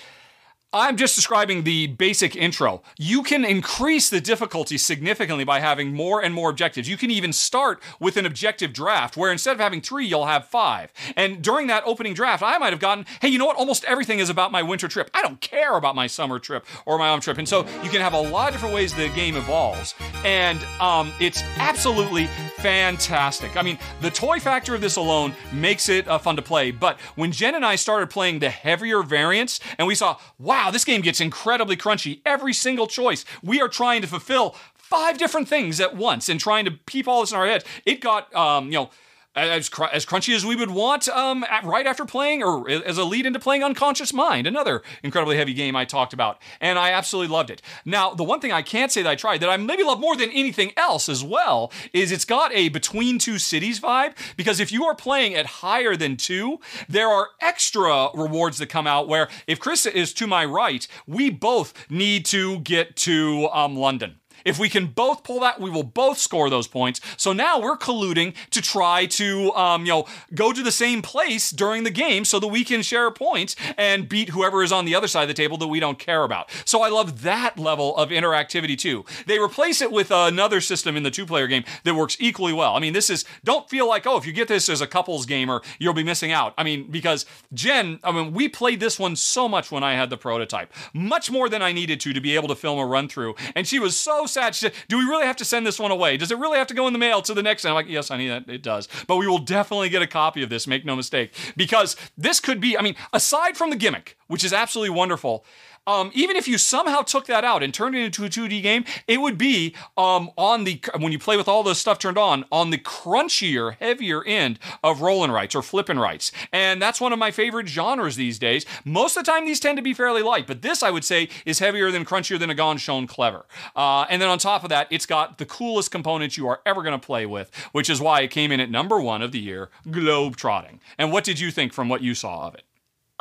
I'm 0.75 0.97
just 0.97 1.15
describing 1.15 1.65
the 1.65 1.89
basic 1.89 2.35
intro. 2.35 2.81
You 2.97 3.23
can 3.23 3.45
increase 3.45 4.09
the 4.09 4.23
difficulty 4.23 4.79
significantly 4.79 5.45
by 5.45 5.61
having 5.61 5.93
more 5.93 6.25
and 6.25 6.35
more 6.35 6.49
objectives. 6.49 6.89
You 6.89 6.97
can 6.97 7.11
even 7.11 7.35
start 7.35 7.83
with 8.01 8.17
an 8.17 8.25
objective 8.25 8.73
draft 8.73 9.15
where 9.15 9.31
instead 9.31 9.53
of 9.53 9.61
having 9.61 9.83
three, 9.83 10.07
you'll 10.07 10.25
have 10.25 10.47
five. 10.47 10.91
And 11.15 11.43
during 11.43 11.67
that 11.67 11.83
opening 11.85 12.15
draft, 12.15 12.43
I 12.43 12.57
might 12.57 12.73
have 12.73 12.81
gotten, 12.81 13.05
hey, 13.21 13.29
you 13.29 13.39
know 13.39 13.45
what? 13.45 13.59
Almost 13.59 13.85
everything 13.85 14.19
is 14.19 14.31
about 14.31 14.51
my 14.51 14.63
winter 14.63 14.89
trip. 14.89 15.11
I 15.13 15.21
don't 15.21 15.39
care 15.43 15.77
about 15.77 15.95
my 15.95 16.07
summer 16.07 16.39
trip 16.39 16.65
or 16.87 16.97
my 16.97 17.09
autumn 17.09 17.21
trip. 17.21 17.37
And 17.37 17.47
so 17.47 17.67
you 17.83 17.91
can 17.91 18.01
have 18.01 18.15
a 18.15 18.21
lot 18.21 18.49
of 18.49 18.55
different 18.55 18.75
ways 18.75 18.95
the 18.95 19.11
game 19.11 19.37
evolves. 19.37 19.95
And 20.25 20.59
um, 20.81 21.13
it's 21.21 21.43
absolutely 21.59 22.29
fantastic. 22.57 23.59
I 23.59 23.63
mean, 23.63 23.79
the 24.01 24.11
toy 24.11 24.41
factor 24.41 24.75
of 24.75 24.81
this 24.81 24.97
alone 24.97 25.35
makes 25.53 25.91
it 25.91 26.09
uh, 26.09 26.17
fun 26.17 26.37
to 26.37 26.43
play. 26.43 26.71
But 26.71 26.99
when 27.17 27.31
Jen 27.31 27.57
and 27.57 27.67
I 27.67 27.77
started 27.77 28.09
playing 28.09 28.39
the 28.39 28.49
heavier 28.49 29.03
variants, 29.03 29.61
and 29.77 29.87
we 29.87 29.95
saw, 29.95 30.17
wow, 30.39 30.62
this 30.71 30.85
game 30.85 31.01
gets 31.01 31.21
incredibly 31.21 31.77
crunchy. 31.77 32.21
Every 32.25 32.53
single 32.53 32.87
choice, 32.87 33.25
we 33.43 33.61
are 33.61 33.69
trying 33.69 34.03
to 34.03 34.09
fulfill 34.09 34.57
five 34.75 35.17
different 35.17 35.49
things 35.49 35.81
at 35.81 35.97
once 35.97 36.29
and 36.29 36.39
trying 36.39 36.67
to 36.67 36.79
keep 36.87 37.09
all 37.09 37.23
this 37.23 37.33
in 37.33 37.39
our 37.39 37.47
heads. 37.47 37.65
It 37.87 38.01
got, 38.01 38.35
um, 38.35 38.67
you 38.67 38.73
know, 38.73 38.91
as, 39.35 39.69
cr- 39.69 39.85
as 39.93 40.05
crunchy 40.05 40.35
as 40.35 40.45
we 40.45 40.57
would 40.57 40.71
want 40.71 41.09
um, 41.09 41.45
at, 41.45 41.65
right 41.65 41.87
after 41.87 42.05
playing 42.05 42.43
or 42.43 42.69
as 42.69 42.99
a 42.99 43.05
lead 43.05 43.27
into 43.27 43.39
playing 43.39 43.65
Unconscious 43.65 44.13
Mind, 44.13 44.47
another 44.47 44.83
incredibly 45.03 45.37
heavy 45.37 45.55
game 45.55 45.75
I 45.75 45.85
talked 45.85 46.13
about. 46.13 46.41
And 46.61 46.79
I 46.79 46.91
absolutely 46.91 47.33
loved 47.33 47.51
it. 47.51 47.63
Now, 47.85 48.15
the 48.15 48.25
one 48.25 48.41
thing 48.41 48.53
I 48.53 48.63
can't 48.63 48.93
say 48.93 49.03
that 49.03 49.09
I 49.09 49.17
tried 49.17 49.41
that 49.41 49.49
I 49.49 49.57
maybe 49.57 49.83
love 49.83 50.01
more 50.01 50.17
than 50.17 50.31
anything 50.31 50.73
else 50.77 51.09
as 51.09 51.25
well 51.25 51.73
is 51.93 52.13
it's 52.13 52.25
got 52.25 52.53
a 52.53 52.69
between 52.69 53.19
two 53.19 53.39
cities 53.39 53.81
vibe 53.81 54.15
because 54.37 54.61
if 54.61 54.73
you 54.73 54.85
are 54.85 54.95
playing 54.95 55.35
at 55.35 55.47
higher 55.47 55.97
than 55.97 56.17
two, 56.17 56.59
there 56.89 57.09
are 57.09 57.29
extra 57.41 58.09
rewards 58.15 58.59
that 58.59 58.67
come 58.67 58.87
out 58.87 59.09
where 59.09 59.29
if 59.47 59.59
Chris 59.59 59.87
is 59.87 60.13
to 60.15 60.27
my 60.27 60.45
right, 60.45 60.87
we 61.07 61.31
both 61.31 61.73
need 61.91 62.25
to 62.27 62.61
get 62.61 62.97
to 62.97 63.49
um, 63.53 63.77
London. 63.77 64.17
If 64.45 64.59
we 64.59 64.69
can 64.69 64.87
both 64.87 65.25
pull 65.25 65.41
that, 65.41 65.61
we 65.61 65.71
will 65.71 65.83
both 65.83 66.19
score 66.19 66.51
those 66.51 66.67
points. 66.67 67.01
So 67.17 67.33
now 67.33 67.61
we're 67.61 67.77
colluding 67.77 68.35
to 68.51 68.63
try 68.63 69.07
to, 69.07 69.53
um, 69.53 69.83
you 69.83 69.93
know, 69.93 70.07
go 70.35 70.53
to 70.53 70.63
the 70.63 70.73
same 70.73 71.03
place 71.03 71.51
during 71.51 71.85
the 71.85 71.91
game 71.91 72.25
so 72.25 72.39
that 72.39 72.49
we 72.49 72.65
can 72.65 72.83
share 72.83 73.11
points 73.11 73.57
and 73.77 74.09
beat 74.09 74.31
whoever 74.31 74.63
is 74.63 74.73
on 74.73 74.85
the 74.85 74.95
other 74.95 75.09
side 75.09 75.23
of 75.23 75.29
the 75.29 75.35
table 75.35 75.57
that 75.59 75.69
we 75.69 75.81
don't 75.81 75.99
care 75.99 76.25
about. 76.25 76.51
So 76.65 76.83
I 76.83 76.89
love 76.89 77.23
that 77.23 77.59
level 77.59 77.97
of 77.97 78.11
interactivity 78.11 78.79
too. 78.79 79.05
They 79.27 79.39
replace 79.39 79.81
it 79.81 79.93
with 79.93 80.11
another 80.11 80.61
system 80.61 80.97
in 80.97 81.03
the 81.03 81.11
two-player 81.11 81.47
game 81.47 81.65
that 81.85 81.95
works 81.95 82.17
equally 82.21 82.53
well. 82.53 82.75
I 82.75 82.81
mean, 82.81 82.93
this 82.93 83.11
is 83.11 83.25
don't 83.45 83.69
feel 83.69 83.89
like 83.89 84.07
oh, 84.07 84.17
if 84.17 84.27
you 84.27 84.33
get 84.33 84.49
this 84.49 84.69
as 84.69 84.81
a 84.81 84.87
couples 84.87 85.27
gamer, 85.27 85.63
you'll 85.79 85.95
be 85.95 86.05
missing 86.05 86.33
out. 86.33 86.55
I 86.59 86.65
mean, 86.65 86.91
because 86.91 87.27
Jen, 87.53 88.01
I 88.03 88.13
mean, 88.13 88.33
we 88.33 88.49
played 88.49 88.81
this 88.81 88.99
one 88.99 89.17
so 89.17 89.49
much 89.49 89.71
when 89.71 89.83
I 89.83 89.95
had 89.95 90.11
the 90.11 90.17
prototype, 90.17 90.73
much 90.93 91.31
more 91.31 91.49
than 91.49 91.63
I 91.63 91.73
needed 91.73 92.01
to 92.01 92.13
to 92.13 92.21
be 92.21 92.35
able 92.35 92.49
to 92.49 92.55
film 92.55 92.79
a 92.79 92.87
run 92.87 93.09
through, 93.09 93.35
and 93.55 93.67
she 93.67 93.79
was 93.79 93.97
so 93.97 94.27
sad. 94.33 94.55
She 94.55 94.67
said, 94.67 94.75
"Do 94.89 94.99
we 94.99 95.05
really 95.05 95.27
have 95.27 95.37
to 95.37 95.45
send 95.45 95.67
this 95.67 95.79
one 95.79 95.91
away? 95.91 96.17
Does 96.17 96.31
it 96.31 96.39
really 96.39 96.59
have 96.59 96.67
to 96.69 96.75
go 96.75 96.87
in 96.87 96.93
the 96.93 96.99
mail 96.99 97.23
to 97.23 97.35
the 97.35 97.43
next?" 97.43 97.65
And 97.65 97.71
I'm 97.71 97.75
like, 97.75 97.89
"Yes, 97.89 98.09
honey, 98.09 98.29
it 98.29 98.63
does. 98.63 98.89
But 99.07 99.17
we 99.17 99.27
will 99.27 99.39
definitely 99.39 99.89
get 99.89 100.03
a 100.03 100.07
copy 100.07 100.43
of 100.43 100.51
this. 100.51 100.67
Make 100.67 100.85
no 100.85 100.97
mistake, 100.97 101.35
because 101.57 101.97
this 102.17 102.41
could 102.41 102.61
be. 102.61 102.77
I 102.77 102.83
mean, 102.83 102.97
aside 103.13 103.57
from 103.57 103.71
the 103.71 103.77
gimmick, 103.77 104.17
which 104.27 104.45
is 104.45 104.53
absolutely 104.53 104.91
wonderful." 104.97 105.45
Um, 105.87 106.13
even 106.15 106.37
if 106.37 106.47
you 106.47 106.59
somehow 106.59 107.03
took 107.03 107.27
that 107.27 107.45
out 107.45 107.63
and 107.63 107.75
turned 107.75 107.97
it 107.97 108.05
into 108.05 108.25
a 108.25 108.29
2D 108.29 108.63
game, 108.63 108.85
it 109.09 109.21
would 109.21 109.37
be 109.37 109.75
um, 109.97 110.31
on 110.37 110.63
the 110.65 110.81
when 110.99 111.11
you 111.11 111.19
play 111.19 111.37
with 111.37 111.49
all 111.49 111.63
the 111.63 111.75
stuff 111.75 111.99
turned 111.99 112.19
on 112.19 112.45
on 112.53 112.71
the 112.71 112.79
crunchier, 112.79 113.77
heavier 113.81 114.25
end 114.25 114.61
of 114.85 115.01
rolling 115.01 115.33
writes 115.33 115.55
or 115.55 115.63
flipping 115.63 115.99
writes, 115.99 116.31
and 116.53 116.81
that's 116.81 117.01
one 117.01 117.13
of 117.13 117.19
my 117.19 117.33
favorite 117.33 117.69
genres 117.69 118.15
these 118.15 118.39
days. 118.39 118.65
Most 118.85 119.17
of 119.17 119.25
the 119.25 119.31
time, 119.31 119.45
these 119.45 119.59
tend 119.59 119.77
to 119.77 119.83
be 119.83 119.93
fairly 119.93 120.23
light, 120.23 120.47
but 120.47 120.63
this 120.63 120.83
I 120.83 120.91
would 120.91 121.05
say 121.05 121.29
is 121.45 121.59
heavier 121.59 121.91
than 121.91 122.05
crunchier 122.05 122.39
than 122.39 122.51
a 122.51 122.55
Ganz 122.55 122.81
Schön 122.81 123.09
Clever. 123.09 123.45
Uh, 123.75 124.07
and 124.09 124.23
then 124.23 124.29
on 124.29 124.39
top 124.39 124.63
of 124.63 124.69
that, 124.69 124.87
it's 124.91 125.07
got 125.07 125.39
the 125.39 125.47
coolest 125.47 125.91
components 125.91 126.37
you 126.37 126.47
are 126.47 126.61
ever 126.65 126.83
going 126.83 126.99
to 126.99 127.05
play 127.05 127.27
with, 127.27 127.51
which 127.73 127.91
is 127.91 128.01
why 128.01 128.21
it 128.21 128.31
came 128.31 128.53
in 128.53 128.61
at 128.61 128.71
number 128.71 129.01
one 129.01 129.21
of 129.21 129.33
the 129.33 129.41
year, 129.41 129.71
Globe 129.91 130.37
Trotting. 130.37 130.81
And 130.97 131.11
what 131.11 131.25
did 131.25 131.41
you 131.41 131.51
think 131.51 131.73
from 131.73 131.89
what 131.89 132.03
you 132.03 132.15
saw 132.15 132.47
of 132.47 132.55
it? 132.55 132.63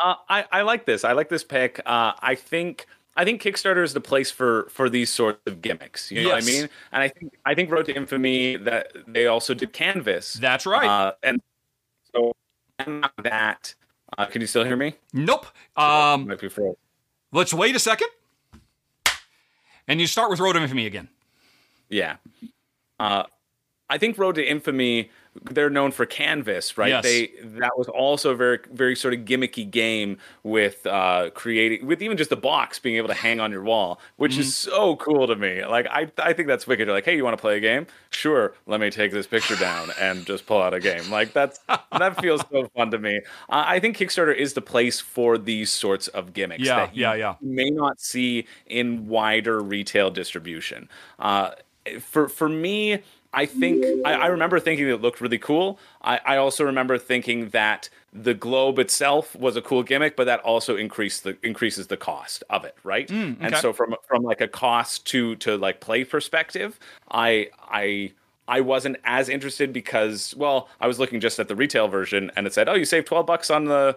Uh, 0.04 0.16
I 0.30 0.46
I 0.52 0.62
like 0.64 0.86
this. 0.86 1.04
I 1.04 1.12
like 1.14 1.30
this 1.30 1.44
pick. 1.44 1.80
Uh, 1.86 2.14
I 2.20 2.36
think 2.36 2.86
I 3.16 3.26
think 3.26 3.42
Kickstarter 3.42 3.84
is 3.84 3.94
the 3.94 4.02
place 4.02 4.32
for 4.32 4.68
for 4.72 4.90
these 4.90 5.10
sorts 5.10 5.40
of 5.46 5.62
gimmicks. 5.62 6.12
You 6.12 6.24
know 6.24 6.30
Yes. 6.30 6.44
what 6.46 6.54
I 6.54 6.58
mean? 6.58 6.70
And 6.92 7.04
I 7.04 7.08
think 7.10 7.34
I 7.46 7.56
think 7.56 7.72
Road 7.72 7.86
to 7.86 7.96
Infamy 7.96 8.56
that 8.58 8.92
they 9.08 9.28
also 9.28 9.54
did 9.54 9.74
Canvas. 9.74 10.34
That's 10.34 10.66
right. 10.66 10.88
Uh, 10.88 11.12
and 11.24 11.42
so 12.14 12.32
and 12.80 13.06
that. 13.24 13.76
Uh, 14.18 14.26
can 14.26 14.42
you 14.42 14.48
still 14.48 14.66
hear 14.66 14.76
me? 14.76 14.96
Nope. 15.14 15.46
Um, 15.78 16.28
Might 16.28 16.42
be 16.42 16.50
let's 17.32 17.54
wait 17.54 17.76
a 17.76 17.80
second. 17.80 18.10
And 19.88 20.02
you 20.02 20.08
start 20.08 20.30
with 20.30 20.40
Road 20.40 20.54
to 20.54 20.62
Infamy 20.62 20.86
again. 20.86 21.08
Yeah. 21.90 22.18
Uh, 23.00 23.24
I 23.90 23.98
think 23.98 24.18
Road 24.18 24.36
to 24.36 24.44
Infamy, 24.44 25.10
they're 25.50 25.70
known 25.70 25.92
for 25.92 26.06
Canvas, 26.06 26.78
right? 26.78 26.90
Yes. 26.90 27.04
They 27.04 27.32
that 27.60 27.78
was 27.78 27.88
also 27.88 28.32
a 28.32 28.36
very 28.36 28.60
very 28.74 28.96
sort 28.98 29.14
of 29.14 29.22
gimmicky 29.22 29.70
game 29.70 30.18
with 30.44 30.86
uh, 30.86 31.30
creating 31.34 31.86
with 31.88 32.02
even 32.02 32.18
just 32.18 32.30
the 32.30 32.36
box 32.36 32.80
being 32.80 32.98
able 32.98 33.08
to 33.08 33.14
hang 33.14 33.40
on 33.40 33.50
your 33.52 33.64
wall, 33.64 34.00
which 34.18 34.38
is 34.38 34.48
Mm-hmm. 34.48 34.72
so 34.72 34.96
cool 34.98 35.28
to 35.28 35.36
me. 35.38 35.64
Like 35.66 35.88
I 35.90 36.12
I 36.18 36.34
think 36.34 36.50
that's 36.50 36.68
wicked. 36.68 36.86
You're 36.88 36.96
like, 36.96 37.06
hey, 37.06 37.16
you 37.16 37.24
want 37.24 37.38
to 37.38 37.42
play 37.42 37.56
a 37.56 37.60
game? 37.62 37.88
Sure. 38.10 38.54
Let 38.68 38.82
me 38.82 38.90
take 38.90 39.14
this 39.14 39.26
picture 39.26 39.56
down 39.56 39.90
and 40.00 40.26
just 40.26 40.46
pull 40.46 40.62
out 40.62 40.74
a 40.74 40.80
game. 40.82 41.10
Like 41.10 41.32
that's 41.32 41.60
that 41.98 42.20
feels 42.22 42.42
so 42.52 42.68
fun 42.76 42.92
to 42.92 43.00
me. 43.00 43.22
Uh, 43.50 43.64
I 43.68 43.80
think 43.80 43.96
Kickstarter 43.98 44.36
is 44.36 44.54
the 44.54 44.62
place 44.62 45.00
for 45.00 45.38
these 45.38 45.72
sorts 45.72 46.10
of 46.10 46.34
gimmicks. 46.34 46.64
Yeah, 46.64 46.76
that 46.88 46.96
you 46.96 47.04
yeah, 47.04 47.14
yeah. 47.14 47.36
may 47.42 47.70
not 47.70 48.02
see 48.02 48.48
in 48.68 49.08
wider 49.08 49.62
retail 49.62 50.12
distribution. 50.12 50.90
Uh, 51.20 51.52
for 52.02 52.28
for 52.28 52.50
me, 52.50 53.02
I 53.34 53.46
think 53.46 53.86
I, 54.06 54.14
I 54.14 54.28
remember 54.28 54.60
thinking 54.60 54.88
that 54.88 54.96
it 54.96 55.02
looked 55.02 55.22
really 55.22 55.38
cool. 55.38 55.80
I, 56.02 56.20
I 56.26 56.38
also 56.38 56.66
remember 56.66 56.98
thinking 56.98 57.50
that 57.50 57.90
the 58.12 58.34
globe 58.34 58.78
itself 58.78 59.36
was 59.36 59.56
a 59.56 59.62
cool 59.62 59.84
gimmick, 59.84 60.18
but 60.18 60.26
that 60.26 60.42
also 60.42 60.76
increased 60.76 61.24
the 61.24 61.38
increases 61.42 61.88
the 61.88 61.98
cost 61.98 62.44
of 62.50 62.66
it, 62.66 62.76
right? 62.84 63.10
Hmm, 63.10 63.34
and 63.40 63.54
okay. 63.54 63.62
so 63.62 63.72
from 63.72 63.96
from 64.08 64.24
like 64.24 64.42
a 64.42 64.48
cost 64.48 65.06
to 65.08 65.36
to 65.38 65.58
like 65.58 65.80
play 65.80 66.04
perspective, 66.04 66.80
I 67.10 67.50
I. 67.60 68.14
I 68.48 68.60
wasn't 68.60 68.98
as 69.06 69.30
interested 69.30 69.72
because, 69.72 70.36
well, 70.36 70.68
I 70.82 70.88
was 70.88 71.00
looking 71.00 71.22
just 71.22 71.40
at 71.40 71.48
the 71.48 71.56
retail 71.56 71.88
version 71.88 72.32
and 72.36 72.46
it 72.46 72.54
said, 72.54 72.68
"Oh, 72.68 72.74
you 72.74 72.84
saved 72.84 73.08
twelve 73.08 73.26
bucks 73.26 73.50
on 73.50 73.66
the 73.66 73.96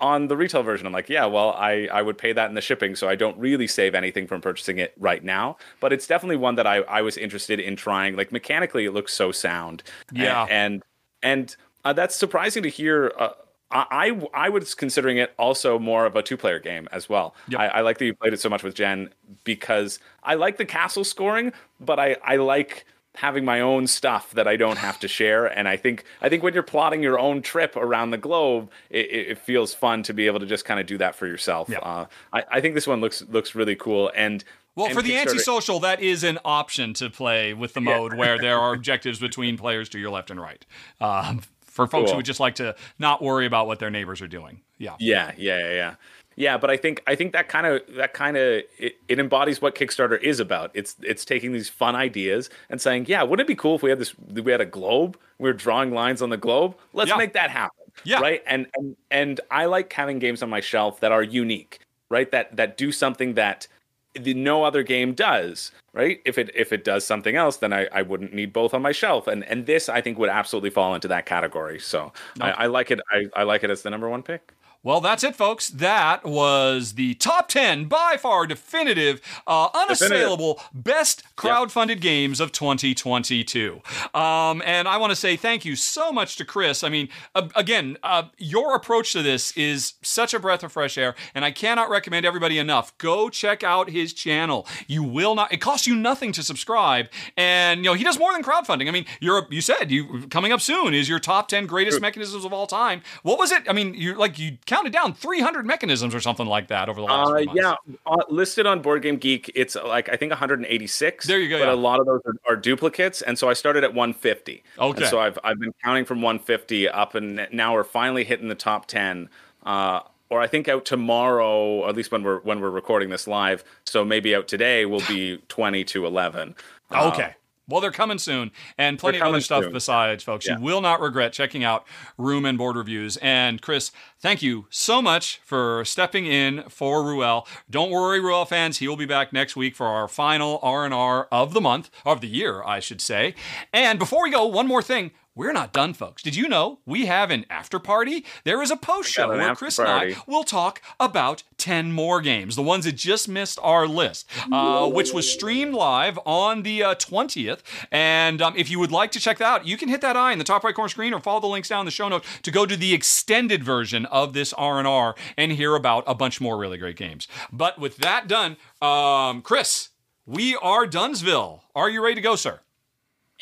on 0.00 0.28
the 0.28 0.36
retail 0.36 0.62
version. 0.62 0.86
I'm 0.86 0.92
like, 0.92 1.08
yeah, 1.08 1.26
well, 1.26 1.50
I, 1.50 1.88
I 1.92 2.02
would 2.02 2.18
pay 2.18 2.32
that 2.32 2.48
in 2.48 2.54
the 2.54 2.60
shipping, 2.60 2.96
so 2.96 3.08
I 3.08 3.14
don't 3.14 3.38
really 3.38 3.66
save 3.66 3.94
anything 3.94 4.26
from 4.26 4.40
purchasing 4.40 4.78
it 4.78 4.94
right 4.98 5.22
now. 5.22 5.56
But 5.80 5.92
it's 5.92 6.06
definitely 6.06 6.36
one 6.36 6.54
that 6.56 6.66
I, 6.66 6.78
I 6.78 7.02
was 7.02 7.16
interested 7.16 7.60
in 7.60 7.76
trying. 7.76 8.16
Like 8.16 8.32
mechanically, 8.32 8.84
it 8.84 8.92
looks 8.92 9.12
so 9.14 9.32
sound. 9.32 9.82
Yeah. 10.12 10.46
and 10.50 10.50
and, 10.50 10.82
and 11.22 11.56
uh, 11.84 11.92
that's 11.92 12.16
surprising 12.16 12.62
to 12.62 12.68
hear. 12.68 13.12
Uh, 13.18 13.30
I 13.72 14.20
I 14.34 14.48
was 14.48 14.74
considering 14.74 15.18
it 15.18 15.32
also 15.38 15.78
more 15.78 16.04
of 16.04 16.16
a 16.16 16.22
two 16.22 16.36
player 16.36 16.58
game 16.58 16.88
as 16.90 17.08
well. 17.08 17.36
Yep. 17.48 17.60
I, 17.60 17.66
I 17.68 17.80
like 17.82 17.98
that 17.98 18.04
you 18.04 18.14
played 18.14 18.32
it 18.32 18.40
so 18.40 18.48
much 18.48 18.64
with 18.64 18.74
Jen 18.74 19.10
because 19.44 20.00
I 20.24 20.34
like 20.34 20.56
the 20.56 20.64
castle 20.64 21.04
scoring, 21.04 21.52
but 21.78 22.00
I 22.00 22.16
I 22.24 22.36
like 22.36 22.84
having 23.20 23.44
my 23.44 23.60
own 23.60 23.86
stuff 23.86 24.30
that 24.30 24.48
I 24.48 24.56
don't 24.56 24.78
have 24.78 24.98
to 25.00 25.08
share. 25.08 25.44
And 25.44 25.68
I 25.68 25.76
think 25.76 26.04
I 26.22 26.30
think 26.30 26.42
when 26.42 26.54
you're 26.54 26.62
plotting 26.62 27.02
your 27.02 27.18
own 27.18 27.42
trip 27.42 27.76
around 27.76 28.12
the 28.12 28.18
globe, 28.18 28.70
it, 28.88 29.10
it 29.10 29.38
feels 29.38 29.74
fun 29.74 30.02
to 30.04 30.14
be 30.14 30.26
able 30.26 30.40
to 30.40 30.46
just 30.46 30.64
kind 30.64 30.80
of 30.80 30.86
do 30.86 30.96
that 30.98 31.14
for 31.14 31.26
yourself. 31.26 31.68
Yeah. 31.68 31.80
Uh, 31.80 32.06
I, 32.32 32.44
I 32.50 32.60
think 32.62 32.74
this 32.74 32.86
one 32.86 33.02
looks 33.02 33.22
looks 33.28 33.54
really 33.54 33.76
cool. 33.76 34.10
And 34.14 34.42
Well, 34.74 34.86
and 34.86 34.94
for 34.94 35.02
the 35.02 35.16
antisocial, 35.16 35.80
that 35.80 36.00
is 36.00 36.24
an 36.24 36.38
option 36.46 36.94
to 36.94 37.10
play 37.10 37.52
with 37.52 37.74
the 37.74 37.82
mode 37.82 38.14
where 38.14 38.38
there 38.38 38.58
are 38.58 38.72
objectives 38.78 39.18
between 39.18 39.58
players 39.58 39.90
to 39.90 39.98
your 39.98 40.10
left 40.10 40.30
and 40.30 40.40
right. 40.40 40.64
Um, 40.98 41.42
for 41.60 41.86
folks 41.86 42.10
who 42.10 42.16
would 42.16 42.26
just 42.26 42.40
like 42.40 42.56
to 42.56 42.74
not 42.98 43.22
worry 43.22 43.46
about 43.46 43.66
what 43.66 43.78
their 43.78 43.90
neighbors 43.90 44.20
are 44.20 44.28
doing. 44.28 44.60
Yeah. 44.78 44.96
Yeah, 44.98 45.32
yeah, 45.36 45.72
yeah, 45.72 45.94
yeah. 46.40 46.56
But 46.56 46.70
I 46.70 46.76
think 46.78 47.02
I 47.06 47.14
think 47.14 47.32
that 47.34 47.48
kind 47.48 47.66
of 47.66 47.82
that 47.96 48.14
kind 48.14 48.36
of 48.36 48.62
it, 48.78 48.96
it 49.08 49.18
embodies 49.18 49.60
what 49.60 49.74
Kickstarter 49.74 50.20
is 50.22 50.40
about. 50.40 50.70
It's 50.72 50.96
it's 51.02 51.24
taking 51.24 51.52
these 51.52 51.68
fun 51.68 51.94
ideas 51.94 52.48
and 52.70 52.80
saying, 52.80 53.06
yeah, 53.08 53.22
wouldn't 53.22 53.46
it 53.46 53.48
be 53.48 53.54
cool 53.54 53.74
if 53.76 53.82
we 53.82 53.90
had 53.90 53.98
this? 53.98 54.14
We 54.18 54.50
had 54.50 54.60
a 54.62 54.66
globe. 54.66 55.18
We 55.38 55.48
were 55.50 55.52
drawing 55.52 55.92
lines 55.92 56.22
on 56.22 56.30
the 56.30 56.38
globe. 56.38 56.74
Let's 56.94 57.10
Yeah. 57.10 57.16
make 57.16 57.34
that 57.34 57.50
happen. 57.50 57.76
Yeah. 58.04 58.20
Right. 58.20 58.42
And 58.46 58.66
and 58.76 58.96
and 59.10 59.40
I 59.50 59.66
like 59.66 59.92
having 59.92 60.18
games 60.18 60.42
on 60.42 60.48
my 60.48 60.60
shelf 60.60 61.00
that 61.00 61.12
are 61.12 61.22
unique. 61.22 61.80
Right. 62.08 62.30
That 62.30 62.56
that 62.56 62.76
do 62.78 62.90
something 62.90 63.34
that 63.34 63.68
the, 64.14 64.34
no 64.34 64.64
other 64.64 64.82
game 64.82 65.12
does. 65.12 65.72
Right. 65.92 66.20
If 66.24 66.38
it 66.38 66.50
if 66.54 66.72
it 66.72 66.84
does 66.84 67.04
something 67.04 67.36
else, 67.36 67.58
then 67.58 67.72
I, 67.72 67.86
I 67.92 68.02
wouldn't 68.02 68.32
need 68.32 68.52
both 68.52 68.72
on 68.72 68.80
my 68.80 68.92
shelf. 68.92 69.26
And 69.26 69.44
and 69.44 69.66
this 69.66 69.88
I 69.90 70.00
think 70.00 70.18
would 70.18 70.30
absolutely 70.30 70.70
fall 70.70 70.94
into 70.94 71.08
that 71.08 71.26
category. 71.26 71.78
So 71.78 72.12
I, 72.40 72.50
I 72.52 72.66
like 72.66 72.90
it. 72.90 73.00
I, 73.12 73.26
I 73.36 73.42
like 73.42 73.62
it 73.62 73.70
as 73.70 73.82
the 73.82 73.90
number 73.90 74.08
one 74.08 74.22
pick. 74.22 74.52
Well, 74.82 75.02
that's 75.02 75.22
it, 75.22 75.36
folks. 75.36 75.68
That 75.68 76.24
was 76.24 76.94
the 76.94 77.12
top 77.14 77.48
10 77.48 77.84
by 77.84 78.16
far 78.18 78.46
definitive, 78.46 79.20
uh, 79.46 79.68
unassailable 79.74 80.58
best 80.72 81.22
crowdfunded 81.36 82.00
games 82.00 82.40
of 82.40 82.50
2022. 82.50 83.82
Um, 84.14 84.62
and 84.64 84.88
I 84.88 84.96
want 84.96 85.10
to 85.10 85.16
say 85.16 85.36
thank 85.36 85.66
you 85.66 85.76
so 85.76 86.10
much 86.12 86.36
to 86.36 86.46
Chris. 86.46 86.82
I 86.82 86.88
mean, 86.88 87.10
uh, 87.34 87.48
again, 87.54 87.98
uh, 88.02 88.24
your 88.38 88.74
approach 88.74 89.12
to 89.12 89.22
this 89.22 89.52
is 89.54 89.94
such 90.00 90.32
a 90.32 90.40
breath 90.40 90.62
of 90.62 90.72
fresh 90.72 90.96
air, 90.96 91.14
and 91.34 91.44
I 91.44 91.50
cannot 91.50 91.90
recommend 91.90 92.24
everybody 92.24 92.58
enough. 92.58 92.96
Go 92.96 93.28
check 93.28 93.62
out 93.62 93.90
his 93.90 94.14
channel. 94.14 94.66
You 94.86 95.02
will 95.02 95.34
not, 95.34 95.52
it 95.52 95.58
costs 95.60 95.86
you 95.86 95.94
nothing 95.94 96.32
to 96.32 96.42
subscribe. 96.42 97.08
And, 97.36 97.80
you 97.80 97.90
know, 97.90 97.94
he 97.94 98.04
does 98.04 98.18
more 98.18 98.32
than 98.32 98.42
crowdfunding. 98.42 98.88
I 98.88 98.92
mean, 98.92 99.04
you're, 99.20 99.46
you 99.50 99.60
said 99.60 99.90
you 99.90 100.26
coming 100.28 100.52
up 100.52 100.62
soon 100.62 100.94
is 100.94 101.06
your 101.06 101.18
top 101.18 101.48
10 101.48 101.66
greatest 101.66 102.00
mechanisms 102.00 102.46
of 102.46 102.54
all 102.54 102.66
time. 102.66 103.02
What 103.22 103.38
was 103.38 103.52
it? 103.52 103.64
I 103.68 103.74
mean, 103.74 103.92
you 103.92 104.14
like, 104.14 104.38
you 104.38 104.56
counted 104.70 104.92
down 104.92 105.12
300 105.12 105.66
mechanisms 105.66 106.14
or 106.14 106.20
something 106.20 106.46
like 106.46 106.68
that 106.68 106.88
over 106.88 107.00
the 107.00 107.06
last 107.06 107.30
Uh, 107.30 107.38
yeah, 107.52 107.74
uh, 108.06 108.16
listed 108.28 108.66
on 108.66 108.80
Board 108.80 109.02
Game 109.02 109.16
Geek, 109.16 109.50
it's 109.56 109.74
uh, 109.74 109.86
like 109.86 110.08
I 110.08 110.16
think 110.16 110.30
186. 110.30 111.26
There 111.26 111.40
you 111.40 111.48
go, 111.48 111.58
But 111.58 111.66
yeah. 111.66 111.72
a 111.72 111.74
lot 111.74 111.98
of 111.98 112.06
those 112.06 112.20
are, 112.24 112.34
are 112.52 112.56
duplicates, 112.56 113.20
and 113.20 113.36
so 113.36 113.48
I 113.48 113.52
started 113.52 113.82
at 113.82 113.92
150. 113.94 114.62
Okay. 114.78 115.02
And 115.02 115.10
so 115.10 115.18
I've 115.18 115.38
I've 115.42 115.58
been 115.58 115.74
counting 115.82 116.04
from 116.04 116.22
150 116.22 116.88
up, 116.88 117.16
and 117.16 117.48
now 117.52 117.74
we're 117.74 117.82
finally 117.82 118.22
hitting 118.22 118.48
the 118.48 118.54
top 118.54 118.86
10. 118.86 119.28
Uh, 119.64 120.00
or 120.30 120.40
I 120.40 120.46
think 120.46 120.68
out 120.68 120.84
tomorrow, 120.84 121.80
or 121.80 121.88
at 121.88 121.96
least 121.96 122.12
when 122.12 122.22
we're 122.22 122.38
when 122.40 122.60
we're 122.60 122.70
recording 122.70 123.10
this 123.10 123.26
live. 123.26 123.64
So 123.84 124.04
maybe 124.04 124.36
out 124.36 124.46
today 124.46 124.86
will 124.86 125.02
be 125.08 125.38
20 125.48 125.84
to 125.84 126.06
11. 126.06 126.54
Uh, 126.92 127.10
Okay. 127.12 127.34
Well, 127.70 127.80
they're 127.80 127.90
coming 127.90 128.18
soon, 128.18 128.50
and 128.76 128.98
plenty 128.98 129.18
of 129.18 129.28
other 129.28 129.40
stuff 129.40 129.64
soon. 129.64 129.72
besides, 129.72 130.22
folks. 130.22 130.46
Yeah. 130.46 130.56
You 130.58 130.62
will 130.62 130.80
not 130.80 131.00
regret 131.00 131.32
checking 131.32 131.64
out 131.64 131.86
Room 132.18 132.44
and 132.44 132.58
Board 132.58 132.76
Reviews. 132.76 133.16
And 133.18 133.62
Chris, 133.62 133.92
thank 134.18 134.42
you 134.42 134.66
so 134.70 135.00
much 135.00 135.40
for 135.44 135.84
stepping 135.84 136.26
in 136.26 136.64
for 136.68 137.02
Ruel. 137.02 137.46
Don't 137.70 137.90
worry, 137.90 138.20
Ruel 138.20 138.44
fans, 138.44 138.78
he 138.78 138.88
will 138.88 138.96
be 138.96 139.06
back 139.06 139.32
next 139.32 139.56
week 139.56 139.74
for 139.76 139.86
our 139.86 140.08
final 140.08 140.58
R 140.62 140.84
and 140.84 140.92
R 140.92 141.28
of 141.30 141.54
the 141.54 141.60
month, 141.60 141.90
of 142.04 142.20
the 142.20 142.28
year, 142.28 142.62
I 142.64 142.80
should 142.80 143.00
say. 143.00 143.34
And 143.72 143.98
before 143.98 144.22
we 144.22 144.30
go, 144.30 144.44
one 144.46 144.66
more 144.66 144.82
thing. 144.82 145.12
We're 145.40 145.52
not 145.52 145.72
done, 145.72 145.94
folks. 145.94 146.22
Did 146.22 146.36
you 146.36 146.50
know 146.50 146.80
we 146.84 147.06
have 147.06 147.30
an 147.30 147.46
after 147.48 147.78
party? 147.78 148.26
There 148.44 148.60
is 148.60 148.70
a 148.70 148.76
post 148.76 149.10
show 149.10 149.26
where 149.30 149.54
Chris 149.54 149.78
and 149.78 149.88
I 149.88 150.16
will 150.26 150.44
talk 150.44 150.82
about 151.00 151.44
10 151.56 151.92
more 151.92 152.20
games, 152.20 152.56
the 152.56 152.62
ones 152.62 152.84
that 152.84 152.92
just 152.92 153.26
missed 153.26 153.58
our 153.62 153.88
list, 153.88 154.28
uh, 154.52 154.86
which 154.90 155.14
was 155.14 155.32
streamed 155.32 155.72
live 155.72 156.18
on 156.26 156.62
the 156.62 156.82
uh, 156.82 156.94
20th. 156.96 157.60
And 157.90 158.42
um, 158.42 158.52
if 158.54 158.70
you 158.70 158.78
would 158.80 158.92
like 158.92 159.12
to 159.12 159.18
check 159.18 159.38
that 159.38 159.46
out, 159.46 159.66
you 159.66 159.78
can 159.78 159.88
hit 159.88 160.02
that 160.02 160.14
eye 160.14 160.32
in 160.32 160.36
the 160.36 160.44
top 160.44 160.62
right 160.62 160.74
corner 160.74 160.90
screen 160.90 161.14
or 161.14 161.20
follow 161.20 161.40
the 161.40 161.46
links 161.46 161.70
down 161.70 161.80
in 161.80 161.84
the 161.86 161.90
show 161.90 162.10
note 162.10 162.22
to 162.42 162.50
go 162.50 162.66
to 162.66 162.76
the 162.76 162.92
extended 162.92 163.64
version 163.64 164.04
of 164.04 164.34
this 164.34 164.52
R&R 164.52 165.14
and 165.38 165.52
hear 165.52 165.74
about 165.74 166.04
a 166.06 166.14
bunch 166.14 166.42
more 166.42 166.58
really 166.58 166.76
great 166.76 166.96
games. 166.96 167.26
But 167.50 167.78
with 167.78 167.96
that 167.96 168.28
done, 168.28 168.58
um, 168.82 169.40
Chris, 169.40 169.88
we 170.26 170.54
are 170.56 170.86
Dunsville. 170.86 171.64
Are 171.74 171.88
you 171.88 172.02
ready 172.04 172.16
to 172.16 172.20
go, 172.20 172.36
sir? 172.36 172.60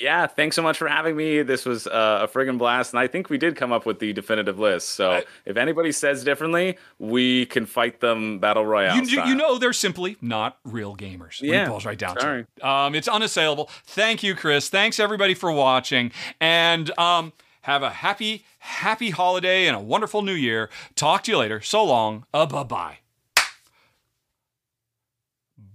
Yeah, 0.00 0.28
thanks 0.28 0.54
so 0.54 0.62
much 0.62 0.78
for 0.78 0.86
having 0.86 1.16
me. 1.16 1.42
This 1.42 1.64
was 1.64 1.86
uh, 1.88 2.20
a 2.22 2.28
friggin' 2.28 2.56
blast, 2.56 2.92
and 2.92 3.00
I 3.00 3.08
think 3.08 3.30
we 3.30 3.36
did 3.38 3.56
come 3.56 3.72
up 3.72 3.84
with 3.84 3.98
the 3.98 4.12
definitive 4.12 4.58
list. 4.58 4.90
So 4.90 5.10
I- 5.12 5.24
if 5.44 5.56
anybody 5.56 5.90
says 5.90 6.22
differently, 6.22 6.78
we 7.00 7.46
can 7.46 7.66
fight 7.66 8.00
them 8.00 8.38
battle 8.38 8.64
royale. 8.64 8.94
You, 8.94 9.02
you, 9.02 9.08
style. 9.08 9.28
you 9.28 9.34
know 9.34 9.58
they're 9.58 9.72
simply 9.72 10.16
not 10.20 10.58
real 10.64 10.96
gamers. 10.96 11.40
When 11.40 11.50
it 11.50 11.54
Yeah, 11.54 11.68
boils 11.68 11.84
right 11.84 11.98
down 11.98 12.18
sorry. 12.20 12.44
to 12.44 12.48
it. 12.56 12.64
Um, 12.64 12.94
it's 12.94 13.08
unassailable. 13.08 13.68
Thank 13.86 14.22
you, 14.22 14.34
Chris. 14.36 14.68
Thanks 14.68 15.00
everybody 15.00 15.34
for 15.34 15.50
watching, 15.50 16.12
and 16.40 16.96
um, 16.98 17.32
have 17.62 17.82
a 17.82 17.90
happy, 17.90 18.44
happy 18.60 19.10
holiday 19.10 19.66
and 19.66 19.76
a 19.76 19.80
wonderful 19.80 20.22
new 20.22 20.32
year. 20.32 20.70
Talk 20.94 21.24
to 21.24 21.32
you 21.32 21.38
later. 21.38 21.60
So 21.60 21.84
long. 21.84 22.24
Uh, 22.32 22.46
bye 22.46 22.62
bye. 22.62 22.98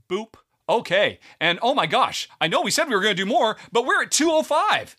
Boop. 0.10 0.36
Okay. 0.70 1.20
And 1.40 1.60
oh 1.62 1.74
my 1.74 1.86
gosh, 1.86 2.30
I 2.40 2.48
know 2.48 2.62
we 2.62 2.72
said 2.72 2.88
we 2.88 2.96
were 2.96 3.02
going 3.02 3.16
to 3.16 3.22
do 3.22 3.28
more, 3.28 3.58
but 3.72 3.86
we're 3.86 4.04
at 4.04 4.12
205. 4.12 4.96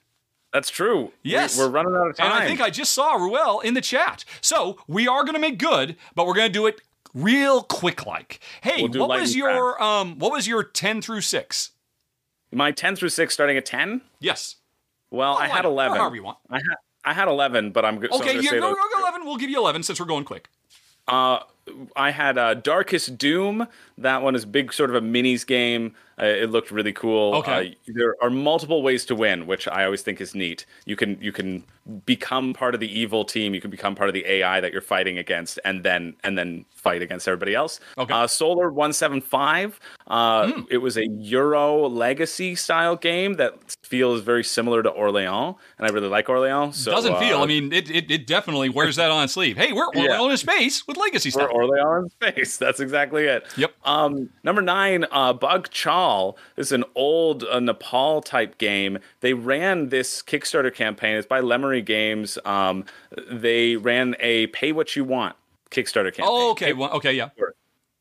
that's 0.52 0.70
true. 0.70 1.12
Yes. 1.22 1.56
we're, 1.58 1.68
running 1.68 1.94
out 1.94 2.08
of 2.10 2.16
time. 2.16 2.26
And 2.26 2.34
I 2.34 2.46
think 2.46 2.60
I 2.60 2.70
just 2.70 2.92
saw 2.92 3.14
Ruel 3.14 3.60
in 3.60 3.74
the 3.74 3.80
chat. 3.80 4.24
So 4.40 4.78
we 4.86 5.08
are 5.08 5.22
going 5.22 5.34
to 5.34 5.40
make 5.40 5.58
good, 5.58 5.96
but 6.14 6.26
we're 6.26 6.34
going 6.34 6.48
to 6.48 6.52
do 6.52 6.66
it 6.66 6.80
real 7.14 7.62
quick 7.62 8.06
like. 8.06 8.40
Hey, 8.62 8.86
We'll 8.86 9.08
what 9.08 9.20
was 9.20 9.34
your 9.34 9.82
um 9.82 10.18
what 10.18 10.32
was 10.32 10.46
your 10.46 10.62
10 10.62 11.00
through 11.02 11.22
6? 11.22 11.70
my 12.54 12.70
ten 12.70 12.94
through 12.96 13.08
six 13.08 13.34
starting 13.34 13.56
at 13.56 13.66
ten. 13.66 14.00
Yes. 14.20 14.56
Well, 15.10 15.36
I 15.36 15.48
had 15.48 15.64
eleven. 15.64 15.98
however 15.98 16.14
you 16.16 16.22
want. 16.22 16.38
I 16.48 16.56
had 16.58 16.76
I 17.04 17.12
had 17.12 17.28
eleven, 17.28 17.70
but 17.72 17.84
I'm 17.84 17.98
good. 17.98 18.12
so 18.12 18.18
Okay, 18.20 18.34
gonna 18.34 18.42
you 18.42 18.50
go, 18.52 18.74
go 18.74 19.00
11. 19.00 19.24
We'll 19.24 19.36
give 19.36 19.50
you 19.50 19.58
11 19.58 19.82
since 19.82 19.98
we're 20.00 20.06
going 20.06 20.24
quick. 20.24 20.48
Uh, 21.06 21.40
I 21.96 22.10
had 22.10 22.36
uh, 22.38 22.54
Darkest 22.54 23.16
Doom. 23.16 23.66
That 23.98 24.22
one 24.22 24.34
is 24.34 24.44
big, 24.44 24.72
sort 24.72 24.90
of 24.90 24.96
a 24.96 25.00
minis 25.00 25.46
game. 25.46 25.94
Uh, 26.20 26.26
it 26.26 26.50
looked 26.50 26.70
really 26.70 26.92
cool. 26.92 27.34
Okay. 27.36 27.70
Uh, 27.88 27.92
there 27.94 28.14
are 28.22 28.30
multiple 28.30 28.82
ways 28.82 29.04
to 29.06 29.14
win, 29.16 29.46
which 29.46 29.66
I 29.66 29.84
always 29.84 30.02
think 30.02 30.20
is 30.20 30.34
neat. 30.34 30.64
You 30.84 30.94
can 30.94 31.18
you 31.20 31.32
can 31.32 31.64
become 32.06 32.52
part 32.54 32.74
of 32.74 32.80
the 32.80 32.98
evil 33.00 33.24
team. 33.24 33.52
You 33.54 33.60
can 33.60 33.70
become 33.70 33.94
part 33.94 34.08
of 34.08 34.14
the 34.14 34.24
AI 34.26 34.60
that 34.60 34.72
you're 34.72 34.80
fighting 34.80 35.18
against, 35.18 35.58
and 35.64 35.82
then 35.82 36.14
and 36.22 36.38
then 36.38 36.64
fight 36.70 37.02
against 37.02 37.26
everybody 37.26 37.54
else. 37.54 37.80
Okay. 37.98 38.12
Uh, 38.14 38.26
Solar 38.26 38.70
One 38.70 38.92
Seven 38.92 39.20
Five. 39.20 39.80
Uh, 40.06 40.52
Hmm. 40.52 40.60
It 40.70 40.78
was 40.78 40.96
a 40.96 41.06
Euro 41.06 41.88
Legacy 41.88 42.54
style 42.54 42.94
game 42.96 43.34
that 43.34 43.54
feels 43.82 44.20
very 44.20 44.44
similar 44.44 44.82
to 44.82 44.90
Orleans, 44.90 45.56
and 45.78 45.86
I 45.88 45.90
really 45.92 46.08
like 46.08 46.28
Orleans. 46.28 46.76
So, 46.76 46.90
Doesn't 46.90 47.18
feel. 47.18 47.38
uh, 47.38 47.44
I 47.44 47.46
mean, 47.46 47.72
it, 47.72 47.90
it, 47.90 48.10
it 48.10 48.26
definitely 48.26 48.68
wears 48.68 48.96
that 48.96 49.10
on 49.10 49.24
its 49.24 49.32
sleeve. 49.32 49.56
Hey, 49.56 49.72
we're, 49.72 49.88
we're 49.94 50.10
Yeah. 50.10 50.32
a 50.32 50.36
space 50.36 50.86
with 50.86 50.96
legacy 50.96 51.30
stuff. 51.30 51.50
Orleans 51.54 52.12
face. 52.20 52.56
That's 52.64 52.80
exactly 52.80 53.24
it. 53.24 53.46
Yep. 53.56 53.74
Um, 53.84 54.30
number 54.42 54.60
nine, 54.60 55.06
uh, 55.10 55.32
Bagh 55.32 55.70
Chal. 55.70 56.36
This 56.56 56.68
is 56.68 56.72
an 56.72 56.84
old 56.94 57.44
uh, 57.44 57.60
Nepal 57.60 58.20
type 58.20 58.58
game. 58.58 58.98
They 59.20 59.34
ran 59.34 59.88
this 59.88 60.22
Kickstarter 60.22 60.74
campaign. 60.74 61.16
It's 61.16 61.26
by 61.26 61.40
Lemery 61.40 61.84
Games. 61.84 62.38
Um, 62.44 62.84
they 63.30 63.76
ran 63.76 64.16
a 64.20 64.48
pay 64.48 64.72
what 64.72 64.96
you 64.96 65.04
want 65.04 65.36
Kickstarter 65.70 66.12
campaign. 66.12 66.26
Oh, 66.28 66.50
okay. 66.50 66.72
Well, 66.72 66.90
okay, 66.92 67.12
yeah. 67.12 67.30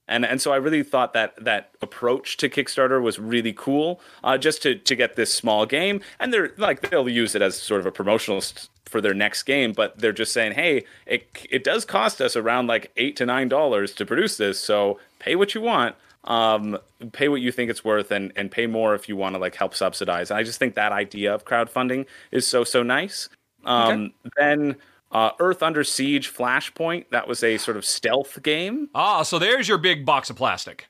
And 0.08 0.26
and 0.26 0.42
so 0.42 0.52
I 0.52 0.58
really 0.58 0.84
thought 0.84 1.14
that 1.14 1.34
that 1.44 1.72
approach 1.82 2.38
to 2.38 2.50
Kickstarter 2.50 3.02
was 3.02 3.20
really 3.20 3.54
cool, 3.54 4.02
uh, 4.24 4.38
just 4.38 4.62
to 4.64 4.76
to 4.76 4.96
get 4.96 5.16
this 5.16 5.34
small 5.34 5.66
game. 5.66 6.02
And 6.20 6.34
they're 6.34 6.52
like 6.58 6.90
they'll 6.90 7.08
use 7.08 7.36
it 7.36 7.42
as 7.42 7.58
sort 7.58 7.80
of 7.80 7.86
a 7.86 7.92
promotional 7.92 8.42
st- 8.42 8.70
for 8.86 9.02
their 9.02 9.14
next 9.14 9.44
game, 9.44 9.72
but 9.74 9.98
they're 9.98 10.12
just 10.12 10.34
saying, 10.34 10.54
hey, 10.54 10.84
it 11.06 11.28
it 11.50 11.64
does 11.64 11.86
cost 11.86 12.22
us 12.22 12.36
around 12.36 12.68
like 12.68 12.92
eight 12.98 13.16
to 13.16 13.26
nine 13.26 13.48
dollars 13.48 13.94
to 13.94 14.06
produce 14.06 14.38
this, 14.38 14.60
so 14.60 15.00
pay 15.20 15.36
what 15.36 15.56
you 15.56 15.62
want. 15.62 15.96
Um, 16.26 16.78
pay 17.12 17.28
what 17.28 17.42
you 17.42 17.52
think 17.52 17.70
it's 17.70 17.84
worth, 17.84 18.12
and 18.12 18.32
and 18.36 18.52
pay 18.52 18.68
more 18.68 18.96
if 18.96 19.08
you 19.10 19.16
want 19.16 19.36
to 19.36 19.40
like 19.40 19.56
help 19.56 19.74
subsidize. 19.74 20.32
And 20.32 20.38
I 20.38 20.44
just 20.44 20.60
think 20.60 20.76
that 20.76 20.92
idea 20.92 21.34
of 21.34 21.46
crowdfunding 21.46 22.06
is 22.32 22.46
so 22.46 22.64
so 22.64 22.84
nice. 22.84 23.30
Um, 23.66 24.14
Then. 24.38 24.76
Uh, 25.14 25.32
Earth 25.40 25.64
Under 25.64 25.84
Siege 25.84 26.34
Flashpoint. 26.34 27.06
That 27.12 27.28
was 27.28 27.44
a 27.44 27.58
sort 27.58 27.78
of 27.78 27.86
stealth 27.86 28.42
game. 28.44 28.90
Ah, 28.96 29.24
so 29.24 29.40
there's 29.40 29.68
your 29.68 29.78
big 29.78 30.06
box 30.06 30.30
of 30.30 30.36
plastic. 30.36 30.88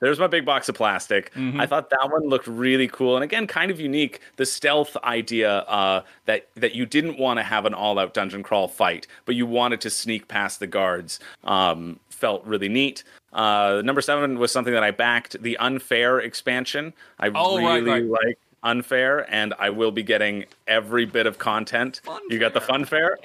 There's 0.00 0.18
my 0.18 0.26
big 0.26 0.44
box 0.44 0.68
of 0.68 0.74
plastic. 0.74 1.32
I 1.36 1.64
thought 1.66 1.88
that 1.88 2.10
one 2.10 2.24
looked 2.28 2.46
really 2.46 2.88
cool, 2.88 3.14
and 3.16 3.24
again, 3.24 3.46
kind 3.46 3.70
of 3.70 3.80
unique. 3.80 4.20
The 4.36 4.44
stealth 4.44 4.96
idea 5.02 5.58
uh, 5.60 6.02
that 6.26 6.46
that 6.56 6.74
you 6.74 6.84
didn't 6.84 7.18
want 7.18 7.38
to 7.38 7.42
have 7.42 7.64
an 7.64 7.72
all-out 7.72 8.12
dungeon 8.12 8.42
crawl 8.42 8.68
fight, 8.68 9.06
but 9.24 9.34
you 9.34 9.46
wanted 9.46 9.80
to 9.82 9.90
sneak 9.90 10.28
past 10.28 10.60
the 10.60 10.66
guards, 10.66 11.20
um, 11.44 11.98
felt 12.10 12.44
really 12.44 12.68
neat. 12.68 13.02
Uh, 13.32 13.80
number 13.84 14.02
seven 14.02 14.38
was 14.38 14.52
something 14.52 14.74
that 14.74 14.82
I 14.84 14.90
backed: 14.90 15.42
the 15.42 15.56
unfair 15.56 16.18
expansion. 16.18 16.92
I 17.18 17.30
Oh, 17.34 17.56
right, 17.56 17.82
really 17.82 18.02
right. 18.02 18.26
like 18.26 18.38
unfair, 18.64 19.24
and 19.32 19.54
I 19.58 19.70
will 19.70 19.92
be 19.92 20.02
getting 20.02 20.46
every 20.66 21.04
bit 21.04 21.26
of 21.26 21.38
content. 21.38 22.00
You 22.28 22.38
got 22.40 22.52
the 22.54 22.60
fun 22.60 22.84
fair. 22.84 23.18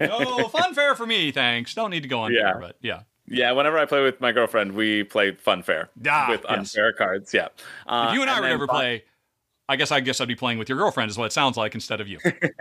No 0.00 0.48
fun 0.48 0.74
fair 0.74 0.94
for 0.96 1.06
me, 1.06 1.30
thanks. 1.30 1.74
Don't 1.74 1.90
need 1.90 2.02
to 2.02 2.08
go 2.08 2.20
on 2.20 2.32
Yeah. 2.32 2.52
there, 2.52 2.58
but 2.60 2.76
yeah. 2.82 3.02
Yeah, 3.28 3.52
whenever 3.52 3.76
I 3.78 3.86
play 3.86 4.02
with 4.02 4.20
my 4.20 4.30
girlfriend, 4.32 4.72
we 4.72 5.02
play 5.02 5.32
Fun 5.32 5.62
Fair 5.64 5.90
Ah, 6.08 6.26
with 6.30 6.42
yes. 6.48 6.58
unfair 6.58 6.92
cards. 6.92 7.34
Yeah. 7.34 7.48
Uh, 7.86 8.06
If 8.10 8.14
you 8.14 8.22
and 8.22 8.30
I 8.30 8.34
and 8.36 8.42
were 8.42 8.48
to 8.48 8.54
ever 8.54 8.66
fi- 8.68 8.72
play, 8.72 9.04
I 9.68 9.74
guess 9.74 9.90
I 9.90 9.98
guess 9.98 10.20
I'd 10.20 10.28
be 10.28 10.36
playing 10.36 10.58
with 10.58 10.68
your 10.68 10.78
girlfriend, 10.78 11.10
is 11.10 11.18
what 11.18 11.24
it 11.24 11.32
sounds 11.32 11.56
like, 11.56 11.74
instead 11.74 12.00
of 12.00 12.06
you. 12.06 12.20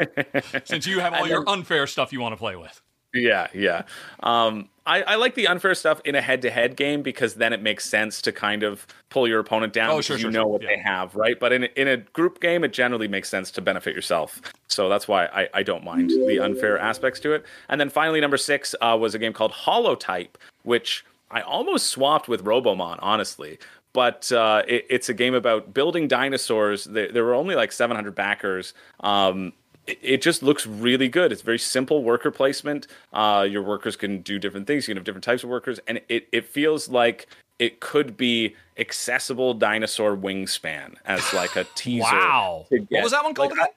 Since 0.66 0.88
you 0.88 1.02
have 1.02 1.14
all 1.14 1.20
And 1.22 1.30
your 1.30 1.46
then- 1.46 1.54
unfair 1.60 1.86
stuff 1.86 2.12
you 2.12 2.20
want 2.20 2.34
to 2.34 2.38
play 2.38 2.56
with. 2.56 2.82
Yeah, 3.16 3.48
yeah. 3.54 3.84
Um, 4.22 4.70
I, 4.86 5.02
I 5.02 5.16
like 5.16 5.34
the 5.34 5.48
unfair 5.48 5.74
stuff 5.74 6.00
in 6.06 6.14
a 6.14 6.22
head-to-head 6.22 6.76
game 6.76 7.02
because 7.02 7.34
then 7.36 7.54
it 7.54 7.62
makes 7.62 7.86
sense 7.90 8.22
to 8.22 8.32
kind 8.32 8.62
of 8.62 8.86
pull 9.10 9.28
your 9.28 9.40
opponent 9.40 9.74
down 9.74 9.90
Oh, 9.90 9.94
because 9.96 10.06
sure, 10.06 10.18
you 10.18 10.22
sure, 10.24 10.32
know 10.32 10.42
sure. 10.42 10.48
what 10.48 10.62
Yeah. 10.62 10.68
they 10.76 10.78
have, 10.80 11.16
right? 11.16 11.40
But 11.40 11.54
in 11.54 11.64
a, 11.64 11.70
in 11.76 11.88
a 11.88 11.98
group 11.98 12.40
game, 12.40 12.64
it 12.64 12.72
generally 12.72 13.08
makes 13.08 13.28
sense 13.30 13.50
to 13.52 13.62
benefit 13.62 13.96
yourself. 13.96 14.42
So 14.68 14.88
that's 14.88 15.08
why 15.08 15.26
I, 15.26 15.50
I 15.56 15.64
don't 15.64 15.84
mind 15.84 16.12
the 16.12 16.40
unfair 16.40 16.78
aspects 16.78 17.20
to 17.22 17.34
it. 17.34 17.46
And 17.70 17.82
then 17.82 17.90
finally, 17.90 18.22
number 18.22 18.38
six 18.38 18.76
uh, 18.82 18.96
was 19.00 19.16
a 19.16 19.20
game 19.20 19.34
called 19.34 19.54
Holotype, 19.54 20.36
which 20.64 21.04
I 21.32 21.42
almost 21.42 21.88
swapped 21.88 22.28
with 22.28 22.44
Robomon, 22.46 23.00
honestly. 23.02 23.58
But 23.94 24.32
uh, 24.32 24.64
it, 24.68 24.86
it's 24.90 25.10
a 25.10 25.14
game 25.16 25.34
about 25.34 25.74
building 25.74 26.08
dinosaurs. 26.08 26.84
There, 26.84 27.12
there 27.12 27.24
were 27.24 27.34
only 27.34 27.56
like 27.56 27.72
700 27.72 28.14
backers. 28.14 28.74
Um, 29.00 29.54
it- 29.88 30.00
it 30.02 30.22
just 30.22 30.42
looks 30.44 30.66
really 30.66 31.08
good. 31.08 31.32
It's 31.32 31.42
very 31.42 31.60
simple 31.60 32.04
worker 32.04 32.32
placement. 32.32 32.88
Uh, 33.14 33.48
your 33.50 33.62
workers 33.62 33.96
can 33.96 34.22
do 34.22 34.40
different 34.40 34.68
things. 34.68 34.88
You 34.88 34.94
can 34.94 34.98
have 34.98 35.06
different 35.06 35.24
types 35.24 35.44
of 35.44 35.50
workers, 35.50 35.80
and 35.88 36.02
it, 36.10 36.28
it 36.32 36.46
feels 36.46 36.90
like 36.90 37.28
it 37.60 37.80
could 37.80 38.18
be 38.18 38.56
accessible 38.78 39.54
dinosaur 39.54 40.16
wingspan 40.18 40.96
as 41.06 41.34
like 41.34 41.56
a 41.56 41.64
teaser. 41.76 42.04
Wow. 42.04 42.66
What 42.70 43.04
was 43.04 43.12
that 43.12 43.24
one 43.24 43.34
called 43.34 43.52
like, 43.52 43.60
again? 43.60 43.74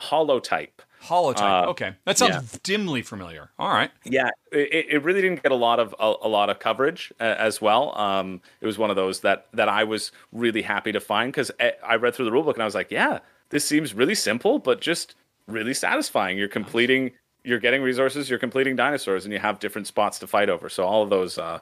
Holotype. 0.00 0.68
Holotype. 1.02 1.66
uh, 1.66 1.70
okay. 1.70 1.94
That 2.06 2.16
sounds 2.18 2.34
yeah. 2.34 2.58
dimly 2.62 3.02
familiar. 3.02 3.50
All 3.58 3.68
right. 3.68 3.90
Yeah, 4.04 4.30
it, 4.50 4.86
it 4.90 5.02
really 5.04 5.20
didn't 5.20 5.42
get 5.42 5.52
a 5.52 5.56
lot 5.56 5.78
of 5.78 5.94
a, 5.98 6.14
a 6.22 6.28
lot 6.28 6.48
of 6.48 6.58
coverage 6.58 7.12
uh, 7.20 7.24
as 7.38 7.60
well. 7.60 7.96
Um, 7.98 8.40
it 8.60 8.66
was 8.66 8.78
one 8.78 8.88
of 8.90 8.96
those 8.96 9.20
that 9.20 9.46
that 9.52 9.68
I 9.68 9.84
was 9.84 10.12
really 10.32 10.62
happy 10.62 10.92
to 10.92 11.00
find 11.00 11.30
because 11.30 11.50
I 11.60 11.96
read 11.96 12.14
through 12.14 12.24
the 12.24 12.30
rulebook 12.30 12.54
and 12.54 12.62
I 12.62 12.64
was 12.64 12.74
like, 12.74 12.90
yeah, 12.90 13.18
this 13.50 13.66
seems 13.66 13.92
really 13.94 14.14
simple, 14.14 14.58
but 14.58 14.80
just 14.80 15.14
really 15.46 15.74
satisfying. 15.74 16.38
You're 16.38 16.48
completing, 16.48 17.12
you're 17.44 17.58
getting 17.58 17.82
resources, 17.82 18.30
you're 18.30 18.38
completing 18.38 18.76
dinosaurs, 18.76 19.24
and 19.24 19.32
you 19.32 19.38
have 19.38 19.58
different 19.58 19.86
spots 19.86 20.18
to 20.20 20.26
fight 20.26 20.48
over. 20.48 20.68
So 20.68 20.84
all 20.84 21.02
of 21.02 21.10
those 21.10 21.38
uh, 21.38 21.58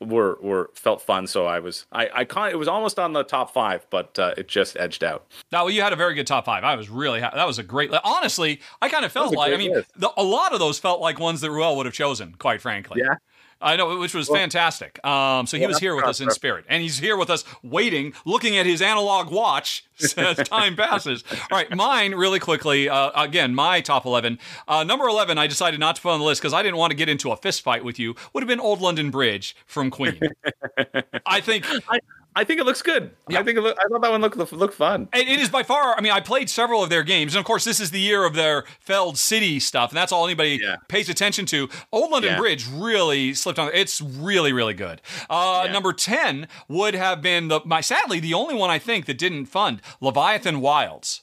were 0.00 0.38
were 0.40 0.70
felt 0.74 1.02
fun. 1.02 1.26
So 1.26 1.46
I 1.46 1.58
was 1.58 1.86
I 1.92 2.08
I 2.14 2.24
con- 2.24 2.50
it 2.50 2.58
was 2.58 2.68
almost 2.68 2.98
on 2.98 3.12
the 3.12 3.22
top 3.22 3.52
five, 3.52 3.86
but 3.90 4.18
uh, 4.18 4.34
it 4.36 4.48
just 4.48 4.76
edged 4.78 5.04
out. 5.04 5.26
No, 5.52 5.64
well, 5.64 5.70
you 5.70 5.82
had 5.82 5.92
a 5.92 5.96
very 5.96 6.14
good 6.14 6.26
top 6.26 6.44
five. 6.44 6.64
I 6.64 6.74
was 6.74 6.88
really 6.88 7.20
ha- 7.20 7.32
that 7.34 7.46
was 7.46 7.58
a 7.58 7.62
great. 7.62 7.90
Honestly, 8.04 8.60
I 8.80 8.88
kind 8.88 9.04
of 9.04 9.12
felt 9.12 9.34
like 9.34 9.52
I 9.52 9.56
mean, 9.56 9.82
the, 9.96 10.10
a 10.16 10.22
lot 10.22 10.52
of 10.52 10.58
those 10.58 10.78
felt 10.78 11.00
like 11.00 11.18
ones 11.18 11.40
that 11.42 11.50
Ruel 11.50 11.76
would 11.76 11.86
have 11.86 11.94
chosen. 11.94 12.34
Quite 12.38 12.60
frankly, 12.62 13.02
Yeah. 13.04 13.14
I 13.60 13.76
know, 13.76 13.98
which 13.98 14.14
was 14.14 14.28
fantastic. 14.28 15.04
Um, 15.04 15.46
so 15.46 15.56
he 15.56 15.62
Well, 15.62 15.68
was 15.68 15.78
here 15.78 15.94
with 15.94 16.04
us 16.06 16.20
in 16.20 16.30
spirit, 16.30 16.64
and 16.68 16.82
he's 16.82 16.98
here 16.98 17.16
with 17.16 17.28
us, 17.30 17.44
waiting, 17.62 18.14
looking 18.24 18.56
at 18.56 18.64
his 18.66 18.80
analog 18.80 19.30
watch 19.30 19.84
as 20.16 20.36
time 20.36 20.76
passes. 20.76 21.24
All 21.50 21.58
right, 21.58 21.70
mine 21.74 22.14
really 22.14 22.38
quickly. 22.38 22.88
Uh, 22.88 23.10
again, 23.22 23.54
my 23.54 23.80
top 23.80 24.06
eleven. 24.06 24.38
Uh, 24.66 24.82
number 24.84 25.06
eleven, 25.06 25.36
I 25.38 25.46
decided 25.46 25.78
not 25.78 25.96
to 25.96 26.02
put 26.02 26.10
on 26.12 26.20
the 26.20 26.24
list 26.26 26.40
because 26.40 26.54
I 26.54 26.62
didn't 26.62 26.78
want 26.78 26.90
to 26.92 26.96
get 26.96 27.08
into 27.08 27.30
a 27.32 27.36
fist 27.36 27.62
fight 27.62 27.84
with 27.84 27.98
you. 27.98 28.14
Would 28.32 28.42
have 28.42 28.48
been 28.48 28.60
Old 28.60 28.80
London 28.80 29.10
Bridge 29.10 29.54
from 29.66 29.90
Queen. 29.90 30.18
I 31.26 31.40
think 31.40 31.66
I 31.88 31.98
I 32.36 32.44
think 32.44 32.60
it 32.60 32.64
looks 32.64 32.80
good. 32.82 33.10
Yeah. 33.28 33.40
I 33.40 33.42
think 33.42 33.58
it 33.58 33.60
look, 33.60 33.76
I 33.78 33.88
thought 33.88 34.02
that 34.02 34.10
one 34.10 34.20
looked 34.20 34.36
looked 34.52 34.74
fun. 34.74 35.08
It, 35.12 35.28
it 35.28 35.40
is 35.40 35.48
by 35.48 35.62
far. 35.62 35.96
I 35.96 36.00
mean, 36.00 36.12
I 36.12 36.20
played 36.20 36.48
several 36.48 36.82
of 36.82 36.88
their 36.90 37.02
games, 37.02 37.34
and 37.34 37.40
of 37.40 37.44
course, 37.46 37.64
this 37.64 37.80
is 37.80 37.90
the 37.90 38.00
year 38.00 38.24
of 38.24 38.34
their 38.34 38.64
Feld 38.78 39.18
City 39.18 39.58
stuff, 39.58 39.90
and 39.90 39.96
that's 39.96 40.12
all 40.12 40.24
anybody 40.26 40.58
Yeah. 40.62 40.76
pays 40.88 41.08
attention 41.08 41.44
to. 41.46 41.68
Old 41.92 42.10
London 42.12 42.32
Yeah. 42.32 42.38
Bridge 42.38 42.66
really 42.68 43.34
slipped 43.34 43.58
on. 43.58 43.70
It's 43.74 44.00
really, 44.00 44.52
really 44.52 44.74
good. 44.74 45.02
Uh. 45.28 45.68
Number 45.72 45.92
ten 45.92 46.46
would 46.68 46.94
have 46.94 47.20
been 47.22 47.48
the 47.48 47.60
my 47.64 47.80
sadly 47.80 48.20
the 48.20 48.34
only 48.34 48.54
one 48.54 48.70
I 48.70 48.78
think 48.78 49.06
that 49.06 49.18
didn't 49.18 49.46
fund 49.46 49.80
Leviathan 50.00 50.60
Wilds. 50.60 51.22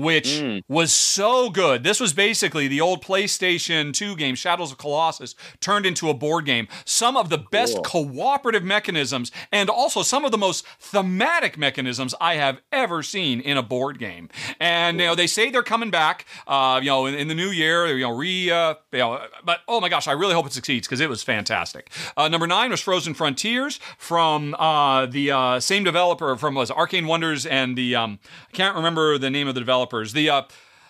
Which 0.00 0.62
was 0.68 0.92
so 0.92 1.50
good. 1.50 1.84
This 1.84 2.00
was 2.00 2.12
basically 2.12 2.68
the 2.68 2.80
old 2.80 3.02
PlayStation 3.04 3.92
2 3.92 4.16
game, 4.16 4.34
Shadows 4.34 4.72
of 4.72 4.78
Colossus, 4.78 5.34
turned 5.60 5.86
into 5.86 6.08
a 6.08 6.14
board 6.14 6.44
game. 6.44 6.68
Some 6.84 7.16
of 7.16 7.28
the 7.28 7.38
best 7.38 7.82
cooperative 7.84 8.64
mechanisms 8.64 9.30
and 9.52 9.70
also 9.70 10.02
some 10.02 10.24
of 10.24 10.30
the 10.30 10.38
most 10.38 10.66
thematic 10.78 11.58
mechanisms 11.58 12.14
I 12.20 12.34
have 12.34 12.60
ever 12.72 13.02
seen 13.02 13.40
in 13.40 13.56
a 13.56 13.62
board 13.62 13.98
game. 13.98 14.28
And 14.60 15.00
you 15.00 15.06
know, 15.06 15.14
they 15.14 15.26
say 15.26 15.50
they're 15.50 15.62
coming 15.62 15.90
back, 15.90 16.26
uh, 16.46 16.80
you 16.82 16.88
know, 16.88 17.06
in, 17.06 17.14
in 17.14 17.28
the 17.28 17.34
new 17.34 17.50
year, 17.50 17.86
you 17.88 18.04
know, 18.04 18.16
re, 18.16 18.50
uh, 18.50 18.74
you 18.92 18.98
know, 18.98 19.20
but 19.44 19.60
oh 19.68 19.80
my 19.80 19.88
gosh, 19.88 20.08
I 20.08 20.12
really 20.12 20.34
hope 20.34 20.46
it 20.46 20.52
succeeds 20.52 20.86
because 20.86 21.00
it 21.00 21.08
was 21.08 21.22
fantastic. 21.22 21.90
Uh, 22.16 22.28
number 22.28 22.46
nine 22.46 22.70
was 22.70 22.80
Frozen 22.80 23.14
Frontiers 23.14 23.80
from 23.96 24.54
uh, 24.54 25.06
the 25.06 25.30
uh, 25.30 25.60
same 25.60 25.84
developer 25.84 26.36
from 26.36 26.54
was 26.54 26.70
Arcane 26.70 27.06
Wonders 27.06 27.46
and 27.46 27.76
the 27.76 27.94
um, 27.94 28.18
I 28.48 28.56
can't 28.56 28.76
remember 28.76 29.18
the 29.18 29.30
name 29.30 29.48
of 29.48 29.54
the 29.54 29.60
developers. 29.88 30.12
The 30.12 30.30
uh, 30.30 30.42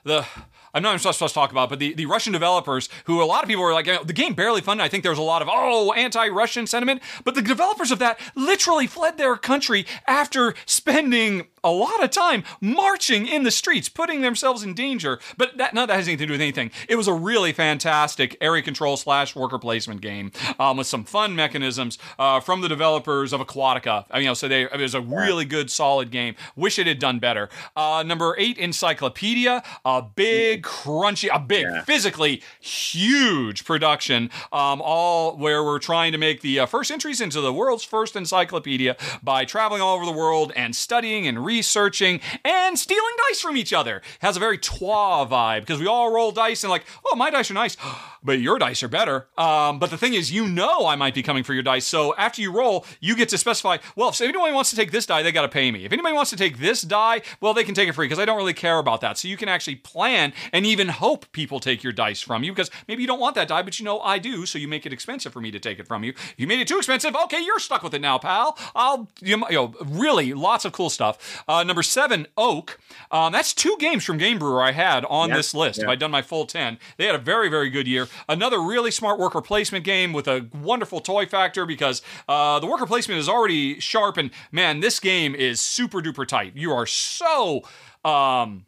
the 0.04 0.26
I'm 0.74 0.82
not 0.82 1.00
supposed 1.00 1.18
to 1.18 1.28
talk 1.28 1.50
about, 1.50 1.70
but 1.70 1.78
the, 1.78 1.94
the 1.94 2.06
Russian 2.06 2.32
developers, 2.32 2.90
who 3.06 3.22
a 3.22 3.24
lot 3.24 3.42
of 3.42 3.48
people 3.48 3.64
were 3.64 3.72
like, 3.72 3.86
the 4.06 4.12
game 4.12 4.34
barely 4.34 4.60
funded. 4.60 4.84
I 4.84 4.88
think 4.88 5.02
there 5.02 5.10
was 5.10 5.18
a 5.18 5.22
lot 5.22 5.40
of, 5.40 5.48
oh, 5.50 5.92
anti 5.92 6.28
Russian 6.28 6.66
sentiment. 6.66 7.02
But 7.24 7.34
the 7.34 7.42
developers 7.42 7.90
of 7.90 7.98
that 8.00 8.20
literally 8.34 8.86
fled 8.86 9.16
their 9.16 9.36
country 9.36 9.86
after 10.06 10.54
spending 10.66 11.46
a 11.68 11.70
lot 11.70 12.02
of 12.02 12.10
time 12.10 12.44
marching 12.60 13.26
in 13.26 13.42
the 13.42 13.50
streets, 13.50 13.88
putting 13.88 14.20
themselves 14.20 14.62
in 14.62 14.74
danger. 14.74 15.18
But 15.36 15.56
that, 15.58 15.76
of 15.76 15.88
that 15.88 15.94
has 15.94 16.08
anything 16.08 16.18
to 16.18 16.26
do 16.26 16.32
with 16.32 16.40
anything. 16.40 16.70
It 16.88 16.96
was 16.96 17.08
a 17.08 17.12
really 17.12 17.52
fantastic 17.52 18.36
area 18.40 18.62
control 18.62 18.96
slash 18.96 19.36
worker 19.36 19.58
placement 19.58 20.00
game 20.00 20.32
um, 20.58 20.76
with 20.76 20.86
some 20.86 21.04
fun 21.04 21.36
mechanisms 21.36 21.98
uh, 22.18 22.40
from 22.40 22.60
the 22.60 22.68
developers 22.68 23.32
of 23.32 23.40
Aquatica. 23.40 24.04
I 24.10 24.16
mean, 24.16 24.24
you 24.24 24.30
know, 24.30 24.34
so 24.34 24.48
they, 24.48 24.62
it 24.62 24.78
was 24.78 24.94
a 24.94 25.00
really 25.00 25.44
good, 25.44 25.70
solid 25.70 26.10
game. 26.10 26.34
Wish 26.56 26.78
it 26.78 26.86
had 26.86 26.98
done 26.98 27.18
better. 27.18 27.48
Uh, 27.76 28.02
number 28.04 28.34
eight, 28.38 28.58
Encyclopedia, 28.58 29.62
a 29.84 30.02
big, 30.02 30.62
crunchy, 30.62 31.28
a 31.32 31.38
big, 31.38 31.66
physically 31.84 32.42
huge 32.60 33.64
production, 33.64 34.30
um, 34.52 34.80
all 34.82 35.36
where 35.36 35.62
we're 35.62 35.78
trying 35.78 36.12
to 36.12 36.18
make 36.18 36.40
the 36.40 36.60
uh, 36.60 36.66
first 36.66 36.90
entries 36.90 37.20
into 37.20 37.40
the 37.40 37.52
world's 37.52 37.84
first 37.84 38.16
encyclopedia 38.16 38.96
by 39.22 39.44
traveling 39.44 39.80
all 39.82 39.94
over 39.94 40.04
the 40.04 40.12
world 40.12 40.52
and 40.56 40.74
studying 40.74 41.26
and 41.26 41.44
researching 41.59 42.20
and 42.44 42.78
stealing 42.78 43.16
dice 43.28 43.40
from 43.40 43.56
each 43.56 43.72
other. 43.72 44.01
Has 44.20 44.36
a 44.36 44.40
very 44.40 44.59
Troyes 44.59 45.28
vibe 45.28 45.60
because 45.60 45.80
we 45.80 45.89
all 45.89 46.12
roll 46.12 46.30
dice 46.30 46.62
and 46.62 46.70
like, 46.70 46.85
oh, 47.05 47.16
my 47.16 47.30
dice 47.30 47.51
are 47.51 47.55
nice, 47.55 47.76
but 48.22 48.39
your 48.39 48.60
dice 48.60 48.82
are 48.85 48.89
better. 48.89 49.26
Um, 49.36 49.80
but 49.80 49.90
the 49.90 49.98
thing 49.98 50.14
is, 50.14 50.30
you 50.30 50.47
know, 50.47 50.86
I 50.86 50.94
might 50.94 51.14
be 51.14 51.22
coming 51.22 51.43
for 51.43 51.55
your 51.55 51.64
dice. 51.64 51.85
So 51.85 52.14
after 52.16 52.40
you 52.40 52.52
roll, 52.52 52.86
you 53.01 53.16
get 53.16 53.28
to 53.30 53.39
specify, 53.39 53.78
well, 53.97 54.10
if 54.10 54.20
anybody 54.20 54.52
wants 54.52 54.70
to 54.70 54.76
take 54.76 54.93
this 54.93 55.05
die, 55.05 55.22
they 55.22 55.32
got 55.32 55.43
to 55.43 55.48
pay 55.48 55.70
me. 55.72 55.85
If 55.85 55.93
anybody 55.93 56.14
wants 56.14 56.30
to 56.30 56.36
take 56.36 56.59
this 56.59 56.82
die, 56.82 57.22
well, 57.40 57.55
they 57.55 57.64
can 57.64 57.74
take 57.74 57.89
it 57.89 57.94
free 57.94 58.06
because 58.06 58.20
I 58.20 58.24
don't 58.24 58.36
really 58.36 58.55
care 58.55 58.78
about 58.78 59.01
that. 59.01 59.18
So 59.18 59.26
you 59.26 59.36
can 59.36 59.48
actually 59.48 59.76
plan 59.76 60.32
and 60.52 60.64
even 60.64 60.89
hope 60.89 61.30
people 61.32 61.59
take 61.59 61.82
your 61.82 61.93
dice 61.93 62.20
from 62.20 62.44
you 62.44 62.52
because 62.52 62.70
maybe 62.86 63.02
you 63.02 63.09
don't 63.09 63.20
want 63.20 63.35
that 63.35 63.48
die, 63.48 63.62
but 63.62 63.80
you 63.80 63.85
know 63.85 63.98
I 63.98 64.18
do. 64.18 64.47
So 64.47 64.59
you 64.59 64.68
make 64.68 64.86
it 64.86 64.93
expensive 64.93 65.32
for 65.32 65.40
me 65.40 65.51
to 65.51 65.59
take 65.59 65.80
it 65.80 65.89
from 65.89 66.05
you. 66.05 66.14
You 66.36 66.47
made 66.47 66.60
it 66.60 66.68
too 66.68 66.78
expensive, 66.78 67.16
okay, 67.24 67.43
you're 67.43 67.59
stuck 67.59 67.82
with 67.82 67.94
it 67.94 68.01
now, 68.01 68.18
pal. 68.18 68.56
I'll, 68.76 69.09
you 69.20 69.36
know, 69.36 69.74
really 69.85 70.32
lots 70.35 70.64
of 70.64 70.72
cool 70.72 70.90
stuff. 70.90 71.38
Uh, 71.47 71.62
number 71.62 71.82
seven, 71.82 72.27
Oak. 72.36 72.78
Um, 73.10 73.32
that's 73.32 73.52
two 73.55 73.77
games 73.78 74.05
from 74.05 74.19
Game 74.19 74.39
Brewer 74.39 74.62
I 74.62 74.73
had 74.73 75.05
on 75.06 75.28
Yeah, 75.28 75.36
this 75.36 75.55
list. 75.55 75.81
If. 75.81 75.89
I'd 75.89 75.98
done 75.98 76.10
my 76.10 76.23
full 76.23 76.47
10, 76.47 76.78
they 76.97 77.06
had 77.06 77.15
a 77.15 77.19
very, 77.19 77.48
very 77.48 77.70
good 77.70 77.86
year. 77.86 78.09
Another 78.28 78.60
really 78.60 78.90
smart 78.90 79.19
worker 79.19 79.40
placement 79.40 79.85
game 79.85 80.12
with 80.12 80.27
a 80.28 80.48
wonderful 80.55 81.01
toy 81.01 81.27
factor 81.27 81.66
because 81.66 82.02
uh, 82.28 82.59
the 82.60 82.66
worker 82.66 82.86
placement 82.86 83.20
is 83.20 83.28
already 83.28 83.78
sharp. 83.81 84.16
And 84.16 84.31
man, 84.52 84.81
this 84.81 84.98
game 85.01 85.35
is 85.35 85.60
super 85.60 86.01
duper 86.01 86.27
tight. 86.27 86.56
You 86.56 86.73
are 86.73 86.86
so. 86.86 87.62
Um, 88.05 88.65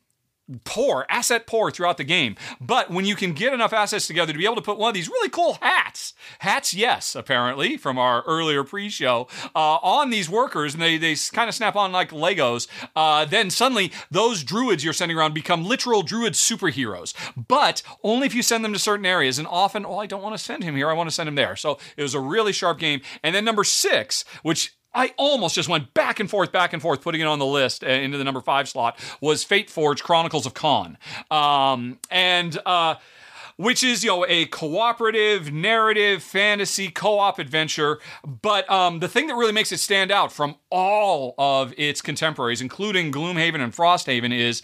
poor, 0.65 1.07
asset 1.09 1.47
poor 1.47 1.71
throughout 1.71 1.97
the 1.97 2.05
game. 2.05 2.37
But 2.61 2.91
when 2.91 3.05
you 3.05 3.17
can 3.17 3.33
get 3.33 3.53
enough 3.53 3.73
assets 3.73 4.07
together 4.07 4.33
to 4.33 4.39
be 4.39 4.45
able 4.45 4.57
to 4.57 4.63
put 4.63 4.79
one 4.79 4.89
of 4.89 4.95
these 4.95 5.09
really 5.09 5.29
cool 5.29 5.59
hats, 5.61 6.15
hats, 6.41 6.75
yes, 6.75 7.15
apparently, 7.15 7.77
from 7.77 7.99
our 7.99 8.23
earlier 8.23 8.65
pre 8.65 8.89
show, 8.89 9.29
uh, 9.55 9.77
on 9.77 10.11
these 10.11 10.29
workers, 10.29 10.75
and 10.75 10.83
they, 10.83 10.99
they 10.99 11.15
kind 11.33 11.49
of 11.49 11.55
snap 11.55 11.77
on 11.77 11.93
like 11.93 12.11
Legos, 12.11 12.69
uh, 12.97 13.25
then 13.25 13.51
suddenly 13.51 13.93
those 14.11 14.43
druids 14.43 14.85
you're 14.85 14.93
sending 14.93 15.17
around 15.17 15.35
become 15.35 15.65
literal 15.65 16.03
druid 16.03 16.35
superheroes. 16.35 17.15
But 17.37 17.83
only 18.03 18.27
if 18.27 18.35
you 18.35 18.43
send 18.43 18.65
them 18.65 18.73
to 18.73 18.79
certain 18.79 19.07
areas. 19.07 19.39
And 19.39 19.49
often, 19.49 19.87
oh, 19.87 19.99
I 19.99 20.07
don't 20.07 20.23
want 20.23 20.37
to 20.37 20.43
send 20.43 20.65
him 20.65 20.77
here, 20.77 20.91
I 20.91 20.93
want 20.93 21.09
to 21.09 21.15
send 21.15 21.29
him 21.29 21.35
there. 21.35 21.57
So 21.57 21.79
it 21.97 22.03
was 22.03 22.15
a 22.15 22.21
really 22.21 22.53
sharp 22.53 22.79
game. 22.79 23.01
And 23.23 23.35
then 23.35 23.45
number 23.45 23.65
six, 23.65 24.25
which 24.43 24.75
I 24.93 25.13
almost 25.17 25.55
just 25.55 25.69
went 25.69 25.95
back 25.95 26.21
and 26.21 26.29
forth, 26.29 26.53
back 26.53 26.73
and 26.73 26.83
forth, 26.83 27.03
putting 27.03 27.21
it 27.21 27.27
on 27.27 27.39
the 27.39 27.47
list 27.47 27.85
uh, 27.85 27.89
into 27.89 28.19
the 28.19 28.25
number 28.25 28.41
five 28.41 28.69
slot 28.69 28.99
was 29.21 29.45
Fate 29.45 29.71
Forge 29.71 30.03
Chronicles 30.03 30.47
of 30.47 30.55
Kaan. 30.55 30.97
Um, 31.31 31.99
and, 32.11 32.59
uh, 32.67 32.97
which 33.61 33.85
is, 33.85 34.03
you 34.03 34.09
know, 34.09 34.25
a 34.27 34.47
cooperative 34.47 35.53
narrative 35.53 36.23
fantasy 36.23 36.89
co-op 36.89 37.39
adventure. 37.39 37.99
But 38.25 38.69
um, 38.71 39.01
the 39.01 39.09
thing 39.09 39.27
that 39.27 39.35
really 39.35 39.53
makes 39.53 39.71
it 39.71 39.81
stand 39.81 40.11
out 40.11 40.33
from 40.33 40.57
all 40.71 41.35
of 41.37 41.75
its 41.77 42.01
contemporaries, 42.01 42.63
including 42.63 43.13
Gloomhaven 43.13 43.61
and 43.61 43.75
Frosthaven, 43.75 44.35
is 44.35 44.63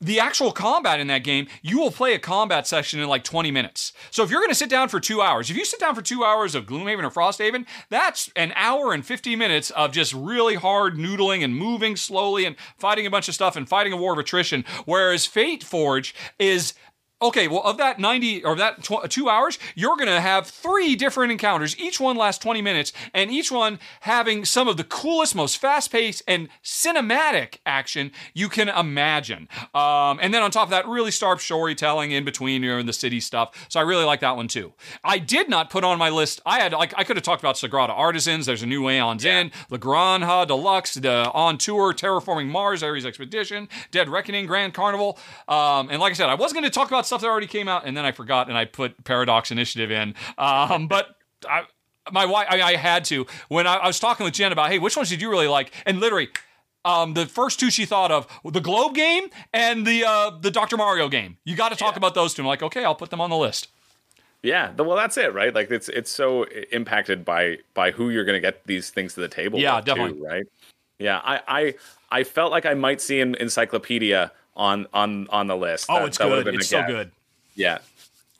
the 0.00 0.20
actual 0.20 0.52
combat 0.52 1.00
in 1.00 1.08
that 1.08 1.24
game. 1.24 1.48
You 1.60 1.80
will 1.80 1.90
play 1.90 2.14
a 2.14 2.20
combat 2.20 2.68
session 2.68 3.00
in 3.00 3.08
like 3.08 3.24
20 3.24 3.50
minutes. 3.50 3.92
So 4.12 4.22
if 4.22 4.30
you're 4.30 4.40
going 4.40 4.50
to 4.50 4.54
sit 4.54 4.70
down 4.70 4.90
for 4.90 5.00
two 5.00 5.20
hours, 5.20 5.50
if 5.50 5.56
you 5.56 5.64
sit 5.64 5.80
down 5.80 5.96
for 5.96 6.02
two 6.02 6.22
hours 6.22 6.54
of 6.54 6.66
Gloomhaven 6.66 7.02
or 7.02 7.10
Frosthaven, 7.10 7.66
that's 7.90 8.30
an 8.36 8.52
hour 8.54 8.92
and 8.92 9.04
50 9.04 9.34
minutes 9.34 9.70
of 9.70 9.90
just 9.90 10.14
really 10.14 10.54
hard 10.54 10.94
noodling 10.94 11.42
and 11.42 11.56
moving 11.56 11.96
slowly 11.96 12.44
and 12.44 12.54
fighting 12.78 13.08
a 13.08 13.10
bunch 13.10 13.26
of 13.26 13.34
stuff 13.34 13.56
and 13.56 13.68
fighting 13.68 13.92
a 13.92 13.96
war 13.96 14.12
of 14.12 14.20
attrition. 14.20 14.64
Whereas 14.84 15.26
Fate 15.26 15.64
Forge 15.64 16.14
is 16.38 16.74
Okay, 17.22 17.48
well, 17.48 17.62
of 17.62 17.78
that 17.78 17.98
90 17.98 18.44
or 18.44 18.56
that 18.56 18.84
tw- 18.84 19.08
two 19.08 19.30
hours, 19.30 19.58
you're 19.74 19.96
going 19.96 20.06
to 20.06 20.20
have 20.20 20.46
three 20.46 20.94
different 20.94 21.32
encounters. 21.32 21.74
Each 21.78 21.98
one 21.98 22.14
lasts 22.14 22.42
20 22.42 22.60
minutes, 22.60 22.92
and 23.14 23.30
each 23.30 23.50
one 23.50 23.78
having 24.00 24.44
some 24.44 24.68
of 24.68 24.76
the 24.76 24.84
coolest, 24.84 25.34
most 25.34 25.56
fast 25.56 25.90
paced, 25.90 26.22
and 26.28 26.50
cinematic 26.62 27.56
action 27.64 28.12
you 28.34 28.50
can 28.50 28.68
imagine. 28.68 29.48
Um, 29.74 30.18
and 30.20 30.34
then 30.34 30.42
on 30.42 30.50
top 30.50 30.64
of 30.64 30.70
that, 30.70 30.86
really 30.86 31.10
sharp 31.10 31.40
storytelling 31.40 32.10
in 32.10 32.22
between 32.26 32.62
you 32.62 32.72
know, 32.72 32.78
and 32.78 32.86
the 32.86 32.92
city 32.92 33.20
stuff. 33.20 33.66
So 33.70 33.80
I 33.80 33.84
really 33.84 34.04
like 34.04 34.20
that 34.20 34.36
one 34.36 34.46
too. 34.46 34.74
I 35.02 35.18
did 35.18 35.48
not 35.48 35.70
put 35.70 35.84
on 35.84 35.96
my 35.96 36.10
list, 36.10 36.42
I 36.44 36.60
had, 36.60 36.72
like, 36.72 36.92
I 36.98 37.04
could 37.04 37.16
have 37.16 37.24
talked 37.24 37.40
about 37.40 37.54
Sagrada 37.54 37.96
Artisans, 37.96 38.44
there's 38.44 38.62
a 38.62 38.66
new 38.66 38.90
Aeon's 38.90 39.24
End, 39.24 39.52
La 39.70 39.78
Granja 39.78 40.46
Deluxe, 40.46 40.96
the 40.96 41.30
On 41.32 41.56
Tour, 41.56 41.94
Terraforming 41.94 42.48
Mars, 42.48 42.82
Ares 42.82 43.06
Expedition, 43.06 43.70
Dead 43.90 44.10
Reckoning, 44.10 44.44
Grand 44.44 44.74
Carnival. 44.74 45.18
Um, 45.48 45.88
and 45.88 45.98
like 45.98 46.10
I 46.10 46.14
said, 46.14 46.28
I 46.28 46.34
was 46.34 46.52
going 46.52 46.64
to 46.64 46.70
talk 46.70 46.88
about 46.88 47.05
stuff 47.06 47.20
that 47.20 47.28
already 47.28 47.46
came 47.46 47.68
out, 47.68 47.86
and 47.86 47.96
then 47.96 48.04
I 48.04 48.12
forgot, 48.12 48.48
and 48.48 48.56
I 48.56 48.64
put 48.64 49.04
Paradox 49.04 49.50
Initiative 49.50 49.90
in. 49.90 50.14
Um, 50.38 50.88
but 50.88 51.16
I, 51.48 51.64
my 52.10 52.26
wife, 52.26 52.46
I, 52.50 52.62
I 52.62 52.76
had 52.76 53.04
to 53.06 53.26
when 53.48 53.66
I, 53.66 53.76
I 53.76 53.86
was 53.86 53.98
talking 53.98 54.24
with 54.24 54.34
Jen 54.34 54.52
about, 54.52 54.70
hey, 54.70 54.78
which 54.78 54.96
ones 54.96 55.10
did 55.10 55.20
you 55.20 55.30
really 55.30 55.48
like? 55.48 55.72
And 55.84 56.00
literally. 56.00 56.28
Um, 56.84 57.14
the 57.14 57.26
first 57.26 57.58
two 57.58 57.68
she 57.68 57.84
thought 57.84 58.12
of 58.12 58.28
the 58.44 58.60
Globe 58.60 58.94
game 58.94 59.24
and 59.52 59.84
the 59.84 60.04
uh, 60.04 60.30
the 60.30 60.52
Dr. 60.52 60.76
Mario 60.76 61.08
game. 61.08 61.36
You 61.42 61.56
got 61.56 61.70
to 61.70 61.76
talk 61.76 61.96
about 61.96 62.14
those 62.14 62.32
two. 62.32 62.42
I'm 62.42 62.46
like, 62.46 62.62
okay, 62.62 62.84
I'll 62.84 62.94
put 62.94 63.10
them 63.10 63.20
on 63.20 63.28
the 63.28 63.36
list. 63.36 63.66
Yeah, 64.46 64.70
well, 64.78 64.96
that's 64.96 65.16
it, 65.16 65.34
right? 65.34 65.52
Like 65.52 65.72
it's 65.72 65.88
it's 65.88 66.12
so 66.12 66.44
impacted 66.44 67.24
by 67.24 67.58
by 67.74 67.90
who 67.90 68.10
you're 68.10 68.24
going 68.24 68.36
to 68.36 68.40
get 68.40 68.64
these 68.68 68.90
things 68.90 69.14
to 69.14 69.20
the 69.20 69.26
table. 69.26 69.58
Yeah, 69.58 69.74
with, 69.74 69.86
too, 69.86 69.94
definitely. 69.94 70.22
right? 70.22 70.46
Yeah, 71.00 71.20
I, 71.24 71.40
I 71.48 71.74
I 72.10 72.22
felt 72.22 72.52
like 72.52 72.64
I 72.64 72.74
might 72.74 73.00
see 73.00 73.20
an 73.20 73.34
encyclopedia 73.36 74.30
on 74.56 74.86
on 74.92 75.26
on 75.30 75.46
the 75.46 75.56
list. 75.56 75.86
Oh, 75.88 76.00
That- 76.00 76.06
it's 76.08 76.18
that 76.18 76.28
good. 76.28 76.54
It's 76.54 76.68
so 76.68 76.82
good. 76.86 77.10
Yeah. 77.54 77.78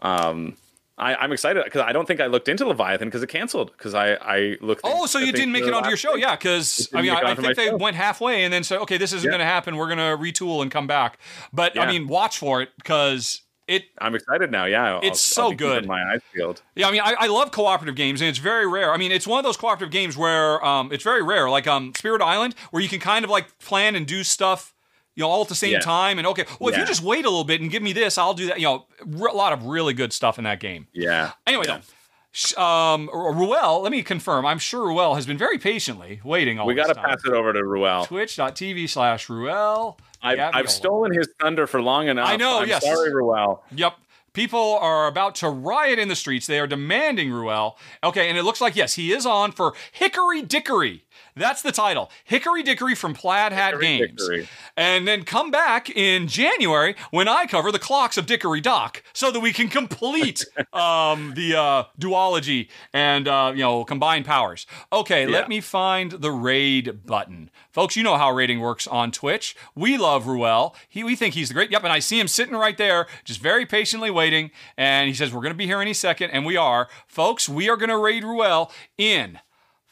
Um, 0.01 0.57
I, 0.99 1.15
I'm 1.17 1.31
excited 1.33 1.63
because 1.65 1.83
I 1.83 1.93
don't 1.93 2.07
think 2.09 2.21
I 2.21 2.27
looked 2.27 2.49
into 2.49 2.67
Leviathan 2.67 3.09
because 3.09 3.23
it 3.23 3.27
canceled 3.29 3.71
because 3.73 3.95
I 3.95 4.15
I 4.15 4.57
looked. 4.63 4.81
Oh, 4.85 5.05
so 5.07 5.19
you 5.19 5.31
didn't 5.31 5.53
make 5.53 5.65
it 5.65 5.75
onto 5.75 5.89
your 5.89 5.97
show? 5.99 6.15
Yeah, 6.15 6.37
because 6.37 6.89
I 6.95 7.03
mean, 7.03 7.11
I, 7.13 7.33
I 7.33 7.35
think 7.35 7.55
they 7.55 7.67
show. 7.67 7.77
went 7.77 7.97
halfway 7.97 8.45
and 8.45 8.53
then 8.53 8.65
said, 8.65 8.79
okay, 8.81 8.97
this 8.97 9.13
isn't 9.13 9.27
Yeah. 9.27 9.33
going 9.33 9.41
to 9.41 9.45
happen. 9.47 9.77
We're 9.77 9.95
going 9.95 9.99
to 9.99 10.17
retool 10.17 10.63
and 10.63 10.71
come 10.71 10.87
back. 10.87 11.19
But 11.53 11.79
I 11.79 11.87
mean, 11.87 12.09
watch 12.09 12.39
for 12.39 12.63
it 12.63 12.71
because 12.77 13.43
it 13.69 13.85
I'm 13.99 14.15
excited 14.15 14.51
now. 14.51 14.65
Yeah, 14.65 14.95
I'll- 14.95 15.01
It's 15.03 15.37
I'll 15.39 15.45
so 15.49 15.51
keeping 15.51 15.67
good. 15.69 15.87
My 15.87 16.03
eyes 16.13 16.21
peeled. 16.35 16.63
Yeah, 16.75 16.89
I 16.89 16.93
mean, 16.93 17.03
I, 17.03 17.15
I 17.19 17.27
love 17.27 17.51
cooperative 17.51 17.95
games, 17.97 18.23
and 18.23 18.31
it's 18.31 18.39
very 18.39 18.67
rare. 18.67 18.95
I 18.95 18.97
mean, 18.97 19.13
it's 19.13 19.27
one 19.27 19.39
of 19.39 19.45
those 19.45 19.57
cooperative 19.59 19.91
games 19.93 20.17
where 20.17 20.65
um, 20.65 20.91
it's 20.93 21.05
very 21.05 21.23
rare, 21.23 21.51
like 21.51 21.67
um, 21.67 21.93
Spirit 21.95 22.23
Island, 22.23 22.55
where 22.71 22.83
you 22.83 22.89
can 22.89 23.01
kind 23.01 23.23
of 23.25 23.31
like 23.31 23.59
plan 23.59 23.97
and 23.97 24.07
do 24.07 24.23
stuff, 24.25 24.73
you 25.17 25.23
know, 25.23 25.29
all 25.29 25.43
at 25.43 25.49
the 25.49 25.55
same 25.57 25.73
Yeah. 25.73 25.81
time. 25.81 26.19
And 26.19 26.27
okay, 26.29 26.45
well, 26.61 26.73
if 26.73 26.79
you 26.79 26.85
just 26.87 27.03
wait 27.03 27.25
a 27.25 27.29
little 27.29 27.43
bit 27.45 27.61
and 27.61 27.71
give 27.71 27.83
me 27.83 27.93
this, 27.93 28.17
I'll 28.19 28.35
do 28.35 28.47
that. 28.47 28.61
You 28.61 28.67
know, 28.67 28.87
a 29.01 29.35
lot 29.35 29.53
of 29.53 29.65
really 29.65 29.95
good 29.95 30.13
stuff 30.13 30.39
in 30.39 30.45
that 30.45 30.61
game. 30.61 30.87
Yeah. 30.93 31.33
Anyway, 31.47 31.65
Yeah. 31.67 31.79
though. 31.79 32.63
Um, 32.63 33.09
Ruel, 33.15 33.81
let 33.81 33.91
me 33.91 34.03
confirm. 34.03 34.45
I'm 34.45 34.59
sure 34.59 34.89
Ruel 34.89 35.15
has 35.15 35.25
been 35.27 35.39
very 35.39 35.59
patiently 35.59 36.21
waiting 36.23 36.59
all 36.59 36.67
We 36.67 36.75
got 36.75 36.89
to 36.89 36.95
pass 36.95 37.25
it 37.25 37.33
over 37.33 37.51
to 37.55 37.65
Ruel. 37.65 38.05
Twitch.tv 38.05 38.91
slash 38.91 39.31
Ruel. 39.31 39.99
I've, 40.23 40.39
I've 40.39 40.71
stolen 40.71 41.13
his 41.13 41.29
thunder 41.41 41.67
for 41.67 41.81
long 41.81 42.09
enough. 42.09 42.29
I 42.29 42.37
know, 42.37 42.61
I'm 42.61 42.69
yes. 42.69 42.85
Sorry, 42.85 43.13
Ruel. 43.15 43.63
Yep. 43.75 43.95
People 44.35 44.77
are 44.83 45.07
about 45.07 45.35
to 45.37 45.49
riot 45.49 45.99
in 45.99 46.09
the 46.09 46.15
streets. 46.17 46.47
They 46.47 46.59
are 46.61 46.67
demanding 46.67 47.31
Ruel. 47.33 47.79
Okay, 48.05 48.29
and 48.29 48.37
it 48.37 48.43
looks 48.43 48.61
like, 48.61 48.77
yes, 48.77 48.93
he 48.93 49.13
is 49.15 49.25
on 49.25 49.51
for 49.51 49.73
Hickory 49.93 50.43
Dickory. 50.43 51.05
That's 51.37 51.61
the 51.63 51.71
title. 51.73 52.11
Hickory 52.25 52.63
Dickory 52.63 52.95
from 52.95 53.13
Plaid 53.15 53.53
Hat 53.53 53.75
Hickory 53.75 53.99
Games. 53.99 54.23
Dickory. 54.27 54.49
And 54.77 55.07
then 55.07 55.25
come 55.25 55.51
back 55.51 55.91
in 55.91 56.29
January 56.29 56.97
when 57.11 57.29
I 57.29 57.45
cover 57.47 57.71
the 57.71 57.79
clocks 57.79 58.17
of 58.17 58.25
Dickory 58.27 58.61
Dock 58.63 59.03
so 59.13 59.31
that 59.31 59.41
we 59.41 59.53
can 59.53 59.69
complete 59.69 60.45
um, 60.73 61.35
the 61.37 61.55
uh, 61.55 61.85
duology 62.01 62.69
and, 62.93 63.29
uh, 63.29 63.53
you 63.55 63.61
know, 63.63 63.85
combine 63.85 64.25
powers. 64.25 64.67
Okay, 64.93 65.25
Yeah. 65.27 65.31
let 65.33 65.49
me 65.49 65.61
find 65.61 66.13
the 66.13 66.31
raid 66.31 67.05
button. 67.05 67.51
Folks, 67.71 67.97
you 67.97 68.03
know 68.03 68.17
how 68.17 68.33
raiding 68.33 68.61
works 68.61 68.87
on 68.87 69.11
Twitch. 69.13 69.55
We 69.75 69.99
love 69.99 70.27
Ruel. 70.27 70.75
He, 70.89 71.05
we 71.05 71.15
think 71.17 71.35
he's 71.35 71.49
the 71.49 71.55
great. 71.55 71.71
Yep, 71.71 71.85
and 71.85 71.93
I 71.93 71.99
see 71.99 72.19
him 72.19 72.29
sitting 72.29 72.55
right 72.55 72.79
there, 72.79 73.07
just 73.25 73.41
very 73.41 73.67
patiently 73.67 74.11
waiting. 74.11 74.51
And 74.79 75.09
he 75.09 75.15
says, 75.15 75.33
We're 75.35 75.43
going 75.43 75.53
to 75.53 75.59
be 75.59 75.67
here 75.67 75.83
any 75.83 75.93
second. 75.93 76.31
And 76.31 76.47
we 76.47 76.57
are. 76.57 76.89
Folks, 77.07 77.47
we 77.49 77.69
are 77.69 77.77
going 77.77 77.91
to 77.91 77.99
raid 77.99 78.25
Ruel 78.25 78.73
in 78.97 79.41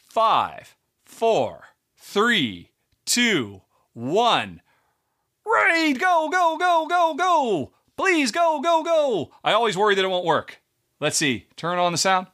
five, 0.09 0.74
four, 1.15 1.63
three, 1.95 2.71
two, 3.05 3.61
one. 3.93 4.61
Raid! 5.45 5.97
Go, 5.97 6.27
go, 6.29 6.57
go, 6.57 6.87
go, 6.89 7.13
go! 7.13 7.71
Please 7.95 8.33
go, 8.33 8.59
go, 8.61 8.83
go! 8.83 9.31
I 9.41 9.53
always 9.53 9.77
worry 9.77 9.95
that 9.95 10.03
it 10.03 10.09
won't 10.09 10.25
work. 10.25 10.61
Let's 10.99 11.15
see. 11.15 11.47
Turn 11.55 11.79
on 11.79 11.93
the 11.93 11.97
sound. 11.97 12.27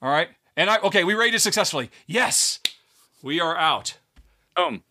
All 0.00 0.10
right. 0.10 0.28
And 0.56 0.70
I, 0.70 0.78
okay, 0.78 1.04
we 1.04 1.12
raided 1.12 1.40
successfully. 1.40 1.90
Yes! 2.06 2.60
We 3.22 3.38
are 3.38 3.54
out. 3.54 3.98
Boom. 4.56 4.82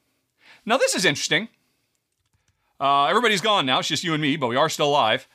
Now, 0.64 0.78
this 0.78 0.94
is 0.94 1.03
interesting. 1.03 1.48
Uh, 2.80 3.06
everybody's 3.06 3.41
gone 3.41 3.65
now. 3.65 3.80
It's 3.80 3.88
just 3.88 4.03
you 4.03 4.14
and 4.14 4.22
me, 4.22 4.38
but 4.38 4.48
we 4.48 4.56
are 4.56 4.70
still 4.70 4.91
live. 4.91 5.28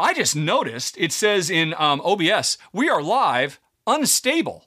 I 0.00 0.14
just 0.14 0.34
noticed 0.34 0.96
it 0.98 1.12
says 1.12 1.48
in 1.48 1.74
um, 1.78 2.00
OBS, 2.00 2.58
we 2.72 2.88
are 2.88 3.02
live, 3.02 3.60
unstable. 3.86 4.66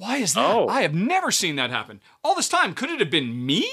Why 0.00 0.16
is 0.16 0.32
that? 0.32 0.50
Oh. 0.50 0.66
I 0.66 0.80
have 0.80 0.94
never 0.94 1.30
seen 1.30 1.56
that 1.56 1.68
happen. 1.68 2.00
All 2.24 2.34
this 2.34 2.48
time, 2.48 2.72
could 2.72 2.88
it 2.88 3.00
have 3.00 3.10
been 3.10 3.44
me? 3.44 3.70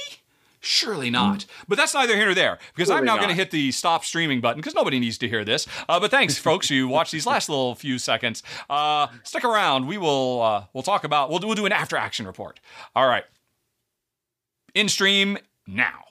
Surely 0.60 1.10
not. 1.10 1.46
But 1.70 1.78
that's 1.78 1.94
neither 1.94 2.18
here 2.18 2.26
nor 2.26 2.36
there 2.36 2.60
because 2.76 2.90
I'm 2.90 3.06
now 3.06 3.16
going 3.16 3.30
to 3.30 3.34
hit 3.34 3.52
the 3.52 3.72
stop 3.72 4.04
streaming 4.04 4.42
button 4.42 4.60
because 4.60 4.76
nobody 4.76 5.00
needs 5.00 5.18
to 5.20 5.30
hear 5.30 5.46
this. 5.46 5.66
Uh, 5.88 6.02
but 6.02 6.12
thanks, 6.12 6.38
folks, 6.38 6.68
who 6.68 6.90
watched 6.90 7.14
these 7.14 7.26
last 7.26 7.48
little 7.48 7.76
few 7.76 7.98
seconds. 7.98 8.44
Uh, 8.70 9.08
stick 9.24 9.46
around. 9.46 9.88
We 9.88 9.98
will 9.98 10.42
uh, 10.42 10.66
we'll 10.74 10.84
talk 10.84 11.06
about 11.06 11.30
we'll 11.30 11.40
do, 11.40 11.48
we'll 11.48 11.56
do 11.56 11.66
an 11.66 11.72
after 11.72 11.96
action 11.96 12.28
report. 12.28 12.60
All 12.94 13.08
right. 13.08 13.24
In 14.76 14.90
stream 14.90 15.38
now. 15.66 16.07